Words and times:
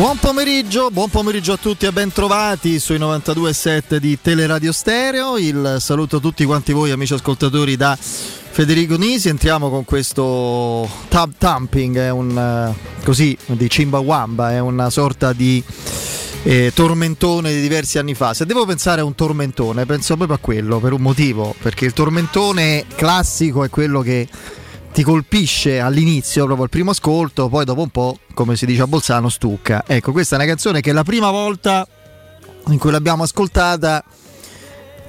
Buon 0.00 0.16
pomeriggio, 0.16 0.90
buon 0.90 1.10
pomeriggio 1.10 1.52
a 1.52 1.56
tutti 1.58 1.84
e 1.84 1.92
ben 1.92 2.10
trovati 2.10 2.78
sui 2.78 2.96
92.7 2.96 3.96
di 3.96 4.18
Teleradio 4.18 4.72
Stereo. 4.72 5.36
Il 5.36 5.76
saluto 5.78 6.16
a 6.16 6.20
tutti 6.20 6.46
quanti 6.46 6.72
voi 6.72 6.90
amici 6.90 7.12
ascoltatori 7.12 7.76
da 7.76 7.98
Federico 8.00 8.96
Nisi. 8.96 9.28
Entriamo 9.28 9.68
con 9.68 9.84
questo 9.84 10.88
tab 11.08 11.32
tamping, 11.36 11.98
è 11.98 12.08
un 12.08 12.34
eh, 12.34 13.04
così 13.04 13.36
di 13.44 13.68
Cimbawamba, 13.68 14.52
è 14.52 14.58
una 14.58 14.88
sorta 14.88 15.34
di 15.34 15.62
eh, 16.44 16.72
tormentone 16.74 17.52
di 17.52 17.60
diversi 17.60 17.98
anni 17.98 18.14
fa. 18.14 18.32
Se 18.32 18.46
devo 18.46 18.64
pensare 18.64 19.02
a 19.02 19.04
un 19.04 19.14
tormentone, 19.14 19.84
penso 19.84 20.16
proprio 20.16 20.38
a 20.38 20.40
quello 20.40 20.78
per 20.78 20.94
un 20.94 21.02
motivo, 21.02 21.54
perché 21.60 21.84
il 21.84 21.92
tormentone 21.92 22.86
classico 22.94 23.64
è 23.64 23.68
quello 23.68 24.00
che 24.00 24.26
ti 24.92 25.02
colpisce 25.02 25.80
all'inizio, 25.80 26.44
proprio 26.44 26.64
al 26.64 26.70
primo 26.70 26.90
ascolto, 26.90 27.48
poi 27.48 27.64
dopo 27.64 27.82
un 27.82 27.90
po', 27.90 28.18
come 28.34 28.56
si 28.56 28.66
dice 28.66 28.82
a 28.82 28.86
Bolzano, 28.86 29.28
stucca. 29.28 29.84
Ecco, 29.86 30.12
questa 30.12 30.36
è 30.36 30.38
una 30.38 30.48
canzone 30.48 30.80
che 30.80 30.92
la 30.92 31.04
prima 31.04 31.30
volta 31.30 31.86
in 32.66 32.78
cui 32.78 32.90
l'abbiamo 32.90 33.22
ascoltata, 33.22 34.04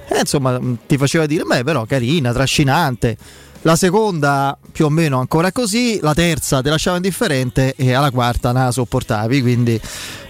eh, 0.07 0.20
insomma, 0.20 0.59
ti 0.88 0.98
faceva 0.98 1.26
dire, 1.26 1.44
beh, 1.44 1.63
però 1.63 1.85
carina, 1.85 2.31
trascinante. 2.31 3.17
La 3.63 3.76
seconda 3.76 4.57
più 4.71 4.85
o 4.85 4.90
meno 4.90 5.20
ancora 5.20 5.52
così, 5.52 5.99
la 6.02 6.16
terza 6.16 6.62
ti 6.62 6.70
lasciava 6.70 6.95
indifferente 6.95 7.76
e 7.76 7.93
alla 7.93 8.09
quarta 8.09 8.52
la 8.52 8.71
sopportavi, 8.71 9.41
quindi 9.41 9.79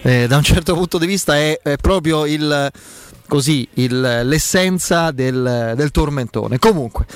eh, 0.02 0.26
da 0.26 0.36
un 0.36 0.42
certo 0.42 0.74
punto 0.74 0.98
di 0.98 1.06
vista 1.06 1.36
è, 1.38 1.58
è 1.62 1.76
proprio 1.76 2.26
il, 2.26 2.70
così, 3.26 3.66
il, 3.74 4.00
l'essenza 4.24 5.12
del, 5.12 5.72
del 5.74 5.90
tormentone. 5.90 6.58
Comunque, 6.58 7.06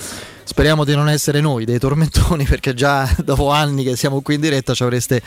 Speriamo 0.49 0.85
di 0.85 0.95
non 0.95 1.09
essere 1.09 1.41
noi 1.41 1.65
dei 1.65 1.81
tormentoni 1.81 2.45
perché 2.49 2.73
già 2.73 3.13
dopo 3.25 3.51
anni 3.51 3.83
che 3.83 3.97
siamo 3.97 4.21
qui 4.21 4.37
in 4.37 4.41
diretta 4.41 4.75
ci 4.75 4.85
avreste 4.85 5.21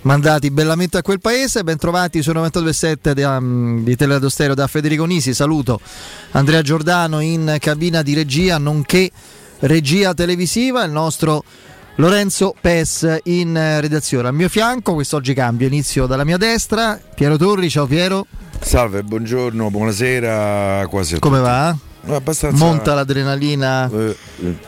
mandati 0.00 0.50
bellamente 0.50 0.96
a 0.96 1.02
quel 1.02 1.20
paese. 1.20 1.62
Bentrovati 1.62 2.22
su 2.22 2.30
92.7 2.30 3.12
di, 3.12 3.22
um, 3.22 3.84
di 3.84 3.94
Teleradio 3.94 4.30
Stereo 4.30 4.54
da 4.54 4.66
Federico 4.66 5.04
Nisi. 5.04 5.34
Saluto 5.34 5.78
Andrea 6.30 6.62
Giordano 6.62 7.20
in 7.20 7.56
cabina 7.60 8.00
di 8.00 8.14
regia 8.14 8.56
nonché 8.56 9.10
regia 9.60 10.14
televisiva, 10.14 10.82
il 10.84 10.90
nostro 10.90 11.44
Lorenzo 11.96 12.54
Pes 12.58 13.18
in 13.24 13.52
redazione. 13.78 14.28
Al 14.28 14.34
mio 14.34 14.48
fianco, 14.48 14.94
quest'oggi 14.94 15.34
cambio, 15.34 15.66
inizio 15.66 16.06
dalla 16.06 16.24
mia 16.24 16.38
destra, 16.38 16.98
Piero 17.14 17.36
Torri, 17.36 17.68
ciao 17.68 17.84
Piero. 17.84 18.26
Salve, 18.58 19.02
buongiorno, 19.02 19.70
buonasera 19.70 20.86
quasi 20.88 21.18
Come 21.18 21.40
va? 21.40 21.76
Abbastanza... 22.06 22.56
Monta 22.64 22.94
l'adrenalina 22.94 23.88
eh, 23.92 24.16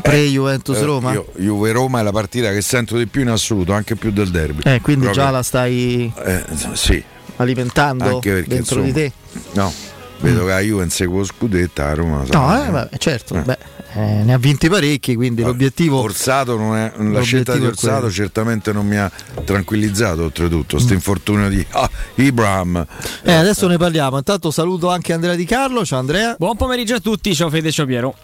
pre-Juventus 0.01 0.79
eh, 0.79 0.85
Roma? 0.85 1.13
Io, 1.13 1.27
Juve 1.37 1.73
Roma 1.73 2.01
è 2.01 2.03
la 2.03 2.13
partita 2.13 2.51
che 2.53 2.61
sento 2.61 2.97
di 2.97 3.07
più 3.07 3.23
in 3.23 3.29
assoluto, 3.29 3.73
anche 3.73 3.97
più 3.97 4.13
del 4.13 4.31
derby. 4.31 4.63
Eh, 4.65 4.81
quindi 4.81 5.05
Proprio- 5.07 5.25
già 5.25 5.31
la 5.31 5.43
stai 5.43 6.13
Eh, 6.25 6.45
sì, 6.75 7.03
alimentando 7.37 8.05
perché 8.21 8.45
dentro 8.47 8.57
insomma, 8.81 8.85
di 8.85 8.93
te? 8.93 9.13
No, 9.55 9.73
vedo 10.21 10.41
che 10.45 10.51
la 10.51 10.61
Juve 10.61 10.85
insegue 10.85 11.19
lo 11.19 11.25
scudetto, 11.25 11.83
a 11.83 11.95
Roma 11.95 12.25
No, 12.31 12.65
eh, 12.65 12.71
vabbè, 12.71 12.97
certo, 12.99 13.35
Eh. 13.35 13.41
beh, 13.41 13.59
eh, 13.95 14.23
ne 14.25 14.33
ha 14.33 14.39
vinti 14.39 14.69
parecchi, 14.69 15.15
quindi 15.15 15.43
l'obiettivo... 15.43 16.01
Orsato 16.01 16.57
non 16.57 16.77
è, 16.77 16.93
la 16.97 16.97
l'obiettivo 16.97 17.23
scelta 17.23 17.57
di 17.57 17.67
Orsato 17.67 17.95
quello. 17.95 18.11
certamente 18.11 18.73
non 18.73 18.87
mi 18.87 18.97
ha 18.97 19.11
tranquillizzato 19.45 20.25
oltretutto, 20.25 20.79
sto 20.79 20.93
infortunio 20.93 21.49
di 21.49 21.65
ah, 21.71 21.89
Ibram. 22.17 22.87
Eh, 23.23 23.33
adesso 23.33 23.67
ne 23.69 23.77
parliamo. 23.77 24.19
Intanto 24.19 24.51
saluto 24.51 24.91
anche 24.91 25.13
Andrea 25.13 25.35
Di 25.35 25.45
Carlo. 25.45 25.85
Ciao 25.85 26.01
Andrea. 26.01 26.35
Buon 26.39 26.57
pomeriggio 26.57 26.97
a 26.97 27.01
tutti, 27.01 27.35
ciao 27.35 27.51
Fede, 27.51 27.71
ciao 27.71 27.87
Piero. 27.87 28.17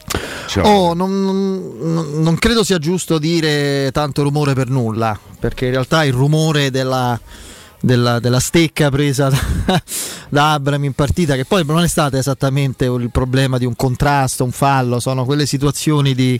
Ciao. 0.46 0.64
Oh, 0.64 0.94
non, 0.94 1.22
non- 1.80 2.22
non 2.22 2.36
credo 2.36 2.64
sia 2.64 2.78
giusto 2.78 3.18
dire 3.18 3.90
tanto 3.92 4.22
rumore 4.24 4.54
per 4.54 4.68
nulla, 4.68 5.16
perché 5.38 5.66
in 5.66 5.70
realtà 5.70 6.04
il 6.04 6.12
rumore 6.12 6.70
della, 6.72 7.18
della- 7.80 8.18
della 8.20 8.40
stecca 8.40 8.90
presa 8.90 9.30
da, 10.28 10.52
Abram 10.52 10.84
in 10.84 10.92
partita, 10.92 11.34
che 11.36 11.44
poi 11.44 11.64
non 11.64 11.82
è 11.82 11.88
stato 11.88 12.16
esattamente 12.16 12.84
il 12.84 13.10
problema 13.10 13.58
di 13.58 13.64
un 13.64 13.74
contrasto, 13.76 14.44
un 14.44 14.52
fallo, 14.52 15.00
sono 15.00 15.24
quelle 15.24 15.46
situazioni 15.46 16.14
di, 16.14 16.38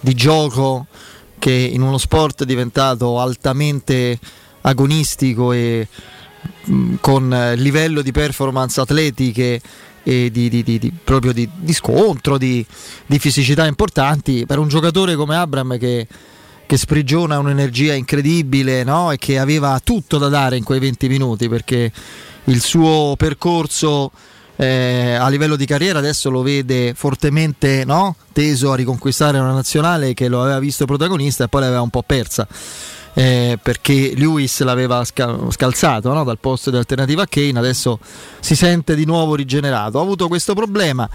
di 0.00 0.14
gioco 0.14 0.86
che 1.38 1.52
in 1.52 1.80
uno 1.82 1.98
sport 1.98 2.44
diventato 2.44 3.18
altamente 3.20 4.18
agonistico 4.62 5.52
e 5.52 5.88
mh, 6.64 6.94
con 7.00 7.52
livello 7.56 8.02
di 8.02 8.12
performance 8.12 8.80
atletiche 8.80 9.60
e 10.02 10.30
di, 10.30 10.48
di- 10.48 10.62
di- 10.62 10.92
proprio 11.04 11.32
di, 11.32 11.48
scontro, 11.72 12.38
di 13.06 13.18
fisicità 13.18 13.66
importanti. 13.66 14.46
Per 14.46 14.58
un 14.58 14.68
giocatore 14.68 15.14
come 15.16 15.36
Abram 15.36 15.78
che, 15.78 16.06
che 16.70 16.76
sprigiona 16.76 17.40
un'energia 17.40 17.94
incredibile 17.94 18.84
no? 18.84 19.10
e 19.10 19.18
che 19.18 19.40
aveva 19.40 19.80
tutto 19.82 20.18
da 20.18 20.28
dare 20.28 20.56
in 20.56 20.62
quei 20.62 20.78
20 20.78 21.08
minuti 21.08 21.48
perché 21.48 21.90
il 22.44 22.62
suo 22.62 23.14
percorso 23.18 24.12
eh, 24.54 25.14
a 25.14 25.28
livello 25.28 25.56
di 25.56 25.66
carriera 25.66 25.98
adesso 25.98 26.30
lo 26.30 26.42
vede 26.42 26.94
fortemente 26.94 27.82
no? 27.84 28.14
teso 28.32 28.70
a 28.70 28.76
riconquistare 28.76 29.40
una 29.40 29.52
nazionale 29.52 30.14
che 30.14 30.28
lo 30.28 30.42
aveva 30.42 30.60
visto 30.60 30.84
protagonista 30.84 31.42
e 31.42 31.48
poi 31.48 31.62
l'aveva 31.62 31.80
un 31.80 31.90
po' 31.90 32.04
persa 32.04 32.46
eh, 33.14 33.58
perché 33.60 34.12
Lewis 34.14 34.60
l'aveva 34.60 35.04
sca- 35.04 35.50
scalzato 35.50 36.12
no? 36.12 36.22
dal 36.22 36.38
posto 36.38 36.70
di 36.70 36.76
alternativa 36.76 37.22
a 37.22 37.26
Kane, 37.26 37.58
adesso 37.58 37.98
si 38.38 38.54
sente 38.54 38.94
di 38.94 39.04
nuovo 39.04 39.34
rigenerato. 39.34 39.98
Ha 39.98 40.02
avuto 40.02 40.28
questo 40.28 40.54
problema 40.54 41.08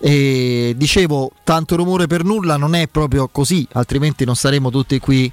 e 0.00 0.74
dicevo, 0.76 1.32
tanto 1.42 1.76
rumore 1.76 2.06
per 2.06 2.24
nulla 2.24 2.56
non 2.56 2.74
è 2.74 2.86
proprio 2.86 3.28
così, 3.28 3.66
altrimenti 3.72 4.24
non 4.24 4.36
saremo 4.36 4.70
tutti 4.70 4.98
qui 4.98 5.30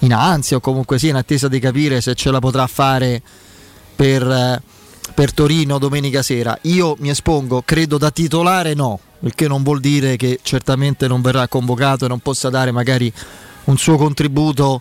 in 0.00 0.12
ansia 0.12 0.56
o 0.56 0.60
comunque 0.60 0.98
sia 0.98 1.10
in 1.10 1.16
attesa 1.16 1.48
di 1.48 1.58
capire 1.58 2.00
se 2.00 2.14
ce 2.14 2.30
la 2.30 2.38
potrà 2.38 2.66
fare 2.66 3.20
per, 3.94 4.22
eh, 4.22 4.62
per 5.14 5.32
Torino 5.32 5.78
domenica 5.78 6.22
sera. 6.22 6.56
Io 6.62 6.96
mi 7.00 7.10
espongo, 7.10 7.62
credo 7.62 7.98
da 7.98 8.10
titolare 8.10 8.74
no, 8.74 9.00
il 9.20 9.34
che 9.34 9.48
non 9.48 9.62
vuol 9.62 9.80
dire 9.80 10.16
che 10.16 10.38
certamente 10.42 11.06
non 11.06 11.20
verrà 11.20 11.48
convocato 11.48 12.04
e 12.04 12.08
non 12.08 12.20
possa 12.20 12.48
dare 12.48 12.70
magari 12.70 13.12
un 13.64 13.76
suo 13.76 13.96
contributo 13.96 14.80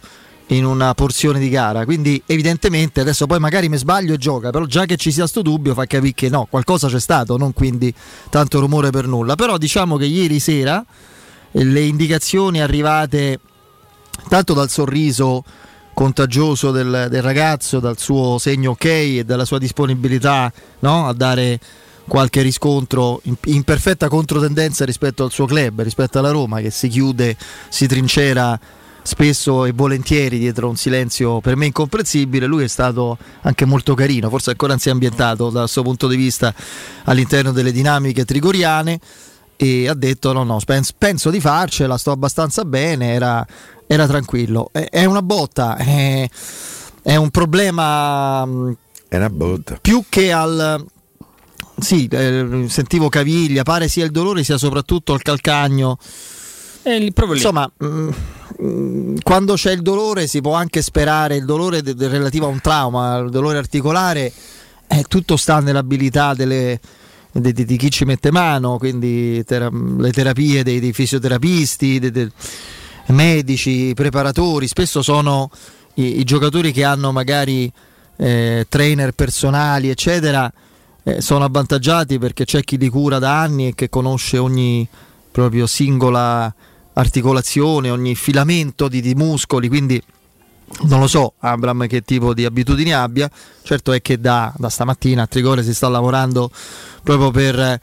in 0.50 0.66
una 0.66 0.94
porzione 0.94 1.40
di 1.40 1.50
gara. 1.50 1.86
Quindi 1.86 2.22
evidentemente 2.26 3.02
adesso 3.02 3.28
poi 3.28 3.40
magari 3.40 3.70
mi 3.70 3.78
sbaglio 3.78 4.14
e 4.14 4.18
gioca, 4.18 4.50
però 4.50 4.66
già 4.66 4.86
che 4.86 4.98
ci 4.98 5.12
sia 5.12 5.28
sto 5.28 5.42
dubbio 5.42 5.74
fa 5.74 5.86
capire 5.86 6.14
che 6.14 6.30
no, 6.30 6.48
qualcosa 6.50 6.88
c'è 6.88 7.00
stato, 7.00 7.38
non 7.38 7.54
quindi 7.54 7.94
tanto 8.30 8.60
rumore 8.60 8.90
per 8.90 9.08
nulla. 9.08 9.36
Però 9.36 9.58
diciamo 9.58 9.98
che 9.98 10.06
ieri 10.06 10.40
sera 10.40 10.84
eh, 11.52 11.64
le 11.64 11.82
indicazioni 11.82 12.62
arrivate 12.62 13.40
tanto 14.28 14.54
dal 14.54 14.70
sorriso 14.70 15.44
contagioso 15.94 16.72
del, 16.72 17.08
del 17.10 17.22
ragazzo, 17.22 17.80
dal 17.80 17.98
suo 17.98 18.38
segno 18.38 18.72
ok 18.72 18.86
e 18.86 19.24
dalla 19.26 19.46
sua 19.46 19.58
disponibilità 19.58 20.52
no, 20.80 21.08
a 21.08 21.14
dare 21.14 21.60
qualche 22.08 22.42
riscontro 22.42 23.20
in, 23.24 23.36
in 23.46 23.64
perfetta 23.64 24.08
controtendenza 24.08 24.86
rispetto 24.86 25.24
al 25.24 25.31
suo 25.31 25.46
club, 25.46 25.81
rispetto 25.81 26.18
alla 26.18 26.31
Roma 26.31 26.60
che 26.60 26.72
si 26.72 26.88
chiude, 26.88 27.36
si 27.70 27.86
trincera 27.86 28.60
spesso 29.09 29.66
e 29.66 29.72
volentieri 29.74 30.38
dietro 30.38 30.70
un 30.70 30.75
silenzio 30.75 31.42
per 31.42 31.56
me 31.56 31.66
incomprensibile. 31.66 32.46
Lui 32.46 32.64
è 32.64 32.68
stato 32.68 33.18
anche 33.42 33.66
molto 33.66 33.96
carino, 33.96 34.30
forse 34.30 34.52
ancora 34.52 34.74
non 34.74 34.80
si 34.81 34.90
è 34.90 34.92
ambientato 34.92 35.50
dal 35.50 35.68
suo 35.68 35.81
punto 35.81 36.08
di 36.08 36.16
vista 36.16 36.53
all'interno 37.06 37.52
delle 37.52 37.72
dinamiche 37.72 38.24
trigoriane 38.24 39.00
e 39.56 39.90
ha 39.90 39.94
detto 39.94 40.31
no 40.31 40.44
no 40.44 40.58
penso, 40.64 40.94
penso 40.98 41.30
di 41.31 41.42
farcela 41.42 41.98
sto 41.98 42.12
abbastanza 42.12 42.64
bene 42.64 43.12
era, 43.14 43.46
era 43.88 44.08
tranquillo 44.08 44.69
è, 44.72 44.88
è 44.90 45.03
una 45.03 45.22
botta 45.22 45.75
è, 45.75 46.30
è 47.02 47.16
un 47.18 47.30
problema 47.30 48.46
mh, 48.46 48.78
È 49.09 49.18
una 49.18 49.30
botta. 49.30 49.78
più 49.81 50.06
che 50.08 50.31
al 50.31 50.86
sì 51.78 52.08
eh, 52.09 52.66
sentivo 52.69 53.09
caviglia 53.09 53.64
pare 53.64 53.90
sia 53.90 54.06
il 54.06 54.12
dolore 54.12 54.46
sia 54.46 54.58
soprattutto 54.58 55.14
il 55.14 55.22
calcagno 55.24 55.98
Lì. 57.34 57.40
insomma 57.40 57.72
mh, 57.78 58.10
mh, 58.66 59.16
quando 59.24 59.54
c'è 59.56 59.72
il 59.72 59.82
dolore 59.82 60.28
si 60.28 60.42
può 60.42 60.54
anche 60.54 60.81
sperare 60.81 61.36
il 61.36 61.46
dolore 61.46 61.81
de- 61.81 62.08
relativo 62.08 62.46
a 62.46 62.50
un 62.50 62.62
trauma 62.62 63.18
il 63.18 63.30
dolore 63.30 63.58
articolare 63.58 64.31
eh, 64.88 65.04
tutto 65.08 65.36
sta 65.38 65.60
nell'abilità 65.60 66.34
delle, 66.34 66.80
di, 67.31 67.52
di- 67.54 67.66
di 67.66 67.78
chi 67.78 67.92
ci 67.92 68.06
mette 68.06 68.31
mano 68.31 68.78
quindi 68.78 69.44
tera- 69.46 69.70
le 69.72 70.12
terapie 70.12 70.64
dei, 70.64 70.80
dei 70.80 70.94
fisioterapisti 70.94 72.00
dei, 72.00 72.12
dei 72.12 72.31
medici 73.08 73.92
preparatori 73.96 74.68
spesso 74.68 75.02
sono 75.02 75.50
i, 75.96 76.20
i 76.20 76.24
giocatori 76.24 76.72
che 76.72 76.84
hanno 76.84 77.12
magari 77.12 77.72
eh, 78.18 78.66
trainer 78.70 79.12
personali 79.14 79.90
eccetera 79.90 80.52
eh, 81.04 81.22
sono 81.22 81.44
avvantaggiati 81.46 82.20
perché 82.20 82.46
c'è 82.46 82.62
chi 82.62 82.78
li 82.78 82.90
cura 82.90 83.18
da 83.20 83.42
anni 83.42 83.68
e 83.70 83.75
che 83.75 83.90
conosce 83.90 84.38
ogni 84.38 84.88
proprio 85.31 85.68
singola 85.68 86.54
articolazione, 86.94 87.90
ogni 87.90 88.16
filamento 88.16 88.88
di, 88.88 89.02
di 89.02 89.16
muscoli, 89.16 89.68
quindi 89.68 90.02
non 90.84 91.00
lo 91.00 91.08
so 91.08 91.34
Abram 91.40 91.88
che 91.88 92.02
tipo 92.02 92.34
di 92.34 92.46
abitudini 92.46 92.94
abbia, 92.94 93.30
certo 93.64 93.92
è 93.92 94.02
che 94.02 94.20
da, 94.20 94.54
da 94.58 94.70
stamattina 94.70 95.24
a 95.24 95.28
Trigore 95.28 95.64
si 95.64 95.74
sta 95.74 95.88
lavorando 95.88 96.52
proprio 97.04 97.31
per 97.31 97.80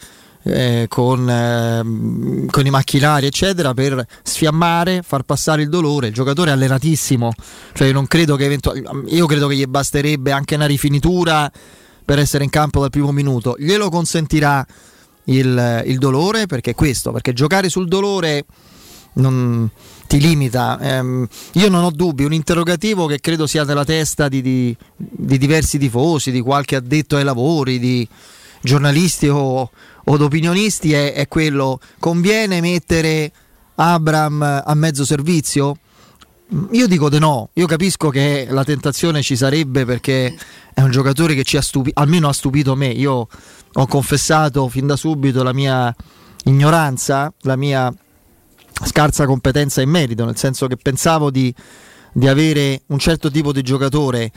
eh, 0.46 0.87
con, 0.88 1.28
eh, 1.28 2.46
con, 2.50 2.66
i 2.66 2.70
macchinari, 2.70 3.26
eccetera, 3.26 3.75
per 3.75 4.06
sfiammare, 4.22 5.02
far 5.02 5.22
passare 5.22 5.62
il 5.62 5.69
dolore. 5.69 6.08
Il 6.08 6.14
giocatore 6.14 6.50
è 6.50 6.52
allenatissimo, 6.52 7.32
cioè 7.72 7.92
credo 8.06 8.38
eventualmente. 8.38 9.14
Io 9.14 9.26
credo 9.26 9.49
che 9.49 9.56
gli 9.56 9.66
basterebbe 9.66 10.31
anche 10.31 10.54
una 10.54 10.66
rifinitura 10.66 11.50
per 12.04 12.20
essere 12.20 12.44
in 12.44 12.50
campo 12.50 12.81
dal 12.81 12.90
primo 12.90 13.10
minuto. 13.10 13.56
Glielo 13.58 13.90
consentirà 13.90 14.64
il, 15.26 15.82
il 15.87 15.99
dolore 15.99 16.46
perché 16.46 16.73
è 16.73 16.75
questo, 16.75 17.12
perché 17.12 17.32
giocare 17.32 17.69
sul 17.69 17.88
dolore 17.88 18.44
non 19.14 19.70
ti 20.06 20.20
limita. 20.20 20.78
Ehm, 20.81 21.26
io 21.52 21.69
non 21.69 21.84
ho 21.84 21.90
dubbi, 21.90 22.25
un 22.25 22.32
interrogativo 22.32 23.06
che 23.06 23.20
credo 23.20 23.46
sia 23.46 23.64
nella 23.64 23.84
testa 23.84 24.28
di, 24.28 24.43
di, 24.43 24.76
di 24.96 25.38
diversi 25.38 25.78
tifosi, 25.78 26.31
di 26.31 26.40
qualche 26.40 26.76
addetto 26.76 27.17
ai 27.17 27.25
lavori, 27.25 27.78
di 27.78 28.06
giornalisti 28.62 29.28
o, 29.28 29.58
o 29.61 29.70
opinionisti 30.05 30.93
è, 30.93 31.12
è 31.12 31.28
quello, 31.28 31.81
conviene 31.99 32.61
mettere 32.61 33.32
Abram 33.76 34.43
a 34.43 34.75
mezzo 34.75 35.05
servizio? 35.05 35.78
Io 36.73 36.87
dico 36.87 37.11
di 37.11 37.19
no, 37.19 37.50
io 37.55 37.67
capisco 37.67 38.08
che 38.08 38.46
la 38.49 38.62
tentazione 38.62 39.20
ci 39.20 39.34
sarebbe 39.34 39.84
perché 39.84 40.32
è 40.73 40.81
un 40.81 40.93
giocatore 40.93 41.34
che 41.34 41.43
ci 41.43 41.56
ha 41.56 41.61
stupito, 41.61 42.00
almeno 42.00 42.28
ha 42.28 42.32
stupito 42.32 42.76
me. 42.76 42.87
Io 42.87 43.26
ho 43.78 43.87
confessato 43.87 44.69
fin 44.69 44.87
da 44.87 44.96
subito 44.96 45.43
la 45.43 45.52
mia 45.52 45.94
ignoranza, 46.44 47.32
la 47.43 47.56
mia 47.56 47.93
scarsa 48.84 49.26
competenza 49.26 49.82
in 49.82 49.90
merito, 49.90 50.25
nel 50.25 50.37
senso 50.37 50.67
che 50.67 50.76
pensavo 50.76 51.31
di, 51.31 51.55
di 52.12 52.26
avere 52.26 52.82
un 52.87 52.99
certo 52.99 53.31
tipo 53.31 53.52
di 53.52 53.62
giocatore 53.62 54.31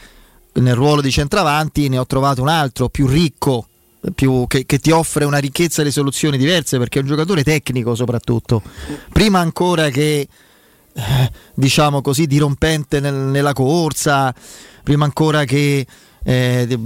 nel 0.53 0.75
ruolo 0.75 1.01
di 1.01 1.11
centravanti, 1.11 1.87
ne 1.87 1.97
ho 1.97 2.05
trovato 2.05 2.41
un 2.41 2.49
altro 2.49 2.89
più 2.89 3.07
ricco, 3.07 3.67
più, 4.13 4.45
che, 4.47 4.65
che, 4.65 4.79
ti 4.79 4.91
offre 4.91 5.25
una 5.25 5.37
ricchezza 5.37 5.83
di 5.83 5.91
soluzioni 5.91 6.37
diverse 6.37 6.77
perché 6.77 6.99
è 6.99 7.01
un 7.01 7.07
giocatore 7.07 7.43
tecnico 7.43 7.95
soprattutto. 7.95 8.61
Prima 9.11 9.39
ancora 9.39 9.89
che 9.89 10.27
eh, 10.93 11.31
diciamo 11.53 12.01
così 12.01 12.25
dirompente 12.25 12.99
nel, 12.99 13.13
nella 13.13 13.53
corsa, 13.53 14.33
prima 14.83 15.05
ancora 15.05 15.45
che 15.45 15.85
eh, 16.23 16.79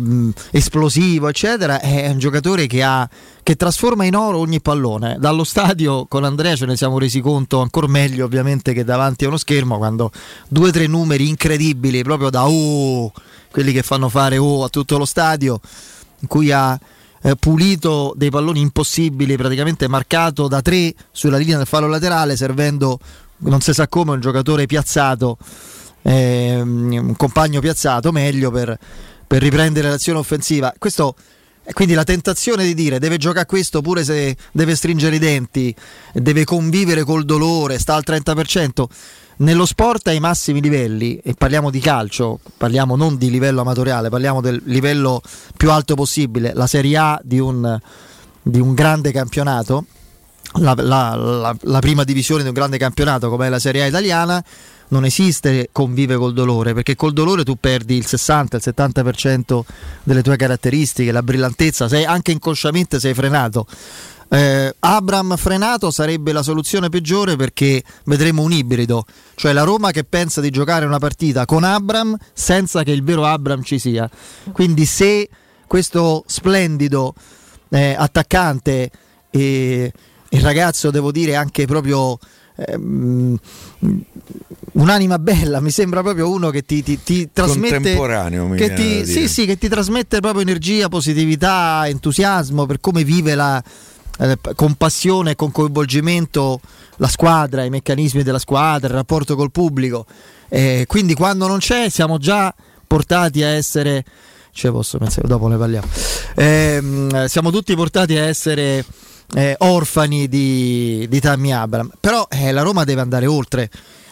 esplosivo, 0.51 1.27
eccetera, 1.27 1.79
è 1.79 2.09
un 2.09 2.19
giocatore 2.19 2.67
che, 2.67 2.83
ha, 2.83 3.07
che 3.41 3.55
trasforma 3.55 4.05
in 4.05 4.15
oro 4.15 4.39
ogni 4.39 4.61
pallone. 4.61 5.17
Dallo 5.19 5.43
stadio 5.43 6.05
con 6.07 6.23
Andrea 6.23 6.55
ce 6.55 6.65
ne 6.65 6.75
siamo 6.75 6.99
resi 6.99 7.19
conto 7.19 7.61
ancora 7.61 7.87
meglio, 7.87 8.25
ovviamente, 8.25 8.73
che 8.73 8.83
davanti 8.83 9.25
a 9.25 9.27
uno 9.27 9.37
schermo, 9.37 9.77
quando 9.77 10.11
due 10.47 10.69
o 10.69 10.71
tre 10.71 10.87
numeri 10.87 11.27
incredibili, 11.27 12.03
proprio 12.03 12.29
da 12.29 12.47
oh, 12.47 13.11
quelli 13.51 13.71
che 13.71 13.83
fanno 13.83 14.09
fare 14.09 14.37
oh 14.37 14.63
a 14.63 14.69
tutto 14.69 14.97
lo 14.97 15.05
stadio, 15.05 15.59
in 16.19 16.27
cui 16.27 16.51
ha 16.51 16.79
eh, 17.21 17.35
pulito 17.35 18.13
dei 18.15 18.29
palloni 18.29 18.59
impossibili, 18.59 19.37
praticamente 19.37 19.87
marcato 19.87 20.47
da 20.47 20.61
tre 20.61 20.93
sulla 21.11 21.37
linea 21.37 21.57
del 21.57 21.67
fallo 21.67 21.87
laterale, 21.87 22.35
servendo 22.35 22.99
non 23.37 23.61
si 23.61 23.73
sa 23.73 23.87
come 23.87 24.11
un 24.11 24.19
giocatore 24.21 24.65
piazzato, 24.65 25.37
eh, 26.01 26.61
un 26.61 27.13
compagno 27.17 27.59
piazzato 27.59 28.11
meglio 28.11 28.51
per, 28.51 28.77
per 29.33 29.41
riprendere 29.41 29.89
l'azione 29.89 30.19
offensiva. 30.19 30.71
Questo 30.77 31.15
quindi 31.71 31.95
la 31.95 32.03
tentazione 32.03 32.65
di 32.65 32.75
dire 32.75 32.99
deve 32.99 33.17
giocare 33.17 33.47
questo 33.47 33.81
pure 33.81 34.03
se 34.03 34.37
deve 34.51 34.75
stringere 34.75 35.15
i 35.15 35.19
denti, 35.19 35.75
deve 36.13 36.43
convivere 36.43 37.03
col 37.03 37.25
dolore, 37.25 37.79
sta 37.79 37.95
al 37.95 38.03
30%. 38.05 38.83
Nello 39.37 39.65
sport 39.65 40.05
ai 40.09 40.19
massimi 40.19 40.61
livelli, 40.61 41.17
e 41.17 41.33
parliamo 41.33 41.71
di 41.71 41.79
calcio, 41.79 42.41
parliamo 42.55 42.95
non 42.95 43.17
di 43.17 43.31
livello 43.31 43.61
amatoriale, 43.61 44.09
parliamo 44.09 44.39
del 44.39 44.61
livello 44.65 45.19
più 45.57 45.71
alto 45.71 45.95
possibile, 45.95 46.53
la 46.53 46.67
Serie 46.67 46.95
A 46.97 47.19
di 47.23 47.39
un, 47.39 47.79
di 48.39 48.59
un 48.59 48.75
grande 48.75 49.11
campionato, 49.11 49.85
la, 50.59 50.75
la, 50.77 51.15
la, 51.15 51.55
la, 51.59 51.79
prima 51.79 52.03
divisione 52.03 52.43
di 52.43 52.49
un 52.49 52.53
grande 52.53 52.77
campionato 52.77 53.29
come 53.29 53.47
è 53.47 53.49
la 53.49 53.57
Serie 53.57 53.81
A 53.81 53.87
italiana, 53.87 54.43
non 54.89 55.05
esiste 55.05 55.69
convive 55.71 56.15
col 56.15 56.33
dolore, 56.33 56.73
perché 56.73 56.95
col 56.95 57.13
dolore 57.13 57.43
tu 57.43 57.55
perdi 57.55 57.95
il 57.95 58.05
60, 58.05 58.57
il 58.57 58.63
70% 58.63 59.61
delle 60.03 60.21
tue 60.21 60.35
caratteristiche, 60.35 61.11
la 61.11 61.23
brillantezza, 61.23 61.87
sei, 61.87 62.05
anche 62.05 62.31
inconsciamente 62.31 62.99
sei 62.99 63.13
frenato 63.13 63.65
eh, 64.33 64.75
Abram 64.79 65.35
frenato 65.37 65.91
sarebbe 65.91 66.31
la 66.31 66.41
soluzione 66.41 66.89
peggiore 66.89 67.35
perché 67.35 67.83
vedremo 68.05 68.41
un 68.41 68.51
ibrido, 68.51 69.05
cioè 69.35 69.53
la 69.53 69.61
Roma 69.61 69.91
che 69.91 70.03
pensa 70.03 70.41
di 70.41 70.49
giocare 70.49 70.85
una 70.85 70.97
partita 70.97 71.45
con 71.45 71.63
Abram 71.63 72.17
senza 72.33 72.81
che 72.81 72.91
il 72.91 73.03
vero 73.03 73.25
Abram 73.25 73.61
ci 73.61 73.77
sia. 73.77 74.09
Quindi 74.51 74.85
se 74.85 75.29
questo 75.67 76.23
splendido 76.25 77.13
eh, 77.69 77.95
attaccante 77.95 78.89
e 79.29 79.91
il 80.29 80.41
ragazzo 80.41 80.89
devo 80.89 81.11
dire 81.11 81.35
anche 81.35 81.67
proprio 81.67 82.17
ehm, 82.55 83.37
un'anima 84.73 85.19
bella, 85.19 85.59
mi 85.59 85.71
sembra 85.71 86.01
proprio 86.01 86.29
uno 86.29 86.49
che 86.49 86.63
ti, 86.63 86.83
ti, 86.83 87.01
ti 87.03 87.29
trasmette 87.31 87.75
contemporaneo, 87.75 88.49
che 88.51 88.73
ti, 88.73 89.05
sì, 89.05 89.27
sì, 89.27 89.45
che 89.45 89.57
ti 89.57 89.67
trasmette 89.67 90.19
proprio 90.19 90.41
energia, 90.41 90.89
positività, 90.89 91.83
entusiasmo 91.87 92.65
per 92.65 92.79
come 92.79 93.03
vive 93.03 93.35
la, 93.35 93.63
eh, 94.19 94.37
con 94.55 94.75
passione 94.75 95.31
e 95.31 95.35
con 95.35 95.51
coinvolgimento 95.51 96.59
la 96.97 97.07
squadra, 97.07 97.63
i 97.63 97.69
meccanismi 97.69 98.23
della 98.23 98.39
squadra, 98.39 98.87
il 98.87 98.93
rapporto 98.93 99.35
col 99.35 99.51
pubblico. 99.51 100.05
Eh, 100.49 100.85
quindi 100.87 101.15
quando 101.15 101.47
non 101.47 101.57
c'è 101.57 101.89
siamo 101.89 102.17
già 102.17 102.53
portati 102.85 103.41
a 103.43 103.47
essere... 103.47 104.03
Ce 104.51 104.69
posso 104.69 104.99
pensare, 104.99 105.27
dopo 105.27 105.47
ne 105.47 105.57
parliamo. 105.57 105.87
Eh, 106.35 107.25
siamo 107.27 107.49
tutti 107.49 107.75
portati 107.75 108.15
a 108.15 108.25
essere 108.25 108.85
eh, 109.35 109.55
orfani 109.59 110.27
di, 110.27 111.05
di 111.09 111.19
Tammy 111.19 111.51
Abram. 111.51 111.91
Però 111.99 112.27
eh, 112.29 112.51
la 112.51 112.61
Roma 112.61 112.83
deve 112.83 113.01
andare 113.01 113.25
oltre. 113.25 113.69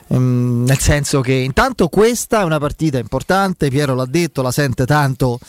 Um, 0.07 0.65
nel 0.68 0.79
senso 0.79 1.21
che 1.21 1.31
intanto 1.31 1.88
questa 1.88 2.41
è 2.41 2.44
una 2.44 2.59
partita 2.59 2.97
importante, 2.97 3.69
Piero 3.69 3.95
l'ha 3.95 4.06
detto, 4.06 4.41
la 4.41 4.51
sente 4.51 4.85
tanto 4.85 5.39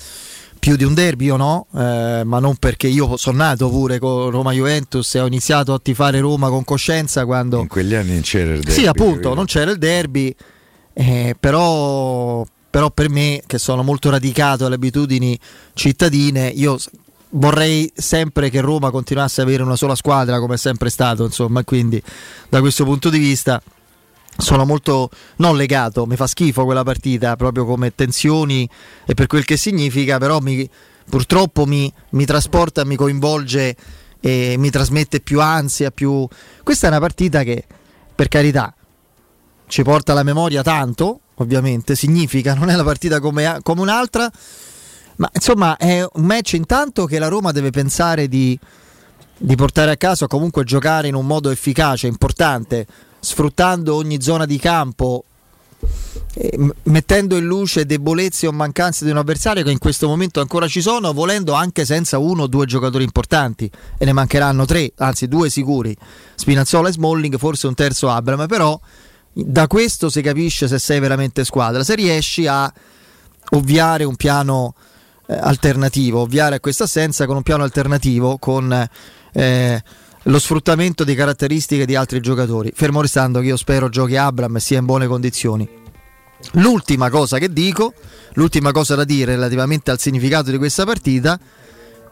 più 0.63 0.77
di 0.77 0.85
un 0.85 0.95
derby 0.95 1.29
o 1.31 1.37
no, 1.37 1.67
eh, 1.75 2.23
ma 2.25 2.39
non 2.39 2.55
perché 2.55 2.87
io 2.87 3.17
sono 3.17 3.39
nato 3.39 3.69
pure 3.69 3.99
con 3.99 4.31
Roma 4.31 4.53
Juventus 4.53 5.17
e 5.17 5.21
ho 5.21 5.27
iniziato 5.27 5.75
a 5.75 5.81
tifare 5.83 6.21
Roma 6.21 6.49
con 6.51 6.63
coscienza 6.63 7.25
quando... 7.25 7.59
In 7.59 7.67
quegli 7.67 7.95
anni 7.95 8.13
non 8.13 8.21
c'era 8.21 8.53
il 8.53 8.61
derby. 8.61 8.81
Sì, 8.81 8.87
appunto, 8.87 9.35
non 9.35 9.47
c'era 9.47 9.73
il 9.73 9.79
derby, 9.79 10.33
eh, 10.93 11.35
però, 11.41 12.45
però 12.71 12.91
per 12.93 13.11
me, 13.11 13.43
che 13.45 13.59
sono 13.59 13.83
molto 13.83 14.09
radicato 14.11 14.65
alle 14.65 14.77
abitudini 14.77 15.37
cittadine, 15.75 16.47
io 16.47 16.79
vorrei 17.35 17.91
sempre 17.95 18.51
che 18.51 18.61
Roma 18.61 18.91
continuasse 18.91 19.41
ad 19.41 19.47
avere 19.47 19.63
una 19.63 19.77
sola 19.77 19.95
squadra 19.95 20.39
come 20.39 20.55
è 20.55 20.59
sempre 20.59 20.91
stato, 20.91 21.25
insomma, 21.25 21.65
quindi 21.65 22.03
da 22.49 22.61
questo 22.61 22.85
punto 22.85 23.09
di 23.09 23.19
vista 23.19 23.63
sono 24.37 24.65
molto 24.65 25.11
non 25.37 25.57
legato, 25.57 26.07
mi 26.07 26.17
fa 26.17 26.27
schifo 26.27 26.65
quella 26.65 26.83
partita 26.83 27.37
proprio 27.37 27.65
come 27.65 27.95
tensioni 27.95 28.69
e 29.05 29.15
per 29.15 29.27
quel 29.27 29.45
che 29.45 29.57
significa, 29.57 30.19
però 30.19 30.41
mi, 30.41 30.69
purtroppo 31.09 31.67
mi, 31.67 31.93
mi 32.11 32.25
trasporta, 32.25 32.85
mi 32.85 32.97
coinvolge 32.97 33.77
e 34.21 34.55
mi 34.59 34.71
trasmette 34.71 35.21
più 35.21 35.41
ansia, 35.41 35.91
più... 35.91 36.27
Questa 36.63 36.87
è 36.87 36.91
una 36.91 37.01
partita 37.01 37.43
che, 37.43 37.65
per 38.15 38.29
carità, 38.29 38.73
ci 39.67 39.83
porta 39.83 40.13
alla 40.13 40.23
memoria 40.23 40.63
tanto, 40.63 41.21
ovviamente, 41.37 41.97
significa, 41.97 42.55
non 42.55 42.71
è 42.71 42.75
una 42.75 42.85
partita 42.85 43.21
come, 43.21 43.59
come 43.63 43.81
un'altra, 43.81 44.31
ma 45.23 45.31
insomma 45.33 45.77
è 45.77 46.05
un 46.15 46.25
match 46.25 46.55
intanto 46.55 47.07
che 47.07 47.21
la 47.21 47.29
Roma 47.29 47.53
deve 47.53 47.71
pensare 47.71 48.27
di, 48.27 48.59
di 49.37 49.55
portare 49.55 49.93
a 49.93 49.97
casa 49.97 50.25
o 50.25 50.29
comunque 50.29 50.65
giocare 50.65 51.07
in 51.07 51.15
un 51.15 51.27
modo 51.27 51.51
efficace, 51.51 52.09
importante 52.09 52.87
sfruttando 53.21 53.95
ogni 53.95 54.21
zona 54.21 54.47
di 54.47 54.59
campo, 54.59 55.23
eh, 56.35 56.59
mettendo 56.85 57.37
in 57.37 57.45
luce 57.45 57.87
debolezze 57.87 58.49
o 58.49 58.53
mancanze 58.53 59.05
di 59.05 59.13
un 59.13 59.19
avversario 59.19 59.63
che 59.63 59.71
in 59.71 59.79
questo 59.79 60.09
momento 60.09 60.41
ancora 60.41 60.67
ci 60.67 60.81
sono, 60.81 61.13
volendo 61.13 61.53
anche 61.53 61.85
senza 61.85 62.19
uno 62.19 62.43
o 62.43 62.47
due 62.49 62.67
giocatori 62.67 63.05
importanti. 63.05 63.71
E 63.97 64.05
ne 64.05 64.13
mancheranno 64.13 64.65
tre, 64.65 64.93
anzi 64.97 65.29
due 65.29 65.51
sicuri, 65.51 65.97
Spinazzola 66.35 66.89
e 66.89 66.93
Smalling, 66.93 67.39
forse 67.39 67.69
un 67.69 67.75
terzo 67.75 68.11
Abram, 68.11 68.49
però 68.49 68.79
da 69.33 69.69
questo 69.69 70.11
si 70.11 70.21
capisce 70.21 70.67
se 70.67 70.81
sei 70.81 70.99
veramente 70.99 71.45
squadra, 71.45 71.85
se 71.85 71.95
riesci 71.95 72.49
a 72.49 72.73
ovviare 73.51 74.03
un 74.03 74.17
piano 74.17 74.75
eh, 75.27 75.35
alternativo, 75.35 76.21
ovviare 76.21 76.57
a 76.57 76.61
questa 76.61 76.85
assenza 76.85 77.27
con 77.27 77.37
un 77.37 77.43
piano 77.43 77.63
alternativo, 77.63 78.39
con... 78.39 78.89
Eh, 79.33 79.83
lo 80.27 80.39
sfruttamento 80.39 81.03
di 81.03 81.15
caratteristiche 81.15 81.85
di 81.85 81.97
altri 81.97 82.21
giocatori. 82.21 82.73
Fermo 82.75 83.01
restando 83.01 83.41
che 83.41 83.47
io 83.47 83.57
spero 83.57 83.89
giochi 83.89 84.17
Abram 84.17 84.55
e 84.57 84.61
sia 84.61 84.79
in 84.79 84.85
buone 84.85 85.09
condizioni. 85.09 85.69
L'ultima 86.53 87.09
cosa 87.11 87.39
che 87.39 87.53
dico, 87.53 87.95
l'ultima 88.35 88.73
cosa 88.73 88.95
da 88.95 89.05
dire 89.05 89.35
relativamente 89.35 89.91
al 89.91 89.99
significato 89.99 90.51
di 90.51 90.59
questa 90.59 90.85
partita 90.85 91.39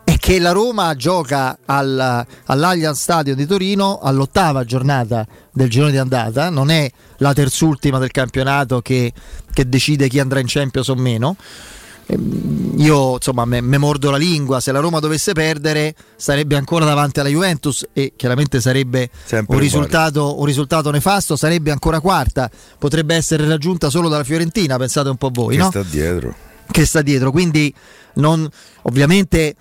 è 0.04 0.16
che 0.18 0.38
la 0.38 0.52
Roma 0.52 0.94
gioca 0.96 1.58
al, 1.64 2.26
all'Allianz 2.46 3.00
Stadium 3.00 3.36
di 3.36 3.46
Torino 3.46 3.98
all'ottava 3.98 4.64
giornata 4.64 5.26
del 5.52 5.68
girone 5.68 5.92
di 5.92 5.98
andata, 5.98 6.48
non 6.48 6.70
è 6.70 6.90
la 7.18 7.32
terzultima 7.32 7.98
del 7.98 8.10
campionato 8.10 8.80
che, 8.80 9.12
che 9.52 9.68
decide 9.68 10.08
chi 10.08 10.18
andrà 10.18 10.40
in 10.40 10.46
Champions 10.48 10.88
o 10.88 10.94
meno 10.94 11.36
io 12.76 13.14
insomma 13.14 13.44
me, 13.44 13.60
me, 13.60 13.78
mordo 13.78 14.10
la 14.10 14.16
lingua, 14.16 14.60
se 14.60 14.72
la 14.72 14.80
Roma 14.80 15.00
dovesse 15.00 15.32
perdere 15.32 15.94
sarebbe 16.16 16.56
ancora 16.56 16.84
davanti 16.84 17.20
alla 17.20 17.28
Juventus 17.28 17.86
e 17.92 18.14
chiaramente 18.16 18.60
sarebbe 18.60 19.10
un 19.46 19.58
risultato, 19.58 20.38
un 20.38 20.44
risultato, 20.46 20.90
nefasto, 20.90 21.36
sarebbe 21.36 21.70
ancora 21.70 22.00
quarta, 22.00 22.50
potrebbe 22.78 23.14
essere 23.14 23.46
raggiunta 23.46 23.90
solo 23.90 24.08
dalla 24.08 24.24
Fiorentina, 24.24 24.76
pensate 24.76 25.08
un 25.08 25.16
po' 25.16 25.30
voi. 25.32 25.56
Che 25.56 25.62
no? 25.62 25.68
sta 25.70 25.82
dietro. 25.82 26.34
Che 26.70 26.86
sta 26.86 27.02
dietro, 27.02 27.30
quindi 27.30 27.72
non, 28.14 28.48
ovviamente 28.82 29.56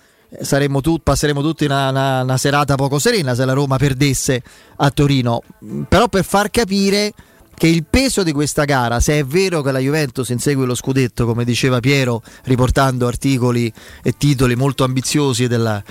tu, 0.80 0.98
passeremo 1.02 1.42
tutti 1.42 1.64
una, 1.64 1.90
una, 1.90 2.22
una 2.22 2.36
serata 2.36 2.76
poco 2.76 2.98
serena 2.98 3.34
se 3.34 3.44
la 3.44 3.52
Roma 3.52 3.76
perdesse 3.76 4.42
a 4.76 4.90
Torino, 4.90 5.42
però 5.88 6.08
per 6.08 6.24
far 6.24 6.50
capire 6.50 7.12
che 7.60 7.66
il 7.66 7.84
peso 7.84 8.22
di 8.22 8.32
questa 8.32 8.64
gara, 8.64 9.00
se 9.00 9.18
è 9.18 9.24
vero 9.26 9.60
che 9.60 9.70
la 9.70 9.80
Juventus 9.80 10.30
insegue 10.30 10.64
lo 10.64 10.74
scudetto, 10.74 11.26
come 11.26 11.44
diceva 11.44 11.78
Piero, 11.78 12.22
riportando 12.44 13.06
articoli 13.06 13.70
e 14.02 14.14
titoli 14.16 14.56
molto 14.56 14.82
ambiziosi 14.82 15.46
della, 15.46 15.84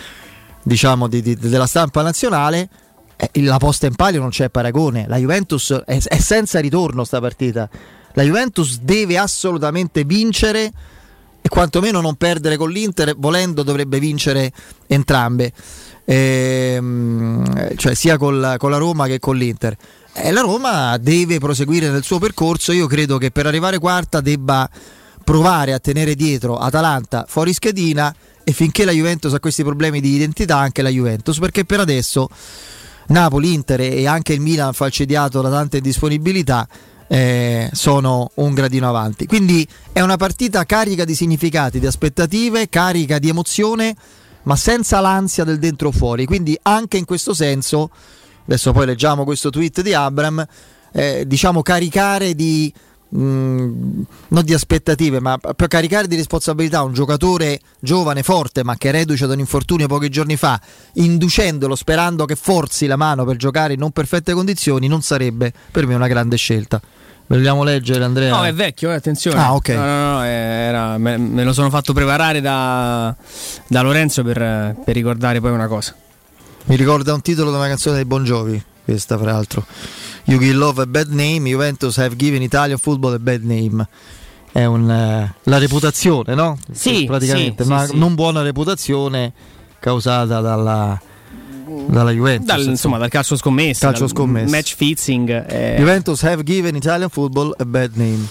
diciamo, 0.63 1.07
di, 1.07 1.21
di, 1.21 1.35
della 1.35 1.67
stampa 1.67 2.01
nazionale, 2.01 2.67
eh, 3.15 3.43
la 3.43 3.59
posta 3.59 3.85
in 3.85 3.93
palio 3.93 4.19
non 4.19 4.31
c'è 4.31 4.49
paragone. 4.49 5.05
La 5.07 5.17
Juventus 5.17 5.83
è, 5.85 6.01
è 6.01 6.17
senza 6.17 6.59
ritorno 6.59 7.03
sta 7.03 7.19
partita. 7.19 7.69
La 8.13 8.23
Juventus 8.23 8.79
deve 8.79 9.19
assolutamente 9.19 10.05
vincere 10.05 10.71
e 11.39 11.49
quantomeno 11.49 12.01
non 12.01 12.15
perdere 12.15 12.57
con 12.57 12.71
l'Inter, 12.71 13.13
volendo 13.15 13.61
dovrebbe 13.61 13.99
vincere 13.99 14.51
entrambe, 14.87 15.53
ehm, 16.03 17.75
cioè 17.75 17.93
sia 17.93 18.17
col, 18.17 18.55
con 18.57 18.71
la 18.71 18.77
Roma 18.77 19.05
che 19.05 19.19
con 19.19 19.37
l'Inter. 19.37 19.77
E 20.13 20.31
la 20.31 20.41
Roma 20.41 20.97
deve 20.97 21.39
proseguire 21.39 21.89
nel 21.89 22.03
suo 22.03 22.19
percorso. 22.19 22.71
Io 22.71 22.87
credo 22.87 23.17
che 23.17 23.31
per 23.31 23.45
arrivare 23.45 23.79
quarta 23.79 24.21
debba 24.21 24.69
provare 25.29 25.73
a 25.73 25.79
tenere 25.79 26.15
dietro 26.15 26.57
Atalanta 26.57 27.25
fuori 27.27 27.53
schedina 27.53 28.13
e 28.43 28.51
finché 28.51 28.83
la 28.83 28.91
Juventus 28.91 29.31
ha 29.33 29.39
questi 29.39 29.63
problemi 29.63 30.01
di 30.01 30.15
identità 30.15 30.57
anche 30.57 30.81
la 30.81 30.89
Juventus 30.89 31.37
perché 31.37 31.65
per 31.65 31.79
adesso 31.79 32.27
Napoli, 33.09 33.53
Inter 33.53 33.81
e 33.81 34.07
anche 34.07 34.33
il 34.33 34.41
Milan 34.41 34.73
falcidiato 34.73 35.41
da 35.41 35.51
tante 35.51 35.81
disponibilità 35.81 36.67
eh, 37.05 37.69
sono 37.73 38.31
un 38.35 38.55
gradino 38.55 38.89
avanti 38.89 39.27
quindi 39.27 39.67
è 39.91 40.01
una 40.01 40.17
partita 40.17 40.65
carica 40.65 41.05
di 41.05 41.13
significati, 41.13 41.79
di 41.79 41.85
aspettative, 41.85 42.67
carica 42.67 43.19
di 43.19 43.29
emozione 43.29 43.95
ma 44.43 44.55
senza 44.55 44.99
l'ansia 44.99 45.43
del 45.43 45.59
dentro 45.59 45.91
fuori 45.91 46.25
quindi 46.25 46.57
anche 46.63 46.97
in 46.97 47.05
questo 47.05 47.35
senso 47.35 47.91
adesso 48.49 48.71
poi 48.71 48.87
leggiamo 48.87 49.23
questo 49.23 49.51
tweet 49.51 49.81
di 49.81 49.93
Abram, 49.93 50.45
eh, 50.91 51.23
diciamo 51.25 51.61
caricare 51.61 52.33
di... 52.33 52.73
Mm, 53.15 54.01
non 54.27 54.45
di 54.45 54.53
aspettative, 54.53 55.19
ma 55.19 55.39
per 55.39 55.67
caricare 55.67 56.07
di 56.07 56.15
responsabilità 56.15 56.83
un 56.83 56.93
giocatore 56.93 57.59
giovane, 57.79 58.21
forte, 58.21 58.63
ma 58.63 58.75
che 58.75 58.91
reduce 58.91 59.25
da 59.25 59.33
un 59.33 59.39
infortunio 59.39 59.87
pochi 59.87 60.09
giorni 60.09 60.35
fa, 60.35 60.61
inducendolo 60.93 61.75
sperando 61.75 62.25
che 62.25 62.35
forzi 62.35 62.85
la 62.85 62.97
mano 62.97 63.25
per 63.25 63.35
giocare 63.35 63.73
in 63.73 63.79
non 63.79 63.89
perfette 63.89 64.33
condizioni, 64.33 64.87
non 64.87 65.01
sarebbe 65.01 65.51
per 65.71 65.87
me 65.87 65.95
una 65.95 66.07
grande 66.07 66.37
scelta. 66.37 66.79
Vogliamo 67.25 67.63
leggere 67.63 68.03
Andrea? 68.03 68.35
No, 68.35 68.43
è 68.43 68.53
vecchio, 68.53 68.91
eh, 68.91 68.95
attenzione. 68.95 69.39
Ah, 69.39 69.55
ok. 69.55 69.69
No, 69.69 69.85
no, 69.85 70.11
no, 70.13 70.23
era, 70.23 70.97
me, 70.99 71.17
me, 71.17 71.43
lo 71.43 71.53
sono 71.53 71.71
fatto 71.71 71.93
preparare 71.93 72.41
da, 72.41 73.15
da 73.65 73.81
Lorenzo 73.81 74.23
per, 74.23 74.75
per 74.83 74.93
ricordare 74.93 75.39
poi 75.39 75.51
una 75.51 75.67
cosa. 75.67 75.95
Mi 76.65 76.75
ricorda 76.75 77.13
un 77.13 77.21
titolo 77.21 77.49
di 77.49 77.57
una 77.57 77.67
canzone 77.67 77.95
dei 77.95 78.05
Bon 78.05 78.23
Jovi, 78.23 78.61
questa 78.83 79.17
fra 79.17 79.31
l'altro. 79.31 79.65
You 80.25 80.37
give 80.37 80.53
love 80.53 80.81
a 80.81 80.85
bad 80.85 81.09
name, 81.09 81.49
Juventus 81.49 81.97
have 81.97 82.15
given 82.15 82.41
Italian 82.41 82.77
football 82.77 83.13
a 83.13 83.19
bad 83.19 83.43
name. 83.43 83.87
È 84.51 84.65
un, 84.65 84.83
uh, 84.83 85.29
la 85.43 85.57
reputazione, 85.57 86.35
no? 86.35 86.57
Sì, 86.71 87.05
praticamente, 87.05 87.63
sì, 87.63 87.69
ma 87.69 87.85
sì, 87.85 87.97
non 87.97 88.15
buona 88.15 88.41
reputazione 88.41 89.33
causata 89.79 90.41
dalla, 90.41 90.99
dalla 91.87 92.11
Juventus. 92.11 92.47
Dal, 92.47 92.63
insomma, 92.63 92.97
dal 92.97 93.09
calcio 93.09 93.35
scommesso, 93.35 93.85
calcio 93.85 94.07
scommesso. 94.07 94.49
match 94.49 94.75
fixing. 94.75 95.45
Eh. 95.47 95.75
Juventus 95.77 96.21
have 96.21 96.43
given 96.43 96.75
Italian 96.75 97.09
football 97.09 97.53
a 97.57 97.65
bad 97.65 97.95
name. 97.95 98.27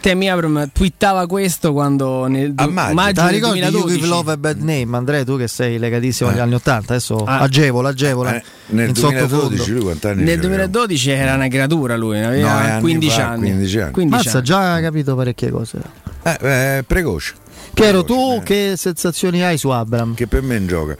Temi 0.00 0.30
Abram 0.30 0.70
twittava 0.72 1.26
questo 1.26 1.72
quando 1.72 2.26
nel 2.26 2.52
a 2.56 2.66
maggio, 2.66 2.94
maggio 2.94 3.22
del 3.22 3.40
2012 3.40 3.76
You 3.76 3.88
give 3.88 4.06
love 4.06 4.32
a 4.32 4.36
bad 4.38 4.58
name 4.60 4.96
Andrea 4.96 5.24
tu 5.24 5.36
che 5.36 5.46
sei 5.46 5.78
legatissimo 5.78 6.30
agli 6.30 6.38
eh. 6.38 6.40
anni 6.40 6.54
80 6.54 6.92
adesso 6.94 7.16
ah. 7.16 7.40
agevola 7.40 7.90
agevola 7.90 8.36
eh, 8.36 8.42
nel 8.68 8.92
2012 8.92 9.70
lui 9.70 9.82
quanti 9.82 10.06
anni 10.06 10.22
nel 10.22 10.40
2012 10.40 11.10
era 11.10 11.34
una 11.34 11.48
creatura 11.48 11.96
lui 11.96 12.18
aveva 12.18 12.74
no, 12.74 12.80
15, 12.80 13.20
anni, 13.20 13.50
15 13.50 13.78
anni 13.78 13.92
15 13.92 14.24
Mazza 14.24 14.36
anni. 14.38 14.46
già 14.46 14.80
capito 14.80 15.14
parecchie 15.14 15.50
cose 15.50 15.78
eh, 16.22 16.38
eh, 16.40 16.84
precoce 16.86 17.34
Piero 17.74 18.02
tu 18.02 18.38
eh. 18.38 18.42
che 18.42 18.74
sensazioni 18.76 19.44
hai 19.44 19.58
su 19.58 19.68
Abram? 19.68 20.14
che 20.14 20.26
per 20.26 20.42
me 20.42 20.64
gioca 20.64 20.96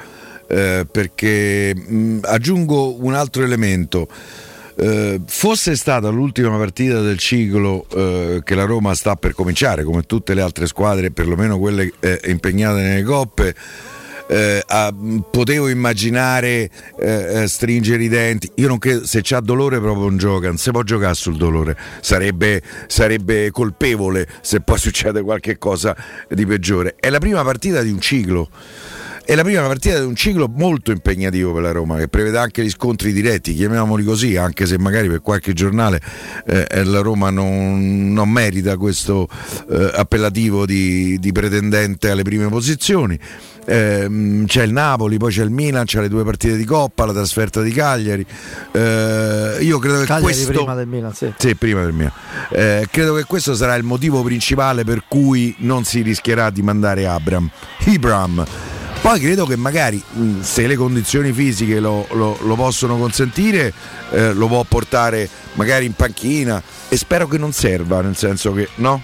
eh, 0.47 0.87
perché 0.91 1.75
mh, 1.75 2.19
aggiungo 2.23 3.03
un 3.03 3.15
altro 3.15 3.45
elemento 3.45 4.09
eh, 4.81 5.21
fosse 5.27 5.77
stata 5.77 6.09
l'ultima 6.09 6.57
partita 6.57 7.01
del 7.01 7.19
ciclo 7.19 7.87
eh, 7.95 8.41
che 8.43 8.55
la 8.55 8.65
Roma 8.65 8.95
sta 8.95 9.15
per 9.15 9.35
cominciare, 9.35 9.85
come 9.85 10.03
tutte 10.03 10.33
le 10.33 10.41
altre 10.41 10.67
squadre, 10.67 11.11
perlomeno 11.11 11.59
quelle 11.59 11.93
eh, 12.01 12.21
impegnate 12.25 12.81
nelle 12.81 13.03
coppe, 13.03 13.55
eh, 14.27 14.63
a, 14.67 14.95
potevo 15.31 15.69
immaginare 15.69 16.71
eh, 16.99 17.45
stringere 17.47 18.03
i 18.05 18.09
denti. 18.09 18.51
Io 18.55 18.69
non 18.69 18.79
credo, 18.79 19.07
se 19.07 19.21
c'ha 19.23 19.41
dolore 19.41 19.81
proprio 19.81 20.05
non 20.05 20.17
gioca, 20.17 20.57
si 20.57 20.71
può 20.71 20.83
giocare 20.83 21.15
sul 21.15 21.37
dolore, 21.37 21.77
sarebbe, 22.01 22.63
sarebbe 22.87 23.51
colpevole 23.51 24.27
se 24.41 24.63
poi 24.63 24.79
succede 24.81 25.21
qualche 25.21 25.59
cosa 25.59 25.95
di 26.27 26.47
peggiore. 26.47 26.95
È 26.99 27.11
la 27.11 27.19
prima 27.19 27.43
partita 27.43 27.83
di 27.83 27.91
un 27.91 28.01
ciclo 28.01 28.49
è 29.31 29.37
la 29.37 29.45
prima 29.45 29.65
partita 29.65 29.97
di 30.01 30.05
un 30.05 30.17
ciclo 30.17 30.51
molto 30.53 30.91
impegnativo 30.91 31.53
per 31.53 31.63
la 31.63 31.71
Roma 31.71 31.97
che 31.97 32.09
prevede 32.09 32.37
anche 32.37 32.65
gli 32.65 32.69
scontri 32.69 33.13
diretti, 33.13 33.55
chiamiamoli 33.55 34.03
così, 34.03 34.37
anche 34.37 34.67
se 34.67 34.77
magari 34.77 35.07
per 35.07 35.23
qualche 35.23 35.53
giornale 35.53 36.01
eh, 36.45 36.67
eh 36.69 36.83
la 36.83 36.99
Roma 36.99 37.31
non, 37.31 38.13
non 38.13 38.29
merita 38.29 38.77
questo 38.77 39.29
eh, 39.71 39.93
appellativo 39.95 40.67
di, 40.67 41.17
di 41.21 41.31
pretendente 41.31 42.11
alle 42.11 42.25
prime 42.25 42.49
posizioni. 42.49 43.17
Eh, 43.67 44.43
c'è 44.47 44.65
il 44.65 44.73
Napoli, 44.73 45.17
poi 45.17 45.31
c'è 45.31 45.45
il 45.45 45.51
Milan, 45.51 45.85
c'è 45.85 46.01
le 46.01 46.09
due 46.09 46.25
partite 46.25 46.57
di 46.57 46.65
Coppa, 46.65 47.07
la 47.07 47.13
trasferta 47.13 47.63
di 47.63 47.71
Cagliari. 47.71 48.27
Eh, 48.73 49.59
io 49.61 49.79
credo 49.79 50.01
che 50.01 50.07
Cagliari 50.07 50.23
questo 50.25 50.51
prima 50.51 50.75
del 50.75 50.89
Milan, 50.89 51.15
sì. 51.15 51.33
sì 51.39 51.55
prima 51.55 51.83
del 51.85 51.93
Milan. 51.93 52.13
Eh, 52.51 52.89
credo 52.91 53.15
che 53.15 53.23
questo 53.23 53.55
sarà 53.55 53.77
il 53.77 53.85
motivo 53.85 54.25
principale 54.25 54.83
per 54.83 55.05
cui 55.07 55.55
non 55.59 55.85
si 55.85 56.03
rischierà 56.03 56.51
di 56.51 56.63
mandare 56.63 57.07
Abram. 57.07 57.49
Ibram 57.85 58.45
poi 59.01 59.19
credo 59.19 59.47
che 59.47 59.57
magari 59.57 60.03
se 60.41 60.67
le 60.67 60.77
condizioni 60.77 61.33
fisiche 61.33 61.81
lo, 61.81 62.07
lo, 62.13 62.39
lo 62.43 62.55
possono 62.55 62.99
consentire, 62.99 63.73
eh, 64.11 64.33
lo 64.33 64.47
può 64.47 64.63
portare 64.65 65.29
magari 65.55 65.87
in 65.87 65.95
panchina 65.95 66.63
e 66.89 66.97
spero 66.97 67.27
che 67.27 67.39
non 67.39 67.53
serva, 67.53 68.03
nel 68.03 68.17
senso 68.17 68.53
che 68.53 68.69
no, 68.77 69.03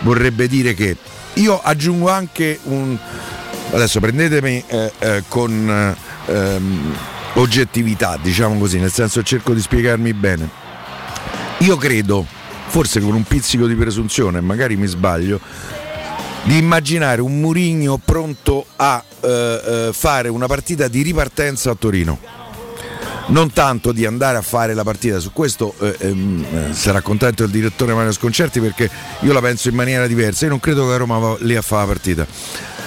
vorrebbe 0.00 0.48
dire 0.48 0.74
che 0.74 0.96
io 1.34 1.60
aggiungo 1.60 2.10
anche 2.10 2.58
un... 2.64 2.96
Adesso 3.72 3.98
prendetemi 4.00 4.62
eh, 4.66 4.92
eh, 4.98 5.22
con 5.28 5.96
ehm, 6.26 6.96
oggettività, 7.34 8.18
diciamo 8.20 8.58
così, 8.58 8.78
nel 8.78 8.92
senso 8.92 9.22
cerco 9.22 9.54
di 9.54 9.60
spiegarmi 9.60 10.12
bene. 10.14 10.48
Io 11.58 11.76
credo, 11.76 12.24
forse 12.66 13.00
con 13.00 13.14
un 13.14 13.24
pizzico 13.24 13.66
di 13.66 13.74
presunzione, 13.74 14.40
magari 14.40 14.76
mi 14.76 14.86
sbaglio, 14.86 15.40
di 16.46 16.58
immaginare 16.58 17.20
un 17.20 17.40
Murigno 17.40 18.00
pronto 18.02 18.64
a 18.76 19.02
eh, 19.20 19.28
eh, 19.28 19.90
fare 19.92 20.28
una 20.28 20.46
partita 20.46 20.86
di 20.86 21.02
ripartenza 21.02 21.72
a 21.72 21.74
Torino. 21.74 22.18
Non 23.28 23.52
tanto 23.52 23.90
di 23.90 24.06
andare 24.06 24.38
a 24.38 24.42
fare 24.42 24.72
la 24.72 24.84
partita, 24.84 25.18
su 25.18 25.32
questo 25.32 25.74
eh, 25.80 25.96
ehm, 25.98 26.46
eh, 26.52 26.72
sarà 26.72 27.00
contento 27.00 27.42
il 27.42 27.50
direttore 27.50 27.92
Mario 27.94 28.12
Sconcerti 28.12 28.60
perché 28.60 28.88
io 29.20 29.32
la 29.32 29.40
penso 29.40 29.68
in 29.68 29.74
maniera 29.74 30.06
diversa. 30.06 30.44
Io 30.44 30.50
non 30.50 30.60
credo 30.60 30.86
che 30.86 30.96
Roma 30.96 31.18
va 31.18 31.36
lì 31.40 31.56
a 31.56 31.62
fare 31.62 31.86
la 31.86 31.92
partita. 31.92 32.26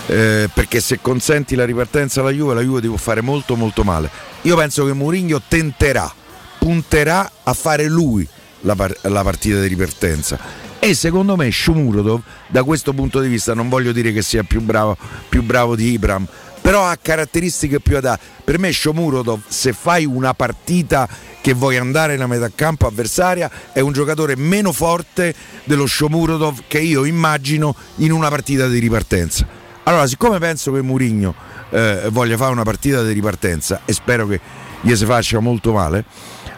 Eh, 0.08 0.50
perché 0.54 0.80
se 0.80 1.00
consenti 1.02 1.56
la 1.56 1.66
ripartenza 1.66 2.22
alla 2.22 2.32
Juve, 2.32 2.54
la 2.54 2.62
Juve 2.62 2.80
ti 2.80 2.88
può 2.88 2.96
fare 2.96 3.20
molto 3.20 3.58
molto 3.58 3.84
male. 3.84 4.10
Io 4.44 4.56
penso 4.56 4.86
che 4.86 4.94
Mourinho 4.94 5.42
tenterà, 5.46 6.10
punterà 6.58 7.30
a 7.44 7.54
fare 7.54 7.90
lui 7.90 8.26
la, 8.62 8.76
par- 8.76 8.98
la 9.02 9.22
partita 9.22 9.60
di 9.60 9.68
ripartenza 9.68 10.68
e 10.80 10.94
secondo 10.94 11.36
me 11.36 11.52
Shumurodov 11.52 12.22
da 12.48 12.64
questo 12.64 12.94
punto 12.94 13.20
di 13.20 13.28
vista 13.28 13.54
non 13.54 13.70
voglio 13.70 13.92
dire 13.92 14.12
che 14.12 14.22
sia 14.22 14.44
più 14.44 14.62
bravo, 14.62 14.98
più 15.28 15.44
bravo 15.44 15.76
di 15.76 15.92
Ibram 15.92 16.28
però 16.62 16.86
ha 16.86 16.98
caratteristiche 17.02 17.80
più 17.80 17.98
adatte. 17.98 18.24
Per 18.44 18.60
me 18.60 18.72
Shomurodov 18.72 19.42
se 19.48 19.74
fai 19.74 20.06
una 20.06 20.36
partita 20.36 21.08
che 21.42 21.54
vuoi 21.54 21.78
andare 21.78 22.14
nella 22.14 22.28
metà 22.28 22.52
campo 22.54 22.86
avversaria 22.86 23.50
è 23.72 23.80
un 23.80 23.92
giocatore 23.92 24.36
meno 24.36 24.72
forte 24.72 25.34
dello 25.64 25.88
Shomurodov 25.88 26.64
che 26.68 26.80
io 26.80 27.06
immagino 27.06 27.76
in 27.98 28.12
una 28.12 28.30
partita 28.30 28.68
di 28.68 28.78
ripartenza. 28.78 29.48
Allora 29.84 30.06
siccome 30.06 30.38
penso 30.38 30.72
che 30.72 30.82
Murigno 30.82 31.34
eh, 31.72 32.08
voglia 32.12 32.38
fare 32.38 32.52
una 32.52 32.64
partita 32.64 33.02
di 33.04 33.14
ripartenza 33.14 33.82
e 33.86 33.94
spero 33.94 34.28
che 34.28 34.40
gli 34.82 34.96
si 34.96 35.06
faccia 35.06 35.40
molto 35.40 35.74
male 35.74 36.06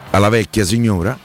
alla 0.09 0.29
vecchia 0.29 0.65
signora 0.65 1.17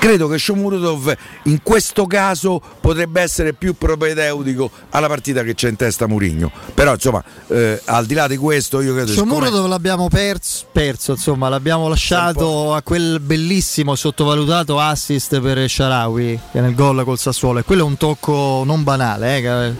credo 0.00 0.28
che 0.28 0.38
Shomurodov 0.38 1.14
in 1.44 1.62
questo 1.62 2.06
caso 2.06 2.60
potrebbe 2.80 3.20
essere 3.20 3.52
più 3.52 3.74
propedeutico 3.76 4.70
alla 4.90 5.08
partita 5.08 5.42
che 5.42 5.54
c'è 5.54 5.68
in 5.68 5.76
testa 5.76 6.06
Murigno. 6.08 6.50
Però 6.72 6.94
insomma, 6.94 7.22
eh, 7.48 7.80
al 7.84 8.06
di 8.06 8.14
là 8.14 8.26
di 8.26 8.38
questo, 8.38 8.80
io 8.80 8.94
credo 8.94 9.08
che 9.08 9.18
Shomurodov 9.18 9.66
l'abbiamo 9.68 10.08
perso, 10.08 10.64
perso, 10.72 11.12
insomma, 11.12 11.50
l'abbiamo 11.50 11.86
lasciato 11.86 12.74
a 12.74 12.80
quel 12.80 13.20
bellissimo 13.20 13.94
sottovalutato 13.94 14.80
assist 14.80 15.38
per 15.38 15.68
Sharawi 15.68 16.40
che 16.50 16.60
nel 16.60 16.74
gol 16.74 17.04
col 17.04 17.18
Sassuolo 17.18 17.58
e 17.58 17.62
quello 17.62 17.82
è 17.82 17.86
un 17.86 17.98
tocco 17.98 18.62
non 18.64 18.82
banale, 18.82 19.36
eh, 19.36 19.74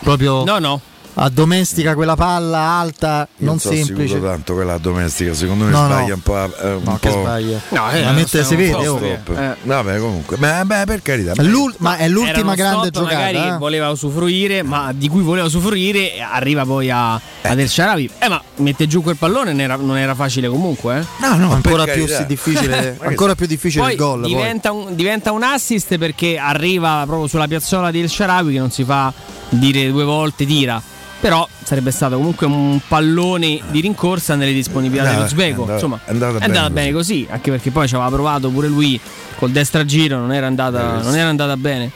proprio 0.00 0.42
No, 0.44 0.58
no. 0.58 0.80
Addomestica 1.18 1.94
quella 1.94 2.14
palla 2.16 2.58
alta, 2.58 3.26
Io 3.38 3.46
non 3.46 3.58
so 3.58 3.72
semplice. 3.72 4.20
tanto 4.20 4.54
quella 4.54 4.76
domestica, 4.78 5.32
secondo 5.34 5.64
me 5.64 5.70
No, 5.70 5.80
no. 5.82 5.86
sbaglia 5.86 6.14
un 6.14 6.20
po'. 6.22 6.44
eh, 6.60 6.72
un 6.74 6.82
No, 6.84 6.98
che 7.00 7.08
po'. 7.08 7.20
sbaglia. 7.20 7.60
No, 7.70 7.90
eh, 7.90 8.02
La 8.02 8.12
mette, 8.12 8.44
si 8.44 8.54
vede. 8.54 8.86
oh. 8.86 9.00
Eh. 9.02 9.56
Vabbè, 9.62 9.98
comunque, 9.98 10.36
beh, 10.36 10.64
beh, 10.64 10.84
per 10.86 11.02
carità. 11.02 11.32
L'ul- 11.42 11.74
ma 11.78 11.96
è 11.96 12.08
l'ultima 12.08 12.54
grande 12.54 12.88
stop 12.88 13.04
giocata. 13.04 13.16
magari 13.32 13.48
eh? 13.54 13.58
voleva 13.58 13.88
usufruire, 13.90 14.62
ma 14.62 14.92
di 14.94 15.08
cui 15.08 15.22
voleva 15.22 15.46
usufruire 15.46 16.12
arriva 16.20 16.64
poi 16.64 16.90
a, 16.90 17.14
ad 17.14 17.58
El 17.58 17.68
Sharawi. 17.68 18.10
Eh, 18.18 18.28
ma 18.28 18.42
mette 18.56 18.86
giù 18.86 19.02
quel 19.02 19.16
pallone 19.16 19.52
non 19.52 19.60
era, 19.60 19.76
non 19.76 19.96
era 19.96 20.14
facile 20.14 20.48
comunque, 20.48 20.98
eh. 20.98 21.04
No, 21.26 21.36
no, 21.36 21.52
ancora 21.52 21.84
più 21.84 22.06
difficile, 22.26 22.98
ancora 23.02 23.34
più 23.34 23.46
difficile 23.46 23.82
Poi 23.84 23.92
il 23.92 23.98
gol. 23.98 24.20
poi. 24.20 24.28
diventa, 24.34 24.72
Un, 24.72 24.94
diventa 24.94 25.32
un 25.32 25.42
assist 25.42 25.96
perché 25.96 26.36
arriva 26.38 27.02
proprio 27.06 27.26
sulla 27.26 27.46
piazzola 27.48 27.90
di 27.90 28.00
El 28.00 28.10
Sharawi 28.10 28.52
che 28.52 28.58
non 28.58 28.70
si 28.70 28.84
fa 28.84 29.12
dire 29.48 29.90
due 29.90 30.04
volte 30.04 30.44
tira. 30.44 30.82
Però 31.20 31.48
sarebbe 31.64 31.90
stato 31.90 32.16
comunque 32.16 32.46
un 32.46 32.78
pallone 32.86 33.60
di 33.70 33.80
rincorsa 33.80 34.34
nelle 34.36 34.52
disponibilità 34.52 35.08
No, 35.10 35.16
dell'Uzbeko. 35.16 35.48
è 35.48 35.54
andata- 35.60 35.72
Insomma, 35.74 36.00
è 36.04 36.10
andata 36.10 36.32
bene 36.32 36.44
andata 36.44 36.70
bene 36.70 36.92
così, 36.92 37.26
anche 37.28 37.50
perché 37.50 37.70
poi 37.70 37.88
ci 37.88 37.94
aveva 37.94 38.10
provato 38.10 38.50
pure 38.50 38.68
lui 38.68 39.00
col 39.36 39.50
destra 39.50 39.84
giro, 39.84 40.18
non 40.18 40.32
era 40.32 40.46
andata, 40.46 41.00
Eh, 41.00 41.02
non 41.02 41.16
era 41.16 41.28
andata 41.28 41.56
bene. 41.56 41.90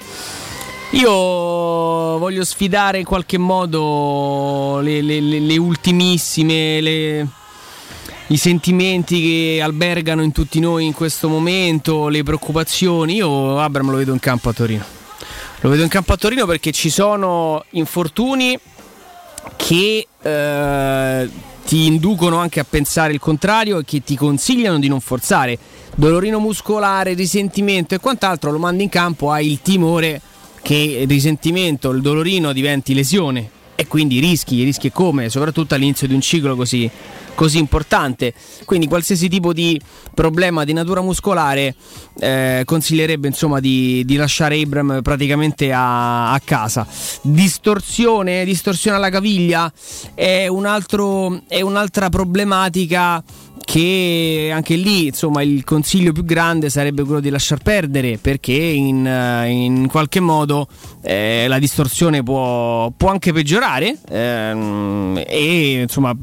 Io 0.92 1.10
voglio 2.18 2.44
sfidare 2.44 2.98
in 2.98 3.04
qualche 3.04 3.38
modo 3.38 4.80
le, 4.82 5.00
le- 5.02 5.20
le- 5.20 5.38
le 5.38 5.56
ultimissime, 5.56 7.28
i 8.28 8.36
sentimenti 8.36 9.20
che 9.20 9.60
albergano 9.62 10.22
in 10.22 10.32
tutti 10.32 10.58
noi 10.60 10.86
in 10.86 10.92
questo 10.94 11.28
momento, 11.28 12.08
le 12.08 12.22
preoccupazioni. 12.24 13.14
Io 13.16 13.60
Abram 13.60 13.90
lo 13.90 13.96
vedo 13.98 14.12
in 14.12 14.18
campo 14.18 14.48
a 14.48 14.52
Torino. 14.52 14.84
Lo 15.60 15.68
vedo 15.68 15.82
in 15.82 15.88
campo 15.88 16.12
a 16.14 16.16
Torino 16.16 16.46
perché 16.46 16.72
ci 16.72 16.90
sono 16.90 17.62
infortuni 17.70 18.58
che 19.56 20.06
eh, 20.20 21.30
ti 21.64 21.86
inducono 21.86 22.38
anche 22.38 22.60
a 22.60 22.66
pensare 22.68 23.12
il 23.12 23.20
contrario 23.20 23.78
e 23.78 23.84
che 23.84 24.02
ti 24.02 24.16
consigliano 24.16 24.78
di 24.78 24.88
non 24.88 25.00
forzare. 25.00 25.58
Dolorino 25.94 26.38
muscolare, 26.38 27.14
risentimento 27.14 27.94
e 27.94 27.98
quant'altro 27.98 28.50
lo 28.50 28.58
mandi 28.58 28.84
in 28.84 28.88
campo, 28.88 29.30
hai 29.30 29.50
il 29.50 29.60
timore 29.62 30.20
che 30.62 30.74
il 30.74 31.08
risentimento, 31.08 31.90
il 31.90 32.00
dolorino 32.00 32.52
diventi 32.52 32.94
lesione 32.94 33.58
e 33.80 33.86
quindi 33.86 34.20
rischi, 34.20 34.62
rischi 34.62 34.88
e 34.88 34.92
come, 34.92 35.30
soprattutto 35.30 35.74
all'inizio 35.74 36.06
di 36.06 36.12
un 36.12 36.20
ciclo 36.20 36.54
così, 36.54 36.88
così 37.34 37.56
importante. 37.56 38.34
Quindi 38.66 38.86
qualsiasi 38.86 39.26
tipo 39.30 39.54
di 39.54 39.80
problema 40.14 40.64
di 40.64 40.74
natura 40.74 41.00
muscolare 41.00 41.74
eh, 42.18 42.60
consiglierebbe 42.66 43.28
insomma 43.28 43.58
di, 43.58 44.04
di 44.04 44.16
lasciare 44.16 44.60
Abram 44.60 45.00
praticamente 45.00 45.72
a, 45.72 46.30
a 46.30 46.40
casa. 46.40 46.86
Distorsione, 47.22 48.44
distorsione 48.44 48.98
alla 48.98 49.08
caviglia 49.08 49.72
è, 50.12 50.46
un 50.46 50.66
altro, 50.66 51.40
è 51.48 51.62
un'altra 51.62 52.10
problematica 52.10 53.24
che 53.64 54.50
anche 54.52 54.74
lì 54.74 55.06
insomma 55.06 55.42
il 55.42 55.64
consiglio 55.64 56.12
più 56.12 56.24
grande 56.24 56.70
sarebbe 56.70 57.04
quello 57.04 57.20
di 57.20 57.30
lasciar 57.30 57.62
perdere 57.62 58.18
perché 58.18 58.52
in, 58.52 59.06
eh, 59.06 59.48
in 59.48 59.86
qualche 59.88 60.20
modo 60.20 60.66
eh, 61.02 61.46
la 61.46 61.58
distorsione 61.58 62.22
può, 62.22 62.90
può 62.96 63.10
anche 63.10 63.32
peggiorare 63.32 63.96
ehm, 64.08 65.22
e 65.26 65.82
insomma 65.82 66.16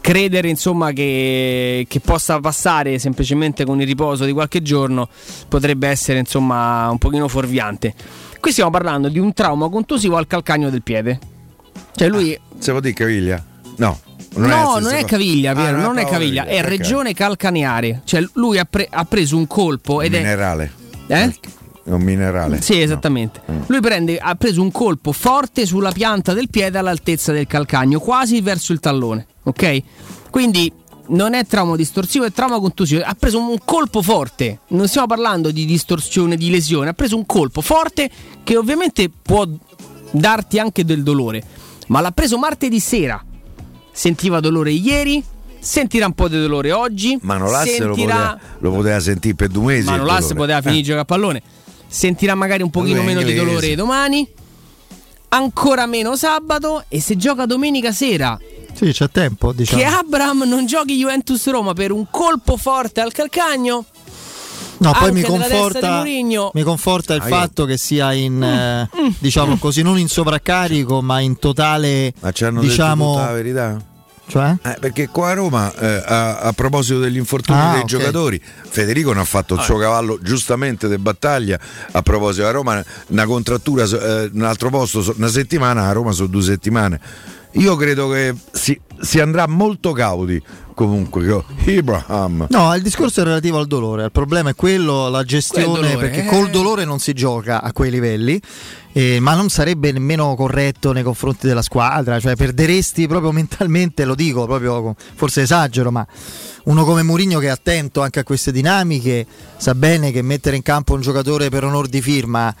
credere 0.00 0.48
insomma 0.48 0.92
che, 0.92 1.86
che 1.88 2.00
possa 2.00 2.40
passare 2.40 2.98
semplicemente 2.98 3.64
con 3.64 3.80
il 3.80 3.86
riposo 3.86 4.24
di 4.24 4.32
qualche 4.32 4.60
giorno 4.60 5.08
potrebbe 5.48 5.86
essere 5.86 6.18
insomma 6.18 6.90
un 6.90 6.98
pochino 6.98 7.28
fuorviante 7.28 7.94
qui 8.40 8.50
stiamo 8.50 8.70
parlando 8.70 9.08
di 9.08 9.20
un 9.20 9.32
trauma 9.32 9.68
contusivo 9.68 10.16
al 10.16 10.26
calcagno 10.26 10.70
del 10.70 10.82
piede 10.82 11.20
cioè 11.94 12.08
lui 12.08 12.36
Se 12.58 12.70
vuol 12.70 12.82
dire 12.82 12.94
caviglia? 12.94 13.44
No. 13.76 13.98
No, 14.34 14.76
è 14.76 14.80
non 14.80 14.92
è 14.92 15.04
caviglia, 15.04 15.50
Ah, 15.50 15.54
Piero, 15.54 15.76
non 15.78 15.98
è 15.98 16.02
proprio 16.02 16.12
caviglia, 16.12 16.44
è 16.44 16.62
regione 16.62 17.12
calcaneare. 17.14 18.02
Cioè, 18.04 18.24
lui 18.34 18.58
ha, 18.58 18.64
pre- 18.64 18.88
ha 18.90 19.04
preso 19.04 19.36
un 19.36 19.46
colpo 19.46 20.00
ed 20.00 20.14
è. 20.14 20.18
minerale. 20.18 20.72
Eh? 21.06 21.34
È 21.84 21.90
un 21.90 22.02
minerale. 22.02 22.60
Sì, 22.60 22.80
esattamente. 22.80 23.40
Lui 23.66 23.80
prende, 23.80 24.18
ha 24.18 24.34
preso 24.36 24.62
un 24.62 24.70
colpo 24.70 25.12
forte 25.12 25.66
sulla 25.66 25.90
pianta 25.90 26.32
del 26.32 26.48
piede 26.48 26.78
all'altezza 26.78 27.32
del 27.32 27.46
calcagno, 27.46 27.98
quasi 27.98 28.40
verso 28.40 28.72
il 28.72 28.80
tallone. 28.80 29.26
Ok? 29.42 29.82
Quindi 30.30 30.72
non 31.08 31.34
è 31.34 31.44
trauma 31.44 31.74
distorsivo, 31.74 32.24
è 32.24 32.32
trauma 32.32 32.60
contusivo. 32.60 33.02
Ha 33.04 33.16
preso 33.18 33.38
un 33.40 33.58
colpo 33.64 34.00
forte. 34.00 34.60
Non 34.68 34.86
stiamo 34.86 35.08
parlando 35.08 35.50
di 35.50 35.66
distorsione, 35.66 36.36
di 36.36 36.50
lesione. 36.50 36.90
Ha 36.90 36.94
preso 36.94 37.16
un 37.16 37.26
colpo 37.26 37.60
forte 37.60 38.08
che 38.44 38.56
ovviamente 38.56 39.10
può 39.10 39.46
darti 40.12 40.58
anche 40.60 40.84
del 40.84 41.02
dolore. 41.02 41.42
Ma 41.88 42.00
l'ha 42.00 42.12
preso 42.12 42.38
martedì 42.38 42.78
sera. 42.78 43.22
Sentiva 43.92 44.40
dolore 44.40 44.72
ieri. 44.72 45.22
Sentirà 45.60 46.06
un 46.06 46.12
po' 46.14 46.26
di 46.28 46.40
dolore 46.40 46.72
oggi. 46.72 47.16
Manolas 47.22 47.66
lo 47.78 47.94
sentirà... 47.94 48.14
poteva, 48.16 48.38
lo 48.58 48.70
poteva 48.72 49.00
sentire 49.00 49.34
per 49.34 49.48
due 49.48 49.74
mesi. 49.74 49.86
Manolas 49.88 50.32
poteva 50.34 50.60
finire 50.60 50.80
Eh. 50.80 50.82
giocare 50.82 51.02
a 51.02 51.04
pallone. 51.04 51.42
Sentirà 51.86 52.34
magari 52.34 52.62
un 52.62 52.70
pochino 52.70 53.02
meno 53.02 53.22
di 53.22 53.34
dolore 53.34 53.74
domani. 53.76 54.26
Ancora 55.28 55.86
meno 55.86 56.16
sabato. 56.16 56.84
E 56.88 57.00
se 57.00 57.16
gioca 57.16 57.46
domenica 57.46 57.92
sera, 57.92 58.38
Sì, 58.74 58.90
c'è 58.92 59.08
tempo, 59.10 59.52
diciamo. 59.52 59.80
che 59.80 59.86
Abram 59.86 60.42
non 60.46 60.66
giochi 60.66 60.96
Juventus 60.96 61.48
Roma 61.48 61.72
per 61.74 61.92
un 61.92 62.06
colpo 62.10 62.56
forte 62.56 63.00
al 63.00 63.12
calcagno. 63.12 63.84
No, 64.82 64.92
poi 64.98 65.12
mi 65.12 65.22
conforta, 65.22 66.02
mi 66.04 66.62
conforta 66.62 67.14
il 67.14 67.22
Ah, 67.22 67.26
fatto 67.26 67.64
che 67.64 67.76
sia 67.76 68.12
in, 68.12 68.42
eh, 68.42 68.88
Mm. 68.96 69.08
diciamo 69.18 69.56
così, 69.56 69.82
non 69.82 69.98
in 69.98 70.08
sovraccarico, 70.08 71.00
ma 71.02 71.20
in 71.20 71.38
totale, 71.38 72.12
Ma 72.20 72.32
ci 72.32 72.44
hanno 72.44 72.60
detto 72.60 72.72
diciamo, 72.72 73.12
tutta 73.12 73.24
la 73.26 73.32
verità? 73.32 73.76
cioè? 74.28 74.56
Eh, 74.62 74.76
perché 74.80 75.08
qua 75.08 75.30
a 75.30 75.34
Roma, 75.34 75.72
eh, 75.74 76.02
a, 76.04 76.38
a 76.38 76.52
proposito 76.52 76.98
degli 76.98 77.16
infortuni 77.16 77.58
Ah, 77.60 77.70
dei 77.72 77.80
ok. 77.80 77.86
giocatori, 77.86 78.40
Federico 78.42 79.12
ne 79.12 79.20
ha 79.20 79.24
fatto 79.24 79.54
il 79.54 79.60
suo 79.60 79.76
cavallo 79.78 80.18
giustamente 80.22 80.88
di 80.88 80.96
battaglia. 80.98 81.58
A 81.92 82.02
proposito, 82.02 82.46
a 82.46 82.50
Roma 82.50 82.82
una 83.08 83.26
contrattura, 83.26 83.84
eh, 83.84 84.30
un 84.32 84.42
altro 84.42 84.70
posto, 84.70 85.14
una 85.16 85.28
settimana, 85.28 85.86
a 85.86 85.92
Roma 85.92 86.12
sono 86.12 86.28
due 86.28 86.42
settimane. 86.42 87.00
Io 87.56 87.76
credo 87.76 88.08
che 88.08 88.34
si, 88.52 88.80
si 88.98 89.20
andrà 89.20 89.46
molto 89.46 89.92
cauti 89.92 90.42
comunque 90.86 91.26
con 91.26 91.44
Ibrahim. 91.64 92.46
No, 92.50 92.74
il 92.74 92.82
discorso 92.82 93.20
è 93.20 93.24
relativo 93.24 93.58
al 93.58 93.66
dolore. 93.66 94.04
Il 94.04 94.12
problema 94.12 94.50
è 94.50 94.54
quello, 94.54 95.08
la 95.08 95.24
gestione, 95.24 95.64
Quel 95.66 95.80
dolore, 95.80 95.96
perché 95.96 96.24
eh. 96.24 96.26
col 96.26 96.50
dolore 96.50 96.84
non 96.84 96.98
si 96.98 97.12
gioca 97.12 97.62
a 97.62 97.72
quei 97.72 97.90
livelli. 97.90 98.40
eh, 98.92 99.20
ma 99.20 99.34
non 99.34 99.48
sarebbe 99.48 99.90
nemmeno 99.92 100.34
corretto 100.34 100.92
nei 100.92 101.02
confronti 101.02 101.46
della 101.46 101.62
squadra, 101.62 102.20
cioè 102.20 102.36
perderesti 102.36 103.06
proprio 103.06 103.32
mentalmente, 103.32 104.04
lo 104.04 104.14
dico 104.14 104.44
proprio, 104.46 104.94
forse 105.14 105.42
esagero, 105.42 105.90
ma 105.90 106.06
uno 106.64 106.84
come 106.84 107.02
Mourinho 107.02 107.38
che 107.38 107.46
è 107.46 107.50
attento 107.50 108.02
anche 108.02 108.20
a 108.20 108.24
queste 108.24 108.52
dinamiche, 108.52 109.26
sa 109.56 109.74
bene 109.74 110.12
che 110.12 110.22
mettere 110.22 110.56
in 110.56 110.62
campo 110.62 110.94
un 110.94 111.00
giocatore 111.00 111.48
per 111.48 111.64
onor 111.64 111.88
di 111.88 112.02
firma 112.02 112.54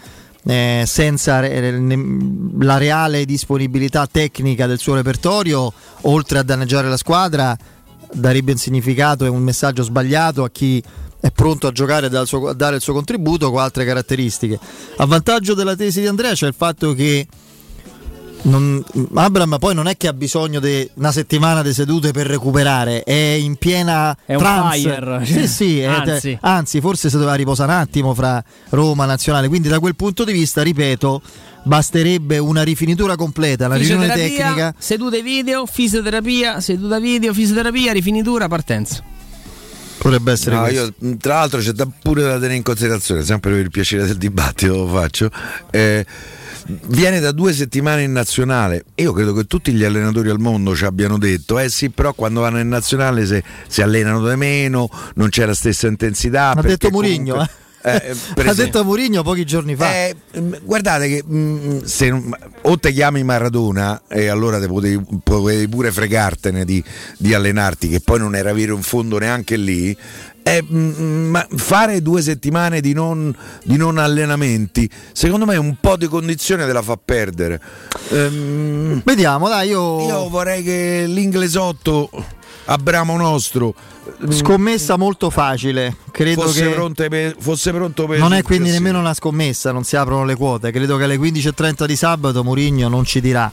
eh, 0.44 0.82
senza 0.86 1.38
re- 1.40 1.78
ne- 1.78 2.56
la 2.60 2.76
reale 2.78 3.24
disponibilità 3.24 4.08
tecnica 4.10 4.66
del 4.66 4.78
suo 4.78 4.94
repertorio, 4.94 5.72
oltre 6.02 6.38
a 6.38 6.42
danneggiare 6.42 6.88
la 6.88 6.96
squadra, 6.96 7.56
darebbe 8.12 8.52
un 8.52 8.58
significato 8.58 9.24
e 9.24 9.28
un 9.28 9.42
messaggio 9.42 9.82
sbagliato 9.82 10.44
a 10.44 10.50
chi 10.50 10.82
è 11.20 11.30
pronto 11.30 11.66
a 11.68 11.72
giocare 11.72 12.08
e 12.08 12.26
suo- 12.26 12.48
a 12.48 12.52
dare 12.54 12.76
il 12.76 12.82
suo 12.82 12.92
contributo 12.92 13.50
con 13.50 13.60
altre 13.60 13.84
caratteristiche. 13.84 14.58
A 14.96 15.06
vantaggio 15.06 15.54
della 15.54 15.76
tesi 15.76 16.00
di 16.00 16.06
Andrea 16.06 16.32
c'è 16.32 16.46
il 16.48 16.54
fatto 16.56 16.94
che 16.94 17.26
non, 18.44 18.82
Abram 19.14 19.56
poi 19.60 19.72
non 19.72 19.86
è 19.86 19.96
che 19.96 20.08
ha 20.08 20.12
bisogno 20.12 20.58
di 20.58 20.88
una 20.94 21.12
settimana 21.12 21.62
di 21.62 21.72
sedute 21.72 22.10
per 22.10 22.26
recuperare, 22.26 23.04
è 23.04 23.12
in 23.12 23.54
piena 23.54 24.16
È 24.26 24.34
un 24.34 24.38
trance. 24.40 24.78
fire. 24.80 25.24
Sì, 25.24 25.46
sì, 25.46 25.80
è- 25.80 25.84
Anzi. 25.84 26.36
anzi, 26.40 26.80
forse 26.80 27.08
si 27.08 27.14
doveva 27.14 27.34
riposare 27.34 27.70
un 27.70 27.78
attimo 27.78 28.14
fra 28.14 28.42
Roma 28.70 29.04
Nazionale. 29.06 29.46
Quindi, 29.46 29.68
da 29.68 29.78
quel 29.78 29.94
punto 29.94 30.24
di 30.24 30.32
vista, 30.32 30.60
ripeto, 30.62 31.22
basterebbe 31.64 32.38
una 32.38 32.62
rifinitura 32.62 33.16
completa, 33.16 33.66
una 33.66 33.76
riunione 33.76 34.06
Fisioterapia, 34.06 34.44
tecnica. 34.46 34.74
sedute 34.78 35.22
video, 35.22 35.66
fisioterapia, 35.66 36.60
seduta 36.60 36.98
video, 36.98 37.32
fisioterapia, 37.32 37.92
rifinitura, 37.92 38.48
partenza. 38.48 39.02
Potrebbe 39.98 40.32
essere 40.32 40.56
No, 40.56 40.62
questo. 40.62 40.92
io, 40.98 41.16
tra 41.18 41.34
l'altro 41.34 41.60
c'è 41.60 41.70
da- 41.70 41.86
pure 42.02 42.22
da 42.22 42.34
tenere 42.34 42.56
in 42.56 42.62
considerazione, 42.62 43.22
sempre 43.22 43.52
per 43.52 43.60
il 43.60 43.70
piacere 43.70 44.04
del 44.06 44.16
dibattito 44.16 44.74
lo 44.76 44.88
faccio. 44.88 45.30
eh, 45.70 46.04
viene 46.86 47.20
da 47.20 47.30
due 47.32 47.52
settimane 47.52 48.02
in 48.02 48.10
nazionale. 48.12 48.84
Io 48.96 49.12
credo 49.12 49.32
che 49.32 49.44
tutti 49.46 49.72
gli 49.72 49.84
allenatori 49.84 50.28
al 50.30 50.40
mondo 50.40 50.74
ci 50.74 50.84
abbiano 50.84 51.18
detto: 51.18 51.58
eh 51.60 51.68
sì, 51.68 51.90
però 51.90 52.14
quando 52.14 52.40
vanno 52.40 52.58
in 52.58 52.68
nazionale 52.68 53.24
se- 53.26 53.44
si 53.68 53.80
allenano 53.80 54.28
di 54.28 54.34
meno, 54.36 54.88
non 55.14 55.28
c'è 55.28 55.44
la 55.46 55.54
stessa 55.54 55.86
intensità. 55.86 56.50
Ha 56.50 56.60
detto 56.62 56.90
Mourinho, 56.90 57.32
comunque- 57.34 57.54
Eh, 57.54 57.60
per 58.34 58.46
ha 58.46 58.50
esempio. 58.50 58.54
detto 58.54 58.84
Mourinho 58.84 59.22
pochi 59.22 59.44
giorni 59.44 59.74
fa. 59.76 59.92
Eh, 59.92 60.14
mm, 60.38 60.54
guardate 60.62 61.08
che 61.08 61.24
mm, 61.28 61.80
se 61.82 62.08
non- 62.10 62.34
o 62.62 62.78
te 62.78 62.92
chiami 62.92 63.24
Maradona 63.24 64.02
e 64.08 64.28
allora 64.28 64.58
te 64.60 64.68
potevi, 64.68 65.04
potevi 65.22 65.68
pure 65.68 65.90
fregartene 65.92 66.64
di, 66.64 66.82
di 67.18 67.34
allenarti, 67.34 67.88
che 67.88 68.00
poi 68.00 68.18
non 68.20 68.34
era 68.36 68.52
vero 68.52 68.74
in 68.76 68.82
fondo 68.82 69.18
neanche 69.18 69.56
lì. 69.56 69.96
eh, 70.44 70.60
mm, 70.62 71.28
ma 71.30 71.46
fare 71.56 72.02
due 72.02 72.20
settimane 72.22 72.80
di 72.80 72.92
non, 72.92 73.34
di 73.64 73.76
non 73.76 73.98
allenamenti, 73.98 74.88
secondo 75.12 75.44
me 75.46 75.56
un 75.56 75.76
po' 75.80 75.96
di 75.96 76.06
condizione 76.06 76.66
te 76.66 76.72
la 76.72 76.82
fa 76.82 76.96
perdere. 77.02 77.60
Ehm, 78.10 79.02
Vediamo, 79.04 79.48
dai, 79.48 79.68
io, 79.68 80.04
io 80.06 80.28
vorrei 80.28 80.62
che 80.62 81.04
l'inglesotto 81.06 82.10
Abramo 82.66 83.16
nostro 83.16 83.74
mm, 84.24 84.30
scommessa 84.30 84.96
molto 84.96 85.30
facile. 85.30 85.96
Credo 86.10 86.42
fosse, 86.42 86.62
che 86.62 86.70
pronto 86.70 87.08
per, 87.08 87.36
fosse 87.38 87.72
pronto 87.72 88.06
per 88.06 88.18
non 88.18 88.32
è 88.32 88.42
quindi 88.42 88.70
nemmeno 88.70 88.98
una 88.98 89.14
scommessa, 89.14 89.72
non 89.72 89.84
si 89.84 89.96
aprono 89.96 90.24
le 90.24 90.36
quote. 90.36 90.70
Credo 90.70 90.96
che 90.96 91.04
alle 91.04 91.16
15.30 91.16 91.86
di 91.86 91.96
sabato 91.96 92.44
Mourinho 92.44 92.88
non 92.88 93.04
ci 93.04 93.20
dirà 93.20 93.50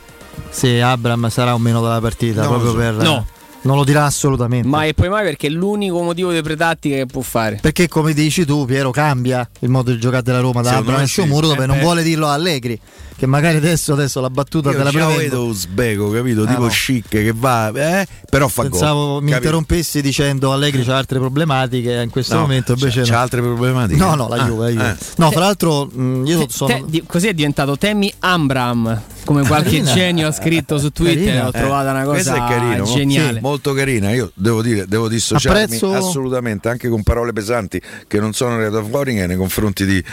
se 0.49 0.81
Abram 0.81 1.29
sarà 1.29 1.53
o 1.53 1.57
meno 1.57 1.81
dalla 1.81 1.99
partita. 1.99 2.43
No, 2.43 2.49
proprio 2.49 2.73
per, 2.73 2.93
no. 2.93 3.25
Non 3.61 3.75
lo 3.75 3.83
dirà 3.83 4.05
assolutamente. 4.05 4.67
Ma 4.67 4.85
e 4.85 4.93
poi 4.93 5.09
mai 5.09 5.23
perché 5.23 5.47
è 5.47 5.49
l'unico 5.49 6.01
motivo 6.01 6.31
di 6.31 6.41
pretattica 6.41 6.95
che 6.95 7.05
può 7.05 7.21
fare. 7.21 7.59
Perché 7.61 7.87
come 7.89 8.13
dici 8.13 8.45
tu, 8.45 8.65
Piero, 8.65 8.89
cambia 8.91 9.47
il 9.59 9.69
modo 9.69 9.91
di 9.91 9.99
giocare 9.99 10.23
della 10.23 10.39
Roma 10.39 10.61
da 10.61 10.79
e 10.79 10.97
sì. 10.99 11.05
Sciomuro 11.07 11.47
dove 11.47 11.63
Eh, 11.63 11.67
non 11.67 11.77
eh. 11.77 11.81
vuole 11.81 12.01
dirlo 12.03 12.27
a 12.27 12.33
Allegri. 12.33 12.79
Che 13.19 13.25
magari 13.25 13.57
adesso, 13.57 13.91
adesso 13.91 14.21
la 14.21 14.29
battuta 14.29 14.69
Io 14.71 14.77
te 14.77 14.83
la 14.83 14.91
già 14.91 14.97
prevendo. 15.05 15.19
vedo 15.21 15.43
Uzbeko, 15.47 16.09
capito? 16.09 16.43
Ah, 16.43 16.47
tipo 16.47 16.61
no. 16.61 16.67
chic 16.69 17.09
che 17.09 17.33
va, 17.35 17.69
eh, 17.75 18.07
però 18.29 18.47
fa 18.47 18.61
gol. 18.61 18.71
Pensavo 18.71 19.15
mi 19.15 19.31
capito? 19.31 19.35
interrompessi 19.35 20.01
dicendo 20.01 20.53
Allegri 20.53 20.85
c'ha 20.85 20.95
altre 20.95 21.19
problematiche 21.19 21.91
in 22.01 22.09
questo 22.11 22.35
No, 22.35 22.41
momento 22.41 22.71
invece 22.71 23.01
c'ha, 23.01 23.07
no. 23.07 23.11
c'ha 23.13 23.19
altre 23.21 23.41
problematiche. 23.41 23.99
No, 23.99 24.15
no, 24.15 24.29
la 24.29 24.35
Ah, 24.37 24.45
Juve, 24.47 24.63
la 24.63 24.69
Juve. 24.71 24.89
eh. 25.01 25.05
No, 25.17 25.31
fra 25.31 25.39
l'altro 25.41 25.85
mh, 25.91 26.23
io 26.27 26.45
Te- 26.45 26.53
sono 26.53 26.73
te- 26.73 26.83
di- 26.87 27.03
così 27.05 27.27
è 27.27 27.33
diventato 27.33 27.77
Temi 27.77 28.09
Ambram, 28.19 29.01
come 29.25 29.45
qualche 29.45 29.69
Carina. 29.81 29.93
genio 29.93 30.27
ha 30.27 30.31
scritto 30.31 30.77
su 30.79 30.89
Twitter. 30.91 31.25
Carina. 31.25 31.47
Ho 31.47 31.51
trovata 31.51 31.91
una 31.91 32.03
cosa 32.05 32.35
è 32.35 32.37
carino, 32.49 32.83
geniale. 32.85 33.33
sì, 33.33 33.39
molto 33.49 33.73
carina. 33.73 34.11
Io 34.11 34.31
devo 34.33 34.61
dire, 34.61 34.85
devo 34.87 35.07
dissociarmi 35.07 35.63
Apprezzo- 35.63 35.93
assolutamente 35.93 36.69
anche 36.69 36.87
con 36.89 37.03
parole 37.03 37.33
pesanti 37.33 37.81
che 38.07 38.19
non 38.19 38.33
sono 38.33 38.55
arrivate 38.55 38.87
fuori 38.89 39.15
che 39.15 39.27
nei 39.27 39.35
confronti 39.37 39.85
di, 39.85 40.03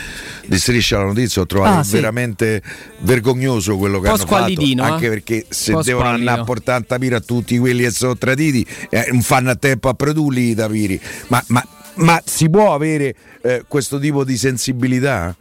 di 0.46 0.59
Striscia 0.59 0.99
la 0.99 1.05
notizia. 1.05 1.42
Ho 1.42 1.46
trovato 1.46 1.79
Ah, 1.79 1.83
sì. 1.85 1.92
veramente 1.94 2.62
vergognoso 3.01 3.77
quello 3.77 4.01
che 4.01 4.09
hanno 4.09 4.16
fatto. 4.18 4.61
eh? 4.61 4.75
Anche 4.81 5.09
perché 5.09 5.46
se 5.49 5.75
devono 5.83 6.09
andare 6.09 6.40
a 6.40 6.44
portare 6.44 6.83
a 6.83 6.85
tapire 6.87 7.16
a 7.16 7.20
tutti 7.20 7.59
quelli 7.59 7.83
che 7.83 7.90
sono 7.90 8.16
traditi, 8.16 8.66
eh, 8.90 9.09
non 9.12 9.22
fanno 9.22 9.51
a 9.51 9.57
tempo 9.57 9.88
a 9.88 9.94
produrli 9.94 10.51
i 10.51 10.55
tapiri. 10.55 11.01
Ma, 11.29 11.42
ma- 11.49 11.66
ma 11.96 12.20
si 12.25 12.51
può 12.51 12.75
avere 12.75 13.14
eh, 13.42 13.64
questo 13.66 13.99
tipo 13.99 14.22
di 14.25 14.37
sensibilità? 14.37 15.35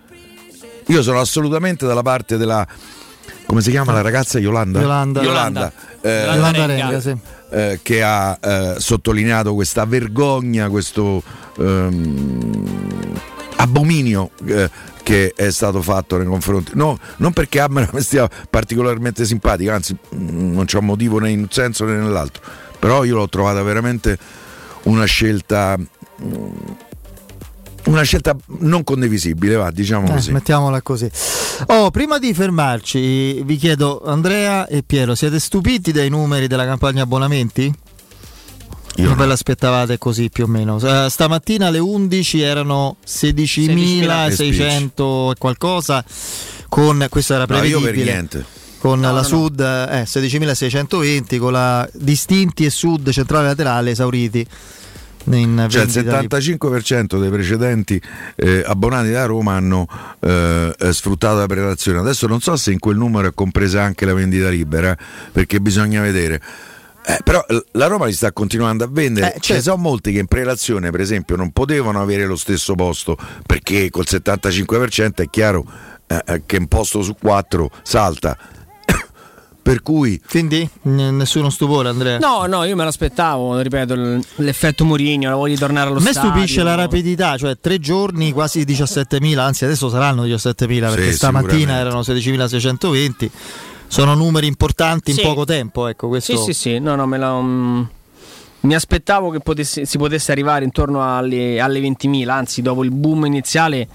Io 0.87 1.01
sono 1.01 1.19
assolutamente 1.19 1.85
dalla 1.85 2.01
parte 2.03 2.37
della. 2.37 2.65
Come 3.45 3.61
si 3.61 3.69
chiama 3.71 3.91
la 3.91 4.01
ragazza 4.01 4.39
Yolanda? 4.39 4.79
Yolanda. 4.79 5.21
Yolanda. 5.21 5.71
Eh, 6.01 6.09
Yolanda 6.09 6.33
Yolanda 6.35 6.65
Renga. 6.65 6.85
Renga, 6.85 6.99
sì. 7.01 7.15
Eh, 7.49 7.79
che 7.81 8.03
ha 8.03 8.37
eh, 8.41 8.75
sottolineato 8.77 9.53
questa 9.53 9.85
vergogna, 9.85 10.69
questo 10.69 11.21
ehm, 11.57 13.13
abominio 13.57 14.31
eh, 14.45 14.69
che 15.03 15.33
è 15.35 15.51
stato 15.51 15.81
fatto 15.81 16.17
nei 16.17 16.25
confronti. 16.25 16.71
No, 16.75 16.97
non 17.17 17.31
perché 17.33 17.59
Abram 17.59 17.95
stia 17.99 18.29
particolarmente 18.49 19.25
simpatico, 19.25 19.71
anzi 19.71 19.95
mm, 20.15 20.53
non 20.53 20.65
c'è 20.65 20.79
motivo 20.79 21.19
né 21.19 21.29
in 21.29 21.39
un 21.39 21.49
senso 21.49 21.85
né 21.85 21.95
nell'altro, 21.95 22.41
però 22.79 23.03
io 23.03 23.15
l'ho 23.15 23.29
trovata 23.29 23.61
veramente 23.63 24.17
una 24.83 25.05
scelta... 25.05 25.77
Una 27.85 28.01
scelta 28.01 28.35
non 28.59 28.83
condivisibile, 28.83 29.55
va, 29.55 29.69
diciamo 29.69 30.07
Eh, 30.07 30.11
così. 30.13 30.31
mettiamola 30.31 30.81
così. 30.81 31.09
Oh, 31.67 31.91
prima 31.91 32.17
di 32.17 32.33
fermarci, 32.33 33.43
vi 33.43 33.57
chiedo, 33.57 34.01
Andrea 34.05 34.65
e 34.67 34.81
Piero, 34.83 35.13
siete 35.13 35.39
stupiti 35.39 35.91
dai 35.91 36.09
numeri 36.09 36.47
della 36.47 36.65
campagna 36.65 37.03
abbonamenti? 37.03 37.71
Io 38.97 39.07
Non 39.07 39.15
ve 39.17 39.23
no. 39.23 39.29
l'aspettavate 39.29 39.97
così 39.97 40.29
più 40.29 40.45
o 40.45 40.47
meno? 40.47 40.79
Eh, 40.79 41.07
stamattina 41.09 41.67
alle 41.67 41.79
11 41.79 42.41
erano 42.41 42.95
16.600 43.05 45.31
e 45.31 45.35
qualcosa, 45.37 46.03
con, 46.69 47.05
questo 47.09 47.33
era 47.33 47.45
No, 47.47 47.55
io 47.57 47.61
per 47.61 47.69
prevedibile, 47.91 48.11
niente. 48.11 48.45
con 48.79 48.99
No, 48.99 49.07
la 49.07 49.11
no, 49.11 49.17
no. 49.21 49.23
Sud 49.23 49.59
eh, 49.59 50.03
16.620, 50.03 51.37
con 51.37 51.51
la 51.51 51.87
distinti 51.93 52.65
e 52.65 52.69
Sud 52.69 53.09
centrale 53.11 53.47
laterale 53.47 53.91
esauriti. 53.91 54.47
Cioè 55.69 55.83
il 55.83 55.87
vendita 55.91 56.19
libera. 56.19 56.37
75% 56.37 57.19
dei 57.19 57.29
precedenti 57.29 58.01
eh, 58.35 58.63
abbonati 58.65 59.11
da 59.11 59.25
Roma 59.25 59.53
hanno 59.53 59.87
eh, 60.19 60.73
eh, 60.77 60.93
sfruttato 60.93 61.37
la 61.37 61.47
prelazione. 61.47 61.99
Adesso 61.99 62.27
non 62.27 62.41
so 62.41 62.55
se 62.55 62.71
in 62.71 62.79
quel 62.79 62.97
numero 62.97 63.27
è 63.27 63.33
compresa 63.33 63.83
anche 63.83 64.05
la 64.05 64.13
vendita 64.13 64.49
libera, 64.49 64.91
eh, 64.91 64.97
perché 65.31 65.59
bisogna 65.59 66.01
vedere. 66.01 66.41
Eh, 67.07 67.19
però 67.23 67.43
la 67.73 67.85
Roma 67.85 68.07
li 68.07 68.13
sta 68.13 68.31
continuando 68.31 68.83
a 68.83 68.87
vendere. 68.89 69.27
Eh, 69.27 69.29
Ce 69.39 69.53
ne 69.53 69.61
certo. 69.61 69.61
sono 69.63 69.77
molti 69.77 70.11
che 70.11 70.19
in 70.19 70.25
prelazione, 70.25 70.89
per 70.89 71.01
esempio, 71.01 71.35
non 71.35 71.51
potevano 71.51 72.01
avere 72.01 72.25
lo 72.25 72.35
stesso 72.35 72.73
posto 72.73 73.15
perché 73.45 73.91
col 73.91 74.05
75% 74.07 75.21
è 75.21 75.29
chiaro 75.29 75.65
eh, 76.07 76.21
eh, 76.25 76.41
che 76.45 76.57
un 76.57 76.67
posto 76.67 77.03
su 77.03 77.15
quattro 77.19 77.69
salta. 77.83 78.35
Per 79.65 79.81
cui 79.81 80.21
Quindi 80.29 80.69
n- 80.83 81.15
nessuno 81.17 81.49
stupore 81.49 81.89
Andrea? 81.89 82.19
No, 82.19 82.45
no, 82.45 82.63
io 82.65 82.75
me 82.75 82.83
l'aspettavo, 82.83 83.59
ripeto, 83.61 83.95
l- 83.95 84.23
l'effetto 84.35 84.85
Mourinho, 84.85 85.27
la 85.27 85.35
voglio 85.35 85.55
tornare 85.57 85.89
allo 85.89 85.97
A 85.97 86.01
me 86.01 86.11
stadio. 86.11 86.29
stupisce 86.29 86.61
la 86.61 86.75
rapidità, 86.75 87.35
cioè 87.35 87.57
tre 87.59 87.79
giorni 87.79 88.31
quasi 88.31 88.61
17.000, 88.61 89.39
anzi 89.39 89.65
adesso 89.65 89.89
saranno 89.89 90.23
17.000 90.25 90.79
perché 90.89 91.09
Sì, 91.09 91.13
stamattina 91.15 91.77
erano 91.79 92.01
16.620. 92.01 93.29
Sono 93.87 94.13
numeri 94.13 94.45
importanti 94.45 95.09
in 95.11 95.17
Sì. 95.17 95.23
poco 95.23 95.45
tempo, 95.45 95.87
ecco 95.87 96.09
questo. 96.09 96.37
Sì, 96.37 96.43
sì, 96.43 96.53
sì, 96.53 96.79
no, 96.79 96.95
no, 96.95 97.07
me 97.07 97.17
la... 97.17 97.33
mm, 97.41 97.81
mi 98.61 98.75
aspettavo 98.75 99.31
che 99.31 99.39
potesse- 99.39 99.85
si 99.85 99.97
potesse 99.97 100.31
arrivare 100.31 100.63
intorno 100.63 101.01
alle, 101.17 101.59
alle 101.59 101.79
20.000, 101.79 102.29
anzi 102.29 102.61
dopo 102.61 102.83
il 102.83 102.91
boom 102.91 103.25
iniziale 103.25 103.87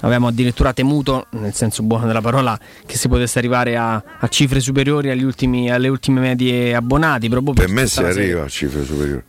avevamo 0.00 0.28
addirittura 0.28 0.72
temuto, 0.72 1.26
nel 1.30 1.54
senso 1.54 1.82
buono 1.82 2.06
della 2.06 2.20
parola, 2.20 2.58
che 2.86 2.96
si 2.96 3.08
potesse 3.08 3.38
arrivare 3.38 3.76
a, 3.76 4.02
a 4.18 4.28
cifre 4.28 4.60
superiori 4.60 5.10
agli 5.10 5.22
ultimi- 5.24 5.70
alle 5.70 5.88
ultime 5.88 6.20
medie 6.20 6.74
abbonati. 6.74 7.28
Proprio 7.28 7.52
per 7.54 7.68
me 7.68 7.84
tutta 7.84 7.88
si 7.88 8.00
arriva 8.02 8.44
a 8.44 8.48
cifre 8.48 8.84
superiori. 8.84 9.22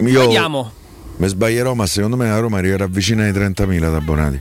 Io 0.00 0.20
Vediamo. 0.20 0.72
mi 1.16 1.28
sbaglierò, 1.28 1.74
ma 1.74 1.86
secondo 1.86 2.16
me 2.16 2.28
la 2.28 2.38
Roma 2.38 2.58
arriverà 2.58 2.86
vicina 2.86 3.24
ai 3.24 3.32
30.000 3.32 3.84
ad 3.84 3.94
abbonati. 3.94 4.40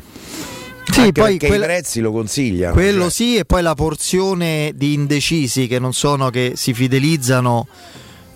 Sì, 0.89 0.99
Anche 0.99 1.11
poi 1.11 1.31
perché 1.31 1.47
quella- 1.47 1.65
i 1.65 1.67
prezzi 1.67 1.99
lo 1.99 2.11
consigliano. 2.13 2.73
quello 2.73 3.01
cioè. 3.03 3.09
sì 3.11 3.35
e 3.35 3.43
poi 3.45 3.61
la 3.61 3.73
porzione 3.73 4.71
di 4.73 4.93
indecisi 4.93 5.67
che 5.67 5.79
non 5.79 5.91
sono 5.93 6.29
che 6.29 6.53
si 6.55 6.73
fidelizzano 6.73 7.67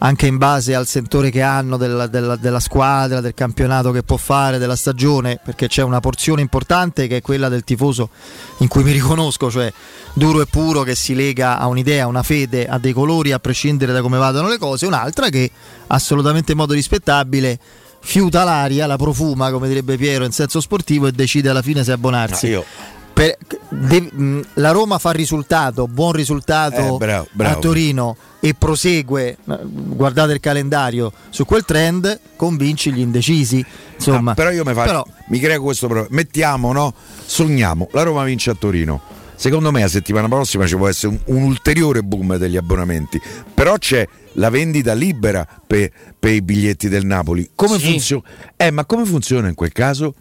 anche 0.03 0.25
in 0.25 0.37
base 0.37 0.73
al 0.73 0.87
sentore 0.87 1.29
che 1.29 1.43
hanno 1.43 1.77
della, 1.77 2.07
della- 2.07 2.35
della 2.35 2.59
squadra, 2.59 3.21
del 3.21 3.35
campionato 3.35 3.91
che 3.91 4.01
può 4.01 4.17
fare, 4.17 4.57
della 4.57 4.75
stagione, 4.75 5.39
perché 5.43 5.67
c'è 5.67 5.83
una 5.83 5.99
porzione 5.99 6.41
importante 6.41 7.05
che 7.07 7.17
è 7.17 7.21
quella 7.21 7.49
del 7.49 7.63
tifoso 7.63 8.09
in 8.57 8.67
cui 8.67 8.83
mi 8.83 8.91
riconosco, 8.93 9.51
cioè 9.51 9.71
duro 10.13 10.41
e 10.41 10.47
puro 10.47 10.81
che 10.81 10.95
si 10.95 11.13
lega 11.13 11.59
a 11.59 11.67
un'idea, 11.67 12.05
a 12.05 12.07
una 12.07 12.23
fede, 12.23 12.65
a 12.67 12.79
dei 12.79 12.93
colori 12.93 13.31
a 13.31 13.37
prescindere 13.39 13.93
da 13.93 14.01
come 14.01 14.17
vadano 14.17 14.47
le 14.47 14.57
cose, 14.57 14.87
un'altra 14.87 15.29
che 15.29 15.51
assolutamente 15.87 16.53
in 16.53 16.57
modo 16.57 16.73
rispettabile 16.73 17.59
fiuta 18.03 18.43
l'aria, 18.43 18.87
la 18.87 18.97
profuma, 18.97 19.51
come 19.51 19.67
direbbe 19.67 19.97
Piero 19.97 20.25
in 20.25 20.31
senso 20.31 20.59
sportivo 20.61 21.05
e 21.05 21.11
decide 21.11 21.49
alla 21.49 21.61
fine 21.61 21.83
se 21.83 21.91
abbonarsi. 21.91 22.47
Ah, 22.47 22.49
io- 22.49 22.65
Per- 23.13 23.37
de- 23.69 24.09
mh, 24.11 24.41
la 24.55 24.71
Roma 24.71 24.97
fa 24.97 25.11
risultato, 25.11 25.87
buon 25.87 26.13
risultato 26.13 26.95
Eh, 26.95 26.97
bravo, 26.97 27.27
bravo. 27.33 27.57
a 27.57 27.59
Torino 27.59 28.15
e 28.39 28.53
prosegue, 28.57 29.37
guardate 29.45 30.33
il 30.33 30.39
calendario, 30.39 31.11
su 31.29 31.45
quel 31.45 31.63
trend, 31.65 32.19
convinci 32.35 32.91
gli 32.91 32.99
indecisi. 32.99 33.63
Insomma, 33.95 34.31
Ah, 34.31 34.35
però 34.35 34.49
io 34.49 34.63
mi, 34.65 34.73
faccio- 34.73 34.85
però- 34.87 35.05
mi 35.27 35.39
creo 35.39 35.61
questo 35.61 35.87
problema. 35.87 36.15
Mettiamo, 36.15 36.71
no? 36.71 36.93
Sogniamo, 37.25 37.89
la 37.91 38.03
Roma 38.03 38.23
vince 38.23 38.49
a 38.49 38.55
Torino. 38.55 39.01
Secondo 39.35 39.71
me 39.71 39.81
la 39.81 39.87
settimana 39.87 40.27
prossima 40.27 40.65
ci 40.67 40.75
può 40.75 40.87
essere 40.87 41.13
un, 41.25 41.35
un 41.35 41.43
ulteriore 41.43 42.03
boom 42.03 42.37
degli 42.37 42.57
abbonamenti. 42.57 43.19
Però 43.53 43.75
c'è 43.77 44.07
la 44.33 44.49
vendita 44.49 44.93
libera 44.93 45.45
per, 45.67 45.91
per 46.17 46.31
i 46.31 46.41
biglietti 46.41 46.87
del 46.89 47.05
Napoli. 47.05 47.49
Come 47.55 47.77
Sì. 47.79 47.89
funziona? 47.91 48.23
Eh, 48.55 48.69
ma 48.71 48.85
come 48.85 49.03
funziona 49.05 49.47
in 49.47 49.55
quel 49.55 49.71
caso? 49.71 50.13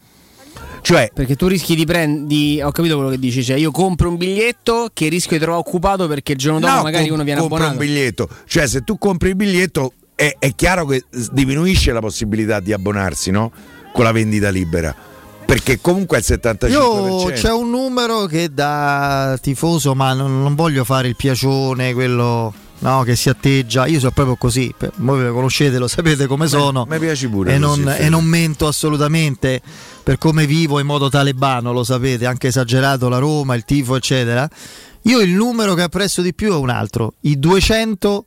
Cioè, 0.82 1.10
Perché 1.12 1.36
tu 1.36 1.46
rischi 1.46 1.74
di 1.74 1.84
prendere. 1.84 2.64
Ho 2.64 2.70
capito 2.70 2.94
quello 2.96 3.10
che 3.10 3.18
dici. 3.18 3.44
Cioè, 3.44 3.56
io 3.56 3.70
compro 3.70 4.08
un 4.08 4.16
biglietto 4.16 4.90
che 4.92 5.08
rischio 5.08 5.36
di 5.36 5.42
trovare 5.42 5.62
occupato 5.66 6.06
perché 6.08 6.32
il 6.32 6.38
giorno 6.38 6.60
dopo 6.60 6.74
no, 6.74 6.82
magari 6.82 7.04
com- 7.04 7.14
uno 7.14 7.24
viene 7.24 7.40
abbonato. 7.40 7.72
un 7.72 7.76
biglietto. 7.76 8.28
Cioè, 8.46 8.66
se 8.66 8.82
tu 8.82 8.98
compri 8.98 9.30
il 9.30 9.36
biglietto 9.36 9.92
è, 10.14 10.36
è 10.38 10.54
chiaro 10.54 10.86
che 10.86 11.04
diminuisce 11.32 11.92
la 11.92 12.00
possibilità 12.00 12.60
di 12.60 12.72
abbonarsi, 12.72 13.30
no? 13.30 13.50
Con 13.92 14.04
la 14.04 14.12
vendita 14.12 14.50
libera. 14.50 14.94
Perché 15.44 15.80
comunque 15.80 16.18
è 16.18 16.20
il 16.20 16.40
75%. 16.40 16.70
io 16.70 17.24
c'è 17.32 17.50
un 17.50 17.70
numero 17.70 18.26
che 18.26 18.52
da 18.52 19.36
tifoso, 19.40 19.94
ma 19.94 20.12
non, 20.12 20.42
non 20.42 20.54
voglio 20.54 20.84
fare 20.84 21.08
il 21.08 21.16
piacione, 21.16 21.92
quello 21.92 22.54
no? 22.80 23.02
che 23.02 23.16
si 23.16 23.28
atteggia. 23.28 23.86
Io 23.86 23.98
sono 23.98 24.12
proprio 24.12 24.36
così, 24.36 24.72
voi 24.96 25.22
lo 25.22 25.32
conoscete, 25.32 25.78
lo 25.78 25.88
sapete 25.88 26.26
come 26.26 26.46
sono. 26.46 26.86
Mi 26.88 26.98
piace 26.98 27.28
pure. 27.28 27.54
E 27.54 27.58
così, 27.58 27.82
non, 27.82 27.94
e 27.96 28.08
non 28.08 28.24
mento 28.24 28.66
assolutamente 28.66 29.60
per 30.02 30.18
come 30.18 30.46
vivo 30.46 30.78
in 30.78 30.86
modo 30.86 31.08
talebano, 31.08 31.72
lo 31.72 31.84
sapete, 31.84 32.26
anche 32.26 32.48
esagerato 32.48 33.08
la 33.08 33.18
Roma, 33.18 33.54
il 33.54 33.64
tifo, 33.64 33.96
eccetera. 33.96 34.48
Io 35.04 35.20
il 35.20 35.30
numero 35.30 35.74
che 35.74 35.82
apprezzo 35.82 36.20
di 36.20 36.34
più 36.34 36.52
è 36.52 36.56
un 36.56 36.68
altro, 36.68 37.14
i 37.20 37.38
200 37.38 38.24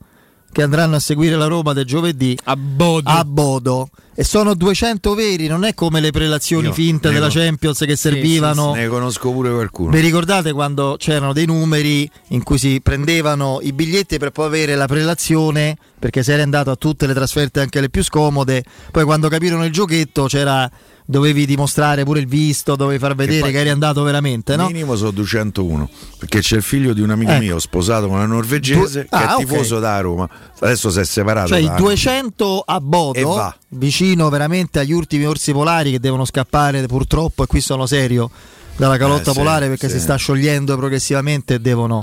che 0.54 0.62
andranno 0.62 0.94
a 0.94 1.00
seguire 1.00 1.34
la 1.34 1.46
Roma 1.46 1.72
del 1.72 1.84
giovedì 1.84 2.38
a 2.44 2.54
Bodo. 2.54 3.10
A 3.10 3.24
Bodo. 3.24 3.88
E 4.14 4.22
sono 4.22 4.54
200 4.54 5.12
veri, 5.14 5.48
non 5.48 5.64
è 5.64 5.74
come 5.74 5.98
le 5.98 6.12
prelazioni 6.12 6.68
Io 6.68 6.72
finte 6.72 7.10
della 7.10 7.26
con... 7.28 7.40
Champions 7.40 7.80
che 7.80 7.96
servivano. 7.96 8.68
Sì, 8.68 8.78
sì, 8.78 8.84
ne 8.84 8.86
conosco 8.86 9.32
pure 9.32 9.50
qualcuno. 9.50 9.90
Vi 9.90 9.98
ricordate 9.98 10.52
quando 10.52 10.94
c'erano 10.96 11.32
dei 11.32 11.46
numeri 11.46 12.08
in 12.28 12.44
cui 12.44 12.56
si 12.56 12.80
prendevano 12.80 13.58
i 13.62 13.72
biglietti 13.72 14.18
per 14.18 14.30
poi 14.30 14.46
avere 14.46 14.76
la 14.76 14.86
prelazione? 14.86 15.76
Perché 15.98 16.22
se 16.22 16.34
eri 16.34 16.42
andato 16.42 16.70
a 16.70 16.76
tutte 16.76 17.08
le 17.08 17.14
trasferte, 17.14 17.58
anche 17.58 17.80
le 17.80 17.90
più 17.90 18.04
scomode, 18.04 18.62
poi 18.92 19.02
quando 19.02 19.28
capirono 19.28 19.64
il 19.64 19.72
giochetto 19.72 20.26
c'era 20.26 20.70
dovevi 21.04 21.44
dimostrare 21.44 22.04
pure 22.04 22.20
il 22.20 22.26
visto, 22.26 22.76
dovevi 22.76 22.98
far 22.98 23.14
vedere 23.14 23.46
che, 23.46 23.52
che 23.52 23.58
eri 23.58 23.68
andato 23.68 24.02
veramente, 24.02 24.56
no? 24.56 24.66
Minimo 24.66 24.96
sono 24.96 25.10
201, 25.10 25.90
perché 26.18 26.40
c'è 26.40 26.56
il 26.56 26.62
figlio 26.62 26.92
di 26.92 27.00
un 27.00 27.10
amico 27.10 27.32
ecco. 27.32 27.42
mio 27.42 27.58
sposato 27.58 28.06
con 28.06 28.16
una 28.16 28.26
norvegese 28.26 29.06
ah, 29.10 29.18
che 29.18 29.32
è 29.32 29.36
tifoso 29.44 29.76
okay. 29.76 29.90
da 29.90 30.00
Roma. 30.00 30.28
Adesso 30.60 30.90
si 30.90 31.00
è 31.00 31.04
separato. 31.04 31.48
Cioè 31.48 31.58
i 31.58 31.70
200 31.76 32.62
a 32.66 32.80
Bodo, 32.80 33.54
vicino 33.68 34.28
veramente 34.28 34.78
agli 34.78 34.92
ultimi 34.92 35.26
orsi 35.26 35.52
polari 35.52 35.90
che 35.90 36.00
devono 36.00 36.24
scappare 36.24 36.86
purtroppo 36.86 37.42
e 37.42 37.46
qui 37.46 37.60
sono 37.60 37.86
serio 37.86 38.30
dalla 38.76 38.96
calotta 38.96 39.30
eh, 39.30 39.34
polare 39.34 39.64
sì, 39.64 39.70
perché 39.70 39.88
sì. 39.88 39.94
si 39.94 40.00
sta 40.00 40.16
sciogliendo 40.16 40.76
progressivamente 40.76 41.54
e 41.54 41.60
devono 41.60 42.02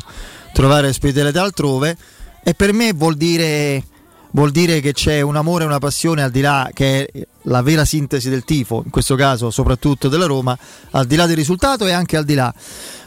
trovare 0.54 0.88
ospitalità 0.88 1.42
altrove 1.42 1.98
e 2.44 2.54
per 2.54 2.74
me 2.74 2.94
vuol 2.94 3.16
dire 3.16 3.84
vuol 4.32 4.52
dire 4.52 4.80
che 4.80 4.94
c'è 4.94 5.22
un 5.22 5.36
amore 5.36 5.64
e 5.64 5.68
una 5.68 5.80
passione 5.80 6.24
al 6.24 6.32
di 6.32 6.42
là 6.42 6.70
che 6.74 7.06
è 7.06 7.22
la 7.44 7.62
vera 7.62 7.86
sintesi 7.86 8.30
del 8.30 8.44
tifo, 8.44 8.82
in 8.84 8.92
questo 8.92 9.16
caso 9.16 9.50
soprattutto 9.50 10.10
della 10.10 10.26
Roma, 10.26 10.58
al 10.92 11.06
di 11.06 11.16
là 11.16 11.26
del 11.26 11.36
risultato 11.36 11.86
e 11.88 11.92
anche 11.92 12.18
al 12.18 12.26
di 12.26 12.36
là 12.36 12.54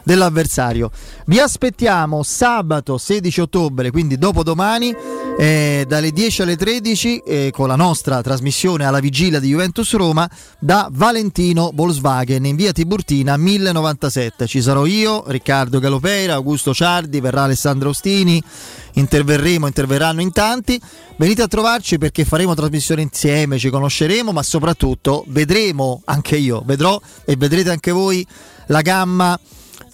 dell'avversario. 0.05 0.91
Vi 1.27 1.41
aspettiamo 1.41 2.23
sabato 2.23 2.99
16 2.99 3.41
ottobre, 3.41 3.91
quindi 3.91 4.17
dopodomani, 4.17 4.95
eh, 5.37 5.85
dalle 5.89 6.11
10 6.11 6.43
alle 6.43 6.57
13 6.57 7.19
eh, 7.19 7.51
con 7.53 7.67
la 7.67 7.77
nostra 7.77 8.23
trasmissione 8.23 8.85
alla 8.85 9.01
vigilia 9.01 9.41
di 9.41 9.49
Juventus 9.49 9.95
Roma 9.95 10.31
da 10.59 10.89
Valentino 10.93 11.73
Volkswagen 11.75 12.45
in 12.45 12.55
via 12.55 12.73
Tiburtina 12.73 13.37
1097. 13.37 14.47
Ci 14.47 14.63
sarò 14.63 14.87
io, 14.87 15.25
Riccardo 15.27 15.81
Galopeira, 15.81 16.35
Augusto 16.35 16.73
Ciardi, 16.73 17.21
verrà 17.21 17.45
Alessandro 17.45 17.89
Ostini, 17.89 18.43
interverremo, 18.93 19.67
interverranno 19.67 20.21
in 20.21 20.33
tanti. 20.33 20.81
Venite 21.17 21.43
a 21.43 21.49
trovarci 21.49 21.99
perché 21.99 22.25
faremo 22.25 22.55
trasmissione 22.55 23.03
insieme, 23.03 23.59
ci 23.59 23.71
conosceremo, 23.71 24.33
ma 24.33 24.43
soprattutto 24.43 25.25
vedremo, 25.29 26.03
anche 26.05 26.37
io 26.37 26.63
vedrò 26.65 27.01
e 27.25 27.37
vedrete 27.37 27.71
anche 27.71 27.91
voi 27.91 28.27
la 28.67 28.81
gamma 28.81 29.39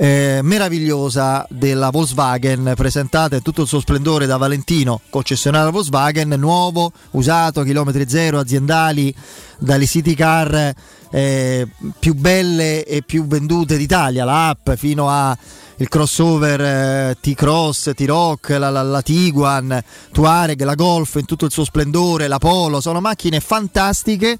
eh, 0.01 0.41
meravigliosa 0.43 1.47
della 1.51 1.91
Volkswagen. 1.91 2.73
Presentata 2.75 3.37
in 3.37 3.43
tutto 3.43 3.63
il 3.63 3.69
suo 3.69 3.81
splendore 3.81 4.25
da 4.25 4.39
Valentino, 4.39 5.03
concessionario 5.11 5.71
Volkswagen, 5.71 6.31
nuovo, 6.39 6.91
usato, 7.11 7.63
chilometri 7.63 8.09
zero, 8.09 8.39
aziendali, 8.39 9.15
dalle 9.59 9.87
city 9.87 10.15
car 10.15 10.75
eh, 11.11 11.69
più 11.99 12.15
belle 12.15 12.87
e 12.87 13.03
più 13.03 13.27
vendute 13.27 13.77
d'Italia, 13.77 14.25
la 14.25 14.49
app 14.49 14.71
fino 14.71 15.11
a 15.11 15.37
il 15.77 15.89
crossover 15.89 16.61
eh, 16.61 17.17
T-Cross, 17.21 17.93
T-Rock, 17.95 18.51
la, 18.51 18.71
la, 18.71 18.83
la 18.83 19.03
Tiguan, 19.03 19.83
Tuareg, 20.13 20.63
la 20.63 20.75
Golf 20.75 21.17
in 21.17 21.27
tutto 21.27 21.45
il 21.45 21.51
suo 21.51 21.65
splendore, 21.65 22.27
la 22.27 22.39
Polo, 22.39 22.81
sono 22.81 23.01
macchine 23.01 23.41
fantastiche 23.41 24.39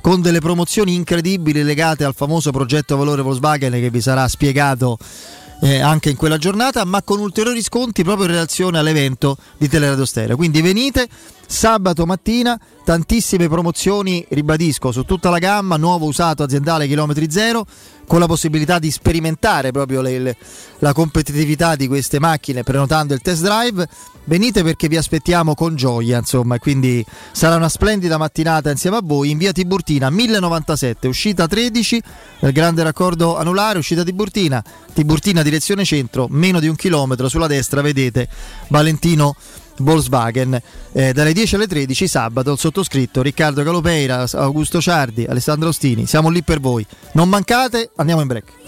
con 0.00 0.20
delle 0.20 0.40
promozioni 0.40 0.94
incredibili 0.94 1.62
legate 1.62 2.04
al 2.04 2.14
famoso 2.14 2.50
progetto 2.50 2.96
valore 2.96 3.22
Volkswagen 3.22 3.72
che 3.72 3.90
vi 3.90 4.00
sarà 4.00 4.26
spiegato 4.28 4.98
eh, 5.60 5.80
anche 5.80 6.10
in 6.10 6.16
quella 6.16 6.38
giornata, 6.38 6.84
ma 6.84 7.02
con 7.02 7.18
ulteriori 7.18 7.62
sconti 7.62 8.02
proprio 8.02 8.26
in 8.26 8.32
relazione 8.32 8.78
all'evento 8.78 9.36
di 9.56 9.68
Teleradio 9.68 10.04
Stereo. 10.04 10.36
Quindi 10.36 10.60
venite 10.62 11.08
sabato 11.50 12.04
mattina, 12.04 12.60
tantissime 12.84 13.48
promozioni, 13.48 14.24
ribadisco, 14.28 14.92
su 14.92 15.04
tutta 15.04 15.30
la 15.30 15.38
gamma, 15.38 15.76
nuovo 15.76 16.04
usato 16.04 16.42
aziendale 16.42 16.86
chilometri 16.86 17.30
zero 17.30 17.66
con 18.06 18.20
la 18.20 18.26
possibilità 18.26 18.78
di 18.78 18.90
sperimentare 18.90 19.70
proprio 19.70 20.02
le, 20.02 20.18
le, 20.18 20.36
la 20.80 20.92
competitività 20.92 21.74
di 21.74 21.88
queste 21.88 22.20
macchine 22.20 22.62
prenotando 22.62 23.14
il 23.14 23.20
test 23.20 23.42
drive. 23.42 23.88
Venite 24.24 24.62
perché 24.62 24.88
vi 24.88 24.98
aspettiamo 24.98 25.54
con 25.54 25.74
gioia, 25.74 26.18
insomma, 26.18 26.58
quindi 26.58 27.02
sarà 27.32 27.56
una 27.56 27.70
splendida 27.70 28.18
mattinata 28.18 28.70
insieme 28.70 28.98
a 28.98 29.00
voi 29.02 29.30
in 29.30 29.38
via 29.38 29.52
Tiburtina 29.52 30.10
1097, 30.10 31.08
uscita 31.08 31.46
13 31.46 32.02
del 32.40 32.52
grande 32.52 32.82
raccordo 32.82 33.38
anulare, 33.38 33.78
uscita 33.78 34.02
Tiburtina, 34.04 34.62
Tiburtina 34.92 35.42
direzione 35.42 35.86
centro, 35.86 36.26
meno 36.28 36.60
di 36.60 36.68
un 36.68 36.76
chilometro 36.76 37.30
sulla 37.30 37.46
destra, 37.46 37.80
vedete 37.80 38.28
Valentino 38.68 39.34
Volkswagen. 39.78 40.60
Eh, 40.92 41.12
dalle 41.12 41.32
10 41.32 41.54
alle 41.56 41.66
13 41.66 42.06
sabato 42.06 42.52
il 42.52 42.58
sottoscritto 42.58 43.22
Riccardo 43.22 43.62
Calopeira, 43.62 44.26
Augusto 44.32 44.80
Ciardi, 44.80 45.24
Alessandro 45.24 45.68
Ostini. 45.68 46.06
Siamo 46.06 46.28
lì 46.28 46.42
per 46.42 46.60
voi. 46.60 46.86
Non 47.12 47.28
mancate 47.28 47.90
andiamo 47.96 48.20
in 48.20 48.26
break 48.26 48.67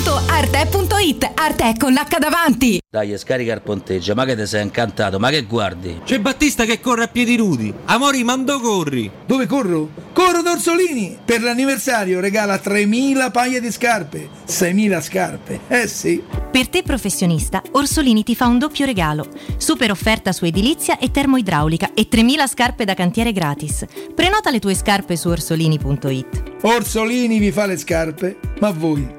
www.arte.it 0.00 1.30
Arte 1.34 1.74
con 1.78 1.92
l'H 1.92 2.18
davanti 2.18 2.80
Dai, 2.90 3.16
scarica 3.18 3.52
il 3.52 3.60
ponteggio, 3.60 4.14
ma 4.14 4.24
che 4.24 4.34
ti 4.34 4.46
sei 4.46 4.62
incantato, 4.62 5.18
ma 5.18 5.30
che 5.30 5.42
guardi? 5.42 6.00
C'è 6.04 6.18
Battista 6.18 6.64
che 6.64 6.80
corre 6.80 7.04
a 7.04 7.08
piedi 7.08 7.36
nudi. 7.36 7.72
Amori, 7.84 8.24
mando 8.24 8.58
corri. 8.58 9.08
Dove 9.26 9.46
corro? 9.46 9.90
Corro 10.12 10.42
da 10.42 10.52
Orsolini! 10.52 11.16
Per 11.24 11.40
l'anniversario 11.40 12.18
regala 12.18 12.56
3.000 12.56 13.30
paia 13.30 13.60
di 13.60 13.70
scarpe. 13.70 14.28
6.000 14.48 15.02
scarpe. 15.02 15.60
Eh 15.68 15.86
sì. 15.86 16.22
Per 16.50 16.68
te 16.68 16.82
professionista, 16.82 17.62
Orsolini 17.72 18.24
ti 18.24 18.34
fa 18.34 18.46
un 18.46 18.58
doppio 18.58 18.86
regalo. 18.86 19.28
Super 19.56 19.92
offerta 19.92 20.32
su 20.32 20.44
edilizia 20.44 20.98
e 20.98 21.12
termoidraulica 21.12 21.92
e 21.94 22.08
3.000 22.10 22.48
scarpe 22.48 22.84
da 22.84 22.94
cantiere 22.94 23.32
gratis. 23.32 23.84
Prenota 24.14 24.50
le 24.50 24.58
tue 24.58 24.74
scarpe 24.74 25.16
su 25.16 25.28
orsolini.it. 25.28 26.42
Orsolini 26.62 27.38
vi 27.38 27.52
fa 27.52 27.66
le 27.66 27.76
scarpe, 27.76 28.38
ma 28.58 28.70
voi 28.70 29.18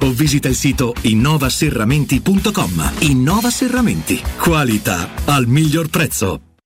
o 0.00 0.10
visita 0.10 0.48
il 0.48 0.56
sito 0.56 0.94
innovaserramenti.com. 1.00 2.92
Innova 3.00 3.50
Serramenti. 3.50 4.20
Qualità 4.38 5.10
al 5.26 5.46
miglior 5.46 5.88
prezzo. 5.88 6.51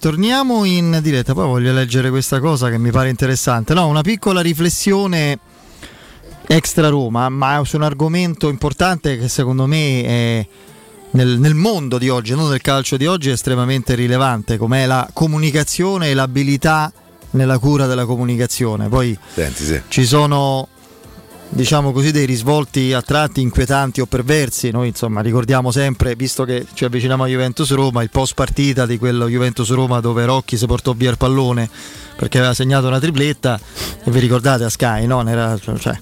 Torniamo 0.00 0.64
in 0.64 0.98
diretta. 1.02 1.34
Poi 1.34 1.46
voglio 1.46 1.72
leggere 1.72 2.10
questa 2.10 2.40
cosa 2.40 2.70
che 2.70 2.78
mi 2.78 2.90
pare 2.90 3.10
interessante. 3.10 3.74
No, 3.74 3.86
una 3.86 4.00
piccola 4.00 4.40
riflessione 4.40 5.38
extra 6.48 6.88
Roma, 6.88 7.28
ma 7.28 7.60
su 7.64 7.76
un 7.76 7.82
argomento 7.82 8.48
importante 8.48 9.16
che 9.16 9.28
secondo 9.28 9.66
me 9.66 10.02
è 10.02 10.46
nel, 11.12 11.38
nel 11.38 11.54
mondo 11.54 11.98
di 11.98 12.08
oggi, 12.08 12.34
non 12.34 12.48
nel 12.48 12.60
calcio 12.60 12.96
di 12.96 13.06
oggi, 13.06 13.28
è 13.28 13.32
estremamente 13.32 13.94
rilevante, 13.94 14.56
com'è 14.56 14.86
la 14.86 15.08
comunicazione 15.12 16.10
e 16.10 16.14
l'abilità 16.14 16.92
nella 17.32 17.58
cura 17.58 17.86
della 17.86 18.06
comunicazione. 18.06 18.88
Poi 18.88 19.16
Senti, 19.32 19.64
sì. 19.64 19.80
ci 19.88 20.04
sono 20.04 20.68
diciamo 21.52 21.90
così 21.90 22.12
dei 22.12 22.26
risvolti 22.26 22.92
a 22.92 23.02
tratti 23.02 23.40
inquietanti 23.40 24.00
o 24.00 24.06
perversi 24.06 24.70
noi 24.70 24.88
insomma 24.88 25.20
ricordiamo 25.20 25.72
sempre 25.72 26.14
visto 26.14 26.44
che 26.44 26.64
ci 26.74 26.84
avviciniamo 26.84 27.24
a 27.24 27.26
Juventus 27.26 27.72
Roma 27.72 28.04
il 28.04 28.10
post 28.10 28.34
partita 28.34 28.86
di 28.86 28.98
quello 28.98 29.28
Juventus 29.28 29.68
Roma 29.72 29.98
dove 29.98 30.24
Rocchi 30.24 30.56
si 30.56 30.64
portò 30.66 30.92
via 30.92 31.10
il 31.10 31.16
pallone 31.16 31.68
perché 32.14 32.38
aveva 32.38 32.54
segnato 32.54 32.86
una 32.86 33.00
tripletta 33.00 33.58
e 34.04 34.10
vi 34.12 34.20
ricordate 34.20 34.62
a 34.62 34.68
Sky 34.68 35.06
no? 35.06 35.26
Era- 35.26 35.58
cioè, 35.58 35.98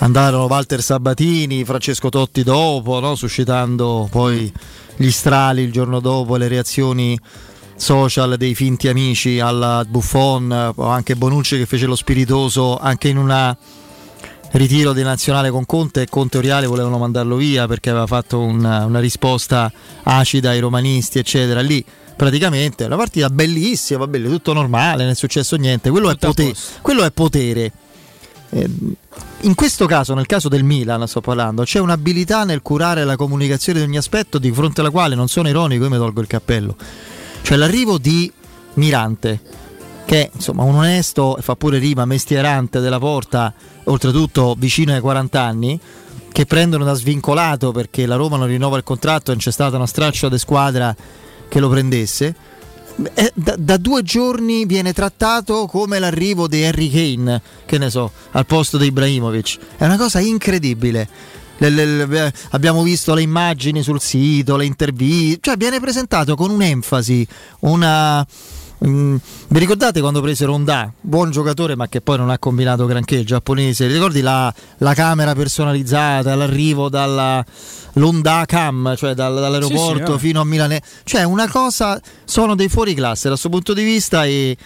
andarono 0.00 0.46
Walter 0.46 0.82
Sabatini 0.82 1.64
Francesco 1.64 2.08
Totti 2.08 2.42
dopo 2.42 2.98
no? 2.98 3.14
suscitando 3.14 4.08
poi 4.10 4.52
gli 4.96 5.10
strali 5.12 5.62
il 5.62 5.70
giorno 5.70 6.00
dopo 6.00 6.34
le 6.34 6.48
reazioni 6.48 7.18
social 7.76 8.36
dei 8.36 8.56
finti 8.56 8.88
amici 8.88 9.38
alla 9.38 9.84
Buffon 9.88 10.72
o 10.74 10.88
anche 10.88 11.14
Bonucci 11.14 11.58
che 11.58 11.66
fece 11.66 11.86
lo 11.86 11.94
spiritoso 11.94 12.76
anche 12.76 13.08
in 13.08 13.18
una 13.18 13.56
ritiro 14.52 14.92
di 14.92 15.02
nazionale 15.02 15.50
con 15.50 15.64
Conte 15.66 16.02
e 16.02 16.08
Conte 16.08 16.38
Oriale 16.38 16.66
volevano 16.66 16.98
mandarlo 16.98 17.36
via 17.36 17.66
perché 17.66 17.90
aveva 17.90 18.06
fatto 18.06 18.40
una, 18.40 18.84
una 18.84 19.00
risposta 19.00 19.72
acida 20.02 20.50
ai 20.50 20.60
romanisti 20.60 21.18
eccetera. 21.18 21.60
Lì 21.60 21.84
praticamente 22.16 22.84
una 22.84 22.96
partita 22.96 23.30
bellissima 23.30 24.00
va 24.00 24.06
bene 24.06 24.28
tutto 24.28 24.52
normale 24.52 25.02
non 25.04 25.12
è 25.12 25.14
successo 25.14 25.56
niente. 25.56 25.90
Quello, 25.90 26.10
è, 26.10 26.16
pote- 26.16 26.54
quello 26.82 27.04
è 27.04 27.10
potere. 27.10 27.72
Eh, 28.50 28.68
in 29.42 29.54
questo 29.54 29.86
caso, 29.86 30.12
nel 30.14 30.26
caso 30.26 30.48
del 30.48 30.64
Milan, 30.64 31.06
sto 31.06 31.20
parlando, 31.20 31.62
c'è 31.62 31.78
un'abilità 31.78 32.44
nel 32.44 32.62
curare 32.62 33.04
la 33.04 33.16
comunicazione 33.16 33.78
di 33.78 33.84
ogni 33.86 33.96
aspetto 33.96 34.38
di 34.38 34.50
fronte 34.52 34.80
alla 34.80 34.90
quale 34.90 35.14
non 35.14 35.28
sono 35.28 35.48
ironico, 35.48 35.84
io 35.84 35.90
mi 35.90 35.96
tolgo 35.96 36.20
il 36.20 36.26
cappello. 36.26 36.76
Cioè 37.42 37.56
l'arrivo 37.56 37.96
di 37.96 38.30
Mirante, 38.74 39.40
che 40.04 40.22
è 40.24 40.30
insomma 40.34 40.64
un 40.64 40.74
onesto 40.74 41.38
e 41.38 41.42
fa 41.42 41.54
pure 41.56 41.78
rima 41.78 42.04
mestierante 42.04 42.80
della 42.80 42.98
porta, 42.98 43.54
oltretutto 43.84 44.54
vicino 44.58 44.92
ai 44.92 45.00
40 45.00 45.40
anni, 45.42 45.80
che 46.32 46.46
prendono 46.46 46.84
da 46.84 46.94
svincolato 46.94 47.72
perché 47.72 48.06
la 48.06 48.16
Roma 48.16 48.36
non 48.36 48.46
rinnova 48.46 48.76
il 48.76 48.84
contratto 48.84 49.30
e 49.30 49.34
non 49.34 49.42
c'è 49.42 49.50
stata 49.50 49.76
una 49.76 49.86
straccia 49.86 50.28
di 50.28 50.38
squadra 50.38 50.94
che 51.48 51.60
lo 51.60 51.68
prendesse. 51.68 52.34
Eh, 53.14 53.32
Da, 53.34 53.54
da 53.56 53.76
due 53.78 54.02
giorni 54.02 54.66
viene 54.66 54.92
trattato 54.92 55.66
come 55.66 55.98
l'arrivo 55.98 56.46
di 56.46 56.62
Harry 56.64 56.90
Kane, 56.90 57.40
che 57.66 57.78
ne 57.78 57.90
so, 57.90 58.12
al 58.32 58.46
posto 58.46 58.76
di 58.78 58.86
Ibrahimovic. 58.86 59.58
È 59.76 59.84
una 59.84 59.96
cosa 59.96 60.20
incredibile. 60.20 61.08
Le- 61.58 61.68
le- 61.70 62.06
le- 62.06 62.32
abbiamo 62.50 62.82
visto 62.82 63.12
le 63.14 63.22
immagini 63.22 63.82
sul 63.82 64.00
sito, 64.00 64.56
le 64.56 64.64
interviste, 64.66 65.38
cioè 65.42 65.56
viene 65.56 65.80
presentato 65.80 66.34
con 66.36 66.50
un'enfasi, 66.50 67.26
una... 67.60 68.26
mm, 68.86 69.16
vi 69.48 69.58
ricordate 69.58 70.00
quando 70.00 70.20
prese 70.20 70.44
Ronda? 70.44 70.92
Buon 71.00 71.30
giocatore, 71.30 71.76
ma 71.76 71.88
che 71.88 72.00
poi 72.00 72.16
non 72.16 72.30
ha 72.30 72.38
combinato 72.38 72.86
granché 72.86 73.16
il 73.16 73.26
giapponese. 73.26 73.86
Ricordi 73.86 74.20
la, 74.20 74.52
la 74.78 74.94
camera 74.94 75.34
personalizzata, 75.34 76.34
l'arrivo 76.34 76.88
dalla 76.88 77.44
l'Onda 77.94 78.44
Cam, 78.46 78.94
cioè 78.96 79.14
dal- 79.14 79.34
dall'aeroporto 79.34 79.98
Sì, 79.98 80.04
sì, 80.04 80.12
eh. 80.12 80.18
fino 80.18 80.40
a 80.40 80.44
Milano? 80.44 80.78
Cioè, 81.04 81.22
una 81.24 81.48
cosa. 81.48 82.00
Sono 82.24 82.54
dei 82.54 82.68
fuori 82.68 82.94
classe 82.94 83.28
dal 83.28 83.38
suo 83.38 83.50
punto 83.50 83.74
di 83.74 83.82
vista 83.82 84.24
e, 84.24 84.56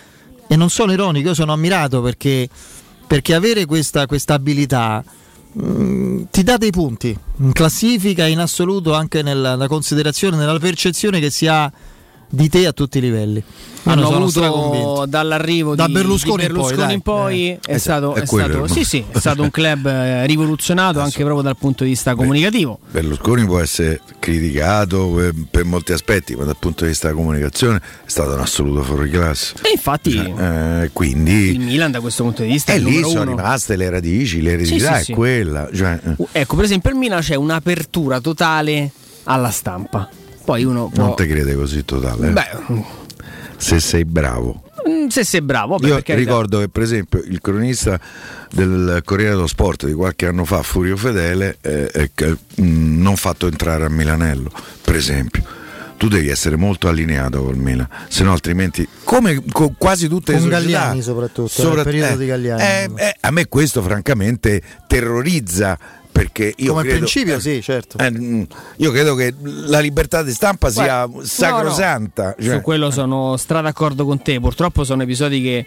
e 0.47 0.57
non 0.57 0.71
sono 0.71 0.93
ironico, 0.93 1.29
io 1.29 1.35
sono 1.35 1.53
ammirato 1.53 2.03
perché, 2.03 2.49
perché 3.07 3.35
avere 3.35 3.65
questa, 3.65 4.07
questa 4.07 4.35
abilità 4.35 5.03
mm, 5.61 6.25
ti 6.31 6.43
dà 6.43 6.57
dei 6.59 6.71
punti 6.71 7.17
in 7.39 7.53
classifica, 7.53 8.27
in 8.27 8.39
assoluto, 8.41 8.95
anche 8.95 9.23
nella, 9.23 9.51
nella 9.51 9.69
considerazione, 9.69 10.37
nella 10.37 10.59
percezione 10.59 11.21
che 11.21 11.31
si 11.31 11.47
ha 11.47 11.73
di 12.35 12.49
te 12.49 12.67
a 12.67 12.73
tutti 12.73 12.99
i 12.99 13.01
livelli. 13.01 13.43
Io 13.87 13.93
Hanno 13.93 14.29
sono 14.31 14.47
avuto 14.47 15.05
dall'arrivo 15.07 15.75
Da 15.75 15.87
di 15.87 15.93
Berlusconi 15.93 16.47
di 16.47 16.49
in 16.49 16.55
poi, 16.55 16.63
Berlusconi 16.63 16.95
in 16.95 17.01
poi, 17.03 17.49
Eh. 17.51 17.59
è, 17.67 17.77
stato, 17.79 18.15
è 18.15 18.23
è 18.23 18.27
quello 18.27 18.65
stato- 18.65 18.67
sì, 18.73 18.85
sì, 18.85 19.05
è 19.11 19.19
stato 19.19 19.43
un 19.43 19.51
club 19.51 19.87
eh, 19.87 20.25
rivoluzionato 20.27 21.01
anche 21.01 21.23
proprio 21.23 21.43
dal 21.43 21.57
punto 21.59 21.85
di 21.85 21.91
vista 21.91 22.15
comunicativo. 22.15 22.79
Berlusconi 22.91 23.45
può 23.45 23.59
essere 23.61 24.01
criticato 24.19 25.09
per, 25.11 25.35
per 25.51 25.65
molti 25.65 25.93
aspetti, 25.93 26.35
ma 26.35 26.45
dal 26.45 26.57
punto 26.59 26.85
di 26.85 26.91
vista 26.91 27.09
della 27.09 27.19
comunicazione 27.21 27.77
è 27.77 28.09
stato 28.09 28.33
un 28.33 28.41
assoluto 28.41 28.83
fuoriclasse. 28.83 29.55
E 29.63 29.71
infatti 29.75 30.17
Eh, 30.17 30.91
quindi 30.95 31.51
il 31.51 31.61
Milan 31.61 31.91
da 31.91 32.01
questo 32.01 32.23
punto 32.23 32.43
di 32.43 32.49
vista 32.49 32.73
è 32.73 32.77
il 32.77 32.85
lì 32.85 33.03
sono 33.03 33.21
uno. 33.23 33.37
rimaste 33.37 33.77
le 33.77 33.91
radici, 33.91 34.41
l'eredità 34.41 34.75
Sì, 34.75 34.81
sì, 34.81 35.01
è 35.01 35.03
sì. 35.05 35.13
quella. 35.13 35.69
Cioè, 35.75 36.01
eh, 36.03 36.27
Ecco, 36.33 36.57
per 36.57 36.65
esempio, 36.65 36.89
il 36.91 36.97
Milan 36.97 37.21
c'è 37.21 37.35
un'apertura 37.35 38.21
totale 38.21 38.91
alla 39.25 39.51
stampa. 39.51 40.09
Poi 40.45 40.65
uno 40.65 40.89
può. 40.89 41.05
non 41.07 41.17
te 41.17 41.27
crede 41.27 41.55
così 41.55 41.85
totale. 41.85 42.29
eh. 42.29 42.33
Beh, 42.33 42.83
Se 43.57 43.81
sei 43.81 44.05
bravo. 44.05 44.63
mm, 44.89 45.07
se 45.09 45.25
sei 45.25 45.41
bravo, 45.41 45.77
vabbè, 45.79 45.87
Io 46.09 46.17
ricordo 46.17 46.59
che 46.59 46.69
per 46.69 46.83
esempio 46.83 47.23
il 47.25 47.41
cronista 47.41 47.99
del 48.51 49.01
Corriere 49.05 49.33
dello 49.35 49.47
Sport 49.47 49.87
di 49.87 49.93
qualche 49.95 50.27
anno 50.27 50.45
fa, 50.45 50.63
Furio 50.63 50.97
Fedele, 50.97 51.57
eh, 51.63 52.11
eh, 52.15 52.37
non 52.57 53.17
fatto 53.17 53.47
entrare 53.47 53.85
a 53.85 53.89
Milanello, 53.89 54.51
per 54.83 54.97
esempio. 54.97 55.43
Tu 55.97 56.09
devi 56.09 56.29
essere 56.29 56.57
molto 56.57 56.89
allineato 56.89 57.43
col 57.45 57.57
Milan, 57.57 57.89
se 58.09 58.25
no 58.25 58.33
altrimenti, 58.33 58.87
come 59.05 59.43
con 59.51 59.77
quasi 59.79 60.09
tutte 60.09 60.33
le 60.33 60.39
Con 60.41 60.51
società, 60.51 60.69
Galliani 60.69 61.03
soprattutto, 61.03 61.49
sopra- 61.49 61.75
nel 61.77 61.85
periodo 61.85 62.13
eh, 62.15 62.17
di 62.19 62.27
Galliani. 62.27 62.63
eh, 62.63 62.91
eh, 62.97 63.15
a 63.21 63.31
me 63.31 63.47
questo 63.47 63.81
francamente 63.81 64.61
terrorizza 64.87 65.79
perché 66.15 66.55
io 66.59 66.69
Come 66.71 66.83
credo, 66.85 66.99
principio, 66.99 67.35
eh, 67.35 67.41
sì, 67.41 67.61
certo. 67.61 67.99
eh, 67.99 68.09
mm, 68.09 68.43
io 68.77 68.93
credo 68.93 69.17
che 69.17 69.35
la 69.43 69.81
libertà 69.81 70.23
di 70.23 70.31
stampa 70.33 70.71
sia 70.71 71.09
sacrosanta. 71.23 72.23
no, 72.23 72.35
no. 72.39 72.45
cioè- 72.45 72.55
Su 72.55 72.61
quello 72.63 72.93
sono 72.93 73.37
stra 73.37 73.61
d'accordo 73.61 74.05
con 74.07 74.23
te. 74.23 74.39
Purtroppo 74.39 74.85
sono 74.85 75.03
episodi 75.03 75.43
che, 75.43 75.67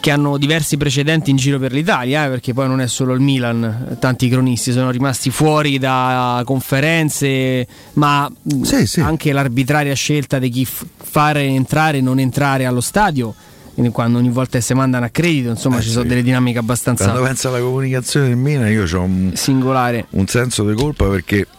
che 0.00 0.10
hanno 0.10 0.38
diversi 0.38 0.76
precedenti 0.76 1.30
in 1.30 1.36
giro 1.36 1.60
per 1.60 1.70
l'Italia, 1.70 2.24
eh, 2.24 2.28
perché 2.30 2.52
poi 2.52 2.66
non 2.66 2.80
è 2.80 2.88
solo 2.88 3.12
il 3.14 3.20
Milan. 3.20 3.96
Tanti 4.00 4.28
cronisti 4.28 4.72
sono 4.72 4.90
rimasti 4.90 5.30
fuori 5.30 5.78
da 5.78 6.42
conferenze, 6.44 7.64
ma 7.92 8.28
mh, 8.28 8.62
anche 9.02 9.32
l'arbitraria 9.32 9.94
scelta 9.94 10.40
di 10.40 10.48
chi 10.50 10.64
f- 10.64 10.84
fare 10.96 11.42
entrare 11.44 11.98
e 11.98 12.00
non 12.00 12.18
entrare 12.18 12.64
allo 12.66 12.80
stadio. 12.80 13.32
Quindi 13.74 13.90
quando 13.92 14.18
ogni 14.18 14.30
volta 14.30 14.58
che 14.58 14.64
si 14.64 14.72
mandano 14.72 15.04
a 15.04 15.08
credito, 15.08 15.50
insomma, 15.50 15.78
Eh, 15.78 15.80
ci 15.80 15.88
sì. 15.88 15.92
sono 15.94 16.04
delle 16.06 16.22
dinamiche 16.22 16.58
abbastanza 16.58 17.04
Quando 17.04 17.22
penso 17.24 17.48
alla 17.48 17.58
comunicazione 17.58 18.28
del 18.28 18.36
Milan 18.36 18.70
io 18.70 18.84
ho 18.84 19.02
un, 19.02 19.32
singolare. 19.34 20.06
un 20.10 20.26
senso 20.28 20.64
di 20.68 20.74
colpa 20.74 21.08
perché, 21.08 21.46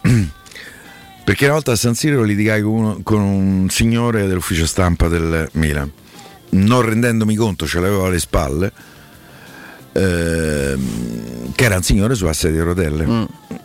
perché 1.24 1.44
una 1.44 1.54
volta 1.54 1.72
a 1.72 1.76
San 1.76 1.94
Siro 1.94 2.22
litigai 2.22 2.62
con, 2.62 2.72
uno- 2.72 3.00
con 3.02 3.20
un 3.20 3.68
signore 3.68 4.26
dell'ufficio 4.26 4.66
stampa 4.66 5.08
del 5.08 5.48
Milan, 5.52 5.90
non 6.50 6.82
rendendomi 6.82 7.34
conto, 7.34 7.66
ce 7.66 7.80
l'avevo 7.80 8.06
alle 8.06 8.18
spalle, 8.18 8.72
ehm, 9.96 11.52
che 11.54 11.64
era 11.64 11.76
un 11.76 11.82
signore 11.82 12.14
sulla 12.14 12.32
sedia 12.32 12.62
a 12.62 12.64
rotelle. 12.64 13.06
Mm. 13.06 13.22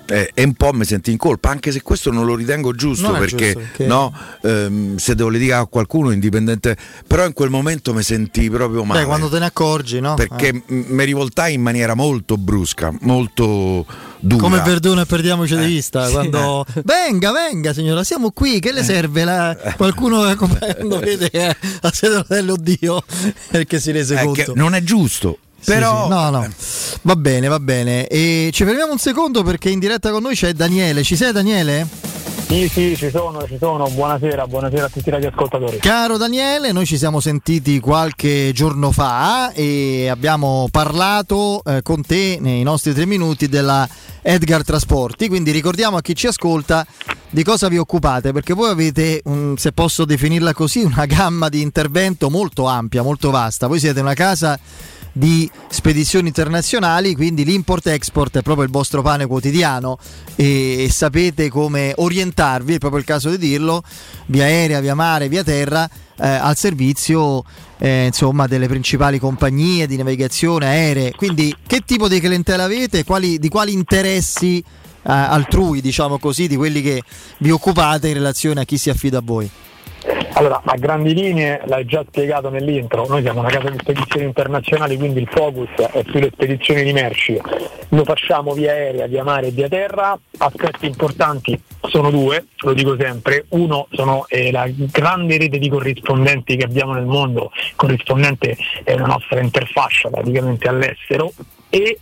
Eh, 0.08 0.32
e 0.34 0.44
un 0.44 0.54
po' 0.56 0.74
mi 0.74 0.84
sentì 0.84 1.12
in 1.12 1.18
colpa, 1.18 1.50
anche 1.50 1.72
se 1.72 1.82
questo 1.82 2.12
non 2.12 2.26
lo 2.26 2.36
ritengo 2.36 2.74
giusto 2.74 3.12
Non 3.12 3.20
perché, 3.20 3.54
giusto, 3.54 3.60
perché- 3.60 3.86
no, 3.88 4.14
ehm, 4.42 4.98
se 4.98 5.16
devo 5.16 5.30
litigare 5.30 5.64
a 5.64 5.66
qualcuno 5.68 6.12
indipendente, 6.12 6.76
però 7.08 7.26
in 7.26 7.32
quel 7.32 7.50
momento 7.50 7.94
mi 7.94 8.04
sentii 8.04 8.50
proprio 8.50 8.84
male 8.84 9.02
Beh, 9.02 9.06
quando 9.06 9.30
te 9.30 9.40
ne 9.40 9.46
accorgi, 9.46 10.02
no? 10.02 10.16
perché 10.16 10.48
Eh. 10.50 10.64
m- 10.66 10.84
mi 10.90 11.06
rivoltai 11.06 11.54
in 11.54 11.62
maniera 11.62 11.94
molto 11.94 12.36
brusca, 12.38 12.94
molto 13.02 13.86
dura. 14.20 14.42
Come 14.42 14.62
Verdone 14.62 15.02
e 15.02 15.06
perdiamoci 15.06 15.56
di 15.56 15.66
vista 15.66 16.06
sì. 16.08 16.12
quando 16.12 16.66
venga, 16.84 17.32
venga 17.32 17.72
signora, 17.72 18.04
siamo 18.04 18.32
qui, 18.32 18.60
che 18.60 18.74
le 18.74 18.84
serve? 18.84 19.24
La- 19.24 19.56
Qualcuno 19.78 20.30
eh, 20.30 20.36
come- 20.36 20.60
quando 20.78 21.00
vede 21.00 21.56
a 21.82 21.92
sede 21.94 22.26
dell'oddio 22.28 23.02
perché 23.50 23.80
si 23.80 23.92
rese 23.92 24.20
Eh, 24.20 24.26
conto. 24.26 24.54
non 24.56 24.76
è 24.76 24.84
giusto. 24.84 25.38
Sì, 25.64 25.72
Però 25.74 26.04
sì. 26.04 26.10
No, 26.10 26.30
no. 26.32 26.48
Va 27.04 27.16
bene, 27.16 27.48
va 27.48 27.60
bene. 27.60 28.08
E 28.08 28.50
ci 28.52 28.66
fermiamo 28.66 28.92
un 28.92 28.98
secondo 28.98 29.44
perché 29.44 29.70
in 29.70 29.78
diretta 29.80 30.10
con 30.12 30.24
noi 30.24 30.36
c'è 30.36 30.54
Daniele. 30.54 31.04
Ci 31.04 31.16
sei 31.16 31.32
Daniele? 31.32 31.88
Sì, 32.48 32.68
sì, 32.68 32.96
ci 32.98 33.10
sono, 33.10 33.46
ci 33.48 33.56
sono. 33.58 33.88
Buonasera, 33.90 34.46
buonasera 34.48 34.86
a 34.86 34.90
tutti 34.90 35.08
i 35.08 35.12
radioascoltatori. 35.12 35.78
Caro 35.78 36.18
Daniele, 36.18 36.72
noi 36.74 36.86
ci 36.86 36.98
siamo 36.98 37.20
sentiti 37.22 37.80
qualche 37.80 38.52
giorno 38.54 38.92
fa 38.92 39.52
e 39.54 40.10
abbiamo 40.10 40.68
parlato 40.70 41.62
eh, 41.64 41.82
con 41.82 42.02
te 42.06 42.40
nei 42.42 42.64
nostri 42.64 42.94
tre 42.94 43.06
minuti 43.06 43.48
della 43.48 43.88
Edgar 44.22 44.66
Trasporti, 44.66 45.30
quindi 45.30 45.52
ricordiamo 45.52 45.96
a 45.96 46.02
chi 46.02 46.14
ci 46.14 46.28
ascolta 46.28 46.86
di 47.30 47.44
cosa 47.44 47.70
vi 47.70 47.78
occupate, 47.78 48.34
perché 48.34 48.54
voi 48.54 48.70
avete, 48.70 49.22
un- 49.26 49.56
se 49.58 49.72
posso 49.72 50.04
definirla 50.04 50.54
così, 50.54 50.82
una 50.82 51.06
gamma 51.06 51.48
di 51.48 51.62
intervento 51.62 52.30
molto 52.30 52.66
ampia, 52.66 53.02
molto 53.02 53.30
vasta. 53.32 53.68
Voi 53.68 53.80
siete 53.80 54.02
una 54.02 54.14
casa 54.14 54.60
di 55.12 55.50
spedizioni 55.70 56.28
internazionali, 56.28 57.16
quindi 57.16 57.44
l'import-export 57.44 58.38
è 58.38 58.42
proprio 58.42 58.66
il 58.66 58.72
vostro 58.72 59.02
pane 59.02 59.26
quotidiano 59.26 59.98
e, 60.36 60.84
e 60.84 60.90
sapete 60.90 61.50
come 61.50 61.94
orientarvi, 61.96 62.76
è 62.76 62.78
proprio 62.78 63.00
il 63.00 63.06
caso 63.06 63.30
di 63.30 63.38
dirlo, 63.38 63.84
via 64.28 64.46
aerea, 64.46 64.80
via 64.80 64.96
mare, 64.96 65.28
via 65.28 65.44
terra, 65.44 65.90
eh, 66.18 66.28
al 66.28 66.56
servizio 66.56 67.44
eh, 67.78 68.06
insomma, 68.06 68.48
delle 68.48 68.68
principali 68.68 69.20
compagnie 69.20 69.88
di 69.88 69.98
navigazione 69.98 70.68
aeree. 70.68 71.14
Quindi 71.16 71.54
che 71.66 71.82
tipo 71.86 72.08
di 72.08 72.20
clientela 72.20 72.64
avete? 72.64 73.04
Quali- 73.04 73.40
di 73.40 73.50
quali 73.50 73.74
interessi 73.74 74.60
eh, 74.60 74.64
altrui, 75.04 75.82
diciamo 75.82 76.20
così, 76.20 76.48
di 76.48 76.56
quelli 76.56 76.82
che 76.82 77.02
vi 77.40 77.52
occupate 77.52 78.08
in 78.08 78.14
relazione 78.14 78.62
a 78.62 78.64
chi 78.66 78.78
si 78.78 78.90
affida 78.90 79.18
a 79.18 79.22
voi? 79.24 79.50
Allora, 80.34 80.62
a 80.64 80.76
grandi 80.78 81.14
linee 81.14 81.62
l'hai 81.66 81.86
già 81.86 82.04
spiegato 82.08 82.50
nell'intro, 82.50 83.06
noi 83.08 83.22
siamo 83.22 83.42
una 83.42 83.50
casa 83.50 83.70
di 83.70 83.78
spedizioni 83.80 84.26
internazionali, 84.26 84.98
quindi 84.98 85.20
il 85.22 85.28
focus 85.30 85.70
è 85.76 86.04
sulle 86.10 86.30
spedizioni 86.32 86.84
di 86.84 86.94
merci. 86.94 87.40
Lo 87.90 88.04
facciamo 88.06 88.54
via 88.54 88.72
aerea, 88.72 89.08
via 89.08 89.24
mare 89.24 89.48
e 89.48 89.52
via 89.52 89.68
terra. 89.68 90.18
Aspetti 90.38 90.86
importanti 90.86 91.62
sono 91.82 92.10
due, 92.10 92.46
lo 92.60 92.74
dico 92.74 92.96
sempre. 92.98 93.46
Uno 93.50 93.88
sono 93.92 94.26
eh, 94.30 94.52
la 94.52 94.68
grande 94.70 95.38
rete 95.38 95.60
di 95.60 95.70
corrispondenti 95.70 96.56
che 96.56 96.64
abbiamo 96.64 96.94
nel 96.94 97.06
mondo, 97.06 97.52
corrispondente 97.76 98.56
è 98.84 98.96
la 98.96 99.06
nostra 99.06 99.40
interfaccia 99.42 100.10
praticamente 100.10 100.68
all'estero 100.68 101.32
e 101.72 101.98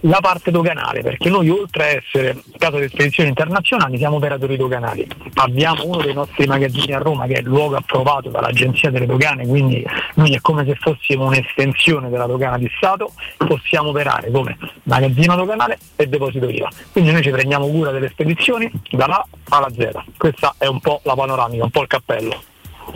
la 0.00 0.20
parte 0.20 0.50
doganale, 0.50 1.02
perché 1.02 1.28
noi 1.28 1.48
oltre 1.50 1.82
a 1.82 1.86
essere 1.96 2.42
casa 2.56 2.78
di 2.78 2.88
spedizioni 2.88 3.28
internazionali 3.28 3.98
siamo 3.98 4.16
operatori 4.16 4.56
doganali. 4.56 5.06
Abbiamo 5.34 5.84
uno 5.84 6.00
dei 6.02 6.14
nostri 6.14 6.46
magazzini 6.46 6.92
a 6.92 6.98
Roma 6.98 7.26
che 7.26 7.34
è 7.34 7.38
il 7.40 7.46
luogo 7.46 7.76
approvato 7.76 8.28
dall'Agenzia 8.28 8.90
delle 8.90 9.06
Dogane, 9.06 9.46
quindi 9.46 9.84
noi 10.14 10.34
è 10.34 10.40
come 10.40 10.64
se 10.64 10.76
fossimo 10.76 11.26
un'estensione 11.26 12.08
della 12.08 12.26
dogana 12.26 12.56
di 12.56 12.70
Stato, 12.76 13.12
possiamo 13.36 13.88
operare 13.88 14.30
come 14.30 14.56
magazzino 14.84 15.34
doganale 15.34 15.78
e 15.96 16.06
deposito 16.06 16.48
IVA. 16.48 16.68
Quindi 16.92 17.10
noi 17.10 17.22
ci 17.22 17.30
prendiamo 17.30 17.66
cura 17.66 17.90
delle 17.90 18.10
spedizioni 18.10 18.70
dalla 18.90 19.26
A 19.48 19.56
alla 19.56 19.70
Z. 19.70 19.88
Questa 20.16 20.54
è 20.58 20.66
un 20.66 20.80
po' 20.80 21.00
la 21.02 21.14
panoramica, 21.14 21.64
un 21.64 21.70
po' 21.70 21.82
il 21.82 21.88
cappello. 21.88 22.42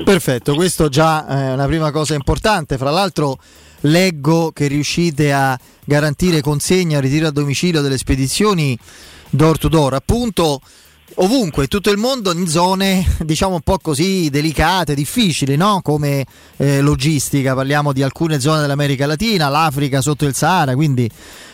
Perfetto, 0.05 0.55
questo 0.55 0.89
già 0.89 1.27
è 1.27 1.53
una 1.55 1.67
prima 1.67 1.91
cosa 1.91 2.15
importante. 2.15 2.77
Fra 2.77 2.91
l'altro 2.91 3.39
leggo 3.83 4.51
che 4.53 4.67
riuscite 4.67 5.33
a 5.33 5.59
garantire 5.85 6.41
consegna 6.41 7.01
ritiro 7.01 7.29
a 7.29 7.31
domicilio 7.31 7.81
delle 7.81 7.99
spedizioni 7.99 8.79
door 9.31 9.59
to 9.59 9.69
door. 9.69 9.95
Appunto, 9.95 10.61
ovunque, 11.17 11.67
tutto 11.67 11.91
il 11.91 11.97
mondo, 11.99 12.33
in 12.33 12.47
zone 12.47 13.05
diciamo 13.25 13.55
un 13.55 13.61
po' 13.63 13.79
così 13.79 14.29
delicate, 14.31 14.95
difficili, 14.95 15.57
no? 15.57 15.81
come 15.83 16.27
eh, 16.57 16.81
logistica. 16.81 17.55
Parliamo 17.55 17.93
di 17.93 18.03
alcune 18.03 18.41
zone 18.41 18.61
dell'America 18.61 19.07
Latina, 19.07 19.49
l'Africa 19.49 20.01
sotto 20.01 20.25
il 20.27 20.35
Sahara, 20.35 20.75
quindi 20.75 21.11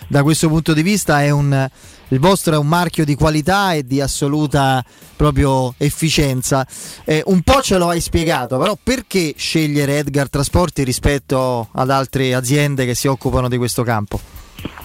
da 0.09 0.23
questo 0.23 0.49
punto 0.49 0.73
di 0.73 0.83
vista 0.83 1.23
è 1.23 1.31
un, 1.31 1.69
il 2.09 2.19
vostro 2.19 2.55
è 2.55 2.59
un 2.59 2.67
marchio 2.67 3.05
di 3.05 3.15
qualità 3.15 3.73
e 3.73 3.85
di 3.85 4.01
assoluta 4.01 4.85
proprio 5.17 5.75
efficienza. 5.79 6.67
Eh, 7.05 7.23
un 7.27 7.43
po' 7.43 7.63
ce 7.63 7.79
lo 7.79 7.89
hai 7.89 8.01
spiegato, 8.01 8.59
però 8.59 8.77
perché 8.83 9.35
scegliere 9.37 9.99
Edgar 9.99 10.29
Trasporti 10.29 10.85
rispetto 10.85 11.69
ad 11.73 11.91
altre 11.91 12.35
aziende 12.35 12.87
che 12.87 12.95
si 12.95 13.07
occupano 13.07 13.49
di 13.49 13.57
questo 13.57 13.83
campo? 13.83 14.34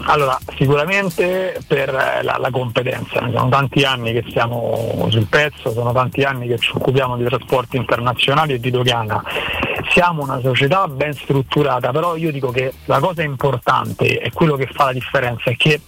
Allora, 0.06 0.38
sicuramente 0.58 1.60
per 1.68 1.90
eh, 1.90 2.24
la, 2.24 2.38
la 2.40 2.50
competenza, 2.50 3.20
sono 3.32 3.50
tanti 3.50 3.84
anni 3.84 4.14
che 4.14 4.24
siamo 4.32 5.08
sul 5.10 5.28
pezzo, 5.28 5.72
sono 5.72 5.92
tanti 5.92 6.24
anni 6.24 6.48
che 6.48 6.58
ci 6.58 6.72
occupiamo 6.74 7.18
di 7.18 7.26
trasporti 7.26 7.78
internazionali 7.78 8.54
e 8.54 8.60
di 8.60 8.72
dogana. 8.72 9.22
Siamo 9.92 10.24
una 10.24 10.40
società 10.40 10.88
ben 10.88 11.14
strutturata, 11.14 11.92
però 11.92 12.16
io 12.16 12.32
dico 12.32 12.52
che 12.52 12.74
la 12.86 13.00
cosa 13.00 13.24
importante 13.24 14.20
e 14.20 14.32
quello 14.32 14.56
che 14.56 14.68
fa 14.72 14.86
la 14.86 14.94
differenza 14.94 15.50
è 15.50 15.56
che 15.56 15.82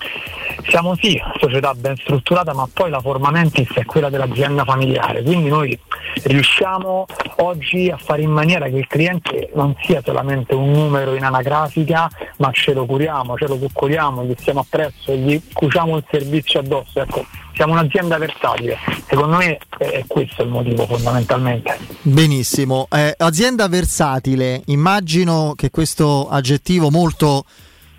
siamo 0.68 0.96
sì 0.96 1.20
società 1.40 1.74
ben 1.74 1.96
strutturata, 1.96 2.54
ma 2.54 2.68
poi 2.72 2.90
la 2.90 3.00
forma 3.00 3.32
mentis 3.32 3.70
è 3.74 3.86
quella 3.86 4.10
dell'azienda 4.10 4.64
familiare, 4.64 5.22
quindi 5.24 5.50
noi 5.50 5.78
riusciamo 6.24 7.06
oggi 7.38 7.90
a 7.90 7.98
fare 7.98 8.22
in 8.22 8.32
maniera 8.32 8.68
che 8.68 8.78
il 8.78 8.88
cliente 8.88 9.50
non 9.54 9.76
sia 9.82 10.02
solamente 10.04 10.54
un 10.56 10.72
numero 10.72 11.16
in 11.16 11.24
anagrafica, 11.24 12.10
ma 12.38 12.52
ce 12.52 12.74
lo 12.74 12.86
curiamo, 12.86 13.38
ce 13.38 13.48
lo 13.48 13.58
coccoliamo, 13.72 14.24
gli 14.26 14.36
stiamo 14.38 14.62
appresso, 14.62 15.14
gli 15.14 15.42
cuciamo 15.54 15.98
il 15.98 16.04
servizio 16.10 16.60
addosso. 16.60 17.02
Ecco, 17.02 17.26
siamo 17.54 17.74
un'azienda 17.74 18.18
versatile, 18.18 18.78
secondo 19.08 19.38
me 19.38 19.58
è 19.78 20.04
questo 20.08 20.44
il 20.44 20.50
motivo 20.50 20.86
fondamentalmente. 20.86 21.78
Benissimo, 22.02 22.88
Eh, 22.90 23.14
azienda 23.18 23.68
versatile, 23.68 24.62
immagino 24.66 25.54
che 25.56 25.70
questo 25.70 26.28
aggettivo 26.30 26.90
molto 26.90 27.46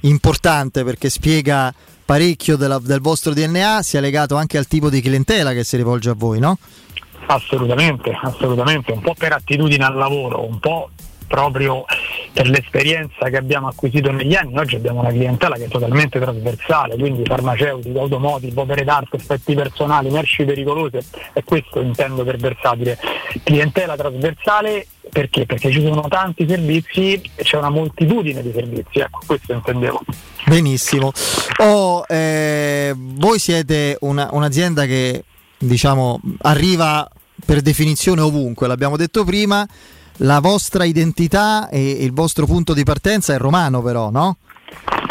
importante 0.01 0.85
perché 0.85 1.09
spiega 1.11 1.73
parecchio 2.05 2.57
della- 2.57 2.81
del 2.81 3.01
vostro 3.01 3.33
DNA 3.33 3.83
sia 3.83 4.01
legato 4.01 4.37
anche 4.37 4.59
al 4.59 4.67
tipo 4.67 4.91
di 4.91 5.01
clientela 5.01 5.53
che 5.53 5.65
si 5.65 5.77
rivolge 5.77 6.11
a 6.11 6.15
voi, 6.17 6.39
no? 6.41 6.59
Assolutamente, 7.27 8.11
assolutamente, 8.21 8.91
un 8.93 9.01
po' 9.01 9.15
per 9.17 9.33
attitudine 9.33 9.85
al 9.85 9.95
lavoro, 9.95 10.45
un 10.45 10.59
po' 10.59 10.91
proprio 11.33 11.87
per 12.35 12.47
l'esperienza 12.47 13.31
che 13.31 13.39
abbiamo 13.39 13.69
acquisito 13.69 14.13
negli 14.13 14.35
anni, 14.35 14.59
oggi 14.59 14.77
abbiamo 14.77 15.01
una 15.01 15.09
clientela 15.09 15.57
che 15.57 15.65
è 15.65 15.69
totalmente 15.69 16.21
trasversale, 16.21 16.95
quindi 16.97 17.25
farmaceutico, 17.25 18.01
automotive, 18.01 18.61
opere 18.61 18.85
d'arte, 18.85 19.17
effetti 19.17 19.55
personali, 19.55 20.11
merci 20.11 20.45
pericolose, 20.45 21.03
e 21.33 21.43
questo 21.43 21.81
intendo 21.81 22.23
per 22.23 22.37
versatile. 22.37 22.99
Clientela 23.43 23.97
trasversale 23.97 24.87
perché? 25.11 25.47
Perché 25.47 25.71
ci 25.71 25.81
sono 25.81 26.07
tanti 26.07 26.47
servizi 26.47 27.15
e 27.35 27.43
c'è 27.43 27.57
una 27.57 27.71
moltitudine 27.71 28.43
di 28.43 28.53
servizi, 28.53 28.99
ecco, 28.99 29.21
questo 29.25 29.55
intendevo. 29.55 30.03
Benissimo. 30.45 31.13
Oh, 31.61 32.05
eh, 32.09 32.93
voi 32.95 33.39
siete 33.39 33.97
una- 34.01 34.29
un'azienda 34.33 34.85
che 34.85 35.25
diciamo 35.57 36.21
arriva 36.43 37.09
per 37.47 37.63
definizione 37.63 38.21
ovunque, 38.21 38.67
l'abbiamo 38.67 38.99
detto 38.99 39.25
prima. 39.25 39.67
La 40.19 40.41
vostra 40.41 40.85
identità 40.85 41.69
e 41.69 41.91
il 41.91 42.13
vostro 42.13 42.47
punto 42.47 42.75
di 42.75 42.85
partenza 42.85 43.35
è 43.35 43.39
romano, 43.39 43.83
però, 43.83 44.11
no? 44.11 44.37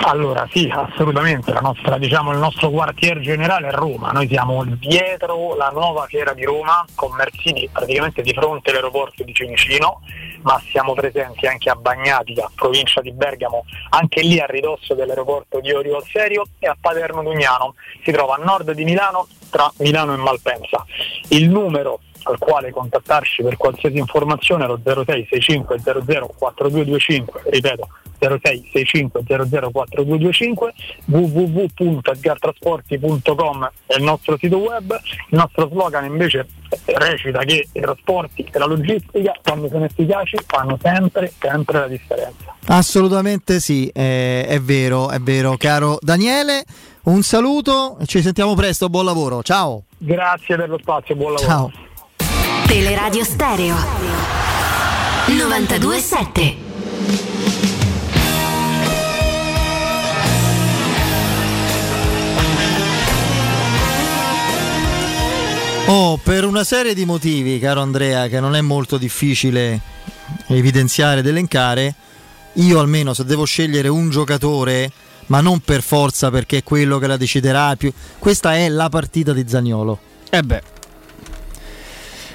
Allora 0.04 0.48
sì, 0.52 0.72
assolutamente, 0.74 1.54
nostra, 1.62 1.98
diciamo, 1.98 2.32
il 2.32 2.40
nostro 2.40 2.70
quartier 2.72 3.20
generale 3.20 3.68
è 3.68 3.72
Roma, 3.72 4.12
noi 4.12 4.28
siamo 4.28 4.66
dietro 4.66 5.56
la 5.56 5.70
nuova 5.70 6.06
fiera 6.08 6.34
di 6.34 6.44
Roma, 6.44 6.84
con 6.96 7.14
Mersini 7.14 7.70
praticamente 7.72 8.22
di 8.24 8.34
fronte 8.34 8.72
all'aeroporto 8.72 9.24
di 9.24 9.32
Fiumicino, 9.32 10.02
ma 10.42 10.60
siamo 10.72 10.94
presenti 10.94 11.46
anche 11.46 11.70
a 11.70 11.76
Bagnatica, 11.76 12.50
provincia 12.56 13.00
di 13.00 13.12
Bergamo, 13.12 13.66
anche 13.90 14.22
lì 14.22 14.40
a 14.40 14.46
ridosso 14.48 14.96
dell'aeroporto 14.96 15.60
di 15.60 15.72
Orio 15.72 15.98
al 15.98 16.06
Serio 16.12 16.46
e 16.58 16.68
a 16.68 16.76
Paterno 16.80 17.22
Dugnano, 17.22 17.76
si 18.04 18.12
trova 18.12 18.36
a 18.36 18.44
nord 18.44 18.72
di 18.72 18.84
Milano, 18.84 19.28
tra 19.52 19.72
Milano 19.78 20.14
e 20.14 20.18
Malpensa. 20.18 20.84
Il 21.30 21.50
numero 21.50 22.00
al 22.24 22.38
quale 22.38 22.72
contattarci 22.72 23.44
per 23.44 23.58
qualsiasi 23.58 23.98
informazione 23.98 24.66
è 24.66 24.68
lo 24.68 24.80
0665 24.84 25.80
00 25.80 26.34
4225, 26.38 27.42
ripeto 27.46 27.88
0665 28.22 29.24
00 29.26 29.72
4225 29.72 30.74
www.edgartrasporti.com 31.06 33.72
è 33.88 33.96
il 33.96 34.04
nostro 34.04 34.38
sito 34.38 34.58
web 34.58 34.92
il 34.92 35.38
nostro 35.38 35.68
slogan 35.70 36.06
invece 36.06 36.46
recita 36.86 37.40
che 37.40 37.68
i 37.72 37.82
trasporti 37.82 38.48
e 38.52 38.60
la 38.60 38.68
logistica 38.68 39.34
quando 39.42 39.68
sono 39.68 39.86
efficaci 39.86 40.38
fanno 40.46 40.78
sempre 40.80 41.34
sempre 41.40 41.80
la 41.80 41.88
differenza 41.88 42.54
Assolutamente 42.64 43.60
sì, 43.60 43.88
eh, 43.88 44.46
è 44.46 44.62
vero, 44.62 45.10
è 45.10 45.18
vero, 45.20 45.58
caro 45.58 45.98
Daniele. 46.00 46.64
Un 47.04 47.24
saluto, 47.24 47.98
ci 48.06 48.22
sentiamo 48.22 48.54
presto, 48.54 48.88
buon 48.88 49.06
lavoro. 49.06 49.42
Ciao. 49.42 49.86
grazie 49.98 50.58
per 50.58 50.70
lo 50.70 50.78
spazio 50.78 51.16
buon 51.16 51.34
lavoro 51.34 51.50
Ciao. 51.50 51.72
Teleradio 52.72 53.26
Stereo 53.26 53.76
927 55.28 56.56
Oh, 65.88 66.18
per 66.24 66.46
una 66.46 66.64
serie 66.64 66.94
di 66.94 67.04
motivi, 67.04 67.60
caro 67.60 67.82
Andrea, 67.82 68.30
che 68.30 68.40
non 68.40 68.56
è 68.56 68.62
molto 68.62 68.98
difficile 68.98 69.82
evidenziare 70.48 71.20
ed 71.20 71.28
elencare, 71.28 71.94
io 72.54 72.80
almeno 72.80 73.14
se 73.14 73.26
devo 73.26 73.44
scegliere 73.44 73.90
un 73.90 74.10
giocatore, 74.10 74.90
ma 75.26 75.42
non 75.42 75.60
per 75.60 75.82
forza 75.82 76.32
perché 76.32 76.60
è 76.60 76.64
quello 76.64 77.00
che 77.00 77.08
la 77.08 77.18
deciderà 77.18 77.76
più, 77.76 77.92
questa 78.18 78.56
è 78.56 78.70
la 78.70 78.88
partita 78.88 79.34
di 79.34 79.44
Zagnolo. 79.46 80.00
Eh 80.30 80.42
beh. 80.42 80.71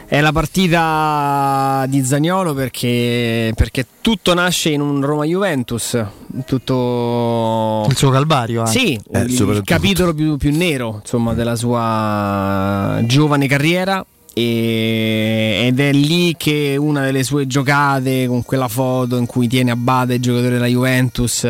È 0.09 0.21
la 0.21 0.31
partita 0.31 1.85
di 1.89 2.05
Zagnolo 2.05 2.55
perché, 2.55 3.53
perché 3.57 3.85
tutto 4.01 4.35
nasce 4.35 4.69
in 4.71 4.81
un 4.81 5.05
Roma-Juventus. 5.05 6.01
Tutto. 6.47 7.85
Il 7.89 7.97
suo 7.97 8.11
calvario 8.11 8.61
anche. 8.63 8.71
Sì, 8.79 9.01
Eh, 9.11 9.21
il, 9.23 9.63
capitolo 9.65 10.15
più, 10.15 10.37
più 10.37 10.57
nero 10.57 11.01
insomma, 11.03 11.35
della 11.35 11.57
sua 11.57 13.01
giovane 13.05 13.49
carriera. 13.49 14.05
e- 14.33 15.65
ed 15.67 15.81
è 15.81 15.93
lì 15.93 16.35
che 16.37 16.77
una 16.79 17.01
delle 17.03 17.25
sue 17.25 17.49
giocate 17.49 18.27
con 18.29 18.45
quella 18.45 18.69
foto 18.69 19.17
in 19.17 19.27
cui 19.27 19.49
tiene 19.49 19.73
a 19.73 19.77
bada 19.77 20.15
il 20.15 20.21
giocatore 20.23 20.51
della 20.53 20.67
Juventus. 20.67 21.43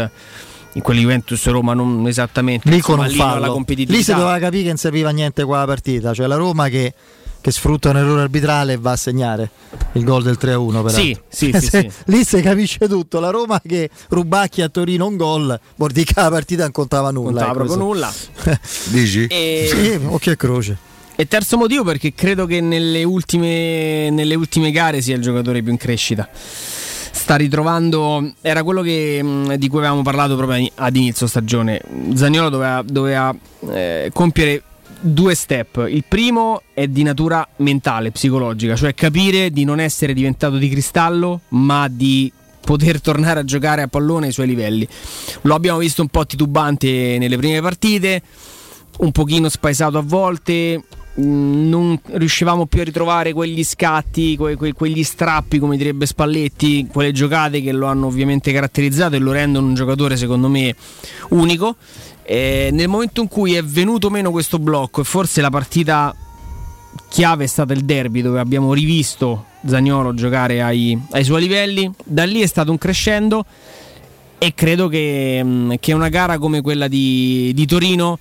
In 0.72 0.82
quella 0.82 1.00
Juventus 1.00 1.46
Roma 1.48 1.74
non 1.74 2.07
esattamente 2.07 2.68
Lì 2.70 2.80
con 2.80 2.98
un 3.00 3.07
lì 3.07 3.16
non 3.16 3.26
la 3.26 3.32
fallo. 3.40 3.52
competitività. 3.52 3.96
Lì 3.98 4.02
si 4.02 4.12
doveva 4.12 4.38
capire 4.38 4.62
che 4.62 4.68
non 4.68 4.76
serviva 4.78 5.11
niente 5.11 5.44
quella 5.44 5.64
partita, 5.66 6.14
cioè 6.14 6.26
la 6.26 6.36
Roma 6.36 6.68
che, 6.68 6.92
che 7.47 7.53
sfrutta 7.53 7.90
un 7.90 7.97
errore 7.97 8.22
arbitrale 8.22 8.72
e 8.72 8.76
va 8.76 8.90
a 8.90 8.97
segnare 8.97 9.49
il 9.92 10.03
gol 10.03 10.24
del 10.24 10.36
3-1. 10.36 10.66
peraltro. 10.66 10.90
Sì, 10.90 11.16
sì, 11.28 11.53
sì, 11.61 11.66
sì. 11.70 11.90
Lì 12.07 12.24
si 12.24 12.40
capisce 12.40 12.88
tutto. 12.88 13.20
La 13.20 13.30
Roma 13.30 13.62
che 13.64 13.88
rubacchi 14.09 14.62
a 14.62 14.68
Torino 14.68 15.07
un 15.07 15.16
gol, 15.16 15.61
che 15.78 16.05
la 16.16 16.28
partita 16.28 16.64
non 16.64 16.72
contava 16.72 17.12
nulla. 17.12 17.44
Contava 17.44 17.53
ecco, 17.53 17.59
proprio 17.66 17.76
nulla. 17.76 18.12
Dici? 18.90 19.26
E- 19.26 19.68
Sì, 19.70 20.07
occhio 20.07 20.32
e 20.32 20.36
croce. 20.36 20.76
E 21.14 21.28
terzo 21.28 21.57
motivo 21.57 21.84
perché 21.84 22.14
credo 22.14 22.47
che 22.47 22.61
nelle 22.61 23.05
ultime, 23.05 24.11
nelle 24.11 24.34
ultime 24.34 24.72
gare 24.72 25.01
sia 25.01 25.14
il 25.14 25.22
giocatore 25.22 25.62
più 25.62 25.70
in 25.70 25.78
crescita. 25.78 26.28
Sta 26.32 27.36
ritrovando, 27.36 28.28
era 28.40 28.64
quello 28.64 28.82
che, 28.82 29.22
mh, 29.22 29.55
di 29.55 29.68
cui 29.68 29.78
avevamo 29.78 30.03
parlato 30.03 30.34
proprio 30.34 30.68
ad 30.74 30.97
inizio 30.97 31.28
stagione. 31.28 31.80
Zagnolo 32.12 32.49
doveva, 32.49 32.82
doveva, 32.84 33.32
eh, 33.70 34.11
compiere 34.12 34.62
due 35.07 35.34
step. 35.34 35.86
Il 35.88 36.04
primo 36.07 36.62
è 36.74 36.86
di 36.88 37.02
natura 37.02 37.46
mentale, 37.57 38.11
psicologica, 38.11 38.76
cioè 38.76 38.94
capire 38.94 39.50
di 39.50 39.64
non 39.64 39.80
essere 39.80 40.12
diventato 40.12 40.57
di 40.57 40.68
cristallo, 40.68 41.40
ma 41.50 41.88
di 41.88 42.30
poter 42.61 43.00
tornare 43.02 43.40
a 43.40 43.44
giocare 43.44 43.82
a 43.82 43.88
pallone 43.88 44.26
ai 44.26 44.32
suoi 44.32 44.46
livelli. 44.46 44.86
Lo 45.42 45.54
abbiamo 45.54 45.78
visto 45.78 46.02
un 46.02 46.09
po' 46.09 46.26
titubante 46.26 47.16
nelle 47.18 47.36
prime 47.36 47.61
partite, 47.61 48.22
un 48.98 49.12
pochino 49.12 49.48
spaesato 49.48 49.98
a 49.98 50.02
volte. 50.02 50.82
mh, 51.14 51.22
Non 51.68 51.98
riuscivamo 52.12 52.66
più 52.66 52.80
a 52.80 52.84
ritrovare 52.84 53.32
quegli 53.32 53.62
scatti, 53.64 54.36
que- 54.36 54.57
que- 54.57 54.72
quegli 54.72 55.02
strappi, 55.02 55.59
come 55.59 55.76
direbbe 55.76 56.07
Spalletti, 56.07 56.86
quelle 56.90 57.12
giocate 57.12 57.62
che 57.62 57.72
lo 57.72 57.86
hanno 57.86 58.07
ovviamente 58.07 58.52
caratterizzato 58.52 59.14
e 59.16 59.18
lo 59.18 59.32
rendono 59.32 59.66
un 59.68 59.74
giocatore, 59.74 60.16
secondo 60.16 60.48
me, 60.48 60.74
unico. 61.30 61.76
Eh, 62.29 62.70
nel 62.72 62.89
momento 62.89 63.20
in 63.20 63.29
cui 63.29 63.55
è 63.55 63.62
venuto 63.62 64.11
meno 64.11 64.33
questo 64.33 64.59
blocco, 64.59 65.01
e 65.03 65.05
forse 65.05 65.41
la 65.41 65.51
partita 65.51 66.14
chiave 67.09 67.45
è 67.45 67.47
stata 67.47 67.72
il 67.72 67.85
derby, 67.85 68.20
dove 68.20 68.41
abbiamo 68.41 68.72
rivisto 68.72 69.45
Zagnolo 69.64 70.12
giocare 70.12 70.61
ai, 70.61 71.01
ai 71.11 71.24
suoi 71.24 71.43
livelli, 71.43 71.91
da 72.05 72.24
lì 72.24 72.41
è 72.41 72.47
stato 72.47 72.70
un 72.70 72.79
crescendo 72.79 73.45
e 74.39 74.55
credo 74.55 74.89
che, 74.89 75.43
mh, 75.43 75.74
che 75.79 75.93
una 75.93 76.09
gara 76.09 76.39
come 76.39 76.61
quella 76.61 76.89
di, 76.89 77.53
di 77.55 77.66
Torino 77.66 78.18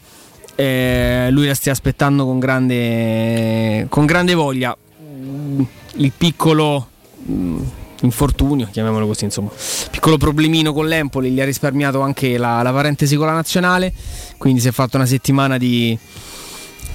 eh, 0.56 1.28
lui 1.32 1.47
la 1.47 1.53
stia 1.53 1.72
aspettando 1.72 2.26
con 2.26 2.39
grande, 2.39 3.88
con 3.89 4.06
grande 4.06 4.34
voglia. 4.34 4.76
Mm, 5.01 5.62
Il 5.95 6.12
piccolo 6.16 6.88
mm, 7.30 7.60
infortunio, 8.06 8.70
chiamiamolo 8.72 9.06
così, 9.08 9.26
insomma, 9.26 9.49
piccolo 9.91 10.18
problemino 10.18 10.72
con 10.72 10.88
l'Empoli 10.88 11.32
gli 11.32 11.41
ha 11.41 11.45
risparmiato 11.45 11.99
anche 12.01 12.38
la, 12.38 12.62
la 12.62 12.72
parentesi 12.72 13.16
con 13.16 13.26
la 13.28 13.34
nazionale, 13.34 13.93
quindi 14.38 14.62
si 14.62 14.68
è 14.70 14.72
fatto 14.72 14.95
una 14.95 15.06
settimana 15.06 15.58
di, 15.58 15.97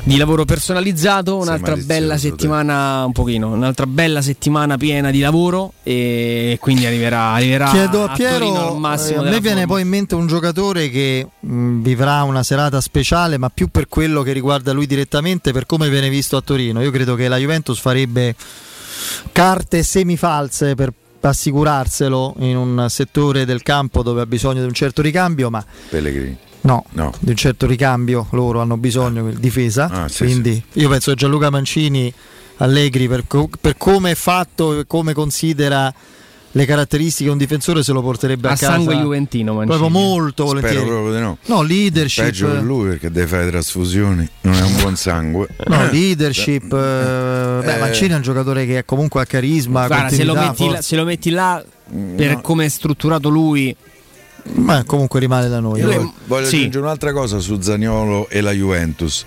di 0.03 0.17
lavoro 0.17 0.45
personalizzato, 0.47 1.37
un'altra 1.37 1.77
bella 1.77 2.15
te. 2.15 2.21
settimana, 2.21 3.05
un 3.05 3.13
pochino, 3.13 3.53
un'altra 3.53 3.87
bella 3.87 4.23
settimana 4.23 4.79
piena 4.79 5.11
di 5.11 5.21
lavoro 5.21 5.75
e 5.83 6.57
quindi 6.61 6.87
arriverà, 6.87 7.33
arriverà 7.33 7.69
Chiedo 7.71 8.05
a 8.05 8.13
a 8.13 8.17
Torino 8.17 8.39
Piero, 8.39 8.73
al 8.73 8.79
massimo 8.79 9.23
eh, 9.25 9.29
a 9.29 9.31
me 9.31 9.41
viene 9.41 9.61
forma. 9.61 9.67
poi 9.67 9.83
in 9.83 9.89
mente 9.89 10.15
un 10.15 10.27
giocatore 10.27 10.89
che 10.89 11.27
mh, 11.39 11.83
vivrà 11.83 12.23
una 12.23 12.43
serata 12.43 12.81
speciale, 12.81 13.37
ma 13.37 13.51
più 13.51 13.69
per 13.69 13.89
quello 13.89 14.23
che 14.23 14.33
riguarda 14.33 14.73
lui 14.73 14.87
direttamente, 14.87 15.53
per 15.53 15.67
come 15.67 15.91
viene 15.91 16.09
visto 16.09 16.37
a 16.37 16.41
Torino. 16.41 16.81
Io 16.83 16.91
credo 16.91 17.15
che 17.15 17.29
la 17.29 17.37
Juventus 17.37 17.79
farebbe 17.79 18.35
carte 19.33 19.83
semifalse 19.83 20.75
per 20.75 20.93
assicurarselo 21.29 22.35
in 22.39 22.57
un 22.57 22.87
settore 22.89 23.45
del 23.45 23.63
campo 23.63 24.03
dove 24.03 24.23
ha 24.23 24.27
bisogno 24.27 24.61
di 24.61 24.67
un 24.67 24.73
certo 24.75 25.03
ricambio, 25.03 25.51
ma 25.51 25.65
Pellegrini. 25.89 26.37
no, 26.63 26.85
No. 26.93 27.13
di 27.21 27.31
un 27.31 27.37
certo 27.37 27.67
ricambio 27.67 28.27
loro 28.31 28.61
hanno 28.61 28.77
bisogno 28.77 29.29
di 29.31 29.39
difesa. 29.41 29.89
Ah, 29.91 30.09
sì, 30.09 30.25
quindi 30.25 30.63
io 30.75 30.89
penso 30.89 31.11
che 31.11 31.17
Gianluca 31.17 31.51
Mancini 31.51 32.13
Allegri 32.59 33.09
per, 33.09 33.25
co- 33.27 33.49
per 33.61 33.77
come 33.79 34.11
è 34.13 34.15
fatto 34.15 34.79
e 34.81 34.87
come 34.87 35.13
considera 35.15 35.93
le 36.53 36.65
caratteristiche 36.65 37.25
di 37.25 37.31
un 37.31 37.39
difensore 37.39 37.83
se 37.85 37.93
lo 37.93 38.03
porterebbe 38.03 38.49
a, 38.49 38.53
a 38.53 38.57
casa 38.57 38.73
sangue 38.73 38.97
juventino 38.97 39.55
Mancini. 39.55 39.79
proprio 39.79 40.01
molto 40.01 40.47
Spero 40.49 40.61
volentieri. 40.61 40.87
proprio 40.89 41.15
di 41.15 41.21
no. 41.21 41.39
No, 41.47 41.63
leadership. 41.63 42.25
Peggio 42.25 42.49
per 42.49 42.63
lui 42.63 42.89
perché 42.89 43.11
deve 43.11 43.27
fare 43.29 43.49
trasfusioni, 43.51 44.29
non 44.43 44.55
è 44.55 44.63
un 44.63 44.77
buon 44.81 44.97
sangue. 44.97 45.47
No, 45.67 45.91
leadership. 45.91 46.65
eh, 46.65 47.61
beh, 47.65 47.75
Eh. 47.77 47.79
Mancini 47.79 48.11
è 48.11 48.17
un 48.17 48.23
giocatore 48.23 48.67
che 48.67 48.85
comunque 48.85 49.21
ha 49.23 49.27
carisma. 49.27 49.87
Guarda, 49.87 50.09
se 50.09 50.25
lo, 50.25 50.35
là, 50.35 50.55
se 50.81 50.97
lo 50.97 51.05
metti 51.05 51.31
là 51.31 51.63
per 52.17 52.35
no. 52.35 52.41
come 52.41 52.65
è 52.65 52.69
strutturato 52.69 53.29
lui, 53.29 53.75
Ma 54.55 54.83
comunque 54.85 55.21
rimane 55.21 55.49
da 55.49 55.61
noi. 55.61 55.81
Io 55.81 55.87
voglio- 55.87 56.13
voglio 56.27 56.47
sì. 56.47 56.57
aggiungere 56.57 56.85
un'altra 56.85 57.13
cosa 57.13 57.39
su 57.41 57.61
Zaniolo 57.61 58.29
e 58.29 58.41
la 58.41 58.53
Juventus. 58.53 59.25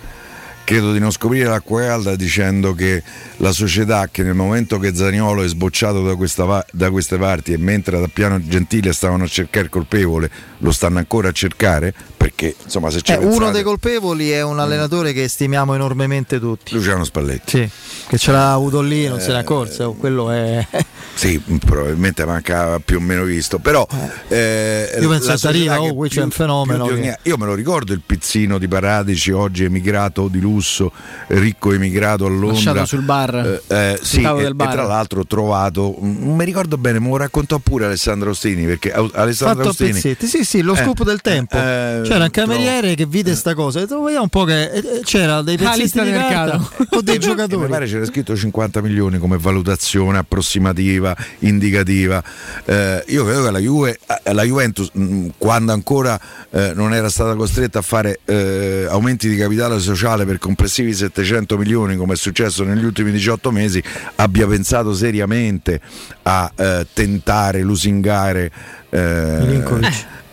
Credo 0.65 0.93
di 0.93 0.99
non 0.99 1.11
scoprire 1.11 1.49
l'acqua 1.49 1.81
calda 1.81 2.15
dicendo 2.15 2.73
che 2.73 3.03
la 3.37 3.51
società 3.51 4.07
che 4.09 4.23
nel 4.23 4.33
momento 4.33 4.79
che 4.79 4.95
Zaniolo 4.95 5.43
è 5.43 5.47
sbocciato 5.47 6.01
da, 6.03 6.15
questa 6.15 6.65
da 6.71 6.89
queste 6.89 7.17
parti 7.17 7.51
e 7.51 7.57
mentre 7.57 7.99
da 7.99 8.07
Piano 8.07 8.39
Gentile 8.41 8.93
stavano 8.93 9.25
a 9.25 9.27
cercare 9.27 9.65
il 9.65 9.71
colpevole, 9.71 10.31
lo 10.63 10.71
stanno 10.71 10.97
ancora 10.99 11.27
a 11.29 11.31
cercare 11.33 11.93
perché 12.15 12.55
insomma 12.63 12.89
se 12.89 13.01
c'è 13.01 13.19
Eh, 13.19 13.25
uno 13.25 13.51
dei 13.51 13.63
colpevoli 13.63 14.31
è 14.31 14.41
un 14.41 14.57
allenatore 14.59 15.11
che 15.11 15.27
stimiamo 15.27 15.75
enormemente 15.75 16.39
tutti. 16.39 16.73
Luciano 16.73 17.03
Spalletti. 17.03 17.57
Sì, 17.57 17.69
che 18.07 18.17
ce 18.17 18.31
l'ha 18.31 18.53
avuto 18.53 18.79
lì, 18.81 19.07
non 19.07 19.19
se 19.19 19.29
Eh, 19.29 19.33
ne 19.33 19.37
è 19.39 19.41
accorse. 19.41 19.83
oh, 19.83 19.93
Quello 19.93 20.31
è. 20.31 20.65
Sì, 21.15 21.39
probabilmente 21.63 22.25
manca 22.25 22.79
più 22.83 22.97
o 22.97 22.99
meno 22.99 23.23
visto, 23.23 23.59
però 23.59 23.85
eh, 24.29 24.97
Io 24.99 25.07
penso 25.09 25.47
arriva, 25.47 25.75
che 25.75 25.89
oh, 25.89 25.93
qui 25.93 26.09
c'è 26.09 26.23
un 26.23 26.31
fenomeno 26.31 26.87
che- 26.87 27.19
Io 27.23 27.37
me 27.37 27.45
lo 27.45 27.53
ricordo 27.53 27.93
il 27.93 28.01
pizzino 28.03 28.57
di 28.57 28.67
Paradici, 28.67 29.29
oggi 29.29 29.63
emigrato 29.63 30.27
di 30.27 30.39
lusso, 30.39 30.91
ricco 31.27 31.71
emigrato 31.71 32.25
a 32.25 32.29
Londra. 32.29 32.51
Lasciato 32.53 32.85
sul 32.85 33.01
bar, 33.03 33.61
Eh, 33.67 33.75
eh, 33.91 33.99
sì, 34.01 34.21
e, 34.23 34.53
bar. 34.53 34.69
e 34.69 34.71
tra 34.71 34.83
l'altro 34.87 35.19
ho 35.19 35.27
trovato, 35.27 35.95
non 35.99 36.35
mi 36.35 36.45
ricordo 36.45 36.77
bene, 36.79 36.99
me 36.99 37.09
lo 37.09 37.17
raccontò 37.17 37.59
pure 37.59 37.85
Alessandro 37.85 38.31
Ostini, 38.31 38.65
perché 38.65 38.91
Alessandro 38.91 39.57
Fatto 39.57 39.67
a 39.67 39.71
Ostini... 39.71 39.91
pezzetti, 39.91 40.25
sì, 40.25 40.43
sì, 40.43 40.52
lo 40.61 40.73
Eh, 40.73 40.77
scoop 40.77 41.03
del 41.03 41.21
tempo. 41.21 41.55
eh, 41.57 42.01
C'era 42.03 42.25
un 42.25 42.29
cameriere 42.31 42.79
trovo- 42.79 42.95
che 42.95 43.05
vide 43.05 43.35
sta 43.35 43.53
cosa. 43.53 43.79
E 43.79 43.81
detto, 43.83 44.01
vediamo 44.01 44.23
un 44.23 44.29
po' 44.29 44.43
che 44.45 44.69
eh, 44.71 44.77
eh, 44.77 44.99
c'era 45.03 45.41
dei 45.41 45.55
Ah, 45.55 45.57
pezzetti 45.57 45.81
lista 45.81 46.03
di 46.03 46.11
mercato. 46.11 46.71
con 46.89 47.03
dei 47.03 47.15
E 47.15 47.17
mi 47.19 47.23
giocatori. 47.23 47.69
pare 47.69 47.85
c'era 47.87 48.05
scritto 48.05 48.35
50 48.35 48.81
milioni 48.81 49.17
come 49.17 49.37
valutazione 49.37 50.17
approssimativa, 50.19 51.15
indicativa. 51.39 52.23
Eh, 52.65 53.03
io 53.07 53.25
credo 53.25 53.43
che 53.45 53.51
la, 53.51 53.59
Juve, 53.59 53.99
eh, 54.23 54.33
la 54.33 54.43
Juventus, 54.43 54.89
mh, 54.93 55.27
quando 55.37 55.71
ancora 55.71 56.19
eh, 56.51 56.71
non 56.75 56.93
era 56.93 57.09
stata 57.09 57.35
costretta 57.35 57.79
a 57.79 57.81
fare 57.81 58.19
eh, 58.25 58.85
aumenti 58.89 59.27
di 59.29 59.35
capitale 59.35 59.79
sociale 59.79 60.25
per 60.25 60.37
complessivi 60.39 60.93
700 60.93 61.57
milioni, 61.57 61.95
come 61.97 62.13
è 62.13 62.17
successo 62.17 62.63
negli 62.63 62.83
ultimi 62.83 63.11
18 63.11 63.51
mesi, 63.51 63.81
abbia 64.15 64.47
pensato 64.47 64.93
seriamente 64.93 65.79
a 66.23 66.51
eh, 66.55 66.85
tentare, 66.93 67.61
lusingare. 67.61 68.51
eh, 68.89 69.61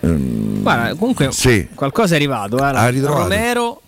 Ehm, 0.00 0.62
guarda, 0.62 0.94
comunque 0.94 1.28
sì. 1.32 1.68
qualcosa 1.74 2.14
è 2.14 2.16
arrivato. 2.16 2.56
guarda. 2.56 2.88
Romero, 3.06 3.80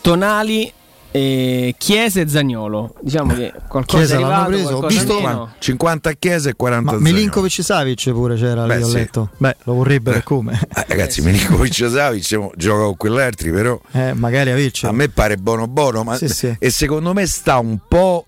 Tonali, 0.00 0.70
eh, 1.10 1.74
Chiesa 1.78 2.20
e 2.20 2.28
Zagnolo. 2.28 2.94
Diciamo 3.00 3.32
che 3.34 3.52
qualcosa 3.68 3.98
Chiesa 3.98 4.14
arrivato. 4.16 4.46
preso, 4.50 4.76
ho 4.76 4.86
visto- 4.86 5.20
meno. 5.20 5.54
50 5.58 6.10
a 6.10 6.12
Chiesa 6.18 6.50
e 6.50 6.54
40 6.54 6.90
Ma 6.90 6.96
a 6.96 7.00
Zaniolo. 7.00 7.16
Milinkovic 7.16 7.62
Savic 7.62 8.10
pure 8.12 8.34
c'era 8.36 8.64
Beh, 8.66 8.76
lì, 8.78 8.82
ho 8.82 8.86
sì. 8.88 8.94
letto. 8.94 9.30
Beh, 9.36 9.56
lo 9.62 9.74
vorrebbero 9.74 10.20
come? 10.24 10.60
Eh, 10.74 10.84
ragazzi, 10.88 11.22
Milinkovic 11.22 11.80
e 11.80 11.88
Savic 11.88 12.50
gioca 12.56 12.82
con 12.84 12.96
quell'altri, 12.96 13.50
però 13.52 13.80
Eh, 13.92 14.12
magari 14.14 14.50
averci. 14.50 14.86
a 14.86 14.92
me 14.92 15.08
pare 15.08 15.36
buono 15.36 15.68
buono, 15.68 16.02
ma 16.02 16.16
Sì, 16.16 16.28
sì. 16.28 16.54
e 16.58 16.70
secondo 16.70 17.12
me 17.12 17.24
sta 17.26 17.58
un 17.58 17.78
po'. 17.88 18.26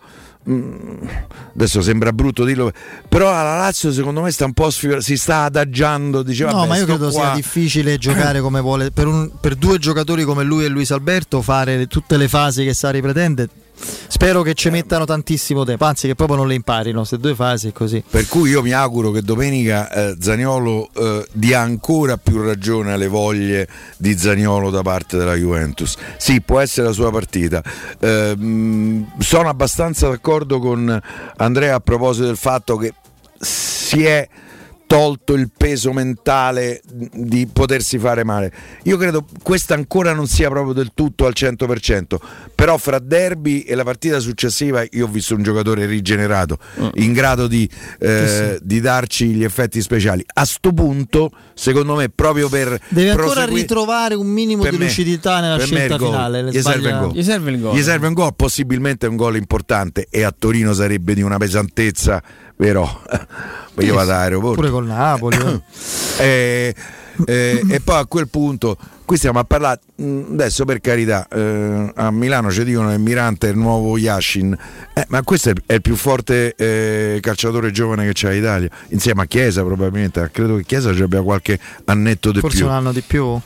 Mm, 0.50 1.06
Adesso 1.54 1.80
sembra 1.82 2.12
brutto 2.12 2.44
dirlo, 2.44 2.70
però 3.08 3.30
alla 3.30 3.56
Lazio 3.56 3.92
secondo 3.92 4.20
me 4.22 4.30
sta 4.30 4.44
un 4.44 4.52
po' 4.52 4.70
sfior- 4.70 5.00
si 5.00 5.16
sta 5.16 5.44
adagiando. 5.44 6.22
Diceva, 6.22 6.50
No, 6.52 6.66
ma 6.66 6.76
io 6.76 6.84
credo 6.84 7.10
sia 7.10 7.32
difficile 7.34 7.96
giocare 7.98 8.40
come 8.40 8.60
vuole. 8.60 8.90
Per, 8.90 9.06
un- 9.06 9.30
per 9.40 9.54
due 9.54 9.78
giocatori 9.78 10.24
come 10.24 10.44
lui 10.44 10.64
e 10.64 10.68
Luis 10.68 10.90
Alberto, 10.90 11.42
fare 11.42 11.86
tutte 11.86 12.16
le 12.16 12.28
fasi 12.28 12.64
che 12.64 12.74
Sari 12.74 13.00
pretende. 13.00 13.48
Spero 13.78 14.42
che 14.42 14.54
ci 14.54 14.70
mettano 14.70 15.04
tantissimo 15.04 15.64
tempo, 15.64 15.84
anzi, 15.84 16.06
che 16.06 16.14
proprio 16.14 16.38
non 16.38 16.48
le 16.48 16.54
imparino. 16.54 17.04
Se 17.04 17.18
due 17.18 17.34
fasi 17.34 17.68
è 17.68 17.72
così. 17.72 18.02
Per 18.08 18.26
cui 18.26 18.50
io 18.50 18.62
mi 18.62 18.72
auguro 18.72 19.10
che 19.10 19.22
domenica 19.22 19.90
eh, 19.90 20.16
Zaniolo 20.18 20.88
eh, 20.94 21.26
dia 21.32 21.60
ancora 21.60 22.16
più 22.16 22.42
ragione 22.42 22.92
alle 22.92 23.08
voglie 23.08 23.68
di 23.96 24.16
Zaniolo 24.16 24.70
da 24.70 24.82
parte 24.82 25.16
della 25.16 25.34
Juventus. 25.34 25.96
Sì, 26.16 26.40
può 26.40 26.60
essere 26.60 26.86
la 26.86 26.92
sua 26.92 27.10
partita. 27.10 27.62
Eh, 27.98 28.36
mh, 28.36 29.18
sono 29.18 29.48
abbastanza 29.48 30.08
d'accordo 30.08 30.58
con 30.58 31.00
Andrea 31.36 31.74
a 31.74 31.80
proposito 31.80 32.26
del 32.26 32.36
fatto 32.36 32.76
che 32.76 32.94
si 33.38 34.04
è 34.04 34.26
tolto 34.86 35.34
il 35.34 35.50
peso 35.56 35.92
mentale 35.92 36.80
di 37.12 37.48
potersi 37.52 37.98
fare 37.98 38.24
male. 38.24 38.52
Io 38.84 38.96
credo 38.96 39.26
questa 39.42 39.74
ancora 39.74 40.12
non 40.12 40.26
sia 40.26 40.48
proprio 40.48 40.72
del 40.72 40.92
tutto 40.94 41.26
al 41.26 41.32
100%, 41.36 42.16
però 42.54 42.76
fra 42.78 42.98
derby 42.98 43.60
e 43.60 43.74
la 43.74 43.84
partita 43.84 44.18
successiva 44.20 44.84
io 44.90 45.06
ho 45.06 45.08
visto 45.08 45.34
un 45.34 45.42
giocatore 45.42 45.86
rigenerato, 45.86 46.58
in 46.94 47.12
grado 47.12 47.46
di, 47.46 47.68
eh, 47.98 48.58
di 48.62 48.80
darci 48.80 49.28
gli 49.28 49.44
effetti 49.44 49.80
speciali. 49.80 50.24
A 50.34 50.44
sto 50.44 50.72
punto, 50.72 51.30
secondo 51.54 51.94
me, 51.94 52.08
proprio 52.08 52.48
per... 52.48 52.78
Deve 52.88 53.10
ancora 53.10 53.44
ritrovare 53.44 54.14
un 54.14 54.26
minimo 54.26 54.62
per 54.62 54.72
di 54.72 54.78
me- 54.78 54.84
lucidità 54.84 55.40
nella 55.40 55.58
scelta 55.58 55.98
finale. 55.98 56.42
Le 56.42 56.50
Gli 56.50 56.60
serve. 56.60 57.10
Gli 57.12 57.22
serve 57.22 57.50
il 57.50 57.60
gol. 57.60 57.76
Gli 57.76 57.82
serve 57.82 58.06
un 58.06 58.14
gol, 58.14 58.34
possibilmente 58.34 59.06
un 59.06 59.16
gol 59.16 59.36
importante 59.36 60.06
e 60.10 60.22
a 60.22 60.34
Torino 60.36 60.72
sarebbe 60.72 61.14
di 61.14 61.22
una 61.22 61.38
pesantezza, 61.38 62.22
vero? 62.56 63.02
Io 63.78 63.94
vado 63.94 64.10
all'aeroporto. 64.12 64.56
Pure 64.60 64.70
col 64.70 64.86
Napoli. 64.86 65.36
eh. 65.38 65.62
Eh, 66.18 66.74
eh, 67.26 67.62
e 67.68 67.80
poi 67.80 67.98
a 67.98 68.06
quel 68.06 68.28
punto 68.28 68.76
qui 69.04 69.18
stiamo 69.18 69.38
a 69.38 69.44
parlare 69.44 69.80
mh, 69.96 70.32
adesso 70.32 70.64
per 70.64 70.80
carità 70.80 71.26
eh, 71.30 71.92
a 71.94 72.10
Milano 72.10 72.50
ci 72.50 72.64
dicono 72.64 72.88
che 72.90 72.96
Mirante 72.98 73.48
è 73.48 73.50
il 73.50 73.58
nuovo 73.58 73.98
Yashin 73.98 74.56
eh, 74.94 75.04
ma 75.08 75.22
questo 75.22 75.50
è 75.50 75.52
il, 75.52 75.62
è 75.66 75.74
il 75.74 75.82
più 75.82 75.94
forte 75.94 76.54
eh, 76.56 77.18
calciatore 77.20 77.70
giovane 77.70 78.06
che 78.06 78.12
c'è 78.12 78.32
l'Italia 78.32 78.68
insieme 78.88 79.22
a 79.22 79.26
Chiesa 79.26 79.62
probabilmente 79.62 80.28
credo 80.32 80.56
che 80.56 80.64
Chiesa 80.64 80.94
ci 80.94 81.02
abbia 81.02 81.22
qualche 81.22 81.58
annetto 81.84 82.32
di 82.32 82.40
Forse 82.40 82.56
più 82.58 82.66
un 82.66 82.72
anno 82.72 82.92
di 82.92 83.02
più. 83.02 83.40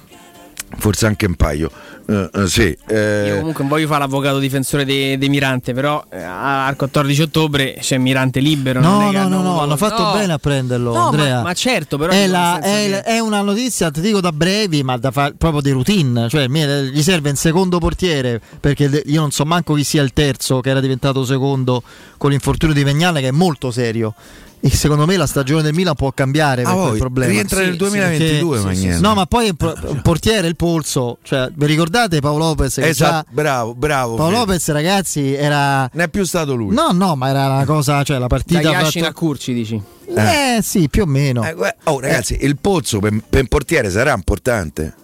Forse 0.78 1.06
anche 1.06 1.26
un 1.26 1.34
paio 1.34 1.70
Eh, 2.08 2.30
eh, 2.32 2.46
sì 2.46 2.76
eh, 2.88 3.24
Io 3.28 3.36
comunque 3.38 3.60
non 3.62 3.68
voglio 3.68 3.86
fare 3.86 4.00
l'avvocato 4.00 4.38
difensore 4.38 4.84
di 4.84 5.28
Mirante, 5.28 5.72
però 5.74 6.02
eh, 6.10 6.20
al 6.22 6.74
14 6.76 7.22
ottobre 7.22 7.76
c'è 7.80 7.98
Mirante 7.98 8.40
libero. 8.40 8.80
No, 8.80 9.00
no, 9.00 9.10
no, 9.10 9.18
hanno- 9.20 9.42
no, 9.42 9.60
hanno 9.60 9.76
fatto 9.76 10.02
No. 10.02 10.12
bene 10.12 10.32
a 10.32 10.38
prenderlo. 10.38 10.92
No, 10.92 11.08
Andrea. 11.08 11.36
ma, 11.36 11.42
ma 11.42 11.52
certo, 11.52 11.98
però 11.98 12.12
è, 12.12 12.26
la- 12.26 12.58
è- 12.60 12.88
che- 12.88 13.02
è 13.02 13.18
una 13.20 13.42
notizia, 13.42 13.90
ti 13.90 14.00
dico 14.00 14.20
da 14.20 14.32
brevi, 14.32 14.82
ma 14.82 14.96
da 14.96 15.10
fa- 15.12 15.32
proprio 15.36 15.60
di 15.60 15.70
routine. 15.70 16.28
Cioè, 16.28 16.48
mi- 16.48 16.64
gli 16.92 17.02
serve 17.02 17.30
un 17.30 17.36
secondo 17.36 17.78
portiere 17.78 18.40
perché 18.58 18.88
de- 18.88 19.02
io 19.06 19.20
non 19.20 19.30
so 19.30 19.44
manco 19.44 19.74
chi 19.74 19.84
sia 19.84 20.02
il 20.02 20.12
terzo 20.12 20.60
che 20.60 20.70
era 20.70 20.80
diventato 20.80 21.24
secondo 21.24 21.82
con 22.16 22.30
l'infortunio 22.30 22.74
di 22.74 22.82
Vegnale, 22.82 23.20
che 23.20 23.28
è 23.28 23.32
molto 23.32 23.70
serio. 23.70 24.14
E 24.62 24.68
secondo 24.68 25.06
me 25.06 25.16
la 25.16 25.26
stagione 25.26 25.62
del 25.62 25.72
Milan 25.72 25.94
può 25.94 26.12
cambiare 26.12 26.62
per 26.64 26.70
Ah, 26.72 26.74
poi, 26.74 26.98
problema. 26.98 27.30
rientra 27.32 27.61
nel 27.61 27.76
2022, 27.76 28.61
perché- 28.61 28.66
Magnello. 28.66 29.00
No, 29.08 29.14
ma 29.14 29.24
poi 29.24 29.54
pro- 29.54 29.74
un 29.86 30.02
portiere 30.02 30.48
il 30.48 30.56
polso. 30.56 31.16
Cioè, 31.22 31.48
vi 31.54 31.64
ricordate 31.66 32.20
Paolo 32.20 32.44
Lopez? 32.48 32.74
Che 32.74 32.86
esatto, 32.88 33.12
già- 33.12 33.24
bravo 33.30 33.74
bravo 33.74 34.16
Paolo 34.16 34.32
Fede. 34.32 34.38
Lopez, 34.46 34.68
ragazzi, 34.70 35.32
era. 35.34 35.88
ne 35.90 36.04
è 36.04 36.08
più 36.11 36.24
stato 36.24 36.54
lui 36.54 36.74
No, 36.74 36.90
no, 36.92 37.16
ma 37.16 37.30
era 37.30 37.46
una 37.46 37.64
cosa, 37.64 38.02
cioè 38.02 38.16
la 38.18 38.26
Da 38.26 38.28
partita. 38.28 38.61
Yashin 38.61 39.02
fatta- 39.02 39.06
a 39.08 39.12
Curci 39.18 39.54
dici. 39.54 39.82
Eh 40.14 40.58
sì, 40.62 40.88
più 40.90 41.02
o 41.04 41.06
meno. 41.06 41.42
Eh, 41.42 41.54
oh 41.84 41.98
ragazzi 42.00 42.36
il 42.42 42.58
pozzo 42.58 42.98
per, 42.98 43.18
per 43.30 43.40
un 43.40 43.46
portiere 43.48 43.88
sarà 43.90 44.12
importante 44.12 44.94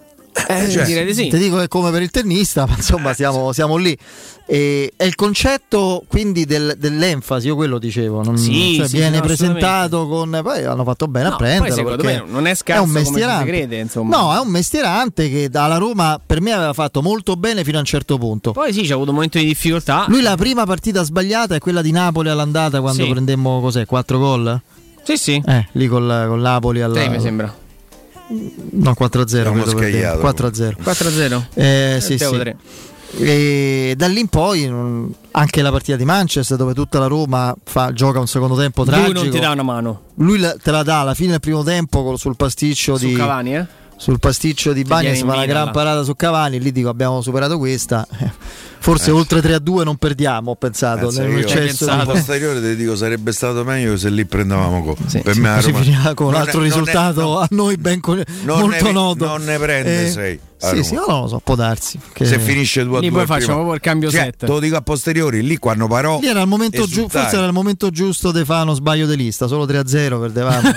Eh, 0.49 0.69
cioè, 0.69 0.85
direi 0.85 1.05
di 1.05 1.13
sì. 1.13 1.27
Ti 1.27 1.37
dico 1.37 1.57
che 1.57 1.63
è 1.63 1.67
come 1.67 1.91
per 1.91 2.01
il 2.01 2.09
tennista, 2.09 2.65
ma 2.69 2.75
insomma 2.75 3.13
siamo, 3.13 3.51
siamo 3.51 3.75
lì. 3.75 3.97
E, 4.49 4.93
è 4.95 5.03
il 5.03 5.15
concetto 5.15 6.03
quindi 6.07 6.45
del- 6.45 6.75
dell'enfasi, 6.77 7.47
io 7.47 7.55
quello 7.55 7.77
dicevo. 7.77 8.23
non- 8.23 8.37
Sì, 8.37 8.75
cioè, 8.77 8.87
sì, 8.87 8.95
viene 8.95 9.17
no, 9.17 9.23
presentato 9.23 10.07
con. 10.07 10.39
Poi 10.41 10.63
hanno 10.63 10.85
fatto 10.85 11.07
bene 11.07 11.27
No, 11.27 11.33
a 11.33 11.37
prenderlo. 11.37 11.65
poi 11.67 11.75
secondo 11.75 12.01
perché 12.03 12.23
me 12.23 12.31
non 12.31 12.47
è 12.47 12.55
scarso 12.55 12.83
un 12.83 12.87
come 12.87 12.99
ci 12.99 13.05
si 13.07 13.11
mestierante. 13.11 13.45
crede, 13.51 13.77
insomma. 13.77 14.17
No, 14.17 14.33
è 14.35 14.39
un 14.39 14.47
mestierante 14.47 15.29
che 15.29 15.49
dalla 15.49 15.75
Roma 15.77 16.19
per 16.25 16.39
me 16.39 16.53
aveva 16.53 16.71
fatto 16.73 17.01
molto 17.01 17.35
bene 17.35 17.65
fino 17.65 17.75
a 17.75 17.79
un 17.81 17.85
certo 17.85 18.17
punto. 18.17 18.53
Poi 18.53 18.71
sì, 18.71 18.83
c'è 18.83 18.93
avuto 18.93 19.09
un 19.09 19.15
momento 19.15 19.37
di 19.37 19.45
difficoltà. 19.45 20.05
Lui 20.07 20.21
la 20.21 20.37
prima 20.37 20.63
partita 20.65 21.03
sbagliata 21.03 21.55
è 21.55 21.59
quella 21.59 21.81
di 21.81 21.91
Napoli 21.91 22.29
all'andata 22.29 22.79
quando 22.79 23.03
Sì. 23.03 23.09
prendemmo 23.09 23.59
cos'è? 23.59 23.85
4 23.85 24.17
gol? 24.17 24.61
Sì, 25.03 25.17
sì. 25.17 25.41
Eh, 25.45 25.67
lì 25.73 25.87
col, 25.87 26.25
con 26.29 26.39
Napoli 26.39 26.79
alla. 26.81 26.95
Sei, 26.95 27.09
mi 27.09 27.19
sembra. 27.19 27.53
No, 28.71 28.93
4-0. 28.99 29.47
Abbiamo 29.47 29.61
credo 29.63 29.77
per 29.77 29.89
scagliato. 29.91 30.19
4-0. 30.19 30.75
4-0. 30.83 31.45
Eh, 31.53 31.97
sì, 32.01 32.15
Devo 32.15 32.31
sì. 32.31 32.37
vedere. 32.37 32.57
E 33.19 33.93
da 33.95 34.07
lì 34.07 34.19
in 34.19 34.27
poi 34.27 34.69
anche 35.31 35.61
la 35.61 35.71
partita 35.71 35.95
di 35.95 36.03
Manchester 36.03 36.57
dove 36.57 36.73
tutta 36.73 36.99
la 36.99 37.07
Roma 37.07 37.55
fa- 37.63 37.93
gioca 37.93 38.19
un 38.19 38.27
secondo 38.27 38.55
tempo 38.57 38.83
tragico. 38.83 39.11
Lui 39.13 39.21
non 39.23 39.29
ti 39.31 39.39
dà 39.39 39.51
una 39.51 39.63
mano. 39.63 40.01
Lui 40.15 40.39
te 40.61 40.71
la 40.71 40.83
dà 40.83 40.99
alla 40.99 41.13
fine 41.13 41.31
del 41.31 41.39
primo 41.39 41.63
tempo 41.63 42.17
sul 42.17 42.35
pasticcio 42.35 42.97
Su 42.97 43.07
di 43.07 43.13
Cavani, 43.13 43.55
eh? 43.55 43.65
Sul 43.97 44.19
pasticcio 44.19 44.73
di 44.73 44.83
Bagnes 44.83 45.21
una 45.21 45.33
vita, 45.41 45.45
gran 45.45 45.71
parata 45.71 46.03
su 46.03 46.15
Cavani 46.15 46.59
lì 46.59 46.71
dico 46.71 46.89
abbiamo 46.89 47.21
superato 47.21 47.57
questa. 47.57 48.07
Eh, 48.19 48.29
forse 48.79 49.09
Eh, 49.09 49.13
oltre 49.13 49.41
3 49.41 49.55
a 49.55 49.59
2 49.59 49.83
non 49.83 49.97
perdiamo 49.97 50.51
ho 50.51 50.55
pensato 50.55 51.09
Eh, 51.09 51.19
nel 51.19 51.29
di- 52.05 52.11
posteriore 52.11 52.61
ti 52.61 52.75
dico 52.75 52.95
sarebbe 52.95 53.31
stato 53.31 53.63
meglio 53.63 53.97
se 53.97 54.09
lì 54.09 54.23
prendevamo 54.25 54.81
gol. 54.81 54.95
per 55.23 55.35
me 55.35 55.49
a 55.49 55.55
così 55.55 55.71
Roma- 55.71 56.13
con 56.13 56.27
un 56.27 56.35
altro 56.35 56.51
è- 56.51 56.55
non 56.55 56.63
è- 56.63 56.67
risultato 56.69 57.39
a 57.39 57.47
noi 57.51 57.75
ben 57.77 57.99
con- 57.99 58.23
non 58.43 58.59
molto 58.59 58.85
ne- 58.85 58.91
noto. 58.91 59.25
non 59.25 59.43
ne 59.43 59.57
prende 59.57 60.05
Eh, 60.05 60.09
sei. 60.11 60.39
a 60.41 60.46
sì 60.57 60.69
Roma. 60.71 60.83
sì 60.83 60.93
no, 60.95 61.05
non 61.07 61.21
lo 61.21 61.27
so 61.27 61.41
può 61.43 61.55
darsi 61.55 61.99
che- 62.13 62.25
Se 62.25 62.39
finisce 62.39 62.83
2 62.83 62.97
a 62.97 62.99
2 62.99 63.09
Lì 63.09 63.15
poi 63.15 63.25
facciamo 63.25 63.53
proprio 63.55 63.73
il 63.75 63.79
cambio 63.81 64.09
cioè, 64.09 64.21
set. 64.21 64.37
Te 64.37 64.45
lo 64.47 64.59
dico 64.59 64.75
a 64.75 64.81
posteriori, 64.81 65.41
lì 65.43 65.57
quando 65.57 65.87
parò 65.87 66.19
Lì 66.19 66.27
era 66.27 66.41
il 66.41 66.47
momento 66.47 66.77
giusto, 66.83 66.95
esultai. 66.99 67.21
forse 67.21 67.37
era 67.37 67.45
il 67.45 67.53
momento 67.53 67.89
giusto 67.91 68.31
di 68.31 68.43
fare 68.43 68.63
uno 68.63 68.73
sbaglio 68.73 69.05
di 69.05 69.15
lista, 69.15 69.47
solo 69.47 69.65
3-0 69.65 70.19
perdevamo. 70.19 70.69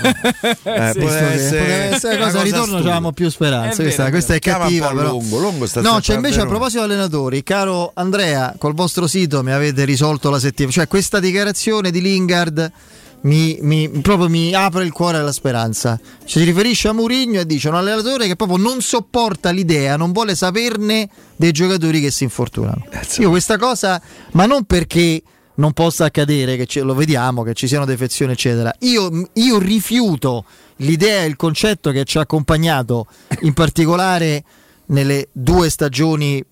Eh, 0.62 0.92
Visto 0.92 0.98
può 1.00 1.08
che- 1.08 1.32
essere 1.32 1.60
poteva 1.60 1.94
essere 1.96 2.16
una 2.16 2.24
cosa 2.26 2.38
al 2.38 2.44
ritorno 2.44 2.76
avevamo 2.76 3.12
più 3.12 3.28
speranze. 3.30 3.80
È 3.80 3.84
questa, 3.84 4.02
vero, 4.04 4.14
questa 4.14 4.34
è 4.34 4.38
cattiva, 4.38 4.88
po' 4.88 4.94
però. 4.96 5.08
Longo, 5.10 5.38
Longo 5.38 5.66
sta 5.66 5.80
no, 5.80 5.98
c'è 6.00 6.14
invece 6.14 6.40
a 6.40 6.46
proposito 6.46 6.84
di 6.84 6.92
allenatori, 6.92 7.42
caro 7.42 7.90
Andrea, 7.94 8.54
col 8.58 8.74
vostro 8.74 9.06
sito 9.06 9.42
mi 9.42 9.52
avete 9.52 9.84
risolto 9.84 10.30
la 10.30 10.38
settimana. 10.38 10.72
Cioè, 10.74 10.86
questa 10.88 11.18
dichiarazione 11.20 11.90
di 11.90 12.00
Lingard 12.00 12.70
mi, 13.22 13.58
mi- 13.60 13.88
proprio 13.88 14.28
mi 14.28 14.54
apre 14.54 14.84
il 14.84 14.92
cuore 14.92 15.18
alla 15.18 15.32
speranza. 15.32 15.98
Ci 16.24 16.38
si 16.38 16.44
riferisce 16.44 16.88
a 16.88 16.92
Mourinho 16.92 17.40
e 17.40 17.46
dice 17.46 17.68
un 17.68 17.74
allenatore 17.74 18.26
che 18.26 18.36
proprio 18.36 18.58
non 18.58 18.80
sopporta 18.80 19.50
l'idea, 19.50 19.96
non 19.96 20.12
vuole 20.12 20.34
saperne 20.34 21.08
dei 21.36 21.52
giocatori 21.52 22.00
che 22.00 22.10
si 22.10 22.24
infortunano. 22.24 22.86
Io 23.18 23.28
questa 23.30 23.58
cosa, 23.58 24.00
ma 24.32 24.46
non 24.46 24.64
perché 24.64 25.22
non 25.56 25.72
possa 25.72 26.06
accadere, 26.06 26.56
che 26.56 26.64
ce- 26.64 26.80
lo 26.80 26.94
vediamo, 26.94 27.42
che 27.42 27.52
ci 27.52 27.66
siano 27.68 27.84
defezioni, 27.84 28.32
eccetera. 28.32 28.72
Io, 28.80 29.28
io 29.34 29.58
rifiuto 29.58 30.44
l'idea 30.76 31.22
e 31.22 31.26
il 31.26 31.36
concetto 31.36 31.90
che 31.90 32.04
ci 32.04 32.16
ha 32.16 32.22
accompagnato, 32.22 33.06
in 33.40 33.52
particolare 33.52 34.42
nelle 34.86 35.28
due 35.32 35.68
stagioni, 35.68 36.42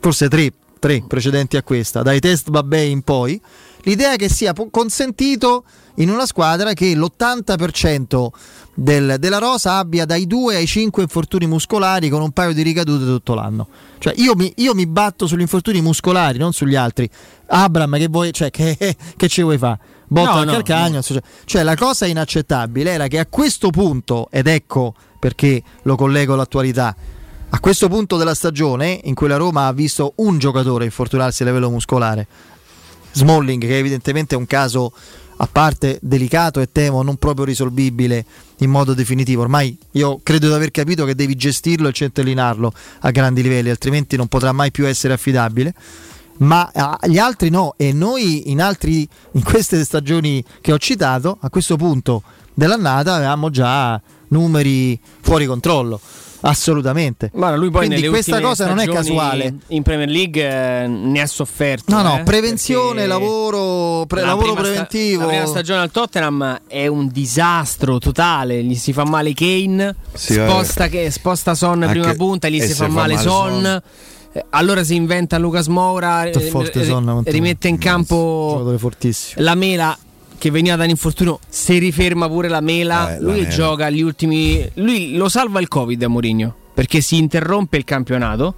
forse 0.00 0.28
tre, 0.28 0.50
tre 0.80 1.04
precedenti 1.06 1.56
a 1.56 1.62
questa, 1.62 2.02
dai 2.02 2.18
test 2.18 2.50
Babè 2.50 2.78
in 2.78 3.02
poi, 3.02 3.40
l'idea 3.82 4.16
che 4.16 4.28
sia 4.28 4.52
consentito 4.70 5.64
in 5.96 6.10
una 6.10 6.26
squadra 6.26 6.72
che 6.72 6.94
l'80% 6.94 8.28
del- 8.74 9.16
della 9.18 9.38
rosa 9.38 9.76
abbia 9.76 10.04
dai 10.04 10.26
2 10.26 10.56
ai 10.56 10.66
5 10.66 11.02
infortuni 11.02 11.46
muscolari 11.46 12.08
con 12.08 12.22
un 12.22 12.30
paio 12.32 12.52
di 12.52 12.62
ricadute 12.62 13.04
tutto 13.04 13.34
l'anno. 13.34 13.68
Cioè 13.98 14.14
io 14.16 14.34
mi, 14.34 14.52
io 14.56 14.74
mi 14.74 14.86
batto 14.86 15.26
sugli 15.26 15.42
infortuni 15.42 15.80
muscolari, 15.80 16.38
non 16.38 16.52
sugli 16.52 16.74
altri. 16.74 17.08
Abram, 17.48 17.96
che 17.98 18.08
vuoi, 18.08 18.32
cioè, 18.32 18.50
che, 18.50 18.76
che 19.16 19.28
ci 19.28 19.42
vuoi 19.42 19.58
fare? 19.58 19.78
Botta 20.06 20.32
No, 20.32 20.38
al 20.38 20.46
no, 20.46 20.52
calcagno. 20.52 21.02
Cioè, 21.02 21.20
cioè, 21.44 21.62
la 21.62 21.76
cosa 21.76 22.06
inaccettabile 22.06 22.90
era 22.90 23.06
che 23.06 23.18
a 23.18 23.26
questo 23.26 23.70
punto, 23.70 24.28
ed 24.30 24.46
ecco 24.46 24.94
perché 25.18 25.62
lo 25.82 25.96
collego 25.96 26.32
all'attualità, 26.32 26.96
a 27.52 27.58
questo 27.60 27.88
punto 27.88 28.16
della 28.16 28.34
stagione, 28.34 29.00
in 29.04 29.14
cui 29.14 29.26
la 29.26 29.36
Roma 29.36 29.66
ha 29.66 29.72
visto 29.72 30.12
un 30.16 30.38
giocatore 30.38 30.84
infortunarsi 30.84 31.42
a 31.42 31.46
livello 31.46 31.68
muscolare, 31.68 32.26
Smalling, 33.12 33.60
che 33.60 33.76
evidentemente 33.76 34.36
è 34.36 34.38
un 34.38 34.46
caso 34.46 34.92
a 35.36 35.48
parte 35.50 35.98
delicato 36.00 36.60
e 36.60 36.70
temo 36.70 37.02
non 37.02 37.16
proprio 37.16 37.46
risolvibile 37.46 38.24
in 38.58 38.70
modo 38.70 38.94
definitivo. 38.94 39.42
Ormai 39.42 39.76
io 39.92 40.20
credo 40.22 40.46
di 40.48 40.52
aver 40.52 40.70
capito 40.70 41.04
che 41.04 41.14
devi 41.14 41.34
gestirlo 41.34 41.88
e 41.88 41.92
centellinarlo 41.92 42.72
a 43.00 43.10
grandi 43.10 43.42
livelli, 43.42 43.70
altrimenti 43.70 44.16
non 44.16 44.28
potrà 44.28 44.52
mai 44.52 44.70
più 44.70 44.86
essere 44.86 45.14
affidabile. 45.14 45.74
Ma 46.38 46.70
ah, 46.72 46.98
gli 47.06 47.18
altri 47.18 47.50
no, 47.50 47.74
e 47.76 47.92
noi 47.92 48.50
in, 48.50 48.62
altri, 48.62 49.06
in 49.32 49.42
queste 49.42 49.82
stagioni 49.84 50.42
che 50.60 50.72
ho 50.72 50.78
citato, 50.78 51.36
a 51.40 51.50
questo 51.50 51.76
punto 51.76 52.22
dell'annata 52.54 53.14
avevamo 53.14 53.50
già 53.50 54.00
numeri 54.28 54.98
fuori 55.20 55.46
controllo. 55.46 56.00
Assolutamente. 56.42 57.30
Guarda, 57.32 57.56
lui 57.56 57.70
poi 57.70 57.86
Quindi 57.86 58.08
questa 58.08 58.40
cosa 58.40 58.66
non 58.66 58.78
è 58.78 58.86
casuale. 58.86 59.54
In 59.68 59.82
Premier 59.82 60.08
League 60.08 60.42
eh, 60.42 60.86
ne 60.86 61.20
ha 61.20 61.26
sofferto. 61.26 61.94
No, 61.94 62.02
no, 62.02 62.18
eh, 62.18 62.22
prevenzione, 62.22 62.92
perché 63.06 63.06
lavoro, 63.06 64.06
pre- 64.06 64.20
la 64.22 64.26
lavoro 64.28 64.52
prima 64.54 64.60
sta- 64.60 64.70
preventivo. 64.86 65.20
la 65.22 65.28
prima 65.28 65.46
stagione 65.46 65.80
al 65.80 65.90
Tottenham 65.90 66.60
è 66.66 66.86
un 66.86 67.08
disastro 67.08 67.98
totale. 67.98 68.62
Gli 68.62 68.74
si 68.74 68.92
fa 68.92 69.04
male 69.04 69.34
Kane, 69.34 69.94
Sì, 70.14 70.32
sposta, 70.34 70.88
che, 70.88 71.10
sposta 71.10 71.54
Son 71.54 71.82
Anche- 71.82 71.98
prima 71.98 72.14
punta, 72.14 72.48
gli 72.48 72.60
e 72.60 72.66
si 72.66 72.72
fa 72.74 72.86
fa 72.86 72.90
male 72.90 73.14
male 73.14 73.26
Son. 73.26 73.50
Son. 73.62 73.82
Eh, 74.32 74.44
Allora 74.50 74.84
si 74.84 74.94
inventa 74.94 75.38
Lucas 75.38 75.66
Moura, 75.66 76.24
eh, 76.24 76.30
eh, 76.30 76.50
molto- 76.52 77.22
rimette 77.24 77.66
in 77.68 77.78
campo 77.78 78.76
la 79.36 79.54
Mela 79.56 79.98
che 80.40 80.50
veniva 80.50 80.74
dall'infortunio, 80.74 81.38
si 81.50 81.76
riferma 81.76 82.26
pure 82.26 82.48
la 82.48 82.62
Mela. 82.62 83.14
Eh, 83.14 83.20
la 83.20 83.30
lui 83.30 83.40
Mela. 83.42 83.48
gioca 83.50 83.90
gli 83.90 84.00
ultimi. 84.00 84.66
Lui 84.74 85.14
lo 85.14 85.28
salva 85.28 85.60
il 85.60 85.68
Covid 85.68 86.02
a 86.02 86.08
Mourinho 86.08 86.54
perché 86.72 87.02
si 87.02 87.18
interrompe 87.18 87.76
il 87.76 87.84
campionato. 87.84 88.54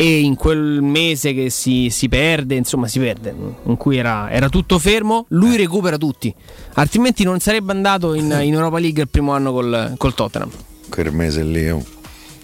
E 0.00 0.20
in 0.20 0.36
quel 0.36 0.80
mese 0.80 1.34
che 1.34 1.50
si, 1.50 1.90
si 1.90 2.08
perde, 2.08 2.54
insomma, 2.54 2.86
si 2.86 3.00
perde, 3.00 3.34
in 3.64 3.76
cui 3.76 3.96
era, 3.96 4.30
era 4.30 4.48
tutto 4.48 4.78
fermo, 4.78 5.24
lui 5.30 5.56
recupera 5.56 5.96
tutti. 5.98 6.32
Altrimenti 6.74 7.24
non 7.24 7.40
sarebbe 7.40 7.72
andato 7.72 8.14
in, 8.14 8.26
in 8.42 8.52
Europa 8.52 8.78
League 8.78 9.02
il 9.02 9.08
primo 9.08 9.32
anno 9.32 9.50
col, 9.50 9.94
col 9.96 10.14
Tottenham. 10.14 10.50
quel 10.88 11.12
mese 11.12 11.42
lì. 11.42 11.68
oh. 11.68 11.84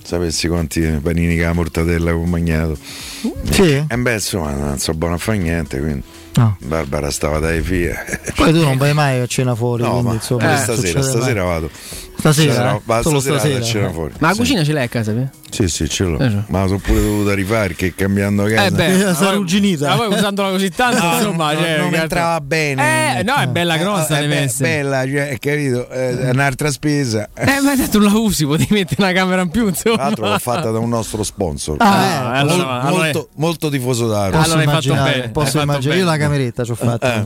Sapessi 0.02 0.48
quanti 0.48 0.80
panini 1.00 1.36
con 1.36 1.46
la 1.46 1.52
mortadella 1.52 2.10
che 2.10 2.16
ho 2.16 2.24
mangiato. 2.24 2.76
Sì. 2.76 3.84
E 3.86 3.96
beh, 3.96 4.14
insomma, 4.14 4.52
non 4.52 4.78
so 4.78 4.92
buono 4.92 5.14
a 5.14 5.18
fare 5.18 5.38
niente, 5.38 5.78
quindi. 5.78 6.02
No. 6.36 6.56
Barbara 6.60 7.10
stava 7.10 7.38
dai 7.38 7.60
fia. 7.60 8.04
Poi 8.34 8.52
tu 8.52 8.62
non 8.62 8.76
vai 8.76 8.92
mai 8.92 9.20
a 9.20 9.26
cena 9.26 9.54
fuori, 9.54 9.82
No, 9.82 9.90
quindi 9.90 10.08
ma 10.08 10.14
insomma, 10.14 10.46
non 10.46 10.56
stasera, 10.58 11.02
stasera 11.02 11.44
vado. 11.44 11.70
Stasera, 12.16 12.52
Stasera- 12.52 12.98
eh? 12.98 13.02
Solo 13.02 13.20
stasera 13.20 13.56
stasera. 13.62 13.90
fuori. 13.90 14.14
Ma 14.18 14.28
la 14.28 14.32
Sì. 14.34 14.38
cucina 14.40 14.64
ce 14.64 14.72
l'hai 14.72 14.84
a 14.84 14.88
casa? 14.88 15.12
Te? 15.12 15.28
Sì, 15.50 15.68
sì, 15.68 15.88
ce 15.88 16.04
l'ho. 16.04 16.18
Eh. 16.18 16.42
Ma 16.48 16.66
sono 16.66 16.78
pure 16.78 17.00
dovuta 17.00 17.34
rifare 17.34 17.68
perché 17.68 17.94
cambiando 17.94 18.44
casa. 18.44 18.64
Eh 18.64 18.70
beh, 18.70 19.08
Eh, 19.10 19.14
sarà 19.14 19.28
arrugginita. 19.30 19.88
Ma 19.88 19.96
poi 19.96 20.08
usandola 20.16 20.50
così 20.50 20.70
tanto, 20.70 21.04
No, 21.04 21.14
insomma, 21.16 21.52
non, 21.52 21.62
cioè, 21.62 21.78
non 21.78 21.90
che- 21.90 21.96
entrava 21.96 22.40
bene. 22.40 23.18
Eh, 23.18 23.22
no, 23.22 23.34
è 23.36 23.46
bella 23.46 23.76
grossa, 23.76 24.16
Eh, 24.18 24.20
deve 24.22 24.34
beh, 24.36 24.40
essere. 24.42 24.68
bella, 24.68 25.04
cioè, 25.06 25.36
capito? 25.38 25.88
Eh, 25.90 26.18
è 26.20 26.30
un'altra 26.30 26.70
spesa. 26.70 27.28
Eh, 27.34 27.60
ma 27.60 27.74
tu 27.88 27.98
la 27.98 28.12
usi, 28.16 28.46
potevi 28.46 28.74
mettere 28.74 29.02
una 29.02 29.12
camera 29.12 29.42
in 29.42 29.50
più, 29.50 29.68
insomma. 29.68 29.96
Tra 29.96 30.04
l'altro 30.04 30.28
l'ho 30.28 30.38
fatta 30.38 30.70
da 30.70 30.78
un 30.78 30.88
nostro 30.88 31.22
sponsor. 31.22 31.76
Ah, 31.80 32.04
eh, 32.04 32.18
Mol- 32.44 32.50
allora- 32.50 32.80
allora- 32.80 33.02
molto, 33.04 33.28
molto 33.36 33.68
tifoso 33.70 34.06
da 34.08 34.26
Roma. 34.26 34.38
Posso 34.38 34.44
Allora 34.54 34.58
hai 34.60 34.64
fatto 34.66 34.86
immaginare, 34.88 35.18
bene, 35.20 35.30
posso 35.32 35.60
immaginare. 35.60 35.98
Io 36.00 36.04
la 36.06 36.16
cameretta 36.16 36.64
ci 36.64 36.70
ho 36.70 36.74
fatto. 36.74 37.06
Eh. 37.06 37.24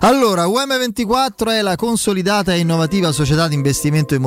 Allora, 0.00 0.46
UM24 0.46 1.50
è 1.50 1.60
la 1.62 1.76
consolidata 1.76 2.52
e 2.52 2.58
innovativa 2.58 3.10
società 3.10 3.48
di 3.48 3.54
investimento 3.54 4.14
immobiliare 4.14 4.23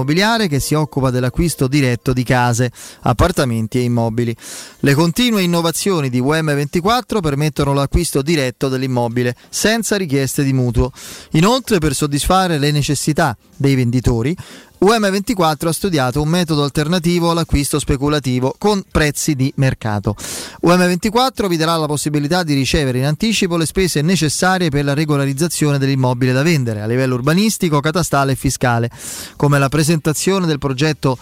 che 0.48 0.60
si 0.60 0.74
occupa 0.74 1.10
dell'acquisto 1.10 1.68
diretto 1.68 2.14
di 2.14 2.24
case, 2.24 2.72
appartamenti 3.02 3.78
e 3.78 3.82
immobili. 3.82 4.36
Le 4.80 4.93
continue 4.93 5.41
innovazioni 5.41 6.10
di 6.10 6.22
UM24 6.22 7.20
permettono 7.22 7.74
l'acquisto 7.74 8.22
diretto 8.22 8.68
dell'immobile 8.68 9.36
senza 9.50 9.95
richieste 9.98 10.43
di 10.43 10.54
mutuo. 10.54 10.91
Inoltre, 11.32 11.80
per 11.80 11.93
soddisfare 11.93 12.58
le 12.58 12.72
necessità 12.72 13.38
dei 13.56 13.76
venditori, 13.76 14.36
UM24 14.80 15.67
ha 15.67 15.71
studiato 15.71 16.21
un 16.21 16.30
metodo 16.30 16.63
alternativo 16.63 17.32
all'acquisto 17.32 17.80
speculativo 17.80 18.53
con 18.59 18.84
prezzi 18.89 19.36
di 19.36 19.51
mercato. 19.55 20.15
UM24 20.63 21.47
vi 21.47 21.57
darà 21.57 21.75
la 21.78 21.88
possibilità 21.88 22.43
di 22.43 22.53
ricevere 22.53 22.99
in 22.99 23.05
anticipo 23.05 23.57
le 23.57 23.65
spese 23.65 24.01
necessarie 24.01 24.69
per 24.69 24.84
la 24.84 24.93
regolarizzazione 24.93 25.80
dell'immobile 25.80 26.32
da 26.32 26.43
vendere 26.43 26.82
a 26.82 26.86
livello 26.86 27.15
urbanistico, 27.15 27.80
catastale 27.80 28.34
e 28.34 28.36
fiscale, 28.36 28.91
come 29.36 29.57
la 29.57 29.69
presentazione 29.69 30.45
del 30.45 30.59
progetto 30.59 31.17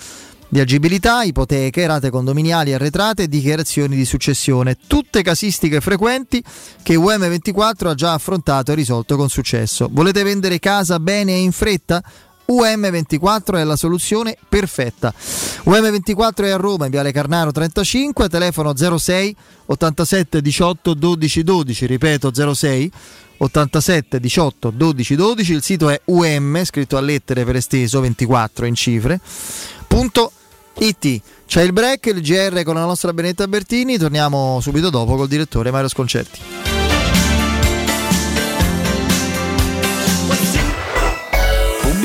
di 0.48 0.60
agibilità, 0.60 1.24
ipoteche, 1.24 1.88
rate 1.88 2.10
condominiali 2.10 2.74
arretrate 2.74 3.24
e 3.24 3.28
dichiarazioni 3.28 3.96
di 3.96 4.06
successione, 4.06 4.78
tutte 4.88 5.22
casistiche 5.22 5.82
frequenti 5.82 6.44
che 6.84 6.96
UM24 6.96 7.88
ha 7.88 7.96
già 7.96 8.14
affrontato 8.14 8.72
e 8.72 8.76
risolto 8.76 9.18
con 9.18 9.30
successo. 9.30 9.90
Volete 9.92 10.24
vendere 10.24 10.60
casa 10.60 11.00
bene 11.00 11.34
e 11.34 11.40
in 11.40 11.52
fretta? 11.52 12.04
UM24 12.48 13.56
è 13.56 13.64
la 13.64 13.76
soluzione 13.76 14.38
perfetta. 14.48 15.14
UM24 15.18 16.44
è 16.44 16.50
a 16.50 16.58
Roma, 16.58 16.86
in 16.86 16.92
Viale 16.92 17.12
Carnaro 17.12 17.52
35, 17.52 18.30
telefono 18.30 18.76
06 18.76 19.36
87 19.68 20.42
18 20.42 20.94
12 20.94 21.44
12, 21.44 21.86
ripeto 21.86 22.54
06 22.54 22.92
87 23.38 24.20
18 24.20 24.70
12 24.70 25.16
12, 25.16 25.54
il 25.54 25.62
sito 25.64 25.90
è 25.90 26.00
UM, 26.06 26.64
scritto 26.64 26.98
a 26.98 27.02
lettere 27.02 27.44
per 27.44 27.56
esteso 27.56 28.00
24 28.00 28.66
in 28.66 28.76
cifre. 28.76 29.20
Punto 29.88 30.32
IT. 30.78 31.22
C'è 31.46 31.62
il 31.62 31.74
break, 31.74 32.08
il 32.08 32.22
GR 32.22 32.64
con 32.64 32.76
la 32.76 32.86
nostra 32.86 33.14
Benetta 33.14 33.48
Bertini, 33.48 33.98
torniamo 33.98 34.60
subito 34.62 34.90
dopo 34.90 35.16
col 35.16 35.28
direttore 35.28 35.72
Mario 35.72 35.90
Sconcerti. 35.90 36.75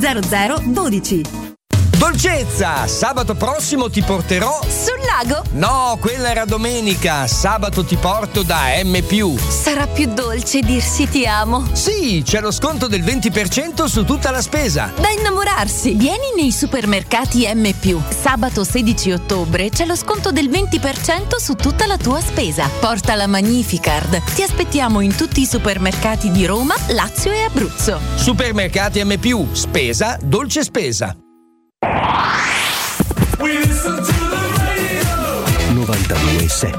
0012. 0.00 1.59
Dolcezza, 2.00 2.86
sabato 2.86 3.34
prossimo 3.34 3.90
ti 3.90 4.00
porterò 4.00 4.58
sul 4.62 5.04
lago? 5.04 5.44
No, 5.50 5.98
quella 6.00 6.30
era 6.30 6.46
domenica. 6.46 7.26
Sabato 7.26 7.84
ti 7.84 7.96
porto 7.96 8.42
da 8.42 8.68
M. 8.82 8.98
Sarà 9.36 9.86
più 9.86 10.06
dolce 10.06 10.60
dirsi 10.60 11.06
ti 11.10 11.26
amo. 11.26 11.68
Sì, 11.72 12.22
c'è 12.24 12.40
lo 12.40 12.52
sconto 12.52 12.88
del 12.88 13.02
20% 13.02 13.84
su 13.84 14.06
tutta 14.06 14.30
la 14.30 14.40
spesa. 14.40 14.90
Da 14.98 15.10
innamorarsi. 15.10 15.92
Vieni 15.92 16.32
nei 16.34 16.52
supermercati 16.52 17.46
M. 17.54 17.70
Sabato 18.08 18.64
16 18.64 19.12
ottobre 19.12 19.68
c'è 19.68 19.84
lo 19.84 19.94
sconto 19.94 20.32
del 20.32 20.48
20% 20.48 21.36
su 21.36 21.54
tutta 21.54 21.84
la 21.84 21.98
tua 21.98 22.22
spesa. 22.22 22.66
Porta 22.80 23.14
la 23.14 23.26
Magnificard. 23.26 24.22
Ti 24.24 24.42
aspettiamo 24.42 25.00
in 25.00 25.14
tutti 25.14 25.42
i 25.42 25.46
supermercati 25.46 26.30
di 26.30 26.46
Roma, 26.46 26.74
Lazio 26.92 27.30
e 27.30 27.42
Abruzzo. 27.42 28.00
Supermercati 28.14 29.04
M. 29.04 29.52
Spesa, 29.52 30.16
dolce 30.22 30.64
spesa. 30.64 31.14
927 35.72 36.78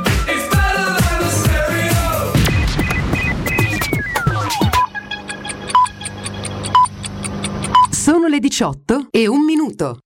Sono 7.89 8.27
le 8.27 8.39
18 8.39 9.07
e 9.09 9.27
un 9.27 9.43
minuto. 9.43 9.99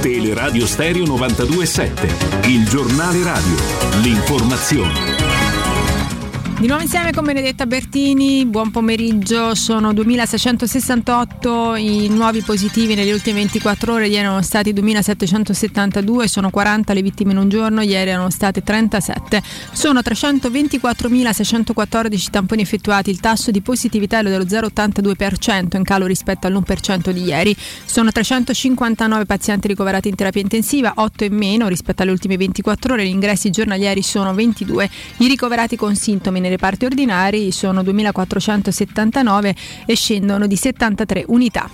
Teleradio 0.00 0.66
Stereo 0.66 1.06
927, 1.06 2.48
il 2.48 2.68
giornale 2.68 3.22
radio, 3.22 3.54
l'informazione. 4.02 5.21
Di 6.62 6.68
nuovo 6.68 6.84
insieme 6.84 7.12
con 7.12 7.24
Benedetta 7.24 7.66
Bertini, 7.66 8.46
buon 8.46 8.70
pomeriggio, 8.70 9.52
sono 9.56 9.92
2668 9.92 11.74
i 11.74 12.06
nuovi 12.08 12.40
positivi 12.42 12.94
nelle 12.94 13.12
ultime 13.12 13.38
24 13.38 13.94
ore, 13.94 14.06
ieri 14.06 14.24
erano 14.24 14.42
stati 14.42 14.72
2772, 14.72 16.28
sono 16.28 16.50
40 16.50 16.92
le 16.92 17.02
vittime 17.02 17.32
in 17.32 17.38
un 17.38 17.48
giorno, 17.48 17.80
ieri 17.80 18.10
erano 18.10 18.30
state 18.30 18.62
37, 18.62 19.42
sono 19.72 20.02
324.614 20.02 22.30
tamponi 22.30 22.62
effettuati, 22.62 23.10
il 23.10 23.18
tasso 23.18 23.50
di 23.50 23.60
positività 23.60 24.20
è 24.20 24.22
dello 24.22 24.44
0,82% 24.44 25.76
in 25.76 25.82
calo 25.82 26.06
rispetto 26.06 26.46
all'1% 26.46 27.10
di 27.10 27.24
ieri, 27.24 27.56
sono 27.84 28.12
359 28.12 29.26
pazienti 29.26 29.66
ricoverati 29.66 30.06
in 30.06 30.14
terapia 30.14 30.42
intensiva, 30.42 30.92
8 30.94 31.24
in 31.24 31.34
meno 31.34 31.66
rispetto 31.66 32.02
alle 32.02 32.12
ultime 32.12 32.36
24 32.36 32.92
ore, 32.92 33.04
gli 33.04 33.08
ingressi 33.08 33.50
giornalieri 33.50 34.00
sono 34.00 34.32
22, 34.32 34.88
i 35.16 35.26
ricoverati 35.26 35.74
con 35.74 35.96
sintomi 35.96 36.38
nei 36.38 36.50
reparti 36.52 36.84
ordinari 36.84 37.50
sono 37.50 37.82
2479 37.82 39.54
e 39.86 39.94
scendono 39.96 40.46
di 40.46 40.56
73 40.56 41.24
unità. 41.28 41.68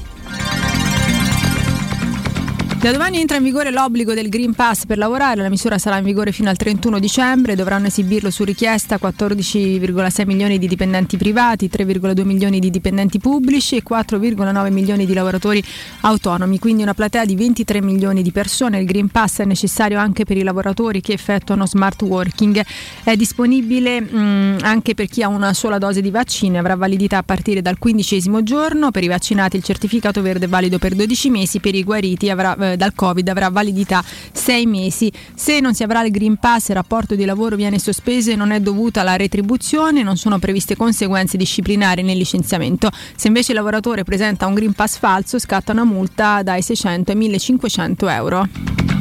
Da 2.81 2.93
domani 2.93 3.19
entra 3.19 3.37
in 3.37 3.43
vigore 3.43 3.73
l'obbligo 3.73 4.15
del 4.15 4.29
Green 4.29 4.55
Pass 4.55 4.87
per 4.87 4.99
lavorare, 4.99 5.43
la 5.43 5.49
misura 5.49 5.79
sarà 5.79 5.99
in 5.99 6.05
vigore 6.05 6.31
fino 6.31 6.49
al 6.49 6.57
31 6.57 7.01
dicembre, 7.01 7.57
dovranno 7.57 7.89
esibirlo 7.89 8.31
su 8.31 8.45
richiesta 8.45 9.01
14,6 9.03 10.25
milioni 10.25 10.59
di 10.59 10.69
dipendenti 10.69 11.17
privati, 11.17 11.69
3,2 11.69 12.25
milioni 12.25 12.61
di 12.61 12.71
dipendenti 12.71 13.19
pubblici 13.19 13.75
e 13.75 13.83
4,9 13.83 14.71
milioni 14.71 15.07
di 15.07 15.13
lavoratori 15.13 15.61
autonomi, 16.03 16.61
quindi 16.61 16.85
una 16.85 16.95
platea 16.95 17.25
di 17.25 17.35
23 17.35 17.83
milioni 17.83 18.23
di 18.23 18.31
persone. 18.31 18.79
Il 18.79 18.87
Green 18.87 19.09
Pass 19.09 19.41
è 19.41 19.45
necessario 19.45 19.99
anche 19.99 20.25
per 20.25 20.37
i 20.37 20.45
lavoratori 20.45 21.01
che 21.01 21.15
effettuano 21.15 21.67
smart 21.67 22.01
working, 22.03 22.65
è 23.03 23.17
disponibile 23.17 24.01
mh, 24.01 24.59
anche 24.63 24.95
per 24.95 25.09
chi 25.09 25.25
ha 25.25 25.29
una 25.29 25.53
sola 25.53 25.79
dose 25.79 26.01
di 26.01 26.11
vaccini, 26.11 26.59
avrà 26.59 26.77
validità 26.77 27.19
a 27.19 27.23
partire 27.25 27.61
dal 27.61 27.77
quindicesimo 27.77 28.45
giorno, 28.45 28.93
per 28.93 29.03
i 29.03 29.09
vaccinati 29.09 29.57
il 29.57 29.65
certificato 29.65 30.23
verde 30.23 30.47
è 30.47 30.49
valido 30.49 30.79
per 30.79 30.95
12 30.95 31.29
mesi, 31.29 31.59
per 31.59 31.75
i 31.75 31.83
guariti 31.83 32.31
avrà 32.31 32.68
eh, 32.73 32.77
dal 32.77 32.95
Covid 32.95 33.29
avrà 33.29 33.49
validità 33.49 34.03
6 34.33 34.67
mesi. 34.67 35.13
Se 35.35 35.61
non 35.61 35.75
si 35.75 35.83
avrà 35.83 36.05
il 36.05 36.11
Green 36.11 36.37
Pass, 36.37 36.69
il 36.69 36.75
rapporto 36.75 37.15
di 37.15 37.25
lavoro 37.25 37.57
viene 37.57 37.79
sospeso 37.79 38.31
e 38.31 38.37
non 38.37 38.51
è 38.51 38.61
dovuta 38.61 39.01
alla 39.01 39.17
retribuzione, 39.17 40.03
non 40.03 40.17
sono 40.17 40.39
previste 40.39 40.77
conseguenze 40.77 41.37
disciplinari 41.37 42.03
nel 42.03 42.17
licenziamento. 42.17 42.91
Se 43.17 43.27
invece 43.29 43.53
il 43.53 43.59
lavoratore 43.59 44.05
presenta 44.05 44.47
un 44.47 44.55
Green 44.55 44.73
Pass 44.73 44.99
falso, 44.99 45.39
scatta 45.39 45.73
una 45.73 45.85
multa 45.85 46.43
dai 46.43 46.63
600 46.63 47.13
ai 47.13 47.17
1500 47.17 48.09
euro. 48.09 48.98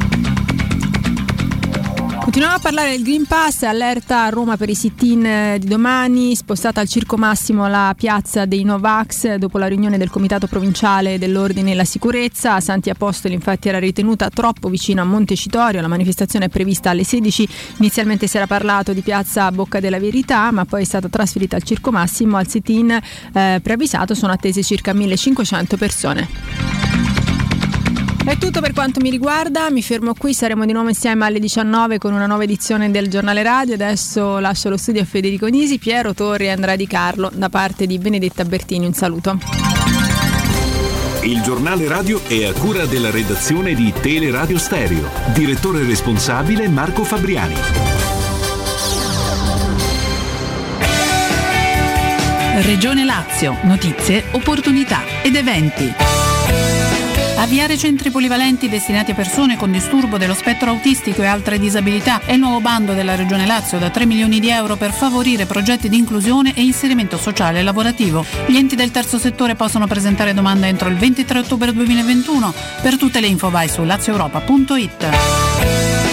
Continuiamo 2.28 2.57
a 2.57 2.61
parlare 2.61 2.89
del 2.91 3.03
Green 3.03 3.25
Pass, 3.25 3.63
allerta 3.63 4.23
a 4.25 4.30
Roma 4.30 4.57
per 4.57 4.67
i 4.67 4.75
sit-in 4.75 5.25
eh, 5.25 5.59
di 5.59 5.65
domani, 5.65 6.36
spostata 6.36 6.82
al 6.82 6.89
Circo 6.89 7.15
Massimo 7.15 7.69
la 7.69 7.95
piazza 7.97 8.45
dei 8.45 8.65
Novax 8.65 9.36
dopo 9.36 9.57
la 9.57 9.67
riunione 9.67 9.97
del 9.97 10.09
Comitato 10.09 10.45
Provinciale 10.45 11.17
dell'Ordine 11.17 11.71
e 11.71 11.75
la 11.75 11.86
Sicurezza. 11.86 12.59
Santi 12.59 12.89
Apostoli 12.89 13.34
infatti 13.34 13.69
era 13.69 13.80
ritenuta 13.80 14.30
troppo 14.30 14.67
vicina 14.67 15.03
a 15.03 15.05
Montecitorio, 15.05 15.80
la 15.80 15.88
manifestazione 15.88 16.47
è 16.47 16.49
prevista 16.49 16.89
alle 16.89 17.05
16, 17.05 17.47
inizialmente 17.78 18.28
si 18.28 18.36
era 18.36 18.45
parlato 18.45 18.91
di 18.91 19.01
piazza 19.01 19.49
Bocca 19.49 19.80
della 19.80 19.97
Verità 19.97 20.51
ma 20.51 20.65
poi 20.65 20.82
è 20.82 20.86
stata 20.86 21.07
trasferita 21.07 21.55
al 21.55 21.63
Circo 21.63 21.91
Massimo, 21.91 22.36
al 22.36 22.49
sit-in 22.49 22.91
eh, 22.91 23.61
preavvisato 23.63 24.13
sono 24.13 24.34
attese 24.34 24.63
circa 24.63 24.91
1500 24.91 25.78
persone. 25.78 27.26
È 28.28 28.38
tutto 28.38 28.59
per 28.59 28.73
quanto 28.73 28.99
mi 28.99 29.09
riguarda, 29.09 29.71
mi 29.71 29.82
fermo 29.82 30.13
qui, 30.13 30.34
saremo 30.34 30.65
di 30.65 30.73
nuovo 30.73 30.89
insieme 30.89 31.23
alle 31.23 31.39
19 31.39 31.97
con 31.97 32.13
una 32.13 32.25
nuova 32.25 32.43
edizione 32.43 32.91
del 32.91 33.07
giornale 33.07 33.41
radio. 33.41 33.75
Adesso 33.75 34.39
lascio 34.39 34.67
lo 34.67 34.75
studio 34.75 35.01
a 35.01 35.05
Federico 35.05 35.47
Nisi, 35.47 35.80
Piero 35.80 36.13
Torri 36.13 36.47
e 36.47 36.49
Andrea 36.49 36.75
Di 36.75 36.88
Carlo. 36.88 37.32
Da 37.34 37.47
parte 37.47 37.88
di 37.88 37.97
Benedetta 37.97 38.43
Bertini 38.43 38.86
un 38.86 38.91
saluto. 38.91 39.39
Il 41.21 41.41
giornale 41.41 41.88
radio 41.88 42.21
è 42.28 42.43
a 42.43 42.51
cura 42.51 42.86
della 42.86 43.11
redazione 43.11 43.73
di 43.73 43.93
Teleradio 43.97 44.57
Stereo. 44.57 45.09
Direttore 45.34 45.86
responsabile 45.86 46.67
Marco 46.67 47.05
Fabriani. 47.05 47.55
Regione 52.61 53.05
Lazio, 53.05 53.55
notizie, 53.63 54.25
opportunità 54.32 54.99
ed 55.23 55.36
eventi. 55.36 56.26
Avviare 57.38 57.77
centri 57.77 58.09
polivalenti 58.09 58.67
destinati 58.67 59.11
a 59.11 59.13
persone 59.13 59.57
con 59.57 59.71
disturbo 59.71 60.17
dello 60.17 60.33
spettro 60.33 60.71
autistico 60.71 61.21
e 61.21 61.27
altre 61.27 61.59
disabilità 61.59 62.19
è 62.25 62.33
il 62.33 62.39
nuovo 62.39 62.61
bando 62.61 62.93
della 62.93 63.13
Regione 63.13 63.45
Lazio 63.45 63.77
da 63.77 63.91
3 63.91 64.07
milioni 64.07 64.39
di 64.39 64.49
euro 64.49 64.75
per 64.75 64.91
favorire 64.91 65.45
progetti 65.45 65.88
di 65.88 65.97
inclusione 65.97 66.55
e 66.55 66.63
inserimento 66.63 67.15
sociale 67.15 67.59
e 67.59 67.63
lavorativo. 67.63 68.25
Gli 68.47 68.55
enti 68.55 68.75
del 68.75 68.89
terzo 68.89 69.19
settore 69.19 69.53
possono 69.53 69.85
presentare 69.85 70.33
domanda 70.33 70.65
entro 70.65 70.89
il 70.89 70.95
23 70.95 71.39
ottobre 71.39 71.73
2021. 71.73 72.53
Per 72.81 72.97
tutte 72.97 73.19
le 73.19 73.27
info 73.27 73.51
vai 73.51 73.69
su 73.69 73.83
lazioeuropa.it. 73.83 76.07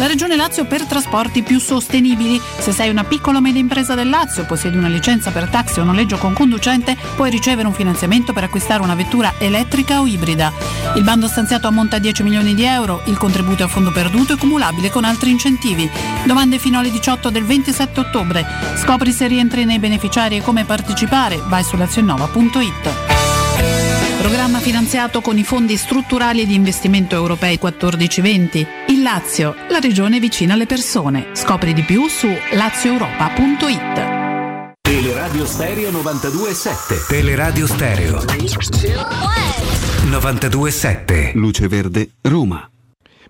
La 0.00 0.06
Regione 0.06 0.34
Lazio 0.34 0.64
per 0.64 0.86
trasporti 0.86 1.42
più 1.42 1.60
sostenibili. 1.60 2.40
Se 2.58 2.72
sei 2.72 2.88
una 2.88 3.04
piccola 3.04 3.36
o 3.36 3.42
media 3.42 3.60
impresa 3.60 3.94
del 3.94 4.08
Lazio, 4.08 4.46
possiedi 4.46 4.78
una 4.78 4.88
licenza 4.88 5.30
per 5.30 5.48
taxi 5.48 5.78
o 5.78 5.84
noleggio 5.84 6.16
con 6.16 6.32
conducente, 6.32 6.96
puoi 7.16 7.28
ricevere 7.28 7.68
un 7.68 7.74
finanziamento 7.74 8.32
per 8.32 8.44
acquistare 8.44 8.80
una 8.80 8.94
vettura 8.94 9.34
elettrica 9.36 10.00
o 10.00 10.06
ibrida. 10.06 10.54
Il 10.94 11.02
bando 11.02 11.28
stanziato 11.28 11.66
ammonta 11.66 11.96
a 11.96 11.98
10 11.98 12.22
milioni 12.22 12.54
di 12.54 12.64
euro, 12.64 13.02
il 13.08 13.18
contributo 13.18 13.60
è 13.60 13.66
a 13.66 13.68
fondo 13.68 13.92
perduto 13.92 14.32
e 14.32 14.36
cumulabile 14.36 14.88
con 14.88 15.04
altri 15.04 15.32
incentivi. 15.32 15.90
Domande 16.24 16.58
fino 16.58 16.78
alle 16.78 16.90
18 16.90 17.28
del 17.28 17.44
27 17.44 18.00
ottobre. 18.00 18.46
Scopri 18.76 19.12
se 19.12 19.26
rientri 19.26 19.66
nei 19.66 19.78
beneficiari 19.78 20.38
e 20.38 20.40
come 20.40 20.64
partecipare. 20.64 21.42
Vai 21.44 21.62
su 21.62 21.76
lazionnova.it. 21.76 23.29
Programma 24.60 24.62
finanziato 24.62 25.22
con 25.22 25.38
i 25.38 25.44
fondi 25.44 25.76
strutturali 25.76 26.46
di 26.46 26.54
investimento 26.54 27.14
europei 27.14 27.58
14-20. 27.60 28.66
Il 28.88 29.02
Lazio, 29.02 29.54
la 29.68 29.78
regione 29.78 30.20
vicina 30.20 30.54
alle 30.54 30.66
persone. 30.66 31.30
Scopri 31.32 31.72
di 31.72 31.82
più 31.82 32.06
su 32.08 32.28
lazioeuropa.it. 32.52 34.78
Teleradio 34.80 35.46
Stereo 35.46 35.90
927. 35.90 37.06
Teleradio 37.08 37.66
Stereo 37.66 38.22
927. 40.04 41.32
Luce 41.34 41.66
Verde, 41.66 42.10
Roma. 42.22 42.70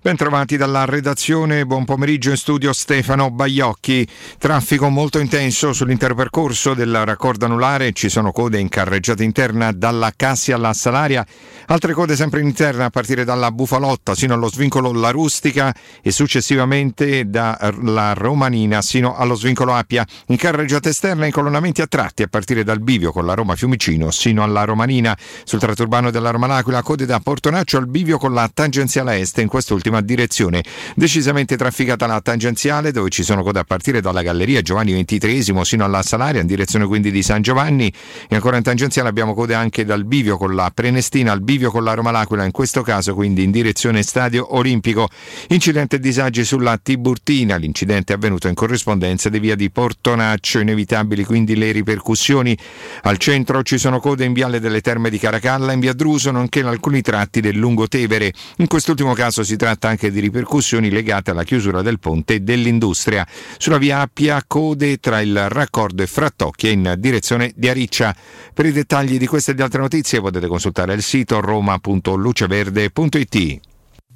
Bentrovati 0.02 0.56
dalla 0.56 0.86
redazione, 0.86 1.66
buon 1.66 1.84
pomeriggio 1.84 2.30
in 2.30 2.38
studio 2.38 2.72
Stefano 2.72 3.30
Baiocchi. 3.30 4.08
Traffico 4.38 4.88
molto 4.88 5.18
intenso 5.18 5.74
sull'intero 5.74 6.14
percorso 6.14 6.72
del 6.72 7.04
raccordo 7.04 7.44
anulare, 7.44 7.92
ci 7.92 8.08
sono 8.08 8.32
code 8.32 8.58
in 8.58 8.70
carreggiata 8.70 9.22
interna 9.22 9.72
dalla 9.72 10.10
Cassia 10.16 10.56
alla 10.56 10.72
Salaria, 10.72 11.22
altre 11.66 11.92
code 11.92 12.16
sempre 12.16 12.40
in 12.40 12.46
interna 12.46 12.86
a 12.86 12.90
partire 12.90 13.24
dalla 13.24 13.52
Bufalotta 13.52 14.14
sino 14.14 14.32
allo 14.32 14.48
svincolo 14.48 14.90
La 14.90 15.10
Rustica 15.10 15.74
e 16.00 16.10
successivamente 16.10 17.28
dalla 17.28 18.14
Romanina 18.14 18.80
sino 18.80 19.14
allo 19.14 19.34
svincolo 19.34 19.74
Appia. 19.74 20.06
In 20.28 20.38
carreggiata 20.38 20.88
esterna 20.88 21.26
incolonnamenti 21.26 21.82
a 21.82 21.86
tratti 21.86 22.22
a 22.22 22.26
partire 22.26 22.64
dal 22.64 22.80
bivio 22.80 23.12
con 23.12 23.26
la 23.26 23.34
Roma 23.34 23.54
Fiumicino 23.54 24.10
sino 24.10 24.42
alla 24.42 24.64
Romanina. 24.64 25.14
Sul 25.44 25.58
tratto 25.58 25.82
urbano 25.82 26.10
della 26.10 26.30
Roma 26.30 26.46
L'Aquila 26.46 26.80
code 26.80 27.04
da 27.04 27.20
Portonaccio 27.20 27.76
al 27.76 27.86
bivio 27.86 28.16
con 28.16 28.32
la 28.32 28.50
tangenziale 28.52 29.18
est 29.18 29.36
in 29.36 29.48
quest'ultima 29.90 30.00
direzione. 30.00 30.62
Decisamente 30.94 31.56
trafficata 31.56 32.06
la 32.06 32.20
tangenziale 32.20 32.92
dove 32.92 33.10
ci 33.10 33.22
sono 33.22 33.42
code 33.42 33.58
a 33.58 33.64
partire 33.64 34.00
dalla 34.00 34.22
Galleria 34.22 34.62
Giovanni 34.62 34.92
XXIII 35.04 35.64
sino 35.64 35.84
alla 35.84 36.02
Salaria 36.02 36.40
in 36.40 36.46
direzione 36.46 36.86
quindi 36.86 37.10
di 37.10 37.22
San 37.22 37.42
Giovanni 37.42 37.92
e 38.28 38.34
ancora 38.34 38.56
in 38.56 38.62
tangenziale 38.62 39.08
abbiamo 39.08 39.34
code 39.34 39.54
anche 39.54 39.84
dal 39.84 40.04
bivio 40.04 40.36
con 40.36 40.54
la 40.54 40.70
Prenestina 40.72 41.32
al 41.32 41.42
bivio 41.42 41.70
con 41.70 41.84
la 41.84 41.94
Roma 41.94 42.10
L'Aquila 42.10 42.44
in 42.44 42.52
questo 42.52 42.82
caso 42.82 43.14
quindi 43.14 43.42
in 43.42 43.50
direzione 43.50 44.02
Stadio 44.02 44.54
Olimpico. 44.56 45.08
Incidente 45.48 45.96
e 45.96 46.00
disagi 46.00 46.44
sulla 46.44 46.78
Tiburtina, 46.80 47.56
l'incidente 47.56 48.12
è 48.12 48.16
avvenuto 48.16 48.48
in 48.48 48.54
corrispondenza 48.54 49.28
di 49.28 49.38
via 49.38 49.56
di 49.56 49.70
Portonaccio, 49.70 50.60
inevitabili 50.60 51.24
quindi 51.24 51.56
le 51.56 51.72
ripercussioni. 51.72 52.56
Al 53.02 53.18
centro 53.18 53.62
ci 53.62 53.78
sono 53.78 53.98
code 53.98 54.24
in 54.24 54.32
viale 54.32 54.60
delle 54.60 54.80
Terme 54.80 55.10
di 55.10 55.18
Caracalla, 55.18 55.72
in 55.72 55.80
via 55.80 55.92
Druso 55.92 56.30
nonché 56.30 56.60
in 56.60 56.66
alcuni 56.66 57.00
tratti 57.00 57.40
del 57.40 57.56
Lungotevere. 57.56 58.32
In 58.58 58.66
quest'ultimo 58.66 59.14
caso 59.14 59.42
si 59.42 59.56
tratta 59.56 59.79
anche 59.88 60.10
di 60.10 60.20
ripercussioni 60.20 60.90
legate 60.90 61.30
alla 61.30 61.44
chiusura 61.44 61.82
del 61.82 61.98
ponte 61.98 62.42
dell'industria. 62.42 63.26
Sulla 63.58 63.78
via 63.78 64.00
Appia 64.00 64.42
code 64.46 64.98
tra 64.98 65.20
il 65.20 65.48
raccordo 65.48 66.02
e 66.02 66.06
Frattocchia 66.06 66.70
in 66.70 66.94
direzione 66.98 67.52
di 67.54 67.68
Ariccia. 67.68 68.14
Per 68.52 68.66
i 68.66 68.72
dettagli 68.72 69.18
di 69.18 69.26
queste 69.26 69.52
e 69.52 69.54
di 69.54 69.62
altre 69.62 69.80
notizie 69.80 70.20
potete 70.20 70.46
consultare 70.46 70.94
il 70.94 71.02
sito 71.02 71.40
roma.luceverde.it. 71.40 73.60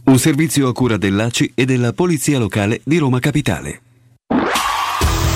Un 0.04 0.18
servizio 0.18 0.68
a 0.68 0.72
cura 0.72 0.96
dell'ACI 0.96 1.52
e 1.54 1.64
della 1.64 1.92
Polizia 1.92 2.38
Locale 2.38 2.80
di 2.84 2.98
Roma 2.98 3.20
Capitale. 3.20 3.80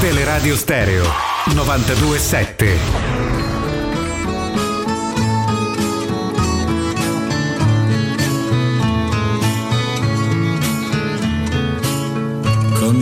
Teleradio 0.00 0.54
Stereo 0.54 1.04
927. 1.54 3.17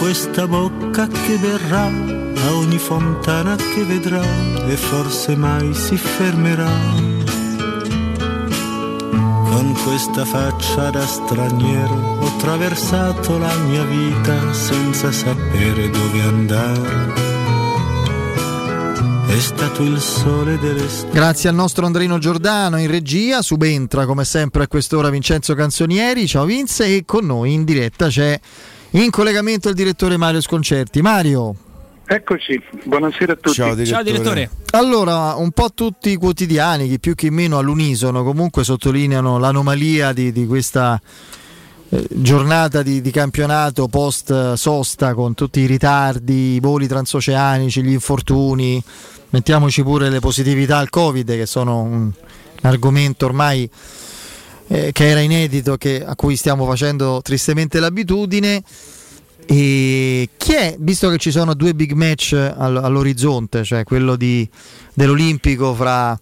questa 0.00 0.48
bocca 0.48 1.06
che 1.06 1.36
verrà 1.36 1.84
a 1.84 2.54
ogni 2.54 2.78
fontana 2.78 3.54
che 3.54 3.84
vedrà 3.84 4.22
e 4.66 4.74
forse 4.74 5.36
mai 5.36 5.74
si 5.74 5.94
fermerà. 5.98 6.70
Con 9.50 9.76
questa 9.84 10.24
faccia 10.24 10.88
da 10.88 11.06
straniero 11.06 12.16
ho 12.18 12.26
attraversato 12.26 13.36
la 13.36 13.54
mia 13.56 13.84
vita 13.84 14.54
senza 14.54 15.12
sapere 15.12 15.90
dove 15.90 16.20
andare. 16.22 17.28
È 19.26 19.38
stato 19.38 19.82
il 19.82 20.00
sole 20.00 20.58
delle 20.58 20.88
stelle. 20.88 21.12
Grazie 21.12 21.50
al 21.50 21.54
nostro 21.54 21.84
Andrino 21.84 22.16
Giordano 22.16 22.78
in 22.78 22.90
regia, 22.90 23.42
subentra 23.42 24.06
come 24.06 24.24
sempre 24.24 24.62
a 24.62 24.66
quest'ora 24.66 25.10
Vincenzo 25.10 25.54
Canzonieri, 25.54 26.26
ciao 26.26 26.46
Vince 26.46 26.86
e 26.86 27.04
con 27.04 27.26
noi 27.26 27.52
in 27.52 27.64
diretta 27.64 28.08
c'è 28.08 28.40
in 28.92 29.10
collegamento 29.10 29.68
il 29.68 29.74
direttore 29.74 30.16
Mario 30.16 30.40
Sconcerti. 30.40 31.00
Mario. 31.00 31.54
Eccoci, 32.06 32.60
buonasera 32.84 33.34
a 33.34 33.36
tutti. 33.36 33.54
Ciao 33.54 34.02
direttore. 34.02 34.50
Allora, 34.72 35.34
un 35.36 35.52
po' 35.52 35.72
tutti 35.72 36.10
i 36.10 36.16
quotidiani, 36.16 36.88
chi 36.88 36.98
più 36.98 37.14
chi 37.14 37.30
meno 37.30 37.58
all'unisono, 37.58 38.24
comunque 38.24 38.64
sottolineano 38.64 39.38
l'anomalia 39.38 40.12
di, 40.12 40.32
di 40.32 40.44
questa 40.44 41.00
eh, 41.88 42.06
giornata 42.08 42.82
di, 42.82 43.00
di 43.00 43.12
campionato 43.12 43.86
post 43.86 44.30
eh, 44.30 44.56
sosta 44.56 45.14
con 45.14 45.34
tutti 45.34 45.60
i 45.60 45.66
ritardi, 45.66 46.54
i 46.54 46.60
voli 46.60 46.88
transoceanici, 46.88 47.80
gli 47.80 47.92
infortuni, 47.92 48.82
mettiamoci 49.28 49.84
pure 49.84 50.08
le 50.08 50.18
positività 50.18 50.78
al 50.78 50.90
Covid 50.90 51.30
che 51.30 51.46
sono 51.46 51.80
un, 51.80 51.92
un 51.92 52.12
argomento 52.62 53.24
ormai 53.24 53.70
eh, 54.72 54.92
che 54.92 55.08
era 55.08 55.20
inedito, 55.20 55.76
che, 55.76 56.04
a 56.04 56.14
cui 56.14 56.36
stiamo 56.36 56.64
facendo 56.64 57.20
tristemente 57.22 57.80
l'abitudine. 57.80 58.62
E 59.46 60.28
chi 60.36 60.52
è, 60.52 60.76
visto 60.78 61.10
che 61.10 61.18
ci 61.18 61.32
sono 61.32 61.54
due 61.54 61.74
big 61.74 61.92
match 61.92 62.34
all- 62.34 62.76
all'orizzonte, 62.76 63.64
cioè 63.64 63.82
quello 63.82 64.14
di, 64.14 64.48
dell'Olimpico 64.94 65.74
fra 65.74 66.16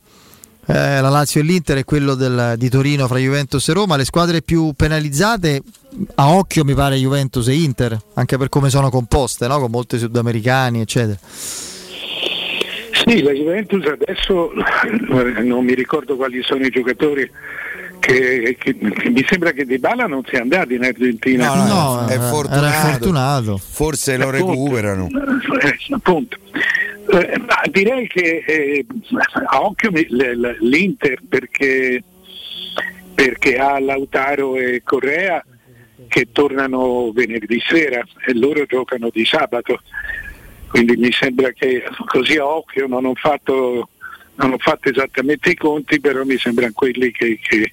eh, 0.66 1.01
la 1.01 1.09
Lazio 1.11 1.42
e 1.42 1.44
l'Inter 1.44 1.78
e 1.78 1.84
quello 1.84 2.14
del, 2.14 2.55
di 2.57 2.70
Torino 2.70 3.07
fra 3.07 3.18
Juventus 3.18 3.68
e 3.68 3.72
Roma, 3.74 3.96
le 3.96 4.07
squadre 4.07 4.40
più 4.40 4.72
penalizzate 4.74 5.62
a 6.14 6.30
occhio 6.30 6.64
mi 6.64 6.74
pare 6.74 6.96
Juventus 6.96 7.49
e 7.49 7.55
Inter, 7.55 7.99
anche 8.14 8.38
per 8.38 8.49
come 8.49 8.70
sono 8.70 8.88
composte, 8.88 9.46
no? 9.46 9.59
con 9.59 9.70
molti 9.70 9.99
sudamericani, 9.99 10.80
eccetera. 10.80 11.18
Sì, 11.30 13.22
la 13.22 13.32
Juventus 13.32 13.84
adesso 13.86 14.53
non 15.42 15.64
mi 15.64 15.74
ricordo 15.74 16.16
quali 16.16 16.42
sono 16.42 16.64
i 16.64 16.70
giocatori 16.70 17.30
che, 18.12 18.56
che- 18.59 18.76
che 18.78 19.11
mi 19.11 19.24
sembra 19.28 19.52
che 19.52 19.64
Di 19.66 19.78
Bala 19.78 20.06
non 20.06 20.22
sia 20.26 20.40
andato 20.40 20.72
in 20.72 20.82
Argentina. 20.84 21.54
No, 21.54 21.66
no, 21.66 22.00
No, 22.00 22.06
è 22.06 22.18
fortunato. 22.18 22.88
fortunato. 22.88 23.56
Forse 23.59 24.16
lo 24.16 24.28
Appunto. 24.28 24.46
recuperano. 24.50 25.09
Eh, 25.61 25.76
appunto. 25.94 26.38
Eh, 27.11 27.38
ma 27.38 27.61
direi 27.70 28.06
che 28.06 28.44
eh, 28.46 28.86
a 29.50 29.62
occhio 29.62 29.90
l'Inter 30.61 31.18
perché, 31.28 32.02
perché 33.14 33.56
ha 33.59 33.78
Lautaro 33.80 34.56
e 34.56 34.82
Correa 34.84 35.44
che 36.06 36.28
tornano 36.32 37.11
venerdì 37.12 37.61
sera 37.66 38.02
e 38.26 38.34
loro 38.34 38.64
giocano 38.66 39.11
di 39.12 39.24
sabato. 39.26 39.80
Quindi 40.68 40.96
mi 40.96 41.11
sembra 41.12 41.50
che 41.52 41.82
così 42.06 42.36
a 42.36 42.46
occhio 42.46 42.86
non 42.86 43.04
ho 43.06 43.14
fatto, 43.14 43.88
non 44.39 44.53
ho 44.53 44.59
fatto 44.59 44.89
esattamente 44.89 45.51
i 45.51 45.55
conti, 45.57 46.01
però 46.01 46.24
mi 46.24 46.39
sembrano 46.39 46.72
quelli 46.74 47.11
che, 47.11 47.39
che- 47.43 47.72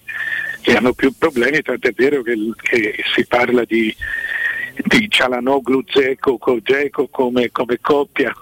che 0.61 0.75
hanno 0.75 0.93
più 0.93 1.13
problemi, 1.17 1.61
tant'è 1.61 1.91
vero 1.95 2.21
che, 2.23 2.35
che 2.61 2.95
si 3.15 3.25
parla 3.27 3.63
di, 3.65 3.95
di 4.83 5.07
Cialanoglu 5.09 5.83
Zeco 5.87 6.37
come, 7.07 7.51
come 7.51 7.77
coppia 7.79 8.33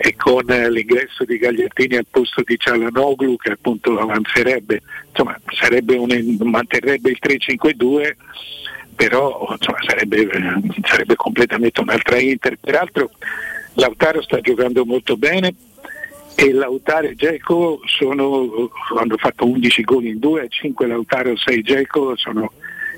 e 0.00 0.14
con 0.16 0.48
eh, 0.48 0.70
l'ingresso 0.70 1.24
di 1.24 1.36
Gagliardini 1.38 1.96
al 1.96 2.06
posto 2.10 2.42
di 2.44 2.56
Cialanoglu 2.58 3.36
che 3.36 3.50
appunto 3.52 3.98
avanzerebbe, 3.98 4.80
insomma 5.10 5.38
un- 5.98 6.36
manterrebbe 6.44 7.10
il 7.10 7.18
3-5-2 7.20 8.12
però 8.94 9.46
insomma, 9.50 9.78
sarebbe, 9.86 10.28
sarebbe 10.82 11.14
completamente 11.14 11.80
un'altra 11.80 12.18
Inter. 12.18 12.56
Peraltro 12.58 13.10
Lautaro 13.74 14.22
sta 14.22 14.40
giocando 14.40 14.84
molto 14.84 15.16
bene 15.16 15.54
e 16.40 16.52
Lautaro 16.52 17.08
e 17.08 17.16
Geco 17.16 17.80
sono, 17.84 18.70
hanno 18.96 19.16
fatto 19.16 19.44
11 19.44 19.82
gol 19.82 20.04
in 20.04 20.20
due, 20.20 20.46
5 20.48 20.86
Lautaro, 20.86 21.36
6 21.36 21.62
Geco, 21.62 22.16
sono 22.16 22.52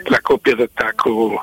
la 0.05 0.21
coppia 0.21 0.55
d'attacco 0.55 1.43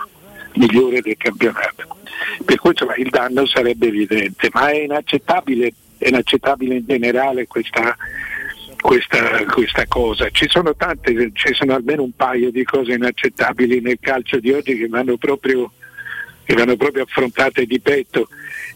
migliore 0.57 1.01
del 1.01 1.17
campionato. 1.17 1.97
Per 2.45 2.59
cui 2.59 2.69
insomma, 2.69 2.93
il 2.97 3.09
danno 3.09 3.47
sarebbe 3.47 3.87
evidente, 3.87 4.49
ma 4.53 4.69
è 4.69 4.83
inaccettabile, 4.83 5.73
è 5.97 6.09
inaccettabile 6.09 6.75
in 6.75 6.85
generale 6.85 7.47
questa, 7.47 7.97
questa, 8.79 9.43
questa 9.45 9.87
cosa. 9.87 10.29
Ci 10.29 10.47
sono 10.49 10.75
tante, 10.75 11.31
ci 11.33 11.51
sono 11.55 11.73
almeno 11.73 12.03
un 12.03 12.15
paio 12.15 12.51
di 12.51 12.63
cose 12.63 12.93
inaccettabili 12.93 13.81
nel 13.81 13.97
calcio 13.99 14.39
di 14.39 14.51
oggi 14.51 14.77
che 14.77 14.87
vanno 14.87 15.17
proprio, 15.17 15.71
che 16.43 16.53
vanno 16.53 16.75
proprio 16.75 17.05
affrontate 17.05 17.65
di 17.65 17.79
petto. 17.79 18.27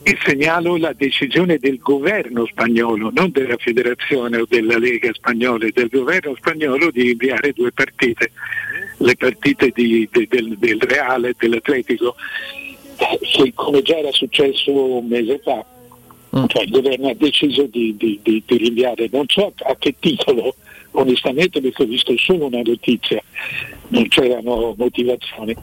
E 0.04 0.18
segnalo 0.26 0.78
la 0.78 0.94
decisione 0.94 1.58
del 1.58 1.78
governo 1.78 2.46
spagnolo, 2.48 3.12
non 3.14 3.30
della 3.32 3.58
federazione 3.58 4.38
o 4.38 4.46
della 4.50 4.78
Lega 4.78 5.14
spagnola, 5.14 5.68
del 5.72 5.90
governo 5.90 6.36
spagnolo 6.36 6.90
di 6.90 7.12
inviare 7.12 7.52
due 7.54 7.72
partite, 7.72 8.32
le 8.98 9.16
partite 9.16 9.72
di- 9.74 10.08
de- 10.12 10.28
del, 10.28 10.58
del 10.58 10.82
Reale 10.82 11.30
e 11.30 11.36
dell'Atletico, 11.38 12.16
che 13.22 13.52
come 13.54 13.82
già 13.84 13.98
era 13.98 14.12
successo 14.12 14.72
un 14.74 15.08
mese 15.08 15.40
fa, 15.44 15.64
cioè, 16.48 16.64
il 16.64 16.70
governo 16.72 17.10
ha 17.10 17.16
deciso 17.16 17.64
di, 17.64 17.96
di- 17.98 18.20
di- 18.24 18.42
di 18.46 18.58
rinviare, 18.58 19.08
non 19.12 19.26
so 19.28 19.54
a 19.66 19.76
che 19.78 19.96
titolo, 20.00 20.56
onestamente 20.92 21.62
perché 21.62 21.84
ho 21.84 21.88
visto 21.88 22.16
solo 22.18 22.46
una 22.46 22.62
notizia, 22.64 23.22
non 23.90 24.08
c'erano 24.08 24.74
motivazioni. 24.78 25.56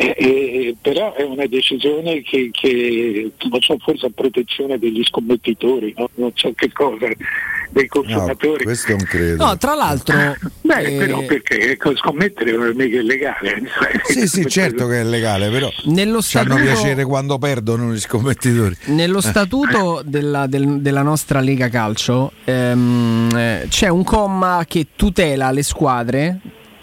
Eh, 0.00 0.14
eh, 0.16 0.76
però 0.80 1.12
è 1.14 1.24
una 1.24 1.46
decisione 1.46 2.22
che, 2.22 2.50
che, 2.52 3.32
non 3.50 3.60
so, 3.60 3.76
forse 3.80 4.06
a 4.06 4.10
protezione 4.14 4.78
degli 4.78 5.02
scommettitori, 5.02 5.92
no? 5.96 6.08
non 6.14 6.30
so 6.36 6.52
che 6.54 6.70
cosa, 6.72 7.08
dei 7.70 7.88
consumatori. 7.88 8.62
questo 8.62 8.92
non 8.92 9.04
credo. 9.04 9.44
No, 9.44 9.58
tra 9.58 9.74
l'altro, 9.74 10.16
Beh, 10.62 10.82
eh, 10.82 10.98
però 10.98 11.24
perché 11.24 11.76
scommettere 11.96 12.52
non 12.52 12.68
è 12.68 12.72
mica 12.74 13.00
illegale. 13.00 13.60
Sì, 14.04 14.28
sì, 14.28 14.46
certo 14.46 14.86
che 14.86 15.00
è 15.00 15.04
legale, 15.04 15.50
però 15.50 15.68
Nello 15.86 16.20
statuto- 16.20 16.62
piacere 16.62 17.04
quando 17.04 17.36
perdono 17.38 17.92
gli 17.92 17.98
scommettitori. 17.98 18.76
Nello 18.84 19.18
Eh. 19.18 19.22
statuto 19.22 20.02
della, 20.04 20.46
del- 20.46 20.80
della 20.80 21.02
nostra 21.02 21.40
Lega 21.40 21.68
Calcio 21.68 22.30
ehm, 22.44 23.30
eh, 23.36 23.66
c'è 23.68 23.88
un 23.88 24.04
comma 24.04 24.64
che 24.68 24.86
tutela 24.94 25.50
le 25.50 25.64
squadre 25.64 26.38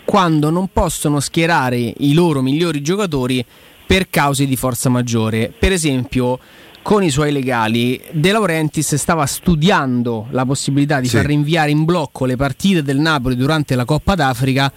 quando 0.06 0.49
non 0.49 0.69
possono 0.72 1.19
schierare 1.19 1.94
i 1.98 2.14
loro 2.14 2.41
migliori 2.41 2.82
giocatori 2.82 3.44
per 3.86 4.10
cause 4.10 4.45
di 4.45 4.56
forza 4.56 4.90
maggiore. 4.90 5.52
Per 5.57 5.72
esempio, 5.72 6.40
con 6.82 7.03
i 7.03 7.10
suoi 7.10 7.32
legali, 7.32 7.99
De 8.11 8.32
Laurentiis 8.32 8.95
stava 8.95 9.26
studiando 9.26 10.27
la 10.30 10.45
possibilità 10.45 10.99
di 10.99 11.07
Sì. 11.07 11.18
far 11.18 11.26
rinviare 11.26 11.72
in 11.72 11.84
blocco 11.84 12.26
le 12.26 12.36
partite 12.36 12.84
del 12.84 12.98
Napoli 12.98 13.36
durante 13.36 13.76
la 13.76 13.86
Coppa 13.86 14.15
d'Africa 14.15 14.72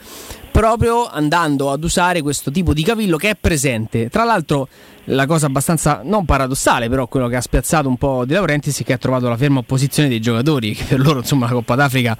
proprio 0.50 1.06
andando 1.06 1.70
ad 1.70 1.84
usare 1.84 2.20
questo 2.22 2.50
tipo 2.50 2.72
di 2.72 2.82
cavillo 2.82 3.16
che 3.16 3.30
è 3.30 3.36
presente. 3.38 4.08
Tra 4.08 4.24
l'altro, 4.24 4.68
la 5.10 5.26
cosa 5.26 5.46
abbastanza 5.46 6.00
non 6.04 6.24
paradossale, 6.24 6.88
però 6.88 7.06
quello 7.06 7.28
che 7.28 7.36
ha 7.36 7.40
spiazzato 7.40 7.88
un 7.88 7.96
po' 7.96 8.24
De 8.26 8.34
Laurentiis 8.34 8.80
è 8.80 8.84
che 8.84 8.92
ha 8.92 8.98
trovato 8.98 9.28
la 9.28 9.36
ferma 9.36 9.58
opposizione 9.60 10.08
dei 10.08 10.20
giocatori, 10.20 10.74
che 10.74 10.84
per 10.84 11.00
loro 11.00 11.18
insomma 11.20 11.46
la 11.46 11.52
Coppa 11.52 11.74
d'Africa 11.74 12.16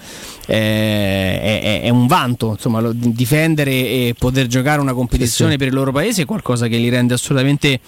eh, 0.47 1.41
è, 1.41 1.61
è- 1.63 1.81
è 1.83 1.89
un 1.91 2.07
vanto, 2.07 2.53
insomma, 2.53 2.81
lo- 2.81 2.93
difendere 2.95 3.71
e 3.71 4.15
poter 4.19 4.47
giocare 4.47 4.81
una 4.81 4.95
competizione 4.95 5.57
per 5.57 5.69
il 5.69 5.75
loro 5.75 5.93
paese 5.93 6.23
è 6.23 6.25
qualcosa 6.25 6.67
che 6.67 6.77
li 6.77 6.89
rende 6.89 7.15
assolutamente 7.15 7.81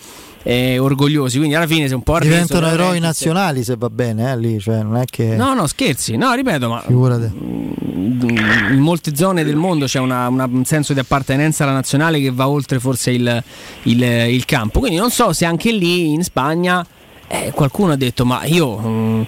eh, 0.43 0.79
orgogliosi. 0.79 1.37
Quindi 1.39 1.55
alla 1.55 1.67
fine 1.67 1.89
se 1.89 1.95
un 1.95 2.03
po' 2.03 2.15
arreso 2.15 2.31
Diventano 2.31 2.69
eroi 2.69 2.99
nazionali 3.01 3.63
se 3.65 3.77
va 3.77 3.91
bene, 3.91 4.31
eh, 4.33 4.39
lì, 4.39 4.59
cioè, 4.61 4.83
non 4.83 4.97
è 4.97 5.05
che... 5.05 5.37
No, 5.37 5.55
no, 5.55 5.67
scherzi. 5.67 6.17
No, 6.17 6.33
ripeto, 6.35 6.69
ma 6.69 6.83
Figurate. 6.87 7.33
in 7.35 8.79
molte 8.79 9.15
zone 9.17 9.45
del 9.45 9.57
mondo 9.57 9.87
c'è 9.87 9.99
una- 9.99 10.29
una- 10.29 10.45
un 10.51 10.65
senso 10.65 10.93
di 10.93 10.99
appartenenza 11.01 11.65
alla 11.65 11.73
nazionale 11.73 12.21
che 12.21 12.31
va 12.31 12.49
oltre 12.49 12.79
forse 12.79 13.11
il, 13.11 13.43
il- 13.85 14.03
il 14.03 14.45
campo. 14.45 14.81
Quindi 14.81 14.99
non 14.99 15.11
so 15.11 15.33
se 15.33 15.45
anche 15.45 15.73
lì 15.73 16.13
in 16.13 16.23
Spagna 16.23 16.87
eh, 17.33 17.53
qualcuno 17.53 17.93
ha 17.93 17.97
detto 17.97 18.25
ma 18.25 18.45
io 18.45 18.77
mh, 18.77 19.27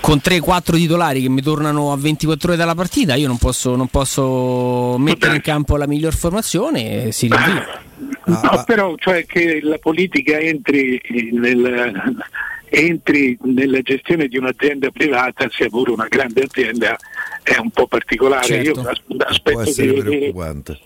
con 0.00 0.20
3-4 0.22 0.74
titolari 0.76 1.20
che 1.20 1.28
mi 1.28 1.42
tornano 1.42 1.92
a 1.92 1.96
24 1.96 2.48
ore 2.48 2.56
dalla 2.56 2.74
partita 2.74 3.14
io 3.14 3.26
non 3.26 3.36
posso, 3.36 3.76
non 3.76 3.88
posso 3.88 4.96
mettere 4.98 5.36
in 5.36 5.42
campo 5.42 5.76
la 5.76 5.86
miglior 5.86 6.14
formazione 6.14 7.06
e 7.06 7.12
si 7.12 7.28
rinvia. 7.28 7.82
No, 8.26 8.62
però 8.64 8.94
cioè 8.96 9.26
che 9.26 9.60
la 9.62 9.76
politica 9.78 10.38
entri, 10.38 11.00
nel, 11.32 12.24
entri 12.70 13.36
nella 13.42 13.80
gestione 13.82 14.28
di 14.28 14.38
un'azienda 14.38 14.90
privata, 14.90 15.46
sia 15.50 15.68
pure 15.68 15.92
una 15.92 16.08
grande 16.08 16.42
azienda, 16.42 16.96
è 17.42 17.58
un 17.58 17.70
po' 17.70 17.86
particolare. 17.86 18.46
Certo. 18.46 18.80
Io 18.80 18.90
aspetto 19.26 19.62
di 19.62 19.68
essere 19.68 19.86
vedere, 19.92 20.16
preoccupante. 20.18 20.78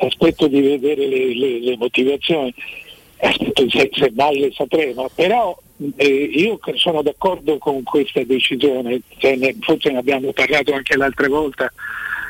aspetto 0.00 0.46
di 0.46 0.60
vedere 0.60 1.06
le, 1.08 1.34
le- 1.34 1.60
le 1.60 1.76
motivazioni, 1.76 2.54
se, 3.18 3.90
se 3.92 4.12
mai 4.14 4.38
le 4.40 4.52
sapremo, 4.52 5.08
però 5.14 5.56
eh, 5.96 6.06
io 6.06 6.58
sono 6.74 7.02
d'accordo 7.02 7.58
con 7.58 7.82
questa 7.82 8.22
decisione, 8.24 9.00
ne- 9.20 9.56
forse 9.60 9.90
ne 9.90 9.98
abbiamo 9.98 10.32
parlato 10.32 10.72
anche 10.74 10.96
l'altra 10.96 11.28
volta, 11.28 11.72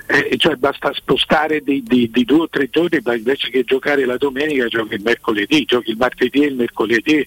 eh, 0.09 0.37
cioè 0.37 0.55
basta 0.55 0.93
spostare 0.95 1.61
di, 1.63 1.83
di- 1.83 2.11
di 2.11 2.25
due 2.25 2.41
o 2.43 2.49
tre 2.49 2.69
giorni, 2.71 3.01
ma 3.05 3.15
invece 3.15 3.51
che 3.51 3.65
giocare 3.65 4.05
la 4.05 4.17
domenica 4.17 4.67
giochi 4.69 4.95
il 4.95 5.03
mercoledì, 5.03 5.65
giochi 5.65 5.91
il 5.91 5.97
martedì 5.97 6.43
e 6.43 6.47
il 6.47 6.55
mercoledì. 6.55 7.27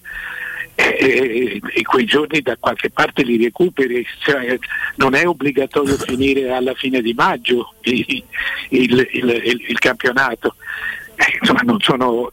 E, 0.76 1.60
e 1.74 1.82
quei 1.82 2.06
giorni 2.06 2.40
da 2.40 2.56
qualche 2.58 2.88
parte 2.88 3.22
li 3.22 3.36
recuperi, 3.36 4.02
cioè, 4.24 4.58
non 4.94 5.14
è 5.14 5.26
obbligatorio 5.26 5.94
finire 5.98 6.50
alla 6.52 6.72
fine 6.72 7.02
di 7.02 7.12
maggio 7.12 7.74
il, 7.82 8.02
il- 8.70 9.08
il- 9.12 9.40
il- 9.44 9.64
il 9.68 9.78
campionato. 9.78 10.54
Eh, 11.16 11.36
insomma, 11.38 11.60
non 11.64 11.78
sono, 11.80 12.32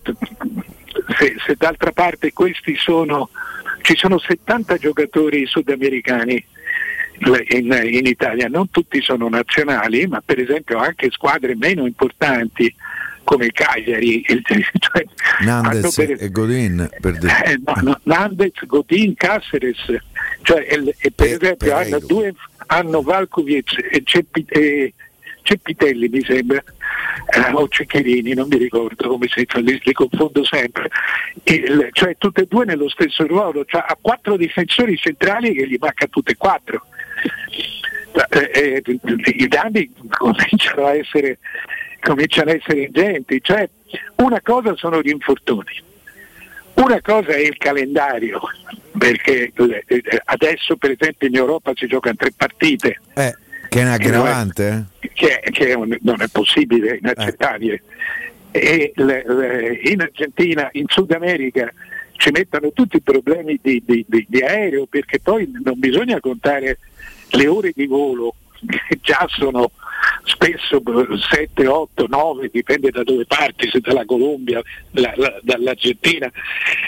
se, 1.17 1.35
se 1.45 1.55
d'altra 1.57 1.91
parte 1.91 2.33
questi 2.33 2.75
sono, 2.75 3.29
ci 3.81 3.95
sono 3.95 4.17
70 4.19 4.77
giocatori 4.77 5.45
sudamericani 5.45 6.43
in, 7.49 7.79
in 7.91 8.05
Italia, 8.05 8.47
non 8.47 8.69
tutti 8.69 9.01
sono 9.01 9.27
nazionali, 9.29 10.05
ma 10.07 10.21
per 10.23 10.39
esempio 10.39 10.77
anche 10.77 11.09
squadre 11.11 11.55
meno 11.55 11.85
importanti 11.85 12.73
come 13.23 13.51
Cagliari, 13.51 14.23
cioè, 14.79 15.05
Nandez 15.41 15.93
per- 15.93 16.15
e 16.17 16.29
Godin 16.29 16.89
per 17.01 17.17
dire. 17.17 17.43
eh, 17.45 17.61
no, 17.65 17.73
no, 17.81 17.99
Nandez, 18.03 18.65
Godin, 18.65 19.15
Caceres, 19.15 19.83
cioè, 20.43 20.65
e, 20.69 20.95
e 20.97 21.11
per 21.11 21.33
esempio 21.33 21.75
hanno, 21.75 21.99
due, 21.99 22.33
hanno 22.67 23.01
Valkovic 23.01 23.89
e, 23.91 24.03
e 24.47 24.93
Ceppitelli 25.47 26.09
mi 26.09 26.21
sembra, 26.23 26.61
eh, 26.61 27.53
o 27.53 27.67
Ceccherini, 27.69 28.33
non 28.33 28.49
mi 28.49 28.57
ricordo 28.57 29.07
come 29.07 29.27
si 29.29 29.45
fa, 29.47 29.59
li, 29.59 29.79
li 29.81 29.93
confondo 29.93 30.43
sempre, 30.43 30.89
Il- 31.43 31.87
cioè 31.93 32.17
tutte 32.17 32.41
e 32.41 32.45
due 32.47 32.65
nello 32.65 32.89
stesso 32.89 33.25
ruolo, 33.25 33.63
cioè 33.63 33.81
ha 33.87 33.97
quattro 33.99 34.35
difensori 34.35 34.97
centrali 34.97 35.53
che 35.53 35.65
gli 35.65 35.77
manca 35.79 36.05
tutte 36.07 36.33
e 36.33 36.35
quattro. 36.37 36.85
Eh, 38.29 38.81
eh, 38.83 38.99
I 39.37 39.47
danni 39.47 39.89
cominciano 40.09 40.85
a 40.85 40.95
essere 40.95 41.37
cominciano 42.01 42.51
a 42.51 42.55
essere 42.55 42.81
ingenti, 42.83 43.39
cioè 43.41 43.69
una 44.17 44.41
cosa 44.41 44.75
sono 44.75 45.01
gli 45.01 45.09
infortuni, 45.09 45.81
una 46.75 46.99
cosa 47.01 47.29
è 47.29 47.39
il 47.39 47.57
calendario, 47.57 48.41
perché 48.97 49.51
eh, 49.53 50.03
adesso 50.25 50.75
per 50.77 50.91
esempio 50.91 51.27
in 51.27 51.35
Europa 51.35 51.71
si 51.75 51.87
giocano 51.87 52.15
tre 52.17 52.31
partite, 52.35 52.99
Eh, 53.15 53.35
che 53.69 53.79
è 53.79 53.83
un 53.83 53.89
aggravante? 53.89 54.87
eh? 54.99 55.09
che, 55.13 55.39
che 55.51 55.67
è 55.69 55.73
un- 55.73 55.97
non 56.01 56.21
è 56.21 56.27
possibile, 56.31 56.93
è 56.93 56.97
inaccettabile. 57.01 57.81
E 58.51 58.91
le- 58.95 59.23
le- 59.27 59.79
in 59.83 60.01
Argentina, 60.01 60.69
in 60.73 60.85
Sud 60.87 61.11
America 61.11 61.71
ci 62.13 62.31
mettono 62.31 62.71
tutti 62.71 62.95
i 62.97 63.01
problemi 63.01 63.59
di, 63.61 63.83
di- 63.85 64.05
di- 64.07 64.25
di 64.27 64.41
aereo 64.41 64.85
perché 64.87 65.19
poi 65.19 65.49
non 65.63 65.77
bisogna 65.79 66.19
contare 66.19 66.79
le 67.31 67.47
ore 67.47 67.71
di 67.75 67.85
volo 67.85 68.33
che 68.33 68.46
già 69.01 69.25
sono 69.29 69.71
spesso 70.23 70.81
7, 71.31 71.67
8, 71.67 72.05
9, 72.07 72.49
dipende 72.51 72.91
da 72.91 73.03
dove 73.03 73.25
parti, 73.25 73.69
se 73.69 73.79
dalla 73.79 74.05
Colombia, 74.05 74.61
la- 74.91 75.13
la- 75.15 75.39
dall'Argentina. 75.41 76.29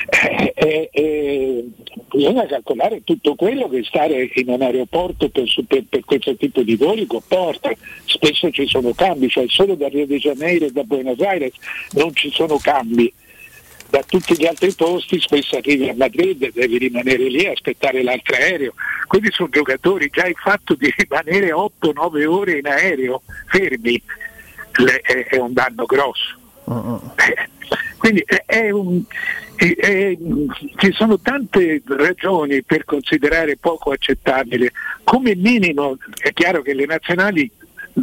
Eh, 0.10 0.54
eh, 0.56 0.90
eh, 0.92 1.66
bisogna 2.12 2.46
calcolare 2.46 3.04
tutto 3.04 3.36
quello 3.36 3.68
che 3.70 3.84
stare 3.84 4.30
in 4.36 4.50
un 4.50 4.62
aeroporto 4.62 5.30
per, 5.30 5.46
per- 5.68 5.86
per 5.90 6.06
questo 6.06 6.36
tipo 6.36 6.62
di 6.62 6.76
voli 6.76 7.06
comporta. 7.06 7.72
Spesso 8.06 8.50
ci 8.52 8.68
sono 8.68 8.94
cambi, 8.94 9.30
cioè 9.30 9.46
solo 9.48 9.76
da 9.76 9.88
Rio 9.88 10.06
de 10.06 10.18
Janeiro 10.18 10.66
e 10.66 10.72
da 10.72 10.84
Buenos 10.84 11.20
Aires 11.20 11.54
non 11.94 12.14
ci 12.14 12.30
sono 12.32 12.58
cambi 12.58 13.12
da 13.90 14.04
tutti 14.06 14.36
gli 14.38 14.46
altri 14.46 14.74
posti, 14.74 15.20
spesso 15.20 15.58
arrivi 15.58 15.90
a 15.90 15.96
Madrid, 15.96 16.52
devi 16.54 16.78
rimanere 16.78 17.24
lì 17.24 17.44
e 17.44 17.52
aspettare 17.52 18.04
l'altro 18.04 18.36
aereo. 18.36 18.74
Quindi 19.08 19.30
sono 19.32 19.50
giocatori, 19.50 20.10
già 20.12 20.26
il 20.26 20.36
fatto 20.38 20.76
di 20.76 20.94
rimanere 20.96 21.52
8-9 21.52 22.26
ore 22.26 22.58
in 22.60 22.68
aereo 22.68 23.22
fermi 23.48 24.02
è, 24.72 25.26
è 25.30 25.38
un 25.38 25.54
danno 25.54 25.86
grosso. 25.86 26.38
Eh, 27.16 27.50
Quindi 27.98 28.24
è- 28.26 28.44
è 28.46 28.70
un- 28.70 29.04
ci 29.58 30.92
sono 30.94 31.20
tante 31.20 31.82
ragioni 31.86 32.64
per 32.64 32.86
considerare 32.86 33.58
poco 33.58 33.92
accettabile. 33.92 34.72
Come 35.04 35.36
minimo 35.36 35.98
è 36.18 36.32
chiaro 36.32 36.62
che 36.62 36.74
le 36.74 36.86
nazionali 36.86 37.52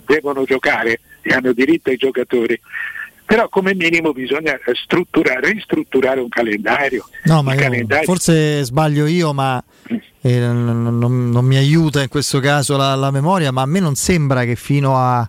devono 0.05 0.45
giocare 0.45 1.01
e 1.23 1.33
hanno 1.33 1.53
diritto 1.53 1.89
ai 1.89 1.97
giocatori, 1.97 2.61
però 3.27 3.49
come 3.49 3.75
minimo 3.75 4.13
bisogna 4.13 4.57
strutturare, 4.85 5.53
ristrutturare 5.53 6.21
un 6.21 6.29
calendario. 6.29 7.07
No, 7.25 7.43
ma 7.43 7.55
calendario- 7.57 8.05
forse 8.07 8.63
sbaglio 8.65 9.07
io, 9.07 9.33
ma 9.35 9.63
eh, 10.23 10.39
non, 10.39 10.99
non- 11.31 11.45
mi 11.45 11.57
aiuta 11.57 12.01
in 12.03 12.09
questo 12.09 12.41
caso 12.41 12.77
la, 12.77 12.95
la 12.95 13.11
memoria, 13.11 13.51
ma 13.51 13.63
a 13.63 13.67
me 13.67 13.81
non 13.81 13.95
sembra 13.97 14.45
che 14.45 14.57
fino 14.57 14.97
a 14.97 15.29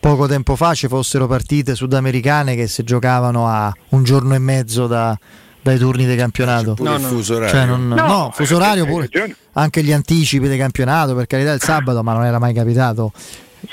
poco 0.00 0.26
tempo 0.26 0.56
fa 0.56 0.74
ci 0.74 0.88
fossero 0.88 1.26
partite 1.26 1.74
sudamericane 1.74 2.56
che 2.56 2.66
si 2.68 2.82
giocavano 2.82 3.46
a 3.48 3.72
un 3.90 4.02
giorno 4.02 4.34
e 4.34 4.38
mezzo 4.38 4.86
da- 4.86 5.16
dai 5.60 5.78
turni 5.78 6.06
di 6.06 6.16
campionato. 6.16 6.74
pure 6.74 6.94
il 6.94 7.00
fuso 7.02 7.36
orario. 7.36 7.54
Cioè, 7.54 7.66
non- 7.66 7.86
No, 7.88 8.06
no, 8.06 8.30
fuso 8.32 8.54
eh, 8.54 8.56
orario 8.56 8.84
pure. 8.86 9.08
Anche 9.52 9.82
gli 9.84 9.92
anticipi 9.92 10.48
di 10.48 10.56
campionato, 10.56 11.14
per 11.14 11.26
carità, 11.26 11.52
il 11.52 11.60
sabato, 11.60 12.02
ma 12.02 12.12
non 12.14 12.24
era 12.24 12.38
mai 12.40 12.52
capitato. 12.54 13.12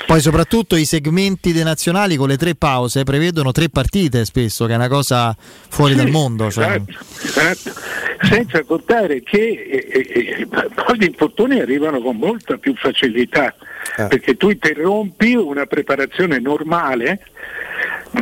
Poi 0.06 0.20
soprattutto 0.20 0.76
i 0.76 0.84
segmenti 0.84 1.52
dei 1.52 1.64
nazionali 1.64 2.16
con 2.16 2.28
le 2.28 2.36
tre 2.36 2.54
pause 2.54 3.02
prevedono 3.02 3.50
tre 3.50 3.68
partite 3.68 4.24
spesso, 4.24 4.66
che 4.66 4.72
è 4.72 4.76
una 4.76 4.88
cosa 4.88 5.36
fuori 5.68 5.94
dal 5.94 6.10
mondo. 6.10 6.50
Cioè. 6.50 6.80
Esatto, 7.22 7.54
esatto. 7.54 7.80
Senza 8.22 8.62
contare 8.62 9.22
che 9.22 9.38
eh, 9.38 9.88
eh, 9.90 10.40
eh, 10.42 10.46
poi 10.46 10.98
gli 10.98 11.04
infortuni 11.04 11.58
arrivano 11.60 12.00
con 12.00 12.16
molta 12.16 12.56
più 12.56 12.74
facilità, 12.76 13.54
perché 13.96 14.36
tu 14.36 14.50
interrompi 14.50 15.34
una 15.34 15.66
preparazione 15.66 16.38
normale 16.38 17.20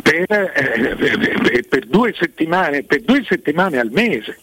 per, 0.01 0.31
eh, 0.31 0.95
per- 0.95 1.67
per 1.67 1.85
due 1.85 2.15
settimane, 2.17 2.83
per 2.83 3.01
due 3.01 3.23
settimane 3.27 3.77
al 3.77 3.89
mese. 3.91 4.39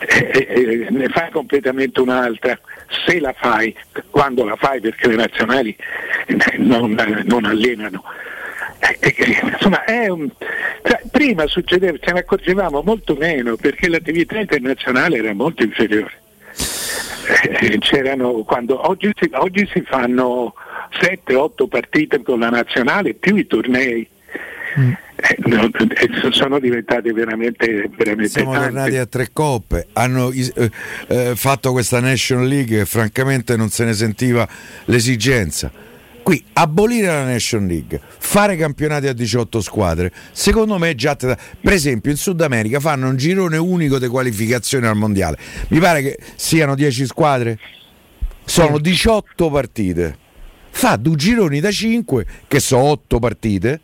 Eh, 0.00 0.46
eh, 0.48 0.86
ne 0.90 1.08
fai 1.08 1.30
completamente 1.30 2.00
un'altra 2.00 2.58
se 2.88 3.20
la 3.20 3.34
fai, 3.36 3.74
quando 4.10 4.44
la 4.44 4.56
fai 4.56 4.80
perché 4.80 5.08
le 5.08 5.16
nazionali 5.16 5.76
eh, 6.26 6.56
non, 6.58 6.96
non 7.24 7.44
allenano. 7.44 8.02
Eh, 8.80 8.96
eh, 9.00 9.40
insomma, 9.52 9.84
è 9.84 10.08
un- 10.08 10.30
cioè, 10.82 11.00
prima 11.10 11.46
succedeva, 11.46 11.98
ce 12.00 12.12
ne 12.12 12.20
accorgevamo 12.20 12.82
molto 12.82 13.14
meno 13.14 13.56
perché 13.56 13.88
l'attività 13.88 14.38
internazionale 14.38 15.18
era 15.18 15.34
molto 15.34 15.62
inferiore. 15.62 16.12
Eh, 17.42 17.78
c'erano, 17.78 18.42
quando, 18.44 18.88
oggi, 18.88 19.10
si, 19.18 19.28
oggi 19.34 19.68
si 19.72 19.82
fanno 19.82 20.54
7-8 20.98 21.66
partite 21.68 22.22
con 22.22 22.38
la 22.40 22.48
nazionale 22.48 23.14
più 23.14 23.36
i 23.36 23.46
tornei. 23.46 24.08
Eh, 24.76 24.80
eh, 24.80 24.96
sono 26.30 26.60
diventati 26.60 27.12
veramente, 27.12 27.90
veramente 27.96 28.28
Siamo 28.28 28.52
tanti. 28.52 28.66
tornati 28.66 28.96
a 28.96 29.06
tre 29.06 29.30
coppe, 29.32 29.88
hanno 29.94 30.30
eh, 30.30 30.70
eh, 31.08 31.32
fatto 31.34 31.72
questa 31.72 32.00
National 32.00 32.46
League 32.46 32.80
e 32.80 32.84
francamente 32.84 33.56
non 33.56 33.68
se 33.68 33.84
ne 33.84 33.94
sentiva 33.94 34.48
l'esigenza. 34.84 35.70
Qui 36.22 36.44
abolire 36.54 37.06
la 37.06 37.24
Nation 37.24 37.66
League, 37.66 38.00
fare 38.18 38.56
campionati 38.56 39.06
a 39.06 39.14
18 39.14 39.60
squadre, 39.62 40.12
secondo 40.32 40.76
me 40.76 40.90
è 40.90 40.94
già 40.94 41.16
tra- 41.16 41.38
per 41.60 41.72
esempio 41.72 42.10
in 42.10 42.18
Sud 42.18 42.42
America 42.42 42.80
fanno 42.80 43.08
un 43.08 43.16
girone 43.16 43.56
unico 43.56 43.98
di 43.98 44.06
qualificazione 44.08 44.86
al 44.86 44.96
mondiale. 44.96 45.38
Mi 45.68 45.78
pare 45.78 46.02
che 46.02 46.18
siano 46.36 46.74
10 46.74 47.06
squadre. 47.06 47.58
Sono 48.44 48.78
18 48.78 49.50
partite. 49.50 50.16
Fa 50.70 50.96
due 50.96 51.16
gironi 51.16 51.60
da 51.60 51.70
5 51.70 52.26
che 52.46 52.60
sono 52.60 52.82
8 52.84 53.18
partite 53.18 53.80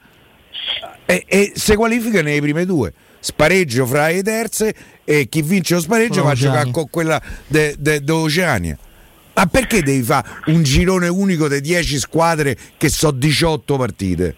e, 1.07 1.25
e 1.27 1.53
se 1.55 1.77
qualifica 1.77 2.23
nelle 2.23 2.41
prime 2.41 2.65
due. 2.65 2.93
Spareggio 3.21 3.87
fra 3.87 4.09
le 4.09 4.23
terze 4.23 4.75
e 5.05 5.29
chi 5.29 5.41
vince 5.43 5.75
lo 5.75 5.81
spareggio 5.81 6.21
Con 6.21 6.25
va 6.25 6.31
a 6.31 6.35
giocare 6.35 6.71
con 6.71 6.91
quella 6.91 7.21
dell'Oceania. 7.47 8.77
Ma 9.35 9.47
perché 9.47 9.83
devi 9.83 10.03
fare 10.03 10.29
un 10.47 10.63
girone 10.63 11.09
unico 11.09 11.49
di 11.49 11.61
10 11.61 11.99
squadre 11.99 12.57
che 12.77 12.89
so 12.89 13.11
18 13.11 13.77
partite? 13.77 14.37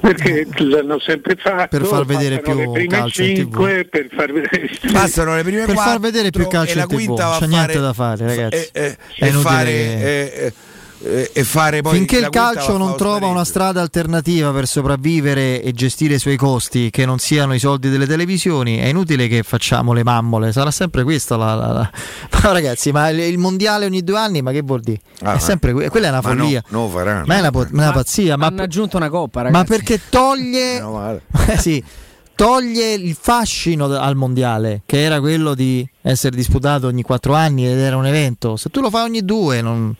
Perché 0.00 0.46
l'hanno 0.58 1.00
sempre 1.00 1.34
fatto 1.36 1.76
Per 1.76 1.84
far 1.86 2.04
vedere 2.04 2.40
più 2.40 2.54
le 2.54 2.70
prime 2.70 2.86
calcio 2.86 3.22
in 3.24 3.34
TV. 3.34 3.40
5 3.40 3.84
per 3.90 4.08
far 4.14 4.32
vedere 4.32 4.70
Passano 4.92 5.34
le 5.34 5.42
prime 5.42 5.64
per 5.64 5.74
far 5.74 5.84
quattro 5.84 6.00
vedere 6.00 6.30
più 6.30 6.46
calcio 6.46 6.72
e 6.72 6.76
la 6.76 6.82
in 6.82 6.88
TV, 6.88 6.94
quinta 6.94 7.26
va 7.26 7.34
a 7.34 7.38
c'è 7.40 7.46
niente 7.46 7.80
da 7.80 7.92
fare, 7.92 8.26
ragazzi. 8.26 8.54
E, 8.54 8.68
e- 8.72 8.96
È 9.16 9.24
e 9.24 9.28
inutile 9.28 9.42
fare, 9.50 9.70
che- 9.72 10.52
e- 11.02 11.30
e- 11.32 11.44
fare 11.44 11.80
poi 11.82 11.94
Finché 11.96 12.18
il 12.18 12.28
calcio 12.30 12.76
non 12.76 12.96
trova 12.96 13.26
una 13.26 13.44
strada 13.44 13.80
alternativa 13.80 14.50
per 14.52 14.66
sopravvivere 14.66 15.62
e 15.62 15.72
gestire 15.72 16.14
i 16.14 16.18
suoi 16.18 16.36
costi, 16.36 16.90
che 16.90 17.06
non 17.06 17.18
siano 17.18 17.54
i 17.54 17.58
soldi 17.58 17.88
delle 17.88 18.06
televisioni, 18.06 18.76
è 18.78 18.86
inutile 18.86 19.26
che 19.28 19.42
facciamo 19.42 19.92
le 19.92 20.02
mammole. 20.04 20.52
Sarà 20.52 20.70
sempre 20.70 21.02
questa 21.02 21.36
la. 21.36 21.54
la- 21.54 21.72
la- 21.72 21.90
Ma 22.42 22.52
ragazzi, 22.52 22.90
ma 22.92 23.08
il, 23.10 23.38
mondiale 23.38 23.84
ogni 23.86 24.02
due 24.02 24.18
anni, 24.18 24.42
ma 24.42 24.50
che 24.52 24.62
vuol 24.62 24.80
dire? 24.80 25.00
Ah, 25.22 25.30
è 25.32 25.34
ma- 25.34 25.38
sempre 25.38 25.72
que- 25.72 25.88
quella 25.90 26.06
è 26.06 26.10
una 26.10 26.20
ma 26.22 26.32
no, 26.32 26.42
follia. 26.42 26.62
lo 26.68 26.88
faranno. 26.88 27.24
ma 27.26 27.36
è 27.36 27.38
una, 27.40 27.50
po- 27.50 27.66
una 27.70 27.92
pazzia. 27.92 28.36
Ma, 28.36 28.46
Hanno 28.46 28.62
aggiunto 28.62 28.96
una 28.96 29.08
coppa, 29.08 29.42
ma 29.42 29.50
ragazzi. 29.50 29.66
perché 29.66 30.00
toglie. 30.08 30.78
Eh 31.50 31.58
sì, 31.58 31.82
toglie 32.40 32.94
il 32.94 33.14
fascino 33.20 33.84
al 33.84 34.16
mondiale, 34.16 34.80
che 34.86 35.02
era 35.02 35.20
quello 35.20 35.54
di 35.54 35.86
essere 36.00 36.34
disputato 36.34 36.86
ogni 36.86 37.02
quattro 37.02 37.34
anni 37.34 37.66
ed 37.66 37.76
era 37.76 37.98
un 37.98 38.06
evento. 38.06 38.56
Se 38.56 38.70
tu 38.70 38.80
lo 38.80 38.88
fai 38.88 39.02
ogni 39.02 39.22
due, 39.26 39.60
non. 39.60 39.94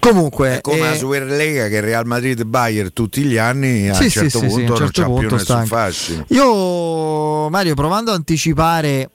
Comunque. 0.00 0.56
È 0.56 0.60
come 0.62 0.78
eh, 0.78 0.90
la 0.90 0.96
Superlega 0.96 1.68
che 1.68 1.80
Real 1.80 2.04
Madrid 2.06 2.42
Bayern 2.42 2.92
tutti 2.92 3.22
gli 3.22 3.36
anni 3.36 3.88
a 3.88 3.94
Sì, 3.94 4.02
un 4.02 4.10
sì, 4.10 4.18
certo 4.18 4.38
sì, 4.40 4.50
sì, 4.50 4.56
punto 4.56 4.72
a 4.72 4.82
un 4.82 4.90
certo 4.90 5.00
non 5.00 5.10
c'ha 5.10 5.12
punto 5.12 5.26
più 5.28 5.36
nessun 5.36 5.66
fascino. 5.66 6.24
Io, 6.30 7.48
Mario, 7.50 7.74
provando 7.74 8.10
a 8.10 8.14
anticipare 8.14 9.10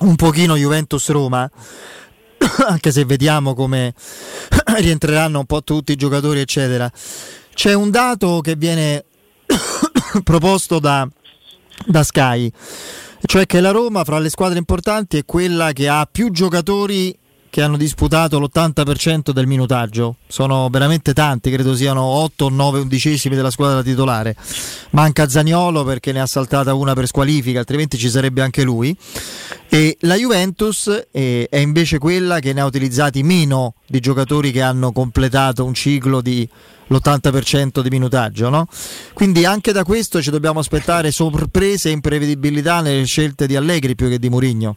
un 0.00 0.16
pochino 0.16 0.56
Juventus-Roma, 0.56 1.48
anche 2.66 2.90
se 2.90 3.04
vediamo 3.04 3.54
come 3.54 3.94
rientreranno 4.78 5.38
un 5.38 5.46
po' 5.46 5.62
tutti 5.62 5.92
i 5.92 5.96
giocatori, 5.96 6.40
eccetera, 6.40 6.90
c'è 7.54 7.74
un 7.74 7.92
dato 7.92 8.40
che 8.40 8.56
viene 8.56 9.04
proposto 10.22 10.78
da, 10.78 11.08
da 11.86 12.02
Sky, 12.02 12.50
cioè 13.22 13.46
che 13.46 13.60
la 13.60 13.70
Roma 13.70 14.04
fra 14.04 14.18
le 14.18 14.30
squadre 14.30 14.58
importanti 14.58 15.18
è 15.18 15.24
quella 15.24 15.72
che 15.72 15.88
ha 15.88 16.08
più 16.10 16.30
giocatori 16.30 17.16
che 17.56 17.62
hanno 17.62 17.78
disputato 17.78 18.38
l'80% 18.38 19.30
del 19.30 19.46
minutaggio. 19.46 20.16
Sono 20.28 20.68
veramente 20.70 21.14
tanti, 21.14 21.50
credo 21.50 21.74
siano 21.74 22.02
8 22.02 22.44
o 22.44 22.48
9 22.50 22.80
undicesimi 22.80 23.34
della 23.34 23.50
squadra 23.50 23.82
titolare. 23.82 24.36
Manca 24.90 25.26
Zaniolo 25.26 25.82
perché 25.82 26.12
ne 26.12 26.20
ha 26.20 26.26
saltata 26.26 26.74
una 26.74 26.92
per 26.92 27.06
squalifica, 27.06 27.58
altrimenti 27.58 27.96
ci 27.96 28.10
sarebbe 28.10 28.42
anche 28.42 28.62
lui. 28.62 28.94
E 29.70 29.96
la 30.00 30.16
Juventus 30.16 31.06
eh, 31.10 31.46
è 31.48 31.56
invece 31.56 31.96
quella 31.96 32.40
che 32.40 32.52
ne 32.52 32.60
ha 32.60 32.66
utilizzati 32.66 33.22
meno 33.22 33.72
di 33.86 34.00
giocatori 34.00 34.50
che 34.50 34.60
hanno 34.60 34.92
completato 34.92 35.64
un 35.64 35.72
ciclo 35.72 36.20
di 36.20 36.46
l'80% 36.88 37.80
di 37.80 37.88
minutaggio, 37.88 38.50
no? 38.50 38.68
Quindi 39.14 39.46
anche 39.46 39.72
da 39.72 39.82
questo 39.82 40.20
ci 40.20 40.28
dobbiamo 40.28 40.58
aspettare 40.58 41.10
sorprese 41.10 41.88
e 41.88 41.92
imprevedibilità 41.92 42.82
nelle 42.82 43.06
scelte 43.06 43.46
di 43.46 43.56
Allegri 43.56 43.94
più 43.94 44.10
che 44.10 44.18
di 44.18 44.28
Mourinho. 44.28 44.76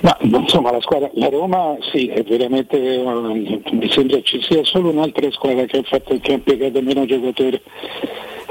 Ma 0.00 0.16
insomma 0.20 0.70
la 0.70 0.80
squadra, 0.80 1.10
la 1.14 1.28
Roma 1.28 1.76
sì, 1.92 2.06
è 2.06 2.22
veramente, 2.22 2.78
eh, 2.78 3.02
mi 3.02 3.90
sembra 3.90 4.20
ci 4.22 4.40
sia 4.42 4.64
solo 4.64 4.88
un'altra 4.90 5.30
squadra 5.30 5.64
che 5.64 5.78
ha, 5.78 5.82
fatto, 5.82 6.18
che 6.20 6.30
ha 6.32 6.34
impiegato 6.34 6.80
meno 6.80 7.04
giocatori. 7.04 7.60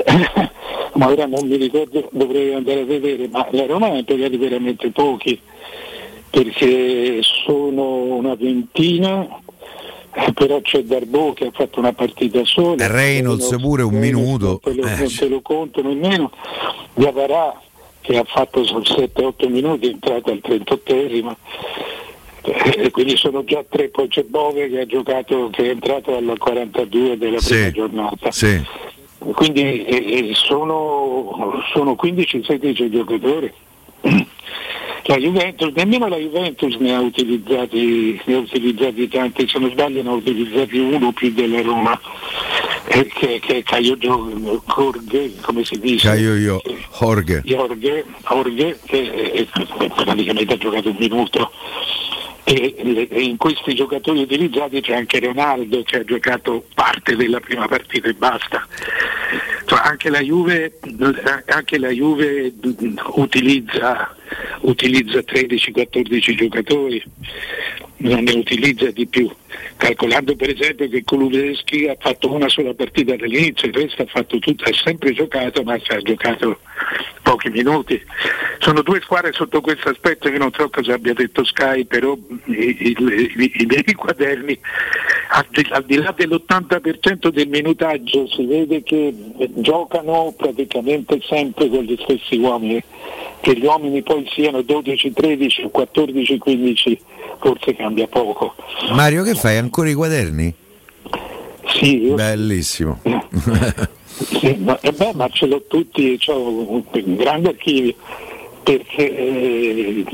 ma 0.94 1.08
ora 1.08 1.26
non 1.26 1.48
mi 1.48 1.56
ricordo, 1.56 2.08
dovrei 2.12 2.54
andare 2.54 2.82
a 2.82 2.86
vedere, 2.86 3.28
ma 3.30 3.48
la 3.52 3.66
Roma 3.66 3.88
ha 3.88 3.98
impiegato 3.98 4.38
veramente 4.38 4.92
pochi, 4.92 5.40
perché 6.30 7.20
sono 7.22 8.04
una 8.04 8.36
ventina, 8.36 9.28
eh, 10.14 10.34
però 10.34 10.62
c'è 10.62 10.84
Darbo 10.84 11.34
che 11.34 11.48
ha 11.48 11.52
fatto 11.52 11.80
una 11.80 11.94
partita 11.94 12.44
sola. 12.46 12.86
Reynolds 12.88 13.56
pure 13.60 13.82
un 13.84 13.96
minuto. 13.96 14.60
Non 14.64 14.76
te 14.76 14.82
lo, 14.82 14.88
Eh, 14.88 14.96
non 14.98 15.16
te 15.16 15.28
lo 15.28 15.42
conto 15.42 15.82
nemmeno. 15.82 16.32
Diavarà 16.94 17.60
che 18.10 18.18
ha 18.18 18.24
fatto 18.24 18.62
7-8 18.62 19.48
minuti, 19.50 19.86
è 19.86 19.92
entrato 19.92 20.32
al 20.32 20.42
38esimo. 20.44 21.36
E 22.42 22.90
quindi 22.90 23.16
sono 23.16 23.44
già 23.44 23.64
tre, 23.70 23.90
poi 23.90 24.08
c'è 24.08 24.24
Bove 24.24 24.68
che 24.68 24.80
ha 24.80 24.86
giocato, 24.88 25.50
che 25.52 25.66
è 25.66 25.70
entrato 25.70 26.16
al 26.16 26.34
42 26.36 27.18
della 27.20 27.38
prima 27.38 27.66
Sì, 27.66 27.72
giornata. 27.72 28.32
sì. 28.32 28.60
Quindi 29.20 29.86
eh, 29.86 30.30
eh, 30.30 30.34
sono, 30.34 31.62
sono 31.72 31.96
15-16 32.02 32.90
giocatori. 32.90 33.54
La 35.04 35.18
Juventus, 35.18 35.72
nemmeno 35.74 36.08
la 36.08 36.18
Juventus 36.18 36.76
ne 36.76 36.94
ha 36.94 37.00
utilizzati, 37.00 38.22
ne 38.26 38.34
ha 38.36 38.38
utilizzati 38.38 39.08
tanti, 39.08 39.48
se 39.48 39.58
non 39.58 39.72
sbaglio 39.72 40.04
ne 40.04 40.10
ha 40.10 40.14
utilizzati 40.14 40.78
uno 40.78 41.12
più 41.14 41.32
della 41.34 41.64
Roma, 41.64 41.94
eh, 41.94 42.69
che, 42.90 43.40
che 43.40 43.58
è 43.58 43.64
Caio 43.64 43.96
Jorge, 43.96 45.34
come 45.42 45.64
si 45.64 45.80
dice? 45.80 46.08
Caio 46.08 46.36
io, 46.36 46.62
Jorge. 46.98 47.42
Jorge, 47.46 48.06
Jorge, 48.28 48.80
che 48.86 48.98
eh, 48.98 49.48
praticamente 49.96 50.54
ha 50.54 50.58
giocato 50.58 50.90
un 50.90 50.96
minuto. 50.98 51.52
E, 52.44 53.08
e 53.12 53.22
in 53.22 53.38
questi 53.38 53.76
giocatori 53.76 54.22
utilizzati 54.22 54.82
c'è 54.82 54.96
anche 54.96 55.20
Ronaldo 55.20 55.84
che 55.84 55.98
ha 55.98 56.04
giocato 56.04 56.66
parte 56.74 57.16
della 57.16 57.40
prima 57.40 57.68
partita 57.68 58.10
e 58.10 58.14
basta. 58.14 58.66
Cioè, 59.66 59.80
anche 59.84 60.10
la 60.10 60.22
Juve, 60.22 60.80
anche 61.46 61.78
la 61.78 61.90
Juve 61.90 62.52
utilizza, 63.14 64.16
utilizza 64.62 65.20
13-14 65.20 66.36
giocatori, 66.36 67.04
non 67.98 68.24
ne 68.24 68.32
utilizza 68.34 68.90
di 68.92 69.06
più. 69.08 69.30
Calcolando 69.78 70.36
per 70.36 70.50
esempio 70.50 70.88
che 70.90 71.04
Kulubeschi 71.04 71.88
ha 71.88 71.96
fatto 72.00 72.32
una 72.32 72.50
sola 72.50 72.74
partita 72.74 73.16
dall'inizio, 73.16 73.68
il 73.70 73.74
resto 73.74 74.02
ha 74.04 74.06
fatto 74.06 74.40
tutto, 74.40 74.64
ha 74.66 74.74
sempre 74.74 75.14
giocato, 75.14 75.64
ma 75.64 75.74
ha 75.74 75.98
giocato 76.02 76.60
pochi 77.24 77.50
minuti. 77.50 78.02
Sono 78.60 78.82
due 78.82 79.00
squadre 79.02 79.32
sotto 79.34 79.62
questo 79.62 79.90
aspetto 79.90 80.30
che 80.30 80.38
non 80.38 80.52
so 80.56 80.70
cosa 80.70 80.94
abbia 80.94 81.14
detto 81.14 81.44
Sky, 81.44 81.86
però 81.86 82.18
i, 82.46 82.54
i- 82.54 82.96
i- 83.00 83.52
i 83.62 83.66
miei 83.66 83.94
quaderni, 83.96 84.58
al 85.32 85.46
di, 85.50 85.66
al 85.70 85.86
di 85.86 85.96
là 85.98 86.14
dell'80% 86.16 87.28
del 87.30 87.48
minutaggio, 87.48 88.28
si 88.28 88.46
vede 88.46 88.84
che 88.84 89.14
giocano 89.56 90.34
praticamente 90.38 91.20
sempre 91.28 91.68
con 91.70 91.84
gli 91.84 91.98
stessi 92.02 92.38
uomini. 92.38 92.82
Che 93.42 93.58
gli 93.58 93.66
uomini 93.66 94.02
poi 94.02 94.28
siano 94.34 94.62
12, 94.62 95.14
13 95.14 95.62
o 95.64 95.70
14, 95.70 96.38
15 96.38 97.02
forse 97.40 97.76
cambia 97.76 98.08
poco. 98.08 98.56
Mario, 98.92 99.24
che 99.24 99.36
fai? 99.36 99.58
Ancora 99.58 99.90
i 99.90 99.94
quaderni? 99.94 100.54
Sì, 101.66 102.04
io 102.04 102.16
Bellissimo. 102.16 103.00
Sì, 104.20 104.54
ma, 104.60 104.78
eh 104.82 104.92
beh, 104.92 105.14
ma 105.14 105.30
ce 105.30 105.46
l'ho 105.46 105.64
tutti, 105.66 106.20
ho 106.28 106.50
un, 106.50 106.84
un 106.92 107.16
grande 107.16 107.50
archivio, 107.50 107.96
perché, 108.64 109.18
eh, 109.18 110.06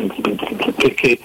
perché 0.75 1.17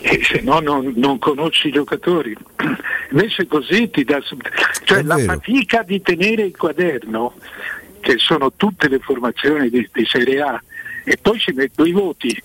eh, 0.00 0.20
se 0.22 0.40
no 0.40 0.60
non, 0.60 0.94
non 0.96 1.18
conosci 1.18 1.68
i 1.68 1.72
giocatori. 1.72 2.34
Invece 3.10 3.46
così 3.46 3.90
ti 3.90 4.04
dà... 4.04 4.18
Cioè 4.84 5.02
la 5.02 5.18
fatica 5.18 5.82
di 5.82 6.00
tenere 6.00 6.44
il 6.44 6.56
quaderno, 6.56 7.34
che 8.00 8.14
sono 8.16 8.52
tutte 8.56 8.88
le 8.88 8.98
formazioni 8.98 9.68
di, 9.68 9.86
di 9.92 10.06
Serie 10.06 10.40
A, 10.40 10.62
e 11.08 11.16
poi 11.22 11.38
ci 11.38 11.52
metto 11.52 11.84
i 11.84 11.92
voti. 11.92 12.42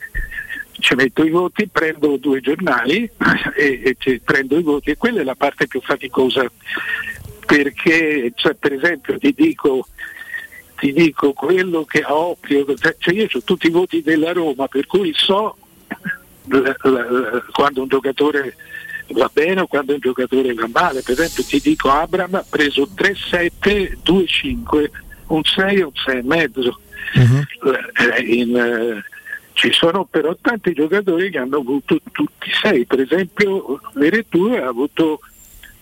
Ci 0.79 0.95
metto 0.95 1.23
i 1.23 1.29
voti, 1.29 1.67
prendo 1.67 2.17
due 2.17 2.41
giornali 2.41 3.09
e, 3.55 3.95
e 4.03 4.21
prendo 4.23 4.57
i 4.57 4.63
voti 4.63 4.91
e 4.91 4.97
quella 4.97 5.21
è 5.21 5.23
la 5.23 5.35
parte 5.35 5.67
più 5.67 5.81
faticosa 5.81 6.49
perché 7.45 8.31
cioè, 8.35 8.53
per 8.55 8.73
esempio 8.73 9.17
ti 9.17 9.33
dico, 9.35 9.87
ti 10.79 10.93
dico 10.93 11.33
quello 11.33 11.83
che 11.85 12.01
a 12.01 12.13
occhio, 12.15 12.65
cioè 12.97 13.13
io 13.13 13.27
ho 13.31 13.41
tutti 13.43 13.67
i 13.67 13.71
voti 13.71 14.01
della 14.01 14.31
Roma, 14.31 14.67
per 14.67 14.85
cui 14.85 15.11
so 15.13 15.57
la- 16.47 16.75
la- 16.81 17.43
quando 17.51 17.81
un 17.81 17.87
giocatore 17.87 18.55
va 19.09 19.29
bene 19.33 19.61
o 19.61 19.67
quando 19.67 19.93
un 19.93 19.99
giocatore 19.99 20.53
va 20.53 20.67
male. 20.71 21.01
Per 21.01 21.13
esempio 21.19 21.43
ti 21.43 21.59
dico 21.59 21.89
Abram 21.89 22.35
ha 22.35 22.45
preso 22.49 22.87
3-7, 22.95 23.97
2-5, 24.03 24.89
un 25.27 25.43
6 25.43 25.75
e 25.77 25.83
un 25.83 25.91
6,5. 25.93 26.73
Eh, 27.13 28.21
in, 28.21 28.55
eh, 28.55 29.03
ci 29.53 29.71
sono 29.71 30.05
però 30.05 30.35
tanti 30.39 30.73
giocatori 30.73 31.29
che 31.29 31.37
hanno 31.37 31.57
avuto 31.57 31.99
tutti 32.11 32.49
6, 32.61 32.85
per 32.85 33.01
esempio 33.01 33.79
Veretù 33.93 34.45
ha 34.53 34.67
avuto 34.67 35.19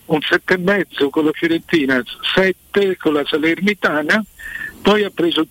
un 0.06 0.20
7,5 0.20 1.10
con 1.10 1.26
la 1.26 1.32
Fiorentina, 1.32 2.04
7 2.34 2.98
con 2.98 3.14
la 3.14 3.24
Salernitana, 3.26 4.24
poi 4.82 5.04
ha 5.04 5.12
preso 5.12 5.48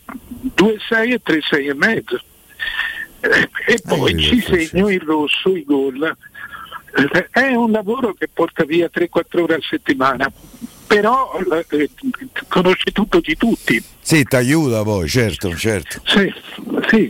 2,6 0.57 1.13
e 1.13 1.21
3,6 1.25 1.69
e 1.69 1.75
mezzo. 1.75 2.21
E 3.67 3.81
poi 3.85 4.17
ci 4.19 4.41
segno 4.41 4.89
in 4.89 5.01
rosso 5.01 5.55
i 5.55 5.65
gol. 5.65 6.17
È 7.31 7.55
un 7.55 7.71
lavoro 7.71 8.15
che 8.15 8.29
porta 8.33 8.65
via 8.65 8.91
3-4 8.93 9.41
ore 9.41 9.55
a 9.55 9.61
settimana, 9.61 10.31
però 10.89 11.39
eh, 11.71 11.91
conosce 12.49 12.91
tutto 12.93 13.21
di 13.21 13.37
tutti. 13.37 13.81
Sì, 14.01 14.25
ti 14.25 14.37
aiuta 14.37 14.83
poi, 14.83 15.07
certo, 15.07 15.55
certo. 15.55 16.01
Sì, 16.07 16.33
sì. 16.89 17.09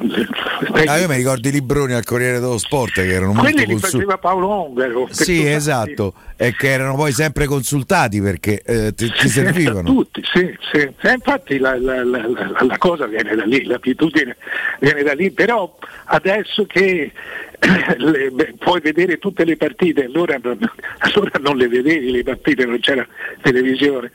Ah, 0.87 0.99
io 0.99 1.07
mi 1.07 1.15
ricordo 1.15 1.47
i 1.47 1.53
libroni 1.53 1.93
al 1.93 2.03
Corriere 2.05 2.41
dello 2.41 2.59
Sport 2.59 2.95
che 2.95 3.07
erano 3.13 3.33
Quelli 3.35 3.55
molto 3.55 3.59
li 3.61 3.65
consultati. 3.67 3.93
faceva 3.95 4.19
Paolo 4.19 4.49
Ongaro. 4.49 5.09
Sì, 5.13 5.47
esatto, 5.47 6.15
e 6.37 6.55
che 6.57 6.71
erano 6.71 6.97
poi 6.97 7.13
sempre 7.13 7.47
consultati 7.47 8.21
perché 8.21 8.61
eh, 8.63 8.93
ti, 8.97 9.09
ti 9.13 9.27
Eh, 9.27 9.29
servivano. 9.29 9.83
Tutti, 9.89 10.21
sì, 10.25 10.53
sì. 10.73 10.79
E 10.79 11.13
infatti 11.13 11.59
la, 11.59 11.79
la- 11.79 12.03
la- 12.05 12.27
la- 12.27 12.65
la 12.67 12.79
cosa 12.79 13.07
viene 13.07 13.37
da 13.37 13.45
lì, 13.45 13.65
l'abitudine 13.65 14.37
viene 14.81 15.05
da 15.05 15.13
lì, 15.13 15.31
però 15.31 15.79
adesso 16.07 16.67
che 16.67 17.13
le- 17.97 18.31
beh, 18.31 18.55
puoi 18.59 18.81
vedere 18.81 19.19
tutte 19.19 19.45
le 19.45 19.57
partite, 19.57 20.05
allora 20.05 20.39
non, 20.41 20.59
allora 20.99 21.31
non 21.41 21.57
le 21.57 21.69
vedevi 21.69 22.11
le 22.11 22.23
partite, 22.23 22.65
non 22.65 22.79
c'era 22.79 23.07
televisione, 23.43 24.13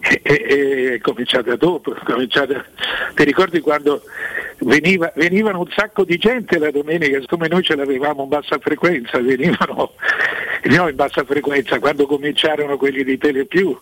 e, 0.00 0.20
e- 0.22 0.94
è 0.94 0.98
cominciata 1.00 1.54
dopo, 1.56 1.94
cominciata- 2.04 2.64
ti 3.14 3.24
ricordi 3.24 3.60
quando 3.60 4.02
veniva- 4.60 5.12
venivano 5.16 5.60
un 5.60 5.70
sacco 5.74 6.04
di 6.04 6.16
gente 6.16 6.58
la 6.58 6.70
domenica, 6.70 7.20
siccome 7.20 7.48
noi 7.48 7.62
ce 7.62 7.76
l'avevamo 7.76 8.22
in 8.22 8.28
bassa 8.28 8.58
frequenza, 8.58 9.18
venivano 9.18 9.92
no, 10.64 10.88
in 10.88 10.96
bassa 10.96 11.24
frequenza, 11.24 11.78
quando 11.78 12.06
cominciarono 12.06 12.78
quelli 12.78 13.04
di 13.04 13.18
Telepiù, 13.18 13.78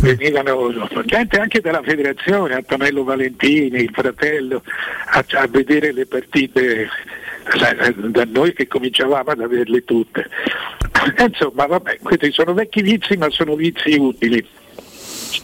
venivano 0.00 0.88
gente 1.04 1.38
anche 1.38 1.60
dalla 1.60 1.82
federazione, 1.82 2.54
Antonello 2.54 3.02
Valentini, 3.02 3.82
il 3.82 3.90
fratello, 3.92 4.62
a, 5.06 5.24
a 5.28 5.46
vedere 5.48 5.92
le 5.92 6.06
partite 6.06 6.88
da, 7.56 7.74
da 8.08 8.24
noi 8.24 8.52
che 8.52 8.66
cominciavamo 8.66 9.30
ad 9.30 9.40
averle 9.40 9.84
tutte. 9.84 10.28
Eh, 11.16 11.24
Insomma, 11.24 11.66
vabbè, 11.66 11.98
questi 12.02 12.32
sono 12.32 12.54
vecchi 12.54 12.82
vizi, 12.82 13.16
ma 13.16 13.30
sono 13.30 13.54
vizi 13.54 13.94
utili. 13.96 14.44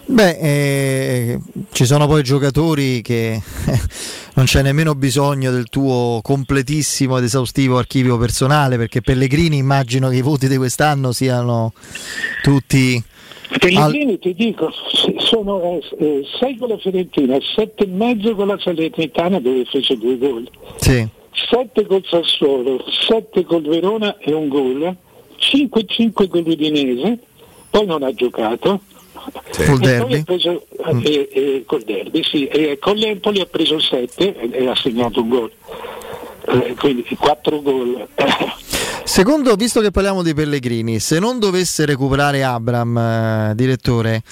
Beh, 0.06 0.38
eh, 0.38 1.40
ci 1.72 1.84
sono 1.84 2.06
poi 2.06 2.22
giocatori 2.22 3.00
che 3.00 3.40
non 4.34 4.44
c'è 4.44 4.62
nemmeno 4.62 4.94
bisogno 4.94 5.50
del 5.50 5.68
tuo 5.68 6.20
completissimo 6.22 7.16
ed 7.18 7.24
esaustivo 7.24 7.78
archivio 7.78 8.18
personale, 8.18 8.76
perché 8.76 9.00
Pellegrini 9.00 9.56
immagino 9.56 10.08
che 10.08 10.16
i 10.16 10.22
voti 10.22 10.48
di 10.48 10.56
quest'anno 10.56 11.12
siano 11.12 11.72
tutti... 12.42 13.02
Pellegrini 13.58 14.18
ti 14.18 14.34
dico, 14.34 14.70
sono 15.18 15.78
6 15.98 16.56
con 16.58 16.68
la 16.68 16.78
Fiorentina, 16.78 17.38
7 17.54 17.84
e 17.84 17.86
mezzo 17.86 18.34
con 18.34 18.48
la 18.48 18.58
Salernitana 18.58 19.38
dove 19.38 19.64
fece 19.66 19.96
due 19.96 20.18
gol, 20.18 20.48
Sì. 20.76 21.06
7 21.34 21.86
col 21.86 22.04
Sassuolo, 22.08 22.84
7 22.88 23.44
col 23.44 23.62
Verona 23.62 24.16
e 24.18 24.32
un 24.32 24.48
gol, 24.48 24.96
5-5 25.38 26.28
con 26.28 26.40
l'Udinese, 26.42 27.18
poi 27.70 27.86
non 27.86 28.02
ha 28.02 28.12
giocato. 28.12 28.80
Col 29.12 29.32
E 29.58 29.64
poi 29.64 29.78
derby? 29.78 30.24
preso, 30.24 30.66
eh, 31.02 31.28
eh, 31.32 31.62
col 31.66 31.82
derby, 31.82 32.22
sì, 32.22 32.46
e 32.46 32.78
con 32.78 32.96
l'Empoli 32.96 33.40
ha 33.40 33.46
preso 33.46 33.78
7 33.78 34.36
e, 34.36 34.50
e 34.52 34.66
ha 34.68 34.74
segnato 34.74 35.22
un 35.22 35.28
gol. 35.28 35.50
Eh, 36.46 36.74
quindi 36.78 37.04
4 37.18 37.62
gol. 37.62 38.06
Secondo, 39.04 39.54
visto 39.54 39.80
che 39.80 39.90
parliamo 39.90 40.22
di 40.22 40.34
Pellegrini, 40.34 40.98
se 40.98 41.18
non 41.18 41.38
dovesse 41.38 41.84
recuperare 41.86 42.42
Abram, 42.42 42.96
eh, 42.96 43.52
direttore, 43.54 44.22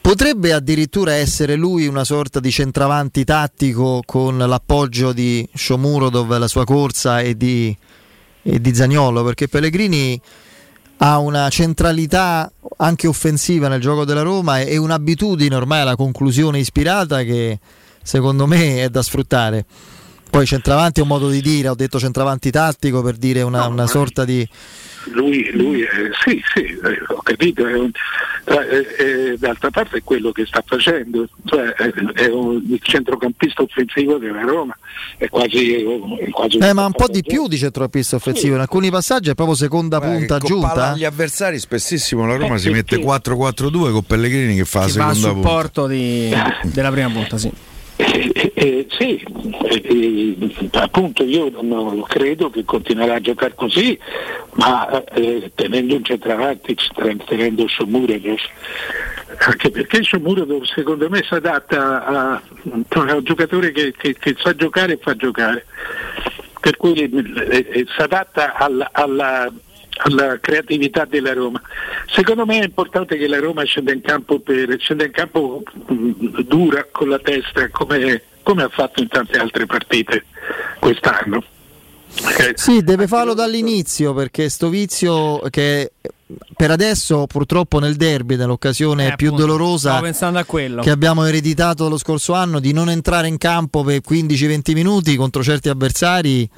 potrebbe 0.00 0.52
addirittura 0.52 1.12
essere 1.12 1.56
lui 1.56 1.86
una 1.86 2.04
sorta 2.04 2.40
di 2.40 2.50
centravanti 2.50 3.24
tattico 3.24 4.02
con 4.04 4.38
l'appoggio 4.38 5.12
di 5.12 5.48
Shomurodov, 5.54 6.36
la 6.38 6.48
sua 6.48 6.64
corsa 6.64 7.20
e 7.20 7.36
di, 7.36 7.76
e 8.42 8.60
di 8.60 8.74
Zagnolo, 8.74 9.22
perché 9.24 9.48
Pellegrini 9.48 10.20
ha 11.02 11.18
una 11.18 11.48
centralità 11.48 12.50
anche 12.76 13.06
offensiva 13.06 13.68
nel 13.68 13.80
gioco 13.80 14.04
della 14.04 14.22
Roma 14.22 14.60
e 14.60 14.76
un'abitudine 14.76 15.54
ormai 15.54 15.80
alla 15.80 15.96
conclusione 15.96 16.58
ispirata 16.58 17.22
che 17.22 17.58
secondo 18.02 18.46
me 18.46 18.82
è 18.82 18.90
da 18.90 19.02
sfruttare. 19.02 19.64
Poi 20.28 20.46
centravanti 20.46 21.00
è 21.00 21.02
un 21.02 21.08
modo 21.08 21.28
di 21.28 21.40
dire, 21.40 21.68
ho 21.68 21.74
detto 21.74 21.98
centravanti 21.98 22.50
tattico 22.50 23.02
per 23.02 23.16
dire 23.16 23.42
una, 23.42 23.66
una 23.66 23.86
sorta 23.86 24.24
di... 24.24 24.46
Lui, 25.12 25.50
lui 25.52 25.82
è- 25.82 25.88
sì, 26.24 26.42
sì, 26.54 26.60
eh, 26.60 27.02
ho 27.08 27.22
capito, 27.22 27.66
è 27.66 27.72
un- 27.74 27.90
eh, 28.46 28.96
eh, 29.32 29.36
d'altra 29.38 29.70
parte 29.70 29.98
è 29.98 30.02
quello 30.04 30.30
che 30.32 30.44
sta 30.46 30.62
facendo, 30.64 31.26
cioè, 31.46 31.68
è, 31.72 31.90
è 31.90 32.26
un 32.28 32.62
il 32.68 32.78
centrocampista 32.82 33.62
offensivo 33.62 34.18
della 34.18 34.42
Roma, 34.42 34.76
è 35.16 35.28
quasi, 35.28 35.74
è 35.82 36.30
quasi 36.30 36.58
Eh, 36.58 36.72
ma 36.74 36.84
un 36.84 36.92
po' 36.92 37.08
di 37.08 37.22
più 37.22 37.48
di 37.48 37.56
centrocampista 37.56 38.16
offensivo, 38.16 38.54
in 38.56 38.60
alcuni 38.60 38.90
passaggi 38.90 39.30
è 39.30 39.34
proprio 39.34 39.56
seconda 39.56 40.00
punta 40.00 40.38
con 40.38 40.48
palla 40.48 40.60
aggiunta. 40.70 40.90
agli 40.92 41.04
avversari 41.04 41.58
spessissimo 41.58 42.26
la 42.26 42.36
Roma 42.36 42.54
Eh, 42.56 42.58
si 42.58 42.64
sì, 42.66 42.70
mette 42.70 42.96
sì. 42.96 43.02
4-4-2 43.02 43.90
con 43.92 44.02
Pellegrini 44.04 44.54
che 44.56 44.64
fa 44.64 44.80
la 44.80 44.86
Che 44.86 44.92
va 44.98 45.06
a 45.06 45.14
seconda 45.14 45.32
punta. 45.32 45.48
supporto 45.48 45.86
di- 45.86 46.34
della 46.64 46.90
prima 46.90 47.08
punta, 47.10 47.38
sì. 47.38 47.50
Eh, 48.60 48.66
eh, 48.80 48.86
sì, 48.90 49.24
eh, 49.62 49.82
eh, 49.84 50.68
appunto 50.72 51.24
io 51.24 51.50
non 51.62 52.02
credo 52.02 52.50
che 52.50 52.64
continuerà 52.64 53.14
a 53.14 53.20
giocare 53.20 53.54
così, 53.54 53.98
ma 54.54 55.02
eh, 55.14 55.50
tenendo 55.54 55.94
un 55.96 56.04
centravanti, 56.04 56.76
tenendo 57.24 57.66
Shomurodov, 57.66 58.36
anche 59.38 59.70
perché 59.70 60.02
Shomurodov 60.02 60.64
secondo 60.64 61.08
me 61.08 61.22
si 61.26 61.32
adatta 61.34 62.04
a, 62.04 62.32
a 62.34 62.42
un 62.64 63.20
giocatore 63.22 63.72
che, 63.72 63.94
che- 63.96 64.16
che 64.18 64.36
sa 64.38 64.54
giocare 64.54 64.92
e 64.92 64.98
fa 65.00 65.16
giocare, 65.16 65.64
per 66.60 66.76
cui 66.76 66.94
eh, 66.94 67.66
eh, 67.70 67.86
si 67.88 68.02
adatta 68.02 68.56
alla, 68.56 68.90
alla- 68.92 69.50
alla 70.02 70.38
creatività 70.40 71.04
della 71.04 71.32
Roma. 71.32 71.60
Secondo 72.06 72.44
me 72.46 72.60
è 72.60 72.64
importante 72.64 73.16
che 73.16 73.26
la 73.26 73.38
Roma 73.38 73.64
scenda 73.64 73.92
in 73.92 74.00
campo, 74.02 74.38
per, 74.40 74.76
scenda 74.78 75.04
in 75.04 75.10
campo 75.12 75.62
mh, 75.86 76.42
dura 76.42 76.86
con 76.90 77.08
la 77.08 77.18
testa 77.18 77.68
come, 77.70 78.22
come 78.42 78.62
ha 78.62 78.68
fatto 78.68 79.00
in 79.02 79.08
tante 79.08 79.38
altre 79.38 79.66
partite 79.66 80.24
quest'anno. 80.78 81.42
Eh, 82.38 82.52
Sì, 82.56 82.82
deve 82.82 83.06
farlo 83.06 83.34
dall'inizio 83.34 84.12
perché 84.14 84.48
sto 84.48 84.68
vizio 84.68 85.38
che 85.50 85.92
per 86.56 86.70
adesso 86.70 87.26
purtroppo 87.26 87.78
nel 87.78 87.94
derby, 87.96 88.36
nell'occasione 88.36 89.08
Eh, 89.12 89.16
più 89.16 89.28
appunto, 89.28 89.46
dolorosa 89.46 89.90
Stavo 89.90 90.04
pensando 90.04 90.38
a 90.38 90.44
quello. 90.44 90.82
che 90.82 90.90
abbiamo 90.90 91.24
ereditato 91.24 91.88
lo 91.88 91.98
scorso 91.98 92.32
anno 92.34 92.58
di 92.60 92.72
non 92.72 92.88
entrare 92.90 93.28
in 93.28 93.38
campo 93.38 93.82
per 93.84 94.00
15-20 94.08 94.72
minuti 94.74 95.16
contro 95.16 95.42
certi 95.42 95.68
avversari 95.68 96.48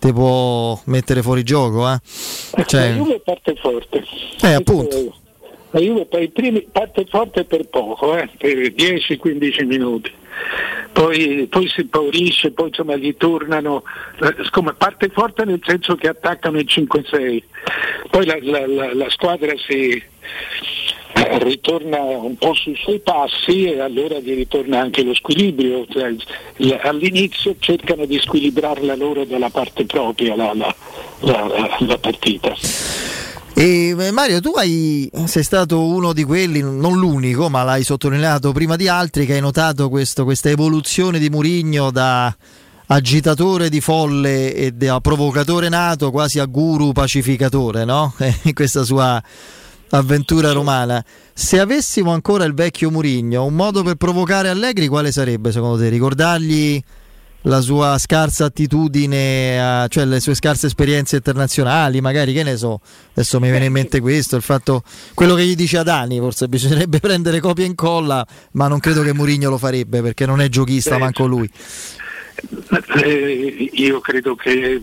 ti 0.00 0.12
può 0.12 0.80
mettere 0.84 1.22
fuori 1.22 1.42
gioco. 1.42 1.88
Eh? 1.92 1.98
La 2.52 2.64
Cioè, 2.64 2.92
Juve 2.94 3.20
parte 3.24 3.54
forte. 3.60 4.04
Eh, 4.42 4.52
appunto. 4.52 5.14
La 5.70 5.80
Juve 5.80 6.06
primi 6.32 6.66
parte 6.72 7.04
forte 7.08 7.44
per 7.44 7.68
poco, 7.68 8.16
eh, 8.16 8.28
per 8.38 8.56
10-15 8.72 9.64
minuti. 9.66 10.10
Poi, 10.92 11.46
poi 11.50 11.68
si 11.68 11.80
impaurisce, 11.82 12.52
poi 12.52 12.68
insomma 12.68 12.96
gli 12.96 13.14
tornano, 13.16 13.82
siccome 14.42 14.72
parte 14.74 15.08
forte 15.08 15.44
nel 15.44 15.60
senso 15.64 15.94
che 15.96 16.08
attaccano 16.08 16.58
il 16.58 16.66
5-6, 16.66 17.42
poi 18.10 18.24
la, 18.26 18.38
la- 18.40 18.66
la- 18.66 18.94
la 18.94 19.10
squadra 19.10 19.52
si 19.56 19.90
eh, 21.14 21.38
ritorna 21.38 21.98
un 21.98 22.36
po' 22.36 22.54
sui 22.54 22.76
suoi 22.76 23.00
passi 23.00 23.64
e 23.64 23.80
allora 23.80 24.18
gli 24.20 24.34
ritorna 24.34 24.80
anche 24.80 25.02
lo 25.02 25.14
squilibrio, 25.14 25.86
Cioè, 25.88 26.14
all'inizio 26.82 27.56
cercano 27.58 28.04
di 28.06 28.18
squilibrarla 28.18 28.94
loro 28.96 29.24
dalla 29.24 29.50
parte 29.50 29.84
propria 29.84 30.34
la 30.36 31.98
partita. 31.98 32.54
E 33.60 33.88
eh, 33.98 34.12
Mario, 34.12 34.38
tu 34.40 34.52
hai, 34.54 35.10
sei 35.24 35.42
stato 35.42 35.84
uno 35.84 36.12
di 36.12 36.22
quelli, 36.22 36.60
non 36.60 36.96
l'unico, 36.96 37.48
ma 37.48 37.64
l'hai 37.64 37.82
sottolineato 37.82 38.52
prima 38.52 38.76
di 38.76 38.86
altri, 38.86 39.26
che 39.26 39.34
hai 39.34 39.40
notato 39.40 39.88
questo- 39.88 40.22
questa 40.22 40.48
evoluzione 40.48 41.18
di 41.18 41.28
Murigno 41.28 41.90
da 41.90 42.32
agitatore 42.86 43.68
di 43.68 43.80
folle 43.80 44.54
e 44.54 44.70
da 44.70 45.00
provocatore 45.00 45.68
nato 45.68 46.12
quasi 46.12 46.38
a 46.38 46.44
guru 46.44 46.92
pacificatore, 46.92 47.84
no? 47.84 48.14
In 48.44 48.54
questa 48.54 48.84
sua 48.84 49.20
avventura 49.90 50.52
romana. 50.52 51.04
Se 51.34 51.58
avessimo 51.58 52.12
ancora 52.12 52.44
il 52.44 52.54
vecchio 52.54 52.92
Murigno, 52.92 53.44
un 53.44 53.54
modo 53.54 53.82
per 53.82 53.96
provocare 53.96 54.50
Allegri 54.50 54.86
quale 54.86 55.10
sarebbe 55.10 55.50
secondo 55.50 55.78
te? 55.78 55.88
Ricordargli 55.88 56.80
la 57.42 57.60
sua 57.60 57.96
scarsa 57.98 58.46
attitudine, 58.46 59.60
a- 59.60 59.88
cioè 59.88 60.04
le 60.04 60.20
sue 60.20 60.34
scarse 60.34 60.66
esperienze 60.66 61.16
internazionali, 61.16 62.00
magari 62.00 62.32
che 62.32 62.42
ne 62.42 62.56
so, 62.56 62.80
adesso 63.12 63.38
mi 63.38 63.50
viene 63.50 63.66
in 63.66 63.72
mente 63.72 64.00
questo, 64.00 64.36
il 64.36 64.42
fatto, 64.42 64.82
quello 65.14 65.34
che 65.34 65.44
gli 65.44 65.54
dice 65.54 65.78
a 65.78 65.82
Dani, 65.82 66.18
forse 66.18 66.48
bisognerebbe 66.48 66.98
prendere 67.00 67.40
copia 67.40 67.64
e 67.64 67.68
incolla, 67.68 68.26
ma 68.52 68.66
non 68.66 68.80
credo 68.80 69.02
che 69.02 69.12
Mourinho 69.12 69.50
lo 69.50 69.58
farebbe 69.58 70.02
perché 70.02 70.26
non 70.26 70.40
è 70.40 70.48
giochista 70.48 70.98
manco 70.98 71.26
lui. 71.26 71.48
Eh, 73.02 73.70
io 73.72 73.98
credo 74.00 74.36
che 74.36 74.50
eh, 74.50 74.80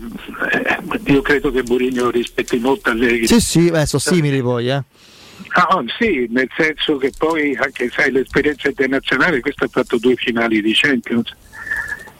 io 1.06 1.22
credo 1.22 1.50
che 1.50 1.62
Mourinho 1.66 2.10
rispetti 2.10 2.58
molto 2.58 2.90
Allegri. 2.90 3.26
Sì, 3.26 3.40
sì, 3.40 3.70
beh, 3.70 3.86
sono 3.86 4.02
simili 4.02 4.42
poi, 4.42 4.68
eh. 4.68 4.82
Ah, 5.52 5.82
sì, 5.98 6.26
nel 6.30 6.48
senso 6.54 6.96
che 6.96 7.12
poi 7.16 7.56
anche 7.56 7.90
sai 7.90 8.10
l'esperienza 8.10 8.68
internazionale, 8.68 9.40
questo 9.40 9.64
ha 9.64 9.68
fatto 9.68 9.96
due 9.98 10.14
finali 10.16 10.60
di 10.60 10.72
Champions 10.74 11.34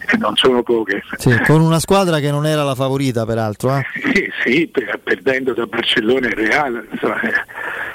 e 0.08 0.16
non 0.18 0.36
sono 0.36 0.62
poche. 0.62 1.02
Sì, 1.16 1.34
con 1.46 1.60
una 1.60 1.78
squadra 1.80 2.18
che 2.20 2.30
non 2.30 2.46
era 2.46 2.62
la 2.62 2.74
favorita 2.74 3.24
peraltro, 3.26 3.76
eh. 3.76 3.82
Sì, 4.12 4.30
sì, 4.44 4.66
per- 4.68 5.00
perdendo 5.02 5.52
da 5.52 5.66
Barcellona 5.66 6.28
e 6.28 6.34
Real, 6.34 6.86
insomma, 6.90 7.20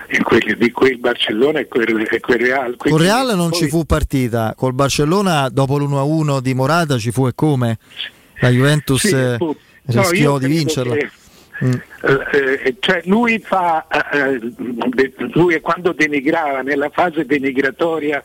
eh, 0.07 0.21
quel- 0.23 0.57
di 0.57 0.71
quel 0.71 0.97
Barcellona 0.99 1.59
e 1.59 1.67
quel, 1.67 2.07
e 2.09 2.19
quel 2.19 2.39
Real. 2.39 2.75
Con 2.75 2.91
Quindi 2.91 3.03
Real 3.03 3.35
non 3.35 3.49
poi- 3.49 3.59
ci 3.59 3.67
fu 3.69 3.85
partita, 3.85 4.53
col 4.55 4.73
Barcellona 4.73 5.49
dopo 5.49 5.77
l'1-1 5.77 6.39
di 6.41 6.53
Morata 6.53 6.97
ci 6.97 7.11
fu 7.11 7.27
e 7.27 7.31
come? 7.35 7.77
La 8.39 8.49
Juventus 8.49 9.05
Sì, 9.07 9.15
eh. 9.15 9.37
No, 9.39 9.55
rischiò 9.85 10.33
io 10.33 10.37
di 10.39 10.47
vincerla. 10.47 10.95
che, 10.95 11.09
Mm. 11.63 11.73
eh, 11.73 12.59
eh, 12.63 12.75
cioè 12.79 13.01
lui 13.05 13.37
fa 13.37 13.85
eh, 13.87 14.33
eh, 14.33 14.39
lui 15.33 15.59
quando 15.61 15.93
denigrava 15.93 16.61
nella 16.63 16.89
fase 16.89 17.23
denigratoria 17.23 18.23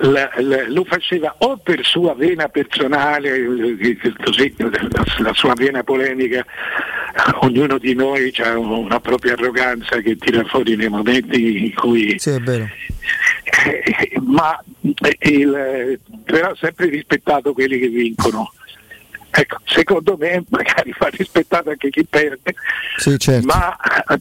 la- 0.00 0.30
la- 0.38 0.68
lo 0.68 0.84
faceva 0.84 1.34
o 1.38 1.56
per 1.56 1.84
sua 1.84 2.14
vena 2.14 2.48
personale 2.48 3.34
eh, 3.36 3.98
così, 4.22 4.54
la, 4.58 4.70
la 5.18 5.32
sua 5.34 5.54
vena 5.54 5.82
polemica 5.82 6.44
ognuno 7.40 7.78
di 7.78 7.94
noi 7.94 8.32
ha 8.38 8.58
una 8.58 9.00
propria 9.00 9.32
arroganza 9.32 10.00
che 10.00 10.16
tira 10.16 10.44
fuori 10.44 10.76
nei 10.76 10.88
momenti 10.88 11.64
in 11.66 11.74
cui 11.74 12.18
Sì, 12.18 12.30
è 12.30 12.38
vero. 12.40 12.68
eh, 13.64 14.20
ma 14.22 14.58
eh, 15.00 15.16
il- 15.30 15.98
però 16.24 16.50
ha 16.50 16.56
sempre 16.60 16.88
rispettato 16.88 17.52
quelli 17.52 17.78
che 17.78 17.88
vincono. 17.88 18.52
Ecco, 19.38 19.58
secondo 19.64 20.16
me 20.18 20.42
magari 20.48 20.92
fa 20.92 21.08
rispettato 21.08 21.68
anche 21.68 21.90
chi 21.90 22.04
perde, 22.04 22.54
Sì, 22.96 23.18
certo. 23.18 23.46
ma, 23.46 23.76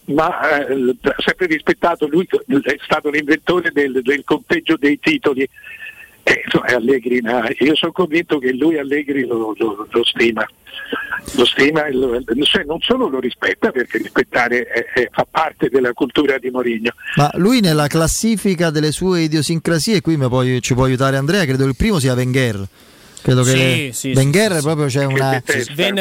ma, 0.08 0.66
eh, 0.68 0.96
sempre 1.18 1.46
rispettato, 1.48 2.08
lui 2.08 2.28
è 2.64 2.76
stato 2.84 3.10
l'inventore 3.10 3.72
del, 3.72 4.02
del 4.02 4.24
conteggio 4.26 4.76
dei 4.78 5.00
titoli. 5.00 5.48
Eh, 6.28 6.42
insomma, 6.44 6.66
Allegri, 6.76 7.22
no, 7.22 7.42
io 7.60 7.76
sono 7.76 7.92
convinto 7.92 8.40
che 8.40 8.52
lui 8.52 8.78
Allegri 8.80 9.26
lo, 9.26 9.54
lo- 9.56 9.88
lo 9.90 10.04
stima, 10.04 10.44
lo 11.36 11.46
stima 11.46 11.88
lo- 11.92 12.20
cioè, 12.44 12.64
non 12.64 12.80
solo 12.82 13.08
lo 13.08 13.20
rispetta 13.20 13.72
perché 13.72 14.00
rispettare 14.00 14.64
è- 14.64 14.86
è- 15.02 15.10
fa 15.14 15.26
parte 15.30 15.70
della 15.70 15.94
cultura 15.94 16.40
di 16.40 16.50
Mourinho, 16.50 16.92
Ma 17.18 17.30
lui 17.36 17.60
nella 17.62 17.86
classifica 17.88 18.70
delle 18.72 18.92
sue 18.92 19.22
idiosincrasie, 19.22 20.02
qui 20.02 20.18
puoi- 20.18 20.60
ci 20.62 20.74
può 20.74 20.86
aiutare 20.86 21.16
Andrea, 21.18 21.44
credo 21.46 21.64
che 21.64 21.70
il 21.70 21.76
primo 21.78 22.00
sia 22.00 22.14
Wenger. 22.16 22.68
Credo 23.26 23.42
che 23.42 23.90
sì, 23.92 24.12
Wenger 24.14 24.52
sì, 24.52 24.58
sì. 24.58 24.64
proprio 24.64 24.86
c'è 24.86 25.04
una 25.06 25.42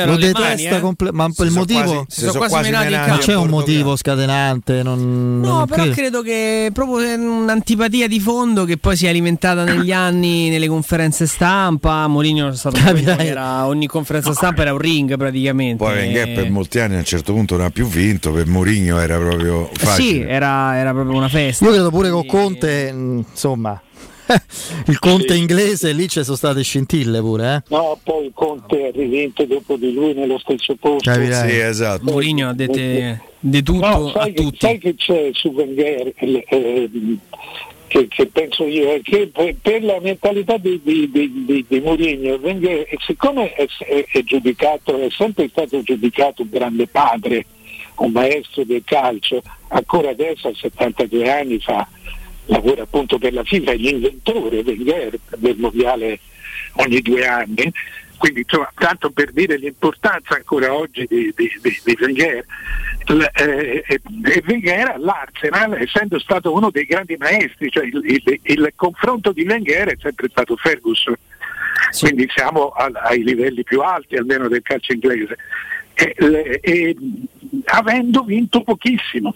lo 0.05 0.17
detesta 0.17 0.41
mani, 0.41 0.65
eh. 0.67 0.81
comple- 0.81 1.11
ma 1.13 1.25
Si 1.33 1.41
il 1.43 1.49
sono 1.49 1.61
motivo 1.61 1.81
quasi- 1.81 2.05
si 2.09 2.21
sono 2.21 2.33
Sono 2.33 2.39
quasi 2.39 2.53
quasi 2.55 2.71
menati 2.71 2.85
in 2.85 2.91
menati 2.93 3.11
ma 3.11 3.17
c'è 3.17 3.37
un 3.37 3.49
motivo 3.49 3.97
scatenante, 3.97 4.83
non, 4.83 5.41
No, 5.41 5.49
non 5.49 5.67
però 5.67 5.83
credo. 5.85 5.95
credo 5.97 6.21
che 6.23 6.71
proprio 6.75 7.17
un'antipatia 7.19 8.09
di 8.09 8.21
fondo 8.21 8.67
che 8.67 8.77
poi 8.77 8.95
si 8.97 9.07
è 9.07 9.09
alimentata 9.09 9.65
negli 9.65 9.91
anni 9.91 10.51
nelle 10.51 10.69
conferenze 10.69 11.27
stampa. 11.27 12.07
Mourinho 12.09 12.49
è 12.51 12.55
stato 12.57 12.79
che 12.83 13.17
era 13.19 13.65
ogni 13.67 13.87
conferenza 13.87 14.35
stampa 14.35 14.61
era 14.61 14.73
un 14.73 14.79
ring 14.79 15.17
praticamente. 15.17 15.83
Poi 15.83 15.95
Wenger 15.97 16.35
per 16.35 16.51
molti 16.51 16.79
anni 16.79 16.97
a 16.97 16.99
un 16.99 17.05
certo 17.05 17.33
punto 17.33 17.57
non 17.57 17.65
ha 17.65 17.71
più 17.71 17.87
vinto, 17.87 18.33
per 18.33 18.47
Mourinho 18.47 18.99
era 19.01 19.17
proprio 19.17 19.71
facile. 19.73 20.09
Sì, 20.09 20.21
era, 20.21 20.77
era 20.77 20.93
proprio 20.93 21.17
una 21.17 21.29
festa. 21.31 21.65
Io 21.65 21.71
credo 21.71 21.89
pure 21.89 22.11
con 22.11 22.27
Conte, 22.27 22.93
insomma, 22.95 23.81
il 24.87 24.99
Conte 24.99 25.35
inglese 25.35 25.93
lì 25.93 26.09
ci 26.09 26.23
sono 26.25 26.37
state 26.37 26.63
scintille 26.63 27.21
pure, 27.21 27.55
eh. 27.57 27.63
No, 27.75 27.99
poi 28.03 28.31
Conte 28.35 28.89
è 28.89 28.93
rivinto 28.93 29.45
dopo 29.45 29.77
di 29.77 29.93
lui 29.93 30.15
nello 30.15 30.39
stesso 30.39 30.75
posto. 30.77 31.11
Capirai. 31.11 31.51
Sì, 31.51 31.57
esatto. 31.59 32.05
Mourinho 32.05 32.49
ha 32.49 32.53
dette 32.55 33.21
di 33.41 33.63
tutto 33.63 33.87
No, 33.87 34.09
sai 34.11 34.23
a 34.31 34.33
che- 34.33 34.43
tutti. 34.43 34.57
Sai 34.61 34.79
che 34.79 34.95
c'è 34.95 35.31
su 35.33 35.49
Wenger 35.49 36.13
eh, 36.17 36.45
eh, 36.49 36.91
che, 37.87 38.09
che 38.09 38.27
penso 38.27 38.67
io 38.67 38.93
è 38.95 39.01
che 39.03 39.29
per, 39.29 39.55
per 39.61 39.85
la 39.85 40.01
mentalità 40.01 40.57
di, 40.57 40.81
di, 40.83 41.09
di, 41.13 41.45
di, 41.45 41.65
di 41.69 41.81
Mourinho, 41.81 42.37
Wenger, 42.37 42.87
siccome 43.07 43.53
è, 43.53 43.67
è- 43.79 44.05
è 44.11 44.23
giudicato, 44.25 44.99
è 44.99 45.09
sempre 45.11 45.49
stato 45.51 45.81
giudicato 45.83 46.43
un 46.43 46.49
grande 46.51 46.87
padre, 46.89 47.45
un 47.97 48.11
maestro 48.11 48.65
del 48.65 48.83
calcio, 48.85 49.43
ancora 49.69 50.11
adesso 50.11 50.49
a 50.49 50.53
72 50.55 51.31
anni 51.31 51.59
fa 51.61 51.87
lavora 52.47 52.83
appunto 52.83 53.19
per 53.19 53.33
la 53.33 53.45
FIFA, 53.45 53.73
è 53.73 53.77
l'inventore 53.77 54.61
Wenger 54.61 55.19
del 55.37 55.57
mondiale 55.57 56.19
ogni 56.75 57.01
due 57.01 57.27
anni. 57.27 57.73
Quindi 58.17 58.41
insomma, 58.41 58.71
tanto 58.77 59.11
per 59.11 59.33
dire 59.33 59.57
l'importanza 59.57 60.35
ancora 60.37 60.73
oggi 60.73 61.05
di, 61.07 61.33
di, 61.37 61.51
di, 61.61 61.81
di 61.85 61.97
Wenger, 62.01 62.45
l- 63.09 63.21
eh, 63.35 63.85
eh, 63.87 64.01
e 64.25 64.43
Wenger 64.47 64.93
all'Arsenal 64.93 65.75
essendo 65.75 66.19
stato 66.19 66.55
uno 66.55 66.71
dei 66.71 66.85
grandi 66.85 67.17
maestri, 67.19 67.71
cioè 67.71 67.85
il, 67.85 68.01
il- 68.05 68.41
il 68.43 68.73
confronto 68.77 69.33
di 69.33 69.43
Wenger 69.43 69.89
è 69.89 69.97
sempre 70.01 70.29
stato 70.31 70.57
Ferguson, 70.57 71.15
quindi 72.01 72.27
siamo 72.35 72.69
al- 72.71 72.95
ai 73.03 73.23
livelli 73.25 73.63
più 73.63 73.81
alti 73.81 74.17
almeno 74.17 74.49
del 74.49 74.63
calcio 74.63 74.93
inglese, 74.93 75.37
e, 75.95 76.15
e, 76.63 76.97
avendo 77.67 78.23
vinto 78.23 78.63
pochissimo. 78.63 79.35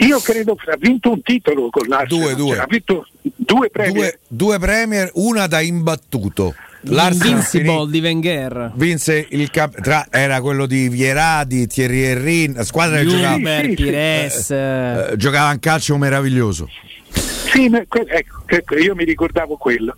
Io 0.00 0.18
credo 0.20 0.54
che 0.54 0.70
ha 0.70 0.76
vinto 0.78 1.10
un 1.12 1.22
titolo 1.22 1.68
con 1.70 1.86
l'Arsenal, 1.86 2.34
Due, 2.34 2.34
due. 2.34 2.58
ha 2.58 2.66
vinto 2.68 3.06
due 3.36 3.68
premi. 3.70 3.92
Due, 3.94 4.18
due 4.26 4.58
Premier, 4.58 5.10
una 5.14 5.46
da 5.46 5.60
imbattuto. 5.60 6.54
L'Arsenal 6.84 7.90
di 7.90 8.00
Wenger. 8.00 8.72
vinse 8.74 9.26
il 9.30 9.50
cap- 9.50 9.78
tra- 9.82 10.06
era 10.10 10.40
quello 10.40 10.64
di 10.64 10.88
Vierà, 10.88 11.44
di 11.44 11.66
Thierry 11.66 12.00
Henry, 12.04 12.52
la 12.54 12.64
squadra 12.64 12.98
che 13.00 13.04
giocava, 13.06 13.36
Juber, 13.36 13.74
Pires. 13.74 14.50
eh, 14.50 15.12
giocava 15.16 15.50
un 15.50 15.58
calcio 15.60 15.96
meraviglioso. 15.98 16.66
Sì, 17.12 17.68
ma 17.68 17.82
que- 17.86 18.06
ecco, 18.08 18.42
ecco, 18.46 18.76
io 18.78 18.94
mi 18.94 19.04
ricordavo 19.04 19.56
quello. 19.56 19.94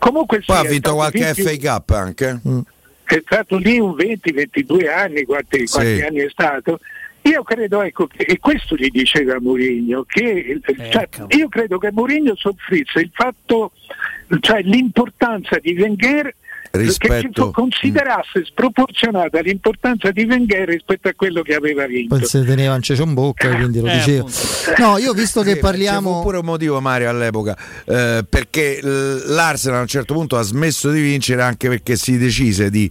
Comunque 0.00 0.42
Poi 0.44 0.56
sì, 0.58 0.66
ha 0.66 0.68
vinto 0.68 0.94
qualche 0.94 1.32
FA 1.34 1.56
Cup 1.56 1.90
anche. 1.90 2.40
È 3.04 3.22
stato 3.24 3.56
lì 3.58 3.78
un 3.78 3.94
20-22 3.94 4.88
anni, 4.88 5.22
quanti, 5.24 5.64
quanti 5.66 6.00
anni 6.02 6.18
è 6.18 6.28
stato. 6.30 6.80
Io 7.26 7.42
credo, 7.42 7.82
ecco, 7.82 8.06
che, 8.06 8.24
e 8.24 8.38
questo 8.38 8.74
gli 8.76 8.90
diceva 8.90 9.40
Mourinho, 9.40 10.04
che 10.06 10.60
cioè, 10.90 11.08
io 11.28 11.48
credo 11.48 11.78
che 11.78 11.90
Mourinho 11.90 12.34
soffrisse 12.36 13.00
il 13.00 13.10
fatto, 13.14 13.72
cioè 14.40 14.60
l'importanza 14.62 15.58
di 15.58 15.74
Wenger 15.78 16.34
che 16.70 16.78
Rispetto- 16.80 17.46
si 17.46 17.52
considerasse 17.52 18.44
sproporzionata 18.44 19.40
l'importanza 19.40 20.10
di 20.10 20.24
Wenger 20.24 20.68
rispetto 20.68 21.08
a 21.08 21.12
quello 21.14 21.40
che 21.42 21.54
aveva 21.54 21.86
vinto. 21.86 22.16
Poi 22.16 22.26
si 22.26 22.44
teneva 22.44 22.74
un 22.74 22.82
cecio 22.82 23.04
in 23.04 23.14
bocca, 23.14 23.54
quindi 23.54 23.80
lo 23.80 23.86
Eh, 23.86 23.92
dicevo. 23.94 24.28
No, 24.78 24.98
io 24.98 25.12
visto 25.12 25.40
che 25.42 25.54
C'è 25.54 25.60
parliamo 25.60 26.20
pure 26.20 26.38
un 26.38 26.44
motivo 26.44 26.80
Mario 26.80 27.08
all'epoca, 27.08 27.56
eh, 27.86 28.24
perché 28.28 28.80
l'Arsenal 28.82 29.78
a 29.78 29.82
un 29.82 29.86
certo 29.86 30.14
punto 30.14 30.36
ha 30.36 30.42
smesso 30.42 30.90
di 30.90 31.00
vincere 31.00 31.42
anche 31.42 31.68
perché 31.68 31.94
si 31.96 32.18
decise 32.18 32.68
di 32.70 32.90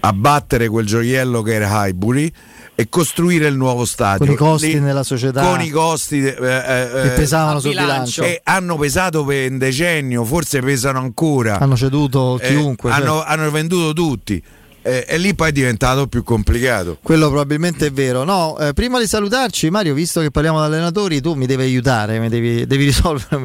abbattere 0.00 0.68
quel 0.68 0.86
gioiello 0.86 1.42
che 1.42 1.52
era 1.54 1.86
Highbury 1.86 2.32
e 2.80 2.88
costruire 2.88 3.48
il 3.48 3.56
nuovo 3.56 3.84
stadio. 3.84 4.24
con 4.24 4.32
i 4.32 4.36
costi 4.36 4.74
Lì- 4.74 4.78
nella 4.80 5.02
società 5.02 5.42
con 5.42 5.60
i 5.60 5.68
costi 5.68 6.22
eh, 6.24 6.28
eh, 6.28 6.90
che 7.02 7.08
pesavano 7.16 7.58
sul 7.58 7.70
bilancio. 7.70 8.22
e 8.22 8.40
hanno 8.44 8.76
pesato 8.76 9.24
per 9.24 9.50
un 9.50 9.58
decennio, 9.58 10.24
forse 10.24 10.60
pesano 10.60 11.00
ancora. 11.00 11.58
hanno 11.58 11.76
ceduto 11.76 12.38
Eh, 12.40 12.46
chiunque. 12.46 12.92
cioè. 12.92 13.00
hanno, 13.00 13.24
hanno 13.24 13.50
venduto 13.50 13.92
tutti 13.92 14.40
Eh, 14.80 15.04
e 15.08 15.18
lì 15.18 15.34
poi 15.34 15.48
è 15.48 15.52
diventato 15.52 16.06
più 16.06 16.22
complicato. 16.22 16.98
Quello 17.02 17.26
probabilmente 17.28 17.86
è 17.86 17.90
vero. 17.90 18.22
No, 18.22 18.56
eh, 18.58 18.72
prima 18.74 19.00
di 19.00 19.08
salutarci, 19.08 19.68
Mario, 19.70 19.92
visto 19.92 20.20
che 20.20 20.30
parliamo 20.30 20.60
di 20.60 20.66
allenatori, 20.66 21.20
tu 21.20 21.34
mi 21.34 21.46
devi 21.46 21.62
aiutare, 21.64 22.20
mi 22.20 22.28
devi, 22.28 22.64
devi 22.64 22.84
risolvere 22.84 23.44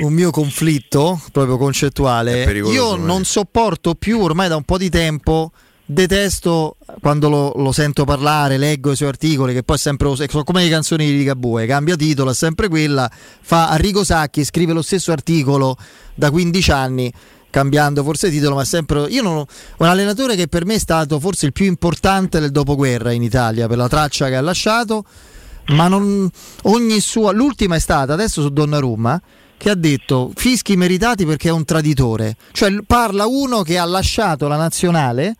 un 0.00 0.12
mio 0.14 0.30
conflitto 0.30 1.20
proprio 1.30 1.58
concettuale. 1.58 2.50
Io 2.72 2.96
non 2.96 3.24
sopporto 3.24 3.94
più 3.96 4.18
ormai 4.18 4.48
da 4.48 4.56
un 4.56 4.64
po' 4.64 4.78
di 4.78 4.88
tempo. 4.88 5.52
Detesto 5.88 6.78
quando 7.00 7.28
lo, 7.28 7.52
lo 7.54 7.70
sento 7.70 8.04
parlare, 8.04 8.58
leggo 8.58 8.90
i 8.90 8.96
suoi 8.96 9.08
articoli, 9.08 9.52
che 9.52 9.62
poi 9.62 9.78
sempre 9.78 10.08
lo- 10.08 10.16
sono 10.16 10.42
come 10.42 10.64
le 10.64 10.68
canzoni 10.68 11.06
di 11.06 11.16
Ligabue, 11.16 11.64
cambia 11.66 11.94
titolo, 11.94 12.30
è 12.30 12.34
sempre 12.34 12.66
quella. 12.66 13.08
Fa 13.40 13.68
Arrigo 13.68 14.02
Sacchi, 14.02 14.42
scrive 14.42 14.72
lo 14.72 14.82
stesso 14.82 15.12
articolo 15.12 15.76
da 16.12 16.32
15 16.32 16.70
anni, 16.72 17.12
cambiando 17.50 18.02
forse 18.02 18.30
titolo, 18.30 18.56
ma 18.56 18.64
sempre. 18.64 19.06
Io 19.10 19.22
non 19.22 19.44
un 19.76 19.86
allenatore 19.86 20.34
che 20.34 20.48
per 20.48 20.64
me 20.64 20.74
è 20.74 20.78
stato 20.80 21.20
forse 21.20 21.46
il 21.46 21.52
più 21.52 21.66
importante 21.66 22.40
del 22.40 22.50
dopoguerra 22.50 23.12
in 23.12 23.22
Italia 23.22 23.68
per 23.68 23.76
la 23.76 23.86
traccia 23.86 24.26
che 24.26 24.34
ha 24.34 24.40
lasciato, 24.40 25.04
ma 25.66 25.86
non 25.86 26.28
ogni 26.62 26.98
sua. 26.98 27.30
L'ultima 27.30 27.76
è 27.76 27.80
stata 27.80 28.12
adesso 28.12 28.42
su 28.42 28.48
Donnarumma 28.48 29.22
che 29.56 29.70
ha 29.70 29.76
detto 29.76 30.32
fischi 30.34 30.76
meritati 30.76 31.24
perché 31.24 31.48
è 31.48 31.52
un 31.52 31.64
traditore. 31.64 32.34
Cioè 32.50 32.76
parla 32.84 33.26
uno 33.26 33.62
che 33.62 33.78
ha 33.78 33.84
lasciato 33.84 34.48
la 34.48 34.56
nazionale 34.56 35.36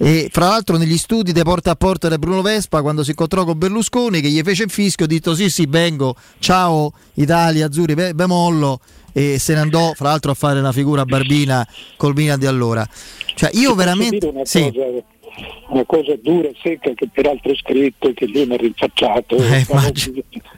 e 0.00 0.28
fra 0.30 0.46
l'altro 0.46 0.76
negli 0.76 0.96
studi 0.96 1.32
di 1.32 1.42
porta 1.42 1.72
a 1.72 1.74
porta 1.74 2.08
di 2.08 2.16
Bruno 2.18 2.40
Vespa 2.40 2.82
quando 2.82 3.02
si 3.02 3.10
incontrò 3.10 3.44
con 3.44 3.58
Berlusconi 3.58 4.20
che 4.20 4.28
gli 4.28 4.40
fece 4.42 4.62
il 4.62 4.70
fischio 4.70 5.06
ha 5.06 5.08
detto 5.08 5.34
sì 5.34 5.50
sì 5.50 5.66
vengo 5.68 6.14
ciao 6.38 6.92
Italia 7.14 7.66
Azzurri 7.66 7.94
be, 7.94 8.14
bemollo 8.14 8.80
e 9.12 9.38
se 9.40 9.54
ne 9.54 9.60
andò 9.60 9.92
fra 9.94 10.10
l'altro 10.10 10.30
a 10.30 10.34
fare 10.34 10.60
una 10.60 10.70
figura 10.70 11.04
barbina 11.04 11.66
col 11.96 12.14
Milan 12.14 12.38
di 12.38 12.46
allora 12.46 12.86
cioè 13.38 13.50
io 13.54 13.74
veramente 13.74 14.26
una, 14.26 14.44
sì. 14.44 14.72
cosa, 14.72 15.04
una 15.68 15.84
cosa 15.84 16.16
dura, 16.20 16.48
secca, 16.60 16.92
che 16.92 17.08
peraltro 17.12 17.52
ho 17.52 17.54
scritto 17.54 18.08
e 18.08 18.14
che 18.14 18.26
lui 18.26 18.46
mi 18.46 18.54
ha 18.54 18.56
rinfacciato. 18.56 19.36
Eh, 19.36 19.64
siamo, 19.64 19.92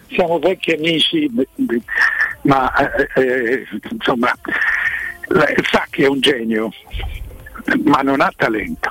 siamo 0.09 0.39
vecchi 0.39 0.73
amici, 0.73 1.31
ma 2.43 2.73
eh, 2.75 3.09
eh, 3.23 3.67
insomma, 3.91 4.33
sa 5.71 5.87
che 5.91 6.05
è 6.05 6.09
un 6.09 6.21
genio, 6.21 6.71
ma 7.85 8.01
non 8.01 8.23
ha 8.23 8.33
talento. 8.35 8.91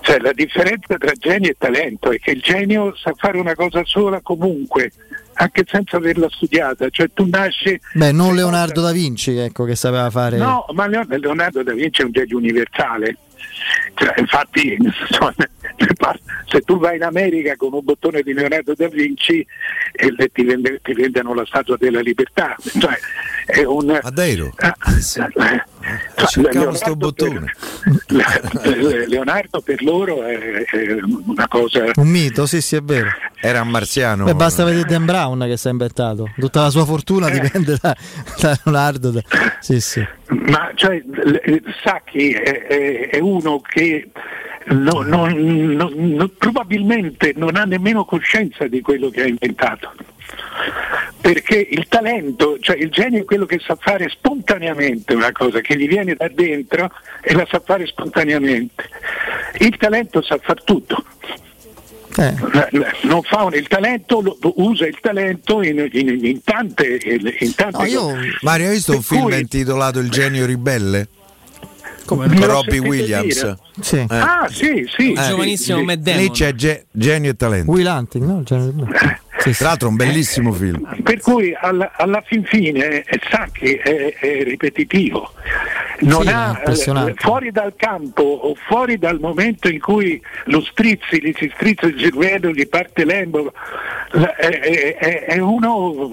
Cioè, 0.00 0.18
la 0.18 0.32
differenza 0.32 0.96
tra 0.96 1.12
genio 1.12 1.50
e 1.50 1.56
talento 1.58 2.10
è 2.10 2.18
che 2.18 2.30
il 2.32 2.40
genio 2.40 2.94
sa 2.96 3.12
fare 3.16 3.38
una 3.38 3.54
cosa 3.54 3.82
sola 3.84 4.20
comunque, 4.22 4.92
anche 5.34 5.64
senza 5.66 5.98
averla 5.98 6.28
studiata. 6.30 6.88
Cioè, 6.88 7.10
tu 7.12 7.26
nasci. 7.28 7.78
Beh, 7.94 8.12
non 8.12 8.34
Leonardo 8.34 8.80
da 8.80 8.92
Vinci, 8.92 9.36
ecco, 9.36 9.64
che 9.64 9.76
sapeva 9.76 10.10
fare. 10.10 10.38
No, 10.38 10.64
ma 10.72 10.86
Leo- 10.86 11.04
Leonardo 11.06 11.62
da 11.62 11.72
Vinci 11.72 12.02
è 12.02 12.04
un 12.04 12.12
genio 12.12 12.36
universale. 12.38 13.16
Cioè, 13.94 14.18
infatti, 14.18 14.76
insomma, 14.80 15.34
se 16.46 16.60
tu 16.60 16.78
vai 16.78 16.96
in 16.96 17.02
America 17.02 17.56
con 17.56 17.72
un 17.72 17.80
bottone 17.82 18.22
di 18.22 18.32
Leonardo 18.32 18.74
da 18.74 18.88
Vinci 18.88 19.46
e 19.92 20.12
le- 20.16 20.28
ti, 20.28 20.44
vende- 20.44 20.80
ti 20.82 20.92
vendono 20.92 21.32
la 21.34 21.44
statua 21.46 21.76
della 21.78 22.00
libertà. 22.00 22.54
Cioè, 22.78 22.98
è 23.46 23.64
un, 23.64 23.98
Madeiro. 24.02 24.52
Ah, 24.58 24.74
eh, 24.86 25.00
Cercavo 26.26 26.74
sto 26.74 26.94
Leonardo 26.94 26.96
bottone. 26.96 27.52
per, 28.62 29.08
Leonardo 29.08 29.60
per 29.60 29.82
loro 29.82 30.22
è, 30.24 30.64
è 30.64 30.98
una 31.26 31.48
cosa. 31.48 31.84
Un 31.94 32.08
mito, 32.08 32.46
sì, 32.46 32.60
sì, 32.60 32.76
è 32.76 32.82
vero. 32.82 33.08
Era 33.40 33.62
un 33.62 33.68
marziano. 33.68 34.24
Beh, 34.24 34.34
basta 34.34 34.64
vedere 34.64 34.84
Dan 34.86 35.06
Brown 35.06 35.40
che 35.48 35.56
si 35.56 35.68
è 35.68 35.70
inventato. 35.70 36.30
Tutta 36.38 36.60
la 36.62 36.70
sua 36.70 36.84
fortuna 36.84 37.28
Eh. 37.28 37.40
dipende 37.40 37.76
da, 37.80 37.96
da 38.38 38.58
Leonardo. 38.64 39.10
da- 39.10 39.22
Sì, 39.60 39.80
sì. 39.80 40.06
Ma 40.28 40.70
cioè, 40.74 40.96
l- 40.98 41.62
Sacchi 41.82 42.32
è, 42.32 42.66
è- 42.66 43.08
è 43.10 43.18
uno 43.18 43.60
che 43.60 44.10
no- 44.66 45.02
non- 45.02 46.30
probabilmente 46.36 47.32
non 47.36 47.56
ha 47.56 47.64
nemmeno 47.64 48.04
coscienza 48.04 48.66
di 48.66 48.80
quello 48.80 49.08
che 49.10 49.22
ha 49.22 49.26
inventato. 49.26 49.92
Perché 51.20 51.66
il 51.70 51.86
talento, 51.88 52.58
cioè 52.60 52.76
il 52.76 52.88
genio 52.90 53.20
è 53.20 53.24
quello 53.24 53.44
che 53.44 53.58
sa 53.64 53.76
fare 53.78 54.08
spontaneamente 54.08 55.14
una 55.14 55.32
cosa, 55.32 55.60
che 55.60 55.76
gli 55.76 55.86
viene 55.86 56.14
da 56.14 56.28
dentro 56.32 56.90
e 57.22 57.34
la 57.34 57.46
sa 57.50 57.60
fare 57.64 57.86
spontaneamente. 57.86 58.88
Il 59.58 59.76
talento 59.76 60.22
sa 60.22 60.38
far 60.40 60.62
tutto. 60.64 61.04
Eh. 62.16 62.34
Non 63.02 63.22
fa 63.22 63.44
un- 63.44 63.54
il 63.54 63.68
talento, 63.68 64.20
lo- 64.20 64.36
usa 64.56 64.86
il 64.86 64.98
talento 65.00 65.62
in, 65.62 65.88
in- 65.92 66.24
in 66.24 66.42
tante, 66.42 66.98
in 67.04 67.54
tante 67.54 67.86
cose. 67.98 68.38
Mario, 68.40 68.68
hai 68.68 68.72
visto 68.74 68.92
un 68.92 68.96
Per 68.98 69.06
film 69.06 69.22
cui- 69.30 69.38
intitolato 69.40 69.98
Il 70.00 70.10
genio 70.10 70.46
ribelle? 70.46 71.08
Come 72.04 72.26
l'ho 72.28 72.46
Robbie 72.46 72.78
Williams. 72.78 73.56
Sì. 73.80 73.96
Eh. 73.96 74.06
Ah, 74.08 74.48
sì, 74.50 74.88
sì. 74.96 75.12
Eh, 75.12 75.22
giovanissimo 75.28 75.82
Matt 75.82 76.06
Lì 76.08 76.30
c'è 76.30 76.54
ge- 76.54 76.86
genio 76.90 77.30
e 77.30 77.36
talento. 77.36 77.70
Will 77.70 77.86
Hunting, 77.86 78.24
no? 78.26 78.42
Cioè, 79.42 79.54
Tra 79.54 79.68
l'altro 79.68 79.88
un 79.88 79.96
bellissimo 79.96 80.52
film. 80.52 80.86
Per 81.02 81.20
cui 81.20 81.54
alla, 81.58 81.92
alla 81.96 82.22
fin 82.26 82.44
fine 82.44 83.02
eh, 83.02 83.20
sa 83.30 83.48
che 83.52 83.78
è, 83.78 84.14
è 84.14 84.42
ripetitivo, 84.44 85.32
non 86.00 86.22
Sì, 86.22 86.28
è 86.28 86.32
ha, 86.32 86.48
impressionante. 86.58 87.10
eh, 87.12 87.14
fuori 87.16 87.50
dal 87.50 87.72
campo 87.76 88.22
o 88.22 88.54
fuori 88.54 88.98
dal 88.98 89.18
momento 89.18 89.68
in 89.68 89.80
cui 89.80 90.20
lo 90.46 90.60
strizzi, 90.62 91.22
gli 91.22 91.32
si 91.38 91.50
strizza 91.54 91.86
il 91.86 91.98
cervello, 91.98 92.50
gli 92.52 92.68
parte 92.68 93.04
l'embolo, 93.04 93.52
è, 94.12 94.18
è- 94.18 94.96
è- 94.98 95.24
è 95.26 95.38
uno 95.38 96.10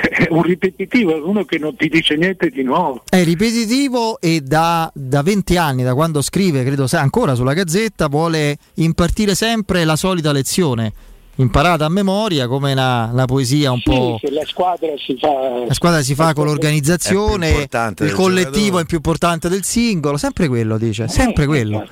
è 0.00 0.26
un 0.30 0.42
ripetitivo, 0.42 1.14
è 1.16 1.20
uno 1.20 1.44
che 1.44 1.58
non 1.58 1.76
ti 1.76 1.88
dice 1.88 2.16
niente 2.16 2.48
di 2.48 2.62
nuovo. 2.62 3.02
È 3.08 3.22
ripetitivo 3.22 4.18
e 4.20 4.40
da, 4.40 4.90
da 4.94 5.22
20 5.22 5.56
anni, 5.56 5.82
da 5.82 5.94
quando 5.94 6.22
scrive, 6.22 6.64
credo 6.64 6.86
sa 6.86 7.00
ancora 7.00 7.34
sulla 7.34 7.52
gazzetta, 7.52 8.08
vuole 8.08 8.56
impartire 8.74 9.34
sempre 9.34 9.84
la 9.84 9.96
solita 9.96 10.32
lezione, 10.32 10.92
imparata 11.40 11.84
a 11.84 11.88
memoria 11.88 12.46
come 12.48 12.72
una, 12.72 13.08
una 13.12 13.24
poesia 13.24 13.70
un 13.72 13.78
Sì, 13.78 13.90
po'... 13.90 14.18
se 14.20 14.30
la 14.30 14.44
squadra 14.44 14.88
si 14.96 15.16
fa 15.18 15.64
La 15.66 15.74
squadra 15.74 16.02
si 16.02 16.14
fa 16.14 16.32
con 16.34 16.44
È 16.44 16.48
l'organizzazione, 16.48 17.48
importante 17.48 18.04
il 18.04 18.12
collettivo 18.12 18.52
giocatore. 18.54 18.82
è 18.82 18.86
più 18.86 18.96
importante 18.96 19.48
del 19.48 19.64
singolo, 19.64 20.16
sempre 20.16 20.48
quello 20.48 20.78
dice, 20.78 21.08
sempre 21.08 21.46
quello. 21.46 21.86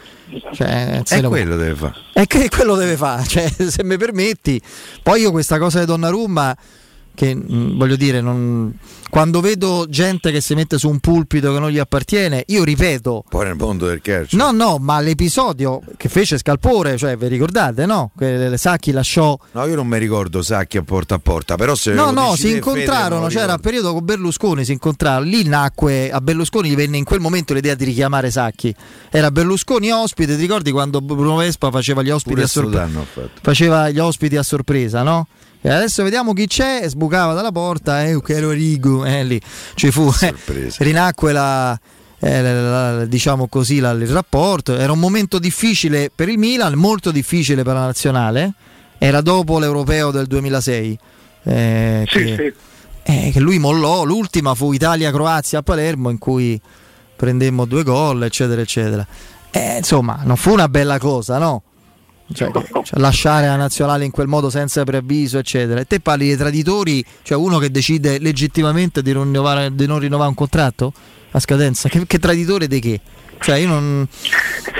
Cioè, 0.52 1.01
se 1.05 1.16
E 1.16 1.20
lo- 1.20 1.28
quello 1.28 1.56
deve 1.56 1.74
fare. 1.74 1.94
E 2.12 2.27
che 2.27 2.48
quello 2.48 2.74
deve 2.74 2.97
fare, 2.97 3.23
cioè, 3.28 3.48
se 3.48 3.85
mi 3.85 3.97
permetti. 3.97 4.60
Poi 5.02 5.20
io 5.20 5.31
questa 5.31 5.59
cosa 5.59 5.78
di 5.78 5.86
Donnarumma, 5.86 6.56
che 7.14 7.35
mh, 7.35 7.77
voglio 7.77 7.97
dire, 7.97 8.20
non- 8.20 8.77
quando 9.10 9.40
vedo 9.40 9.86
gente 9.88 10.30
che 10.30 10.40
si 10.40 10.54
mette 10.54 10.78
su 10.78 10.88
un 10.88 10.98
pulpito 10.98 11.52
che 11.52 11.58
non 11.58 11.70
gli 11.70 11.78
appartiene, 11.78 12.44
io 12.46 12.64
ripeto, 12.64 13.24
Poi 13.28 13.44
nel 13.46 13.54
mondo 13.54 13.86
del 13.86 14.00
calcio. 14.00 14.36
no, 14.36 14.50
no, 14.50 14.78
ma 14.78 15.00
l'episodio 15.00 15.80
che 15.96 16.08
fece 16.08 16.38
Scalpore, 16.38 16.96
cioè, 16.96 17.16
vi 17.16 17.28
ricordate, 17.28 17.86
no? 17.86 18.10
Che 18.16 18.52
Sacchi 18.56 18.92
lasciò... 18.92 19.38
No, 19.52 19.66
io 19.66 19.74
non 19.76 19.86
mi 19.86 19.98
ricordo 19.98 20.42
Sacchi 20.42 20.76
a 20.76 20.82
porta 20.82 21.14
a 21.14 21.18
porta, 21.18 21.56
però 21.56 21.74
se 21.74 21.92
No, 21.92 22.10
no, 22.10 22.36
si 22.36 22.50
incontrarono, 22.50 23.28
c'era 23.28 23.54
un 23.54 23.60
periodo 23.60 23.92
con 23.92 24.04
Berlusconi, 24.04 24.64
si 24.64 24.72
incontrarono, 24.72 25.28
lì 25.28 25.44
nacque, 25.44 26.10
a 26.10 26.20
Berlusconi 26.20 26.68
gli 26.70 26.76
venne 26.76 26.96
in 26.96 27.04
quel 27.04 27.20
momento 27.20 27.54
l'idea 27.54 27.74
di 27.74 27.84
richiamare 27.84 28.30
Sacchi. 28.30 28.74
Era 29.10 29.30
Berlusconi 29.30 29.90
ospite, 29.90 30.34
ti 30.34 30.42
ricordi 30.42 30.70
quando 30.70 31.00
Bruno 31.00 31.36
Vespa 31.36 31.70
faceva 31.70 32.02
gli 32.02 32.10
ospiti 32.10 32.34
Pure 32.34 32.44
a 32.46 32.48
sorpresa? 32.48 32.90
Faceva 33.40 33.90
gli 33.90 33.98
ospiti 33.98 34.36
a 34.36 34.42
sorpresa, 34.42 35.02
no? 35.02 35.26
E 35.62 35.70
adesso 35.70 36.04
vediamo 36.04 36.32
chi 36.32 36.46
c'è, 36.46 36.84
sbucava 36.86 37.32
dalla 37.34 37.50
porta, 37.50 38.04
eh, 38.04 38.20
che 38.22 38.34
ero 38.34 38.50
Rigo, 38.50 38.95
eh, 39.05 39.24
lì 39.24 39.40
ci 39.74 39.90
fu, 39.90 40.10
eh, 40.20 40.35
rinacque 40.78 41.32
la, 41.32 41.78
eh, 42.18 42.43
la- 42.43 42.93
la- 42.98 43.05
diciamo 43.05 43.47
così, 43.48 43.78
la- 43.81 43.90
il 43.93 44.06
rapporto, 44.09 44.77
era 44.77 44.93
un 44.93 44.98
momento 44.98 45.39
difficile 45.39 46.10
per 46.14 46.28
il 46.28 46.39
Milan, 46.39 46.74
molto 46.74 47.10
difficile 47.10 47.62
per 47.62 47.74
la 47.74 47.85
nazionale, 47.86 48.52
era 48.98 49.20
dopo 49.20 49.59
l'europeo 49.59 50.10
del 50.10 50.27
2006, 50.27 50.98
eh, 51.44 52.05
Sì, 52.09 52.18
che, 52.24 52.36
sì. 52.36 52.52
eh, 53.12 53.31
che 53.32 53.40
lui 53.40 53.59
mollò, 53.59 54.05
l'ultima 54.05 54.55
fu 54.55 54.73
Italia-Croazia 54.73 55.59
a 55.59 55.62
Palermo 55.62 56.10
in 56.10 56.18
cui 56.18 56.59
prendemmo 57.14 57.64
due 57.64 57.82
gol, 57.82 58.23
eccetera, 58.24 58.60
eccetera. 58.60 59.06
Eh, 59.51 59.77
insomma, 59.78 60.20
non 60.24 60.36
fu 60.36 60.52
una 60.52 60.68
bella 60.68 60.98
cosa, 60.98 61.39
no? 61.39 61.62
Cioè, 62.32 62.51
cioè, 62.51 62.98
lasciare 62.98 63.47
la 63.47 63.57
nazionale 63.57 64.05
in 64.05 64.11
quel 64.11 64.27
modo 64.27 64.51
senza 64.51 64.82
preavviso, 64.85 65.39
eccetera. 65.39 65.81
E 65.81 65.86
te 65.86 66.01
parli 66.01 66.27
dei 66.27 66.36
traditori, 66.36 67.05
cioè 67.23 67.39
uno 67.39 67.59
che 67.59 67.70
decide 67.70 68.19
legittimamente 68.19 69.03
di, 69.03 69.12
rinnovare- 69.12 69.74
di 69.74 69.86
non 69.86 69.98
rinnovare 69.98 70.28
un 70.28 70.35
contratto 70.35 70.93
a 71.31 71.40
scadenza. 71.40 71.89
Che, 71.89 72.07
che 72.07 72.19
traditore 72.19 72.66
di 72.66 72.81
che? 72.81 73.01
Cioè, 73.38 73.56
io 73.58 73.68
non. 73.68 74.06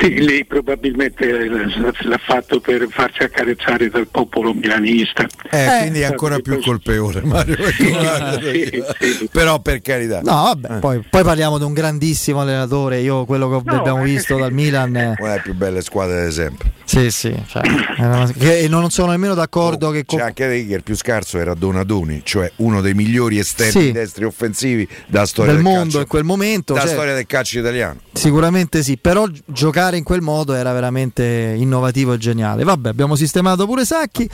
Sì, 0.01 0.25
lì 0.25 0.45
probabilmente 0.45 1.27
eh, 1.29 1.49
l'ha 1.49 2.21
fatto 2.25 2.61
per 2.61 2.87
farsi 2.91 3.23
accarezzare 3.23 3.89
dal 3.89 4.09
popolo 4.09 4.53
milanista. 4.53 5.27
Eh, 5.51 5.67
quindi 5.83 6.01
è 6.01 6.05
ancora 6.05 6.39
più 6.41 6.61
colpevole 6.61 7.21
Mario. 7.23 7.57
Sì, 7.71 8.83
sì. 9.01 9.29
Però 9.31 9.61
per 9.61 9.81
carità. 9.83 10.21
No, 10.23 10.55
vabbè, 10.55 10.79
poi, 10.81 11.03
poi 11.09 11.23
parliamo 11.23 11.59
di 11.59 11.65
un 11.65 11.73
grandissimo 11.73 12.41
allenatore. 12.41 13.01
Io 13.01 13.25
quello 13.25 13.49
che 13.49 13.63
No, 13.71 13.79
abbiamo 13.79 14.01
eh, 14.03 14.05
visto 14.05 14.37
dal 14.37 14.53
Milan. 14.53 14.97
eh, 14.97 15.15
Una 15.19 15.29
delle 15.31 15.41
più 15.43 15.55
belle 15.55 15.81
squadre 15.83 16.27
di 16.27 16.33
sempre. 16.33 16.73
Sì, 16.85 17.11
sì. 17.11 17.35
cioè, 17.49 17.63
una- 17.99 18.31
e 18.39 18.69
non 18.69 18.91
sono 18.91 19.11
nemmeno 19.13 19.35
d'accordo 19.35 19.91
che. 19.91 20.05
C'è 20.05 20.21
anche 20.21 20.47
da 20.47 20.55
il 20.55 20.83
più 20.83 20.97
scarso 20.97 21.39
era 21.39 21.55
Donadoni, 21.55 22.23
cioè 22.25 22.51
uno 22.57 22.81
dei 22.81 22.95
migliori 22.95 23.39
esterni 23.39 23.71
Sì. 23.87 23.93
destri 23.93 24.25
offensivi 24.25 24.87
della 25.07 25.27
storia 25.27 25.53
del 25.53 25.63
del, 25.63 25.71
mondo 25.73 25.83
calcio. 25.85 26.01
in 26.01 26.07
quel 26.07 26.25
momento. 26.25 26.73
della 26.73 26.85
cioè, 26.87 26.95
storia 26.95 27.15
del 27.15 27.27
calcio 27.27 27.59
italiano. 27.59 28.01
Sicuramente 28.13 28.46
sì, 28.83 28.97
però 28.97 29.27
gi- 29.27 29.43
giocare 29.47 29.97
in 29.97 30.05
quel 30.05 30.21
modo 30.21 30.55
era 30.55 30.73
veramente 30.73 31.55
innovativo 31.57 32.13
e 32.13 32.19
geniale. 32.19 32.65
Vabbè, 32.65 32.89
abbiamo 32.89 33.17
sistemato 33.17 33.67
pure 33.67 33.85
Sacchi. 33.85 34.29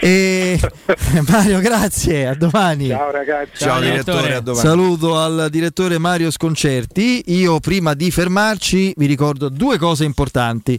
E 0.00 0.58
Mario, 1.28 1.60
grazie, 1.60 2.26
a 2.26 2.34
domani. 2.34 2.88
Ciao 2.88 3.10
ragazzi. 3.10 3.50
Ciao, 3.64 3.80
direttore, 3.80 4.34
a 4.34 4.40
domani. 4.40 4.66
Saluto 4.66 5.18
al 5.18 5.48
direttore 5.50 5.98
Mario 5.98 6.30
Sconcerti. 6.30 7.22
Io 7.26 7.60
prima 7.60 7.94
di 7.94 8.10
fermarci 8.10 8.94
vi 8.96 9.06
ricordo 9.06 9.48
due 9.48 9.78
cose 9.78 10.04
importanti. 10.04 10.78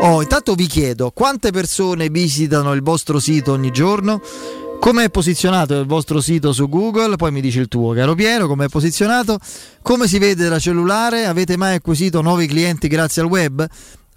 Oh, 0.00 0.22
intanto 0.22 0.54
vi 0.54 0.66
chiedo 0.66 1.10
quante 1.10 1.50
persone 1.50 2.08
visitano 2.08 2.72
il 2.72 2.82
vostro 2.82 3.18
sito 3.18 3.52
ogni 3.52 3.70
giorno? 3.70 4.20
Come 4.82 5.04
è 5.04 5.10
posizionato 5.10 5.78
il 5.78 5.86
vostro 5.86 6.20
sito 6.20 6.52
su 6.52 6.68
Google? 6.68 7.14
Poi 7.14 7.30
mi 7.30 7.40
dici 7.40 7.60
il 7.60 7.68
tuo, 7.68 7.92
caro 7.92 8.16
Piero, 8.16 8.48
come 8.48 8.64
è 8.64 8.68
posizionato? 8.68 9.38
Come 9.80 10.08
si 10.08 10.18
vede 10.18 10.48
da 10.48 10.58
cellulare? 10.58 11.24
Avete 11.26 11.56
mai 11.56 11.76
acquisito 11.76 12.20
nuovi 12.20 12.48
clienti 12.48 12.88
grazie 12.88 13.22
al 13.22 13.28
web? 13.28 13.64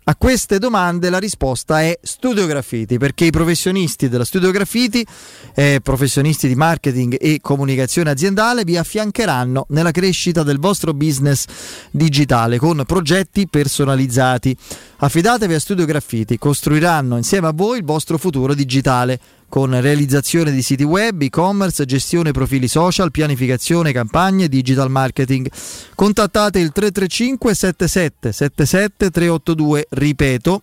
A 0.07 0.15
queste 0.15 0.57
domande 0.57 1.11
la 1.11 1.19
risposta 1.19 1.81
è 1.81 1.97
Studio 2.01 2.47
Graffiti, 2.47 2.97
perché 2.97 3.25
i 3.25 3.29
professionisti 3.29 4.09
della 4.09 4.25
Studio 4.25 4.49
Graffiti, 4.49 5.05
eh, 5.53 5.81
professionisti 5.83 6.47
di 6.47 6.55
marketing 6.55 7.15
e 7.19 7.39
comunicazione 7.41 8.09
aziendale, 8.09 8.63
vi 8.63 8.75
affiancheranno 8.75 9.67
nella 9.69 9.91
crescita 9.91 10.41
del 10.41 10.57
vostro 10.57 10.95
business 10.95 11.45
digitale 11.91 12.57
con 12.57 12.83
progetti 12.87 13.47
personalizzati. 13.47 14.57
Affidatevi 14.97 15.53
a 15.53 15.59
Studio 15.59 15.85
Graffiti, 15.85 16.39
costruiranno 16.39 17.17
insieme 17.17 17.47
a 17.47 17.53
voi 17.53 17.77
il 17.77 17.85
vostro 17.85 18.17
futuro 18.17 18.55
digitale 18.55 19.19
con 19.55 19.79
realizzazione 19.79 20.51
di 20.51 20.61
siti 20.61 20.83
web, 20.83 21.21
e-commerce, 21.21 21.85
gestione 21.85 22.31
profili 22.31 22.67
social, 22.67 23.09
pianificazione, 23.09 23.93
campagne, 23.93 24.49
digital 24.49 24.91
marketing. 24.91 25.49
Contattate 25.95 26.59
il 26.59 26.73
335 26.73 27.55
77 27.55 28.31
77 28.33 29.09
382, 29.09 29.87
ripeto 29.91 30.61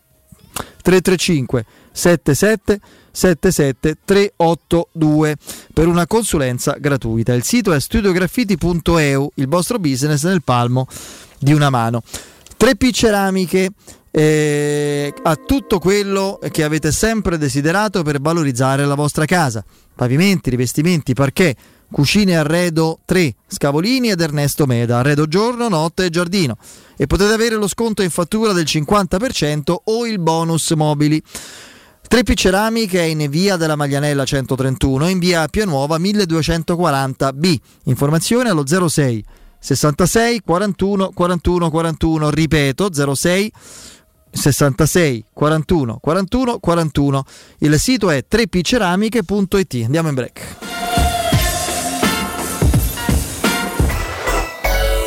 335 0.82 1.64
77 1.90 2.80
77 3.10 3.96
382 4.04 5.36
per 5.72 5.86
una 5.86 6.06
consulenza 6.06 6.76
gratuita. 6.78 7.32
Il 7.32 7.44
sito 7.44 7.72
è 7.72 7.80
studiograffiti.eu, 7.80 9.32
il 9.36 9.48
vostro 9.48 9.78
business 9.78 10.24
nel 10.24 10.42
palmo 10.42 10.86
di 11.38 11.54
una 11.54 11.70
mano. 11.70 12.02
3P 12.58 12.92
Ceramiche 12.92 13.70
eh, 14.14 15.12
a 15.22 15.36
tutto 15.36 15.78
quello 15.78 16.38
che 16.50 16.62
avete 16.62 16.92
sempre 16.92 17.38
desiderato 17.38 18.02
per 18.02 18.20
valorizzare 18.20 18.84
la 18.84 18.94
vostra 18.94 19.24
casa. 19.24 19.64
Pavimenti, 19.94 20.50
rivestimenti, 20.50 21.14
parquet, 21.14 21.56
cucine 21.90 22.36
arredo 22.36 23.00
3, 23.06 23.34
Scavolini 23.46 24.10
ed 24.10 24.20
Ernesto 24.20 24.66
Meda, 24.66 24.98
arredo 24.98 25.26
giorno, 25.26 25.68
notte 25.68 26.04
e 26.04 26.10
giardino. 26.10 26.58
E 26.96 27.06
potete 27.06 27.32
avere 27.32 27.56
lo 27.56 27.66
sconto 27.66 28.02
in 28.02 28.10
fattura 28.10 28.52
del 28.52 28.64
50% 28.64 29.74
o 29.82 30.06
il 30.06 30.18
bonus 30.18 30.70
mobili. 30.72 31.22
3P 32.08 32.34
Ceramiche 32.34 33.00
è 33.00 33.04
in 33.04 33.26
via 33.30 33.56
della 33.56 33.76
Maglianella 33.76 34.26
131 34.26 35.08
in 35.08 35.18
via 35.18 35.48
Pianuova 35.48 35.96
1240B. 35.96 37.56
Informazioni 37.84 38.50
allo 38.50 38.66
06 38.66 39.24
66 39.58 40.42
41 40.44 41.10
41 41.12 41.70
41. 41.70 42.30
Ripeto 42.30 43.14
06 43.14 43.52
66 44.32 45.24
41 45.32 45.98
41 45.98 46.58
41. 46.58 47.24
Il 47.58 47.78
sito 47.78 48.10
è 48.10 48.24
3pceramiche.it. 48.28 49.84
Andiamo 49.84 50.08
in 50.08 50.14
break. 50.14 50.40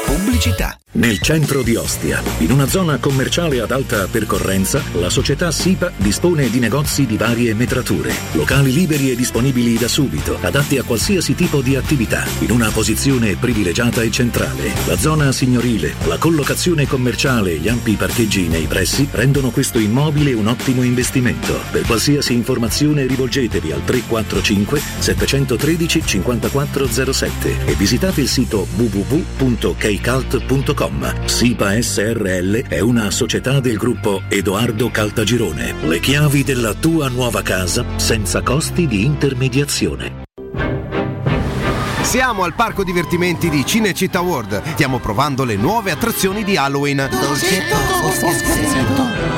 Pubblicità. 0.06 0.78
Nel 0.98 1.20
centro 1.20 1.62
di 1.62 1.76
Ostia, 1.76 2.24
in 2.38 2.52
una 2.52 2.68
zona 2.68 3.00
commerciale 3.00 3.60
ad 3.60 3.72
alta 3.72 4.08
percorrenza, 4.08 4.82
la 4.94 5.10
società 5.10 5.52
SIPA 5.52 5.92
dispone 5.98 6.50
di 6.50 6.60
negozi 6.60 7.06
di 7.06 7.18
varie 7.18 7.54
metrature, 7.54 8.14
locali 8.32 8.72
liberi 8.72 9.12
e 9.12 9.16
disponibili 9.18 9.78
da 9.78 9.90
subito, 9.90 10.38
adatti 10.40 10.78
a 10.78 10.84
qualsiasi 10.84 11.36
tipo 11.36 11.60
di 11.60 11.76
attività, 11.76 12.26
in 12.40 12.52
una 12.52 12.70
posizione 12.70 13.36
privilegiata 13.36 14.04
e 14.04 14.10
centrale. 14.10 14.72
La 14.86 14.96
zona 14.96 15.34
signorile, 15.34 15.96
la 16.06 16.18
collocazione 16.18 16.88
commerciale 16.88 17.52
e 17.52 17.58
gli 17.58 17.68
ampi 17.68 17.96
parcheggi 17.96 18.48
nei 18.48 18.66
pressi 18.66 19.06
rendono 19.12 19.50
questo 19.50 19.80
immobile 19.80 20.32
un 20.32 20.48
ottimo 20.48 20.82
investimento. 20.82 21.60
Per 21.72 21.82
qualsiasi 21.82 22.32
informazione 22.32 23.06
rivolgetevi 23.06 23.74
al 23.74 23.84
345 23.84 24.82
713 25.00 26.02
5407 26.06 27.66
e 27.66 27.74
visitate 27.74 28.22
il 28.22 28.30
sito 28.30 28.66
www.kcult.com. 30.86 31.26
SIPA 31.26 31.82
SRL 31.82 32.68
è 32.68 32.80
una 32.80 33.12
società 33.12 33.60
del 33.60 33.78
gruppo 33.78 34.24
Edoardo 34.28 34.90
Caltagirone. 34.90 35.74
Le 35.84 36.00
chiavi 36.00 36.44
della 36.44 36.74
tua 36.74 37.10
nuova 37.10 37.42
casa 37.42 37.84
senza 37.98 38.42
costi 38.42 38.88
di 38.88 39.04
intermediazione. 39.04 40.24
Siamo 42.02 42.44
al 42.44 42.54
parco 42.54 42.84
divertimenti 42.84 43.50
di 43.50 43.66
Cinecittà 43.66 44.22
World. 44.22 44.62
Stiamo 44.74 45.00
provando 45.00 45.44
le 45.44 45.56
nuove 45.56 45.92
attrazioni 45.92 46.44
di 46.44 46.56
Halloween. 46.56 47.10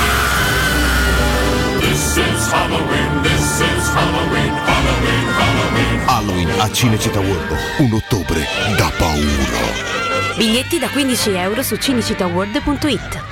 This 1.80 2.18
is 2.18 2.52
Halloween, 2.52 3.22
this 3.22 3.60
is 3.60 3.88
Halloween, 3.90 4.54
Halloween, 6.06 6.50
a 6.60 6.72
Cinecittà 6.72 7.20
World. 7.20 7.56
Un 7.80 7.94
ottobre 7.94 8.46
da 8.78 8.92
paura. 8.98 9.94
Biglietti 10.38 10.80
da 10.80 10.90
15 10.90 11.32
euro 11.32 11.64
su 11.64 11.76
cinecittàworld.it. 11.76 13.24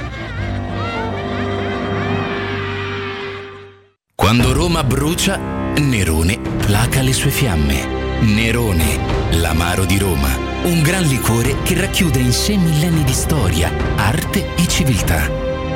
Quando 4.15 4.53
Roma 4.53 4.83
brucia, 4.83 5.37
Nerone 5.37 6.39
placa 6.65 7.01
le 7.01 7.13
sue 7.13 7.29
fiamme. 7.29 7.85
Nerone, 8.21 8.99
l'amaro 9.31 9.85
di 9.85 9.97
Roma. 9.97 10.29
Un 10.63 10.81
gran 10.81 11.03
liquore 11.03 11.57
che 11.63 11.79
racchiude 11.79 12.19
in 12.19 12.31
sé 12.31 12.55
millenni 12.55 13.03
di 13.03 13.13
storia, 13.13 13.71
arte 13.95 14.55
e 14.55 14.67
civiltà. 14.67 15.52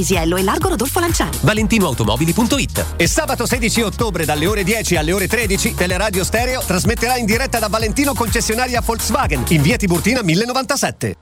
Paisiello 0.00 0.38
e 0.38 0.42
largo 0.42 0.70
Rodolfo 0.70 0.98
Lanciani. 0.98 1.36
ValentinoAutomobili.it 1.42 2.94
E 2.96 3.06
sabato 3.06 3.44
16 3.44 3.82
ottobre 3.82 4.24
dalle 4.24 4.46
ore 4.46 4.64
10 4.64 4.96
alle 4.96 5.12
ore 5.12 5.28
13 5.28 5.74
Teleradio 5.74 6.24
Stereo 6.24 6.62
trasmetterà 6.62 7.16
in 7.16 7.26
diretta 7.26 7.58
da 7.58 7.68
Valentino 7.68 8.14
concessionaria 8.14 8.80
Volkswagen 8.80 9.44
in 9.48 9.60
via 9.60 9.76
Tiburtina 9.76 10.22
1097. 10.22 11.14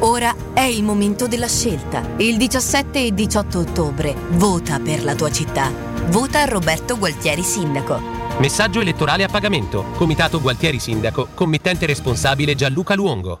Ora 0.00 0.34
è 0.52 0.62
il 0.62 0.82
momento 0.82 1.28
della 1.28 1.48
scelta. 1.48 2.02
Il 2.16 2.36
17 2.38 3.06
e 3.06 3.14
18 3.14 3.58
ottobre 3.58 4.16
vota 4.30 4.80
per 4.80 5.04
la 5.04 5.14
tua 5.14 5.30
città. 5.30 5.70
Vota 6.06 6.44
Roberto 6.44 6.98
Gualtieri 6.98 7.42
Sindaco. 7.42 8.00
Messaggio 8.38 8.80
elettorale 8.80 9.22
a 9.22 9.28
pagamento. 9.28 9.92
Comitato 9.96 10.40
Gualtieri 10.40 10.80
Sindaco. 10.80 11.28
Committente 11.34 11.86
responsabile 11.86 12.56
Gianluca 12.56 12.94
Luongo. 12.94 13.40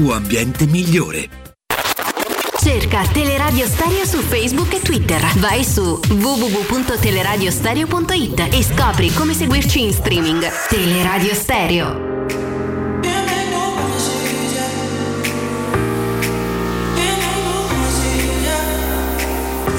ambiente 0.09 0.65
migliore. 0.65 1.29
Cerca 2.61 3.03
Teleradio 3.11 3.65
Stereo 3.65 4.05
su 4.05 4.19
Facebook 4.19 4.71
e 4.73 4.81
Twitter. 4.81 5.19
Vai 5.37 5.63
su 5.63 5.99
www.teleradiostereo.it 6.09 8.47
e 8.51 8.63
scopri 8.63 9.11
come 9.13 9.33
seguirci 9.33 9.81
in 9.81 9.93
streaming. 9.93 10.45
Teleradio 10.69 11.33
Stereo. 11.33 12.09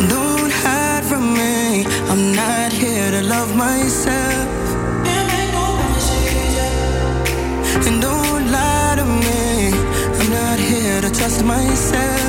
Don't 0.08 0.50
hide 0.50 1.04
from 1.04 1.34
me. 1.34 1.84
I'm 2.10 2.34
not 2.34 2.72
here 2.72 3.10
to 3.12 3.22
love 3.22 3.54
myself. 3.54 4.48
And 7.86 8.00
don't 8.02 8.31
myself. 11.42 12.21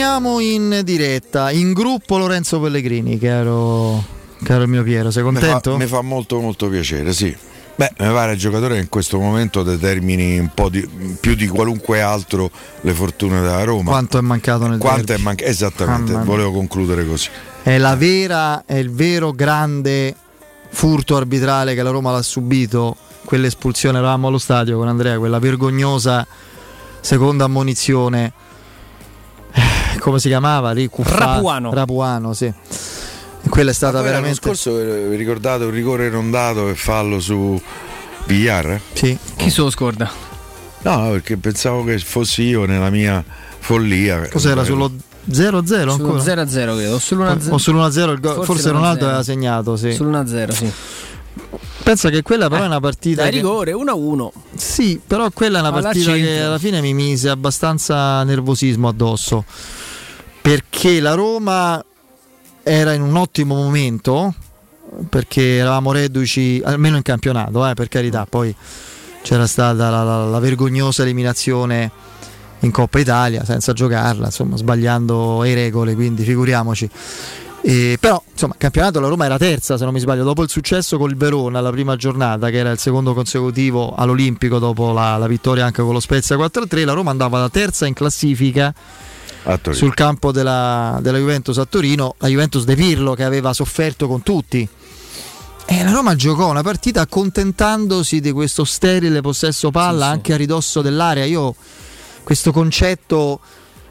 Torniamo 0.00 0.40
in 0.40 0.80
diretta, 0.82 1.50
in 1.50 1.74
gruppo 1.74 2.16
Lorenzo 2.16 2.58
Pellegrini, 2.58 3.18
caro, 3.18 4.02
caro 4.42 4.66
mio 4.66 4.82
Piero, 4.82 5.10
sei 5.10 5.22
Mi 5.22 5.34
fa, 5.34 5.40
contento? 5.40 5.76
mi 5.76 5.84
fa 5.84 6.00
molto 6.00 6.40
molto 6.40 6.68
piacere, 6.70 7.12
sì. 7.12 7.36
Beh, 7.74 7.92
mi 7.98 8.08
pare 8.10 8.32
il 8.32 8.38
giocatore 8.38 8.76
che 8.76 8.80
in 8.80 8.88
questo 8.88 9.18
momento 9.18 9.62
determini 9.62 10.38
un 10.38 10.52
po' 10.54 10.70
di, 10.70 10.88
più 11.20 11.34
di 11.34 11.46
qualunque 11.48 12.00
altro 12.00 12.50
le 12.80 12.94
fortune 12.94 13.42
della 13.42 13.62
Roma. 13.62 13.90
Quanto 13.90 14.16
è 14.16 14.22
mancato 14.22 14.66
nel 14.68 14.78
Quanto 14.78 15.04
derby? 15.04 15.20
è 15.20 15.24
mancato? 15.24 15.50
Esattamente, 15.50 16.12
mia. 16.12 16.22
volevo 16.22 16.52
concludere 16.52 17.06
così. 17.06 17.28
È 17.62 17.76
la 17.76 17.94
vera, 17.94 18.64
è 18.64 18.76
il 18.76 18.90
vero 18.90 19.32
grande 19.32 20.16
furto 20.70 21.14
arbitrale 21.14 21.74
che 21.74 21.82
la 21.82 21.90
Roma 21.90 22.10
l'ha 22.10 22.22
subito. 22.22 22.96
Quell'espulsione, 23.22 23.98
eravamo 23.98 24.28
allo 24.28 24.38
stadio 24.38 24.78
con 24.78 24.88
Andrea, 24.88 25.18
quella 25.18 25.38
vergognosa 25.38 26.26
seconda 27.02 27.44
ammonizione. 27.44 28.32
Eh, 30.00 30.02
Come 30.02 30.18
si 30.18 30.28
chiamava 30.28 30.70
lì? 30.72 30.88
Cuffa- 30.88 31.16
Rapuano. 31.16 31.72
Rapuano, 31.72 32.32
sì. 32.32 32.46
E 32.46 33.48
quella 33.48 33.70
è 33.70 33.74
stata 33.74 33.98
Poi 33.98 34.10
l'anno 34.10 34.16
veramente. 34.22 34.42
scorso 34.42 34.78
eh, 34.78 35.08
vi 35.08 35.16
ricordate 35.16 35.64
un 35.64 35.70
rigore 35.70 36.08
non 36.10 36.30
dato 36.30 36.68
e 36.68 36.74
fallo 36.74 37.20
su 37.20 37.60
Villar? 38.26 38.80
Sì. 38.92 39.16
Chi 39.36 39.50
se 39.50 39.60
lo 39.60 39.70
scorda? 39.70 40.10
No, 40.82 40.96
no, 40.96 41.10
perché 41.10 41.36
pensavo 41.36 41.84
che 41.84 41.98
fossi 41.98 42.42
io 42.44 42.64
nella 42.64 42.90
mia 42.90 43.22
follia. 43.58 44.28
Cos'era 44.28 44.64
sullo 44.64 44.90
0-0 45.30 45.62
Sullo 45.62 45.92
ancora? 45.92 46.18
0-0 46.22 46.48
credo, 46.76 46.94
o 46.94 46.98
sull'1-0. 46.98 47.50
O 47.50 47.56
sull'1-0 47.56 48.10
il 48.12 48.20
go- 48.20 48.28
Forse 48.34 48.44
forse, 48.46 48.68
l'1-0. 48.70 48.72
Ronaldo 48.72 49.04
aveva 49.06 49.22
segnato, 49.22 49.76
sì. 49.76 49.88
Sull'1-0, 49.88 50.50
sì. 50.52 50.72
Pensa 51.82 52.08
che 52.10 52.22
quella 52.22 52.48
però 52.48 52.62
è 52.62 52.66
una 52.66 52.80
partita. 52.80 53.22
Dai 53.22 53.30
che- 53.30 53.36
rigore, 53.36 53.72
1-1. 53.72 54.30
Sì, 54.54 55.00
però 55.04 55.30
quella 55.30 55.58
è 55.58 55.60
una 55.60 55.72
partita 55.72 56.12
che 56.12 56.40
alla 56.40 56.58
fine 56.58 56.80
mi 56.80 56.94
mise 56.94 57.28
abbastanza 57.28 58.22
nervosismo 58.24 58.88
addosso. 58.88 59.44
Perché 60.42 61.00
la 61.00 61.14
Roma 61.14 61.82
era 62.62 62.92
in 62.92 63.02
un 63.02 63.16
ottimo 63.16 63.54
momento, 63.54 64.34
perché 65.08 65.56
eravamo 65.56 65.92
reduci, 65.92 66.60
almeno 66.64 66.96
in 66.96 67.02
campionato, 67.02 67.66
eh, 67.68 67.74
per 67.74 67.88
carità, 67.88 68.26
poi 68.28 68.54
c'era 69.22 69.46
stata 69.46 69.90
la, 69.90 70.02
la- 70.02 70.24
la 70.24 70.38
vergognosa 70.38 71.02
eliminazione 71.02 71.90
in 72.60 72.70
Coppa 72.70 72.98
Italia 72.98 73.44
senza 73.44 73.72
giocarla, 73.72 74.26
insomma, 74.26 74.56
sbagliando 74.56 75.42
le 75.42 75.54
regole, 75.54 75.94
quindi 75.94 76.24
figuriamoci. 76.24 76.88
E, 77.62 77.98
però, 78.00 78.22
insomma, 78.32 78.54
campionato 78.56 79.00
la 79.00 79.08
Roma 79.08 79.26
era 79.26 79.36
terza, 79.36 79.76
se 79.76 79.84
non 79.84 79.92
mi 79.92 80.00
sbaglio, 80.00 80.24
dopo 80.24 80.42
il 80.42 80.48
successo 80.48 80.96
col 80.96 81.14
Verona 81.14 81.60
la 81.60 81.70
prima 81.70 81.96
giornata, 81.96 82.48
che 82.48 82.56
era 82.56 82.70
il 82.70 82.78
secondo 82.78 83.12
consecutivo 83.12 83.94
all'Olimpico 83.94 84.58
dopo 84.58 84.92
la, 84.92 85.18
la 85.18 85.26
vittoria 85.26 85.66
anche 85.66 85.82
con 85.82 85.92
lo 85.92 86.00
Spezia 86.00 86.36
4-3, 86.36 86.84
la 86.86 86.94
Roma 86.94 87.10
andava 87.10 87.38
da 87.38 87.50
terza 87.50 87.86
in 87.86 87.92
classifica. 87.92 88.72
Sul 89.70 89.94
campo 89.94 90.32
della, 90.32 90.98
della 91.00 91.18
Juventus 91.18 91.58
a 91.58 91.64
Torino, 91.64 92.14
la 92.18 92.28
Juventus 92.28 92.64
De 92.64 92.74
Pirlo 92.74 93.14
che 93.14 93.24
aveva 93.24 93.52
sofferto 93.52 94.06
con 94.06 94.22
tutti. 94.22 94.68
E 95.66 95.84
la 95.84 95.92
Roma 95.92 96.16
giocò 96.16 96.50
una 96.50 96.62
partita 96.62 97.02
accontentandosi 97.02 98.20
di 98.20 98.32
questo 98.32 98.64
sterile 98.64 99.20
possesso 99.20 99.70
palla 99.70 100.06
anche 100.06 100.32
a 100.32 100.36
ridosso 100.36 100.82
dell'area. 100.82 101.24
Io 101.24 101.54
questo 102.24 102.50
concetto 102.50 103.40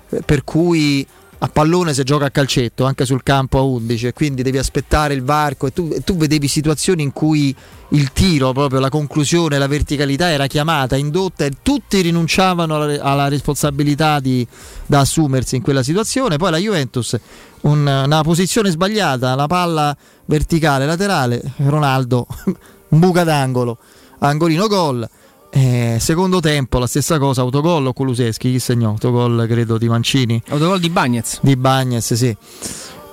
eh, 0.09 0.21
per 0.23 0.43
cui 0.43 1.07
a 1.41 1.47
pallone 1.47 1.93
si 1.93 2.03
gioca 2.03 2.25
a 2.25 2.31
calcetto 2.31 2.83
anche 2.83 3.05
sul 3.05 3.23
campo 3.23 3.59
a 3.59 3.61
11 3.61 4.07
e 4.07 4.13
quindi 4.13 4.41
devi 4.41 4.57
aspettare 4.57 5.13
il 5.13 5.23
varco 5.23 5.67
e 5.67 5.71
tu, 5.71 5.89
e 5.93 6.01
tu 6.01 6.17
vedevi 6.17 6.49
situazioni 6.49 7.01
in 7.01 7.13
cui 7.13 7.55
il 7.91 8.11
tiro, 8.11 8.51
proprio 8.51 8.81
la 8.81 8.89
conclusione, 8.89 9.57
la 9.57 9.67
verticalità 9.67 10.29
era 10.29 10.47
chiamata, 10.47 10.97
indotta 10.97 11.45
e 11.45 11.51
tutti 11.61 12.01
rinunciavano 12.01 12.75
alla, 12.75 13.01
alla 13.01 13.27
responsabilità 13.29 14.19
di- 14.19 14.45
da 14.85 14.99
assumersi 14.99 15.55
in 15.55 15.61
quella 15.61 15.81
situazione. 15.81 16.35
Poi 16.35 16.51
la 16.51 16.57
Juventus, 16.57 17.17
un- 17.61 17.87
una 18.05 18.21
posizione 18.21 18.69
sbagliata, 18.69 19.33
la 19.35 19.47
palla 19.47 19.95
verticale, 20.25 20.85
laterale, 20.85 21.41
Ronaldo, 21.57 22.27
buca 22.89 23.23
d'angolo, 23.23 23.77
angolino 24.19 24.67
gol. 24.67 25.09
Eh, 25.51 25.97
secondo 25.99 26.39
tempo 26.39 26.77
la 26.77 26.87
stessa 26.87 27.17
cosa, 27.17 27.41
autogol 27.41 27.87
o 27.87 27.93
Kuluseschi, 27.93 28.51
chi 28.51 28.59
segnò? 28.59 28.89
Autogol 28.89 29.45
credo 29.47 29.77
di 29.77 29.87
Mancini. 29.89 30.41
Autogol 30.49 30.79
di 30.79 30.89
Bagnez. 30.89 31.39
Di 31.41 31.55
Bagnez, 31.55 32.13
sì. 32.13 32.35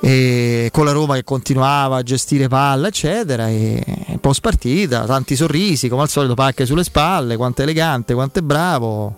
E 0.01 0.69
con 0.73 0.85
la 0.85 0.93
Roma 0.93 1.15
che 1.15 1.25
continuava 1.25 1.97
a 1.97 2.03
gestire 2.03 2.49
palla, 2.49 2.89
eccetera. 2.89 3.49
E 3.49 3.83
post 4.21 4.41
partita, 4.41 5.05
tanti 5.07 5.35
sorrisi, 5.35 5.89
come 5.89 6.03
al 6.03 6.09
solito, 6.09 6.35
pacche 6.35 6.67
sulle 6.67 6.85
spalle, 6.85 7.37
quanto 7.37 7.63
è 7.63 7.65
elegante, 7.65 8.15
quanto 8.15 8.39
è 8.39 8.43
bravo. 8.43 9.17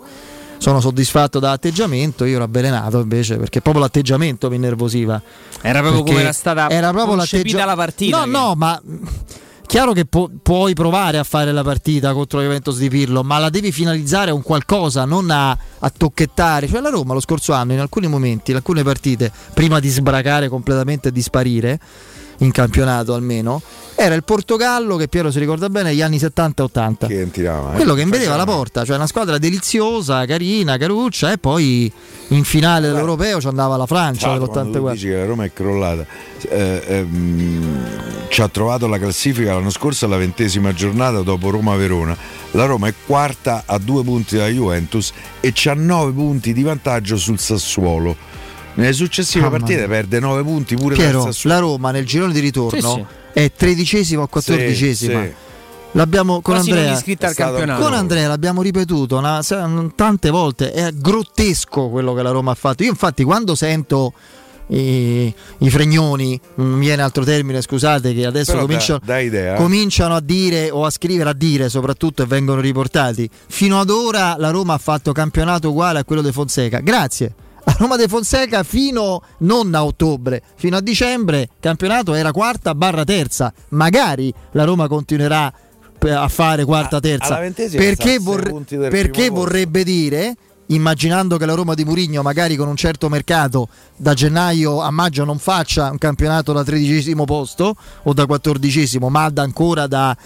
Sono 0.59 0.81
soddisfatto 0.81 1.39
dall'atteggiamento, 1.39 2.25
io 2.25 2.37
ero 2.37 2.45
avvelenato 2.45 2.99
invece 3.01 3.37
perché 3.37 3.61
proprio 3.61 3.83
l'atteggiamento 3.85 4.49
mi 4.49 4.57
innervosiva. 4.57 5.21
Era 5.61 5.81
proprio 5.81 6.03
Perché 6.03 6.11
come 6.11 6.21
era 6.23 6.33
stata 6.33 6.69
era 6.69 6.91
proprio 6.93 7.15
la 7.15 7.77
partita. 7.77 8.19
No, 8.19 8.25
che- 8.25 8.31
no, 8.31 8.55
ma 8.57 8.81
chiaro 9.69 9.93
che 9.93 10.07
pu- 10.07 10.31
puoi 10.43 10.73
provare 10.73 11.19
a 11.19 11.25
fare 11.25 11.53
la 11.53 11.63
partita 11.63 12.15
contro 12.15 12.39
la 12.39 12.45
Juventus 12.45 12.79
di 12.79 12.89
Pirlo, 12.89 13.23
ma 13.23 13.37
la 13.37 13.51
devi 13.51 13.71
finalizzare 13.71 14.31
a 14.31 14.35
un 14.35 14.41
qualcosa, 14.41 15.05
non 15.05 15.31
a, 15.31 15.51
a 15.51 15.93
tocchettare. 15.95 16.67
Cioè 16.67 16.81
la 16.81 16.89
Roma 16.89 17.13
lo 17.13 17.21
scorso 17.21 17.53
anno 17.53 17.75
in 17.75 17.79
alcuni 17.79 18.07
momenti, 18.07 18.51
in 18.51 18.57
alcune 18.57 18.83
partite, 18.83 19.31
prima 19.53 19.79
di 19.79 19.91
sbracare 19.91 20.49
completamente 20.49 21.09
e 21.09 21.13
di 21.13 21.21
sparire, 21.21 21.79
in 22.39 22.51
campionato 22.51 23.15
almeno, 23.15 23.61
era 23.95 24.15
il 24.15 24.23
Portogallo 24.23 24.97
che 24.97 25.09
Piero 25.09 25.31
si 25.31 25.39
ricorda 25.39 25.69
bene 25.69 25.91
negli 25.91 26.03
anni 26.03 26.19
70 26.19 26.63
e 26.63 26.65
80. 26.65 27.07
Che 27.09 27.31
tirava, 27.31 27.73
eh. 27.73 27.77
Quello 27.77 27.95
che 27.95 28.03
invedeva 28.03 28.37
la 28.37 28.45
porta, 28.45 28.85
cioè 28.85 28.97
una 28.97 29.07
squadra 29.09 29.39
deliziosa, 29.39 30.25
carina, 30.25 30.77
caruccia 30.77 31.33
e 31.33 31.39
poi 31.39 31.93
in 32.29 32.45
finale 32.45 32.89
dell'Europeo 32.89 33.41
ci 33.41 33.47
andava 33.47 33.77
la 33.77 33.87
Francia 33.87 34.29
Tra 34.29 34.37
l'altro, 34.37 34.49
quando 34.49 34.71
tu 34.71 34.79
dell'84. 34.79 34.93
dici 34.93 35.07
che 35.07 35.17
la 35.17 35.25
Roma 35.25 35.45
è 35.45 35.53
crollata 35.53 36.07
eh, 36.49 36.83
ehm, 36.87 38.29
ci 38.29 38.43
ha 38.43 38.49
trovato 38.49 38.87
la 38.87 38.99
classifica 38.99 39.55
l'anno 39.55 39.71
scorso 39.71 40.05
alla 40.05 40.19
ventesima 40.19 40.73
giornata 40.73 41.23
dopo 41.23 41.51
Roma-Verona 41.51 42.17
la 42.53 42.67
Roma 42.67 42.89
è 42.89 42.95
quarta 43.07 43.63
a 43.65 43.79
due 43.79 44.05
punti 44.05 44.37
dalla 44.37 44.49
Juventus 44.51 45.13
e 45.41 45.53
c'ha 45.55 45.75
nove 45.75 46.13
punti 46.13 46.53
di 46.53 46.63
vantaggio 46.63 47.17
sul 47.17 47.39
Sassuolo 47.39 48.28
nelle 48.79 48.93
successive 48.93 49.45
Mamma 49.45 49.57
partite 49.59 49.79
mia. 49.81 49.89
perde 49.89 50.21
nove 50.21 50.43
punti 50.43 50.75
pure 50.77 50.95
Piero, 50.95 51.29
la 51.43 51.59
Roma 51.59 51.91
nel 51.91 52.07
girone 52.07 52.33
di 52.33 52.41
ritorno 52.41 52.81
Sì, 52.81 52.87
sì. 52.89 53.05
è 53.33 53.53
tredicesima 53.53 54.23
o 54.23 54.27
quattordicesima. 54.27 55.21
Sì, 55.23 55.27
sì. 55.27 55.35
L'abbiamo 55.93 56.41
con 56.43 56.55
Quasi 56.55 56.71
Andrea, 56.71 56.93
iscritta 56.93 57.27
al 57.27 57.31
È 57.33 57.35
stato 57.35 57.51
campionato. 57.55 57.83
con 57.83 57.95
Andrea 57.95 58.29
l'abbiamo 58.29 58.63
ripetuto 58.63 59.17
una- 59.17 59.41
tante 59.95 60.31
volte. 60.31 60.73
È 60.73 60.91
grottesco 60.93 61.89
quello 61.89 62.13
che 62.15 62.23
la 62.23 62.31
Roma 62.31 62.51
ha 62.51 62.55
fatto. 62.55 62.83
Io, 62.83 62.91
infatti, 62.91 63.25
quando 63.25 63.55
sento 63.55 64.13
i, 64.69 65.33
i 65.59 65.71
fregnoni, 65.71 66.39
non 66.57 66.73
mi 66.73 66.81
viene 66.81 67.01
altro 67.01 67.25
termine, 67.25 67.63
scusate, 67.63 68.13
che 68.13 68.27
adesso 68.27 68.57
cominciano, 68.59 69.01
idea, 69.19 69.55
eh. 69.55 69.57
cominciano 69.57 70.15
a 70.15 70.21
dire 70.21 70.71
o 70.71 70.85
a 70.85 70.91
scrivere 70.91 71.31
a 71.31 71.33
dire 71.33 71.71
soprattutto 71.71 72.23
e 72.23 72.27
vengono 72.27 72.61
riportati. 72.61 73.29
Fino 73.49 73.81
ad 73.81 73.89
ora 73.89 74.37
la 74.39 74.51
Roma 74.51 74.75
ha 74.75 74.79
fatto 74.79 75.13
campionato 75.13 75.71
uguale 75.71 76.01
a 76.01 76.05
quello 76.05 76.21
di 76.21 76.33
Fonseca. 76.33 76.81
Grazie. 76.81 77.33
Roma 77.79 77.95
de 77.97 78.09
Fonseca 78.09 78.65
fino 78.65 79.23
non 79.39 79.73
a 79.73 79.85
ottobre, 79.85 80.43
fino 80.57 80.77
a 80.77 80.81
dicembre, 80.81 81.49
campionato 81.61 82.13
era 82.13 82.33
quarta 82.33 82.75
barra 82.75 83.05
terza. 83.05 83.53
Magari 83.69 84.35
la 84.53 84.65
Roma 84.65 84.89
continuerà 84.89 85.53
a 86.01 86.29
fare 86.29 86.65
quarta 86.65 86.99
terza. 86.99 87.37
Perché, 87.79 88.19
vorre- 88.19 88.51
perché 88.91 89.29
vorrebbe 89.31 89.85
dire, 89.85 90.35
immaginando 90.67 91.37
che 91.37 91.47
la 91.47 91.55
Roma 91.55 91.75
di 91.75 91.85
Murigno 91.85 92.21
magari 92.23 92.57
con 92.57 92.67
un 92.67 92.75
certo 92.77 93.09
mercato 93.09 93.69
da 93.97 94.13
gennaio 94.13 94.81
a 94.81 94.91
maggio 94.91 95.25
non 95.25 95.39
faccia 95.39 95.89
un 95.89 95.99
campionato 95.99 96.53
da 96.53 96.65
tredicesimo 96.65 97.25
posto 97.25 97.77
o 98.03 98.13
da 98.13 98.27
quattordicesimo, 98.27 99.09
ma 99.09 99.31
da 99.31 99.43
ancora 99.43 99.87
da, 99.87 100.17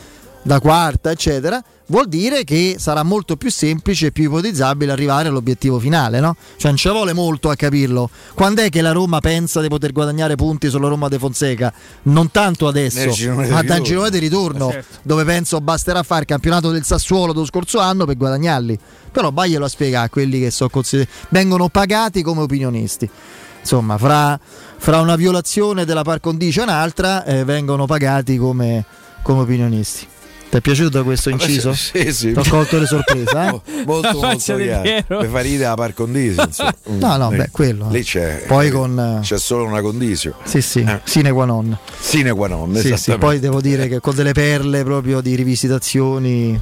da 0.43 0.59
quarta, 0.59 1.11
eccetera, 1.11 1.63
vuol 1.87 2.09
dire 2.09 2.45
che 2.45 2.77
sarà 2.79 3.03
molto 3.03 3.37
più 3.37 3.51
semplice 3.51 4.07
e 4.07 4.13
più 4.13 4.25
ipotizzabile 4.25 4.93
arrivare 4.93 5.29
all'obiettivo 5.29 5.79
finale, 5.79 6.21
no? 6.21 6.37
Cioè 6.57 6.69
non 6.71 6.77
ci 6.77 6.89
vuole 6.89 7.13
molto 7.13 7.51
a 7.51 7.55
capirlo. 7.57 8.09
Quando 8.35 8.63
è 8.63 8.69
che 8.71 8.81
la 8.81 8.93
Roma 8.93 9.21
pensa 9.21 9.61
di 9.61 9.69
poter 9.69 9.93
guadagnare 9.93 10.37
punti 10.37 10.71
sulla 10.71 10.89
Roma 10.89 11.09
de 11.09 11.19
Fonseca? 11.19 11.73
Non 12.05 12.31
tanto 12.31 12.67
adesso, 12.69 13.13
ma 13.49 13.63
dal 13.63 13.81
girone 13.83 14.11
di 14.11 14.19
ritorno, 14.19 14.69
Eh, 14.71 14.73
certo. 14.73 14.99
dove 15.03 15.25
penso 15.25 15.61
basterà 15.61 16.03
fare 16.03 16.21
il 16.23 16.27
campionato 16.27 16.71
del 16.71 16.85
Sassuolo 16.85 17.33
dello 17.33 17.47
scorso 17.47 17.79
anno 17.79 18.05
per 18.05 18.17
guadagnarli. 18.17 18.79
Però 19.13 19.31
vaglielo 19.31 19.65
a 19.65 19.69
spiegare 19.69 20.07
a 20.07 20.09
quelli 20.09 20.41
che 20.41 20.51
so 20.51 20.69
consider- 20.69 21.09
vengono 21.29 21.69
pagati 21.69 22.23
come 22.23 22.41
opinionisti. 22.43 23.09
Insomma, 23.61 23.97
fra, 23.99 24.41
fra 24.79 25.01
una 25.01 25.15
violazione 25.17 25.85
della 25.85 26.03
par 26.03 26.19
condicio 26.21 26.61
e 26.61 26.63
un'altra 26.65 27.25
eh, 27.25 27.45
vengono 27.45 27.87
pagati 27.87 28.37
come, 28.39 28.85
come 29.23 29.43
opinionisti. 29.43 30.07
Ti 30.53 30.59
è 30.59 30.61
piaciuto 30.61 31.03
questo 31.03 31.31
inciso? 31.31 31.73
Sì, 31.73 32.13
sì. 32.13 32.33
Ti 32.33 32.39
ho 32.39 32.45
colto 32.47 32.79
le 32.79 32.85
sorprese, 32.85 33.31
eh? 33.31 33.61
molto 33.87 34.09
La 34.09 34.13
molto 34.13 34.57
chiaro 34.57 34.83
per 35.07 35.29
far 35.31 35.43
ridere 35.45 35.65
la 35.71 35.75
par 35.77 35.95
condicio. 35.95 36.47
No, 37.01 37.17
no, 37.17 37.31
beh, 37.31 37.49
quello. 37.51 37.89
lì 37.91 38.03
c'è 38.05 38.45
Poi 38.47 38.69
con, 38.71 38.99
eh, 38.99 39.21
c'è 39.25 39.39
solo 39.39 39.65
una 39.65 39.81
condicio 39.81 40.35
Sì, 40.45 40.61
sì, 40.61 40.85
sine 41.05 41.33
qua 41.33 41.47
non. 41.47 41.75
sine 41.99 42.33
qua 42.33 42.49
non 42.49 42.77
Sì, 42.77 42.95
sì, 42.99 43.17
poi 43.17 43.39
devo 43.41 43.63
dire 43.63 43.89
che 43.89 44.01
con 44.01 44.15
delle 44.15 44.33
perle 44.33 44.85
proprio 44.85 45.23
di 45.23 45.35
rivisitazioni. 45.37 46.61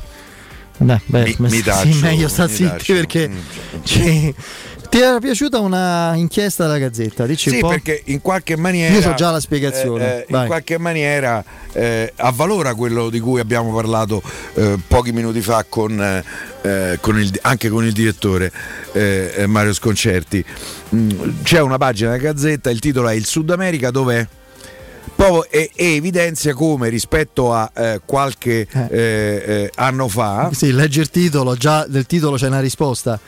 Beh, 0.77 1.01
beh, 1.07 1.23
Mi- 1.25 1.35
mi 1.39 1.51
sì, 1.51 1.63
taccio, 1.65 1.99
meglio 2.01 2.29
sta 2.29 2.47
zitti 2.47 2.93
perché 2.93 3.29
Mm. 3.29 3.37
ci- 3.83 4.35
ti 4.91 4.99
era 4.99 5.21
piaciuta 5.21 5.61
una 5.61 6.15
inchiesta 6.17 6.65
della 6.67 6.79
Gazzetta? 6.79 7.25
Dici 7.25 7.49
Sì, 7.49 7.61
perché 7.61 8.03
in 8.07 8.21
qualche 8.21 8.57
maniera. 8.57 8.93
Io 8.93 9.01
so 9.01 9.15
già 9.15 9.31
la 9.31 9.39
spiegazione, 9.39 10.27
eh, 10.27 10.27
eh, 10.29 10.37
in 10.41 10.47
qualche 10.47 10.79
maniera 10.79 11.43
eh, 11.73 12.13
avvalora 12.17 12.75
quello 12.75 13.09
di 13.09 13.21
cui 13.21 13.39
abbiamo 13.39 13.73
parlato 13.73 14.21
eh, 14.55 14.77
pochi 14.85 15.13
minuti 15.13 15.41
fa 15.41 15.65
con, 15.69 16.03
eh, 16.03 16.25
eh, 16.63 16.99
con 17.01 17.21
il- 17.21 17.39
anche 17.43 17.69
con 17.69 17.85
il 17.85 17.93
direttore 17.93 18.53
Mario 19.47 19.73
Sconcerti. 19.73 20.45
Mm, 20.95 21.11
c'è 21.45 21.61
una 21.61 21.79
pagina 21.79 22.11
della 22.11 22.23
Gazzetta, 22.23 22.71
il 22.71 22.81
titolo 22.81 23.09
è 23.09 23.15
Il 23.15 23.27
Sud 23.27 23.49
America 23.51 23.91
dov'è? 23.93 24.27
E, 25.51 25.71
evidenzia 25.75 26.55
come 26.55 26.89
rispetto 26.89 27.53
a 27.53 27.71
eh, 27.75 28.01
qualche 28.07 28.67
eh, 28.73 28.89
eh, 28.91 29.71
anno 29.75 30.09
fa 30.09 30.49
Sì, 30.53 30.73
leggi 30.73 31.01
il 31.01 31.11
titolo, 31.11 31.55
già 31.57 31.87
del 31.87 32.07
titolo 32.07 32.37
c'è 32.37 32.47
una 32.47 32.61
risposta. 32.61 33.21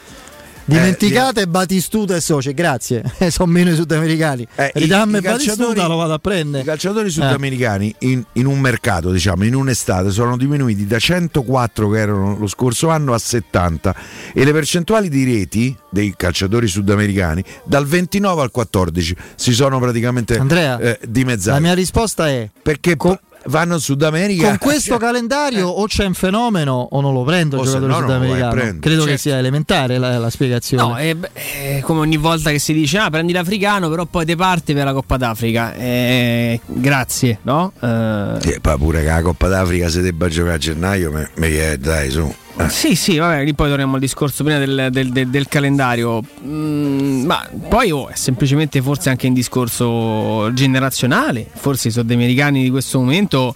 Dimenticate 0.64 1.46
Batistuta 1.46 2.14
e 2.14 2.20
Soce, 2.20 2.54
grazie. 2.54 3.02
Sono 3.30 3.50
meno 3.50 3.70
i 3.70 3.74
sudamericani. 3.74 4.46
Eh, 4.54 4.72
i 4.76 4.86
Batistuta, 4.86 5.86
lo 5.86 5.96
vado 5.96 6.14
a 6.14 6.18
prendere. 6.18 6.62
I 6.62 6.66
calciatori 6.66 7.08
Eh. 7.08 7.10
sudamericani 7.10 7.94
in, 8.00 8.22
in 8.34 8.46
un 8.46 8.60
mercato, 8.60 9.10
diciamo, 9.10 9.44
in 9.44 9.54
un'estate 9.54 10.10
sono 10.10 10.36
diminuiti 10.36 10.86
da 10.86 10.98
104 10.98 11.88
che 11.90 11.98
erano 11.98 12.36
lo 12.38 12.46
scorso 12.46 12.88
anno 12.88 13.12
a 13.14 13.18
70 13.18 13.94
e 14.32 14.44
le 14.44 14.52
percentuali 14.52 15.08
di 15.08 15.24
reti 15.24 15.76
dei 15.90 16.14
calciatori 16.16 16.66
sudamericani 16.66 17.42
dal 17.64 17.86
29 17.86 18.42
al 18.42 18.50
14 18.50 19.16
si 19.34 19.52
sono 19.52 19.78
praticamente 19.78 20.38
Andrea, 20.38 20.78
eh, 20.78 20.98
dimezzate. 21.06 21.58
La 21.58 21.60
mia 21.60 21.74
risposta 21.74 22.28
è 22.28 22.48
perché 22.62 22.96
con, 22.96 23.18
vanno 23.46 23.74
in 23.74 23.80
Sud 23.80 24.02
America 24.02 24.48
con 24.48 24.58
questo 24.58 24.96
calendario 24.98 25.68
o 25.68 25.86
c'è 25.86 26.04
un 26.04 26.14
fenomeno 26.14 26.88
o 26.90 27.00
non 27.00 27.12
lo 27.12 27.22
prendo 27.24 27.56
il 27.56 27.62
O 27.62 27.64
giocatore 27.64 27.92
no 27.92 27.98
sudamericano. 28.00 28.50
Credo 28.80 29.02
che 29.02 29.08
Certo. 29.10 29.16
sia 29.18 29.38
elementare 29.38 29.98
la, 29.98 30.18
la 30.18 30.30
spiegazione. 30.30 30.82
No, 30.82 30.96
è, 30.96 31.16
è 31.32 31.80
come 31.80 32.00
ogni 32.00 32.16
volta 32.16 32.50
che 32.50 32.58
si 32.58 32.72
dice, 32.72 32.98
ah, 32.98 33.10
prendi 33.10 33.32
l'africano, 33.32 33.88
però 33.88 34.04
poi 34.06 34.24
te 34.24 34.36
parte 34.36 34.74
per 34.74 34.84
la 34.84 34.92
Coppa 34.92 35.16
d'Africa. 35.16 35.74
Eh, 35.74 36.60
grazie, 36.66 37.38
no? 37.42 37.72
Eh, 37.80 38.36
Sì, 38.40 38.58
poi 38.60 38.78
pure 38.78 39.00
che 39.00 39.08
la 39.08 39.22
Coppa 39.22 39.48
d'Africa 39.48 39.88
se 39.88 40.00
debba 40.02 40.28
giocare 40.28 40.54
a 40.54 40.58
gennaio, 40.58 41.10
me, 41.10 41.30
me 41.36 41.48
che- 41.48 41.78
dai 41.78 42.10
su. 42.10 42.34
Eh. 42.58 42.68
Sì, 42.68 42.94
sì, 42.94 43.16
vabbè, 43.16 43.44
lì 43.44 43.54
poi 43.54 43.68
torniamo 43.68 43.94
al 43.94 44.00
discorso 44.00 44.44
prima 44.44 44.58
del, 44.58 44.88
del- 44.90 45.10
del- 45.10 45.28
del 45.28 45.48
calendario. 45.48 46.22
Mm, 46.44 47.24
ma 47.24 47.48
poi 47.68 47.90
oh, 47.90 48.08
è 48.08 48.14
semplicemente 48.14 48.82
forse 48.82 49.08
anche 49.08 49.26
un 49.26 49.32
discorso 49.34 50.52
generazionale. 50.52 51.48
Forse 51.52 51.88
i 51.88 51.90
sudamericani 51.90 52.62
di 52.62 52.70
questo 52.70 52.98
momento 52.98 53.54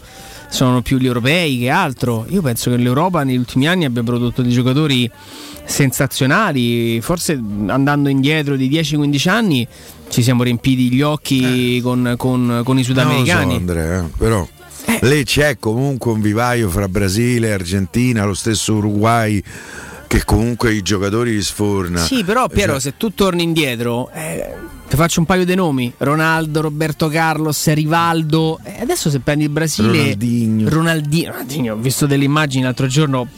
sono 0.49 0.81
più 0.81 0.97
gli 0.99 1.07
europei 1.07 1.59
che 1.59 1.69
altro. 1.69 2.25
Io 2.31 2.41
penso 2.41 2.71
che 2.71 2.77
l'Europa 2.79 3.23
negli 3.25 3.37
ultimi 3.37 3.69
anni 3.69 3.85
abbia 3.85 4.03
prodotto 4.03 4.41
dei 4.43 4.53
giocatori 4.53 5.11
sensazionali. 5.65 7.01
Forse 7.01 7.33
andando 7.67 8.09
indietro 8.09 8.57
di 8.57 8.69
10-15 8.71 9.29
anni 9.29 9.67
ci 10.09 10.23
siamo 10.23 10.43
riempiti 10.43 10.91
gli 10.91 11.03
occhi 11.03 11.81
con, 11.83 12.15
con- 12.17 12.63
con 12.65 12.79
i 12.79 12.83
sudamericani. 12.85 13.45
Lo 13.45 13.51
so, 13.51 13.57
Andrea, 13.57 14.09
eh, 14.87 14.99
lì 15.03 15.25
c'è 15.25 15.59
comunque 15.59 16.13
un 16.13 16.21
vivaio 16.21 16.71
fra 16.71 16.89
Brasile, 16.89 17.53
Argentina, 17.53 18.25
lo 18.25 18.35
stesso 18.35 18.75
Uruguay 18.75 19.43
che 20.07 20.25
comunque 20.25 20.73
i 20.73 20.83
giocatori 20.83 21.35
li 21.35 21.43
sforna. 21.43 21.99
Sì, 21.99 22.25
però 22.25 22.49
Piero, 22.49 22.73
Cioè, 22.73 22.81
se 22.81 22.97
tu 22.97 23.13
torni 23.13 23.43
indietro, 23.43 24.11
eh, 24.13 24.55
ti 24.89 24.97
faccio 24.97 25.21
un 25.21 25.27
paio 25.27 25.45
di 25.45 25.55
nomi: 25.55 25.93
Ronaldo, 25.97 26.61
Roberto 26.61 27.09
Carlos, 27.09 27.73
Rivaldo. 27.73 28.61
Eh, 28.63 28.81
adesso 28.81 29.11
se 29.11 29.21
prendi 29.21 29.45
il 29.45 29.51
Brasile, 29.51 29.89
Ronaldinho. 29.89 30.69
Ronaldinho, 30.69 31.31
Ronaldinho, 31.33 31.75
ho 31.75 31.77
visto 31.77 32.07
delle 32.07 32.25
immagini 32.25 32.63
l'altro 32.63 32.87
giorno. 32.87 33.29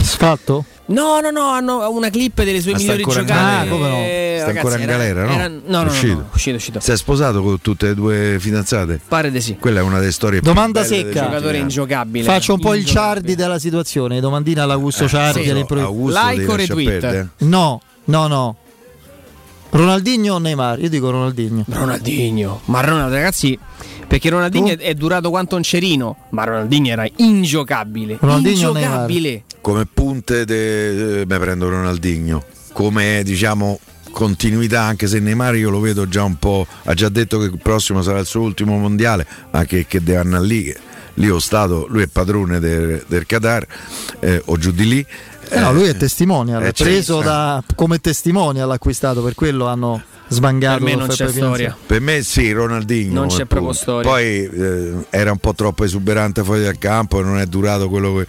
Sfatto? 0.00 0.64
No, 0.86 1.20
no, 1.20 1.30
no, 1.30 1.50
hanno 1.50 1.88
una 1.90 2.10
clip 2.10 2.42
delle 2.42 2.60
sue 2.60 2.72
Ma 2.72 2.78
migliori 2.78 3.04
giocate. 3.04 3.32
Ah, 3.32 3.66
come 3.68 3.88
no? 3.88 3.94
Eh, 3.94 4.21
Sta 4.42 4.52
ragazzi, 4.52 4.66
ancora 4.66 4.82
in 4.82 4.88
era- 4.88 4.98
galera, 4.98 5.24
no? 5.24 5.32
era- 5.32 5.48
no, 5.48 5.60
no, 5.66 5.82
no, 5.82 5.90
Uscito. 5.90 6.14
no, 6.14 6.28
uscito, 6.32 6.56
uscito. 6.56 6.80
Si 6.80 6.90
è 6.90 6.96
sposato 6.96 7.42
con 7.42 7.60
tutte 7.60 7.88
e 7.90 7.94
due 7.94 8.36
fidanzate? 8.38 9.00
Pare 9.06 9.30
di 9.30 9.40
sì. 9.40 9.56
Quella 9.56 9.80
è 9.80 9.82
una 9.82 9.98
delle 9.98 10.12
storie 10.12 10.40
Domanda 10.40 10.84
secca. 10.84 11.24
Giocatore 11.24 11.58
ingiocabile. 11.58 12.24
Faccio 12.24 12.54
un 12.54 12.60
po' 12.60 12.74
il. 12.74 12.84
Ciardi 12.84 13.34
della 13.34 13.58
situazione. 13.58 14.20
Domandina 14.20 14.62
all'Augusto 14.64 15.08
Ciardi. 15.08 15.42
sì. 15.44 15.50
Augusto 15.50 16.20
Like 16.28 16.44
o 16.50 16.56
retweet? 16.56 17.28
No, 17.38 17.80
no, 18.04 18.26
no. 18.26 18.56
Ronaldinho 19.70 20.34
o 20.34 20.38
Neymar? 20.38 20.80
Io 20.80 20.88
dico 20.90 21.10
Ronaldinho. 21.10 21.64
Ronaldinho. 21.66 22.60
Ma 22.66 22.80
Ronaldo, 22.82 23.14
ragazzi, 23.14 23.58
perché 24.06 24.28
Ronaldinho 24.28 24.68
è, 24.72 24.76
è 24.76 24.94
durato 24.94 25.30
quanto 25.30 25.56
un 25.56 25.62
cerino, 25.62 26.16
ma 26.30 26.44
Ronaldinho 26.44 26.90
era 26.90 27.06
ingiocabile. 27.16 28.18
Ronaldinho 28.20 28.68
ingiocabile. 28.68 29.44
Come 29.62 29.86
punte, 29.86 30.44
de... 30.44 31.20
eh, 31.20 31.26
beh, 31.26 31.38
prendo 31.38 31.70
Ronaldinho. 31.70 32.44
Come 32.74 33.22
diciamo 33.24 33.78
continuità, 34.12 34.82
anche 34.82 35.08
se 35.08 35.18
Neymar 35.18 35.56
io 35.56 35.70
lo 35.70 35.80
vedo 35.80 36.06
già 36.06 36.22
un 36.22 36.36
po'. 36.36 36.66
Ha 36.84 36.94
già 36.94 37.08
detto 37.08 37.38
che 37.38 37.46
il 37.46 37.58
prossimo 37.60 38.02
sarà 38.02 38.20
il 38.20 38.26
suo 38.26 38.42
ultimo 38.42 38.78
mondiale, 38.78 39.26
ma 39.50 39.64
che, 39.64 39.86
che 39.88 40.02
deve 40.02 40.18
andare 40.18 40.44
lì. 40.44 40.74
Lì 41.14 41.28
ho 41.28 41.40
stato, 41.40 41.86
lui 41.90 42.02
è 42.02 42.06
padrone 42.06 42.60
del, 42.60 43.04
del 43.06 43.26
Qatar 43.26 43.66
eh, 44.20 44.40
o 44.44 44.56
giù 44.56 44.70
di 44.70 44.86
lì. 44.86 45.06
Eh 45.54 45.60
no, 45.60 45.72
lui 45.72 45.86
è 45.88 45.96
testimonial, 45.96 46.64
eh, 46.64 46.72
preso 46.72 47.20
da, 47.20 47.62
come 47.74 48.00
testimonial 48.00 48.70
acquistato, 48.70 49.22
per 49.22 49.34
quello 49.34 49.66
hanno 49.66 50.00
sbangato. 50.28 50.82
Per 50.82 50.84
me 50.84 50.94
non 50.94 51.08
c'è 51.08 51.28
storia. 51.28 51.76
Per 51.86 52.00
me 52.00 52.22
sì, 52.22 52.52
Ronaldinho. 52.52 53.12
Non 53.12 53.28
c'è 53.28 53.44
proprio 53.44 53.68
punto. 53.68 53.72
storia. 53.74 54.10
Poi 54.10 54.24
eh, 54.24 54.92
era 55.10 55.30
un 55.30 55.36
po' 55.36 55.54
troppo 55.54 55.84
esuberante 55.84 56.42
fuori 56.42 56.62
dal 56.62 56.78
campo 56.78 57.20
e 57.20 57.22
non 57.22 57.38
è 57.38 57.44
durato 57.44 57.90
quello 57.90 58.14
che, 58.16 58.26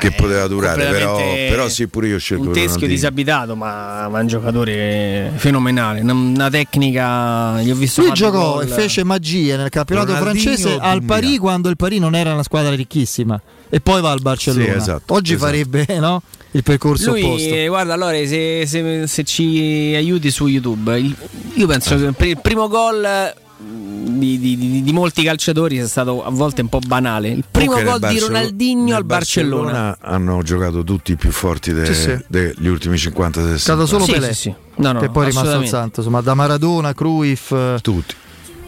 che 0.00 0.10
poteva 0.12 0.48
durare. 0.48 0.84
Però, 0.90 1.16
però 1.16 1.68
sì, 1.68 1.86
pure 1.86 2.08
io 2.08 2.16
ho 2.16 2.18
scelto 2.18 2.42
Un 2.48 2.48
teschio 2.48 2.66
Ronaldinho. 2.66 2.92
disabitato, 2.92 3.54
ma, 3.54 4.08
ma 4.08 4.18
è 4.18 4.22
un 4.22 4.26
giocatore 4.26 5.30
fenomenale. 5.36 6.00
Una, 6.00 6.50
tecnica. 6.50 7.62
Gli 7.62 7.70
ho 7.70 7.76
visto 7.76 8.02
Lui 8.02 8.12
giocò 8.12 8.54
gol. 8.54 8.64
e 8.64 8.66
fece 8.66 9.04
magie 9.04 9.56
nel 9.56 9.68
campionato 9.68 10.12
Ronaldinho 10.12 10.42
francese 10.42 10.76
al. 10.76 11.04
Parì 11.04 11.38
quando 11.38 11.68
il 11.68 11.76
Parì 11.76 12.00
non 12.00 12.16
era 12.16 12.32
una 12.32 12.42
squadra 12.42 12.74
ricchissima 12.74 13.40
e 13.70 13.80
poi 13.80 14.00
va 14.00 14.10
al 14.10 14.20
Barcellona. 14.20 14.72
Sì, 14.72 14.76
esatto, 14.76 15.14
Oggi 15.14 15.34
esatto. 15.34 15.50
farebbe 15.50 15.86
no, 15.98 16.22
il 16.54 16.62
percorso 16.62 17.10
Lui, 17.10 17.22
opposto. 17.22 17.54
eh, 17.54 17.66
guarda, 17.68 17.94
allora 17.94 18.12
se, 18.26 18.64
se- 18.66 19.06
se 19.06 19.24
ci 19.24 19.92
aiuti 19.96 20.30
su 20.30 20.46
YouTube, 20.46 20.98
il- 20.98 21.14
io 21.54 21.66
penso 21.66 21.96
che 21.96 22.12
per 22.12 22.28
il 22.28 22.40
primo 22.40 22.68
gol 22.68 23.04
eh, 23.04 23.34
di, 23.58 24.38
di- 24.38 24.56
di- 24.56 24.82
di 24.82 24.92
molti 24.92 25.22
calciatori 25.22 25.76
sia 25.76 25.86
stato 25.88 26.24
a 26.24 26.30
volte 26.30 26.60
un 26.60 26.68
po' 26.68 26.78
banale. 26.86 27.28
Il 27.28 27.44
primo 27.50 27.82
gol 27.82 27.98
nel 28.00 28.10
di 28.12 28.18
Ronaldinho 28.20 28.94
al 28.94 29.04
Barcellona. 29.04 29.70
Barcellona 29.72 29.98
hanno 30.00 30.42
giocato 30.42 30.84
tutti 30.84 31.12
i 31.12 31.16
più 31.16 31.30
forti 31.30 31.72
de- 31.72 31.86
Sì, 31.86 31.94
sì. 31.94 32.18
degli 32.28 32.66
ultimi 32.68 32.96
50-60 32.96 33.54
Stato 33.56 33.86
solo 33.86 34.04
Sì, 34.04 34.12
Pelé, 34.12 34.26
sì, 34.28 34.40
sì. 34.42 34.54
No, 34.76 34.92
no, 34.92 35.00
che 35.00 35.08
poi 35.08 35.24
è 35.24 35.28
rimasto 35.28 35.48
al 35.50 35.54
assolutamente. 35.56 35.70
santo. 35.70 36.00
Insomma, 36.00 36.20
da 36.20 36.34
Maradona, 36.34 36.92
Cruyff, 36.94 37.50
eh, 37.52 37.78
Tutti. 37.80 38.14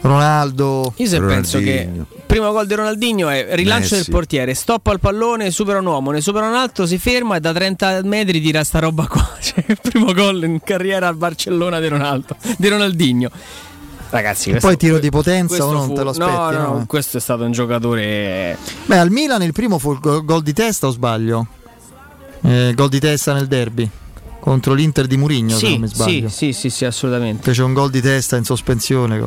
Ronaldo. 0.01 0.93
Io 0.97 1.07
se 1.07 1.21
penso 1.21 1.59
che 1.59 1.89
il 1.93 2.07
primo 2.27 2.53
gol 2.53 2.67
di 2.67 2.75
Ronaldinho 2.75 3.29
è 3.29 3.49
rilancio 3.53 3.95
Messi. 3.95 4.05
del 4.05 4.15
portiere, 4.15 4.55
stoppa 4.55 4.93
il 4.93 5.01
pallone, 5.01 5.51
supera 5.51 5.79
un 5.79 5.87
uomo, 5.87 6.11
ne 6.11 6.21
supera 6.21 6.47
un 6.49 6.55
altro, 6.55 6.87
si 6.87 6.99
ferma 6.99 7.37
e 7.37 7.41
da 7.41 7.53
30 7.53 8.03
metri 8.05 8.41
tira 8.41 8.63
sta 8.65 8.79
roba 8.79 9.07
qua. 9.07 9.25
Cioè, 9.41 9.65
il 9.69 9.79
primo 9.81 10.13
gol 10.13 10.43
in 10.45 10.61
carriera 10.63 11.09
al 11.09 11.17
Barcellona 11.17 11.81
di 11.81 11.89
Ronaldo, 11.89 12.37
di 12.57 12.69
Ronaldinho. 12.69 13.31
Ragazzi, 14.11 14.51
questo- 14.51 14.69
poi 14.69 14.77
tiro 14.77 14.99
di 14.99 15.11
potenza 15.11 15.65
o 15.67 15.73
non 15.73 15.87
fu- 15.89 15.95
te 15.95 16.03
lo 16.05 16.11
aspetti? 16.11 16.31
No, 16.31 16.51
no, 16.51 16.59
no? 16.79 16.85
questo 16.87 17.17
è 17.17 17.21
stato 17.21 17.43
un 17.43 17.51
giocatore 17.51 18.57
Beh, 18.87 18.99
al 18.99 19.11
Milan 19.11 19.43
il 19.43 19.53
primo 19.53 19.79
fu 19.81 19.93
il 19.93 19.99
go- 19.99 20.25
gol 20.25 20.43
di 20.45 20.53
testa 20.53 20.87
o 20.87 20.91
sbaglio? 20.91 21.47
Eh, 22.43 22.73
gol 22.77 22.89
di 22.89 23.01
testa 23.01 23.33
nel 23.33 23.49
derby 23.49 23.89
contro 24.39 24.75
l'Inter 24.75 25.09
di 25.09 25.17
Murigno, 25.17 25.57
se 25.59 25.67
sì, 25.67 25.73
non 25.73 25.81
mi 25.81 25.89
sì, 25.89 25.95
sbaglio. 25.95 26.29
sì, 26.29 26.53
sì, 26.53 26.71
sì, 26.71 26.85
assolutamente. 26.85 27.43
Fece 27.43 27.63
un 27.63 27.73
gol 27.73 27.91
di 27.91 28.01
testa 28.01 28.37
in 28.37 28.45
sospensione 28.45 29.19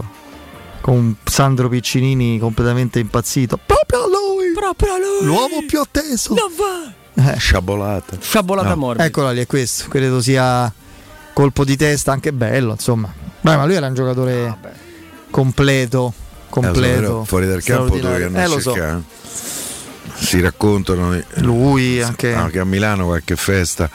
con, 0.81 1.15
Sandro 1.23 1.69
Piccinini 1.69 2.39
completamente 2.39 2.99
impazzito. 2.99 3.59
Proprio 3.63 4.03
a 4.03 4.07
lui! 4.07 4.51
Proprio 4.53 4.93
a 4.93 4.97
lui! 4.97 5.25
L'uomo 5.25 5.63
più 5.67 5.79
atteso! 5.79 6.33
Non 6.33 6.51
va! 6.55 7.31
Eh, 7.33 7.37
Sciabolata. 7.37 8.17
Sciabolata 8.19 8.69
No. 8.69 8.75
morbida. 8.77 9.05
Eccola 9.05 9.31
lì, 9.31 9.41
è 9.41 9.45
questo. 9.47 9.89
Credo 9.89 10.21
sia 10.21 10.71
colpo 11.33 11.63
di 11.65 11.75
testa 11.75 12.11
anche 12.11 12.31
bello, 12.31 12.71
insomma. 12.71 13.11
Beh, 13.41 13.55
ma 13.55 13.65
lui 13.65 13.75
era 13.75 13.87
un 13.87 13.93
giocatore 13.93 14.57
completo. 15.29 16.13
Eh, 16.15 16.27
lo 16.61 16.61
so, 16.61 16.61
Completo. 16.61 16.99
però 17.01 17.23
fuori 17.25 17.45
dal 17.47 17.61
campo 17.63 17.97
dove 17.97 18.23
hanno 18.23 18.39
Eh, 18.39 18.47
lo 18.47 18.59
so. 18.59 18.73
cercato. 18.73 19.03
Si 20.15 20.41
raccontano 20.41 21.13
eh, 21.13 21.23
Lui 21.35 22.01
anche. 22.01 22.33
anche 22.33 22.59
a 22.59 22.65
Milano 22.65 23.05
qualche 23.05 23.35
festa. 23.35 23.89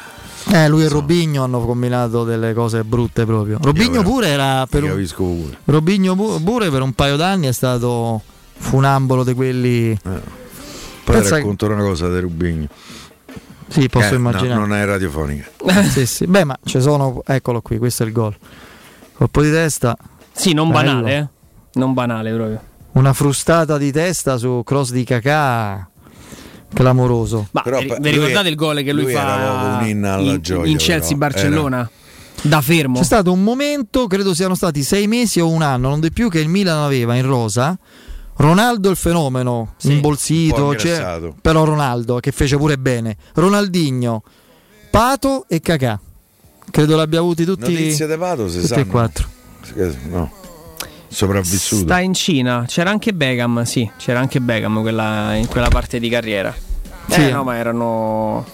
Eh, 0.53 0.69
lui 0.69 0.85
e 0.85 0.89
Robigno 0.89 1.43
hanno 1.43 1.65
combinato 1.65 2.25
delle 2.25 2.53
cose 2.53 2.85
brutte 2.85 3.25
proprio. 3.25 3.59
Robigno 3.61 4.03
pure 4.03 4.29
era 4.29 4.67
per 4.69 4.83
un, 4.85 5.07
pure. 5.15 5.59
Robigno 5.65 6.15
pu- 6.15 6.43
pure 6.43 6.71
per 6.71 6.83
un 6.83 6.93
paio 6.93 7.17
d'anni 7.17 7.47
è 7.47 7.53
stato 7.53 8.21
funambolo 8.57 9.25
di 9.25 9.33
quelli. 9.35 9.99
Poi 10.03 10.21
Pensa- 11.05 11.37
racconto 11.37 11.67
una 11.67 11.83
cosa 11.83 12.09
di 12.11 12.21
Rubigno. 12.21 12.67
Sì, 13.69 13.89
posso 13.89 14.09
Eh, 14.09 14.11
no, 14.11 14.17
immaginare. 14.17 14.61
non 14.61 14.75
è 14.75 14.85
radiofonica. 14.85 15.49
sì, 15.91 16.05
sì. 16.07 16.27
Beh, 16.27 16.45
ma 16.45 16.57
ci 16.65 16.81
sono. 16.81 17.23
Eccolo 17.27 17.61
qui, 17.63 17.79
questo 17.79 18.03
è 18.03 18.07
il 18.07 18.13
gol. 18.13 18.37
Colpo 19.15 19.43
di 19.43 19.51
testa. 19.51 19.97
Sì, 20.31 20.53
non 20.53 20.71
Bello. 20.71 20.85
banale, 20.85 21.17
eh. 21.17 21.29
Non 21.79 21.95
banale 21.95 22.33
proprio. 22.33 22.61
Una 22.93 23.13
frustata 23.13 23.79
di 23.79 23.91
testa 23.91 24.37
su 24.37 24.63
cross 24.65 24.91
di 24.93 25.03
Kakà. 25.05 25.89
Clamoroso. 26.73 27.49
Ma 27.53 27.63
Però 27.63 27.79
vi- 27.81 27.95
ricordate 28.11 28.47
è- 28.49 28.51
il 28.51 28.57
gol 28.57 28.83
che 28.83 28.93
lui, 28.93 29.05
lui 29.05 29.13
fa 29.13 29.39
era 29.41 29.79
un 29.81 29.87
inno 29.87 30.15
alla 30.15 30.33
in, 30.33 30.41
gioia, 30.43 30.67
in 30.71 30.77
però. 30.77 30.85
Chelsea-Barcellona? 30.89 31.91
Da 32.43 32.61
fermo. 32.61 32.99
C'è 32.99 33.05
stato 33.05 33.33
un 33.33 33.43
momento, 33.43 34.07
credo 34.07 34.35
siano 34.35 34.55
stati 34.55 34.83
sei 34.83 35.07
mesi 35.07 35.41
o 35.41 35.49
un 35.49 35.63
anno, 35.63 35.89
non 35.89 36.01
di 36.01 36.11
più, 36.13 36.29
che 36.29 36.41
il 36.41 36.49
Milan 36.49 36.79
aveva 36.83 37.15
in 37.15 37.25
rosa 37.25 37.79
Ronaldo 38.37 38.91
il 38.91 38.97
fenomeno, 38.97 39.75
Sì. 39.77 39.93
imbolsito, 39.93 40.75
cioè- 40.77 41.31
però 41.41 41.65
Ronaldo 41.65 42.19
che 42.19 42.33
fece 42.33 42.57
pure 42.57 42.77
bene. 42.77 43.17
Ronaldinho, 43.35 44.23
Pato 44.91 45.45
e 45.49 45.61
Kakà. 45.61 46.01
Credo 46.71 46.97
l'abbia 46.97 47.21
avuti 47.21 47.45
tutti, 47.45 47.73
Notizie 47.73 48.07
di 48.09 48.17
Pato 48.17 48.49
si 48.49 48.61
tutti 48.61 48.81
e 48.81 48.87
quattro. 48.87 49.29
No. 50.11 50.31
Sopravvissuto. 51.15 51.83
Sta 51.85 52.01
in 52.01 52.13
Cina. 52.13 52.65
C'era 52.67 52.91
anche 52.91 53.13
Begam, 53.15 53.63
sì, 53.63 53.89
c'era 53.97 54.19
anche 54.19 54.41
Begam 54.41 54.81
quella- 54.81 55.35
in 55.35 55.47
quella 55.47 55.69
parte 55.69 56.01
di 56.01 56.09
carriera. 56.09 56.55
Sì. 57.09 57.27
Eh, 57.29 57.31
no, 57.31 57.45
ma 57.45 57.57
erano. 57.57 58.45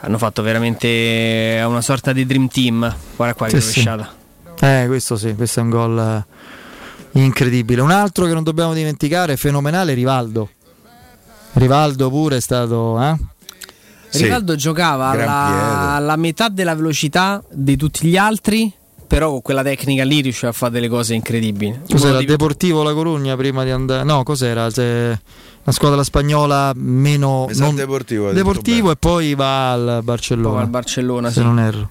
Hanno 0.00 0.18
fatto 0.18 0.42
veramente 0.42 1.60
una 1.66 1.80
sorta 1.80 2.12
di 2.12 2.24
dream 2.24 2.48
team. 2.48 2.94
Guarda 3.16 3.34
qua 3.34 3.46
che 3.48 3.60
Sì, 3.60 3.80
sì. 3.80 3.84
rovesciata. 3.84 4.14
Eh, 4.60 4.84
questo 4.86 5.16
sì, 5.16 5.34
questo 5.34 5.60
è 5.60 5.62
un 5.64 5.70
gol 5.70 5.98
eh, 5.98 7.20
incredibile. 7.20 7.80
Un 7.80 7.90
altro 7.90 8.26
che 8.26 8.32
non 8.32 8.42
dobbiamo 8.44 8.72
dimenticare, 8.72 9.36
fenomenale, 9.36 9.94
Rivaldo. 9.94 10.50
Rivaldo 11.54 12.08
pure 12.10 12.36
è 12.36 12.40
stato... 12.40 13.00
Eh? 13.02 13.16
Sì. 14.08 14.22
Rivaldo 14.24 14.54
giocava 14.54 15.08
alla, 15.08 15.94
alla 15.94 16.16
metà 16.16 16.48
della 16.48 16.74
velocità 16.74 17.42
di 17.50 17.76
tutti 17.76 18.06
gli 18.06 18.16
altri, 18.16 18.72
però 19.06 19.30
con 19.30 19.42
quella 19.42 19.62
tecnica 19.62 20.04
lì 20.04 20.20
riusciva 20.20 20.50
a 20.50 20.52
fare 20.52 20.72
delle 20.72 20.88
cose 20.88 21.14
incredibili. 21.14 21.80
Cos'era? 21.90 22.18
Di- 22.18 22.26
Deportivo 22.26 22.82
La 22.82 22.92
Corugna 22.92 23.36
prima 23.36 23.64
di 23.64 23.70
andare... 23.70 24.04
No, 24.04 24.22
cos'era? 24.22 24.70
Se... 24.70 24.82
Una 25.66 25.74
squadra 25.74 26.02
spagnola 26.04 26.72
meno... 26.74 27.48
Non- 27.54 27.74
Deportivo, 27.74 28.32
Deportivo 28.32 28.90
e 28.90 28.96
poi 28.96 29.34
va 29.34 29.72
al 29.72 30.00
Barcellona. 30.02 30.54
Poi 30.54 30.62
al 30.62 30.68
Barcellona, 30.68 31.28
se 31.28 31.40
sì. 31.40 31.46
non 31.46 31.58
erro. 31.58 31.90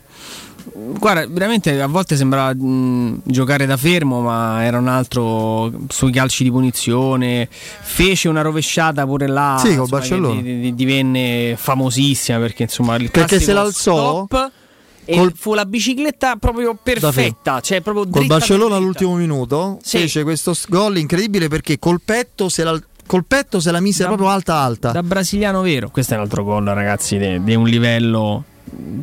Guarda, 0.74 1.28
veramente 1.30 1.80
a 1.80 1.88
volte 1.88 2.16
sembrava 2.18 2.54
mh, 2.54 3.22
giocare 3.24 3.66
da 3.66 3.78
fermo, 3.78 4.22
ma 4.22 4.64
era 4.64 4.78
un 4.78 4.88
altro 4.88 5.72
sui 5.90 6.12
calci 6.12 6.44
di 6.44 6.52
punizione. 6.52 7.48
Fece 7.50 8.28
una 8.30 8.42
rovesciata 8.42 9.06
pure 9.06 9.28
là. 9.28 9.56
Sì, 9.60 9.68
col 9.68 9.78
insomma, 9.78 9.88
Barcellona. 10.00 10.36
che 10.36 10.42
di- 10.42 10.60
di- 10.62 10.76
divenne 10.76 11.56
famosissima 11.58 12.40
perché 12.40 12.64
insomma 12.64 12.96
il 12.96 13.12
Perché 13.12 13.40
se 13.40 13.54
l'alzò 13.54 14.26
stop 14.26 14.52
e 15.06 15.15
col- 15.18 15.34
fu 15.36 15.53
la 15.53 15.65
bicicletta 15.65 16.36
proprio 16.38 16.77
perfetta, 16.82 17.60
cioè 17.61 17.82
proprio 17.82 18.07
Col 18.10 18.26
Barcellona 18.26 18.76
all'ultimo 18.76 19.15
minuto 19.15 19.77
Sì. 19.82 19.99
fece 19.99 20.23
questo 20.23 20.53
gol 20.68 20.98
incredibile 20.98 21.48
perché 21.48 21.77
col 21.80 22.02
petto 22.03 22.49
se 22.49 22.64
la, 22.64 22.80
col 23.06 23.23
petto 23.26 23.60
se 23.60 23.72
la 23.72 23.80
mise 23.80 24.02
Da- 24.02 24.07
proprio 24.07 24.30
alta 24.30 24.56
alta. 24.56 24.91
Da 24.91 25.03
brasiliano 25.03 25.61
vero. 25.61 25.90
Questo 25.90 26.14
è 26.14 26.18
un 26.18 26.23
altro 26.23 26.44
gol, 26.44 26.65
ragazzi, 26.65 27.18
di 27.41 27.56
un 27.56 27.68
livello 27.68 28.44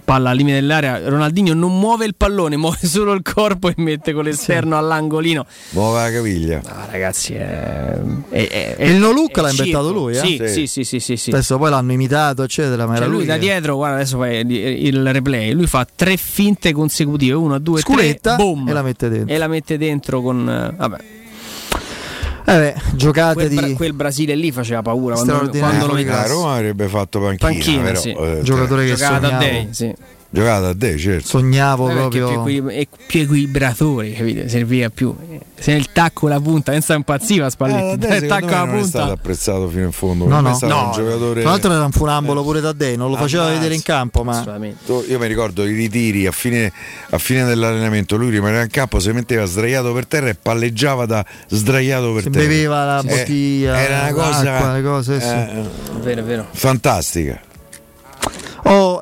palla 0.04 0.30
al 0.30 0.36
limite 0.36 0.60
dell'area. 0.60 1.08
Ronaldinho 1.08 1.54
non 1.54 1.78
muove 1.78 2.04
il 2.04 2.14
pallone, 2.16 2.56
muove 2.58 2.78
solo 2.82 3.12
il 3.12 3.22
corpo 3.22 3.68
e 3.68 3.74
mette 3.76 4.12
con 4.12 4.24
l'esterno 4.24 4.76
all'angolino. 4.76 5.44
Muova 5.70 6.02
la 6.02 6.10
caviglia. 6.10 6.60
Ah, 6.64 6.86
ragazzi, 6.90 7.34
è, 7.34 7.98
è, 8.30 8.48
è- 8.48 8.74
E 8.78 8.90
il 8.90 8.96
no 8.96 9.12
look 9.12 9.36
è 9.38 9.40
l'ha 9.40 9.48
circo. 9.50 9.64
inventato 9.64 9.92
lui, 9.92 10.12
eh? 10.16 10.20
Sì, 10.20 10.36
Sì. 10.36 10.48
sì, 10.48 10.66
sì, 10.66 10.84
sì, 10.84 10.98
sì, 11.00 11.16
sì. 11.16 11.30
Adesso 11.30 11.58
poi 11.58 11.70
l'hanno 11.70 11.92
imitato, 11.92 12.42
eccetera. 12.42 12.86
Ma 12.86 12.94
Cioè, 12.96 13.04
era 13.04 13.12
lui, 13.12 13.24
da 13.24 13.36
dietro, 13.36 13.76
guarda, 13.76 13.96
adesso 13.96 14.18
fai 14.18 14.38
il, 14.40 15.12
replay. 15.12 15.52
Lui 15.52 15.66
fa 15.66 15.86
tre 15.94 16.16
finte 16.16 16.72
consecutive: 16.72 17.34
una, 17.34 17.58
due, 17.58 17.80
Sculetta 17.80 18.34
tre, 18.36 18.44
boom, 18.44 18.68
e 18.68 18.72
la 18.72 18.82
mette 18.82 19.08
dentro. 19.08 19.34
E 19.34 19.38
la 19.38 19.48
mette 19.48 19.78
dentro 19.78 20.20
con. 20.22 20.48
eh, 20.48 21.20
Vabbè, 22.44 22.74
giocate 22.94 23.34
quel, 23.34 23.48
di 23.48 23.54
Bra- 23.56 23.72
quel 23.74 23.92
Brasile 23.92 24.34
lì 24.34 24.50
faceva 24.52 24.82
paura 24.82 25.14
quando, 25.14 25.48
quando 25.58 25.86
lo 25.86 25.92
Eh, 25.96 26.04
vedi. 26.04 26.10
a 26.10 26.26
Roma 26.26 26.54
avrebbe 26.54 26.88
fatto 26.88 27.20
panchina, 27.20 27.50
Panchina, 27.50 27.82
però, 27.82 28.00
sì. 28.00 28.10
eh, 28.10 28.40
giocatore 28.42 28.84
che 28.86 28.94
Giocava 28.94 29.18
da 29.18 29.26
sognavo, 29.28 29.44
Day, 29.44 29.68
sì. 29.70 29.94
Giocata 30.34 30.68
a 30.68 30.74
te, 30.74 30.96
certo. 30.96 31.26
sognavo 31.26 31.90
Eh, 31.90 31.94
perché 31.94 32.18
proprio. 32.20 32.42
più, 32.42 32.66
equi- 32.68 32.74
e- 32.74 32.88
più 33.06 33.20
equilibratore, 33.20 34.12
capito? 34.12 34.48
Serviva 34.48 34.88
più. 34.88 35.14
Se 35.58 35.72
il 35.72 35.92
tacco 35.92 36.26
la 36.26 36.40
punta, 36.40 36.72
senza 36.72 36.94
impazziva 36.94 37.46
Eh, 37.46 37.50
Spalletti. 37.50 37.98
Day, 37.98 38.22
il 38.22 38.26
tacco 38.28 38.46
me 38.46 38.54
alla 38.54 38.64
non 38.64 38.78
è 38.78 38.82
stato 38.82 39.04
punta. 39.04 39.20
apprezzato 39.20 39.68
fino 39.68 39.84
in 39.84 39.92
fondo. 39.92 40.26
No, 40.26 40.40
no. 40.40 40.58
No, 40.62 40.84
un 40.86 40.92
giocatore. 40.92 41.40
Tra 41.42 41.50
l'altro 41.50 41.72
era 41.72 41.84
un 41.84 41.92
funambolo 41.92 42.42
pure 42.42 42.60
da 42.62 42.72
Day, 42.72 42.96
non 42.96 43.10
lo 43.10 43.16
faceva 43.16 43.42
Ammazza. 43.42 43.58
vedere 43.58 43.74
in 43.74 43.82
campo, 43.82 44.24
ma 44.24 44.42
Io 45.06 45.18
mi 45.18 45.26
ricordo 45.26 45.66
i 45.66 45.74
ritiri 45.74 46.26
a 46.26 46.32
fine, 46.32 46.72
a 47.10 47.18
fine 47.18 47.44
dell'allenamento, 47.44 48.16
lui 48.16 48.30
rimaneva 48.30 48.62
in 48.62 48.70
campo, 48.70 49.00
si 49.00 49.12
metteva 49.12 49.44
sdraiato 49.44 49.92
per 49.92 50.06
terra 50.06 50.30
e 50.30 50.34
palleggiava 50.34 51.04
da 51.04 51.22
sdraiato 51.48 52.10
per 52.14 52.22
si 52.22 52.30
terra. 52.30 52.46
beveva 52.46 52.84
la 52.86 53.00
Eh, 53.00 53.04
bottiglia, 53.04 53.78
era 53.78 54.00
una 54.04 54.12
cosa 54.14 54.42
l'acqua, 54.44 54.72
le 54.72 54.82
cose, 54.82 55.20
sì. 55.20 55.26
eh, 55.26 55.30
È 55.30 56.00
vero, 56.00 56.20
è 56.20 56.24
vero. 56.24 56.46
fantastica. 56.52 57.38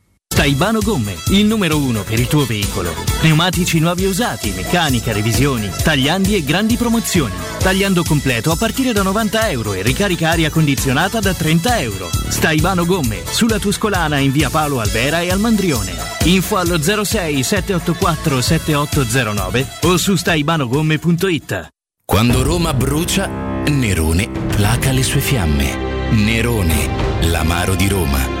Staibano 0.33 0.79
Gomme, 0.79 1.17
il 1.31 1.45
numero 1.45 1.77
uno 1.77 2.03
per 2.03 2.17
il 2.17 2.27
tuo 2.27 2.45
veicolo. 2.45 2.95
Pneumatici 3.19 3.79
nuovi 3.79 4.05
e 4.05 4.07
usati, 4.07 4.51
meccanica, 4.51 5.11
revisioni, 5.11 5.69
tagliandi 5.83 6.35
e 6.35 6.43
grandi 6.43 6.77
promozioni. 6.77 7.33
Tagliando 7.59 8.03
completo 8.03 8.49
a 8.49 8.55
partire 8.55 8.93
da 8.93 9.03
90 9.03 9.49
euro 9.49 9.73
e 9.73 9.83
ricarica 9.83 10.29
aria 10.29 10.49
condizionata 10.49 11.19
da 11.19 11.33
30 11.33 11.81
euro. 11.81 12.09
Staibano 12.29 12.85
Gomme, 12.85 13.23
sulla 13.29 13.59
Tuscolana 13.59 14.19
in 14.19 14.31
via 14.31 14.49
Paolo 14.49 14.79
Albera 14.79 15.19
e 15.19 15.29
al 15.29 15.39
Mandrione. 15.39 15.93
Info 16.23 16.55
allo 16.57 16.81
06 16.81 17.43
784 17.43 18.41
7809 18.41 19.67
o 19.81 19.97
su 19.97 20.15
staibanogomme.it. 20.15 21.67
Quando 22.05 22.41
Roma 22.41 22.73
brucia, 22.73 23.27
Nerone 23.67 24.29
placa 24.55 24.91
le 24.91 25.03
sue 25.03 25.19
fiamme. 25.19 26.09
Nerone, 26.11 27.19
l'amaro 27.27 27.75
di 27.75 27.87
Roma. 27.89 28.40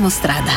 Cambiamo 0.00 0.08
strada. 0.08 0.52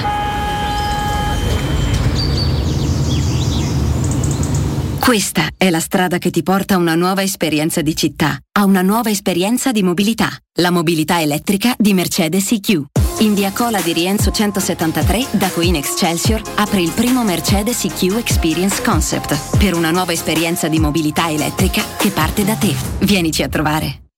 Questa 4.99 5.49
è 5.57 5.69
la 5.69 5.81
strada 5.81 6.17
che 6.17 6.29
ti 6.29 6.43
porta 6.43 6.75
a 6.75 6.77
una 6.77 6.95
nuova 6.95 7.23
esperienza 7.23 7.81
di 7.81 7.93
città, 7.93 8.37
a 8.53 8.63
una 8.63 8.81
nuova 8.81 9.09
esperienza 9.09 9.73
di 9.73 9.83
mobilità, 9.83 10.29
la 10.59 10.71
mobilità 10.71 11.19
elettrica 11.19 11.75
di 11.77 11.93
Mercedes 11.93 12.53
EQ. 12.53 12.83
In 13.19 13.33
via 13.33 13.51
Cola 13.51 13.81
di 13.81 13.91
Rienzo 13.91 14.31
173, 14.31 15.27
da 15.31 15.49
Queen 15.49 15.75
Excelsior, 15.75 16.41
apre 16.55 16.81
il 16.81 16.91
primo 16.91 17.25
Mercedes 17.25 17.83
EQ 17.83 18.13
Experience 18.13 18.81
Concept, 18.81 19.57
per 19.57 19.73
una 19.75 19.91
nuova 19.91 20.13
esperienza 20.13 20.69
di 20.69 20.79
mobilità 20.79 21.29
elettrica 21.29 21.83
che 21.97 22.11
parte 22.11 22.45
da 22.45 22.55
te. 22.55 22.73
Vienici 22.99 23.43
a 23.43 23.49
trovare. 23.49 24.02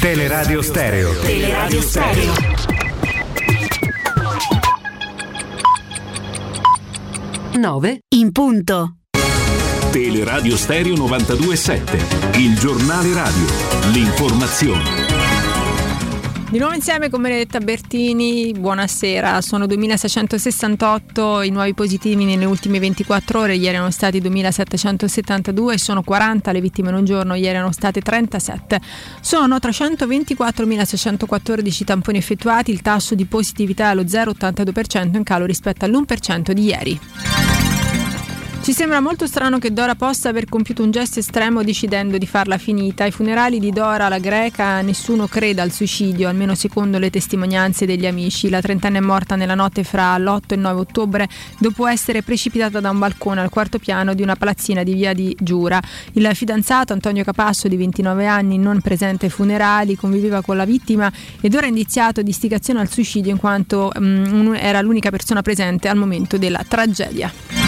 Teleradio 0.00 0.62
Stereo. 0.62 1.12
Teleradio 1.20 1.80
Stereo. 1.82 2.32
9 7.56 7.98
in 8.14 8.30
punto. 8.30 8.94
Teleradio 9.90 10.56
Stereo 10.56 10.94
927. 10.94 11.98
Il 12.38 12.56
giornale 12.58 13.12
radio. 13.12 13.46
L'informazione. 13.90 15.07
Di 16.50 16.56
nuovo 16.56 16.72
insieme 16.72 17.10
con 17.10 17.20
Benedetta 17.20 17.58
Bertini, 17.58 18.52
buonasera. 18.52 19.42
Sono 19.42 19.66
2668 19.66 21.42
i 21.42 21.50
nuovi 21.50 21.74
positivi 21.74 22.24
nelle 22.24 22.46
ultime 22.46 22.78
24 22.78 23.40
ore, 23.40 23.56
ieri 23.56 23.74
erano 23.74 23.90
stati 23.90 24.18
2772, 24.18 25.76
sono 25.76 26.02
40 26.02 26.50
le 26.52 26.62
vittime 26.62 26.88
in 26.88 26.94
un 26.94 27.04
giorno, 27.04 27.34
ieri 27.34 27.54
erano 27.54 27.70
state 27.70 28.00
37. 28.00 28.80
Sono 29.20 29.56
324.614 29.56 31.84
tamponi 31.84 32.16
effettuati, 32.16 32.70
il 32.70 32.80
tasso 32.80 33.14
di 33.14 33.26
positività 33.26 33.84
è 33.84 33.88
allo 33.88 34.04
0,82% 34.04 35.16
in 35.16 35.24
calo 35.24 35.44
rispetto 35.44 35.84
all'1% 35.84 36.52
di 36.52 36.64
ieri. 36.64 36.98
Ci 38.68 38.74
sembra 38.74 39.00
molto 39.00 39.26
strano 39.26 39.56
che 39.58 39.72
Dora 39.72 39.94
possa 39.94 40.28
aver 40.28 40.44
compiuto 40.44 40.82
un 40.82 40.90
gesto 40.90 41.20
estremo 41.20 41.64
decidendo 41.64 42.18
di 42.18 42.26
farla 42.26 42.58
finita. 42.58 43.04
Ai 43.04 43.10
funerali 43.12 43.58
di 43.60 43.70
Dora, 43.70 44.10
la 44.10 44.18
greca, 44.18 44.82
nessuno 44.82 45.26
creda 45.26 45.62
al 45.62 45.72
suicidio, 45.72 46.28
almeno 46.28 46.54
secondo 46.54 46.98
le 46.98 47.08
testimonianze 47.08 47.86
degli 47.86 48.06
amici. 48.06 48.50
La 48.50 48.60
trentenne 48.60 48.98
è 48.98 49.00
morta 49.00 49.36
nella 49.36 49.54
notte 49.54 49.84
fra 49.84 50.18
l'8 50.18 50.40
e 50.48 50.54
il 50.56 50.60
9 50.60 50.80
ottobre 50.80 51.26
dopo 51.58 51.86
essere 51.86 52.22
precipitata 52.22 52.78
da 52.78 52.90
un 52.90 52.98
balcone 52.98 53.40
al 53.40 53.48
quarto 53.48 53.78
piano 53.78 54.12
di 54.12 54.20
una 54.20 54.36
palazzina 54.36 54.82
di 54.82 54.92
via 54.92 55.14
di 55.14 55.34
Giura. 55.40 55.80
Il 56.12 56.30
fidanzato 56.34 56.92
Antonio 56.92 57.24
Capasso, 57.24 57.68
di 57.68 57.76
29 57.78 58.26
anni, 58.26 58.58
non 58.58 58.82
presente 58.82 59.24
ai 59.24 59.30
funerali, 59.30 59.96
conviveva 59.96 60.42
con 60.42 60.58
la 60.58 60.66
vittima 60.66 61.10
ed 61.40 61.54
ora 61.54 61.64
è 61.64 61.68
indiziato 61.70 62.20
di 62.20 62.28
istigazione 62.28 62.80
al 62.80 62.90
suicidio 62.90 63.30
in 63.30 63.38
quanto 63.38 63.90
mm, 63.98 64.56
era 64.56 64.82
l'unica 64.82 65.08
persona 65.08 65.40
presente 65.40 65.88
al 65.88 65.96
momento 65.96 66.36
della 66.36 66.62
tragedia. 66.68 67.67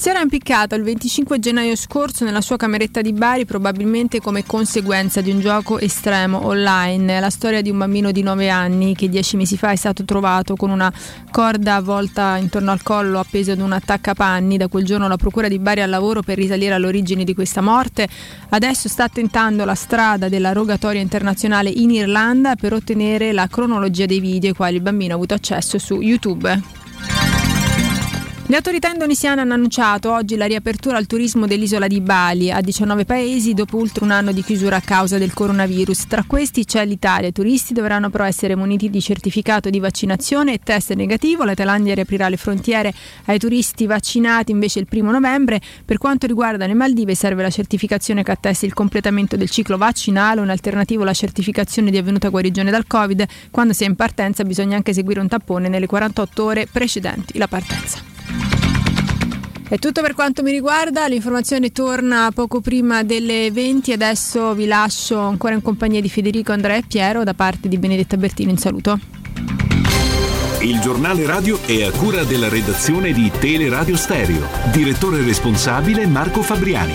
Si 0.00 0.10
era 0.10 0.20
impiccato 0.20 0.76
il 0.76 0.84
25 0.84 1.40
gennaio 1.40 1.74
scorso 1.74 2.24
nella 2.24 2.40
sua 2.40 2.56
cameretta 2.56 3.00
di 3.00 3.12
Bari, 3.12 3.44
probabilmente 3.44 4.20
come 4.20 4.46
conseguenza 4.46 5.20
di 5.20 5.32
un 5.32 5.40
gioco 5.40 5.80
estremo 5.80 6.46
online. 6.46 7.18
La 7.18 7.30
storia 7.30 7.60
di 7.62 7.68
un 7.68 7.78
bambino 7.78 8.12
di 8.12 8.22
9 8.22 8.48
anni 8.48 8.94
che 8.94 9.08
10 9.08 9.36
mesi 9.36 9.56
fa 9.56 9.72
è 9.72 9.76
stato 9.76 10.04
trovato 10.04 10.54
con 10.54 10.70
una 10.70 10.90
corda 11.32 11.74
avvolta 11.74 12.36
intorno 12.36 12.70
al 12.70 12.80
collo 12.84 13.18
appeso 13.18 13.50
ad 13.50 13.58
un 13.58 13.72
attaccapanni. 13.72 14.56
Da 14.56 14.68
quel 14.68 14.84
giorno 14.84 15.08
la 15.08 15.16
procura 15.16 15.48
di 15.48 15.58
Bari 15.58 15.80
è 15.80 15.82
al 15.82 15.90
lavoro 15.90 16.22
per 16.22 16.36
risalire 16.36 16.74
all'origine 16.74 17.24
di 17.24 17.34
questa 17.34 17.60
morte. 17.60 18.06
Adesso 18.50 18.88
sta 18.88 19.08
tentando 19.08 19.64
la 19.64 19.74
strada 19.74 20.28
della 20.28 20.52
rogatoria 20.52 21.00
internazionale 21.00 21.70
in 21.70 21.90
Irlanda 21.90 22.54
per 22.54 22.72
ottenere 22.72 23.32
la 23.32 23.48
cronologia 23.48 24.06
dei 24.06 24.20
video 24.20 24.50
ai 24.50 24.54
quali 24.54 24.76
il 24.76 24.82
bambino 24.82 25.14
ha 25.14 25.16
avuto 25.16 25.34
accesso 25.34 25.76
su 25.76 26.00
YouTube. 26.00 26.77
Le 28.50 28.56
autorità 28.56 28.90
indonesiane 28.90 29.42
hanno 29.42 29.52
annunciato 29.52 30.10
oggi 30.10 30.34
la 30.34 30.46
riapertura 30.46 30.96
al 30.96 31.06
turismo 31.06 31.46
dell'isola 31.46 31.86
di 31.86 32.00
Bali 32.00 32.50
a 32.50 32.62
19 32.62 33.04
paesi 33.04 33.52
dopo 33.52 33.76
oltre 33.76 34.04
un 34.04 34.10
anno 34.10 34.32
di 34.32 34.42
chiusura 34.42 34.76
a 34.76 34.80
causa 34.80 35.18
del 35.18 35.34
coronavirus. 35.34 36.06
Tra 36.06 36.24
questi 36.26 36.64
c'è 36.64 36.86
l'Italia. 36.86 37.28
I 37.28 37.32
turisti 37.32 37.74
dovranno 37.74 38.08
però 38.08 38.24
essere 38.24 38.56
muniti 38.56 38.88
di 38.88 39.02
certificato 39.02 39.68
di 39.68 39.78
vaccinazione 39.80 40.54
e 40.54 40.60
test 40.64 40.94
negativo. 40.94 41.44
La 41.44 41.52
Thailandia 41.52 41.92
riaprirà 41.92 42.30
le 42.30 42.38
frontiere 42.38 42.94
ai 43.26 43.38
turisti 43.38 43.84
vaccinati 43.84 44.50
invece 44.50 44.78
il 44.78 44.86
primo 44.86 45.10
novembre. 45.10 45.60
Per 45.84 45.98
quanto 45.98 46.26
riguarda 46.26 46.66
le 46.66 46.72
Maldive 46.72 47.14
serve 47.14 47.42
la 47.42 47.50
certificazione 47.50 48.22
che 48.22 48.30
attesti 48.30 48.64
il 48.64 48.72
completamento 48.72 49.36
del 49.36 49.50
ciclo 49.50 49.76
vaccinale. 49.76 50.40
Un 50.40 50.48
alternativo 50.48 51.04
la 51.04 51.12
certificazione 51.12 51.90
di 51.90 51.98
avvenuta 51.98 52.30
guarigione 52.30 52.70
dal 52.70 52.86
Covid. 52.86 53.26
Quando 53.50 53.74
si 53.74 53.84
è 53.84 53.86
in 53.86 53.94
partenza 53.94 54.42
bisogna 54.42 54.76
anche 54.76 54.94
seguire 54.94 55.20
un 55.20 55.28
tampone 55.28 55.68
nelle 55.68 55.86
48 55.86 56.44
ore 56.44 56.66
precedenti 56.66 57.36
la 57.36 57.46
partenza. 57.46 58.17
È 59.68 59.78
tutto 59.78 60.00
per 60.00 60.14
quanto 60.14 60.42
mi 60.42 60.50
riguarda, 60.50 61.06
l'informazione 61.06 61.72
torna 61.72 62.30
poco 62.34 62.62
prima 62.62 63.02
delle 63.02 63.50
20, 63.50 63.92
adesso 63.92 64.54
vi 64.54 64.64
lascio 64.64 65.18
ancora 65.18 65.52
in 65.52 65.60
compagnia 65.60 66.00
di 66.00 66.08
Federico, 66.08 66.52
Andrea 66.52 66.76
e 66.76 66.84
Piero 66.88 67.22
da 67.22 67.34
parte 67.34 67.68
di 67.68 67.76
Benedetta 67.76 68.16
Bertini, 68.16 68.50
un 68.50 68.56
saluto. 68.56 68.98
Il 70.60 70.80
giornale 70.80 71.24
radio 71.26 71.60
è 71.66 71.84
a 71.84 71.90
cura 71.90 72.24
della 72.24 72.48
redazione 72.48 73.12
di 73.12 73.30
Teleradio 73.30 73.96
Stereo. 73.96 74.48
Direttore 74.72 75.22
responsabile 75.22 76.06
Marco 76.06 76.42
Fabriani. 76.42 76.94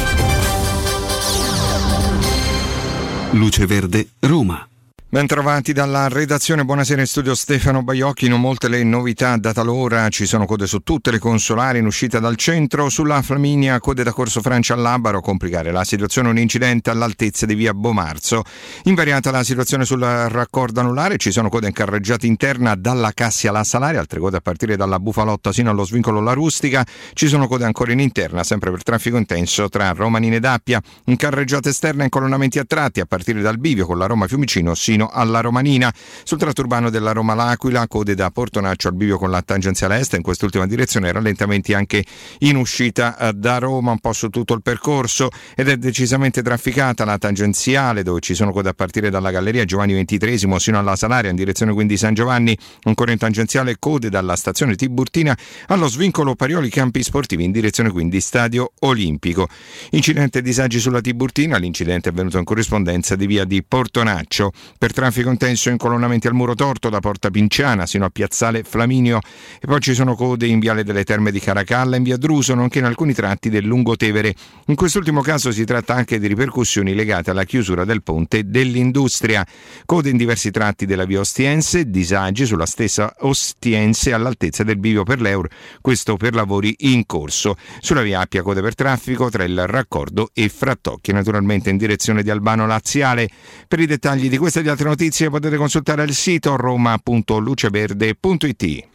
Luce 3.32 3.66
Verde, 3.66 4.10
Roma. 4.20 4.68
Bentrovati 5.14 5.74
dalla 5.74 6.08
redazione, 6.08 6.66
buonasera 6.66 7.00
in 7.00 7.06
studio 7.06 7.36
Stefano 7.36 7.84
Baiocchi, 7.84 8.28
non 8.28 8.42
molte 8.42 8.68
le 8.68 8.84
novità 8.84 9.38
data 9.38 9.62
l'ora, 9.62 10.10
ci 10.10 10.26
sono 10.26 10.48
code 10.48 10.66
su 10.66 10.80
tutte 10.80 11.12
le 11.12 11.20
consolari 11.20 11.78
in 11.78 11.86
uscita 11.86 12.18
dal 12.18 12.36
centro, 12.36 12.90
sulla 12.90 13.22
Flaminia 13.22 13.80
code 13.80 14.02
da 14.02 14.12
Corso 14.12 14.42
Francia 14.42 14.74
all'Abaro, 14.74 15.22
complicare 15.22 15.72
la 15.72 15.84
situazione 15.84 16.30
un 16.30 16.40
incidente 16.40 16.90
all'altezza 16.90 17.46
di 17.46 17.54
via 17.54 17.76
Bomarzo, 17.76 18.42
invariata 18.86 19.30
la 19.30 19.44
situazione 19.44 19.86
sul 19.86 20.02
raccordo 20.02 20.80
anulare, 20.80 21.18
ci 21.18 21.32
sono 21.32 21.48
code 21.48 21.68
in 21.68 21.74
carreggiata 21.74 22.26
interna 22.26 22.74
dalla 22.74 23.12
Cassia 23.12 23.52
alla 23.52 23.64
Salaria, 23.64 24.00
altre 24.00 24.20
code 24.20 24.38
a 24.38 24.42
partire 24.42 24.76
dalla 24.76 24.98
Bufalotta 24.98 25.54
sino 25.54 25.70
allo 25.70 25.84
svincolo 25.84 26.22
La 26.22 26.34
Rustica, 26.34 26.84
ci 27.14 27.28
sono 27.28 27.46
code 27.46 27.66
ancora 27.66 27.92
in 27.92 28.00
interna, 28.00 28.44
sempre 28.44 28.72
per 28.72 28.82
traffico 28.82 29.18
intenso 29.18 29.70
tra 29.70 29.92
Romanine 29.92 30.38
ed 30.38 30.46
Appia, 30.46 30.82
in 31.06 31.18
carreggiata 31.18 31.70
esterna 31.70 32.02
in 32.02 32.10
colonnamenti 32.10 32.58
a 32.58 32.66
tratti 32.66 33.00
a 33.00 33.06
partire 33.06 33.42
dal 33.42 33.60
bivio 33.60 33.86
con 33.86 34.00
la 34.00 34.08
Roma 34.08 34.26
Fiumicino 34.26 34.74
sino 34.74 35.03
alla 35.12 35.42
Romanina. 35.42 35.94
Sul 36.24 36.38
tratto 36.38 36.62
urbano 36.62 36.90
della 36.90 37.12
Roma 37.12 37.34
L'Aquila, 37.34 37.88
code 37.88 38.16
da 38.16 38.30
Portonaccio 38.30 38.88
al 38.88 38.96
bivio 38.96 39.18
con 39.18 39.30
la 39.30 39.42
tangenziale 39.42 40.00
est, 40.00 40.14
in 40.14 40.22
quest'ultima 40.22 40.68
direzione 40.68 41.12
rallentamenti 41.12 41.74
anche 41.74 42.04
in 42.40 42.56
uscita 42.56 43.18
eh, 43.18 43.34
da 43.34 43.58
Roma, 43.58 43.92
un 43.92 44.00
po' 44.00 44.14
su 44.14 44.30
tutto 44.30 44.54
il 44.54 44.62
percorso 44.62 45.30
ed 45.56 45.70
è 45.70 45.78
decisamente 45.78 46.42
trafficata 46.42 47.06
la 47.06 47.18
tangenziale 47.18 48.04
dove 48.04 48.20
ci 48.20 48.34
sono 48.34 48.52
code 48.52 48.70
a 48.70 48.74
partire 48.74 49.10
dalla 49.10 49.32
Galleria 49.32 49.66
Giovanni 49.66 49.94
XXIII 50.04 50.60
sino 50.60 50.80
alla 50.80 50.96
Salaria 50.96 51.30
in 51.30 51.36
direzione 51.36 51.74
quindi 51.74 51.98
San 51.98 52.14
Giovanni, 52.14 52.58
ancora 52.84 53.12
in 53.12 53.18
tangenziale 53.18 53.78
code 53.80 54.10
dalla 54.10 54.36
stazione 54.36 54.76
Tiburtina 54.76 55.38
allo 55.68 55.88
svincolo 55.88 56.36
Parioli 56.36 56.70
Campi 56.70 57.04
Sportivi 57.04 57.44
in 57.44 57.52
direzione 57.52 57.90
quindi 57.90 58.22
Stadio 58.22 58.74
Olimpico. 58.80 59.48
Incidente 59.92 60.40
e 60.40 60.42
disagi 60.42 60.80
sulla 60.80 61.02
Tiburtina, 61.02 61.58
l'incidente 61.58 62.10
è 62.10 62.12
avvenuto 62.12 62.38
in 62.38 62.44
corrispondenza 62.44 63.16
di 63.16 63.28
via 63.28 63.46
di 63.46 63.64
Portonaccio. 63.64 64.52
Per 64.78 64.93
traffico 64.94 65.30
intenso 65.30 65.70
in 65.70 65.78
colonnamenti 65.78 66.28
al 66.28 66.34
muro 66.34 66.56
torto 66.56 66.90
da 66.90 67.00
Porta 67.00 67.30
Pinciana 67.30 67.86
sino 67.86 68.06
a 68.06 68.10
Piazzale 68.10 68.64
Flaminio 68.64 69.20
e 69.60 69.68
poi 69.68 69.82
ci 69.82 69.94
sono 69.94 70.16
code 70.16 70.46
in 70.48 70.60
Viale 70.60 70.84
delle 70.84 71.04
Terme 71.04 71.32
di 71.32 71.40
Caracalla 71.40 71.98
in 71.98 72.04
Via 72.04 72.18
Druso 72.18 72.54
nonché 72.54 72.80
in 72.80 72.86
alcuni 72.86 73.14
tratti 73.14 73.50
del 73.50 73.66
Lungotevere. 73.66 74.34
In 74.68 74.76
quest'ultimo 74.76 75.22
caso 75.22 75.52
si 75.52 75.66
tratta 75.66 75.94
anche 75.94 76.20
di 76.20 76.28
ripercussioni 76.28 76.94
legate 76.94 77.32
alla 77.32 77.44
chiusura 77.44 77.84
del 77.84 78.04
ponte 78.04 78.50
dell'industria. 78.50 79.46
Code 79.86 80.10
in 80.10 80.18
diversi 80.18 80.52
tratti 80.52 80.86
della 80.86 81.06
via 81.06 81.20
Ostiense, 81.20 81.90
disagi 81.90 82.46
sulla 82.46 82.66
stessa 82.66 83.16
Ostiense 83.20 84.14
all'altezza 84.14 84.64
del 84.64 84.78
bivio 84.78 85.04
per 85.04 85.20
l'Eur, 85.20 85.48
questo 85.82 86.16
per 86.16 86.34
lavori 86.34 86.76
in 86.80 87.06
corso. 87.06 87.56
Sulla 87.80 88.02
via 88.02 88.22
Appia 88.22 88.42
code 88.42 88.62
per 88.62 88.76
traffico 88.76 89.30
tra 89.30 89.44
il 89.44 89.68
raccordo 89.68 90.30
e 90.34 90.50
Frattocchia, 90.50 91.14
naturalmente 91.14 91.70
in 91.70 91.78
direzione 91.78 92.24
di 92.24 92.30
Albano 92.30 92.66
Laziale. 92.66 93.30
Per 93.68 93.80
i 93.80 93.86
dettagli 93.86 94.30
di 94.30 94.38
queste 94.38 94.60
e 94.60 94.64
di 94.64 94.70
altre 94.70 94.83
notizie 94.84 95.30
potete 95.30 95.58
consultare 95.58 96.04
il 96.04 96.14
sito 96.14 96.56
roma.luceverde.it. 96.56 98.88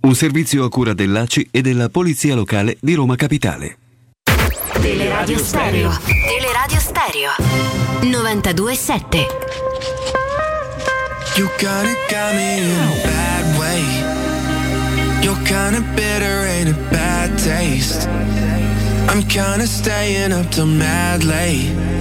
Un 0.00 0.14
servizio 0.14 0.64
a 0.64 0.68
cura 0.68 0.94
dell'ACI 0.94 1.48
e 1.50 1.60
della 1.60 1.88
Polizia 1.88 2.34
Locale 2.34 2.76
di 2.80 2.94
Roma 2.94 3.16
Capitale. 3.16 3.76
Teleradio 4.80 5.38
Stereo. 5.38 5.90
Teleradio 6.04 6.78
Stereo. 6.78 7.30
92.7. 8.00 9.26
You 11.36 11.48
kinda 11.56 11.92
got 12.08 12.32
me 12.34 12.58
in 12.58 12.70
a 12.70 12.90
bad 13.02 13.58
way. 13.58 13.82
You're 15.22 15.42
kinda 15.42 15.80
bitter, 15.94 16.46
ain't 16.46 16.68
a 16.68 16.74
bad 16.90 17.36
taste. 17.38 18.08
I'm 19.08 19.24
kinda 19.26 19.66
staying 19.66 20.32
up 20.32 20.48
till 20.50 20.66
mad 20.66 21.24
late. 21.24 21.97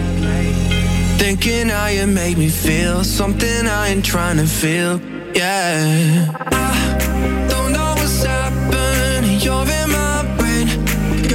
Thinking 1.18 1.70
how 1.70 1.88
you 1.88 2.06
make 2.06 2.38
me 2.38 2.48
feel 2.48 3.04
something 3.04 3.68
I 3.68 3.90
ain't 3.90 4.06
trying 4.06 4.38
to 4.38 4.46
feel. 4.46 5.02
Yeah. 5.34 6.32
I 6.52 7.48
don't 7.50 7.72
know 7.74 7.94
what's 7.98 8.24
happening. 8.24 9.40
You're 9.42 9.68
in 9.80 9.90
my 9.92 10.24
brain. 10.38 10.68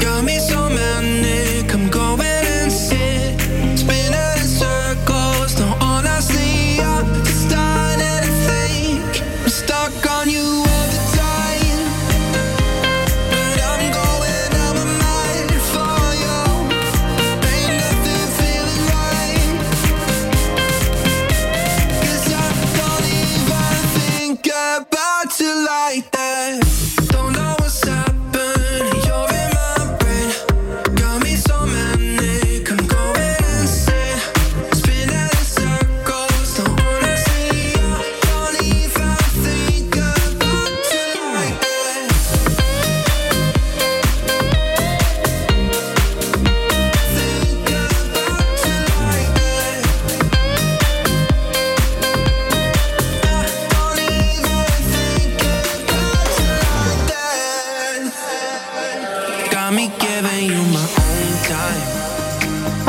Got 0.00 0.24
me 0.24 0.38
so 0.38 0.68
manic. 0.68 1.51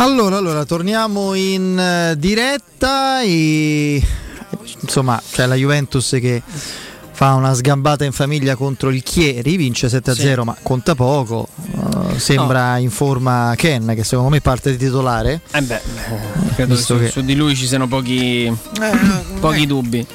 Allora, 0.04 0.36
allora, 0.36 0.66
torniamo 0.66 1.34
in 1.34 1.80
eh, 1.80 2.16
diretta 2.18 3.22
e 3.22 4.06
insomma 4.82 5.22
c'è 5.32 5.46
la 5.46 5.56
Juventus 5.56 6.18
che 6.20 6.42
fa 7.12 7.36
una 7.36 7.54
sgambata 7.54 8.04
in 8.04 8.12
famiglia 8.12 8.58
contro 8.58 8.90
il 8.90 9.02
Chieri, 9.02 9.56
vince 9.56 9.88
7-0 9.88 10.12
Sì. 10.14 10.34
ma 10.44 10.58
conta 10.62 10.94
poco, 10.94 11.48
eh, 11.56 12.20
sembra 12.20 12.76
in 12.80 12.90
forma 12.90 13.54
Ken 13.56 13.94
che 13.96 14.04
secondo 14.04 14.30
me 14.30 14.42
parte 14.42 14.72
di 14.72 14.78
titolare. 14.78 15.40
Eh 15.52 15.62
beh, 15.62 15.82
credo 16.56 16.56
che 16.56 16.66
Visto 16.66 16.96
su, 16.96 17.00
che- 17.02 17.10
su 17.10 17.22
di 17.22 17.36
lui 17.36 17.56
ci 17.56 17.66
siano 17.66 17.88
pochi, 17.88 18.54
pochi 19.40 19.66
dubbi. 19.66 20.06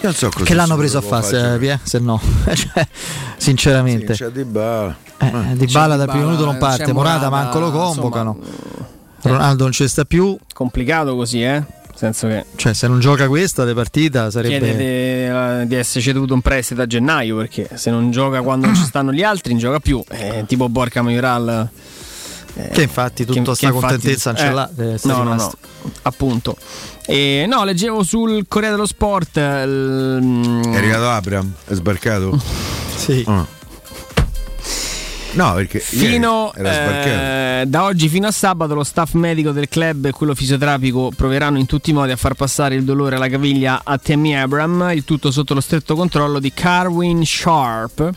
Non 0.00 0.14
so 0.14 0.30
Che 0.30 0.54
l'hanno 0.54 0.76
preso 0.76 0.96
a 0.98 1.00
fase, 1.02 1.58
eh, 1.60 1.78
se 1.82 1.98
no, 1.98 2.18
Cioè, 2.44 2.88
sinceramente. 3.36 4.14
C'è 4.14 4.28
Di 4.28 4.44
Bala. 4.44 4.96
Eh, 5.18 5.32
Di 5.52 5.66
Bala 5.66 5.96
dal 5.96 6.08
primo 6.08 6.24
minuto 6.24 6.46
non 6.46 6.56
parte, 6.56 6.90
Morata 6.94 7.28
Morata, 7.28 7.30
manco 7.30 7.58
lo 7.58 7.70
convocano. 7.70 8.36
insomma, 8.38 8.83
Ronaldo 9.32 9.62
non 9.64 9.72
ci 9.72 9.86
sta 9.88 10.04
più. 10.04 10.36
Complicato 10.52 11.14
così, 11.16 11.42
eh? 11.42 11.50
Nel 11.94 11.94
senso 11.94 12.26
che 12.26 12.44
Cioè, 12.56 12.74
se 12.74 12.88
non 12.88 12.98
gioca 13.00 13.28
questa 13.28 13.64
di 13.64 13.72
partita 13.72 14.30
sarebbe. 14.30 14.58
chiede 14.58 15.60
di, 15.62 15.68
di 15.68 15.74
essere 15.76 16.00
ceduto 16.02 16.34
un 16.34 16.40
prestito 16.40 16.82
a 16.82 16.86
gennaio 16.86 17.36
perché 17.36 17.68
se 17.74 17.90
non 17.90 18.10
gioca 18.10 18.42
quando 18.42 18.66
non 18.66 18.74
ci 18.74 18.82
stanno 18.82 19.12
gli 19.12 19.22
altri, 19.22 19.52
non 19.52 19.60
gioca 19.60 19.78
più. 19.78 20.02
Eh, 20.10 20.44
tipo 20.46 20.68
Borca 20.68 21.02
Majoral. 21.02 21.68
eh, 22.56 22.68
Che 22.70 22.82
infatti 22.82 23.24
tutta 23.24 23.40
che- 23.42 23.54
sta 23.54 23.68
che 23.68 23.74
infatti- 23.74 23.92
contentezza 23.94 24.30
non 24.32 24.40
ce 24.40 24.46
eh, 24.46 24.52
l'ha, 24.52 24.70
no, 25.04 25.22
no, 25.22 25.34
no, 25.34 25.52
appunto. 26.02 26.56
E, 27.06 27.44
no, 27.48 27.64
leggevo 27.64 28.02
sul 28.02 28.44
Corriere 28.48 28.74
dello 28.74 28.86
Sport. 28.86 29.36
il- 29.36 30.60
È 30.72 30.76
arrivato 30.76 31.08
Abram? 31.10 31.52
È 31.64 31.74
sbarcato? 31.74 32.40
sì. 32.96 33.24
No, 35.34 35.54
perché 35.54 35.80
Fino 35.80 36.52
eh, 36.54 37.64
da 37.66 37.84
oggi 37.84 38.08
fino 38.08 38.28
a 38.28 38.30
sabato 38.30 38.74
lo 38.74 38.84
staff 38.84 39.14
medico 39.14 39.50
del 39.50 39.68
club 39.68 40.06
e 40.06 40.10
quello 40.12 40.34
fisioterapico 40.34 41.10
proveranno 41.14 41.58
in 41.58 41.66
tutti 41.66 41.90
i 41.90 41.92
modi 41.92 42.12
a 42.12 42.16
far 42.16 42.34
passare 42.34 42.76
il 42.76 42.84
dolore 42.84 43.16
alla 43.16 43.28
caviglia 43.28 43.80
a 43.82 43.98
Tammy 43.98 44.34
Abram, 44.34 44.90
il 44.94 45.04
tutto 45.04 45.30
sotto 45.32 45.54
lo 45.54 45.60
stretto 45.60 45.96
controllo 45.96 46.38
di 46.38 46.52
Carwin 46.52 47.24
Sharp, 47.24 48.10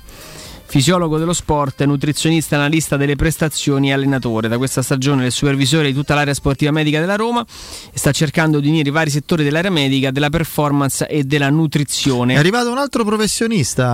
fisiologo 0.69 1.18
dello 1.18 1.31
sport, 1.34 1.81
nutrizionista, 1.85 2.56
analista 2.57 2.98
delle 2.98 3.15
prestazioni 3.15 3.89
e 3.89 3.94
allenatore. 3.94 4.48
Da 4.49 4.57
questa 4.57 4.81
stagione 4.81 5.23
è 5.23 5.26
il 5.27 5.31
supervisore 5.31 5.88
di 5.88 5.94
tutta 5.94 6.14
l'area 6.14 6.34
sportiva 6.34 6.72
medica 6.72 6.99
della 6.99 7.15
Roma 7.15 7.41
e 7.41 7.98
sta 7.98 8.11
cercando 8.11 8.60
di 8.60 8.68
unire 8.68 8.89
i 8.89 8.91
vari 8.91 9.10
settori 9.10 9.44
dell'area 9.44 9.72
medica, 9.72 10.11
della 10.11 10.30
performance 10.30 11.07
e 11.07 11.23
della 11.23 11.49
nutrizione. 11.49 12.34
È 12.34 12.38
arrivato 12.38 12.69
un 12.69 12.77
altro 12.77 13.06
professionista 13.06 13.85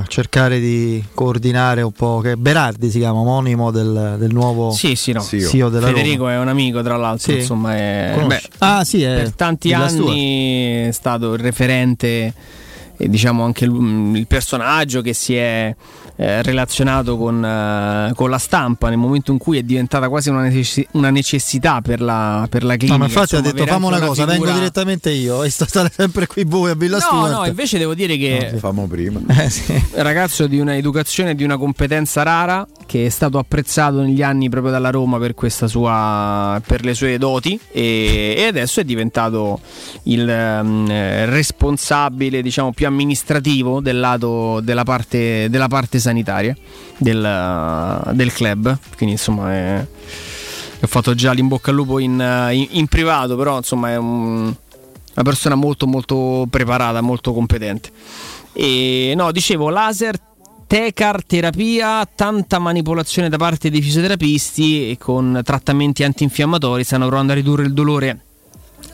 a 0.00 0.04
cercare 0.08 0.58
di 0.58 1.02
coordinare 1.14 1.82
un 1.82 1.92
po', 1.92 2.18
che 2.20 2.36
Berardi 2.36 2.90
si 2.90 2.98
chiama, 2.98 3.20
omonimo 3.20 3.70
del, 3.70 4.16
del 4.18 4.32
nuovo 4.32 4.72
Sì, 4.72 4.96
sì, 4.96 5.12
no. 5.12 5.20
CEO 5.22 5.68
della 5.68 5.86
Federico 5.86 6.24
Roma. 6.24 6.32
è 6.32 6.38
un 6.38 6.48
amico, 6.48 6.82
tra 6.82 6.96
l'altro. 6.96 7.32
Sì. 7.32 7.38
Insomma, 7.38 7.76
è, 7.76 8.24
beh, 8.26 8.42
Ah, 8.58 8.84
sì, 8.84 9.02
è 9.02 9.14
per 9.14 9.32
tanti 9.34 9.72
anni 9.72 10.88
è 10.88 10.90
stato 10.92 11.34
il 11.34 11.40
referente 11.40 12.34
e 12.98 13.08
diciamo 13.10 13.44
anche 13.44 13.66
l- 13.66 14.16
il 14.16 14.26
personaggio 14.26 15.02
che 15.02 15.12
si 15.12 15.34
è 15.36 15.74
eh, 16.16 16.42
relazionato 16.42 17.16
con, 17.18 17.44
eh, 17.44 18.12
con 18.14 18.30
la 18.30 18.38
stampa 18.38 18.88
nel 18.88 18.98
momento 18.98 19.32
in 19.32 19.38
cui 19.38 19.58
è 19.58 19.62
diventata 19.62 20.08
quasi 20.08 20.30
una, 20.30 20.40
necessi- 20.42 20.86
una 20.92 21.10
necessità 21.10 21.80
per 21.82 22.00
la, 22.00 22.46
per 22.48 22.64
la 22.64 22.76
clinica. 22.76 22.92
No, 22.96 22.98
ma 22.98 23.06
infatti 23.06 23.34
insomma, 23.34 23.48
ha 23.50 23.52
detto 23.52 23.72
anche 23.74 23.86
una 23.86 23.98
cosa, 24.06 24.26
figura- 24.26 24.44
vengo 24.46 24.58
direttamente 24.58 25.10
io 25.10 25.42
e 25.42 25.50
sto 25.50 25.66
stare 25.66 25.90
sempre 25.94 26.26
qui 26.26 26.44
voi 26.44 26.70
a 26.70 26.74
Villa 26.74 26.96
No, 26.96 27.02
Stuart. 27.02 27.32
no, 27.32 27.46
invece 27.46 27.78
devo 27.78 27.94
dire 27.94 28.16
che 28.16 28.54
Famo 28.58 28.86
prima. 28.86 29.20
Eh, 29.28 29.50
sì. 29.50 29.80
ragazzo 29.96 30.46
di 30.46 30.58
una 30.58 30.76
educazione 30.76 31.30
e 31.30 31.34
di 31.34 31.44
una 31.44 31.56
competenza 31.58 32.22
rara 32.22 32.66
che 32.86 33.06
è 33.06 33.08
stato 33.08 33.38
apprezzato 33.38 34.00
negli 34.00 34.22
anni 34.22 34.48
proprio 34.48 34.70
dalla 34.72 34.90
Roma 34.90 35.18
per 35.18 35.34
sua 35.66 36.62
per 36.64 36.84
le 36.84 36.94
sue 36.94 37.18
doti 37.18 37.58
e, 37.72 38.34
e 38.36 38.44
adesso 38.44 38.80
è 38.80 38.84
diventato 38.84 39.60
il 40.04 40.28
eh, 40.28 41.26
responsabile 41.26 42.42
diciamo 42.42 42.72
più 42.72 42.86
amministrativo 42.86 43.80
del 43.80 43.98
lato 43.98 44.60
della 44.60 44.84
parte, 44.84 45.48
della 45.50 45.68
parte 45.68 45.98
sanitaria 45.98 46.56
del, 46.96 48.10
del 48.12 48.32
club. 48.32 48.78
Quindi 48.96 49.16
insomma 49.16 49.52
è, 49.52 49.86
ho 50.80 50.86
fatto 50.86 51.14
già 51.14 51.32
l'in 51.32 51.48
bocca 51.48 51.70
al 51.70 51.76
lupo 51.76 51.98
in, 51.98 52.12
in- 52.52 52.68
in 52.70 52.86
privato 52.86 53.36
però 53.36 53.56
insomma 53.56 53.90
è 53.90 53.96
un- 53.96 54.54
una 55.16 55.24
persona 55.24 55.54
molto 55.54 55.86
molto 55.86 56.46
preparata 56.48 57.00
molto 57.00 57.32
competente. 57.32 57.90
E 58.52 59.12
no, 59.16 59.32
dicevo 59.32 59.70
laser, 59.70 60.18
tecar, 60.66 61.24
terapia, 61.24 62.06
tanta 62.12 62.58
manipolazione 62.58 63.28
da 63.28 63.36
parte 63.36 63.70
dei 63.70 63.82
fisioterapisti 63.82 64.90
e 64.90 64.98
con 64.98 65.40
trattamenti 65.44 66.02
antinfiammatori 66.04 66.84
stanno 66.84 67.06
provando 67.06 67.32
a 67.32 67.34
ridurre 67.34 67.64
il 67.64 67.72
dolore 67.72 68.20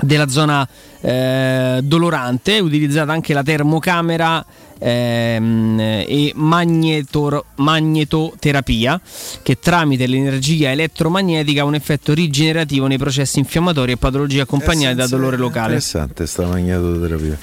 della 0.01 0.29
zona 0.29 0.67
eh, 1.01 1.81
dolorante, 1.83 2.59
utilizzata 2.59 3.13
anche 3.13 3.35
la 3.35 3.43
termocamera 3.43 4.45
ehm, 4.79 5.79
e 5.81 6.33
magnetor- 6.35 7.45
magnetoterapia 7.57 9.01
che 9.43 9.59
tramite 9.59 10.07
l'energia 10.07 10.71
elettromagnetica 10.71 11.63
ha 11.63 11.65
un 11.65 11.75
effetto 11.75 12.15
rigenerativo 12.15 12.87
nei 12.87 12.99
processi 12.99 13.39
infiammatori 13.39 13.93
e 13.93 13.97
patologie 13.97 14.41
accompagnate 14.41 14.95
da 14.95 15.07
dolore 15.07 15.37
locale. 15.37 15.75
Interessante 15.75 16.27
sta 16.27 16.47
magnetoterapia. 16.47 17.39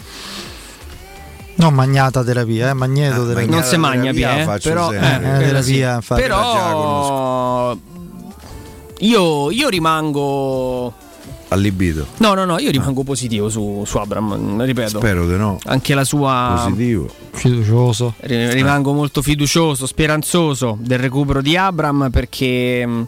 Non 1.59 1.73
magnata 1.73 2.23
terapia, 2.23 2.69
eh, 2.69 2.73
magneto 2.73 3.27
terapia. 3.27 3.49
non 3.49 3.63
si 3.63 3.75
magna 3.77 4.11
più, 4.11 4.25
eh, 4.25 4.59
però. 4.63 4.91
Eh, 4.93 4.95
eh, 4.97 5.19
terapia, 5.19 5.61
sì. 5.61 5.79
infatti. 5.81 6.21
però 6.21 7.75
io, 8.99 9.51
io 9.51 9.69
rimango 9.69 10.93
Allibito. 11.49 12.07
no 12.17 12.33
no 12.33 12.45
no 12.45 12.59
io 12.59 12.69
rimango 12.69 13.03
positivo 13.03 13.49
su, 13.49 13.83
su 13.85 13.97
Abram 13.97 14.61
ripeto 14.63 14.99
Spero 14.99 15.25
di 15.27 15.35
no. 15.35 15.57
anche 15.65 15.93
la 15.93 16.03
sua 16.03 16.61
Positivo. 16.65 17.09
Fiducioso. 17.31 18.13
ri- 18.21 18.51
rimango 18.53 18.91
molto 18.93 19.21
fiducioso 19.21 19.85
speranzoso 19.85 20.77
del 20.79 20.99
recupero 20.99 21.41
di 21.41 21.55
Abram 21.57 22.09
perché 22.11 22.85
mh, 22.85 23.07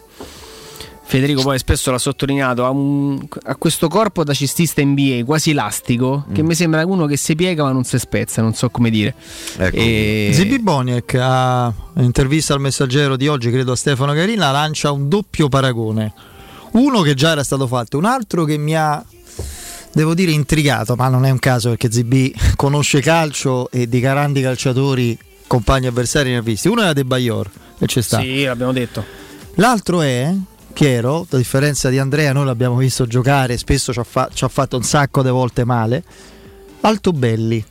Federico 1.04 1.42
poi 1.42 1.58
spesso 1.58 1.90
l'ha 1.90 1.98
sottolineato 1.98 2.64
ha, 2.64 2.70
un- 2.70 3.20
ha 3.44 3.56
questo 3.56 3.88
corpo 3.88 4.24
da 4.24 4.32
cestista 4.32 4.82
NBA 4.82 5.24
quasi 5.26 5.50
elastico 5.50 6.24
che 6.32 6.42
mi 6.42 6.54
sembra 6.54 6.86
uno 6.86 7.04
che 7.06 7.16
si 7.18 7.34
piega 7.34 7.64
ma 7.64 7.72
non 7.72 7.84
si 7.84 7.98
spezza 7.98 8.40
non 8.40 8.54
so 8.54 8.70
come 8.70 8.88
dire 8.88 9.14
Ecco. 9.58 9.76
E- 9.76 10.30
Zibi 10.32 10.58
Boniek 10.60 11.14
a 11.20 11.72
intervista 11.96 12.54
al 12.54 12.60
messaggero 12.60 13.16
di 13.16 13.28
oggi, 13.28 13.50
credo 13.50 13.72
a 13.72 13.76
Stefano 13.76 14.14
Carina, 14.14 14.50
lancia 14.50 14.90
un 14.90 15.08
doppio 15.08 15.48
paragone. 15.48 16.12
Uno 16.72 17.02
che 17.02 17.12
già 17.14 17.32
era 17.32 17.44
stato 17.44 17.66
fatto, 17.66 17.98
un 17.98 18.06
altro 18.06 18.44
che 18.44 18.56
mi 18.56 18.74
ha, 18.74 19.04
devo 19.92 20.14
dire, 20.14 20.30
intrigato, 20.30 20.94
ma 20.96 21.08
non 21.08 21.26
è 21.26 21.30
un 21.30 21.38
caso 21.38 21.68
perché 21.68 21.92
Zibi 21.92 22.34
conosce 22.56 23.00
calcio 23.00 23.70
e 23.70 23.86
di 23.86 24.00
grandi 24.00 24.40
calciatori, 24.40 25.18
compagni 25.46 25.86
avversari 25.88 26.30
ne 26.30 26.38
ha 26.38 26.42
visti. 26.42 26.68
Uno 26.68 26.80
era 26.80 26.94
De 26.94 27.04
Bayor, 27.04 27.50
e 27.78 27.84
c'è 27.86 28.00
sta. 28.00 28.20
sì 28.20 28.44
l'abbiamo 28.44 28.72
detto 28.72 29.04
L'altro 29.56 30.00
è 30.00 30.32
Piero, 30.72 31.26
a 31.30 31.36
differenza 31.36 31.88
di 31.88 31.98
Andrea, 31.98 32.32
noi 32.32 32.44
l'abbiamo 32.46 32.76
visto 32.76 33.06
giocare, 33.06 33.56
spesso 33.58 33.92
ci 33.92 33.98
ha, 33.98 34.04
fa- 34.04 34.28
ci 34.32 34.44
ha 34.44 34.48
fatto 34.48 34.76
un 34.76 34.82
sacco 34.82 35.22
di 35.22 35.28
volte 35.30 35.64
male. 35.64 36.02
Altobelli, 36.80 37.64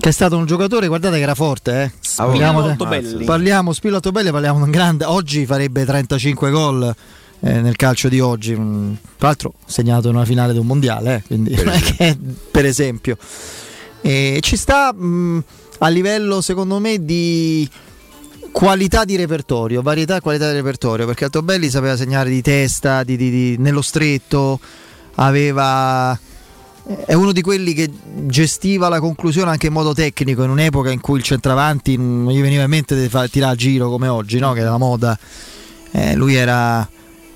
che 0.00 0.08
è 0.08 0.12
stato 0.12 0.36
un 0.36 0.46
giocatore, 0.46 0.88
guardate 0.88 1.16
che 1.16 1.22
era 1.22 1.34
forte, 1.34 1.82
eh. 1.82 1.92
Parliamo, 2.16 2.64
Altobelli. 2.64 3.24
parliamo 3.24 3.72
Spillo 3.72 3.96
Altobelli, 3.96 4.30
parliamo 4.30 4.58
di 4.58 4.64
un 4.64 4.70
grande, 4.70 5.04
oggi 5.04 5.46
farebbe 5.46 5.84
35 5.84 6.50
gol 6.50 6.94
eh, 7.40 7.60
nel 7.60 7.76
calcio 7.76 8.08
di 8.08 8.18
oggi, 8.20 8.54
mm, 8.56 8.92
tra 9.18 9.28
l'altro 9.28 9.54
segnato 9.64 10.08
in 10.08 10.16
una 10.16 10.24
finale 10.24 10.52
di 10.52 10.58
un 10.58 10.66
mondiale, 10.66 11.16
eh, 11.16 11.22
quindi 11.26 11.54
Per 11.54 11.64
non 11.66 11.74
è 11.74 11.80
che- 11.80 12.18
per 12.50 12.64
esempio. 12.66 13.16
E 14.00 14.38
ci 14.40 14.56
sta 14.56 14.92
mh, 14.92 15.44
a 15.78 15.88
livello 15.88 16.40
secondo 16.40 16.78
me 16.80 17.04
di 17.04 17.68
qualità 18.52 19.04
di 19.04 19.16
repertorio, 19.16 19.82
varietà 19.82 20.16
e 20.16 20.20
qualità 20.20 20.48
di 20.48 20.54
repertorio, 20.54 21.06
perché 21.06 21.24
Altobelli 21.24 21.68
sapeva 21.68 21.96
segnare 21.96 22.30
di 22.30 22.42
testa, 22.42 23.02
di- 23.02 23.16
di- 23.16 23.30
di- 23.30 23.56
nello 23.58 23.82
stretto, 23.82 24.60
aveva 25.16 26.18
è 27.06 27.14
uno 27.14 27.30
di 27.30 27.42
quelli 27.42 27.74
che 27.74 27.88
gestiva 28.26 28.88
la 28.88 28.98
conclusione 28.98 29.50
anche 29.50 29.68
in 29.68 29.72
modo 29.72 29.94
tecnico 29.94 30.42
in 30.42 30.50
un'epoca 30.50 30.90
in 30.90 31.00
cui 31.00 31.18
il 31.18 31.22
centravanti 31.22 31.96
non 31.96 32.32
gli 32.32 32.40
veniva 32.40 32.64
in 32.64 32.70
mente 32.70 33.00
di 33.00 33.08
fare 33.08 33.28
tirare 33.28 33.52
a 33.52 33.56
giro 33.56 33.88
come 33.88 34.08
oggi, 34.08 34.38
no? 34.38 34.52
che 34.52 34.60
è 34.60 34.64
la 34.64 34.78
moda. 34.78 35.16
Eh, 35.92 36.16
lui 36.16 36.34
era 36.34 36.88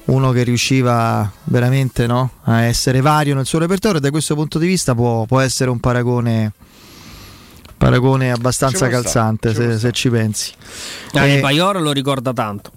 uno 0.06 0.30
che 0.32 0.42
riusciva 0.42 1.30
veramente 1.44 2.06
no? 2.06 2.30
a 2.42 2.62
essere 2.62 3.00
vario 3.00 3.34
nel 3.34 3.46
suo 3.46 3.60
repertorio 3.60 3.98
e 3.98 4.00
da 4.00 4.10
questo 4.10 4.34
punto 4.34 4.58
di 4.58 4.66
vista 4.66 4.94
può, 4.94 5.24
può 5.26 5.38
essere 5.40 5.70
un 5.70 5.78
paragone, 5.78 6.52
paragone 7.76 8.30
abbastanza 8.32 8.88
calzante 8.88 9.52
stare, 9.52 9.72
se, 9.72 9.78
se 9.78 9.92
ci 9.92 10.08
pensi. 10.10 10.52
Ah, 11.12 11.26
Eh, 11.26 11.34
il 11.34 11.40
Paior 11.40 11.80
lo 11.80 11.92
ricorda 11.92 12.32
tanto. 12.32 12.70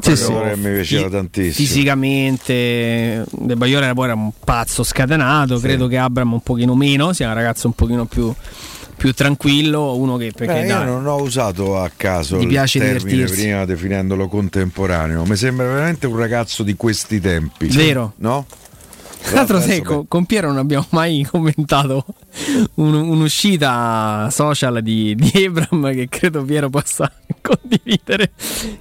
Sì, 0.00 0.16
sì. 0.16 0.26
Che 0.32 0.56
mi 0.56 0.72
piaceva 0.74 1.08
tantissimo. 1.08 1.54
Fisicamente, 1.54 3.24
De 3.30 3.56
Bayor 3.56 3.82
era 3.84 3.94
poi 3.94 4.04
era 4.06 4.14
un 4.14 4.30
pazzo 4.44 4.82
scatenato. 4.82 5.58
Credo 5.58 5.86
che 5.86 5.96
Abram 5.98 6.32
un 6.32 6.40
pochino 6.42 6.74
meno, 6.74 7.12
sia 7.12 7.28
un 7.28 7.34
ragazzo 7.34 7.68
un 7.68 7.72
pochino 7.74 8.04
più, 8.04 8.32
più 8.96 9.14
tranquillo. 9.14 9.96
Uno 9.96 10.16
che 10.16 10.32
perché 10.34 10.60
Eh, 10.60 10.66
io 10.66 10.74
dai, 10.74 10.84
non 10.86 11.06
ho 11.06 11.22
usato 11.22 11.78
a 11.80 11.90
caso 11.96 12.38
il 12.38 12.48
piace 12.48 12.80
termine 12.80 13.08
divertirsi. 13.10 13.42
prima 13.42 13.64
definendolo 13.64 14.28
contemporaneo. 14.28 15.24
Mi 15.24 15.36
sembra 15.36 15.66
veramente 15.66 16.06
un 16.06 16.16
ragazzo 16.18 16.62
di 16.62 16.74
questi 16.74 17.20
tempi. 17.20 17.68
Vero. 17.68 18.12
No? 18.16 18.44
Tra 19.22 19.36
l'altro, 19.36 19.58
sai, 19.60 19.80
con, 19.80 20.06
con 20.06 20.26
Piero 20.26 20.48
non 20.48 20.58
abbiamo 20.58 20.86
mai 20.90 21.26
commentato 21.30 22.04
un- 22.74 22.94
un'uscita 22.94 24.28
social 24.30 24.82
di, 24.82 25.14
di 25.14 25.30
Ebram 25.34 25.92
che 25.92 26.08
credo 26.08 26.42
Piero 26.42 26.68
possa 26.70 27.10
condividere. 27.40 28.32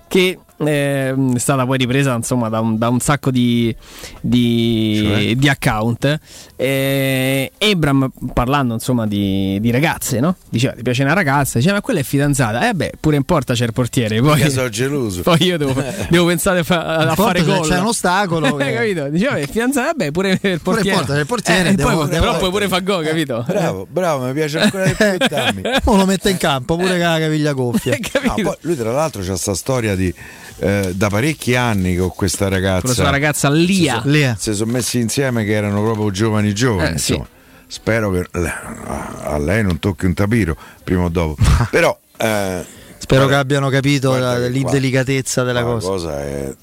Che 0.07 0.39
ehm, 0.67 1.35
è 1.35 1.39
stata 1.39 1.65
poi 1.65 1.77
ripresa 1.77 2.13
insomma 2.15 2.49
da 2.49 2.59
un, 2.59 2.77
da 2.77 2.89
un 2.89 2.99
sacco 2.99 3.31
di, 3.31 3.75
di, 4.21 5.01
Cioè? 5.03 5.35
di 5.35 5.49
account. 5.49 6.19
Eh, 6.55 7.51
Ebram 7.57 8.09
parlando 8.33 8.73
insomma 8.75 9.05
di, 9.07 9.57
di 9.59 9.71
ragazze, 9.71 10.19
no? 10.19 10.35
Diceva 10.49 10.73
ti 10.73 10.81
piace 10.81 11.03
una 11.03 11.13
ragazza, 11.13 11.57
diceva 11.57 11.75
ma 11.75 11.81
quella 11.81 11.99
è 11.99 12.03
fidanzata. 12.03 12.69
Eh 12.69 12.73
beh, 12.73 12.93
pure 12.99 13.15
in 13.17 13.23
porta 13.23 13.53
c'è 13.53 13.65
il 13.65 13.73
portiere. 13.73 14.19
Poi, 14.21 14.35
Mica 14.35 14.49
sono 14.49 14.69
geloso. 14.69 15.21
poi 15.23 15.43
io 15.43 15.57
devo, 15.57 15.73
devo 16.09 16.25
pensare 16.25 16.63
a, 16.67 16.95
a 16.97 17.15
fare 17.15 17.43
gol. 17.43 17.67
c'è 17.67 17.79
un 17.79 17.85
ostacolo 17.87 18.55
che- 18.55 18.61
Eh, 18.73 18.73
capito? 18.73 19.09
Diceva 19.09 19.35
è 19.35 19.45
fidanzata, 19.47 19.87
vabbè, 19.87 20.11
pure 20.11 20.39
il 20.41 20.61
portiere. 20.61 20.89
in 20.89 20.95
porta 20.97 21.13
c'è 21.13 21.19
il 21.19 21.25
portiere, 21.25 21.69
Eh, 21.69 21.73
devo- 21.75 21.89
poi- 21.97 22.07
devo- 22.09 22.25
però 22.25 22.37
poi 22.37 22.49
pure 22.49 22.67
fa 22.67 22.79
gol, 22.79 23.03
capito? 23.05 23.43
Bravo, 23.47 23.87
bravo, 23.89 24.25
mi 24.25 24.33
piace 24.33 24.59
ancora 24.59 24.85
di 24.85 24.93
più 24.93 25.27
Tammy. 25.27 25.61
o 25.83 25.95
lo 25.97 26.05
mette 26.05 26.29
in 26.29 26.37
campo 26.37 26.75
pure 26.75 26.89
con 26.89 26.99
la 26.99 27.19
caviglia 27.19 27.51
gonfia. 27.53 27.97
No, 28.23 28.33
poi 28.35 28.55
lui 28.61 28.75
tra 28.75 28.91
l'altro 28.91 29.21
c'ha 29.21 29.35
sta 29.35 29.53
storia 29.53 29.95
di 29.95 30.13
eh, 30.59 30.91
da 30.95 31.09
parecchi 31.09 31.55
anni 31.55 31.95
con 31.95 32.09
questa 32.09 32.47
ragazza. 32.49 32.81
Con 32.81 32.89
la 32.89 32.95
sua 32.95 33.09
ragazza 33.09 33.49
Lia. 33.49 34.01
Si, 34.03 34.09
so- 34.09 34.35
si 34.39 34.53
sono 34.53 34.71
messi 34.71 34.99
insieme 34.99 35.43
che 35.45 35.51
erano 35.53 35.81
proprio 35.81 36.11
giovani 36.11 36.53
giovani. 36.53 36.95
Eh, 36.95 36.97
sì. 36.97 37.11
insomma. 37.13 37.27
Spero 37.67 38.11
che 38.11 38.27
a 38.31 39.37
lei 39.39 39.63
non 39.63 39.79
tocchi 39.79 40.05
un 40.05 40.13
tapiro 40.13 40.55
prima 40.83 41.03
o 41.05 41.09
dopo. 41.09 41.41
Però 41.71 41.97
eh, 42.17 42.63
Spero 42.99 43.25
che 43.27 43.35
abbiano 43.35 43.69
capito 43.69 44.15
la- 44.15 44.33
che 44.33 44.39
qua- 44.39 44.47
l'indelicatezza 44.47 45.43
della 45.43 45.61
la 45.61 45.65
cosa. 45.79 46.21
è. 46.23 46.53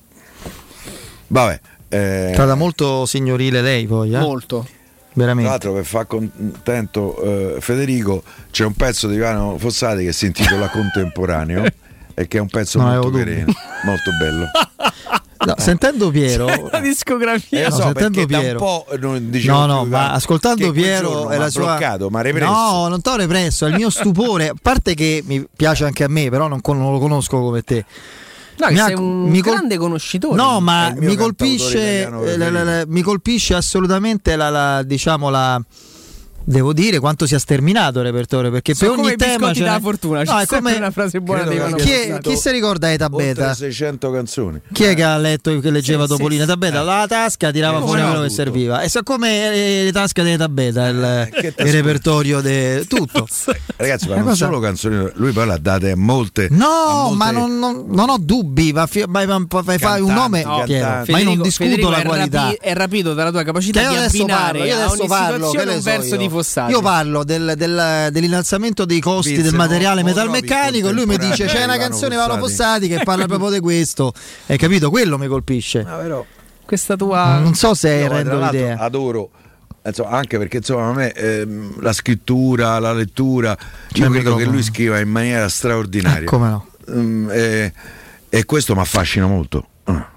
Vabbè. 1.29 1.61
eh, 1.89 2.31
È 2.31 2.35
stata 2.35 2.55
molto 2.55 3.07
signorile 3.07 3.61
lei 3.61 3.87
poi, 3.87 4.15
eh? 4.15 4.19
Molto. 4.19 4.61
Tra 4.63 4.79
Veramente. 5.15 5.51
l'altro 5.51 5.73
per 5.73 5.85
far 5.85 6.07
contento 6.07 7.57
eh, 7.57 7.61
Federico 7.61 8.23
c'è 8.53 8.65
un 8.65 8.75
pezzo 8.75 9.09
di 9.09 9.17
Ivano 9.17 9.59
Fossati 9.59 10.05
che 10.05 10.13
si 10.13 10.27
intitola 10.27 10.69
Contemporaneo 10.71 11.65
e 12.15 12.29
che 12.29 12.39
è 12.39 12.41
un 12.41 12.49
pezzo 12.49 12.79
Non 12.79 12.93
molto 12.93 13.11
carino, 13.11 13.53
molto 13.85 14.11
bello. 14.19 14.47
No, 15.43 15.55
sentendo 15.57 16.11
Piero, 16.11 16.69
La 16.71 16.81
discografia. 16.81 17.61
Eh, 17.61 17.69
No, 17.71 17.75
so, 17.75 17.83
sentendo 17.85 18.27
da 18.27 18.37
un 18.37 18.43
Piero. 18.43 18.59
po' 18.59 18.87
non 18.99 19.31
dicevo 19.31 19.59
no, 19.61 19.67
no, 19.67 19.83
più, 19.85 19.91
ma 19.93 20.11
ascoltando 20.13 20.71
Piero 20.71 21.25
m'ha 21.29 21.39
la 21.39 21.49
sua 21.49 21.65
bloccato, 21.65 22.11
ma 22.11 22.21
represso. 22.21 22.51
No, 22.53 22.89
non 22.89 23.01
t'ho 23.01 23.17
represso, 23.17 23.65
è 23.65 23.71
il 23.71 23.77
mio 23.77 23.89
stupore. 23.89 24.49
A 24.49 24.55
parte 24.61 24.93
che 24.93 25.23
mi 25.25 25.43
piace 25.57 25.87
anche 25.87 26.05
a 26.05 26.09
me, 26.09 26.29
però 26.29 26.47
non, 26.47 26.61
con- 26.61 26.77
non 26.77 26.93
lo 26.93 26.99
conosco 26.99 27.41
come 27.41 27.63
te. 27.63 27.83
No, 28.59 28.67
Mi 28.69 28.79
ha- 28.81 28.85
sei 28.85 28.95
un 28.97 29.31
mi 29.31 29.41
col- 29.41 29.55
grande 29.55 29.79
conoscitore. 29.79 30.35
No, 30.37 30.59
È 30.59 30.61
ma 30.61 30.93
mi 30.95 31.17
colpisce, 31.17 32.07
la- 32.37 32.51
la- 32.51 32.63
la- 32.63 32.85
mi 32.87 33.01
colpisce 33.01 33.55
assolutamente 33.55 34.37
la, 34.37 34.51
la- 34.51 34.83
diciamo 34.83 35.31
la. 35.31 35.59
Devo 36.51 36.73
dire 36.73 36.99
quanto 36.99 37.27
sia 37.27 37.39
sterminato 37.39 38.01
il 38.01 38.07
repertorio 38.07 38.51
perché 38.51 38.75
per 38.75 38.91
ogni 38.91 39.15
tema 39.15 39.53
della 39.53 39.75
n'è- 39.77 39.81
fortuna, 39.81 40.25
c'è 40.25 40.33
No, 40.33 40.39
è 40.41 40.47
come- 40.47 40.75
una 40.75 40.91
frase 40.91 41.21
buona 41.21 41.45
di 41.45 41.57
chi, 41.77 42.19
chi 42.21 42.37
si 42.37 42.51
ricorda 42.51 42.91
Eta 42.91 43.09
Beta? 43.09 43.55
600 43.55 44.11
canzoni. 44.11 44.61
Chi 44.73 44.83
è 44.83 44.95
che 44.97 45.05
ha 45.05 45.17
letto 45.17 45.57
che 45.61 45.71
leggeva 45.71 46.03
Sì, 46.05 46.09
Topolino? 46.09 46.43
sì, 46.43 46.49
Eta 46.51 46.57
Beta, 46.57 46.83
la 46.83 47.07
tasca 47.09 47.53
tirava 47.53 47.79
Eh, 47.79 47.83
fuori 47.83 48.01
no, 48.01 48.09
quello 48.09 48.23
che 48.25 48.31
serviva. 48.31 48.81
E 48.81 48.89
so 48.89 49.05
come 49.05 49.49
le, 49.49 49.85
le 49.85 49.93
tasche 49.93 50.25
di 50.25 50.31
Eta 50.33 50.49
Beta, 50.49 50.89
il, 50.89 51.29
che 51.31 51.55
il 51.57 51.73
repertorio 51.73 52.41
de 52.41 52.85
tutto. 52.91 53.29
Ragazzi, 53.77 54.07
ma 54.09 54.15
Una 54.15 54.23
non 54.23 54.31
cosa- 54.33 54.45
solo 54.47 54.59
canzoni, 54.59 55.09
lui 55.15 55.31
poi 55.31 55.47
l'ha 55.47 55.57
date 55.59 55.93
a 55.93 55.97
molte. 55.97 56.47
a 56.47 56.49
No, 56.51 56.67
molte- 57.11 57.17
ma 57.17 57.31
non, 57.31 57.59
non- 57.61 57.85
non 57.87 58.09
ho 58.11 58.17
dubbi, 58.19 58.73
ma 58.73 58.89
fi- 58.89 59.05
ma- 59.07 59.25
ma- 59.25 59.63
fai, 59.63 59.79
fai 59.79 60.01
un 60.01 60.13
nome, 60.13 60.41
Piero, 60.43 60.65
cantanti. 60.67 61.13
ma 61.13 61.19
io 61.19 61.25
non 61.25 61.35
Federico- 61.37 61.43
discuto 61.45 61.69
Federico 61.71 61.91
la 61.91 61.97
è 61.99 62.05
qualità. 62.05 62.43
rapi- 62.43 62.59
è 62.61 62.75
rapito 62.75 63.15
dalla 63.15 63.31
tua 63.31 63.45
capacità 63.45 63.81
Che 63.83 63.87
di 63.87 63.93
io 63.93 63.99
adesso 64.01 64.17
abbinare 64.23 64.59
parlo, 64.59 64.65
io 64.65 64.73
a 64.75 64.77
adesso 64.85 64.99
ogni 64.99 65.07
parlo, 65.09 65.35
situazione 65.37 65.65
ne 65.71 65.75
un 65.77 65.83
so 65.83 65.91
verso 65.91 66.09
io. 66.15 66.17
di 66.17 66.29
Fossati. 66.43 66.73
Io 66.73 66.81
parlo 66.81 67.25
del- 67.25 67.55
del- 67.57 68.09
dell'innalzamento 68.11 68.85
dei 68.85 69.01
costi 69.01 69.31
Vince, 69.33 69.45
del 69.45 69.55
materiale 69.55 70.01
no, 70.03 70.09
metalmeccanico 70.09 70.89
e 70.89 70.93
lui 70.93 71.07
mi 71.07 71.17
dice 71.17 71.47
c'è 71.47 71.65
una 71.65 71.77
canzone 71.77 72.15
Ivano 72.15 72.39
Fossati. 72.39 72.51
Fossati 72.51 72.89
che 72.89 73.01
parla 73.05 73.27
proprio 73.27 73.51
di 73.51 73.61
questo. 73.61 74.13
Hai 74.47 74.57
capito? 74.59 74.91
Quello 74.91 75.19
mi 75.19 75.27
colpisce. 75.27 75.87
Questa 76.65 76.97
tua 76.97 77.39
Non 77.39 77.55
so 77.55 77.75
se 77.75 78.05
tra 78.07 78.17
rendo 78.17 78.39
l'idea. 78.41 78.79
adoro 78.79 79.31
insomma, 79.85 80.11
anche 80.11 80.39
perché 80.39 80.59
insomma 80.59 80.89
a 80.89 80.93
me 80.93 81.13
ehm, 81.13 81.81
la 81.81 81.93
scrittura, 81.93 82.79
la 82.79 82.93
lettura, 82.93 83.51
io 83.51 83.57
credo 83.93 84.11
che 84.11 84.19
microfono. 84.19 84.51
lui 84.53 84.63
scriva 84.63 85.01
in 85.01 85.09
maniera 85.09 85.49
straordinaria. 85.49 86.21
Eh, 86.21 86.25
come 86.25 86.49
no. 86.49 86.67
Mm, 86.93 87.29
e, 87.31 87.73
e 88.29 88.45
questo 88.45 88.75
mi 88.75 88.81
affascina 88.83 89.27
molto. 89.27 89.67
Ah. 89.85 90.09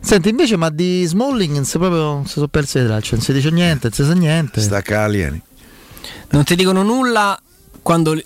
Senti, 0.00 0.30
invece, 0.30 0.56
ma 0.56 0.70
di 0.70 1.04
Smalling 1.04 1.62
proprio 1.68 2.00
non 2.00 2.26
si 2.26 2.32
sono 2.34 2.48
perse 2.48 2.80
le 2.80 2.86
tracce, 2.86 3.16
non 3.16 3.24
si 3.24 3.32
dice 3.34 3.50
niente, 3.50 3.88
non 3.88 3.92
si 3.92 4.04
sa 4.04 4.14
niente. 4.14 4.60
Stacca 4.60 5.02
alieni. 5.02 5.42
Non 6.30 6.44
ti 6.44 6.54
dicono 6.54 6.82
nulla 6.82 7.38
quando 7.82 8.14
i, 8.14 8.22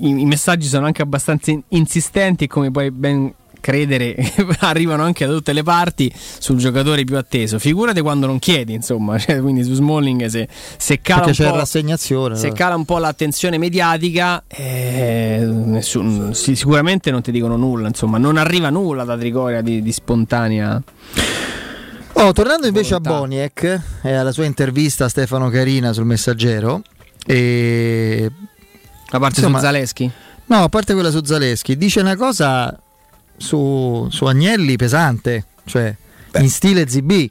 i 0.00 0.24
messaggi 0.24 0.66
sono 0.66 0.86
anche 0.86 1.02
abbastanza 1.02 1.50
in- 1.50 1.62
insistenti 1.68 2.44
e 2.44 2.46
come 2.46 2.70
puoi 2.70 2.90
ben 2.90 3.32
credere 3.60 4.14
arrivano 4.60 5.02
anche 5.02 5.26
da 5.26 5.32
tutte 5.32 5.52
le 5.52 5.64
parti 5.64 6.12
sul 6.14 6.58
giocatore 6.58 7.02
più 7.02 7.16
atteso 7.16 7.58
figurati 7.58 8.00
quando 8.00 8.26
non 8.26 8.38
chiedi 8.38 8.72
insomma 8.72 9.18
cioè, 9.18 9.40
quindi 9.40 9.64
su 9.64 9.74
Smalling 9.74 10.26
se, 10.26 10.48
se 10.76 11.00
cala 11.00 11.22
se 11.32 12.52
cala 12.52 12.76
un 12.76 12.84
po' 12.84 12.98
l'attenzione 12.98 13.58
mediatica 13.58 14.44
eh, 14.46 15.40
nessun- 15.44 16.34
sì, 16.34 16.54
sicuramente 16.54 17.10
non 17.10 17.20
ti 17.20 17.32
dicono 17.32 17.56
nulla 17.56 17.88
insomma 17.88 18.16
non 18.18 18.36
arriva 18.36 18.70
nulla 18.70 19.02
da 19.04 19.16
Trigoria 19.16 19.60
di, 19.60 19.82
di 19.82 19.92
spontanea 19.92 20.82
Oh, 22.20 22.32
tornando 22.32 22.66
invece 22.66 22.96
Volontà. 22.96 23.10
a 23.10 23.18
Boniek 23.20 23.80
e 24.02 24.12
alla 24.12 24.32
sua 24.32 24.44
intervista 24.44 25.04
a 25.04 25.08
Stefano 25.08 25.50
Carina 25.50 25.92
sul 25.92 26.04
Messaggero, 26.04 26.82
e... 27.32 28.30
a 29.10 29.18
parte 29.18 29.40
Insomma, 29.40 29.58
su 29.58 29.64
Zaleschi 29.64 30.12
no, 30.48 30.62
a 30.64 30.68
parte 30.68 30.94
quella 30.94 31.10
su 31.10 31.24
Zaleschi, 31.24 31.76
dice 31.76 32.00
una 32.00 32.16
cosa 32.16 32.76
su, 33.36 34.08
su 34.10 34.24
Agnelli 34.24 34.76
pesante, 34.76 35.46
cioè 35.64 35.94
in 36.36 36.50
stile 36.50 36.88
ZB. 36.88 37.30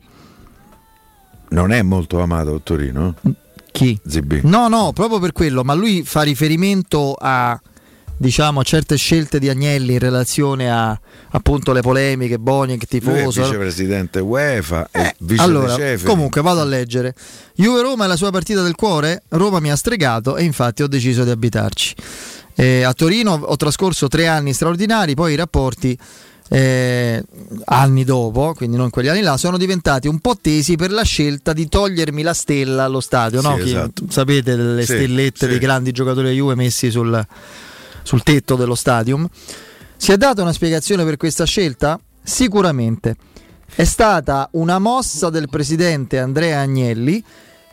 Non 1.49 1.71
è 1.71 1.81
molto 1.81 2.19
amato 2.21 2.55
a 2.55 2.59
Torino? 2.59 3.15
Chi? 3.71 3.99
ZB. 4.05 4.41
No, 4.43 4.67
no, 4.67 4.91
proprio 4.93 5.19
per 5.19 5.31
quello, 5.31 5.63
ma 5.63 5.73
lui 5.73 6.03
fa 6.03 6.21
riferimento 6.21 7.15
a 7.19 7.59
diciamo 8.18 8.60
a 8.60 8.64
certe 8.64 8.95
scelte 8.98 9.39
di 9.39 9.48
Agnelli 9.49 9.94
in 9.94 9.99
relazione 9.99 10.72
a 10.72 10.99
appunto 11.30 11.72
le 11.72 11.81
polemiche, 11.81 12.39
Boniek, 12.39 12.85
Lui 12.89 12.99
tifoso. 12.99 13.44
vicepresidente 13.44 14.19
UEFA 14.19 14.89
e 14.91 15.15
vice 15.19 15.41
Eh, 15.41 15.45
Allora, 15.45 15.76
comunque 16.03 16.41
vado 16.41 16.61
a 16.61 16.65
leggere. 16.65 17.14
Juve 17.56 17.81
Roma 17.81 18.06
è 18.06 18.07
la 18.07 18.15
sua 18.15 18.31
partita 18.31 18.61
del 18.61 18.76
cuore. 18.76 19.23
Roma 19.30 19.60
mi 19.60 19.72
ha 19.72 19.76
stregato 19.76 20.35
e 20.38 20.44
infatti 20.44 20.84
ho 20.84 20.88
deciso 20.88 21.23
di 21.23 21.30
abitarci. 21.30 21.95
Eh, 22.56 22.81
a 22.84 22.94
Torino 22.94 23.34
ho 23.34 23.56
trascorso 23.56 24.07
tre 24.07 24.27
anni 24.27 24.52
straordinari, 24.53 25.14
poi 25.14 25.34
i 25.34 25.35
rapporti 25.35 25.95
eh, 26.49 27.23
anni 27.65 28.03
dopo, 28.03 28.53
quindi 28.56 28.77
non 28.77 28.89
quegli 28.89 29.10
anni 29.10 29.22
là, 29.22 29.38
sono 29.38 29.57
diventati 29.57 30.07
un 30.07 30.19
po' 30.19 30.38
tesi 30.41 30.76
per 30.76 30.91
la 30.91 31.03
scelta 31.03 31.53
di 31.53 31.68
togliermi 31.68 32.23
la 32.23 32.34
stella 32.34 32.85
allo 32.85 32.99
stadio. 33.02 33.41
Sì, 33.41 33.48
no? 33.48 33.57
Esatto. 33.57 34.06
sapete 34.10 34.56
le 34.56 34.85
Sì, 34.85 34.94
stellette 34.94 35.39
sì. 35.45 35.48
dei 35.48 35.60
grandi 35.60 35.91
giocatori 35.91 36.27
della 36.27 36.38
Juve 36.38 36.56
messi 36.56 36.89
sul, 36.89 37.23
sul 38.07 38.23
tetto 38.23 38.55
dello 38.55 38.73
stadium. 38.73 39.27
Si 39.97 40.13
è 40.13 40.17
data 40.17 40.41
una 40.41 40.53
spiegazione 40.53 41.03
per 41.03 41.17
questa 41.17 41.43
scelta? 41.43 41.99
Sicuramente. 42.23 43.17
È 43.75 43.84
stata 43.84 44.47
una 44.53 44.79
mossa 44.79 45.29
del 45.29 45.49
presidente 45.49 46.17
Andrea 46.17 46.61
Agnelli 46.61 47.21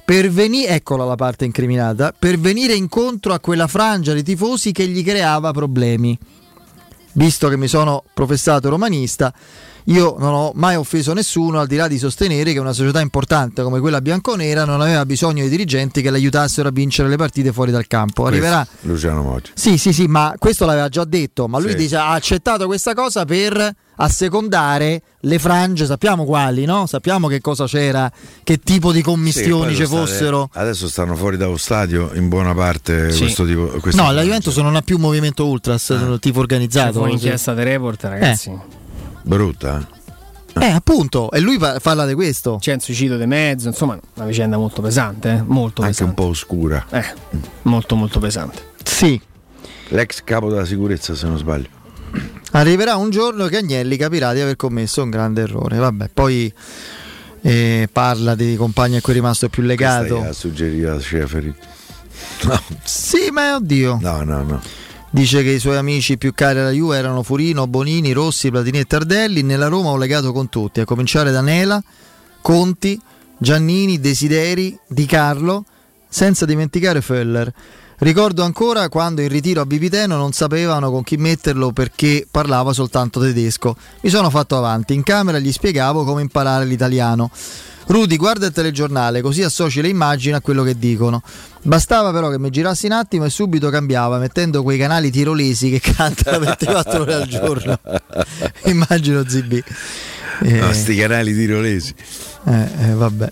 per 0.05 0.29
venire, 0.31 0.73
eccola 0.73 1.05
la 1.05 1.15
parte 1.15 1.45
incriminata, 1.45 2.13
per 2.19 2.39
venire 2.41 2.75
incontro 2.75 3.33
a 3.33 3.39
quella 3.39 3.69
frangia 3.69 4.13
di 4.13 4.25
tifosi 4.25 4.73
che 4.73 4.89
gli 4.89 5.05
creava 5.05 5.53
problemi. 5.53 6.19
Visto 7.13 7.49
che 7.49 7.57
mi 7.57 7.69
sono 7.69 8.03
professato 8.13 8.69
romanista, 8.69 9.33
io 9.89 10.17
non 10.19 10.33
ho 10.33 10.53
mai 10.55 10.77
offeso 10.77 11.13
nessuno 11.13 11.61
al 11.61 11.67
di 11.67 11.77
là 11.77 11.89
di 11.89 11.99
sostenere 11.99 12.53
che 12.53 12.59
una 12.59 12.73
società 12.73 13.01
importante 13.01 13.63
come 13.63 13.81
quella 13.81 14.01
bianconera 14.01 14.65
non 14.65 14.81
aveva 14.81 15.05
bisogno 15.05 15.43
di 15.43 15.51
dirigenti 15.51 16.01
che 16.01 16.11
l'aiutassero 16.11 16.69
a 16.69 16.73
vincere 16.73 17.09
le 17.09 17.17
partite 17.17 17.53
fuori 17.53 17.71
dal 17.71 17.87
campo. 17.87 18.25
Arriverà 18.25 18.67
Luciano 18.83 19.23
Moggi. 19.23 19.51
sì, 19.55 19.77
sì, 19.77 19.93
sì, 19.93 20.07
ma 20.07 20.35
questo 20.39 20.65
l'aveva 20.65 20.89
già 20.89 21.05
detto, 21.05 21.49
ma 21.49 21.59
lui 21.59 21.71
Sì. 21.71 21.77
dice, 21.77 21.97
ha 21.97 22.13
accettato 22.13 22.67
questa 22.67 22.95
cosa 22.95 23.25
per 23.27 23.75
assecondare 23.97 25.03
le 25.21 25.39
frange, 25.39 25.87
sappiamo 25.87 26.25
quali, 26.25 26.65
no? 26.65 26.87
Sappiamo 26.87 27.29
che 27.29 27.41
cosa 27.41 27.67
c'era, 27.67 28.11
che 28.43 28.59
tipo 28.59 28.91
di 28.91 28.99
Sì, 28.99 29.05
commistioni 29.05 29.67
poi 29.67 29.75
ci 29.77 29.87
sono 29.87 30.07
state- 30.07 30.19
fossero. 30.19 30.49
adesso 30.55 30.89
stanno 30.89 31.15
fuori 31.15 31.37
dallo 31.37 31.57
stadio 31.57 32.11
in 32.15 32.29
buona 32.29 32.55
parte 32.55 33.11
Sì. 33.13 33.21
questo 33.21 33.45
tipo. 33.45 33.61
No, 33.63 33.71
la 33.71 33.81
frange. 33.81 34.23
Juventus 34.23 34.57
non 34.57 34.77
ha 34.77 34.83
più 34.83 34.99
movimento 34.99 35.47
ultras, 35.47 35.91
Ah. 35.91 36.17
tipo 36.19 36.41
organizzato. 36.41 36.93
Fu 36.95 36.99
sì. 37.01 37.05
un'inchiesta 37.05 37.55
di 37.55 37.63
report, 37.63 38.03
ragazzi. 38.05 38.59
Brutta. 39.25 39.87
Eh, 40.61 40.67
appunto, 40.67 41.33
e 41.33 41.41
lui 41.41 41.59
pa- 41.59 41.81
parla 41.81 42.07
di 42.07 42.15
questo. 42.15 42.59
C'è 42.61 42.75
un 42.75 42.79
suicidio 42.81 43.19
di 43.19 43.27
mezzo, 43.27 43.67
insomma, 43.67 43.99
una 44.15 44.27
vicenda 44.27 44.57
molto 44.57 44.81
pesante, 44.83 45.31
eh, 45.33 45.43
molto 45.43 45.83
Anche 45.83 45.95
pesante. 45.95 46.05
un 46.05 46.15
po' 46.15 46.31
oscura. 46.31 46.87
Eh, 46.91 47.05
molto 47.63 47.97
molto 47.97 48.21
pesante. 48.21 48.63
Sì. 48.85 49.21
L'ex 49.89 50.23
capo 50.23 50.49
della 50.51 50.65
sicurezza, 50.65 51.15
se 51.17 51.27
non 51.27 51.39
sbaglio. 51.39 51.69
Arriverà 52.53 52.95
un 52.95 53.11
giorno 53.11 53.47
che 53.47 53.57
Agnelli 53.57 53.97
capirà 53.97 54.33
di 54.33 54.41
aver 54.41 54.55
commesso 54.55 55.03
un 55.03 55.11
grande 55.11 55.43
errore. 55.43 55.77
Vabbè, 55.79 56.11
poi 56.15 56.53
eh, 57.43 57.89
parla 57.91 58.37
di 58.37 58.55
compagni 58.55 58.97
a 58.97 59.01
cui 59.01 59.13
è 59.13 59.17
rimasto 59.17 59.49
più 59.49 59.63
legato. 59.65 60.07
Questa 60.19 60.25
gli 60.25 60.29
ha 60.29 60.33
suggerito 60.33 60.91
a 60.93 61.01
Schäferi. 61.01 61.55
Sì, 62.85 63.31
ma 63.33 63.57
oddio. 63.57 63.99
No, 64.01 64.23
no, 64.23 64.43
no. 64.45 64.63
Dice 65.15 65.45
che 65.45 65.51
i 65.51 65.61
suoi 65.61 65.77
amici 65.77 66.19
più 66.19 66.35
cari 66.35 66.59
alla 66.59 66.73
Juve 66.73 66.97
erano 66.97 67.23
Furino, 67.23 67.69
Bonini, 67.69 68.11
Rossi, 68.11 68.51
Platini 68.51 68.81
e 68.81 68.85
Tardelli. 68.85 69.43
Nella 69.43 69.69
Roma 69.69 69.91
ho 69.91 69.97
legato 69.97 70.33
con 70.33 70.49
tutti, 70.49 70.81
a 70.81 70.85
cominciare 70.85 71.31
da 71.31 71.41
Nela, 71.41 71.81
Conti, 72.43 73.01
Giannini, 73.39 74.01
Desideri, 74.01 74.77
Di 74.89 75.07
Carlo, 75.07 75.67
senza 76.09 76.45
dimenticare 76.47 77.01
Föller. 77.01 77.53
Ricordo 77.99 78.43
ancora 78.43 78.89
quando 78.89 79.21
in 79.21 79.29
ritiro 79.29 79.61
a 79.61 79.67
Bibiteno 79.67 80.17
non 80.17 80.33
sapevano 80.33 80.91
con 80.91 81.05
chi 81.05 81.17
metterlo 81.17 81.71
perché 81.71 82.27
parlava 82.29 82.73
soltanto 82.73 83.21
tedesco. 83.21 83.77
Mi 84.01 84.11
sono 84.11 84.31
fatto 84.31 84.57
avanti, 84.57 84.95
in 84.95 85.05
camera 85.05 85.39
gli 85.39 85.53
spiegavo 85.53 86.03
come 86.03 86.23
imparare 86.23 86.65
l'italiano. 86.65 87.31
Rudy, 87.87 88.17
guarda 88.17 88.47
il 88.47 88.53
telegiornale, 88.53 89.21
così 89.21 89.43
associ 89.43 89.81
le 89.83 89.89
immagini 89.89 90.35
a 90.35 90.41
quello 90.41 90.63
che 90.63 90.79
dicono. 90.79 91.23
Bastava 91.63 92.13
però 92.13 92.31
che 92.31 92.39
mi 92.39 92.51
girassi 92.51 92.87
un 92.87 92.93
attimo 92.93 93.25
e 93.25 93.31
subito 93.31 93.71
cambiava, 93.71 94.19
mettendo 94.19 94.63
quei 94.63 94.79
canali 94.79 95.11
tirolesi 95.11 95.71
che 95.71 95.81
cantano 95.93 96.39
24 96.41 97.03
ore 97.03 97.15
al 97.15 97.27
giorno. 97.27 97.79
Immagino 98.65 99.23
ZB. 99.29 99.53
Eh, 100.43 100.51
No, 100.61 100.73
sti 100.73 100.95
canali 100.97 101.35
tirolesi. 101.35 101.95
eh, 102.47 102.69
eh, 102.89 102.93
vabbè. 102.95 103.31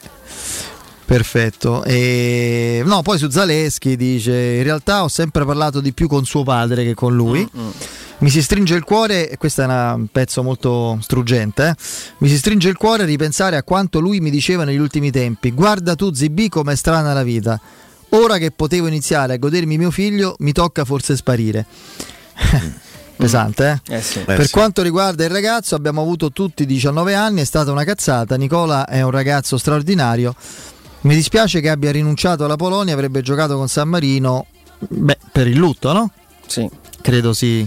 Perfetto. 1.12 1.84
E... 1.84 2.80
No, 2.86 3.02
poi 3.02 3.18
su 3.18 3.28
Zaleschi 3.28 3.96
dice: 3.96 4.32
In 4.32 4.62
realtà 4.62 5.02
ho 5.02 5.08
sempre 5.08 5.44
parlato 5.44 5.82
di 5.82 5.92
più 5.92 6.08
con 6.08 6.24
suo 6.24 6.42
padre 6.42 6.84
che 6.84 6.94
con 6.94 7.14
lui. 7.14 7.46
Mi 8.18 8.30
si 8.30 8.40
stringe 8.40 8.74
il 8.76 8.84
cuore, 8.84 9.28
e 9.28 9.36
questo 9.36 9.60
è 9.60 9.64
una- 9.66 9.92
un 9.92 10.06
pezzo 10.06 10.42
molto 10.42 10.96
struggente. 11.02 11.68
eh. 11.68 11.74
Mi 12.18 12.28
si 12.28 12.38
stringe 12.38 12.70
il 12.70 12.78
cuore 12.78 13.02
a 13.02 13.06
ripensare 13.06 13.56
a 13.56 13.62
quanto 13.62 14.00
lui 14.00 14.20
mi 14.20 14.30
diceva 14.30 14.64
negli 14.64 14.78
ultimi 14.78 15.10
tempi. 15.10 15.50
Guarda 15.50 15.94
tu, 15.96 16.14
ZB, 16.14 16.48
com'è 16.48 16.74
strana 16.74 17.12
la 17.12 17.22
vita. 17.22 17.60
Ora 18.10 18.38
che 18.38 18.50
potevo 18.50 18.86
iniziare 18.86 19.34
a 19.34 19.36
godermi 19.36 19.76
mio 19.76 19.90
figlio, 19.90 20.34
mi 20.38 20.52
tocca 20.52 20.86
forse 20.86 21.14
sparire. 21.16 21.66
Pesante, 23.16 23.82
eh? 23.86 23.96
Eh 23.96 24.02
sì. 24.02 24.20
per 24.20 24.48
quanto 24.50 24.82
riguarda 24.82 25.24
il 25.24 25.30
ragazzo, 25.30 25.74
abbiamo 25.74 26.00
avuto 26.00 26.32
tutti 26.32 26.64
19 26.64 27.14
anni, 27.14 27.42
è 27.42 27.44
stata 27.44 27.70
una 27.70 27.84
cazzata. 27.84 28.36
Nicola 28.36 28.86
è 28.86 29.02
un 29.02 29.10
ragazzo 29.10 29.58
straordinario. 29.58 30.34
Mi 31.02 31.14
dispiace 31.14 31.60
che 31.60 31.68
abbia 31.68 31.90
rinunciato 31.90 32.44
alla 32.44 32.56
Polonia, 32.56 32.94
avrebbe 32.94 33.22
giocato 33.22 33.56
con 33.56 33.68
San 33.68 33.88
Marino. 33.88 34.46
Beh, 34.78 35.18
per 35.32 35.48
il 35.48 35.56
lutto, 35.56 35.92
no? 35.92 36.10
Sì. 36.46 36.68
Credo 37.00 37.32
si. 37.32 37.66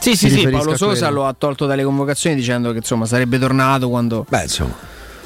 Sì, 0.00 0.16
si 0.16 0.28
sì, 0.28 0.40
sì, 0.40 0.48
Paolo 0.48 0.76
Sosa 0.76 1.10
lo 1.10 1.26
ha 1.26 1.34
tolto 1.36 1.66
dalle 1.66 1.82
convocazioni 1.82 2.36
dicendo 2.36 2.70
che 2.70 2.78
insomma 2.78 3.04
sarebbe 3.04 3.38
tornato 3.38 3.88
quando... 3.88 4.24
Beh, 4.28 4.42
insomma. 4.42 4.74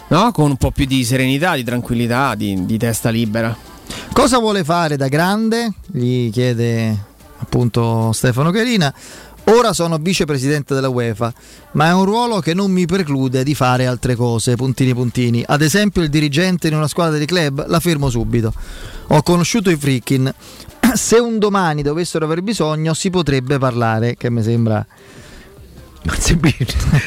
No, 0.09 0.33
con 0.33 0.51
un 0.51 0.57
po' 0.57 0.71
più 0.71 0.87
di 0.87 1.05
serenità, 1.05 1.55
di 1.55 1.65
tranquillità, 1.65 2.35
di, 2.35 2.67
di 2.67 2.79
testa 2.79 3.11
libera. 3.11 3.55
Cosa 4.13 4.39
vuole 4.39 4.65
fare 4.65 4.97
da 4.97 5.09
grande? 5.09 5.73
Gli 5.87 6.31
chiede 6.31 6.97
appunto 7.39 8.13
Stefano 8.13 8.51
Carina. 8.51 8.93
Ora 9.53 9.75
sono 9.75 9.99
vicepresidente 9.99 10.73
della 10.73 10.89
UEFA, 10.89 11.33
ma 11.73 11.89
è 11.89 11.93
un 11.93 12.07
ruolo 12.07 12.41
che 12.41 12.55
non 12.55 12.71
mi 12.71 12.87
preclude 12.87 13.45
di 13.45 13.55
fare 13.55 13.87
altre 13.87 14.15
cose, 14.15 14.57
puntini 14.57 14.95
puntini. 14.95 15.45
Ad 15.47 15.61
esempio 15.61 16.01
il 16.01 16.09
dirigente 16.09 16.69
in 16.69 16.75
una 16.75 16.89
squadra 16.89 17.19
di 17.19 17.27
club, 17.27 17.67
la 17.67 17.79
fermo 17.79 18.09
subito. 18.09 18.55
Ho 19.09 19.23
conosciuto 19.23 19.69
i 19.69 19.77
Frickin. 19.77 20.33
Se 20.95 21.19
un 21.19 21.39
domani 21.39 21.83
dovessero 21.83 22.25
aver 22.25 22.41
bisogno 22.41 22.95
si 22.95 23.11
potrebbe 23.11 23.59
parlare, 23.59 24.17
che 24.17 24.31
mi 24.31 24.43
sembra... 24.43 24.85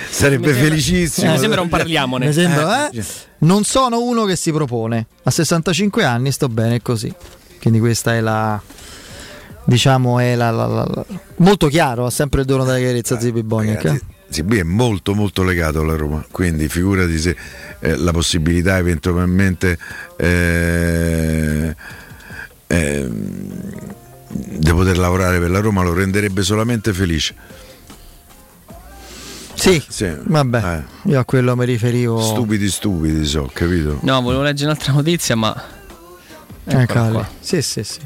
Sarebbe 0.10 0.54
felicissimo. 0.54 1.32
Mi 1.32 1.40
sembra 1.40 1.62
un 1.62 1.68
parliamone. 1.68 2.28
Mi 2.28 2.34
sembra, 2.34 2.92
Eh, 2.92 3.00
eh? 3.00 3.04
Non 3.40 3.64
sono 3.64 4.02
uno 4.02 4.24
che 4.26 4.36
si 4.36 4.52
propone. 4.52 5.08
A 5.24 5.32
65 5.32 6.04
anni 6.04 6.32
sto 6.32 6.48
bene 6.48 6.80
così. 6.82 7.12
Quindi 7.60 7.80
questa 7.80 8.14
è 8.14 8.22
la. 8.22 8.62
Diciamo 9.68 10.20
è 10.20 10.36
la, 10.36 10.52
la- 10.52 10.68
la- 10.68 10.88
la- 10.94 11.06
molto 11.38 11.68
chiaro, 11.68 12.06
ha 12.06 12.10
sempre 12.12 12.42
il 12.42 12.46
dono 12.46 12.64
della 12.64 12.78
chiarezza 12.78 13.16
eh? 13.20 13.20
Ragazzi, 13.76 14.02
ZB 14.30 14.54
è 14.56 14.64
molto 14.64 15.14
molto 15.16 15.44
legato 15.44 15.80
alla 15.80 15.96
Roma, 15.96 16.24
quindi 16.30 16.68
figurati 16.70 17.18
se 17.18 17.36
eh, 17.80 17.96
la 17.98 18.12
possibilità 18.12 18.78
eventualmente 18.78 19.78
eh, 20.18 21.76
eh, 22.68 23.10
di 24.30 24.72
poter 24.72 24.98
lavorare 24.98 25.40
per 25.40 25.50
la 25.50 25.60
Roma 25.62 25.82
lo 25.84 25.94
renderebbe 25.94 26.44
solamente 26.44 26.94
felice. 26.94 27.36
Sì, 29.56 29.82
Sì. 29.88 30.12
vabbè, 30.26 30.84
io 31.04 31.20
a 31.20 31.26
quello 31.26 31.56
mi 31.56 31.66
riferivo. 31.66 32.22
Stupidi 32.22 32.70
stupidi 32.70 33.26
so, 33.26 33.50
capito? 33.52 34.00
No, 34.02 34.22
volevo 34.22 34.44
leggere 34.44 34.70
un'altra 34.70 34.92
notizia, 34.94 35.36
ma... 35.36 35.56
Eccola 36.66 36.82
Eccola 36.84 37.10
qua. 37.10 37.30
Sì, 37.40 37.62
sì, 37.62 37.84
sì. 37.84 38.00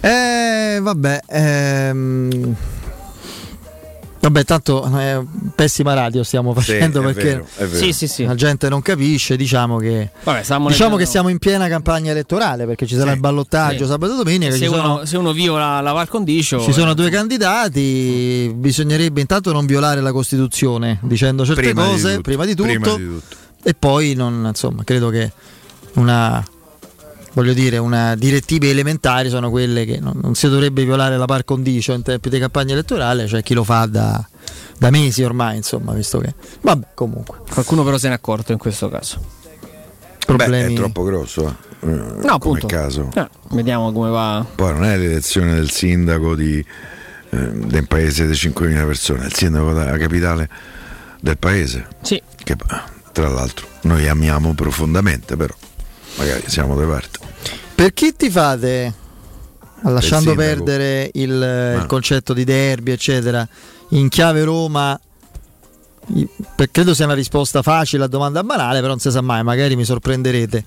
Eh, 0.00 0.78
vabbè. 0.80 1.20
ehm, 1.26 2.54
Vabbè, 4.20 4.44
tanto 4.44 4.84
eh, 4.98 5.24
pessima 5.54 5.94
radio 5.94 6.24
stiamo 6.24 6.52
facendo 6.52 7.00
è 7.00 7.04
perché 7.12 7.22
vero, 7.22 7.46
vero. 7.56 7.76
Sì, 7.76 7.92
sì, 7.92 8.08
sì. 8.08 8.24
la 8.24 8.34
gente 8.34 8.68
non 8.68 8.82
capisce. 8.82 9.36
Diciamo 9.36 9.78
che, 9.78 10.10
Vabbè, 10.24 10.40
diciamo 10.40 10.68
leggendo- 10.68 10.96
che 10.96 11.06
siamo 11.06 11.28
in 11.28 11.38
piena 11.38 11.68
campagna 11.68 12.10
elettorale 12.10 12.66
perché 12.66 12.84
ci 12.84 12.96
sarà 12.96 13.12
il 13.12 13.20
ballottaggio 13.20 13.84
Sì. 13.84 13.90
sabato 13.90 14.14
e 14.14 14.16
domenica. 14.16 14.50
Se 14.52 14.58
ci 14.58 14.66
uno, 14.66 14.76
sono, 14.76 15.04
se 15.04 15.16
uno 15.18 15.32
viola 15.32 15.80
la 15.80 15.92
Val 15.92 16.08
Condicio... 16.08 16.60
ci 16.60 16.72
sono 16.72 16.94
due 16.94 17.10
candidati. 17.10 18.52
Bisognerebbe 18.56 19.20
intanto 19.20 19.52
non 19.52 19.66
violare 19.66 20.00
la 20.00 20.10
Costituzione 20.12 20.98
dicendo 21.02 21.46
certe 21.46 21.60
Prima 21.62 21.84
di 21.84 21.90
cose 21.92 22.08
tutto, 22.10 22.22
prima 22.22 22.44
di 22.44 22.54
tutto, 22.56 22.68
prima 22.68 22.96
di 22.96 23.04
tutto. 23.06 23.36
e 23.62 23.74
poi 23.74 24.14
non, 24.14 24.44
insomma, 24.48 24.82
credo 24.82 25.10
che 25.10 25.30
una 25.94 26.44
voglio 27.38 27.52
dire, 27.52 27.78
una 27.78 28.16
direttive 28.16 28.68
elementari 28.68 29.28
sono 29.28 29.48
quelle 29.48 29.84
che 29.84 30.00
non, 30.00 30.18
non 30.20 30.34
si 30.34 30.48
dovrebbe 30.48 30.84
violare 30.84 31.16
la 31.16 31.24
par 31.24 31.44
condicio 31.44 31.92
in 31.92 32.02
tempi 32.02 32.28
di 32.30 32.38
campagna 32.40 32.72
elettorale, 32.72 33.26
c'è 33.26 33.44
chi 33.44 33.54
lo 33.54 33.62
fa 33.62 33.86
da, 33.86 34.26
da 34.76 34.90
mesi 34.90 35.22
ormai, 35.22 35.56
insomma, 35.56 35.92
visto 35.92 36.18
che 36.18 36.34
vabbè, 36.62 36.88
comunque. 36.94 37.38
Qualcuno 37.48 37.84
però 37.84 37.96
se 37.96 38.08
n'è 38.08 38.14
accorto 38.14 38.50
in 38.50 38.58
questo 38.58 38.88
caso. 38.88 39.20
Beh, 40.26 40.66
è 40.66 40.72
troppo 40.74 41.04
grosso. 41.04 41.46
eh, 41.80 41.86
No, 41.86 42.38
come 42.38 42.58
appunto. 42.58 42.66
caso. 42.66 43.08
Eh, 43.14 43.28
vediamo 43.50 43.92
come 43.92 44.10
va. 44.10 44.44
Poi 44.56 44.72
non 44.72 44.84
è 44.84 44.96
l'elezione 44.96 45.54
del 45.54 45.70
sindaco 45.70 46.34
di, 46.34 46.58
eh, 46.58 47.36
del 47.52 47.86
paese 47.86 48.26
di 48.26 48.32
5.000 48.32 48.84
persone, 48.84 49.22
è 49.22 49.26
il 49.26 49.34
sindaco 49.34 49.72
della 49.72 49.96
capitale 49.96 50.50
del 51.20 51.38
paese. 51.38 51.86
Sì. 52.02 52.20
Che 52.42 52.56
tra 53.12 53.28
l'altro 53.28 53.66
noi 53.82 54.08
amiamo 54.08 54.54
profondamente, 54.54 55.36
però 55.36 55.54
magari 56.16 56.42
siamo 56.46 56.74
da 56.74 56.86
parte. 56.86 57.18
Per 57.74 57.92
chi 57.92 58.14
ti 58.16 58.30
fate? 58.30 58.94
lasciando 59.82 60.34
perdere 60.34 61.08
il, 61.14 61.30
il 61.30 61.80
Ah. 61.82 61.86
concetto 61.86 62.32
di 62.34 62.42
derby, 62.42 62.90
eccetera, 62.90 63.46
in 63.90 64.08
chiave 64.08 64.42
Roma, 64.42 64.98
credo 66.72 66.94
sia 66.94 67.04
una 67.04 67.14
risposta 67.14 67.62
facile 67.62 68.02
a 68.04 68.06
domanda 68.08 68.42
banale, 68.42 68.78
però 68.78 68.88
non 68.88 68.98
si 68.98 69.08
sa 69.10 69.20
mai, 69.20 69.44
magari 69.44 69.76
mi 69.76 69.84
sorprenderete. 69.84 70.64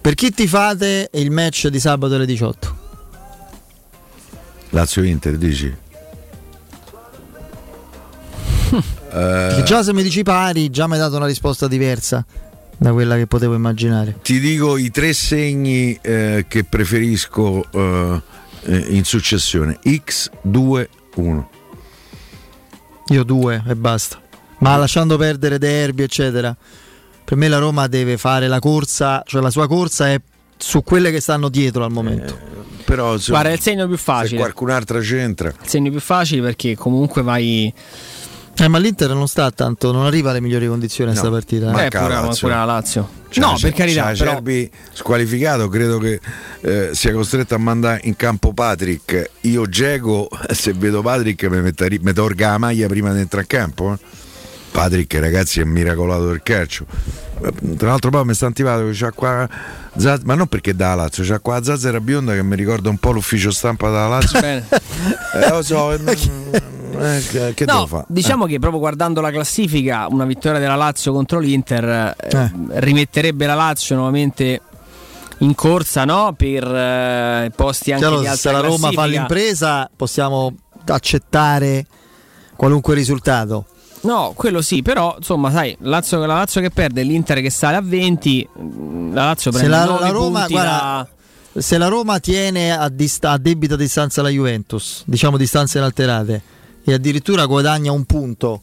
Per 0.00 0.14
chi 0.14 0.30
tifate 0.30 1.10
il 1.12 1.30
match 1.30 1.66
di 1.66 1.78
sabato 1.78 2.14
alle 2.14 2.24
18? 2.24 2.76
Lazio 4.70 5.02
Inter, 5.02 5.36
dici? 5.36 5.76
Eh, 9.10 9.62
già 9.64 9.82
se 9.82 9.94
mi 9.94 10.02
dici 10.02 10.22
pari, 10.22 10.68
già 10.68 10.86
mi 10.86 10.92
hai 10.94 10.98
dato 10.98 11.16
una 11.16 11.24
risposta 11.26 11.66
diversa 11.66 12.24
da 12.78 12.92
quella 12.92 13.16
che 13.16 13.26
potevo 13.26 13.54
immaginare. 13.54 14.16
ti 14.22 14.38
dico 14.40 14.76
i 14.76 14.90
tre 14.90 15.12
segni 15.12 15.98
eh, 16.00 16.46
che 16.48 16.64
preferisco 16.64 17.64
eh, 17.70 18.22
eh, 18.62 18.76
in 18.90 19.04
successione: 19.04 19.78
X, 20.04 20.30
2, 20.42 20.88
1. 21.16 21.50
Io 23.10 23.24
due 23.24 23.62
e 23.66 23.74
basta. 23.74 24.20
Ma 24.58 24.76
lasciando 24.76 25.16
perdere 25.16 25.58
derby, 25.58 26.02
eccetera. 26.02 26.54
Per 27.24 27.36
me 27.36 27.48
la 27.48 27.58
Roma 27.58 27.86
deve 27.86 28.16
fare 28.18 28.48
la 28.48 28.58
corsa, 28.58 29.22
cioè 29.26 29.40
la 29.42 29.50
sua 29.50 29.66
corsa 29.66 30.08
è 30.10 30.20
su 30.56 30.82
quelle 30.82 31.10
che 31.10 31.20
stanno 31.20 31.48
dietro 31.48 31.84
al 31.84 31.90
momento. 31.90 32.38
Però 32.84 33.16
se, 33.18 33.30
Guarda, 33.30 33.50
è 33.50 33.52
il 33.52 33.60
segno 33.60 33.86
più 33.86 33.96
se 33.96 34.02
facile. 34.02 34.38
qualcun'altra 34.38 35.00
c'entra, 35.00 35.48
Il 35.48 35.68
segno 35.68 35.90
più 35.90 36.00
facile 36.00 36.42
perché 36.42 36.76
comunque 36.76 37.22
vai. 37.22 37.72
Eh, 38.60 38.66
ma 38.66 38.78
l'Inter 38.78 39.10
non 39.10 39.28
sta 39.28 39.50
tanto, 39.52 39.92
non 39.92 40.04
arriva 40.04 40.30
alle 40.30 40.40
migliori 40.40 40.66
condizioni 40.66 41.10
a 41.10 41.14
No, 41.14 41.20
questa 41.20 41.36
partita. 41.38 41.70
ma- 41.70 41.82
eh. 41.82 41.86
Eh, 41.86 41.88
pure, 41.90 42.08
la 42.08 42.20
Lazio. 42.22 42.40
pure 42.48 42.54
la 42.58 42.64
Lazio. 42.64 43.08
Cioè, 43.28 43.44
no, 43.44 43.52
c'è- 43.54 43.60
per 43.68 43.72
carità. 43.72 44.10
c'è 44.12 44.18
Però, 44.18 44.30
Acerbi 44.32 44.70
squalificato, 44.92 45.68
credo 45.68 45.98
che 45.98 46.20
eh, 46.62 46.90
sia 46.92 47.12
costretto 47.12 47.54
a 47.54 47.58
mandare 47.58 48.00
in 48.04 48.16
campo 48.16 48.52
Patrick. 48.52 49.30
Io 49.42 49.68
Geco, 49.68 50.28
se 50.50 50.72
vedo 50.72 51.02
Patrick 51.02 51.44
mi, 51.44 51.60
metteri- 51.60 51.98
mi 52.02 52.12
torga 52.12 52.50
la 52.50 52.58
maglia 52.58 52.88
prima 52.88 53.12
di 53.12 53.20
entrare 53.20 53.46
in 53.48 53.58
campo. 53.58 53.92
eh. 53.92 54.16
Patrick, 54.70 55.14
ragazzi, 55.18 55.60
è 55.60 55.64
miracolato 55.64 56.26
del 56.26 56.42
calcio. 56.42 56.84
Tra 57.76 57.88
l'altro, 57.88 58.10
poi 58.10 58.24
mi 58.24 58.34
sta 58.34 58.46
antipatico 58.46 58.88
che 58.88 58.94
c'ha 58.96 59.12
qua. 59.12 59.48
Zaz- 59.96 60.22
ma 60.24 60.34
non 60.34 60.46
perché 60.48 60.74
da 60.74 60.94
Lazio, 60.94 61.24
c'ha 61.24 61.38
qua 61.38 61.62
Zazzera 61.62 62.00
bionda 62.00 62.34
che 62.34 62.42
mi 62.42 62.56
ricorda 62.56 62.88
un 62.90 62.98
po' 62.98 63.12
l'ufficio 63.12 63.50
stampa 63.50 63.86
della 63.88 64.08
Lazio. 64.08 64.40
Bene. 64.40 64.66
Eh, 65.34 65.48
lo 65.48 65.62
so, 65.62 65.96
eh, 66.92 67.48
eh, 67.48 67.54
che, 67.54 67.64
No, 67.64 67.86
fare? 67.86 68.04
diciamo 68.08 68.46
che 68.46 68.58
proprio 68.58 68.80
guardando 68.80 69.20
la 69.20 69.30
classifica, 69.30 70.06
una 70.08 70.24
vittoria 70.24 70.58
della 70.58 70.76
Lazio 70.76 71.12
contro 71.12 71.38
l'Inter 71.38 72.14
eh, 72.18 72.52
rimetterebbe 72.70 73.46
la 73.46 73.54
Lazio 73.54 73.96
nuovamente 73.96 74.60
in 75.38 75.54
corsa 75.54 76.04
no? 76.04 76.34
per 76.36 76.64
eh, 76.64 77.52
posti 77.54 77.92
anche 77.92 78.04
Chiaro, 78.04 78.20
di 78.20 78.26
alta 78.26 78.38
se 78.40 78.52
la 78.52 78.60
Roma 78.60 78.90
fa 78.90 79.04
l'impresa 79.06 79.90
possiamo 79.94 80.54
accettare 80.86 81.86
qualunque 82.56 82.94
risultato. 82.94 83.66
No, 84.00 84.32
quello 84.36 84.62
sì, 84.62 84.82
però 84.82 85.14
insomma, 85.18 85.50
sai, 85.50 85.76
Lazio, 85.80 86.18
la 86.20 86.26
Lazio 86.26 86.60
che 86.60 86.70
perde, 86.70 87.02
l'Inter 87.02 87.40
che 87.40 87.50
sale 87.50 87.76
a 87.76 87.80
20, 87.82 88.48
mm, 88.60 89.12
la 89.14 89.24
Lazio 89.26 89.50
Se 89.50 89.58
prende 89.58 89.76
la, 89.76 89.84
9 89.84 90.00
la 90.00 90.08
Roma, 90.10 90.46
guarda, 90.48 91.08
da- 91.52 91.60
se 91.60 91.78
la 91.78 91.88
Roma 91.88 92.20
tiene 92.20 92.70
a, 92.76 92.88
dista- 92.88 93.32
a 93.32 93.38
debita 93.38 93.74
distanza 93.74 94.22
la 94.22 94.28
Juventus, 94.28 95.02
diciamo 95.04 95.36
distanze 95.36 95.78
inalterate, 95.78 96.42
e 96.90 96.94
addirittura 96.94 97.44
guadagna 97.46 97.92
un 97.92 98.04
punto 98.04 98.60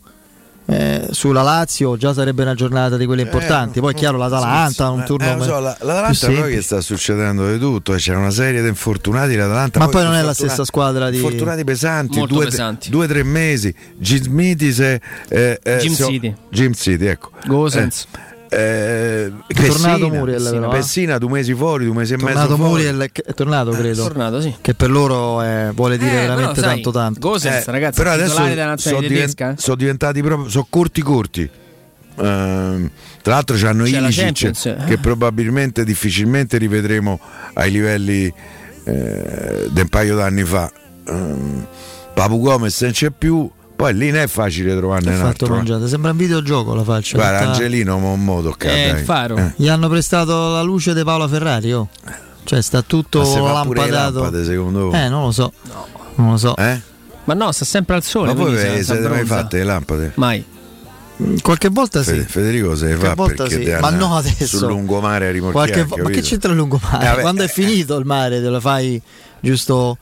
eh, 0.67 1.09
sulla 1.11 1.43
Lazio, 1.43 1.95
già 1.95 2.11
sarebbe 2.11 2.41
una 2.41 2.55
giornata 2.55 2.97
di 2.97 3.05
quelle 3.05 3.21
importanti. 3.21 3.79
Poi, 3.79 3.93
chiaro, 3.93 4.17
l'Atalanta, 4.17 4.89
un 4.89 5.03
turno 5.05 5.29
Eh, 5.29 5.35
lo 5.35 5.43
so, 5.43 5.59
la- 5.59 5.77
l'Atalanta 5.79 6.19
però 6.19 6.33
semplice. 6.33 6.49
che 6.55 6.61
sta 6.63 6.81
succedendo 6.81 7.51
di 7.51 7.59
tutto, 7.59 7.93
eh, 7.93 7.97
c'è 7.97 8.15
una 8.15 8.31
serie 8.31 8.63
di 8.63 8.67
infortunati 8.67 9.35
l'Atalanta. 9.35 9.77
Ma 9.77 9.89
poi 9.89 10.03
non 10.03 10.15
è 10.15 10.23
la 10.23 10.33
stessa 10.33 10.65
squadra 10.65 11.11
di- 11.11 11.17
Infortunati 11.17 11.63
pesanti, 11.63 12.17
Molto 12.17 12.33
due, 12.33 12.45
pesanti. 12.45 12.89
due 12.89 13.05
o 13.05 13.07
tre 13.07 13.21
mesi. 13.23 13.71
Jim 13.97 14.21
Smith 14.23 14.67
se, 14.71 14.99
eh, 15.29 15.59
eh, 15.61 15.77
Jim 15.77 15.93
City. 15.93 16.35
Jim 16.49 16.73
City, 16.73 17.05
ecco. 17.05 17.29
Gosens. 17.45 18.07
Eh, 18.11 18.33
eh, 18.55 19.31
È 19.47 19.53
tornato 19.53 19.99
Pessina, 19.99 20.07
Muriel, 20.07 20.37
Pessina, 20.41 20.59
però, 20.59 20.71
eh. 20.71 20.75
Pessina, 20.75 21.17
due 21.17 21.29
mesi 21.29 21.53
fuori, 21.53 21.85
due 21.85 21.93
mesi 21.95 22.13
e 22.13 22.17
mezzo 22.17 22.27
tornato 22.31 22.55
fuori. 22.55 22.71
Muriel, 22.71 23.09
è 23.11 23.33
tornato 23.33 23.71
credo. 23.71 24.03
tornato, 24.03 24.41
sì. 24.41 24.55
Che 24.61 24.73
per 24.73 24.89
loro 24.91 25.41
eh, 25.43 25.71
vuole 25.73 25.97
dire 25.97 26.11
Eh, 26.11 26.27
veramente 26.27 26.53
però, 26.53 26.65
sai, 26.67 26.73
tanto 26.75 26.91
tanto. 26.91 27.19
Gosens, 27.19 27.67
Eh, 27.67 27.71
ragazzi, 27.71 27.97
però 27.97 28.11
è 28.11 28.13
adesso 28.13 28.35
sono, 28.89 28.99
tedesca. 29.01 29.51
eh. 29.51 29.55
sono 29.57 29.75
diventati 29.75 30.21
proprio 30.21 30.49
sono 30.49 30.67
corti 30.69 31.01
corti 31.01 31.49
Ehm, 32.17 32.89
tra 33.21 33.33
l'altro 33.33 33.57
c'hanno 33.57 33.83
C'è 33.83 33.97
Ilicic 33.99 34.65
eh. 34.65 34.77
che 34.85 34.97
probabilmente 34.99 35.83
difficilmente 35.83 36.57
rivedremo 36.57 37.19
ai 37.55 37.71
livelli 37.71 38.33
eh, 38.85 39.67
di 39.69 39.81
un 39.81 39.87
paio 39.89 40.15
d'anni 40.15 40.43
fa 40.45 40.71
Ehm, 41.07 41.67
Papu 42.13 42.39
Gomez 42.39 42.81
non 42.83 42.91
c'è 42.91 43.09
più 43.11 43.51
poi 43.75 43.93
lì 43.93 44.09
non 44.11 44.21
è 44.21 44.27
facile 44.27 44.75
trovarne 44.75 45.09
un 45.11 45.15
fatto 45.17 45.27
altro 45.27 45.55
mangiate, 45.55 45.87
sembra 45.87 46.11
un 46.11 46.17
videogioco 46.17 46.73
la 46.73 46.83
faccia. 46.83 47.17
guarda 47.17 47.39
tutta- 47.39 47.51
Angelino 47.51 47.97
mo, 47.99 48.15
mo 48.15 48.41
tocca 48.41 48.69
Eh, 48.69 48.89
dai. 48.91 48.99
il 48.99 49.05
faro. 49.05 49.37
Eh. 49.37 49.53
Gli 49.57 49.67
hanno 49.67 49.89
prestato 49.89 50.51
la 50.53 50.61
luce 50.61 50.93
di 50.93 51.03
Paola 51.03 51.27
Ferrari, 51.27 51.73
oh. 51.73 51.89
Cioè 52.43 52.61
sta 52.61 52.81
tutto 52.83 53.19
Ma 53.19 53.25
se 53.25 53.39
fa 53.39 53.61
pure 53.63 53.81
le 53.85 53.89
lampadato. 53.89 54.21
lampade, 54.21 54.43
secondo 54.45 54.89
voi? 54.89 54.99
Eh, 54.99 55.09
non 55.09 55.23
lo 55.23 55.31
so. 55.31 55.51
Non 56.15 56.31
lo 56.31 56.37
so. 56.37 56.55
Eh? 56.55 56.79
Ma 57.25 57.33
no, 57.33 57.51
sta 57.51 57.65
sempre 57.65 57.95
al 57.95 58.03
sole. 58.03 58.33
ma 58.33 58.43
voi 58.43 58.55
si 58.57 58.83
siete 58.83 58.99
mai 59.01 59.11
abbronza. 59.19 59.35
fatte 59.35 59.57
le 59.57 59.63
lampade? 59.63 60.11
Mai. 60.15 60.45
Qualche 61.41 61.69
volta 61.69 62.03
sì. 62.03 62.11
Fede- 62.11 62.23
Federico 62.25 62.75
se 62.75 62.87
le 62.87 62.95
Qualche 62.97 63.07
fa 63.07 63.13
volta 63.15 63.43
perché 63.45 63.63
sì, 63.75 63.79
ma 63.81 63.89
no 63.89 64.15
adesso. 64.17 64.57
sul 64.57 64.67
lungomare 64.67 65.27
a 65.27 65.31
rimorchiare 65.31 65.71
Qualche 65.71 65.83
vo- 65.87 66.03
ma 66.03 66.09
che 66.09 66.21
c'entra 66.21 66.51
il 66.51 66.57
lungomare? 66.57 67.17
Eh, 67.17 67.21
Quando 67.21 67.43
è 67.43 67.47
finito 67.47 67.95
il 67.97 68.05
mare 68.05 68.41
te 68.41 68.47
lo 68.49 68.59
fai 68.59 69.01
giusto 69.39 69.97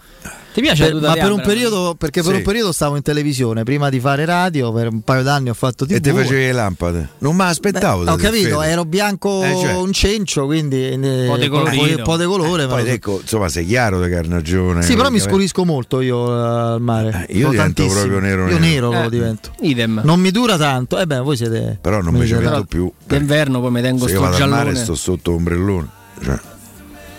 Ti 0.54 0.62
piace 0.62 0.86
per- 0.92 1.02
ma 1.02 1.14
per 1.14 1.32
un 1.32 1.42
periodo 1.42 1.96
perché 1.98 2.22
per 2.22 2.32
Sì. 2.32 2.38
un 2.38 2.44
periodo 2.44 2.72
stavo 2.72 2.96
in 2.96 3.02
televisione 3.02 3.64
prima 3.64 3.90
di 3.90 4.00
fare 4.00 4.24
radio 4.24 4.72
per 4.72 4.88
un 4.92 5.02
paio 5.02 5.24
d'anni 5.24 5.50
ho 5.50 5.56
fatto 5.56 5.86
TV 5.88 5.96
E 5.96 6.00
te 6.00 6.12
facevi 6.14 6.42
le 6.42 6.52
lampade? 6.52 7.10
Non 7.20 7.36
mi 7.36 7.42
aspettavo. 7.42 8.04
Beh, 8.04 8.12
ho 8.12 8.16
da 8.16 8.22
capito 8.22 8.60
Fede. 8.60 8.72
ero 8.72 8.86
bianco 8.86 9.42
Eh, 9.44 9.58
cioè. 9.60 9.74
un 9.74 9.92
cencio 9.92 10.46
quindi 10.46 10.90
eh, 10.92 11.26
po' 11.28 11.38
de 11.38 11.48
un 11.48 12.02
po' 12.04 12.18
di 12.18 12.26
colore 12.26 12.68
Poi 12.68 12.84
ma- 12.84 12.90
ecco, 12.92 13.20
insomma, 13.22 13.50
sei 13.50 13.66
chiaro 13.66 14.00
di 14.04 14.10
carnagione. 14.12 14.84
sì 14.84 14.96
però 14.96 15.10
mi 15.10 15.20
scurisco 15.20 15.66
molto 15.66 16.02
io 16.02 16.28
eh, 16.28 16.74
al 16.74 16.82
mare 16.82 17.26
Eh, 17.28 17.34
io 17.34 17.40
Sono 17.48 17.52
divento 17.52 17.82
tantissimo. 17.82 17.94
proprio 18.08 18.20
nero, 18.20 18.42
io 18.50 18.60
nero. 18.60 18.90
nero 18.90 18.92
lo 18.92 19.08
Eh, 19.08 19.10
divento 19.10 19.52
Idem. 19.62 20.02
non 20.04 20.20
mi 20.20 20.30
dura 20.30 20.56
tanto 20.58 21.00
eh 21.00 21.08
beh 21.08 21.20
voi 21.20 21.36
siete 21.36 21.80
Però 21.82 22.00
non 22.00 22.14
mi 22.14 22.28
ci 22.28 22.34
vedo 22.36 22.64
più. 22.66 22.92
D'inverno 23.08 23.60
poi 23.60 23.72
mi 23.72 23.82
tengo 23.82 24.04
io 24.04 24.10
sto 24.12 24.20
vado 24.22 24.36
al 24.36 24.50
mare 24.50 24.64
giallone. 24.66 24.84
sto 24.84 24.94
sotto 24.96 25.32
ombrellone. 25.34 25.88
Cioè, 26.24 26.40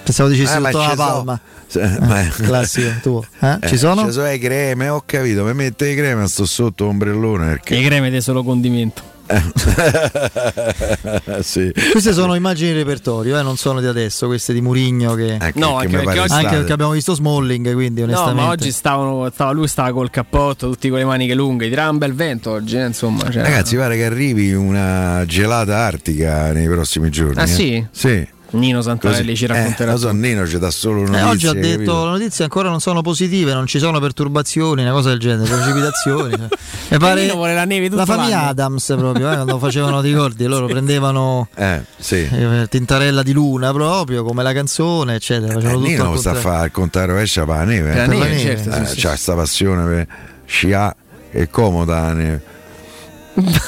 pensavo 0.05 0.29
dicessi 0.29 0.55
Eh, 0.55 0.59
ma 0.61 0.71
sotto 0.71 0.87
la 0.87 0.95
so. 0.95 1.41
Eh, 1.75 1.99
ma- 2.01 2.27
classico 2.36 2.91
tuo 3.03 3.25
eh? 3.41 3.59
Eh, 3.61 3.69
ci 3.69 3.77
sono? 3.77 4.07
Ci 4.07 4.12
sono 4.12 4.27
le 4.27 4.39
creme, 4.39 4.89
ho 4.89 5.03
capito, 5.05 5.44
mi 5.44 5.55
mette 5.55 5.86
le 5.86 5.94
creme, 5.97 6.27
sto 6.28 6.47
sotto 6.47 6.86
ombrellone 6.86 7.47
perché. 7.47 7.77
Le 7.77 7.83
creme 7.85 8.11
di 8.11 8.20
solo 8.20 8.43
condimento. 8.43 9.12
sì. 11.41 11.73
Queste 11.91 12.12
sono 12.12 12.35
immagini 12.35 12.73
di 12.73 12.78
repertorio, 12.78 13.39
eh, 13.39 13.43
non 13.43 13.57
sono 13.57 13.81
di 13.81 13.86
adesso, 13.86 14.27
queste 14.27 14.53
di 14.53 14.61
Murigno 14.61 15.15
che... 15.15 15.36
Anche 15.41 15.59
No, 15.59 15.77
anche 15.77 15.97
perché 15.97 16.20
oggi- 16.20 16.33
Anche 16.33 16.57
perché 16.57 16.73
abbiamo 16.73 16.93
visto 16.93 17.15
Smalling, 17.15 17.73
quindi 17.73 18.01
No, 18.03 18.07
onestamente... 18.09 18.43
ma 18.43 18.49
oggi 18.49 18.70
stavano, 18.70 19.31
stava, 19.33 19.51
lui 19.53 19.69
stava 19.69 19.93
col 19.93 20.11
cappotto, 20.11 20.69
tutti 20.70 20.89
con 20.89 20.99
le 20.99 21.05
maniche 21.05 21.35
lunghe. 21.35 21.69
Tirava 21.69 21.91
un 21.91 21.99
bel 21.99 22.15
vento 22.15 22.51
oggi, 22.51 22.77
eh, 22.77 22.86
insomma. 22.86 23.31
cioè- 23.31 23.43
Ragazzi, 23.43 23.77
pare 23.77 23.97
che 23.97 24.05
arrivi 24.05 24.53
una 24.53 25.25
gelata 25.27 25.78
artica 25.78 26.53
nei 26.53 26.67
prossimi 26.69 27.11
giorni. 27.11 27.39
Ah, 27.41 27.44
eh. 27.44 27.47
sì? 27.47 27.86
Sì. 27.91 28.28
Nino 28.55 28.83
Santarelli 28.83 29.24
Così. 29.31 29.36
ci 29.36 29.47
racconterà. 29.47 29.91
Eh, 29.91 29.94
lo 29.94 29.99
so, 30.00 30.10
Nino 30.12 30.47
ci 30.47 30.58
dà 30.58 30.70
solo 30.70 31.02
Eh, 31.02 31.07
notizie. 31.08 31.23
oggi 31.28 31.47
ha 31.49 31.52
detto 31.52 31.70
capito? 31.76 32.05
le 32.05 32.10
notizie 32.10 32.44
ancora 32.44 32.68
non 32.70 32.81
sono 32.81 33.02
positive, 33.02 33.52
non 33.52 33.66
ci 33.66 33.78
sono 33.78 34.00
perturbazioni, 34.00 34.83
una 34.83 34.92
cosa 34.92 35.08
del 35.10 35.18
genere, 35.18 35.49
precipitazioni. 35.49 36.31
cioè. 36.36 36.49
Mi 36.91 36.99
pare 36.99 37.23
Nino 37.23 37.34
vuole 37.34 37.55
la 37.55 37.65
neve 37.65 37.86
tutto 37.86 37.99
la 37.99 38.07
famiglia 38.07 38.36
l'anno. 38.36 38.49
Adams 38.50 38.94
proprio, 38.97 39.31
eh, 39.31 39.34
quando 39.34 39.58
facevano 39.58 40.00
ti 40.00 40.08
ricordi, 40.08 40.44
loro 40.47 40.66
prendevano 40.74 41.49
Eh, 41.55 41.81
sì. 41.99 42.28
eh, 42.31 42.66
Tintarella 42.68 43.23
di 43.23 43.33
Luna 43.33 43.73
proprio, 43.73 44.23
come 44.24 44.42
la 44.42 44.52
canzone, 44.52 45.15
eccetera. 45.16 45.58
Eh, 45.58 45.76
Nino 45.76 46.16
sta 46.16 46.31
a 46.31 46.34
fare 46.34 46.62
al 46.65 46.70
contrario 46.70 47.12
rovescia 47.15 47.44
per 47.44 47.57
la 47.57 47.65
neve. 47.65 47.91
Per 47.92 48.08
la 48.08 48.15
eh. 48.15 48.18
neve, 48.18 48.39
certo. 48.39 48.70
Eh, 48.70 48.86
sì, 48.86 48.94
sì, 48.94 49.00
c'ha 49.00 49.10
sì. 49.16 49.23
sta 49.23 49.34
passione 49.34 49.84
per 49.89 50.07
scià 50.47 50.94
e 51.31 51.50
comoda 51.50 52.00
la 52.00 52.12
neve. 52.12 52.42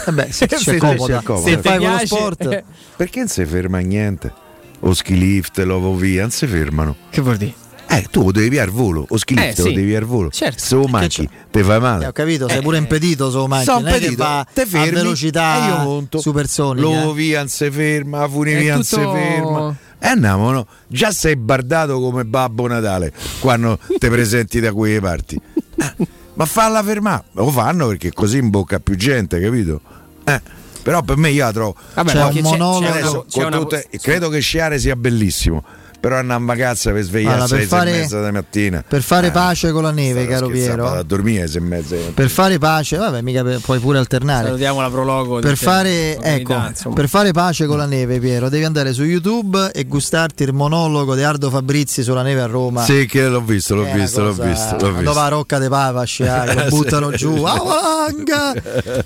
Eh 0.06 0.12
beh, 0.12 0.28
se 0.30 0.46
Sì, 0.48 0.56
sì, 0.58 0.76
comoda. 0.76 1.20
Se 1.26 1.50
Se 1.50 1.58
fai 1.60 1.78
piace- 1.78 2.06
sport, 2.06 2.62
Perché 2.96 3.18
non 3.18 3.28
si 3.28 3.44
ferma 3.44 3.78
niente? 3.80 4.32
O 4.80 4.92
ski 4.94 5.16
lift, 5.18 5.58
l'ovo 5.58 5.94
via, 5.94 6.22
non 6.22 6.30
si 6.30 6.46
fermano. 6.46 6.96
Che 7.10 7.20
vuol 7.20 7.36
dire? 7.36 7.54
Eh, 7.88 8.06
tu 8.10 8.24
lo 8.24 8.32
devi 8.32 8.48
via 8.48 8.62
al 8.64 8.70
volo, 8.70 9.06
o 9.08 9.16
ski 9.16 9.34
Eh, 9.34 9.40
lift 9.46 9.58
lo 9.58 9.64
sì. 9.68 9.72
devi 9.74 9.86
via 9.86 9.98
al 9.98 10.04
volo. 10.04 10.28
Certo. 10.30 10.62
Se 10.62 10.74
lo 10.74 10.86
manchi, 10.86 11.28
ti 11.50 11.62
fai 11.62 11.80
male. 11.80 12.04
eh, 12.04 12.08
ho 12.08 12.12
capito, 12.12 12.48
sei 12.48 12.60
pure 12.60 12.78
impedito 12.78 13.30
su 13.30 13.38
macchina, 13.46 13.64
Sono 13.72 13.78
non 13.78 13.88
è 13.88 13.90
che 13.92 13.96
impedito, 13.98 14.22
va 14.22 14.46
te 14.52 14.60
a 14.62 14.66
fermi 14.66 14.90
velocità 14.90 15.64
e 15.64 15.68
io 15.68 15.76
monto. 15.84 16.18
supersonica. 16.18 16.86
L'ovo 16.86 17.12
via 17.12 17.38
non 17.38 17.48
si 17.48 17.70
ferma, 17.70 18.18
la 18.20 18.28
funivia 18.28 18.74
non 18.74 18.82
si 18.82 18.96
tutto- 18.96 19.12
ferma. 19.12 19.76
E 19.98 20.06
andiamo, 20.08 20.50
no? 20.50 20.66
Già 20.88 21.10
sei 21.10 21.36
bardato 21.36 21.98
come 22.00 22.24
Babbo 22.24 22.66
Natale 22.66 23.12
quando 23.40 23.78
ti 23.98 24.08
presenti 24.08 24.60
da 24.60 24.72
quelle 24.72 25.00
parti. 25.00 25.40
Eh, 25.76 26.06
ma 26.34 26.44
falla 26.44 26.82
fermare. 26.82 27.24
Lo 27.32 27.48
fanno 27.50 27.86
perché 27.88 28.12
così 28.12 28.38
imbocca 28.38 28.78
più 28.78 28.94
gente, 28.96 29.40
capito? 29.40 29.80
Eh, 30.24 30.40
però 30.86 31.02
per 31.02 31.16
me 31.16 31.30
io 31.30 31.44
la 31.44 31.52
trovo. 31.52 31.74
Vabbè, 31.94 32.12
C'è 32.12 32.18
perché 32.22 32.36
un 32.38 32.44
monologo. 32.44 32.84
c'è 32.86 33.00
una- 33.00 33.24
c'è 33.24 33.40
con 33.40 33.44
una- 33.46 33.56
tutte- 33.56 33.88
credo 34.00 34.28
che 34.28 34.38
sciare 34.38 34.78
sia 34.78 34.94
bellissimo. 34.94 35.64
Però 35.98 36.16
hanno 36.16 36.36
una 36.36 36.44
vacanza 36.46 36.90
per 36.92 37.02
svegliarsi 37.02 37.36
Allora, 37.36 37.54
alle 37.54 37.58
sei 37.58 37.66
fare- 37.66 37.94
e 37.96 37.98
mezza 38.00 38.24
di 38.24 38.30
mattina. 38.32 38.84
Per 38.86 39.02
fare 39.02 39.26
Eh, 39.28 39.30
pace 39.30 39.70
con 39.72 39.82
la 39.82 39.90
neve, 39.90 40.26
caro 40.26 40.48
Piero. 40.48 40.88
a 40.92 41.02
dormire 41.02 41.42
alle 41.42 41.50
sei 41.50 41.60
e 41.60 41.64
mezza. 41.64 41.96
Per 42.14 42.28
fare 42.30 42.58
pace, 42.58 42.96
vabbè, 42.96 43.20
mica 43.22 43.42
per- 43.42 43.60
puoi 43.60 43.78
pure 43.78 43.98
alternare. 43.98 44.46
Salutiamo 44.46 44.80
la 44.80 44.90
prologo. 44.90 45.38
Per 45.40 45.50
di- 45.50 45.56
fare, 45.56 46.18
ecco, 46.20 46.54
per 46.94 47.08
fare 47.08 47.32
pace 47.32 47.66
con 47.66 47.78
la 47.78 47.86
neve, 47.86 48.18
Piero, 48.18 48.48
devi 48.48 48.64
andare 48.64 48.92
su 48.92 49.02
YouTube 49.04 49.70
e 49.72 49.84
gustarti 49.84 50.42
il 50.42 50.52
monologo 50.52 51.14
di 51.14 51.22
Ardo 51.22 51.50
Fabrizi 51.50 52.02
sulla 52.02 52.22
neve 52.22 52.40
a 52.42 52.46
Roma. 52.46 52.82
Sì, 52.84 53.06
che 53.06 53.26
l'ho 53.28 53.40
visto, 53.42 53.74
l'ho 53.74 53.84
È 53.86 53.92
visto, 53.94 54.22
l'ho 54.22 54.32
visto, 54.32 54.72
l'ho 54.72 54.78
Dove 54.78 54.98
visto. 55.00 55.12
va 55.12 55.28
Rocca 55.28 55.58
de 55.58 55.68
Pava 55.68 56.00
a 56.02 56.04
sciare, 56.04 56.54
lo 56.64 56.64
buttano 56.68 57.10
giù, 57.10 57.36
valanga! 57.40 58.52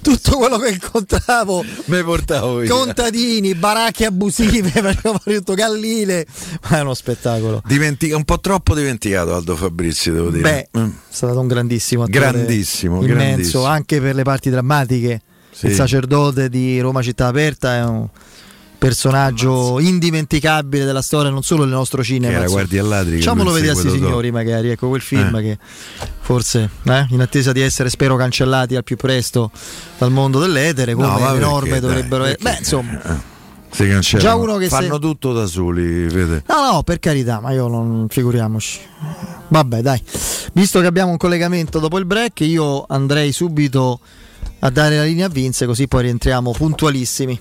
tutto 0.00 0.36
quello 0.36 0.58
che 0.58 0.70
incontravo, 0.70 1.64
Me 1.86 2.02
portavo 2.04 2.56
via. 2.58 2.70
contadini, 2.70 3.54
baracche 3.54 4.06
abusive, 4.06 4.72
tutto 5.24 5.54
galline, 5.54 6.26
ma 6.70 6.79
è 6.80 6.82
uno 6.82 6.94
spettacolo. 6.94 7.62
Dimentica- 7.66 8.16
un 8.16 8.24
po' 8.24 8.40
troppo 8.40 8.74
dimenticato 8.74 9.34
Aldo 9.34 9.56
Fabrizi, 9.56 10.10
devo 10.10 10.30
dire. 10.30 10.42
Beh, 10.72 10.78
Mm. 10.80 10.84
è 10.88 10.90
stato 11.08 11.38
un 11.40 11.46
grandissimo 11.46 12.02
attore, 12.04 12.18
Grandissimo, 12.18 13.02
immenso, 13.02 13.14
grandissimo. 13.14 13.64
anche 13.64 14.00
per 14.00 14.14
le 14.14 14.22
parti 14.22 14.50
drammatiche. 14.50 15.20
Sì. 15.52 15.66
Il 15.66 15.74
sacerdote 15.74 16.48
di 16.48 16.80
Roma 16.80 17.02
Città 17.02 17.26
Aperta 17.26 17.74
è 17.74 17.84
un 17.84 18.08
personaggio 18.78 19.78
indimenticabile 19.78 20.86
della 20.86 21.02
storia 21.02 21.30
non 21.30 21.42
solo 21.42 21.64
del 21.64 21.72
nostro 21.74 22.02
cinema. 22.02 22.32
Era. 22.38 22.46
Guardia 22.46 22.80
al 22.80 22.88
Ladri, 22.88 23.16
Facciamolo 23.16 23.50
vedere 23.52 23.72
a 23.72 23.74
questi 23.74 23.90
signori 23.98 24.30
magari, 24.30 24.70
ecco 24.70 24.88
quel 24.88 25.02
film 25.02 25.36
Eh. 25.36 25.42
che 25.42 25.58
forse 26.20 26.70
eh, 26.84 27.06
in 27.10 27.20
attesa 27.20 27.52
di 27.52 27.60
essere 27.60 27.90
spero 27.90 28.16
cancellati 28.16 28.76
al 28.76 28.84
più 28.84 28.96
presto 28.96 29.50
dal 29.98 30.10
mondo 30.10 30.40
dell'etere 30.40 30.94
come 30.94 31.06
No, 31.08 31.18
perché, 31.18 31.38
norme 31.38 31.80
dovrebbero 31.80 32.24
perché? 32.24 32.42
Beh, 32.42 32.56
insomma, 32.58 33.22
Si 33.70 33.86
cancellano. 33.88 34.28
Già 34.28 34.34
uno 34.34 34.56
che 34.56 34.68
Fanno 34.68 34.94
se- 34.94 35.00
tutto 35.00 35.32
da 35.32 35.46
soli, 35.46 36.08
vede. 36.08 36.42
No, 36.48 36.72
no, 36.72 36.82
per 36.82 36.98
carità, 36.98 37.40
ma 37.40 37.52
io 37.52 37.68
non 37.68 38.06
figuriamoci. 38.08 38.80
Vabbè, 39.48 39.80
dai. 39.80 40.02
Visto 40.52 40.80
che 40.80 40.86
abbiamo 40.86 41.12
un 41.12 41.16
collegamento 41.16 41.78
dopo 41.78 41.98
il 41.98 42.04
break, 42.04 42.40
io 42.40 42.84
andrei 42.88 43.32
subito 43.32 44.00
a 44.60 44.70
dare 44.70 44.96
la 44.96 45.04
linea 45.04 45.26
a 45.26 45.28
Vince, 45.28 45.66
così 45.66 45.86
poi 45.88 46.02
rientriamo 46.02 46.50
puntualissimi. 46.52 47.40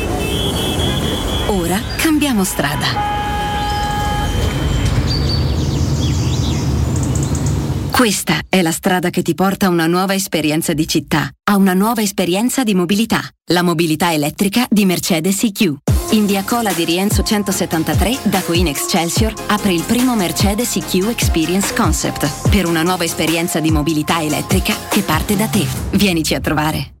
Cambiamo 2.31 2.49
strada. 2.49 2.85
Questa 7.91 8.39
è 8.47 8.61
la 8.61 8.71
strada 8.71 9.09
che 9.09 9.21
ti 9.21 9.33
porta 9.35 9.65
a 9.65 9.69
una 9.69 9.85
nuova 9.85 10.13
esperienza 10.13 10.71
di 10.71 10.87
città, 10.87 11.29
a 11.43 11.57
una 11.57 11.73
nuova 11.73 12.01
esperienza 12.01 12.63
di 12.63 12.73
mobilità, 12.73 13.19
la 13.51 13.63
mobilità 13.63 14.13
elettrica 14.13 14.65
di 14.69 14.85
Mercedes 14.85 15.43
EQ. 15.43 15.75
In 16.11 16.25
via 16.25 16.45
Cola 16.45 16.71
di 16.71 16.85
Rienzo 16.85 17.21
173, 17.21 18.19
da 18.23 18.39
Queen 18.39 18.67
Excelsior, 18.67 19.33
apre 19.47 19.73
il 19.73 19.83
primo 19.83 20.15
Mercedes 20.15 20.73
EQ 20.77 21.09
Experience 21.09 21.73
Concept, 21.73 22.49
per 22.49 22.65
una 22.65 22.81
nuova 22.81 23.03
esperienza 23.03 23.59
di 23.59 23.71
mobilità 23.71 24.21
elettrica 24.21 24.73
che 24.89 25.01
parte 25.01 25.35
da 25.35 25.47
te. 25.47 25.67
Vienici 25.91 26.33
a 26.33 26.39
trovare. 26.39 27.00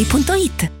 paolettimobili.it. 0.05 0.80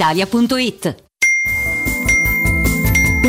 brispalitalia.it. 0.01 1.10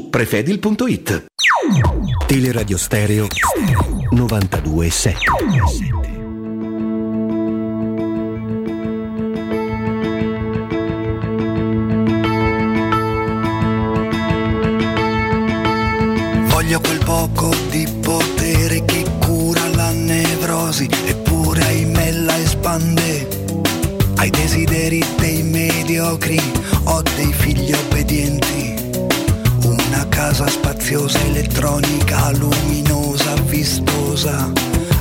prefedil.it. 0.00 1.26
Teleradio 2.26 2.76
Stereo 2.76 3.26
92.7 4.12 5.14
Voglio 16.48 16.80
quel 16.80 16.98
poco 17.04 17.54
di 17.70 17.86
potere 18.00 18.84
che 18.84 19.04
cura 19.20 19.68
la 19.74 19.90
nevrosi, 19.90 20.88
eppure 21.06 21.62
ahimè 21.64 22.12
la 22.12 22.38
espande. 22.38 23.28
Ai 24.16 24.30
desideri 24.30 25.04
dei 25.18 25.42
mediocri 25.42 26.40
ho 26.84 27.02
dei 27.16 27.32
figli 27.32 27.72
obbedienti. 27.72 28.61
Casa 30.24 30.46
spaziosa, 30.46 31.18
elettronica, 31.24 32.30
luminosa, 32.30 33.34
vistosa, 33.46 34.52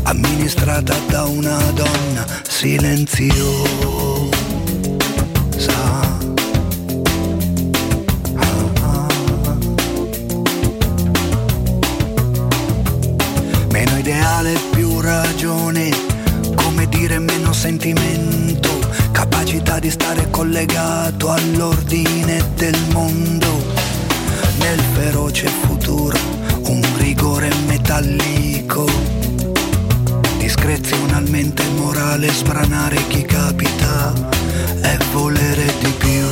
amministrata 0.02 0.96
da 1.10 1.26
una 1.26 1.58
donna 1.76 2.26
silenziosa. 2.42 3.40
Meno 13.70 13.98
ideale, 14.00 14.60
più 14.72 15.00
ragione, 15.02 15.92
come 16.56 16.90
dire 16.90 17.20
meno 17.20 17.54
sentimento, 17.54 18.72
capacità 19.12 19.78
di 19.78 19.92
stare 19.92 20.32
collegato 20.32 21.30
all'ordine 21.30 22.44
del 22.56 22.78
mondo. 22.92 23.41
Nel 24.62 24.80
feroce 24.94 25.48
futuro, 25.48 26.18
un 26.68 26.82
rigore 26.98 27.50
metallico, 27.68 28.86
discrezionalmente 30.38 31.64
morale, 31.76 32.30
sbranare 32.30 32.96
chi 33.08 33.24
capita 33.24 34.14
e 34.82 34.98
volere 35.12 35.66
di 35.80 35.94
più. 35.98 36.28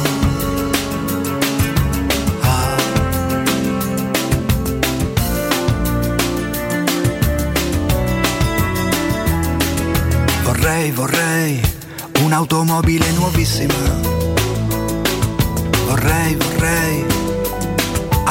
Ah. 2.41 2.75
Vorrei, 10.43 10.91
vorrei 10.91 11.61
un'automobile 12.21 13.11
nuovissima. 13.11 13.73
Vorrei, 15.85 16.35
vorrei, 16.35 17.05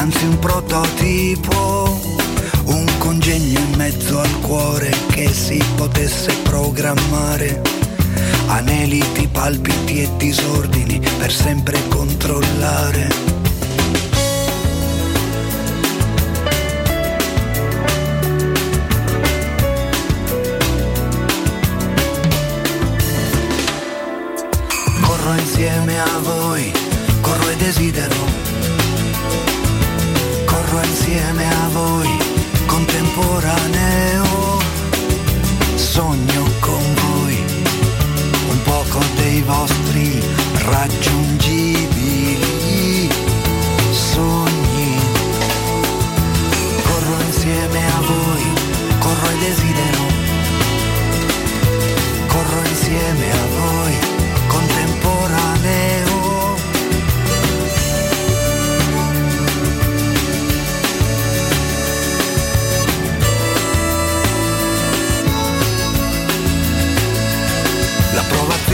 anzi 0.08 0.24
un 0.24 0.38
prototipo, 0.38 2.00
un 2.64 2.86
congegno 2.96 3.58
in 3.58 3.74
mezzo 3.76 4.18
al 4.20 4.40
cuore 4.40 4.90
che 5.08 5.30
si 5.30 5.62
potesse 5.76 6.34
programmare. 6.44 7.60
Aneliti, 8.46 9.28
palpiti 9.30 10.00
e 10.00 10.08
disordini 10.16 10.98
per 11.18 11.30
sempre 11.30 11.78
controllare. 11.88 13.08
Corro 25.02 25.34
insieme 25.34 26.00
a 26.00 26.18
voi, 26.22 26.72
corro 27.20 27.50
e 27.50 27.56
desidero. 27.56 28.37
Corro 30.68 30.84
insieme 30.84 31.48
a 31.48 31.68
voi, 31.72 32.18
contemporaneo. 32.66 34.60
Sogno 35.76 36.44
con 36.60 36.94
voi, 36.94 37.42
un 38.50 38.62
poco 38.64 38.98
dei 39.16 39.40
vostri 39.40 40.22
raggiungibili 40.66 43.08
sogni. 43.92 45.00
Corro 46.82 47.18
insieme 47.24 47.86
a 47.86 48.00
voi, 48.00 48.52
corro 48.98 49.30
e 49.30 49.38
desidero. 49.38 50.04
Corro 52.26 52.62
insieme 52.68 53.30
a 53.30 53.46
voi, 53.56 54.17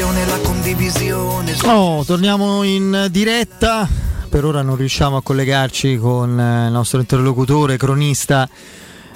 L'approvazione 0.05 0.23
e 0.23 0.27
la 0.27 0.39
condivisione. 0.39 1.57
Oh, 1.65 2.05
torniamo 2.05 2.63
in 2.63 3.09
diretta. 3.11 3.89
Per 4.29 4.45
ora 4.45 4.61
non 4.61 4.77
riusciamo 4.77 5.17
a 5.17 5.23
collegarci 5.23 5.97
con 5.97 6.39
eh, 6.39 6.67
il 6.67 6.73
nostro 6.73 7.01
interlocutore, 7.01 7.79
cronista, 7.79 8.49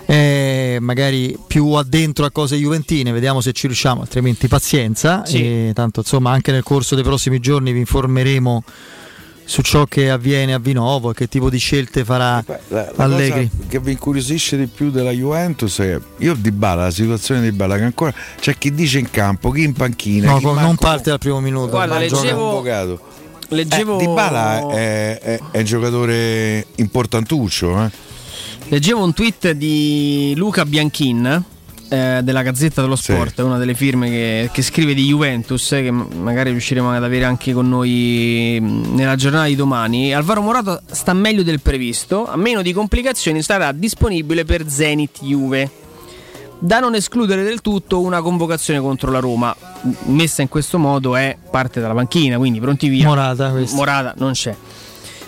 eh, 0.07 0.79
magari 0.81 1.37
più 1.47 1.73
addentro 1.73 2.25
a 2.25 2.31
cose 2.31 2.57
juventine. 2.57 3.13
Vediamo 3.13 3.41
se 3.43 3.53
ci 3.53 3.67
riusciamo, 3.67 4.01
altrimenti 4.01 4.49
pazienza. 4.49 5.27
Sì. 5.27 5.69
E 5.69 5.73
tanto 5.75 6.01
insomma, 6.01 6.31
anche 6.31 6.53
nel 6.53 6.63
corso 6.63 6.95
dei 6.95 7.05
prossimi 7.05 7.39
giorni 7.39 7.73
vi 7.73 7.81
informeremo 7.81 8.63
su 9.51 9.63
ciò 9.63 9.87
che 9.87 10.11
avviene 10.11 10.53
a 10.53 10.59
Vinovo 10.59 11.11
e 11.11 11.15
che 11.15 11.27
tipo 11.27 11.49
di 11.49 11.57
scelte 11.57 12.05
farà 12.05 12.45
La, 12.69 12.93
la 12.95 13.05
Allegri. 13.05 13.49
cosa 13.51 13.67
che 13.67 13.81
vi 13.81 13.93
incuriosisce 13.93 14.59
di 14.59 14.67
più 14.67 14.91
della 14.91 15.11
Juventus 15.11 15.79
è 15.79 15.99
io 16.19 16.35
di 16.35 16.51
Bala, 16.53 16.83
la 16.85 16.91
situazione 16.91 17.41
di 17.41 17.51
Bala 17.53 17.79
che 17.79 17.85
ancora 17.85 18.13
c'è 18.39 18.59
chi 18.59 18.75
dice 18.75 18.99
in 18.99 19.11
campo, 19.11 19.51
chi 19.51 19.63
in 19.63 19.73
panchina, 19.73 20.33
No, 20.33 20.39
non 20.41 20.55
manco- 20.55 20.85
parte 20.85 21.09
dal 21.09 21.19
primo 21.19 21.41
minuto. 21.41 21.71
Guarda, 21.71 21.99
leggevo-. 21.99 22.63
Leggevo- 23.51 23.95
Eh, 23.99 24.07
di 24.07 24.13
Bala 24.13 24.69
è, 24.75 25.19
è- 25.19 25.41
è 25.53 25.59
un 25.61 25.65
giocatore 25.65 26.67
importantuccio, 26.75 27.85
eh. 27.85 27.91
Leggevo 28.69 29.03
un 29.03 29.15
tweet 29.15 29.53
di 29.53 30.35
Luca 30.37 30.67
Bianchin 30.67 31.43
eh, 31.89 32.21
della 32.23 32.43
Gazzetta 32.43 32.81
dello 32.81 32.97
Sport, 32.97 33.39
una 33.39 33.59
delle 33.59 33.75
firme 33.75 34.09
che, 34.09 34.51
che 34.53 34.63
scrive 34.63 34.95
di 34.95 35.07
Juventus, 35.07 35.73
eh, 35.73 35.83
che 35.83 35.91
magari 35.91 36.51
riusciremo 36.51 36.91
ad 36.91 37.03
avere 37.03 37.25
anche 37.25 37.53
con 37.53 37.69
noi 37.69 38.59
nella 38.61 39.17
giornata 39.17 39.47
di 39.47 39.57
domani. 39.57 40.13
Alvaro 40.13 40.43
Morato 40.43 40.81
sta 40.91 41.13
meglio 41.13 41.43
del 41.43 41.61
previsto, 41.61 42.27
a 42.29 42.37
meno 42.37 42.63
di 42.63 42.73
complicazioni 42.73 43.43
sarà 43.43 43.73
disponibile 43.73 44.45
per 44.45 44.69
Zenit 44.69 45.19
Juve. 45.23 45.71
Da 46.61 46.81
non 46.81 46.97
escludere 46.97 47.45
del 47.45 47.61
tutto 47.61 48.01
una 48.01 48.21
convocazione 48.21 48.81
contro 48.81 49.13
la 49.13 49.21
Roma, 49.21 49.55
messa 50.07 50.43
in 50.43 50.49
questo 50.49 50.77
modo 50.77 51.15
è 51.15 51.37
parte 51.51 51.81
dalla 51.81 51.95
panchina, 51.95 52.37
quindi 52.37 52.59
pronti 52.59 52.89
via. 52.89 53.07
Morata, 53.07 53.51
questo. 53.51 53.77
Morata 53.77 54.15
non 54.19 54.33
c'è. 54.33 54.55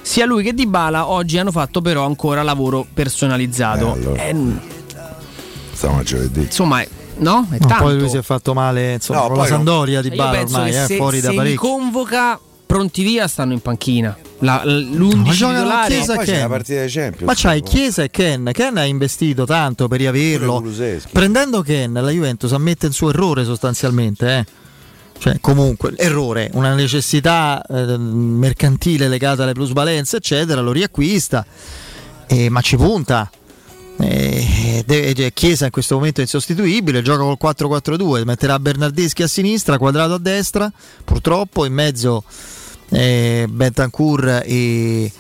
Sia 0.03 0.27
lui 0.27 0.43
che 0.43 0.55
Dybala 0.55 1.09
oggi 1.09 1.39
hanno 1.39 1.53
fatto 1.53 1.81
però 1.83 2.05
ancora 2.05 2.43
lavoro 2.43 2.85
personalizzato. 2.93 3.97
Eh, 4.17 4.35
Stiamo 5.81 5.99
a 6.01 6.03
giovedì. 6.03 6.41
insomma, 6.43 6.83
è- 6.83 6.89
no? 7.21 7.47
È 7.51 7.57
No, 7.59 7.67
tanto. 7.67 7.85
poi 7.85 7.99
lui 7.99 8.11
si 8.11 8.19
è 8.19 8.23
fatto 8.23 8.53
male 8.53 8.93
insomma, 8.95 9.21
No, 9.21 9.27
con 9.29 9.37
la 9.37 9.43
non- 9.45 9.49
Sandoria 9.49 10.03
di 10.03 10.11
Bala 10.11 10.31
penso 10.33 10.57
ormai, 10.57 10.71
eh, 10.77 10.85
se, 10.85 10.97
fuori 10.97 11.17
da 11.21 11.25
se 11.27 11.31
li 11.31 11.37
parecchio. 11.37 11.61
convoca 11.71 12.39
pronti 12.67 13.03
via 13.03 13.27
stanno 13.27 13.55
in 13.55 13.61
panchina. 13.61 14.15
La- 14.41 14.63
l- 14.63 14.89
Ma 14.91 14.97
L'11 14.99 15.31
giocano 15.33 15.59
titolare 15.63 15.95
Chiesa 15.95 16.15
e 16.15 16.19
c'è 16.19 16.25
Ken. 16.25 16.41
la 16.41 16.49
partita 16.49 16.81
dei 16.81 16.91
Champions. 16.91 17.23
Ma 17.23 17.33
c'hai 17.35 17.63
Chiesa 17.63 18.03
e 18.03 18.11
Ken. 18.11 18.51
Ken 18.53 18.77
ha 18.77 18.85
investito 18.85 19.45
tanto 19.47 19.89
per 19.89 19.99
riaverlo. 20.01 20.63
Prendendo 21.13 21.63
Ken, 21.63 21.93
la 21.95 22.11
Juventus 22.11 22.53
ammette 22.53 22.87
il 22.87 22.93
suo 22.93 23.09
errore 23.09 23.45
sostanzialmente. 23.45 24.37
Eh. 24.37 24.45
Cioè, 25.19 25.39
comunque, 25.41 25.95
errore, 25.97 26.51
una 26.53 26.75
necessità 26.75 27.63
eh, 27.67 27.97
mercantile 27.97 29.09
legata 29.09 29.43
alle 29.45 29.53
plusvalenze, 29.53 30.19
eccetera, 30.19 30.61
lo 30.61 30.73
riacquista, 30.73 31.45
eh, 32.27 32.51
ma 32.51 32.61
ci 32.61 32.77
punta. 32.77 33.31
Eh, 34.03 34.85
cioè, 35.15 35.33
Chiesa 35.33 35.67
in 35.67 35.71
questo 35.71 35.97
momento 35.97 36.21
è 36.21 36.23
insostituibile, 36.23 37.03
gioca 37.03 37.23
col 37.23 37.39
4-4-2, 37.41 38.25
metterà 38.25 38.59
Bernardeschi 38.59 39.23
a 39.23 39.27
sinistra, 39.27 39.79
quadrato 39.79 40.15
a 40.15 40.19
destra, 40.19 40.71
purtroppo 41.05 41.65
in 41.65 41.73
mezzo 41.73 42.25
eh, 42.91 43.47
Bentancur 43.49 44.43
e, 44.45 45.13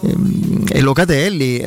ehm, 0.00 0.64
e 0.68 0.80
Locatelli 0.80 1.66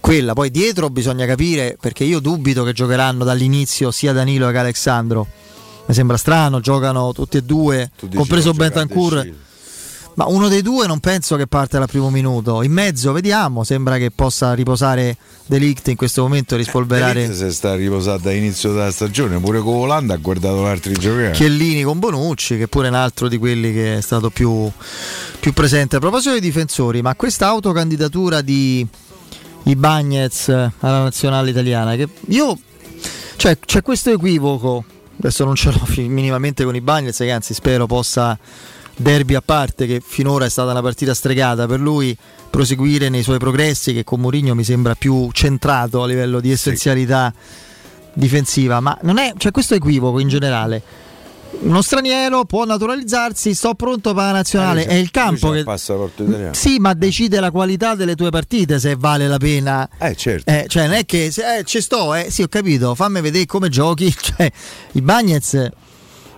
quella. 0.00 0.32
Poi 0.32 0.50
dietro 0.50 0.90
bisogna 0.90 1.26
capire 1.26 1.76
perché 1.80 2.04
io 2.04 2.20
dubito 2.20 2.64
che 2.64 2.72
giocheranno 2.72 3.24
dall'inizio 3.24 3.90
sia 3.90 4.12
Danilo 4.12 4.50
che 4.50 4.58
Alessandro. 4.58 5.26
Mi 5.86 5.94
sembra 5.94 6.18
strano, 6.18 6.60
giocano 6.60 7.12
tutti 7.12 7.38
e 7.38 7.42
due, 7.42 7.90
compreso 8.14 8.52
Bentancur. 8.52 9.46
Ma 10.18 10.26
uno 10.26 10.48
dei 10.48 10.62
due 10.62 10.88
non 10.88 10.98
penso 10.98 11.36
che 11.36 11.46
parte 11.46 11.78
dal 11.78 11.86
primo 11.86 12.10
minuto. 12.10 12.64
In 12.64 12.72
mezzo 12.72 13.12
vediamo, 13.12 13.62
sembra 13.62 13.98
che 13.98 14.10
possa 14.10 14.52
riposare 14.52 15.16
Delict 15.46 15.86
in 15.86 15.94
questo 15.94 16.22
momento 16.22 16.56
rispolverare 16.56 17.20
Delict 17.20 17.34
se 17.34 17.52
sta 17.52 17.76
riposato 17.76 18.22
dall'inizio 18.22 18.72
della 18.72 18.90
stagione, 18.90 19.38
pure 19.38 19.60
con 19.60 19.76
Olanda 19.76 20.14
ha 20.14 20.16
guardato 20.16 20.62
l'altri 20.62 20.94
giocare. 20.94 21.30
Chiellini 21.30 21.84
con 21.84 22.00
Bonucci, 22.00 22.58
che 22.58 22.66
pure 22.66 22.88
è 22.88 22.90
un 22.90 22.96
altro 22.96 23.28
di 23.28 23.38
quelli 23.38 23.72
che 23.72 23.98
è 23.98 24.00
stato 24.00 24.28
più, 24.30 24.68
più 25.38 25.52
presente. 25.52 25.94
A 25.94 25.98
proposito 26.00 26.32
dei 26.32 26.40
difensori, 26.40 27.00
ma 27.00 27.14
questa 27.14 27.46
autocandidatura 27.46 28.40
di 28.40 28.84
Ibagnez 29.66 30.48
alla 30.48 31.02
nazionale 31.04 31.50
italiana, 31.50 31.94
che 31.94 32.08
io 32.30 32.58
cioè 33.36 33.56
c'è 33.64 33.82
questo 33.82 34.10
equivoco, 34.10 34.84
adesso 35.16 35.44
non 35.44 35.54
ce 35.54 35.70
l'ho 35.70 36.08
minimamente 36.08 36.64
con 36.64 36.74
Ibagnez, 36.74 37.18
che 37.18 37.30
anzi 37.30 37.54
spero 37.54 37.86
possa 37.86 38.36
derby 38.98 39.34
a 39.34 39.42
parte, 39.42 39.86
che 39.86 40.02
finora 40.04 40.44
è 40.44 40.50
stata 40.50 40.72
una 40.72 40.82
partita 40.82 41.14
stregata 41.14 41.66
per 41.66 41.80
lui, 41.80 42.16
proseguire 42.50 43.08
nei 43.08 43.22
suoi 43.22 43.38
progressi, 43.38 43.92
che 43.92 44.04
con 44.04 44.20
Mourinho 44.20 44.54
mi 44.54 44.64
sembra 44.64 44.94
più 44.94 45.30
centrato 45.32 46.02
a 46.02 46.06
livello 46.06 46.40
di 46.40 46.50
essenzialità 46.50 47.32
difensiva, 48.12 48.80
ma 48.80 48.98
non 49.02 49.18
è, 49.18 49.32
c'è 49.36 49.50
questo 49.50 49.74
equivoco 49.74 50.18
in 50.18 50.28
generale. 50.28 50.82
Uno 51.60 51.80
straniero 51.80 52.44
può 52.44 52.64
naturalizzarsi, 52.64 53.54
sto 53.54 53.74
pronto 53.74 54.12
per 54.12 54.24
la 54.24 54.32
nazionale, 54.32 54.84
è 54.84 54.94
il 54.94 55.10
campo 55.10 55.50
che 55.50 55.58
il 55.58 55.64
passaporto 55.64 56.22
italiano. 56.24 56.52
sì, 56.52 56.78
ma 56.78 56.92
decide 56.92 57.40
la 57.40 57.50
qualità 57.50 57.94
delle 57.94 58.14
tue 58.16 58.28
partite 58.28 58.78
se 58.78 58.96
vale 58.96 59.26
la 59.26 59.38
pena. 59.38 59.88
Eh, 59.98 60.14
certo. 60.14 60.50
Eh, 60.50 60.66
cioè, 60.68 60.86
non 60.86 60.96
è 60.96 61.06
che 61.06 61.30
se, 61.30 61.58
eh, 61.58 61.64
ci 61.64 61.80
sto, 61.80 62.14
eh, 62.14 62.30
sì, 62.30 62.42
ho 62.42 62.48
capito, 62.48 62.94
fammi 62.94 63.20
vedere 63.20 63.46
come 63.46 63.68
giochi. 63.70 64.14
Cioè, 64.28 64.50
i 64.92 65.00
Bagnets, 65.00 65.70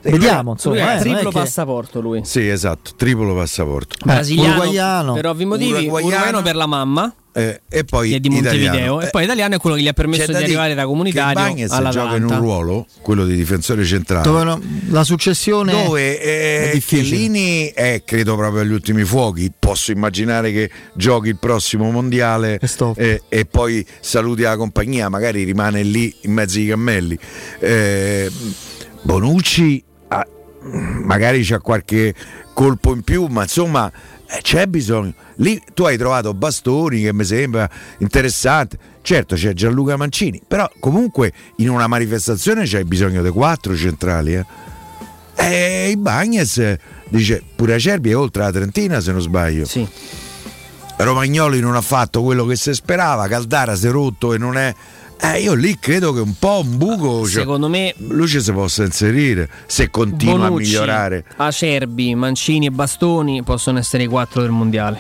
vediamo. 0.03 0.53
Insomma, 0.53 0.95
eh, 0.95 0.97
è 0.97 1.01
triplo 1.01 1.31
che- 1.31 1.39
passaporto 1.39 2.01
lui. 2.01 2.21
Sì, 2.25 2.49
esatto, 2.49 2.93
triplo 2.97 3.35
passaporto. 3.35 3.97
Brasiliano 4.05 4.49
uruguaiano. 4.61 5.13
per 5.15 5.27
ovvi 5.27 5.45
motivi, 5.45 5.87
Uruguaiano. 5.87 6.43
per 6.43 6.55
la 6.57 6.67
mamma 6.67 7.15
Eh, 7.33 7.61
e 7.69 7.85
poi 7.85 8.11
che 8.11 8.17
è 8.17 8.21
di 8.21 8.29
Montevideo 8.29 8.65
italiano. 8.73 9.01
e 9.03 9.07
Eh, 9.07 9.11
poi 9.11 9.23
italiano 9.25 9.55
è 9.55 9.59
quello 9.59 9.77
che 9.77 9.83
gli 9.83 9.89
ha 9.89 9.93
permesso 9.93 10.27
di 10.33 10.35
arrivare 10.37 10.75
da 10.75 10.81
che 10.83 10.87
comunitario 10.89 11.35
Bagnez 11.35 11.71
alla 11.71 11.91
gioca 11.91 12.17
in 12.17 12.25
un 12.25 12.37
ruolo, 12.39 12.87
quello 13.03 13.25
di 13.25 13.37
difensore 13.37 13.85
centrale. 13.85 14.23
dove 14.25 14.43
no- 14.45 14.61
la 14.89 15.05
successione 15.05 15.71
dove 15.73 16.19
è 16.19 16.69
eh, 16.69 16.71
difficile. 16.73 17.03
Chiellini 17.03 17.67
è 17.69 18.03
credo 18.05 18.35
proprio 18.37 18.63
agli 18.63 18.73
ultimi 18.73 19.05
fuochi 19.05 19.53
posso 19.57 19.93
immaginare 19.93 20.51
che 20.53 20.71
giochi 20.95 21.29
il 21.29 21.37
prossimo 21.37 21.91
mondiale 21.93 22.59
eh, 22.97 23.23
e 23.29 23.45
poi 23.45 23.87
saluti 24.01 24.43
la 24.43 24.57
compagnia 24.57 25.09
magari 25.09 25.45
rimane 25.45 25.83
lì 25.85 26.13
in 26.23 26.33
mezzo 26.33 26.59
ai 26.59 26.67
cammelli 26.67 27.17
Eh, 27.61 28.29
Bonucci 29.03 29.83
magari 30.63 31.43
c'ha 31.43 31.59
qualche 31.59 32.15
colpo 32.53 32.93
in 32.93 33.03
più 33.03 33.27
ma 33.27 33.43
insomma 33.43 33.91
eh, 34.27 34.41
c'è 34.43 34.67
bisogno 34.67 35.15
lì 35.37 35.61
tu 35.73 35.85
hai 35.85 35.97
trovato 35.97 36.35
Bastoni 36.35 37.03
che 37.03 37.13
mi 37.13 37.25
sembra 37.25 37.69
interessante 37.99 38.79
certo 39.03 39.35
c'è 39.35 39.53
Gianluca 39.55 39.97
Mancini 39.97 40.43
però 40.47 40.71
comunque 40.79 41.33
in 41.57 41.71
una 41.71 41.87
manifestazione 41.87 42.65
c'hai 42.67 42.85
bisogno 42.85 43.23
di 43.23 43.31
quattro 43.31 43.75
centrali 43.75 44.35
eh. 44.35 44.45
E 45.43 45.89
i 45.89 45.97
Bagnes 45.97 46.77
dice 47.09 47.43
pure 47.57 47.75
Acerbi 47.75 48.11
è 48.11 48.17
oltre 48.17 48.43
la 48.43 48.53
trentina 48.53 49.01
se 49.01 49.11
non 49.11 49.23
sbaglio. 49.23 49.65
Romagnoli 50.99 51.61
non 51.61 51.77
ha 51.77 51.81
fatto 51.81 52.23
quello 52.23 52.45
che 52.45 52.57
si 52.57 52.75
sperava, 52.75 53.27
Caldara 53.27 53.75
si 53.75 53.87
è 53.87 53.91
rotto 53.91 54.35
e 54.35 54.39
non 54.39 54.59
è. 54.59 54.75
Eh, 55.23 55.41
io 55.43 55.53
lì 55.55 55.79
credo 55.79 56.13
che 56.13 56.21
un 56.21 56.35
po' 56.39 56.61
un 56.65 56.77
buco. 56.79 57.23
cioè, 57.29 57.41
secondo 57.41 57.69
me 57.69 57.95
lui 57.99 58.27
ci 58.27 58.41
si 58.41 58.53
possa 58.53 58.85
inserire 58.85 59.49
se 59.67 59.91
continua 59.91 60.49
Bonucci, 60.49 60.53
a 60.77 60.81
migliorare. 60.81 61.25
Acerbi, 61.37 62.15
Mancini 62.15 62.67
e 62.67 62.71
Bastoni 62.71 63.43
possono 63.43 63.79
essere 63.79 64.05
i 64.05 64.07
quattro 64.07 64.41
del 64.41 64.51
mondiale. 64.51 64.99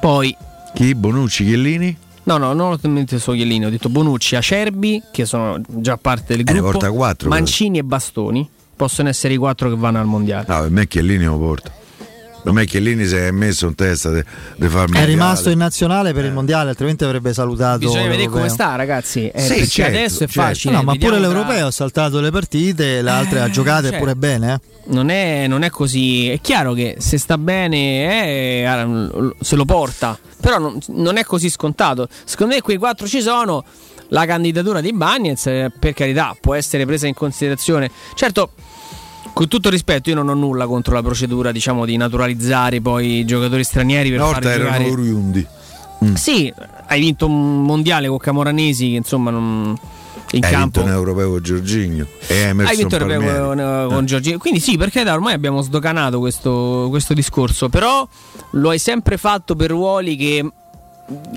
Poi 0.00 0.36
Chi? 0.74 0.94
Bonucci, 0.94 1.44
Chiellini? 1.44 1.96
No, 2.24 2.38
no, 2.38 2.52
non 2.54 2.72
ho 2.72 2.76
detto 2.76 3.18
solo 3.20 3.36
Chiellini, 3.36 3.66
ho 3.66 3.70
detto 3.70 3.88
Bonucci, 3.88 4.34
Acerbi, 4.34 5.00
che 5.12 5.24
sono 5.24 5.60
già 5.68 5.96
parte 5.96 6.36
del 6.36 6.40
Eh, 6.48 6.52
ne 6.52 6.58
gruppo. 6.58 6.72
porta 6.78 6.90
quattro, 6.90 7.28
Mancini 7.28 7.78
e 7.78 7.84
Bastoni 7.84 8.48
possono 8.74 9.08
essere 9.08 9.34
i 9.34 9.36
quattro 9.36 9.68
che 9.70 9.76
vanno 9.76 10.00
al 10.00 10.06
mondiale. 10.06 10.44
No, 10.48 10.60
per 10.62 10.70
me 10.70 10.86
Chiellini 10.88 11.24
lo 11.24 11.38
porta. 11.38 11.72
Per 12.46 12.54
me 12.54 12.64
Chiellini 12.64 13.04
si 13.06 13.16
è 13.16 13.32
messo 13.32 13.66
in 13.66 13.74
testa 13.74 14.08
di 14.12 14.68
farmi. 14.68 14.96
è 14.96 15.04
rimasto 15.04 15.50
in 15.50 15.58
nazionale 15.58 16.12
per 16.12 16.26
il 16.26 16.32
mondiale, 16.32 16.70
altrimenti 16.70 17.02
avrebbe 17.02 17.32
salutato. 17.34 17.78
Bisogna 17.78 18.06
vedere 18.06 18.28
come 18.28 18.48
sta, 18.48 18.76
ragazzi. 18.76 19.26
Eh, 19.26 19.40
Sì, 19.40 19.48
perché 19.48 19.66
certo, 19.66 19.96
adesso 19.96 20.22
è 20.22 20.26
certo. 20.28 20.40
facile. 20.42 20.74
No, 20.76 20.82
ma 20.84 20.94
pure 20.94 21.18
l'europeo 21.18 21.66
ha 21.66 21.70
saltato 21.72 22.20
le 22.20 22.30
partite, 22.30 23.02
le 23.02 23.10
altre 23.10 23.40
ha 23.40 23.50
giocate 23.50 23.88
cioè, 23.88 23.98
pure 23.98 24.14
bene. 24.14 24.52
eh. 24.52 24.60
Non 24.92 25.08
è, 25.08 25.48
non 25.48 25.64
è 25.64 25.70
così. 25.70 26.30
È 26.30 26.40
chiaro 26.40 26.72
che 26.72 26.94
se 27.00 27.18
sta 27.18 27.36
bene 27.36 28.62
eh, 28.62 29.30
se 29.40 29.56
lo 29.56 29.64
porta, 29.64 30.16
però 30.40 30.58
non, 30.58 30.78
non 30.90 31.16
è 31.16 31.24
così 31.24 31.50
scontato. 31.50 32.06
Secondo 32.24 32.54
me 32.54 32.60
quei 32.60 32.76
quattro 32.76 33.08
ci 33.08 33.22
sono. 33.22 33.64
La 34.10 34.24
candidatura 34.24 34.80
di 34.80 34.92
Bagnez, 34.92 35.46
eh, 35.48 35.72
per 35.76 35.94
carità, 35.94 36.36
può 36.40 36.54
essere 36.54 36.86
presa 36.86 37.08
in 37.08 37.14
considerazione. 37.14 37.90
Certo, 38.14 38.52
con 39.36 39.48
tutto 39.48 39.68
rispetto, 39.68 40.08
io 40.08 40.14
non 40.14 40.30
ho 40.30 40.34
nulla 40.34 40.66
contro 40.66 40.94
la 40.94 41.02
procedura, 41.02 41.52
diciamo, 41.52 41.84
di 41.84 41.94
naturalizzare 41.98 42.80
poi 42.80 43.18
i 43.18 43.24
giocatori 43.26 43.64
stranieri 43.64 44.08
per 44.08 44.20
Una 44.22 44.30
far 44.30 44.46
erano 44.46 44.62
giocare. 44.64 44.88
oriundi. 44.88 45.46
Sì, 46.14 46.50
hai 46.86 47.00
vinto 47.00 47.26
un 47.26 47.62
mondiale 47.62 48.08
con 48.08 48.16
Camoranesi, 48.16 48.92
che 48.92 48.96
insomma 48.96 49.30
non. 49.30 49.78
In 50.32 50.42
Hai 50.42 50.50
campo 50.50 50.80
vinto 50.80 50.82
un 50.84 50.88
europeo 50.88 51.30
con 51.32 51.42
Giorginio 51.42 52.08
e 52.26 52.34
Emerson 52.34 52.66
hai 52.66 52.76
vinto 52.78 52.96
il 52.96 53.02
europeo 53.02 53.28
Palmieri. 53.28 53.46
con, 53.46 53.60
eh, 53.60 53.94
con 53.94 54.06
Giorgino. 54.06 54.38
Quindi 54.38 54.60
sì, 54.60 54.78
perché 54.78 55.02
da 55.02 55.12
ormai 55.12 55.34
abbiamo 55.34 55.60
sdoganato 55.60 56.18
questo, 56.18 56.86
questo 56.88 57.12
discorso. 57.12 57.68
Però 57.68 58.08
lo 58.52 58.70
hai 58.70 58.78
sempre 58.78 59.18
fatto 59.18 59.54
per 59.54 59.68
ruoli 59.68 60.16
che 60.16 60.50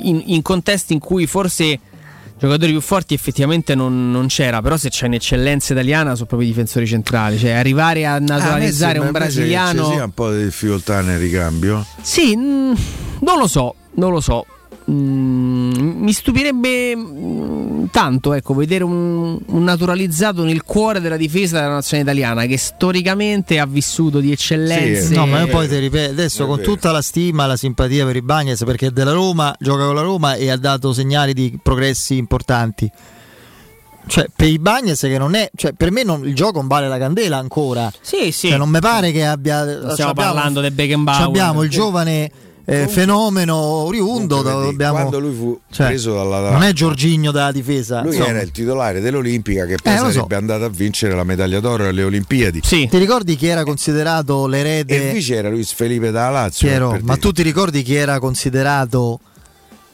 in, 0.03 0.23
in 0.25 0.41
contesti 0.41 0.93
in 0.93 0.99
cui 0.99 1.27
forse 1.27 1.79
giocatori 2.39 2.71
più 2.71 2.81
forti 2.81 3.13
effettivamente 3.13 3.75
non, 3.75 4.11
non 4.11 4.27
c'era. 4.27 4.61
Però 4.61 4.77
se 4.77 4.89
c'è 4.89 5.05
un'eccellenza 5.07 5.73
italiana 5.73 6.13
sono 6.15 6.25
proprio 6.25 6.47
i 6.47 6.51
difensori 6.51 6.87
centrali. 6.87 7.37
Cioè 7.37 7.51
arrivare 7.51 8.05
a 8.05 8.13
Ah, 8.15 8.19
naturalizzare 8.19 8.93
sembra 8.99 9.05
un 9.07 9.11
brasiliano. 9.11 9.83
Ci 9.85 9.91
sia 9.91 10.03
un 10.05 10.11
po' 10.11 10.31
di 10.31 10.43
difficoltà 10.43 11.01
nel 11.01 11.19
ricambio. 11.19 11.85
Sì, 12.01 12.35
mm, 12.35 12.73
non 13.21 13.37
lo 13.37 13.47
so, 13.47 13.75
non 13.95 14.11
lo 14.11 14.21
so. 14.21 14.45
Mm, 14.89 15.71
mi 16.01 16.11
stupirebbe 16.13 16.95
mm, 16.95 17.68
tanto 17.91 18.33
ecco, 18.33 18.53
vedere 18.53 18.83
un, 18.83 19.39
un 19.45 19.63
naturalizzato 19.63 20.43
nel 20.43 20.63
cuore 20.63 20.99
della 20.99 21.17
difesa 21.17 21.59
della 21.59 21.73
nazione 21.73 22.03
italiana 22.03 22.45
che 22.45 22.57
storicamente 22.57 23.59
ha 23.59 23.65
vissuto 23.65 24.19
di 24.19 24.31
eccellenze. 24.31 25.13
No, 25.13 25.25
ma 25.25 25.39
io 25.41 25.47
poi 25.47 25.67
ti 25.67 25.77
ripeto, 25.77 26.11
adesso 26.11 26.45
con 26.45 26.61
tutta 26.61 26.91
la 26.91 27.01
stima, 27.01 27.45
la 27.45 27.55
simpatia 27.57 28.05
per 28.05 28.15
i 28.15 28.21
Bagnets, 28.21 28.63
perché 28.63 28.87
è 28.87 28.91
della 28.91 29.11
Roma, 29.11 29.55
gioca 29.59 29.85
con 29.85 29.95
la 29.95 30.01
Roma 30.01 30.35
e 30.35 30.49
ha 30.49 30.57
dato 30.57 30.93
segnali 30.93 31.33
di 31.33 31.57
progressi 31.61 32.17
importanti. 32.17 32.91
Cioè, 34.07 34.25
per 34.35 34.47
i 34.47 34.57
Bagnets 34.57 35.01
che 35.01 35.17
non 35.19 35.35
è, 35.35 35.51
cioè, 35.55 35.73
per 35.73 35.91
me 35.91 36.03
non- 36.03 36.25
il 36.25 36.33
gioco 36.33 36.57
non 36.57 36.67
vale 36.67 36.87
la 36.87 36.97
candela 36.97 37.37
ancora. 37.37 37.91
Sì, 38.01 38.31
sì. 38.31 38.49
Cioè, 38.49 38.57
non 38.57 38.69
mi 38.69 38.79
pare 38.79 39.11
che 39.11 39.23
abbia. 39.23 39.91
Stiamo 39.91 40.13
parlando 40.13 40.61
del 40.61 40.71
Beckenbauer. 40.71 41.21
Abbiamo 41.21 41.61
il 41.61 41.69
giovane 41.69 42.31
eh, 42.69 42.87
fenomeno 42.87 43.55
oriundo. 43.55 44.41
Vedi, 44.43 44.61
dobbiamo- 44.61 44.93
Quando 44.93 45.19
lui 45.19 45.33
fu 45.35 45.59
cioè, 45.71 45.87
preso 45.87 46.13
dalla 46.13 46.51
non 46.51 46.61
è 46.63 46.71
Giorgigno 46.71 47.31
della 47.31 47.51
difesa. 47.51 48.01
Lui 48.01 48.11
insomma. 48.11 48.27
era 48.29 48.41
il 48.41 48.51
titolare 48.51 48.99
dell'Olimpica 49.01 49.65
che 49.65 49.77
poi 49.81 49.93
Eh, 49.93 49.97
lo 49.97 50.05
so. 50.05 50.11
sarebbe 50.11 50.35
andato 50.35 50.65
a 50.65 50.69
vincere 50.69 51.15
la 51.15 51.23
medaglia 51.23 51.59
d'oro 51.59 51.87
alle 51.87 52.03
Olimpiadi. 52.03 52.59
Ti 52.61 52.87
ricordi 52.91 53.35
chi 53.35 53.47
era 53.47 53.63
considerato 53.63 54.45
l'erede? 54.45 54.95
E 54.95 55.07
invece 55.07 55.35
era 55.35 55.49
Luis 55.49 55.71
Felipe 55.73 56.11
da 56.11 56.29
Lazio. 56.29 56.67
Piero, 56.67 56.91
per 56.91 57.03
ma 57.03 57.13
dire. 57.15 57.19
tu 57.25 57.31
ti 57.31 57.41
ricordi 57.41 57.81
chi 57.81 57.95
era 57.95 58.19
considerato 58.19 59.19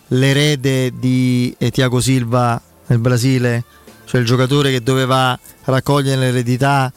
l'erede 0.09 0.91
di 0.99 1.55
eh, 1.57 1.71
Thiago 1.71 1.99
Silva 2.01 2.61
nel 2.87 2.99
Brasile? 2.99 3.63
Cioè 4.05 4.19
il 4.19 4.25
giocatore 4.27 4.71
che 4.71 4.83
doveva 4.83 5.37
raccogliere 5.63 6.19
l'eredità 6.19 6.91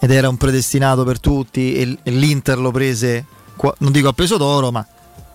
ed 0.00 0.10
era 0.10 0.28
un 0.28 0.36
predestinato 0.36 1.04
per 1.04 1.20
tutti 1.20 1.74
e, 1.76 1.98
l'Inter 2.10 2.58
lo 2.58 2.70
prese, 2.70 3.24
non 3.78 3.92
dico 3.92 4.08
a 4.08 4.12
peso 4.12 4.36
d'oro, 4.38 4.70
ma 4.72 4.84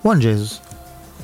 Juan 0.06 0.20
Jesus. 0.20 0.60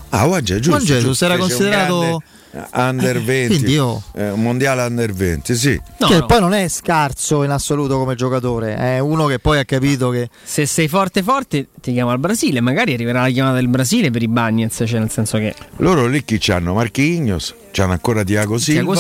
Ah, 0.10 0.26
Juange, 0.26 0.60
giusto. 0.60 0.80
Juan 0.84 0.84
Jesus 1.00 1.22
era 1.22 1.38
considerato... 1.38 2.20
eh, 2.52 2.64
Under 2.74 3.22
20, 3.22 3.48
quindi 3.48 3.72
io- 3.74 4.02
eh, 4.16 4.32
un 4.32 4.42
mondiale 4.42 4.82
under 4.82 5.14
20, 5.14 5.56
sì. 5.56 5.80
che 6.00 6.24
poi 6.26 6.40
non 6.40 6.54
è 6.54 6.68
scarso 6.68 7.44
in 7.44 7.52
assoluto 7.52 7.98
come 8.00 8.16
giocatore, 8.16 8.76
è 8.76 8.98
uno 8.98 9.28
che 9.28 9.38
poi 9.38 9.60
ha 9.60 9.66
capito 9.66 10.10
che... 10.10 10.30
Se 10.44 10.66
sei 10.66 10.88
forte 10.88 11.22
forte 11.22 11.68
ti 11.80 11.94
chiama 11.94 12.12
al 12.12 12.18
Brasile, 12.20 12.60
magari 12.60 12.94
arriverà 12.96 13.22
la 13.22 13.30
chiamata 13.30 13.56
del 13.56 13.68
Brasile 13.68 14.10
per 14.10 14.24
i 14.24 14.28
Bagnets, 14.28 14.84
cioè 14.88 15.00
nel 15.00 15.12
senso 15.12 15.38
che 15.38 15.54
Loro 15.78 16.08
lì 16.08 16.26
chi 16.26 16.40
c'hanno? 16.40 16.74
Marchignos, 16.74 17.54
c'hanno 17.72 17.92
ancora 17.94 18.24
Tiago 18.24 18.58
Silva. 18.58 18.96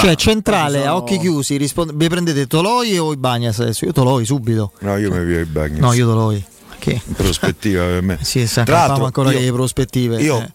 Cioè 0.00 0.14
centrale, 0.16 0.78
sono- 0.78 0.90
a 0.90 0.96
occhi 0.96 1.18
chiusi, 1.18 1.58
risponde- 1.58 1.92
vi 1.94 2.08
prendete 2.08 2.46
Toloi 2.46 2.96
o 2.98 3.12
Ibagnez 3.12 3.60
adesso? 3.60 3.84
Io 3.84 3.92
Toloi 3.92 4.24
subito. 4.24 4.72
No, 4.80 4.96
io 4.96 5.12
mi 5.12 5.22
via 5.26 5.40
i 5.40 5.44
bagni. 5.44 5.78
No, 5.78 5.92
io 5.92 6.06
Toloi. 6.06 6.44
Che 6.78 7.00
prospettiva 7.16 7.84
per 7.84 8.02
me. 8.02 8.18
sì, 8.22 8.48
l'altro, 8.66 9.04
ancora 9.04 9.32
io- 9.32 9.40
le 9.40 9.52
prospettive. 9.52 10.20
Io 10.22 10.40
eh. 10.40 10.50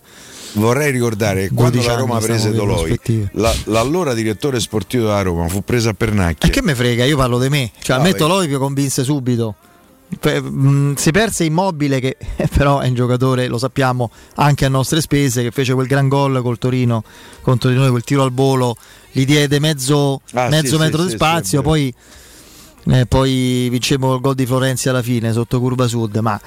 vorrei 0.54 0.92
ricordare 0.92 1.48
che 1.48 1.54
12 1.54 1.56
quando 1.56 1.88
la 1.88 1.96
Roma 1.96 2.20
prese 2.20 2.50
prospettive. 2.52 3.30
la- 3.34 3.56
l'allora 3.66 4.14
direttore 4.14 4.60
sportivo 4.60 5.06
della 5.06 5.22
Roma 5.22 5.48
fu 5.48 5.64
preso 5.64 5.90
a 5.90 5.94
pernacchie. 5.94 6.50
E 6.50 6.52
che 6.52 6.62
me 6.62 6.76
frega, 6.76 7.06
io 7.06 7.18
parlo 7.18 7.40
di 7.40 7.50
me. 7.50 7.72
Cioè, 7.82 7.96
a 7.98 8.00
me 8.00 8.06
vedi. 8.08 8.18
Toloi 8.20 8.48
mi 8.48 8.56
convinse 8.56 9.04
subito. 9.04 9.56
Si 10.96 11.12
perse 11.12 11.46
immobile 11.46 12.02
che 12.02 12.18
però 12.54 12.80
è 12.80 12.88
un 12.90 12.94
giocatore, 12.96 13.48
lo 13.48 13.58
sappiamo, 13.58 14.12
anche 14.36 14.66
a 14.66 14.70
nostre 14.70 15.00
spese, 15.00 15.42
che 15.42 15.52
fece 15.52 15.74
quel 15.74 15.88
gran 15.88 16.10
gol 16.10 16.42
col 16.42 16.58
Torino 16.58 17.02
contro 17.42 17.70
di 17.70 17.78
noi, 17.78 17.90
quel 17.90 18.04
tiro 18.04 18.24
al 18.24 18.34
volo, 18.34 18.76
gli 19.12 19.24
diede 19.24 19.60
mezzo, 19.60 20.20
Ah, 20.34 20.50
mezzo 20.50 20.76
sì, 20.76 20.82
metro 20.82 21.02
sì, 21.04 21.08
di 21.08 21.14
spazio, 21.14 21.62
poi, 21.62 21.94
eh, 22.90 23.06
poi 23.06 23.68
vincemmo 23.70 24.16
il 24.16 24.22
gol 24.22 24.36
di 24.36 24.46
Florenzi 24.46 24.90
alla 24.90 25.02
fine 25.02 25.32
sotto 25.34 25.60
curva 25.60 25.88
sud, 25.88 26.16
ma 26.18 26.40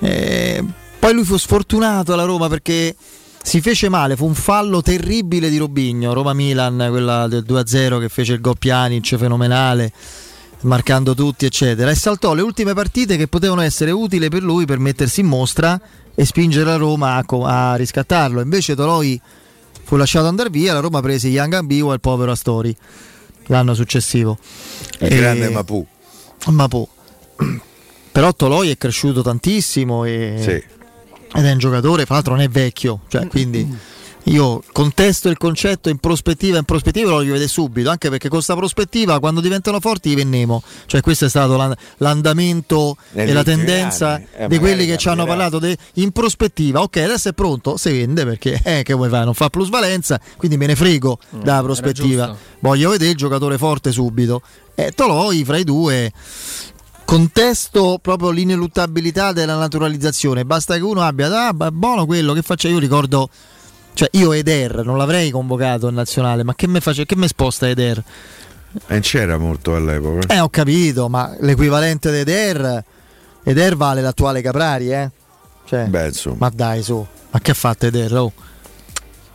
eh, 0.00 0.64
poi 0.98 1.12
lui 1.12 1.24
fu 1.24 1.36
sfortunato 1.36 2.12
alla 2.12 2.24
Roma 2.24 2.48
perché 2.48 2.94
si 3.42 3.60
fece 3.60 3.88
male, 3.88 4.16
fu 4.16 4.26
un 4.26 4.34
fallo 4.34 4.82
terribile 4.82 5.50
di 5.50 5.58
Robigno, 5.58 6.12
Roma-Milan, 6.12 6.86
quella 6.90 7.28
del 7.28 7.44
2-0 7.46 8.00
che 8.00 8.08
fece 8.08 8.34
il 8.34 8.40
gol 8.40 8.58
Pjanic 8.58 9.16
fenomenale, 9.16 9.92
marcando 10.62 11.14
tutti 11.14 11.44
eccetera, 11.46 11.90
e 11.90 11.94
saltò 11.94 12.34
le 12.34 12.42
ultime 12.42 12.74
partite 12.74 13.16
che 13.16 13.28
potevano 13.28 13.60
essere 13.60 13.90
utili 13.90 14.28
per 14.28 14.42
lui 14.42 14.64
per 14.64 14.78
mettersi 14.78 15.20
in 15.20 15.26
mostra 15.26 15.80
e 16.14 16.24
spingere 16.24 16.64
la 16.64 16.76
Roma 16.76 17.14
a, 17.14 17.24
a 17.72 17.74
riscattarlo. 17.76 18.40
Invece 18.40 18.74
Toloi 18.74 19.20
fu 19.84 19.96
lasciato 19.96 20.26
andare 20.26 20.50
via, 20.50 20.72
la 20.72 20.80
Roma 20.80 21.00
prese 21.00 21.28
Young 21.28 21.54
Ambiwa 21.54 21.92
e 21.92 21.94
il 21.94 22.00
povero 22.00 22.32
Astori 22.32 22.76
l'anno 23.48 23.74
successivo. 23.74 24.38
Il 25.00 25.12
E- 25.12 25.16
grande 25.16 25.48
Mapu. 25.50 25.86
Mapu. 26.46 26.88
Però 28.12 28.32
Toloi 28.34 28.70
è 28.70 28.76
cresciuto 28.78 29.22
tantissimo 29.22 30.04
e- 30.04 30.36
Sì. 30.40 30.50
ed 30.50 31.44
è 31.44 31.52
un 31.52 31.58
giocatore, 31.58 32.04
fra 32.06 32.14
l'altro 32.14 32.34
non 32.34 32.42
è 32.42 32.48
vecchio, 32.48 33.00
cioè, 33.08 33.26
quindi 33.28 33.68
io 34.28 34.62
contesto 34.72 35.28
il 35.28 35.36
concetto 35.36 35.88
in 35.88 35.98
prospettiva, 35.98 36.58
in 36.58 36.64
prospettiva 36.64 37.10
lo 37.10 37.16
voglio 37.16 37.32
vedere 37.32 37.48
subito, 37.48 37.90
anche 37.90 38.08
perché 38.08 38.28
con 38.28 38.36
questa 38.36 38.56
prospettiva 38.56 39.18
quando 39.20 39.40
diventano 39.40 39.80
forti 39.80 40.10
divennemo, 40.10 40.62
cioè 40.86 41.00
questo 41.00 41.24
è 41.24 41.28
stato 41.28 41.56
l'an- 41.56 41.74
l'andamento 41.98 42.96
Negli 43.12 43.30
e 43.30 43.32
la 43.32 43.42
tendenza. 43.42 44.20
Eh, 44.36 44.48
di 44.48 44.58
quelli 44.58 44.86
che 44.86 44.96
ci 44.96 45.08
hanno 45.08 45.24
parlato 45.24 45.58
de- 45.58 45.76
in 45.94 46.10
prospettiva, 46.12 46.82
ok 46.82 46.96
adesso 46.98 47.30
è 47.30 47.32
pronto, 47.32 47.76
si 47.76 47.90
vende 47.90 48.24
perché 48.24 48.60
eh, 48.62 48.82
che 48.82 48.92
vuoi 48.92 49.08
fare, 49.08 49.24
non 49.24 49.34
fa 49.34 49.48
plusvalenza, 49.48 50.20
quindi 50.36 50.56
me 50.56 50.66
ne 50.66 50.76
frego 50.76 51.18
dalla 51.30 51.62
prospettiva, 51.62 52.36
voglio 52.60 52.90
vedere 52.90 53.10
il 53.10 53.16
giocatore 53.16 53.58
forte 53.58 53.92
subito. 53.92 54.42
E 54.74 54.92
Toloi 54.92 55.44
fra 55.44 55.56
i 55.56 55.64
due 55.64 56.12
contesto 57.04 57.98
proprio 58.02 58.30
l'ineluttabilità 58.30 59.32
della 59.32 59.56
naturalizzazione. 59.56 60.44
Basta 60.44 60.74
che 60.74 60.82
uno 60.82 61.00
abbia, 61.00 61.48
ah, 61.48 61.52
buono 61.72 62.04
quello 62.04 62.34
che 62.34 62.42
faccio. 62.42 62.68
Io 62.68 62.78
ricordo, 62.78 63.30
cioè 63.98 64.08
io 64.12 64.30
Eder 64.30 64.84
non 64.84 64.96
l'avrei 64.96 65.28
convocato 65.32 65.88
in 65.88 65.94
nazionale, 65.94 66.44
ma 66.44 66.54
che 66.54 66.68
me, 66.68 66.80
face, 66.80 67.04
che 67.04 67.16
me 67.16 67.26
sposta 67.26 67.68
Eder? 67.68 67.98
E 67.98 68.80
non 68.86 69.00
c'era 69.00 69.38
molto 69.38 69.74
all'epoca. 69.74 70.32
Eh, 70.32 70.38
ho 70.38 70.48
capito, 70.50 71.08
ma 71.08 71.34
l'equivalente 71.40 72.12
di 72.12 72.18
Eder, 72.18 72.84
Eder 73.42 73.74
vale 73.76 74.00
l'attuale 74.00 74.40
Caprari, 74.40 74.92
eh? 74.92 75.10
Cioè, 75.64 75.86
Beh, 75.86 76.06
insomma. 76.06 76.36
ma 76.38 76.52
dai, 76.54 76.80
su, 76.84 77.04
ma 77.32 77.40
che 77.40 77.50
ha 77.50 77.54
fatto 77.54 77.86
Eder? 77.86 78.14
Oh. 78.14 78.32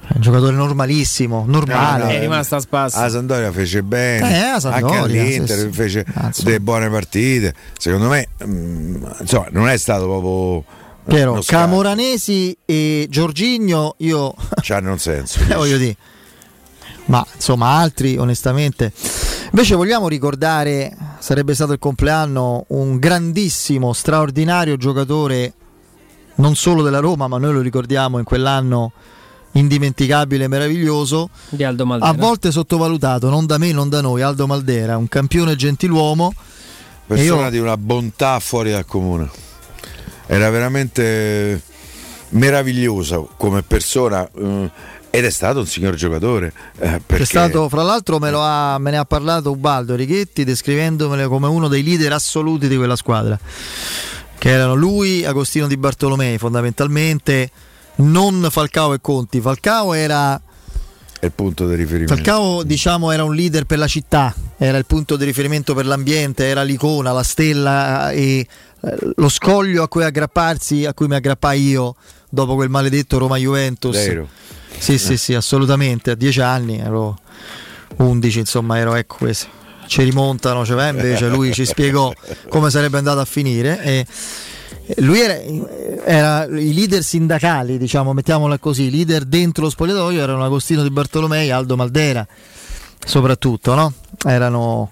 È 0.08 0.14
un 0.16 0.22
giocatore 0.22 0.56
normalissimo, 0.56 1.44
normale. 1.46 1.98
No, 2.04 2.06
no, 2.06 2.12
È 2.12 2.20
rimasta 2.22 2.56
a 2.56 2.60
spasso. 2.62 3.02
La 3.02 3.10
Sampdoria 3.10 3.52
fece 3.52 3.84
bene, 3.84 4.48
Eh, 4.48 4.52
la 4.54 4.60
Sampdoria, 4.62 5.02
anche 5.02 5.20
all'Inter 5.20 5.58
sì, 5.58 5.64
sì. 5.64 5.72
fece 5.74 6.06
Ah, 6.14 6.28
insomma. 6.28 6.46
delle 6.48 6.60
buone 6.62 6.90
partite. 6.90 7.54
Secondo 7.78 8.08
me, 8.08 8.30
mm, 8.46 9.04
insomma, 9.20 9.48
non 9.52 9.68
è 9.68 9.76
stato 9.78 10.06
proprio. 10.06 10.82
Scarto. 11.06 11.44
Camoranesi 11.46 12.56
e 12.66 13.08
Giorginio, 13.10 13.96
io 14.00 14.34
C'hanno 14.62 14.92
un 14.92 15.00
senso. 15.00 15.40
Eh, 15.48 15.56
voglio 15.56 15.78
dire. 15.78 15.96
Ma 17.06 17.26
insomma, 17.36 17.68
altri 17.78 18.18
onestamente. 18.18 18.92
Invece 19.52 19.76
vogliamo 19.76 20.08
ricordare, 20.08 20.96
sarebbe 21.20 21.54
stato 21.54 21.74
il 21.74 21.80
compleanno, 21.80 22.66
un 22.70 22.98
grandissimo, 22.98 23.92
straordinario 23.94 24.78
giocatore, 24.78 25.54
non 26.36 26.56
solo 26.56 26.82
della 26.82 27.00
Roma, 27.00 27.28
ma 27.28 27.38
noi 27.38 27.54
lo 27.54 27.62
ricordiamo 27.62 28.18
in 28.18 28.24
quell'anno 28.24 28.94
indimenticabile, 29.52 30.48
meraviglioso, 30.48 31.30
Di 31.50 31.64
Aldo 31.64 31.86
Maldera. 31.86 32.10
a 32.10 32.16
volte 32.16 32.52
sottovalutato, 32.52 33.30
non 33.30 33.46
da 33.46 33.60
me, 33.60 33.72
non 33.72 33.90
da 33.90 34.02
noi, 34.02 34.22
Aldo 34.24 34.48
Maldera, 34.48 34.98
un 34.98 35.08
campione 35.08 35.56
gentiluomo. 35.56 36.34
E 36.36 36.40
Persona 37.06 37.44
io- 37.44 37.50
di 37.52 37.58
una 37.60 37.78
bontà 37.78 38.40
fuori 38.40 38.72
dal 38.72 38.86
comune. 38.86 39.30
Era 40.26 40.50
veramente 40.50 41.62
meravigliosa 42.30 43.24
come 43.38 43.62
persona 43.62 44.28
eh, 44.36 44.72
ed 45.16 45.26
è 45.26 45.30
stato 45.30 45.60
un 45.60 45.68
signor 45.68 45.94
giocatore. 45.94 46.52
eh, 46.80 47.00
perché 47.06 47.26
stato, 47.26 47.70
fra 47.70 47.84
l'altro, 47.84 48.18
me, 48.18 48.32
lo 48.32 48.42
ha- 48.42 48.80
me 48.80 48.90
ne 48.90 48.98
ha 48.98 49.06
parlato 49.06 49.52
Ubaldo 49.52 49.94
Righetti 49.96 50.44
descrivendomelo 50.44 51.30
come 51.30 51.48
uno 51.48 51.68
dei 51.68 51.84
leader 51.84 52.14
assoluti 52.14 52.68
di 52.68 52.76
quella 52.76 52.96
squadra. 52.96 53.38
Che 54.38 54.50
erano 54.50 54.74
lui, 54.74 55.24
Agostino 55.24 55.68
Di 55.68 55.78
Bartolomei, 55.78 56.38
fondamentalmente, 56.40 57.52
non 57.98 58.48
Falcao 58.50 58.94
e 58.94 59.00
Conti. 59.00 59.40
Falcao 59.40 59.94
era. 59.94 60.42
il 61.22 61.32
punto 61.32 61.68
di 61.68 61.76
riferimento. 61.76 62.16
Falcao, 62.16 62.64
diciamo, 62.64 63.12
era 63.12 63.24
un 63.24 63.36
leader 63.36 63.66
per 63.66 63.78
la 63.78 63.88
città, 63.88 64.34
era 64.58 64.78
il 64.80 64.86
punto 64.88 65.16
di 65.16 65.26
riferimento 65.26 65.76
per 65.76 65.86
l'ambiente, 65.86 66.46
era 66.46 66.64
l'icona, 66.64 67.12
la 67.12 67.24
stella 67.24 68.10
e 68.10 68.40
eh, 68.40 68.48
lo 69.16 69.30
scoglio 69.30 69.84
a 69.84 69.88
cui 69.88 70.04
aggrapparsi, 70.04 70.86
a 70.86 70.94
cui 70.94 71.08
mi 71.08 71.16
aggrappai 71.16 71.62
io 71.62 71.96
dopo 72.30 72.56
quel 72.56 72.70
maledetto 72.70 73.18
Roma 73.18 73.38
Juventus. 73.38 73.96
Vero. 73.96 74.28
Sì, 74.78 74.98
sì, 74.98 75.18
sì, 75.18 75.34
assolutamente. 75.34 76.12
A 76.12 76.16
dieci 76.16 76.42
anni 76.42 76.80
ero 76.80 77.18
11, 77.98 78.40
insomma, 78.40 78.78
ero 78.78 78.96
ecco 78.96 79.18
questo. 79.18 79.48
Ci 79.86 80.04
rimontano, 80.04 80.66
cioè, 80.66 80.90
invece 80.90 81.28
lui 81.28 81.54
ci 81.54 81.66
spiegò 81.66 82.12
come 82.50 82.70
sarebbe 82.70 82.98
andato 82.98 83.20
a 83.20 83.26
finire. 83.26 83.82
E 83.84 84.06
lui 84.98 85.22
era, 85.22 85.40
era 86.04 86.46
i 86.46 86.74
leader 86.74 87.04
sindacali, 87.04 87.78
diciamo, 87.78 88.12
mettiamola 88.14 88.58
così, 88.58 88.84
i 88.84 88.92
leader 88.92 89.24
dentro 89.24 89.64
lo 89.64 89.70
spogliatoio 89.70 90.22
erano 90.22 90.44
Agostino 90.44 90.84
Di 90.84 90.90
Bartolomei, 90.90 91.52
Aldo 91.52 91.78
Maldera, 91.78 92.26
soprattutto, 93.06 93.76
no? 93.76 93.94
Erano, 94.26 94.90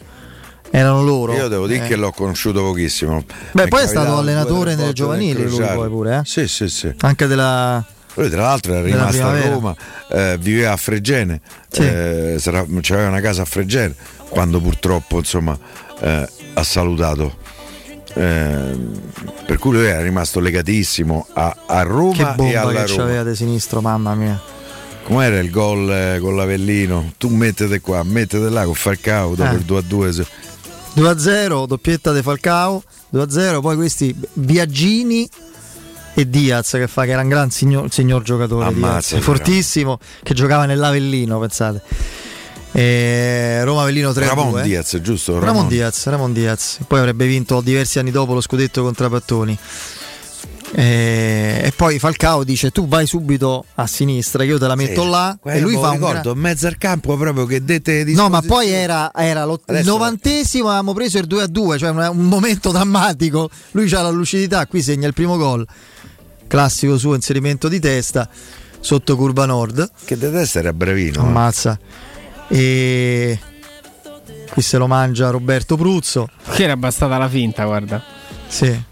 erano 0.72 1.03
loro. 1.03 1.33
Io 1.33 1.48
devo 1.48 1.67
dire 1.67 1.85
Eh. 1.85 1.88
che 1.88 1.95
l'ho 1.95 2.11
conosciuto 2.11 2.61
pochissimo. 2.64 3.24
Beh, 3.51 3.67
poi 3.67 3.83
è 3.83 3.88
stato 3.88 4.17
allenatore 4.17 4.75
nelle 4.75 4.93
giovanili, 4.93 5.48
lui 5.48 5.59
poi 5.59 5.90
pure, 5.90 6.17
eh? 6.17 6.22
Sì, 6.25 6.48
sì, 6.48 6.67
sì. 6.69 6.91
Anche 7.01 7.27
della. 7.27 7.83
Lui 8.16 8.30
tra 8.30 8.41
l'altro 8.41 8.74
era 8.74 8.82
rimasto 8.83 9.25
a. 9.25 9.48
Roma, 9.50 9.75
eh, 10.09 10.38
viveva 10.40 10.74
a 10.74 10.77
Fregene, 10.77 11.40
Sì. 11.69 11.82
eh, 11.82 12.35
c'aveva 12.41 13.08
una 13.08 13.22
casa 13.22 13.43
a 13.43 13.45
Fregene 13.45 13.95
quando 14.27 14.59
purtroppo 14.59 15.17
insomma 15.19 15.58
eh, 16.00 16.27
ha 16.53 16.64
salutato. 16.64 17.38
Eh, 18.14 18.77
per 19.45 19.58
cui 19.58 19.72
lui 19.72 19.85
era 19.85 20.01
rimasto 20.01 20.41
legatissimo 20.41 21.27
a, 21.33 21.56
a 21.66 21.82
Che 21.83 21.88
Roma 21.88 22.32
e 22.33 22.35
bomba 22.35 22.61
alla 22.61 22.72
che 22.83 22.88
Roma. 22.91 23.03
c'aveva 23.03 23.24
di 23.24 23.35
sinistro, 23.35 23.80
mamma 23.80 24.14
mia. 24.16 24.40
Com'era 25.03 25.40
il 25.40 25.50
gol 25.50 25.90
eh, 25.90 26.19
con 26.19 26.35
l'Avellino? 26.35 27.14
Tu 27.17 27.30
mettete 27.30 27.80
qua, 27.80 28.03
mettete 28.03 28.50
là 28.50 28.66
con 28.66 28.74
Falcao 28.74 29.33
dopo 29.35 29.51
Eh. 29.53 29.56
il 29.56 29.61
2 29.64 29.77
a 29.77 29.82
2. 29.82 30.25
2-0, 30.95 31.66
doppietta 31.66 32.14
di 32.14 32.22
Falcao, 32.22 32.84
2-0, 33.14 33.61
poi 33.61 33.76
questi 33.76 34.16
Biagini 34.34 35.30
e 36.14 36.30
Diaz 36.30 36.72
che 36.72 36.88
fa 36.88 37.06
che 37.06 37.11
era 37.11 37.22
un 37.22 37.30
gran 37.30 37.50
signor, 37.50 37.92
signor 37.92 38.22
giocatore, 38.24 38.66
Ammazza, 38.66 39.16
Diaz, 39.16 39.24
fortissimo, 39.24 40.00
che 40.22 40.34
giocava 40.34 40.66
nell'Avellino, 40.66 41.40
pensate. 41.40 41.82
E 42.74 43.61
Roma 43.64 43.82
Avellino 43.82 44.14
3 44.14 44.28
Ramon 44.28 44.61
Diaz, 44.61 44.98
giusto? 45.02 45.34
Ramon, 45.34 45.48
Ramon. 45.48 45.68
Diaz, 45.68 46.06
Ramon 46.06 46.34
Diaz. 46.34 46.80
Poi 46.88 47.00
avrebbe 47.00 47.26
vinto 47.26 47.60
diversi 47.60 48.00
anni 48.00 48.11
dopo 48.11 48.34
lo 48.34 48.42
scudetto 48.42 48.82
contro 48.82 49.10
Pattoni. 49.10 49.58
E, 50.74 51.61
e 51.66 51.72
poi 51.75 52.00
Falcao 52.00 52.45
dice 52.45 52.72
tu 52.72 52.88
vai 52.88 53.06
subito 53.06 53.66
a 53.75 53.88
sinistra, 53.88 54.43
io 54.43 54.58
te 54.58 54.67
la 54.67 54.75
metto 54.75 55.03
Sì. 55.03 55.09
là 55.09 55.38
e 55.43 55.59
lui 55.59 55.74
lo 55.74 55.82
fa 55.82 55.88
un 55.90 55.93
ricordo, 55.95 56.22
gran- 56.22 56.35
in 56.35 56.41
mezzo 56.41 56.67
al 56.67 56.77
campo 56.77 57.17
proprio 57.17 57.45
che 57.45 57.61
dette 57.64 58.06
di 58.06 58.14
No, 58.14 58.30
ma 58.30 58.41
poi 58.41 58.69
era, 58.69 59.11
era 59.14 59.43
lo- 59.43 59.59
il 59.67 59.82
novantesimo, 59.83 60.67
avevamo 60.67 60.93
preso 60.93 61.17
il 61.17 61.25
2 61.27 61.41
a 61.43 61.48
2, 61.48 61.77
cioè 61.77 61.90
un, 61.90 61.98
un 62.17 62.25
momento 62.27 62.72
drammatico. 62.74 63.50
Lui 63.72 63.91
ha 63.93 64.01
la 64.01 64.09
lucidità, 64.09 64.66
qui 64.67 64.82
segna 64.82 65.08
il 65.08 65.14
primo 65.14 65.35
gol. 65.38 65.67
Classico 66.48 66.98
suo 66.98 67.16
inserimento 67.16 67.67
di 67.67 67.80
testa 67.80 68.30
sotto 68.80 69.16
curva 69.17 69.45
nord. 69.45 69.90
Che 70.06 70.17
era 70.53 70.74
brevino. 70.74 71.22
eh. 71.22 71.25
Ammazza. 71.25 71.77
E 72.48 73.40
qui 74.51 74.61
se 74.61 74.77
lo 74.77 74.88
mangia 74.88 75.30
Roberto 75.30 75.75
Pruzzo. 75.75 76.30
Che 76.53 76.64
era 76.64 76.75
bastata 76.77 77.17
la 77.17 77.30
finta, 77.30 77.64
guarda. 77.66 78.01
Sì. 78.48 78.83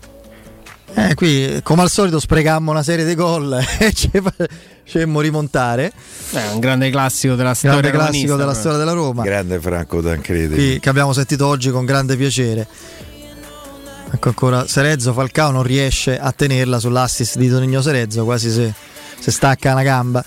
Eh, 0.96 1.14
qui 1.16 1.60
come 1.64 1.84
al 1.84 1.90
solito 1.90 2.20
sprecammo 2.20 2.72
una 2.72 2.84
serie 2.84 3.06
di 3.06 3.16
gol 3.16 3.54
e 3.80 3.94
ci 3.94 4.10
facemmo 4.12 5.22
rimontare. 5.22 5.92
È 6.32 6.48
un 6.54 6.60
grande 6.60 6.90
classico 6.90 7.36
della 7.36 7.54
storia 7.54 7.80
Grande 7.80 7.98
classico 7.98 8.36
della 8.36 8.54
storia 8.54 8.78
della 8.78 8.92
Roma. 8.94 9.24
Grande 9.24 9.60
Franco 9.60 10.02
Tancredi. 10.02 10.54
qui, 10.56 10.80
che 10.80 10.90
abbiamo 10.90 11.14
sentito 11.14 11.46
oggi 11.48 11.70
con 11.70 11.86
grande 11.86 12.18
piacere. 12.18 12.68
Ecco 14.12 14.30
ancora 14.30 14.68
Serezzo 14.68 15.14
Falcao 15.14 15.52
non 15.52 15.62
riesce 15.64 16.18
a 16.20 16.32
tenerla 16.32 16.80
sull'assist 16.80 17.38
di 17.38 17.48
Tonigno 17.48 17.82
Serezzo, 17.82 18.24
quasi 18.24 18.50
se, 18.52 18.74
se 19.20 19.32
stacca 19.32 19.72
una 19.72 19.84
gamba. 19.84 20.24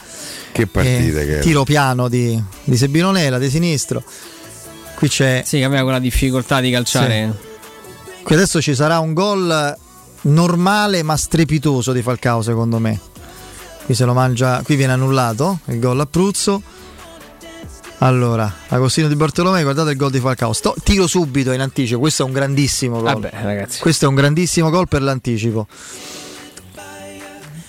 Che 0.52 0.66
partita 0.68 1.20
Eh, 1.20 1.26
che. 1.26 1.38
Tiro 1.40 1.64
piano 1.64 2.08
di, 2.08 2.40
di 2.64 2.76
Sebino 2.76 3.10
Nela, 3.10 3.38
di 3.38 3.50
sinistro. 3.50 4.02
Qui 4.94 5.08
c'è. 5.08 5.42
Sì, 5.44 5.58
che 5.58 5.64
aveva 5.64 5.82
quella 5.82 5.98
difficoltà 5.98 6.60
di 6.60 6.70
calciare. 6.70 7.36
Qui 8.22 8.34
adesso 8.36 8.60
ci 8.62 8.74
sarà 8.76 9.00
un 9.00 9.12
gol 9.14 9.76
normale 10.22 11.02
ma 11.02 11.16
strepitoso 11.16 11.92
di 11.92 12.02
Falcao 12.02 12.42
secondo 12.42 12.78
me. 12.78 12.98
Qui 13.84 13.94
se 13.94 14.04
lo 14.04 14.12
mangia, 14.12 14.62
qui 14.62 14.76
viene 14.76 14.92
annullato 14.92 15.60
il 15.66 15.78
gol 15.78 16.00
a 16.00 16.06
Pruzzo. 16.06 16.62
Allora, 17.98 18.52
Agostino 18.68 19.06
di 19.06 19.14
Bartolomei, 19.14 19.62
guardate 19.62 19.90
il 19.90 19.96
gol 19.96 20.10
di 20.10 20.18
Falcao. 20.18 20.52
Sto- 20.52 20.74
tiro 20.82 21.06
subito 21.06 21.52
in 21.52 21.60
anticipo, 21.60 22.00
questo 22.00 22.22
è 22.22 22.26
un 22.26 22.32
grandissimo 22.32 23.00
gol. 23.00 23.12
Vabbè, 23.12 23.30
ragazzi. 23.42 23.80
Questo 23.80 24.06
è 24.06 24.08
un 24.08 24.14
grandissimo 24.14 24.70
gol 24.70 24.88
per 24.88 25.02
l'anticipo. 25.02 25.66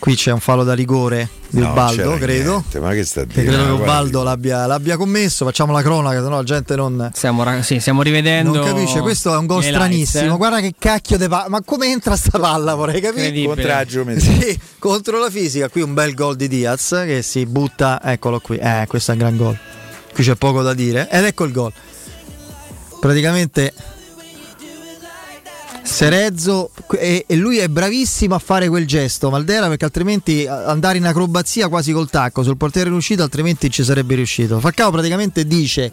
Qui 0.04 0.16
c'è 0.16 0.32
un 0.34 0.42
fallo 0.42 0.66
da 0.66 0.74
rigore 0.74 1.30
di 1.48 1.62
No, 1.62 1.70
Ubaldo, 1.72 2.18
credo. 2.18 2.52
niente, 2.52 2.82
ma 2.82 2.92
che 2.92 3.06
sta 3.06 3.24
dire? 3.24 3.44
credo 3.46 3.58
che 3.64 3.70
guarda, 3.70 3.84
Ubaldo 3.84 4.24
l'abbia, 4.24 4.66
l'abbia 4.66 4.98
commesso. 4.98 5.46
Facciamo 5.46 5.72
la 5.72 5.82
cronaca, 5.82 6.22
sennò 6.22 6.36
la 6.36 6.44
gente 6.44 6.76
non. 6.76 7.10
Stiamo, 7.14 7.42
ra- 7.44 7.62
sì, 7.62 7.80
stiamo 7.80 8.02
rivedendo. 8.02 8.52
Non 8.54 8.66
capisce, 8.66 9.00
questo 9.00 9.34
è 9.34 9.38
un 9.38 9.46
gol 9.46 9.64
stranissimo. 9.64 10.34
eh. 10.34 10.38
Guarda 10.38 10.60
che 10.60 10.74
cacchio 10.78 11.18
di 11.18 11.30
palla. 11.30 11.48
Ma 11.48 11.62
come 11.64 11.88
entra 11.90 12.18
sta 12.18 12.38
palla? 12.38 12.76
Vorrei 12.76 13.00
capire. 13.00 13.32
Geometria. 13.86 14.20
Sì, 14.42 14.60
contro 14.78 15.20
la 15.20 15.30
fisica. 15.30 15.70
Qui 15.70 15.82
un 15.82 15.94
bel 15.94 16.14
gol 16.14 16.36
di 16.36 16.50
Diaz 16.50 17.02
che 17.06 17.22
si 17.22 17.46
butta. 17.46 18.02
Eccolo 18.04 18.42
qui. 18.42 18.58
Eh, 18.58 18.84
questo 18.90 19.12
è 19.12 19.14
un 19.14 19.20
gran 19.22 19.38
gol. 19.38 19.58
Qui 20.14 20.22
c'è 20.22 20.36
poco 20.36 20.62
da 20.64 20.74
dire. 20.74 21.08
Ed 21.10 21.24
ecco 21.24 21.46
il 21.46 21.54
gol. 21.54 21.72
Praticamente. 23.00 23.74
Serezzo 25.84 26.72
e, 26.98 27.26
e 27.28 27.36
lui 27.36 27.58
è 27.58 27.68
bravissimo 27.68 28.36
a 28.36 28.40
fare 28.40 28.70
quel 28.70 28.88
gesto 28.88 29.30
Maldera 29.30 29.68
perché 29.68 29.86
altrimenti 29.86 30.48
andare 30.48 30.98
in 30.98 31.06
acrobazia 31.06 31.68
quasi 31.68 31.92
col 31.92 32.10
tacco 32.10 32.42
sul 32.42 32.58
portiere 32.58 32.90
riuscito 32.90 33.22
altrimenti 33.22 33.70
ci 33.70 33.84
sarebbe 33.84 34.16
riuscito 34.16 34.60
Falcao 34.60 34.92
praticamente 34.92 35.46
dice 35.46 35.92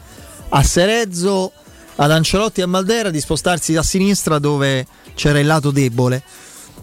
a 0.48 0.62
Serezzo 0.62 1.52
ad 1.96 2.10
Ancelotti 2.10 2.60
e 2.60 2.62
a 2.62 2.66
Maldera 2.66 3.10
di 3.10 3.20
spostarsi 3.20 3.76
a 3.76 3.82
sinistra 3.82 4.38
dove 4.38 4.86
c'era 5.14 5.40
il 5.40 5.46
lato 5.46 5.70
debole 5.70 6.22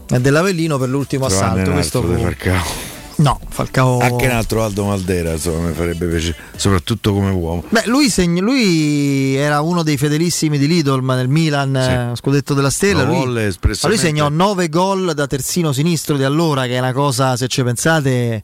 dell'Avellino 0.08 0.78
per 0.78 0.90
l'ultimo 0.90 1.28
Trovane 1.28 1.62
assalto 1.62 1.72
questo 1.72 2.02
fu-. 2.02 2.87
No 3.18 3.40
Falcao 3.50 4.00
Anche 4.00 4.26
un 4.26 4.32
altro 4.32 4.64
Aldo 4.64 4.86
Maldera, 4.86 5.32
insomma, 5.32 5.68
mi 5.70 5.74
farebbe 5.74 6.06
piacere, 6.08 6.36
soprattutto 6.56 7.14
come 7.14 7.32
uomo. 7.32 7.64
Beh, 7.70 7.84
lui, 7.86 8.10
segn- 8.10 8.44
lui 8.44 9.36
era 9.36 9.62
uno 9.62 9.84
dei 9.84 9.98
fedelissimi 9.98 10.58
di 10.58 10.68
Lidl 10.68 11.02
ma 11.02 11.16
nel 11.16 11.28
Milan, 11.28 11.76
eh, 11.76 12.12
scudetto 12.16 12.54
della 12.54 12.70
Stella. 12.70 13.04
Lo 13.04 13.10
Lui, 13.10 13.18
volle 13.18 13.32
ma 13.34 13.40
lui 13.40 13.48
espressamente. 13.50 14.02
segnò 14.04 14.30
9 14.30 14.70
gol 14.70 15.14
da 15.14 15.28
terzino 15.28 15.72
sinistro 15.72 16.18
di 16.18 16.24
allora, 16.24 16.66
che 16.66 16.76
è 16.76 16.80
una 16.80 16.94
cosa, 16.94 17.36
se 17.36 17.48
ci 17.48 17.64
pensate, 17.64 18.44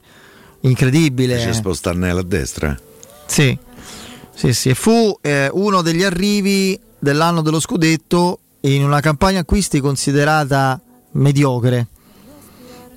incredibile. 0.60 1.36
C'è 1.36 1.52
Spostarnella 1.52 2.20
a 2.20 2.24
destra. 2.24 2.76
Sì, 3.26 3.56
sì, 4.34 4.52
sì. 4.52 4.70
E 4.70 4.74
fu 4.74 5.16
eh, 5.20 5.48
uno 5.52 5.82
degli 5.82 6.02
arrivi 6.02 6.78
dell'anno 6.98 7.42
dello 7.42 7.60
scudetto 7.60 8.38
in 8.60 8.82
una 8.82 9.00
campagna 9.00 9.40
acquisti 9.40 9.80
considerata 9.80 10.80
mediocre. 11.12 11.88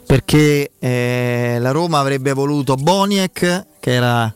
Perché 0.08 0.72
eh, 0.80 1.58
la 1.60 1.72
Roma 1.72 2.00
avrebbe 2.00 2.32
voluto 2.32 2.76
Boniek, 2.76 3.66
che 3.78 3.92
era 3.92 4.34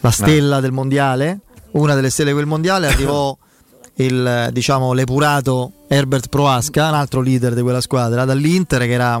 la 0.00 0.10
stella 0.10 0.60
del 0.60 0.70
mondiale, 0.70 1.40
una 1.72 1.94
delle 1.94 2.10
stelle 2.10 2.28
di 2.28 2.34
quel 2.34 2.46
mondiale, 2.46 2.88
arrivò 2.88 3.34
il 3.96 4.50
diciamo 4.52 4.92
l'epurato 4.92 5.72
Herbert 5.88 6.28
Proasca, 6.28 6.88
un 6.88 6.94
altro 6.94 7.22
leader 7.22 7.54
di 7.54 7.62
quella 7.62 7.80
squadra, 7.80 8.26
dall'Inter 8.26 8.82
che 8.82 8.92
era, 8.92 9.18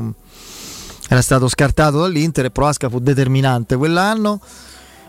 era 1.08 1.22
stato 1.22 1.48
scartato 1.48 2.00
dall'Inter 2.00 2.44
e 2.44 2.50
Proasca 2.50 2.90
fu 2.90 2.98
determinante 2.98 3.76
quell'anno. 3.76 4.40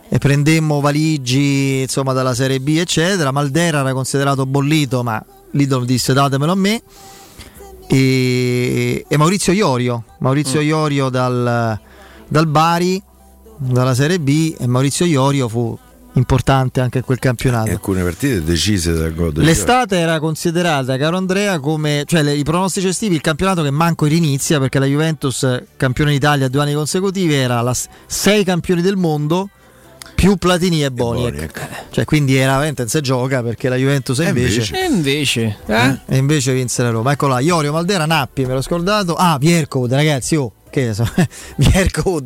E 0.08 0.17
prendemmo 0.17 0.80
Valigi 0.80 1.82
insomma 1.82 2.14
dalla 2.14 2.33
Serie 2.33 2.61
B 2.61 2.77
eccetera. 2.77 3.32
Maldera 3.32 3.80
era 3.80 3.93
considerato 3.93 4.45
bollito 4.45 5.03
ma 5.03 5.24
Lidl 5.51 5.85
disse 5.85 6.14
datemelo 6.14 6.51
a 6.51 6.56
me 6.56 6.82
e, 7.94 9.06
e 9.08 9.18
Maurizio 9.18 9.54
Iorio 9.54 10.04
Maurizio 10.20 10.60
Mm. 10.60 10.64
Iorio 10.66 11.10
dal, 11.10 11.80
dal 12.28 12.48
Bari 12.48 13.02
dalla 13.58 13.94
Serie 13.94 14.20
B 14.20 14.56
e 14.58 14.66
Maurizio 14.68 15.06
Iorio 15.06 15.48
fu 15.48 15.78
importante 16.16 16.80
anche 16.82 17.00
in 17.00 17.04
quel 17.04 17.20
campionato 17.20 17.70
Alcune 17.72 18.04
partite 18.04 18.44
decise 18.44 18.94
dal 18.94 19.14
gol 19.14 19.34
L'estate 19.36 19.98
era 19.98 20.20
considerata, 20.20 20.96
caro 20.98 21.18
Andrea, 21.18 21.60
come 21.60 22.04
cioè 22.06 22.22
le- 22.24 22.36
i 22.36 22.44
pronostici 22.44 22.88
estivi, 22.88 23.16
il 23.16 23.22
campionato 23.22 23.64
che 23.64 23.72
manco 23.72 24.06
rinizia 24.06 24.60
perché 24.60 24.78
la 24.80 24.86
Juventus, 24.86 25.64
campione 25.78 26.12
d'Italia 26.12 26.50
due 26.50 26.62
anni 26.62 26.74
consecutivi, 26.74 27.34
era 27.34 27.62
la 27.62 27.76
sei 28.06 28.44
campioni 28.44 28.82
del 28.82 28.96
mondo 28.96 29.50
più 30.16 30.35
Platini 30.38 30.83
e 30.83 30.92
Boniek. 30.92 31.67
Cioè, 31.92 32.06
quindi 32.06 32.35
era 32.35 32.53
veramente 32.53 32.88
si 32.88 33.01
gioca 33.01 33.42
perché 33.43 33.69
la 33.69 33.75
Juventus 33.75 34.19
E 34.19 34.27
invece, 34.30 34.74
E 34.75 34.85
invece, 34.85 35.58
eh? 35.66 36.00
e 36.08 36.17
invece 36.17 36.53
vinse 36.53 36.82
la 36.83 36.90
Roma. 36.90 37.11
Ecco 37.11 37.27
là, 37.27 37.40
Iorio 37.40 37.72
Maldera, 37.72 38.06
Nappi, 38.06 38.45
me 38.45 38.53
l'ho 38.53 38.61
scordato. 38.61 39.16
Ah, 39.16 39.38
Viercov, 39.40 39.92
ragazzi, 39.92 40.35
oh, 40.35 40.51
che 40.69 40.85
ne 40.85 40.93
so, 40.93 41.08
Viercov 41.58 42.22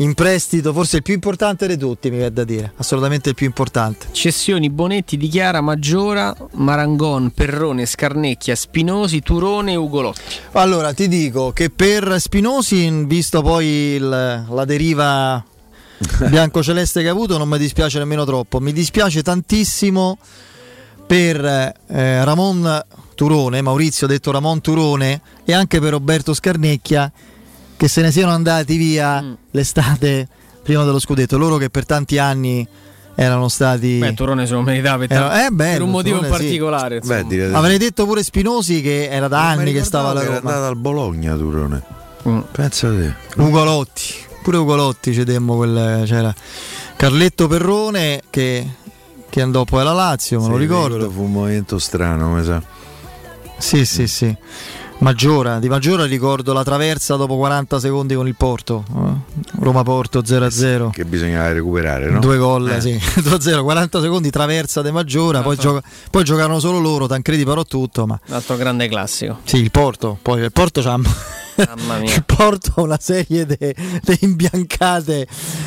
in 0.00 0.14
prestito, 0.14 0.72
forse 0.72 0.98
il 0.98 1.02
più 1.02 1.12
importante 1.14 1.66
di 1.66 1.76
tutti, 1.76 2.08
mi 2.08 2.18
viene 2.18 2.32
da 2.32 2.44
dire, 2.44 2.72
assolutamente 2.76 3.30
il 3.30 3.34
più 3.34 3.46
importante. 3.46 4.06
Cessioni 4.12 4.70
Bonetti 4.70 5.16
di 5.16 5.26
Chiara, 5.26 5.60
Maggiora, 5.60 6.32
Marangon, 6.52 7.32
Perrone, 7.32 7.84
Scarnecchia, 7.84 8.54
Spinosi, 8.54 9.20
Turone 9.22 9.72
e 9.72 9.76
Ugolotti. 9.76 10.20
Allora, 10.52 10.92
ti 10.92 11.08
dico 11.08 11.50
che 11.50 11.70
per 11.70 12.14
Spinosi, 12.20 12.88
visto 13.06 13.42
poi 13.42 13.66
il- 13.66 14.44
la 14.48 14.64
deriva 14.64 15.44
bianco-celeste 16.28 17.02
che 17.02 17.08
ha 17.08 17.12
avuto, 17.12 17.38
non 17.38 17.48
mi 17.48 17.58
dispiace 17.58 17.98
nemmeno 17.98 18.24
troppo. 18.24 18.60
Mi 18.60 18.72
dispiace 18.72 19.22
tantissimo 19.22 20.18
per 21.06 21.44
eh, 21.44 22.24
Ramon 22.24 22.84
Turone, 23.14 23.62
Maurizio 23.62 24.06
detto 24.06 24.30
Ramon 24.30 24.60
Turone, 24.60 25.20
e 25.44 25.52
anche 25.52 25.80
per 25.80 25.90
Roberto 25.90 26.34
Scarnecchia, 26.34 27.10
che 27.76 27.88
se 27.88 28.02
ne 28.02 28.12
siano 28.12 28.32
andati 28.32 28.76
via 28.76 29.36
l'estate 29.50 30.28
prima 30.62 30.84
dello 30.84 30.98
scudetto. 31.00 31.38
Loro 31.38 31.56
che 31.56 31.70
per 31.70 31.86
tanti 31.86 32.18
anni 32.18 32.66
erano 33.14 33.48
stati... 33.48 33.98
Beh, 33.98 34.14
Turone 34.14 34.46
se 34.46 34.52
lo 34.52 34.60
meritava 34.62 34.98
per, 34.98 35.10
Era- 35.16 35.46
eh, 35.46 35.50
bello, 35.50 35.72
per 35.72 35.82
un 35.82 35.90
motivo 35.90 36.16
in 36.18 36.22
Turone 36.22 36.38
sì. 36.38 36.44
particolare. 36.44 36.96
insomma. 37.02 37.58
Avrei 37.58 37.78
detto 37.78 38.04
pure 38.04 38.22
Spinosi 38.22 38.80
che 38.80 39.08
era 39.08 39.26
da 39.26 39.48
anni 39.48 39.72
che 39.72 39.82
stava 39.82 40.10
alla 40.10 40.22
Era 40.22 40.36
Roma. 40.36 40.50
andato 40.50 40.66
al 40.68 40.76
Bologna, 40.76 41.34
Turone. 41.34 41.82
Pensa 42.52 42.88
a 42.88 42.90
te. 42.90 43.14
Ugolotti, 43.36 44.14
pure 44.48 44.56
Ugolotti 44.62 45.12
cedemmo 45.12 45.56
quel, 45.56 46.04
c'era 46.06 46.34
Carletto 46.96 47.48
Perrone 47.48 48.22
che, 48.30 48.66
che 49.28 49.42
andò 49.42 49.64
poi 49.64 49.82
alla 49.82 49.92
Lazio, 49.92 50.40
me 50.40 50.48
lo 50.48 50.54
Sì, 50.54 50.60
ricordo. 50.60 50.94
quello 50.96 51.10
fu 51.10 51.22
un 51.24 51.32
momento 51.32 51.78
strano, 51.78 52.30
mi 52.30 52.42
sa. 52.42 52.62
Sì, 53.58 53.84
sì, 53.84 54.06
sì. 54.06 54.34
Maggiora, 55.00 55.58
di 55.58 55.68
Maggiora 55.68 56.06
ricordo 56.06 56.54
la 56.54 56.64
traversa 56.64 57.16
dopo 57.16 57.36
40 57.36 57.78
secondi 57.78 58.14
con 58.14 58.26
il 58.26 58.34
Porto. 58.36 58.84
eh. 58.96 59.36
Roma-Porto 59.60 60.22
0-0. 60.22 60.90
Che 60.92 61.04
bisognava 61.04 61.52
recuperare, 61.52 62.08
no? 62.10 62.18
Due 62.18 62.38
gol, 62.38 62.70
Eh. 62.70 62.80
sì, 62.80 62.92
2-0, 63.20 63.60
40 63.62 64.00
secondi 64.00 64.30
traversa 64.30 64.80
De 64.80 64.90
Maggiora, 64.90 65.42
poi, 65.42 65.56
gioca- 65.56 65.82
poi 66.10 66.24
giocarono 66.24 66.58
solo 66.58 66.78
loro, 66.78 67.06
Tancredi 67.06 67.44
parò 67.44 67.64
tutto, 67.64 68.06
ma 68.06 68.18
L'altro 68.26 68.56
grande 68.56 68.88
classico. 68.88 69.40
sì, 69.44 69.58
il 69.58 69.70
Porto, 69.70 70.18
poi 70.22 70.40
il 70.40 70.52
Porto 70.52 70.80
c'ha 70.80 70.98
Mamma 71.66 71.98
mia. 71.98 72.22
Porto 72.26 72.72
una 72.76 72.98
serie 73.00 73.46
di 73.46 73.56
imbiancate 74.20 75.26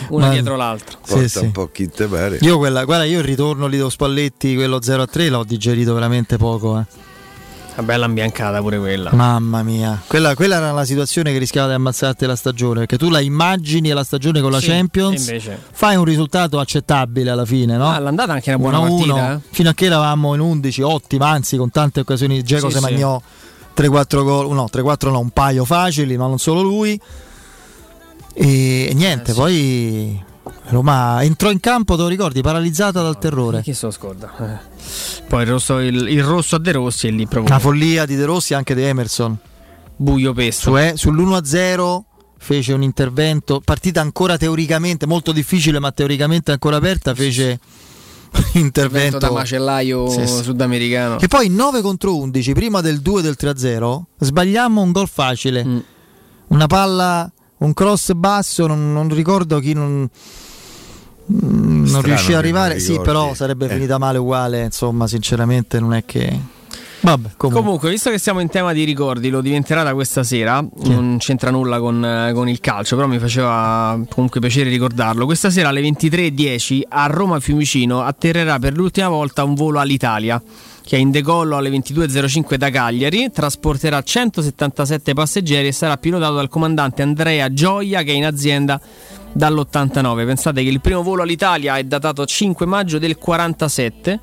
Una 0.10 0.28
ma- 0.28 0.32
dietro 0.32 0.56
l'altra. 0.56 0.98
Sì, 1.04 1.14
Porta 1.14 1.28
sì. 1.28 1.40
un 1.40 1.52
po' 1.52 1.70
chi 1.72 1.90
te 1.90 2.06
pare. 2.08 2.38
Io 2.42 2.58
quella, 2.58 2.84
guarda, 2.86 3.06
io 3.06 3.20
il 3.20 3.26
ritorno 3.26 3.68
lì 3.68 3.78
dello 3.78 3.90
Spalletti, 3.90 4.56
quello 4.56 4.80
0-3, 4.80 5.30
l'ho 5.30 5.44
digerito 5.44 5.94
veramente 5.94 6.38
poco, 6.38 6.80
eh. 6.80 6.86
Una 7.74 7.84
bella 7.84 8.06
imbiancata 8.06 8.60
pure 8.60 8.78
quella. 8.80 9.12
Mamma 9.14 9.64
mia, 9.64 10.00
quella, 10.06 10.36
quella 10.36 10.58
era 10.58 10.74
la 10.74 10.84
situazione 10.84 11.32
che 11.32 11.38
rischiava 11.38 11.70
di 11.70 11.74
ammazzarti 11.76 12.26
la 12.26 12.36
stagione, 12.36 12.80
perché 12.80 12.98
tu 12.98 13.10
la 13.10 13.22
immagini 13.22 13.90
la 13.92 14.04
stagione 14.04 14.42
con 14.42 14.52
la 14.52 14.60
Sì, 14.60 14.68
Champions, 14.68 15.26
invece- 15.28 15.58
fai 15.72 15.96
un 15.96 16.04
risultato 16.04 16.60
accettabile 16.60 17.30
alla 17.30 17.46
fine, 17.46 17.78
no? 17.78 17.90
Ah, 17.90 18.00
l'andata 18.00 18.34
anche 18.34 18.50
una 18.54 18.58
buona 18.60 18.80
1-1, 18.80 18.98
partita, 19.08 19.34
eh. 19.36 19.40
Fino 19.52 19.70
a 19.70 19.74
che 19.74 19.86
eravamo 19.86 20.34
in 20.34 20.42
11, 20.42 20.82
ottima, 20.82 21.30
anzi 21.30 21.56
con 21.56 21.72
tante 21.72 22.02
occasioni 22.02 22.44
Geco 22.44 22.68
Sì, 22.68 22.74
se 22.74 22.80
sì. 22.80 22.84
Magnò 23.76 24.02
3-4 24.02 24.24
gol, 24.24 24.54
no, 24.54 24.68
3-4 24.72 25.12
no, 25.12 25.20
un 25.20 25.30
paio 25.30 25.66
facili, 25.66 26.18
ma 26.18 26.28
non 26.28 26.40
solo 26.40 26.62
lui. 26.62 27.00
E, 28.34 28.88
e 28.90 28.94
niente, 28.94 29.34
poi 29.34 30.24
Roma 30.70 31.24
entrò 31.24 31.52
in 31.52 31.60
campo, 31.60 31.96
te 31.96 32.02
lo 32.04 32.08
ricordi, 32.08 32.42
paralizzata 32.42 33.02
dal 33.02 33.18
terrore. 33.18 33.62
Chi 33.62 33.74
se 33.74 33.86
lo 33.88 33.92
scorda? 33.92 34.32
Eh. 34.40 35.26
Poi 35.28 35.44
il 35.44 35.50
rosso, 35.50 35.80
il, 35.80 36.08
il 36.08 36.24
rosso 36.24 36.56
a 36.56 36.60
De 36.60 36.72
Rossi 36.72 37.08
e 37.08 37.12
lì 37.12 37.26
proprio. 37.26 37.54
Una 37.54 37.60
follia 37.60 38.06
di 38.06 38.16
De 38.16 38.26
Rossi 38.26 38.54
e 38.54 38.56
anche 38.56 38.76
di 38.76 38.84
Emerson. 38.84 39.38
Buio 39.96 40.34
pesto. 40.34 40.78
Eh, 40.78 40.94
sull'1-0 40.96 42.00
fece 42.38 42.74
un 42.74 42.82
intervento, 42.82 43.62
partita 43.64 44.02
ancora 44.02 44.36
teoricamente 44.36 45.06
molto 45.06 45.32
difficile, 45.32 45.80
ma 45.80 45.92
teoricamente 45.92 46.52
ancora 46.52 46.78
aperta, 46.78 47.14
fece 47.14 47.60
intervento 48.54 49.18
da 49.18 49.32
macellaio 49.32 50.10
Sì, 50.10 50.26
sì. 50.28 50.44
sudamericano. 50.44 51.18
Che 51.18 51.28
poi 51.28 51.50
9 51.50 51.82
contro 51.82 52.18
11, 52.18 52.54
prima 52.54 52.82
del 52.82 53.00
2 53.02 53.22
del 53.22 53.36
3-0, 53.40 54.02
sbagliammo 54.20 54.82
un 54.82 54.92
gol 54.92 55.08
facile. 55.08 55.64
Mm. 55.66 55.78
Una 56.48 56.68
palla, 56.68 57.32
un 57.58 57.74
cross 57.74 58.12
basso, 58.14 58.68
non, 58.68 58.92
non 58.94 59.08
ricordo 59.14 59.60
chi 59.60 59.74
non, 59.74 60.10
mm, 61.32 61.86
non 61.90 62.02
riuscì 62.02 62.28
che 62.28 62.36
a 62.36 62.38
arrivare. 62.38 62.80
Sì, 62.80 63.00
però 63.02 63.34
sarebbe 63.34 63.66
Eh. 63.68 63.70
finita 63.70 63.98
male 63.98 64.18
uguale. 64.18 64.64
Insomma, 64.64 65.08
sinceramente, 65.08 65.80
non 65.80 65.94
è 65.94 66.04
che. 66.06 66.60
Vabbè, 67.02 67.30
comunque. 67.36 67.64
Comunque, 67.64 67.90
visto 67.90 68.10
che 68.12 68.20
siamo 68.20 68.40
in 68.42 68.50
tema 68.50 68.74
di 68.74 68.84
ricordi, 68.84 69.30
lo 69.30 69.42
diventerà 69.42 69.82
da 69.84 69.94
questa 69.94 70.24
sera. 70.24 70.64
Non 70.84 71.18
c'entra 71.20 71.50
nulla 71.50 71.80
con, 71.80 72.04
eh, 72.06 72.32
con 72.34 72.48
il 72.48 72.60
calcio, 72.60 72.96
però 72.96 73.08
mi 73.08 73.18
faceva 73.18 74.00
comunque 74.10 74.40
piacere 74.40 74.70
ricordarlo. 74.70 75.26
Questa 75.26 75.50
sera 75.50 75.70
alle 75.70 75.82
23.10 75.82 76.82
a 76.88 77.08
Roma 77.08 77.40
Fiumicino 77.40 78.02
atterrerà 78.02 78.60
per 78.60 78.76
l'ultima 78.76 79.10
volta 79.10 79.44
un 79.44 79.56
volo 79.56 79.80
all'Italia 79.80 80.42
che 80.84 80.98
è 80.98 81.00
in 81.00 81.12
decollo 81.12 81.58
alle 81.58 81.70
22.05 81.70 82.56
da 82.56 82.70
Cagliari. 82.70 83.32
Trasporterà 83.32 84.02
177 84.02 85.14
passeggeri 85.14 85.68
e 85.68 85.72
sarà 85.72 85.98
pilotato 85.98 86.34
dal 86.36 86.50
comandante 86.50 87.02
Andrea 87.02 87.52
Gioia, 87.52 88.04
che 88.04 88.12
è 88.12 88.16
in 88.16 88.26
azienda 88.26 88.80
dall'89. 89.32 90.26
Pensate 90.26 90.64
che 90.64 90.70
il 90.70 90.82
primo 90.82 91.02
volo 91.02 91.24
all'Italia 91.24 91.78
è 91.78 91.84
datato 91.84 92.26
5 92.26 92.66
maggio 92.66 93.00
del 93.00 93.18
47. 93.18 94.20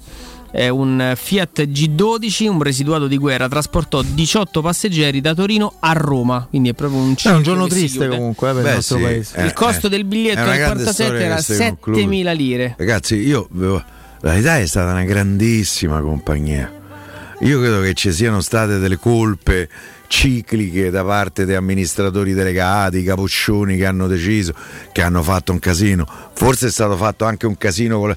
È 0.51 0.69
un 0.69 1.13
Fiat 1.15 1.63
G12, 1.67 2.49
un 2.49 2.63
residuato 2.63 3.07
di 3.07 3.19
guerra, 3.19 3.49
trasportò 3.49 4.01
18 4.03 4.63
passeggeri 4.63 5.21
da 5.21 5.35
Torino 5.35 5.75
a 5.81 5.93
Roma. 5.93 6.47
Quindi 6.49 6.71
è 6.71 6.75
proprio 6.75 7.01
un 7.01 7.15
È 7.23 7.29
un 7.31 7.43
giorno 7.43 7.67
triste 7.67 8.09
comunque 8.09 8.51
eh, 8.51 8.55
per 8.55 8.63
Beh, 8.63 8.69
il 8.71 8.75
nostro 8.77 8.97
sì, 8.97 9.03
paese. 9.03 9.37
eh, 9.37 9.45
Il 9.45 9.53
costo 9.53 9.87
eh. 9.87 9.91
del 9.91 10.05
biglietto 10.05 10.45
del 10.45 10.57
grande 10.57 10.83
47 10.85 11.05
storia 11.05 11.25
era 11.27 11.35
che 11.37 11.43
si 11.43 11.57
conclude. 11.59 12.03
7.000 12.05 12.37
lire. 12.37 12.75
Ragazzi, 12.79 13.15
io 13.17 13.49
l'Italia 13.53 14.59
è 14.59 14.67
stata 14.67 14.91
una 14.91 15.05
grandissima 15.05 16.01
compagnia. 16.01 16.73
Io 17.41 17.61
credo 17.61 17.81
che 17.83 17.95
ci 17.95 18.11
siano 18.13 18.41
state 18.41 18.79
delle 18.79 18.97
colpe 18.97 19.69
cicliche 20.09 20.91
da 20.91 21.05
parte 21.05 21.45
dei 21.45 21.55
amministratori 21.55 22.33
delegati, 22.33 23.03
capoccioni 23.05 23.77
che 23.77 23.87
hanno 23.87 24.07
deciso, 24.09 24.55
che 24.91 25.03
hanno 25.03 25.23
fatto 25.23 25.53
un 25.53 25.59
casino. 25.61 26.05
Forse 26.33 26.67
è 26.69 26.71
stato 26.71 26.97
fatto 26.97 27.25
anche 27.27 27.47
un 27.47 27.57
casino 27.57 27.99
con 27.99 28.09
le- 28.09 28.17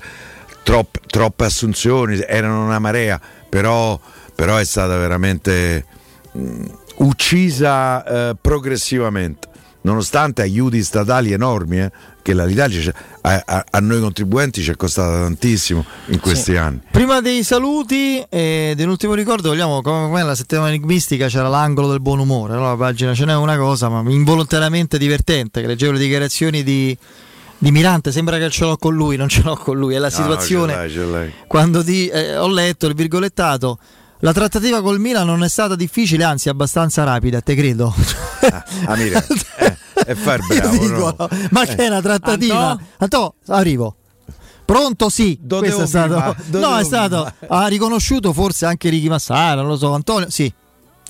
tropp- 0.64 0.98
troppe 1.07 1.45
assunzioni, 1.45 2.19
erano 2.25 2.64
una 2.65 2.80
marea, 2.80 3.19
però, 3.49 3.99
però 4.35 4.57
è 4.57 4.65
stata 4.65 4.98
veramente 4.98 5.85
mh, 6.31 6.65
uccisa 6.98 8.03
eh, 8.30 8.35
progressivamente. 8.40 9.49
Nonostante 9.83 10.43
aiuti 10.43 10.83
statali 10.83 11.31
enormi, 11.31 11.80
eh, 11.80 11.91
che 12.22 12.35
l'Italia 12.35 12.93
a, 13.22 13.41
a- 13.43 13.65
a 13.67 13.80
noi 13.80 13.99
contribuenti 13.99 14.61
ci 14.61 14.69
è 14.69 14.75
costata 14.75 15.22
tantissimo 15.22 15.83
in 16.09 16.19
questi 16.19 16.51
Sì. 16.51 16.56
anni. 16.57 16.81
Prima 16.91 17.19
dei 17.19 17.43
saluti 17.43 18.23
e 18.30 18.73
dell'ultimo 18.77 19.15
ricordo, 19.15 19.49
vogliamo 19.49 19.81
come 19.81 20.22
la 20.22 20.35
settimana 20.35 20.67
enigmistica 20.67 21.25
c'era 21.27 21.48
l'angolo 21.48 21.90
del 21.90 21.99
buon 21.99 22.19
umore. 22.19 22.53
Allora, 22.53 22.69
la 22.69 22.75
pagina 22.75 23.15
ce 23.15 23.25
n'è 23.25 23.35
una 23.35 23.57
cosa, 23.57 23.90
ma 23.90 24.07
involontariamente 24.11 24.99
divertente. 24.99 25.61
Che 25.61 25.67
leggevo 25.67 25.93
le 25.93 25.99
dichiarazioni 25.99 26.61
di, 26.61 26.95
di 27.61 27.72
Mirante. 27.72 28.11
Sembra 28.11 28.38
che 28.40 28.49
ce 28.49 28.65
l'ho 28.65 28.75
con 28.77 28.95
lui, 28.95 29.15
non 29.17 29.30
ce 29.30 29.43
l'ho 29.43 29.56
con 29.56 29.77
lui. 29.77 29.93
È 29.93 29.99
la 29.99 30.07
No, 30.09 30.14
situazione 30.14 30.73
ce 30.73 30.77
l'hai, 30.80 30.90
ce 30.91 31.06
l'hai. 31.06 31.33
quando 31.48 31.83
di- 31.83 32.07
eh, 32.07 32.35
ho 32.38 32.48
letto 32.48 32.88
il 32.88 32.95
virgolettato. 32.95 33.77
La 34.23 34.33
trattativa 34.33 34.81
col 34.81 34.99
Milan 34.99 35.25
non 35.25 35.43
è 35.43 35.49
stata 35.49 35.75
difficile, 35.75 36.23
anzi 36.23 36.49
abbastanza 36.49 37.03
rapida, 37.03 37.41
te 37.41 37.56
credo. 37.56 37.93
Ah, 38.85 38.95
mira, 38.95 39.23
eh, 39.57 39.77
e 40.06 40.15
far 40.15 40.40
bravo. 40.45 40.77
Dico, 40.77 41.15
no? 41.17 41.30
Ma 41.51 41.64
Eh. 41.64 41.67
che 41.67 41.75
è 41.75 41.88
una 41.88 42.01
trattativa? 42.01 42.69
Antò? 42.69 42.83
Antò, 42.98 43.33
arrivo. 43.48 43.95
Pronto? 44.64 45.09
Sì, 45.09 45.38
Dove 45.41 45.72
questo 45.72 45.83
è 45.83 45.88
stato. 45.88 46.35
No, 46.57 46.77
è 46.77 46.83
stato. 46.83 47.31
Ha 47.48 47.67
riconosciuto 47.67 48.31
forse 48.31 48.65
anche 48.65 48.90
Ricky 48.90 49.07
Massara, 49.09 49.61
non 49.61 49.69
lo 49.72 49.77
so. 49.77 49.91
Antonio, 49.93 50.30
sì. 50.30 50.51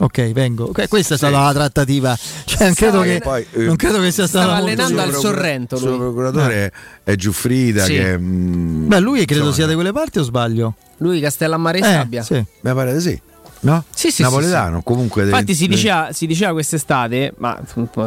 Ok, 0.03 0.31
vengo. 0.31 0.71
Questa 0.89 1.13
è 1.13 1.17
stata 1.17 1.39
la 1.41 1.53
trattativa. 1.53 2.17
Cioè, 2.45 2.65
non 2.65 2.73
credo, 2.73 3.01
che, 3.01 3.19
Poi, 3.21 3.45
eh, 3.51 3.63
non 3.65 3.75
credo 3.75 3.99
che 3.99 4.11
sia 4.11 4.25
stata 4.25 4.45
stava 4.45 4.59
molto- 4.61 4.81
allenando 4.81 5.01
al 5.01 5.13
Sorrento, 5.21 5.75
Il 5.75 5.81
suo 5.81 5.89
lui. 5.91 5.99
procuratore 5.99 6.53
è- 6.65 6.71
è 7.11 7.15
Giuffrida 7.15 7.83
Sì. 7.83 7.93
che 7.93 8.17
mm, 8.17 8.87
Beh, 8.87 8.99
lui 8.99 9.25
credo 9.25 9.33
insomma, 9.45 9.53
sia 9.55 9.67
di 9.67 9.73
quelle 9.75 9.91
parti 9.91 10.17
o 10.19 10.23
sbaglio? 10.23 10.73
Lui 10.97 11.19
Castellammare 11.19 11.77
e 11.77 11.81
Eh, 11.81 11.83
Sabbia. 11.83 12.23
sì. 12.23 12.33
Mi 12.33 12.73
pare 12.73 12.93
di 12.93 12.99
sì. 13.01 13.21
No? 13.63 13.83
Sì, 13.93 14.09
sì, 14.09 14.23
Napoletano, 14.23 14.81
comunque. 14.81 15.23
deve- 15.23 15.37
Infatti 15.37 15.55
si 15.55 15.67
diceva, 15.67 16.09
si 16.11 16.25
diceva 16.25 16.51
quest'estate, 16.51 17.33
ma 17.37 17.59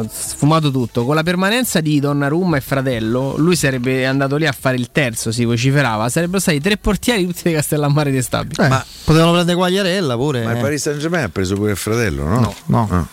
sfumato 0.09 0.69
tutto, 0.69 1.05
con 1.05 1.15
la 1.15 1.23
permanenza 1.23 1.79
di 1.79 1.99
Donnarumma 1.99 2.57
e 2.57 2.61
Fratello, 2.61 3.35
lui 3.37 3.55
sarebbe 3.55 4.05
andato 4.05 4.35
lì 4.35 4.45
a 4.45 4.51
fare 4.51 4.75
il 4.75 4.89
terzo, 4.91 5.31
si 5.31 5.45
vociferava, 5.45 6.09
sarebbero 6.09 6.39
stati 6.39 6.59
tre 6.59 6.75
portieri 6.77 7.25
tutti 7.25 7.43
di 7.45 7.53
Castellammare 7.53 8.11
di 8.11 8.21
Stabia. 8.21 8.65
Eh, 8.65 8.69
Ma- 8.69 8.85
potevano 9.05 9.31
prendere 9.31 9.57
Quagliarella 9.57 10.15
pure. 10.15 10.43
Ma 10.43 10.51
il 10.51 10.57
eh. 10.57 10.61
Paris 10.61 10.81
Saint 10.81 10.99
Germain 10.99 11.23
ha 11.23 11.29
preso 11.29 11.55
pure 11.55 11.71
il 11.71 11.77
fratello, 11.77 12.25
no? 12.25 12.53
No. 12.65 12.87
Ah. 12.91 13.07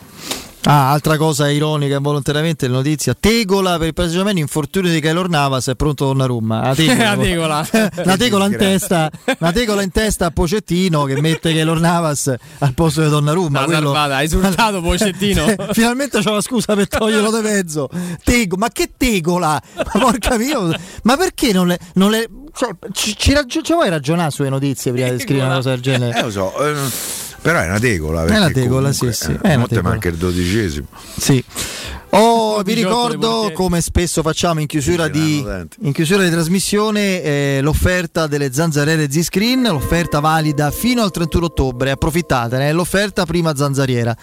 Ah, 0.65 0.93
altra 0.93 1.17
cosa 1.17 1.51
ironica 1.51 1.97
involontariamente, 1.97 2.69
la 2.69 2.75
notizia. 2.77 3.15
Tegola 3.19 3.79
per 3.79 3.89
il 3.89 3.95
Paris 3.95 4.13
Saint-Germain, 4.13 4.39
infortunio 4.39 4.93
di 4.93 5.01
Keylor 5.01 5.29
Navas, 5.29 5.69
è 5.69 5.75
pronto 5.75 6.05
Donnarumma. 6.07 6.63
La 6.69 6.75
tegola, 6.77 7.09
La 7.09 7.17
tegola. 7.17 7.69
una 8.05 8.17
tegola 8.17 8.45
in 8.47 8.57
testa, 8.57 9.11
una 9.41 9.51
tegola 9.53 9.83
in 9.83 9.91
testa 9.91 10.27
a 10.27 10.31
Pocettino 10.31 11.03
che 11.05 11.21
mette 11.21 11.53
Keylor 11.53 11.81
Navas 11.81 12.33
al 12.59 12.75
posto 12.75 13.03
di 13.03 13.09
Donnarumma. 13.09 13.59
Una 13.59 13.67
quello- 13.67 13.93
salvata, 13.93 14.17
hai 14.17 14.25
esultato 14.27 14.81
Pocettino. 14.81 15.47
Finalmente 15.73 16.23
c'ho 16.23 16.35
la 16.35 16.41
scusa 16.41 16.75
per 16.77 16.87
toglierlo 16.87 17.33
di 17.37 17.43
mezzo. 17.43 17.89
Tego, 18.23 18.57
ma 18.57 18.69
che 18.69 18.91
tegola? 18.97 19.61
Ma 19.75 20.01
porca 20.01 20.37
mia, 20.39 20.59
ma 21.03 21.17
perché 21.17 21.53
non 21.53 21.67
le. 21.67 21.79
Non 21.95 22.11
le 22.13 22.29
cioè, 22.55 22.71
ci, 22.93 23.17
ci, 23.17 23.33
raggi- 23.33 23.63
ci 23.65 23.73
vuoi 23.73 23.89
ragionare 23.89 24.31
sulle 24.31 24.51
notizie 24.51 24.93
prima 24.93 25.09
di 25.09 25.19
scrivere 25.19 25.47
una 25.47 25.55
cosa 25.57 25.71
del 25.71 25.81
genere? 25.81 26.19
Eh, 26.19 26.23
lo 26.23 26.31
so, 26.31 26.55
eh, 26.65 26.75
però 27.43 27.61
è 27.61 27.67
una 27.67 27.79
tegola. 27.81 28.23
È 28.23 28.27
perché 28.27 28.39
una 28.39 28.51
tegola, 28.51 28.93
sì, 28.93 29.13
sì, 29.13 29.33
eh, 29.33 29.41
è 29.41 29.55
una 29.57 29.67
tegola. 29.67 29.89
manca 29.91 30.09
il 30.09 30.17
dodicesimo. 30.17 30.87
Sì. 31.17 31.45
Oh, 32.15 32.63
vi 32.63 32.75
18 32.75 32.75
dei 32.75 32.75
ricordo, 32.75 33.51
come 33.53 33.81
spesso 33.81 34.23
facciamo 34.23 34.61
in 34.61 34.67
chiusura, 34.67 35.09
di, 35.09 35.45
in 35.81 35.93
chiusura 35.93 36.23
di 36.23 36.31
trasmissione, 36.31 37.23
eh, 37.23 37.61
l'offerta 37.63 38.27
delle 38.27 38.53
zanzariere 38.53 39.11
Z-Screen, 39.11 39.63
l'offerta 39.63 40.21
valida 40.21 40.71
fino 40.71 41.03
al 41.03 41.11
31 41.11 41.47
ottobre. 41.47 41.91
Approfittatene, 41.91 42.69
è 42.69 42.73
l'offerta 42.73 43.25
prima 43.25 43.55
zanzariera. 43.57 44.17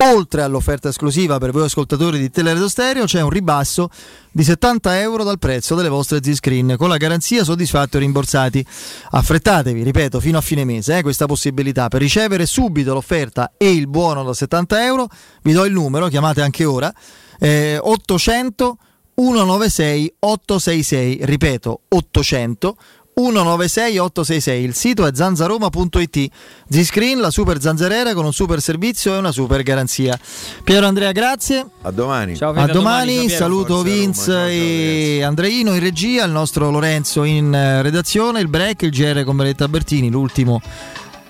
Oltre 0.00 0.42
all'offerta 0.42 0.90
esclusiva 0.90 1.38
per 1.38 1.50
voi 1.50 1.64
ascoltatori 1.64 2.20
di 2.20 2.30
Teleradio 2.30 2.68
Stereo 2.68 3.04
c'è 3.04 3.20
un 3.20 3.30
ribasso 3.30 3.90
di 4.30 4.44
70 4.44 5.00
euro 5.00 5.24
dal 5.24 5.40
prezzo 5.40 5.74
delle 5.74 5.88
vostre 5.88 6.20
Z-Screen 6.22 6.76
con 6.78 6.88
la 6.88 6.96
garanzia 6.98 7.42
soddisfatti 7.42 7.96
o 7.96 7.98
rimborsati. 7.98 8.64
Affrettatevi, 9.10 9.82
ripeto, 9.82 10.20
fino 10.20 10.38
a 10.38 10.40
fine 10.40 10.64
mese 10.64 10.98
eh, 10.98 11.02
questa 11.02 11.26
possibilità. 11.26 11.88
Per 11.88 12.00
ricevere 12.00 12.46
subito 12.46 12.94
l'offerta 12.94 13.54
e 13.56 13.72
il 13.72 13.88
buono 13.88 14.22
da 14.22 14.32
70 14.32 14.84
euro 14.84 15.08
vi 15.42 15.52
do 15.52 15.64
il 15.64 15.72
numero, 15.72 16.06
chiamate 16.06 16.42
anche 16.42 16.64
ora, 16.64 16.94
eh, 17.40 17.78
800 17.82 18.78
196 19.18 20.14
866, 20.20 21.18
ripeto 21.22 21.80
800 21.88 22.76
196 23.18 23.98
866 23.98 24.62
il 24.62 24.74
sito 24.74 25.04
è 25.04 25.10
zanzaroma.it 25.12 26.28
Z-Screen, 26.68 27.18
la 27.18 27.30
super 27.30 27.60
zanzariera 27.60 28.14
con 28.14 28.24
un 28.24 28.32
super 28.32 28.60
servizio 28.60 29.12
e 29.14 29.18
una 29.18 29.32
super 29.32 29.64
garanzia 29.64 30.16
Piero 30.62 30.86
Andrea 30.86 31.10
grazie 31.10 31.66
A 31.82 31.90
domani. 31.90 32.36
Ciao, 32.36 32.52
a 32.54 32.66
domani, 32.66 33.14
ciao, 33.14 33.22
Piero. 33.22 33.38
saluto 33.38 33.74
Forza 33.74 33.82
Roma, 33.82 33.96
Vince 33.96 34.24
ciao, 34.24 34.34
ciao, 34.34 34.46
e 34.46 35.22
Andreino 35.24 35.74
in 35.74 35.80
regia, 35.80 36.24
il 36.24 36.30
nostro 36.30 36.70
Lorenzo 36.70 37.24
in 37.24 37.52
eh, 37.52 37.82
redazione, 37.82 38.40
il 38.40 38.48
break, 38.48 38.82
il 38.82 38.90
GR 38.90 39.24
con 39.24 39.36
Benedetta 39.36 39.66
Bertini, 39.66 40.10
l'ultimo 40.10 40.60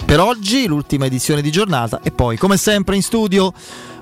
per 0.04 0.20
oggi, 0.20 0.66
l'ultima 0.66 1.06
edizione 1.06 1.40
di 1.40 1.50
giornata 1.50 2.00
e 2.02 2.10
poi 2.10 2.36
come 2.36 2.58
sempre 2.58 2.96
in 2.96 3.02
studio 3.02 3.50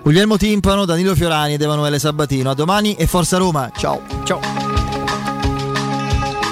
Guglielmo 0.03 0.37
Timpano, 0.37 0.87
Danilo 0.87 1.15
Fiorani 1.15 1.55
ed 1.55 1.63
Emanuele 1.63 2.01
Sabatino. 2.01 2.51
A 2.51 2.55
domani 2.55 2.95
e 2.95 3.07
Forza 3.07 3.37
Roma, 3.37 3.71
ciao! 3.77 4.03
Ciao. 4.25 4.41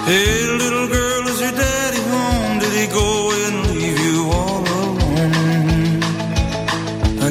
Hey, 0.06 1.13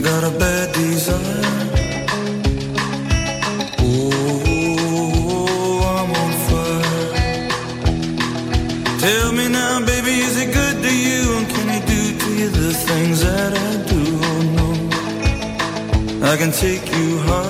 got 0.03 0.23
a 0.25 0.31
bad 0.37 0.73
desire. 0.73 1.41
Oh, 3.79 4.99
I'm 5.95 6.11
on 6.21 6.31
fire. 6.47 7.49
Tell 8.99 9.31
me 9.31 9.47
now, 9.47 9.79
baby, 9.85 10.13
is 10.27 10.35
he 10.39 10.45
good 10.59 10.81
to 10.83 10.91
you? 11.07 11.37
And 11.37 11.47
can 11.47 11.67
he 11.75 11.79
do 11.93 12.01
to 12.19 12.29
you 12.39 12.49
the 12.49 12.73
things 12.73 13.21
that 13.23 13.53
I 13.53 13.71
do? 13.91 14.01
Oh, 14.29 14.41
no. 14.57 14.67
I 16.27 16.35
can 16.37 16.51
take 16.51 16.85
you 16.97 17.19
high. 17.19 17.42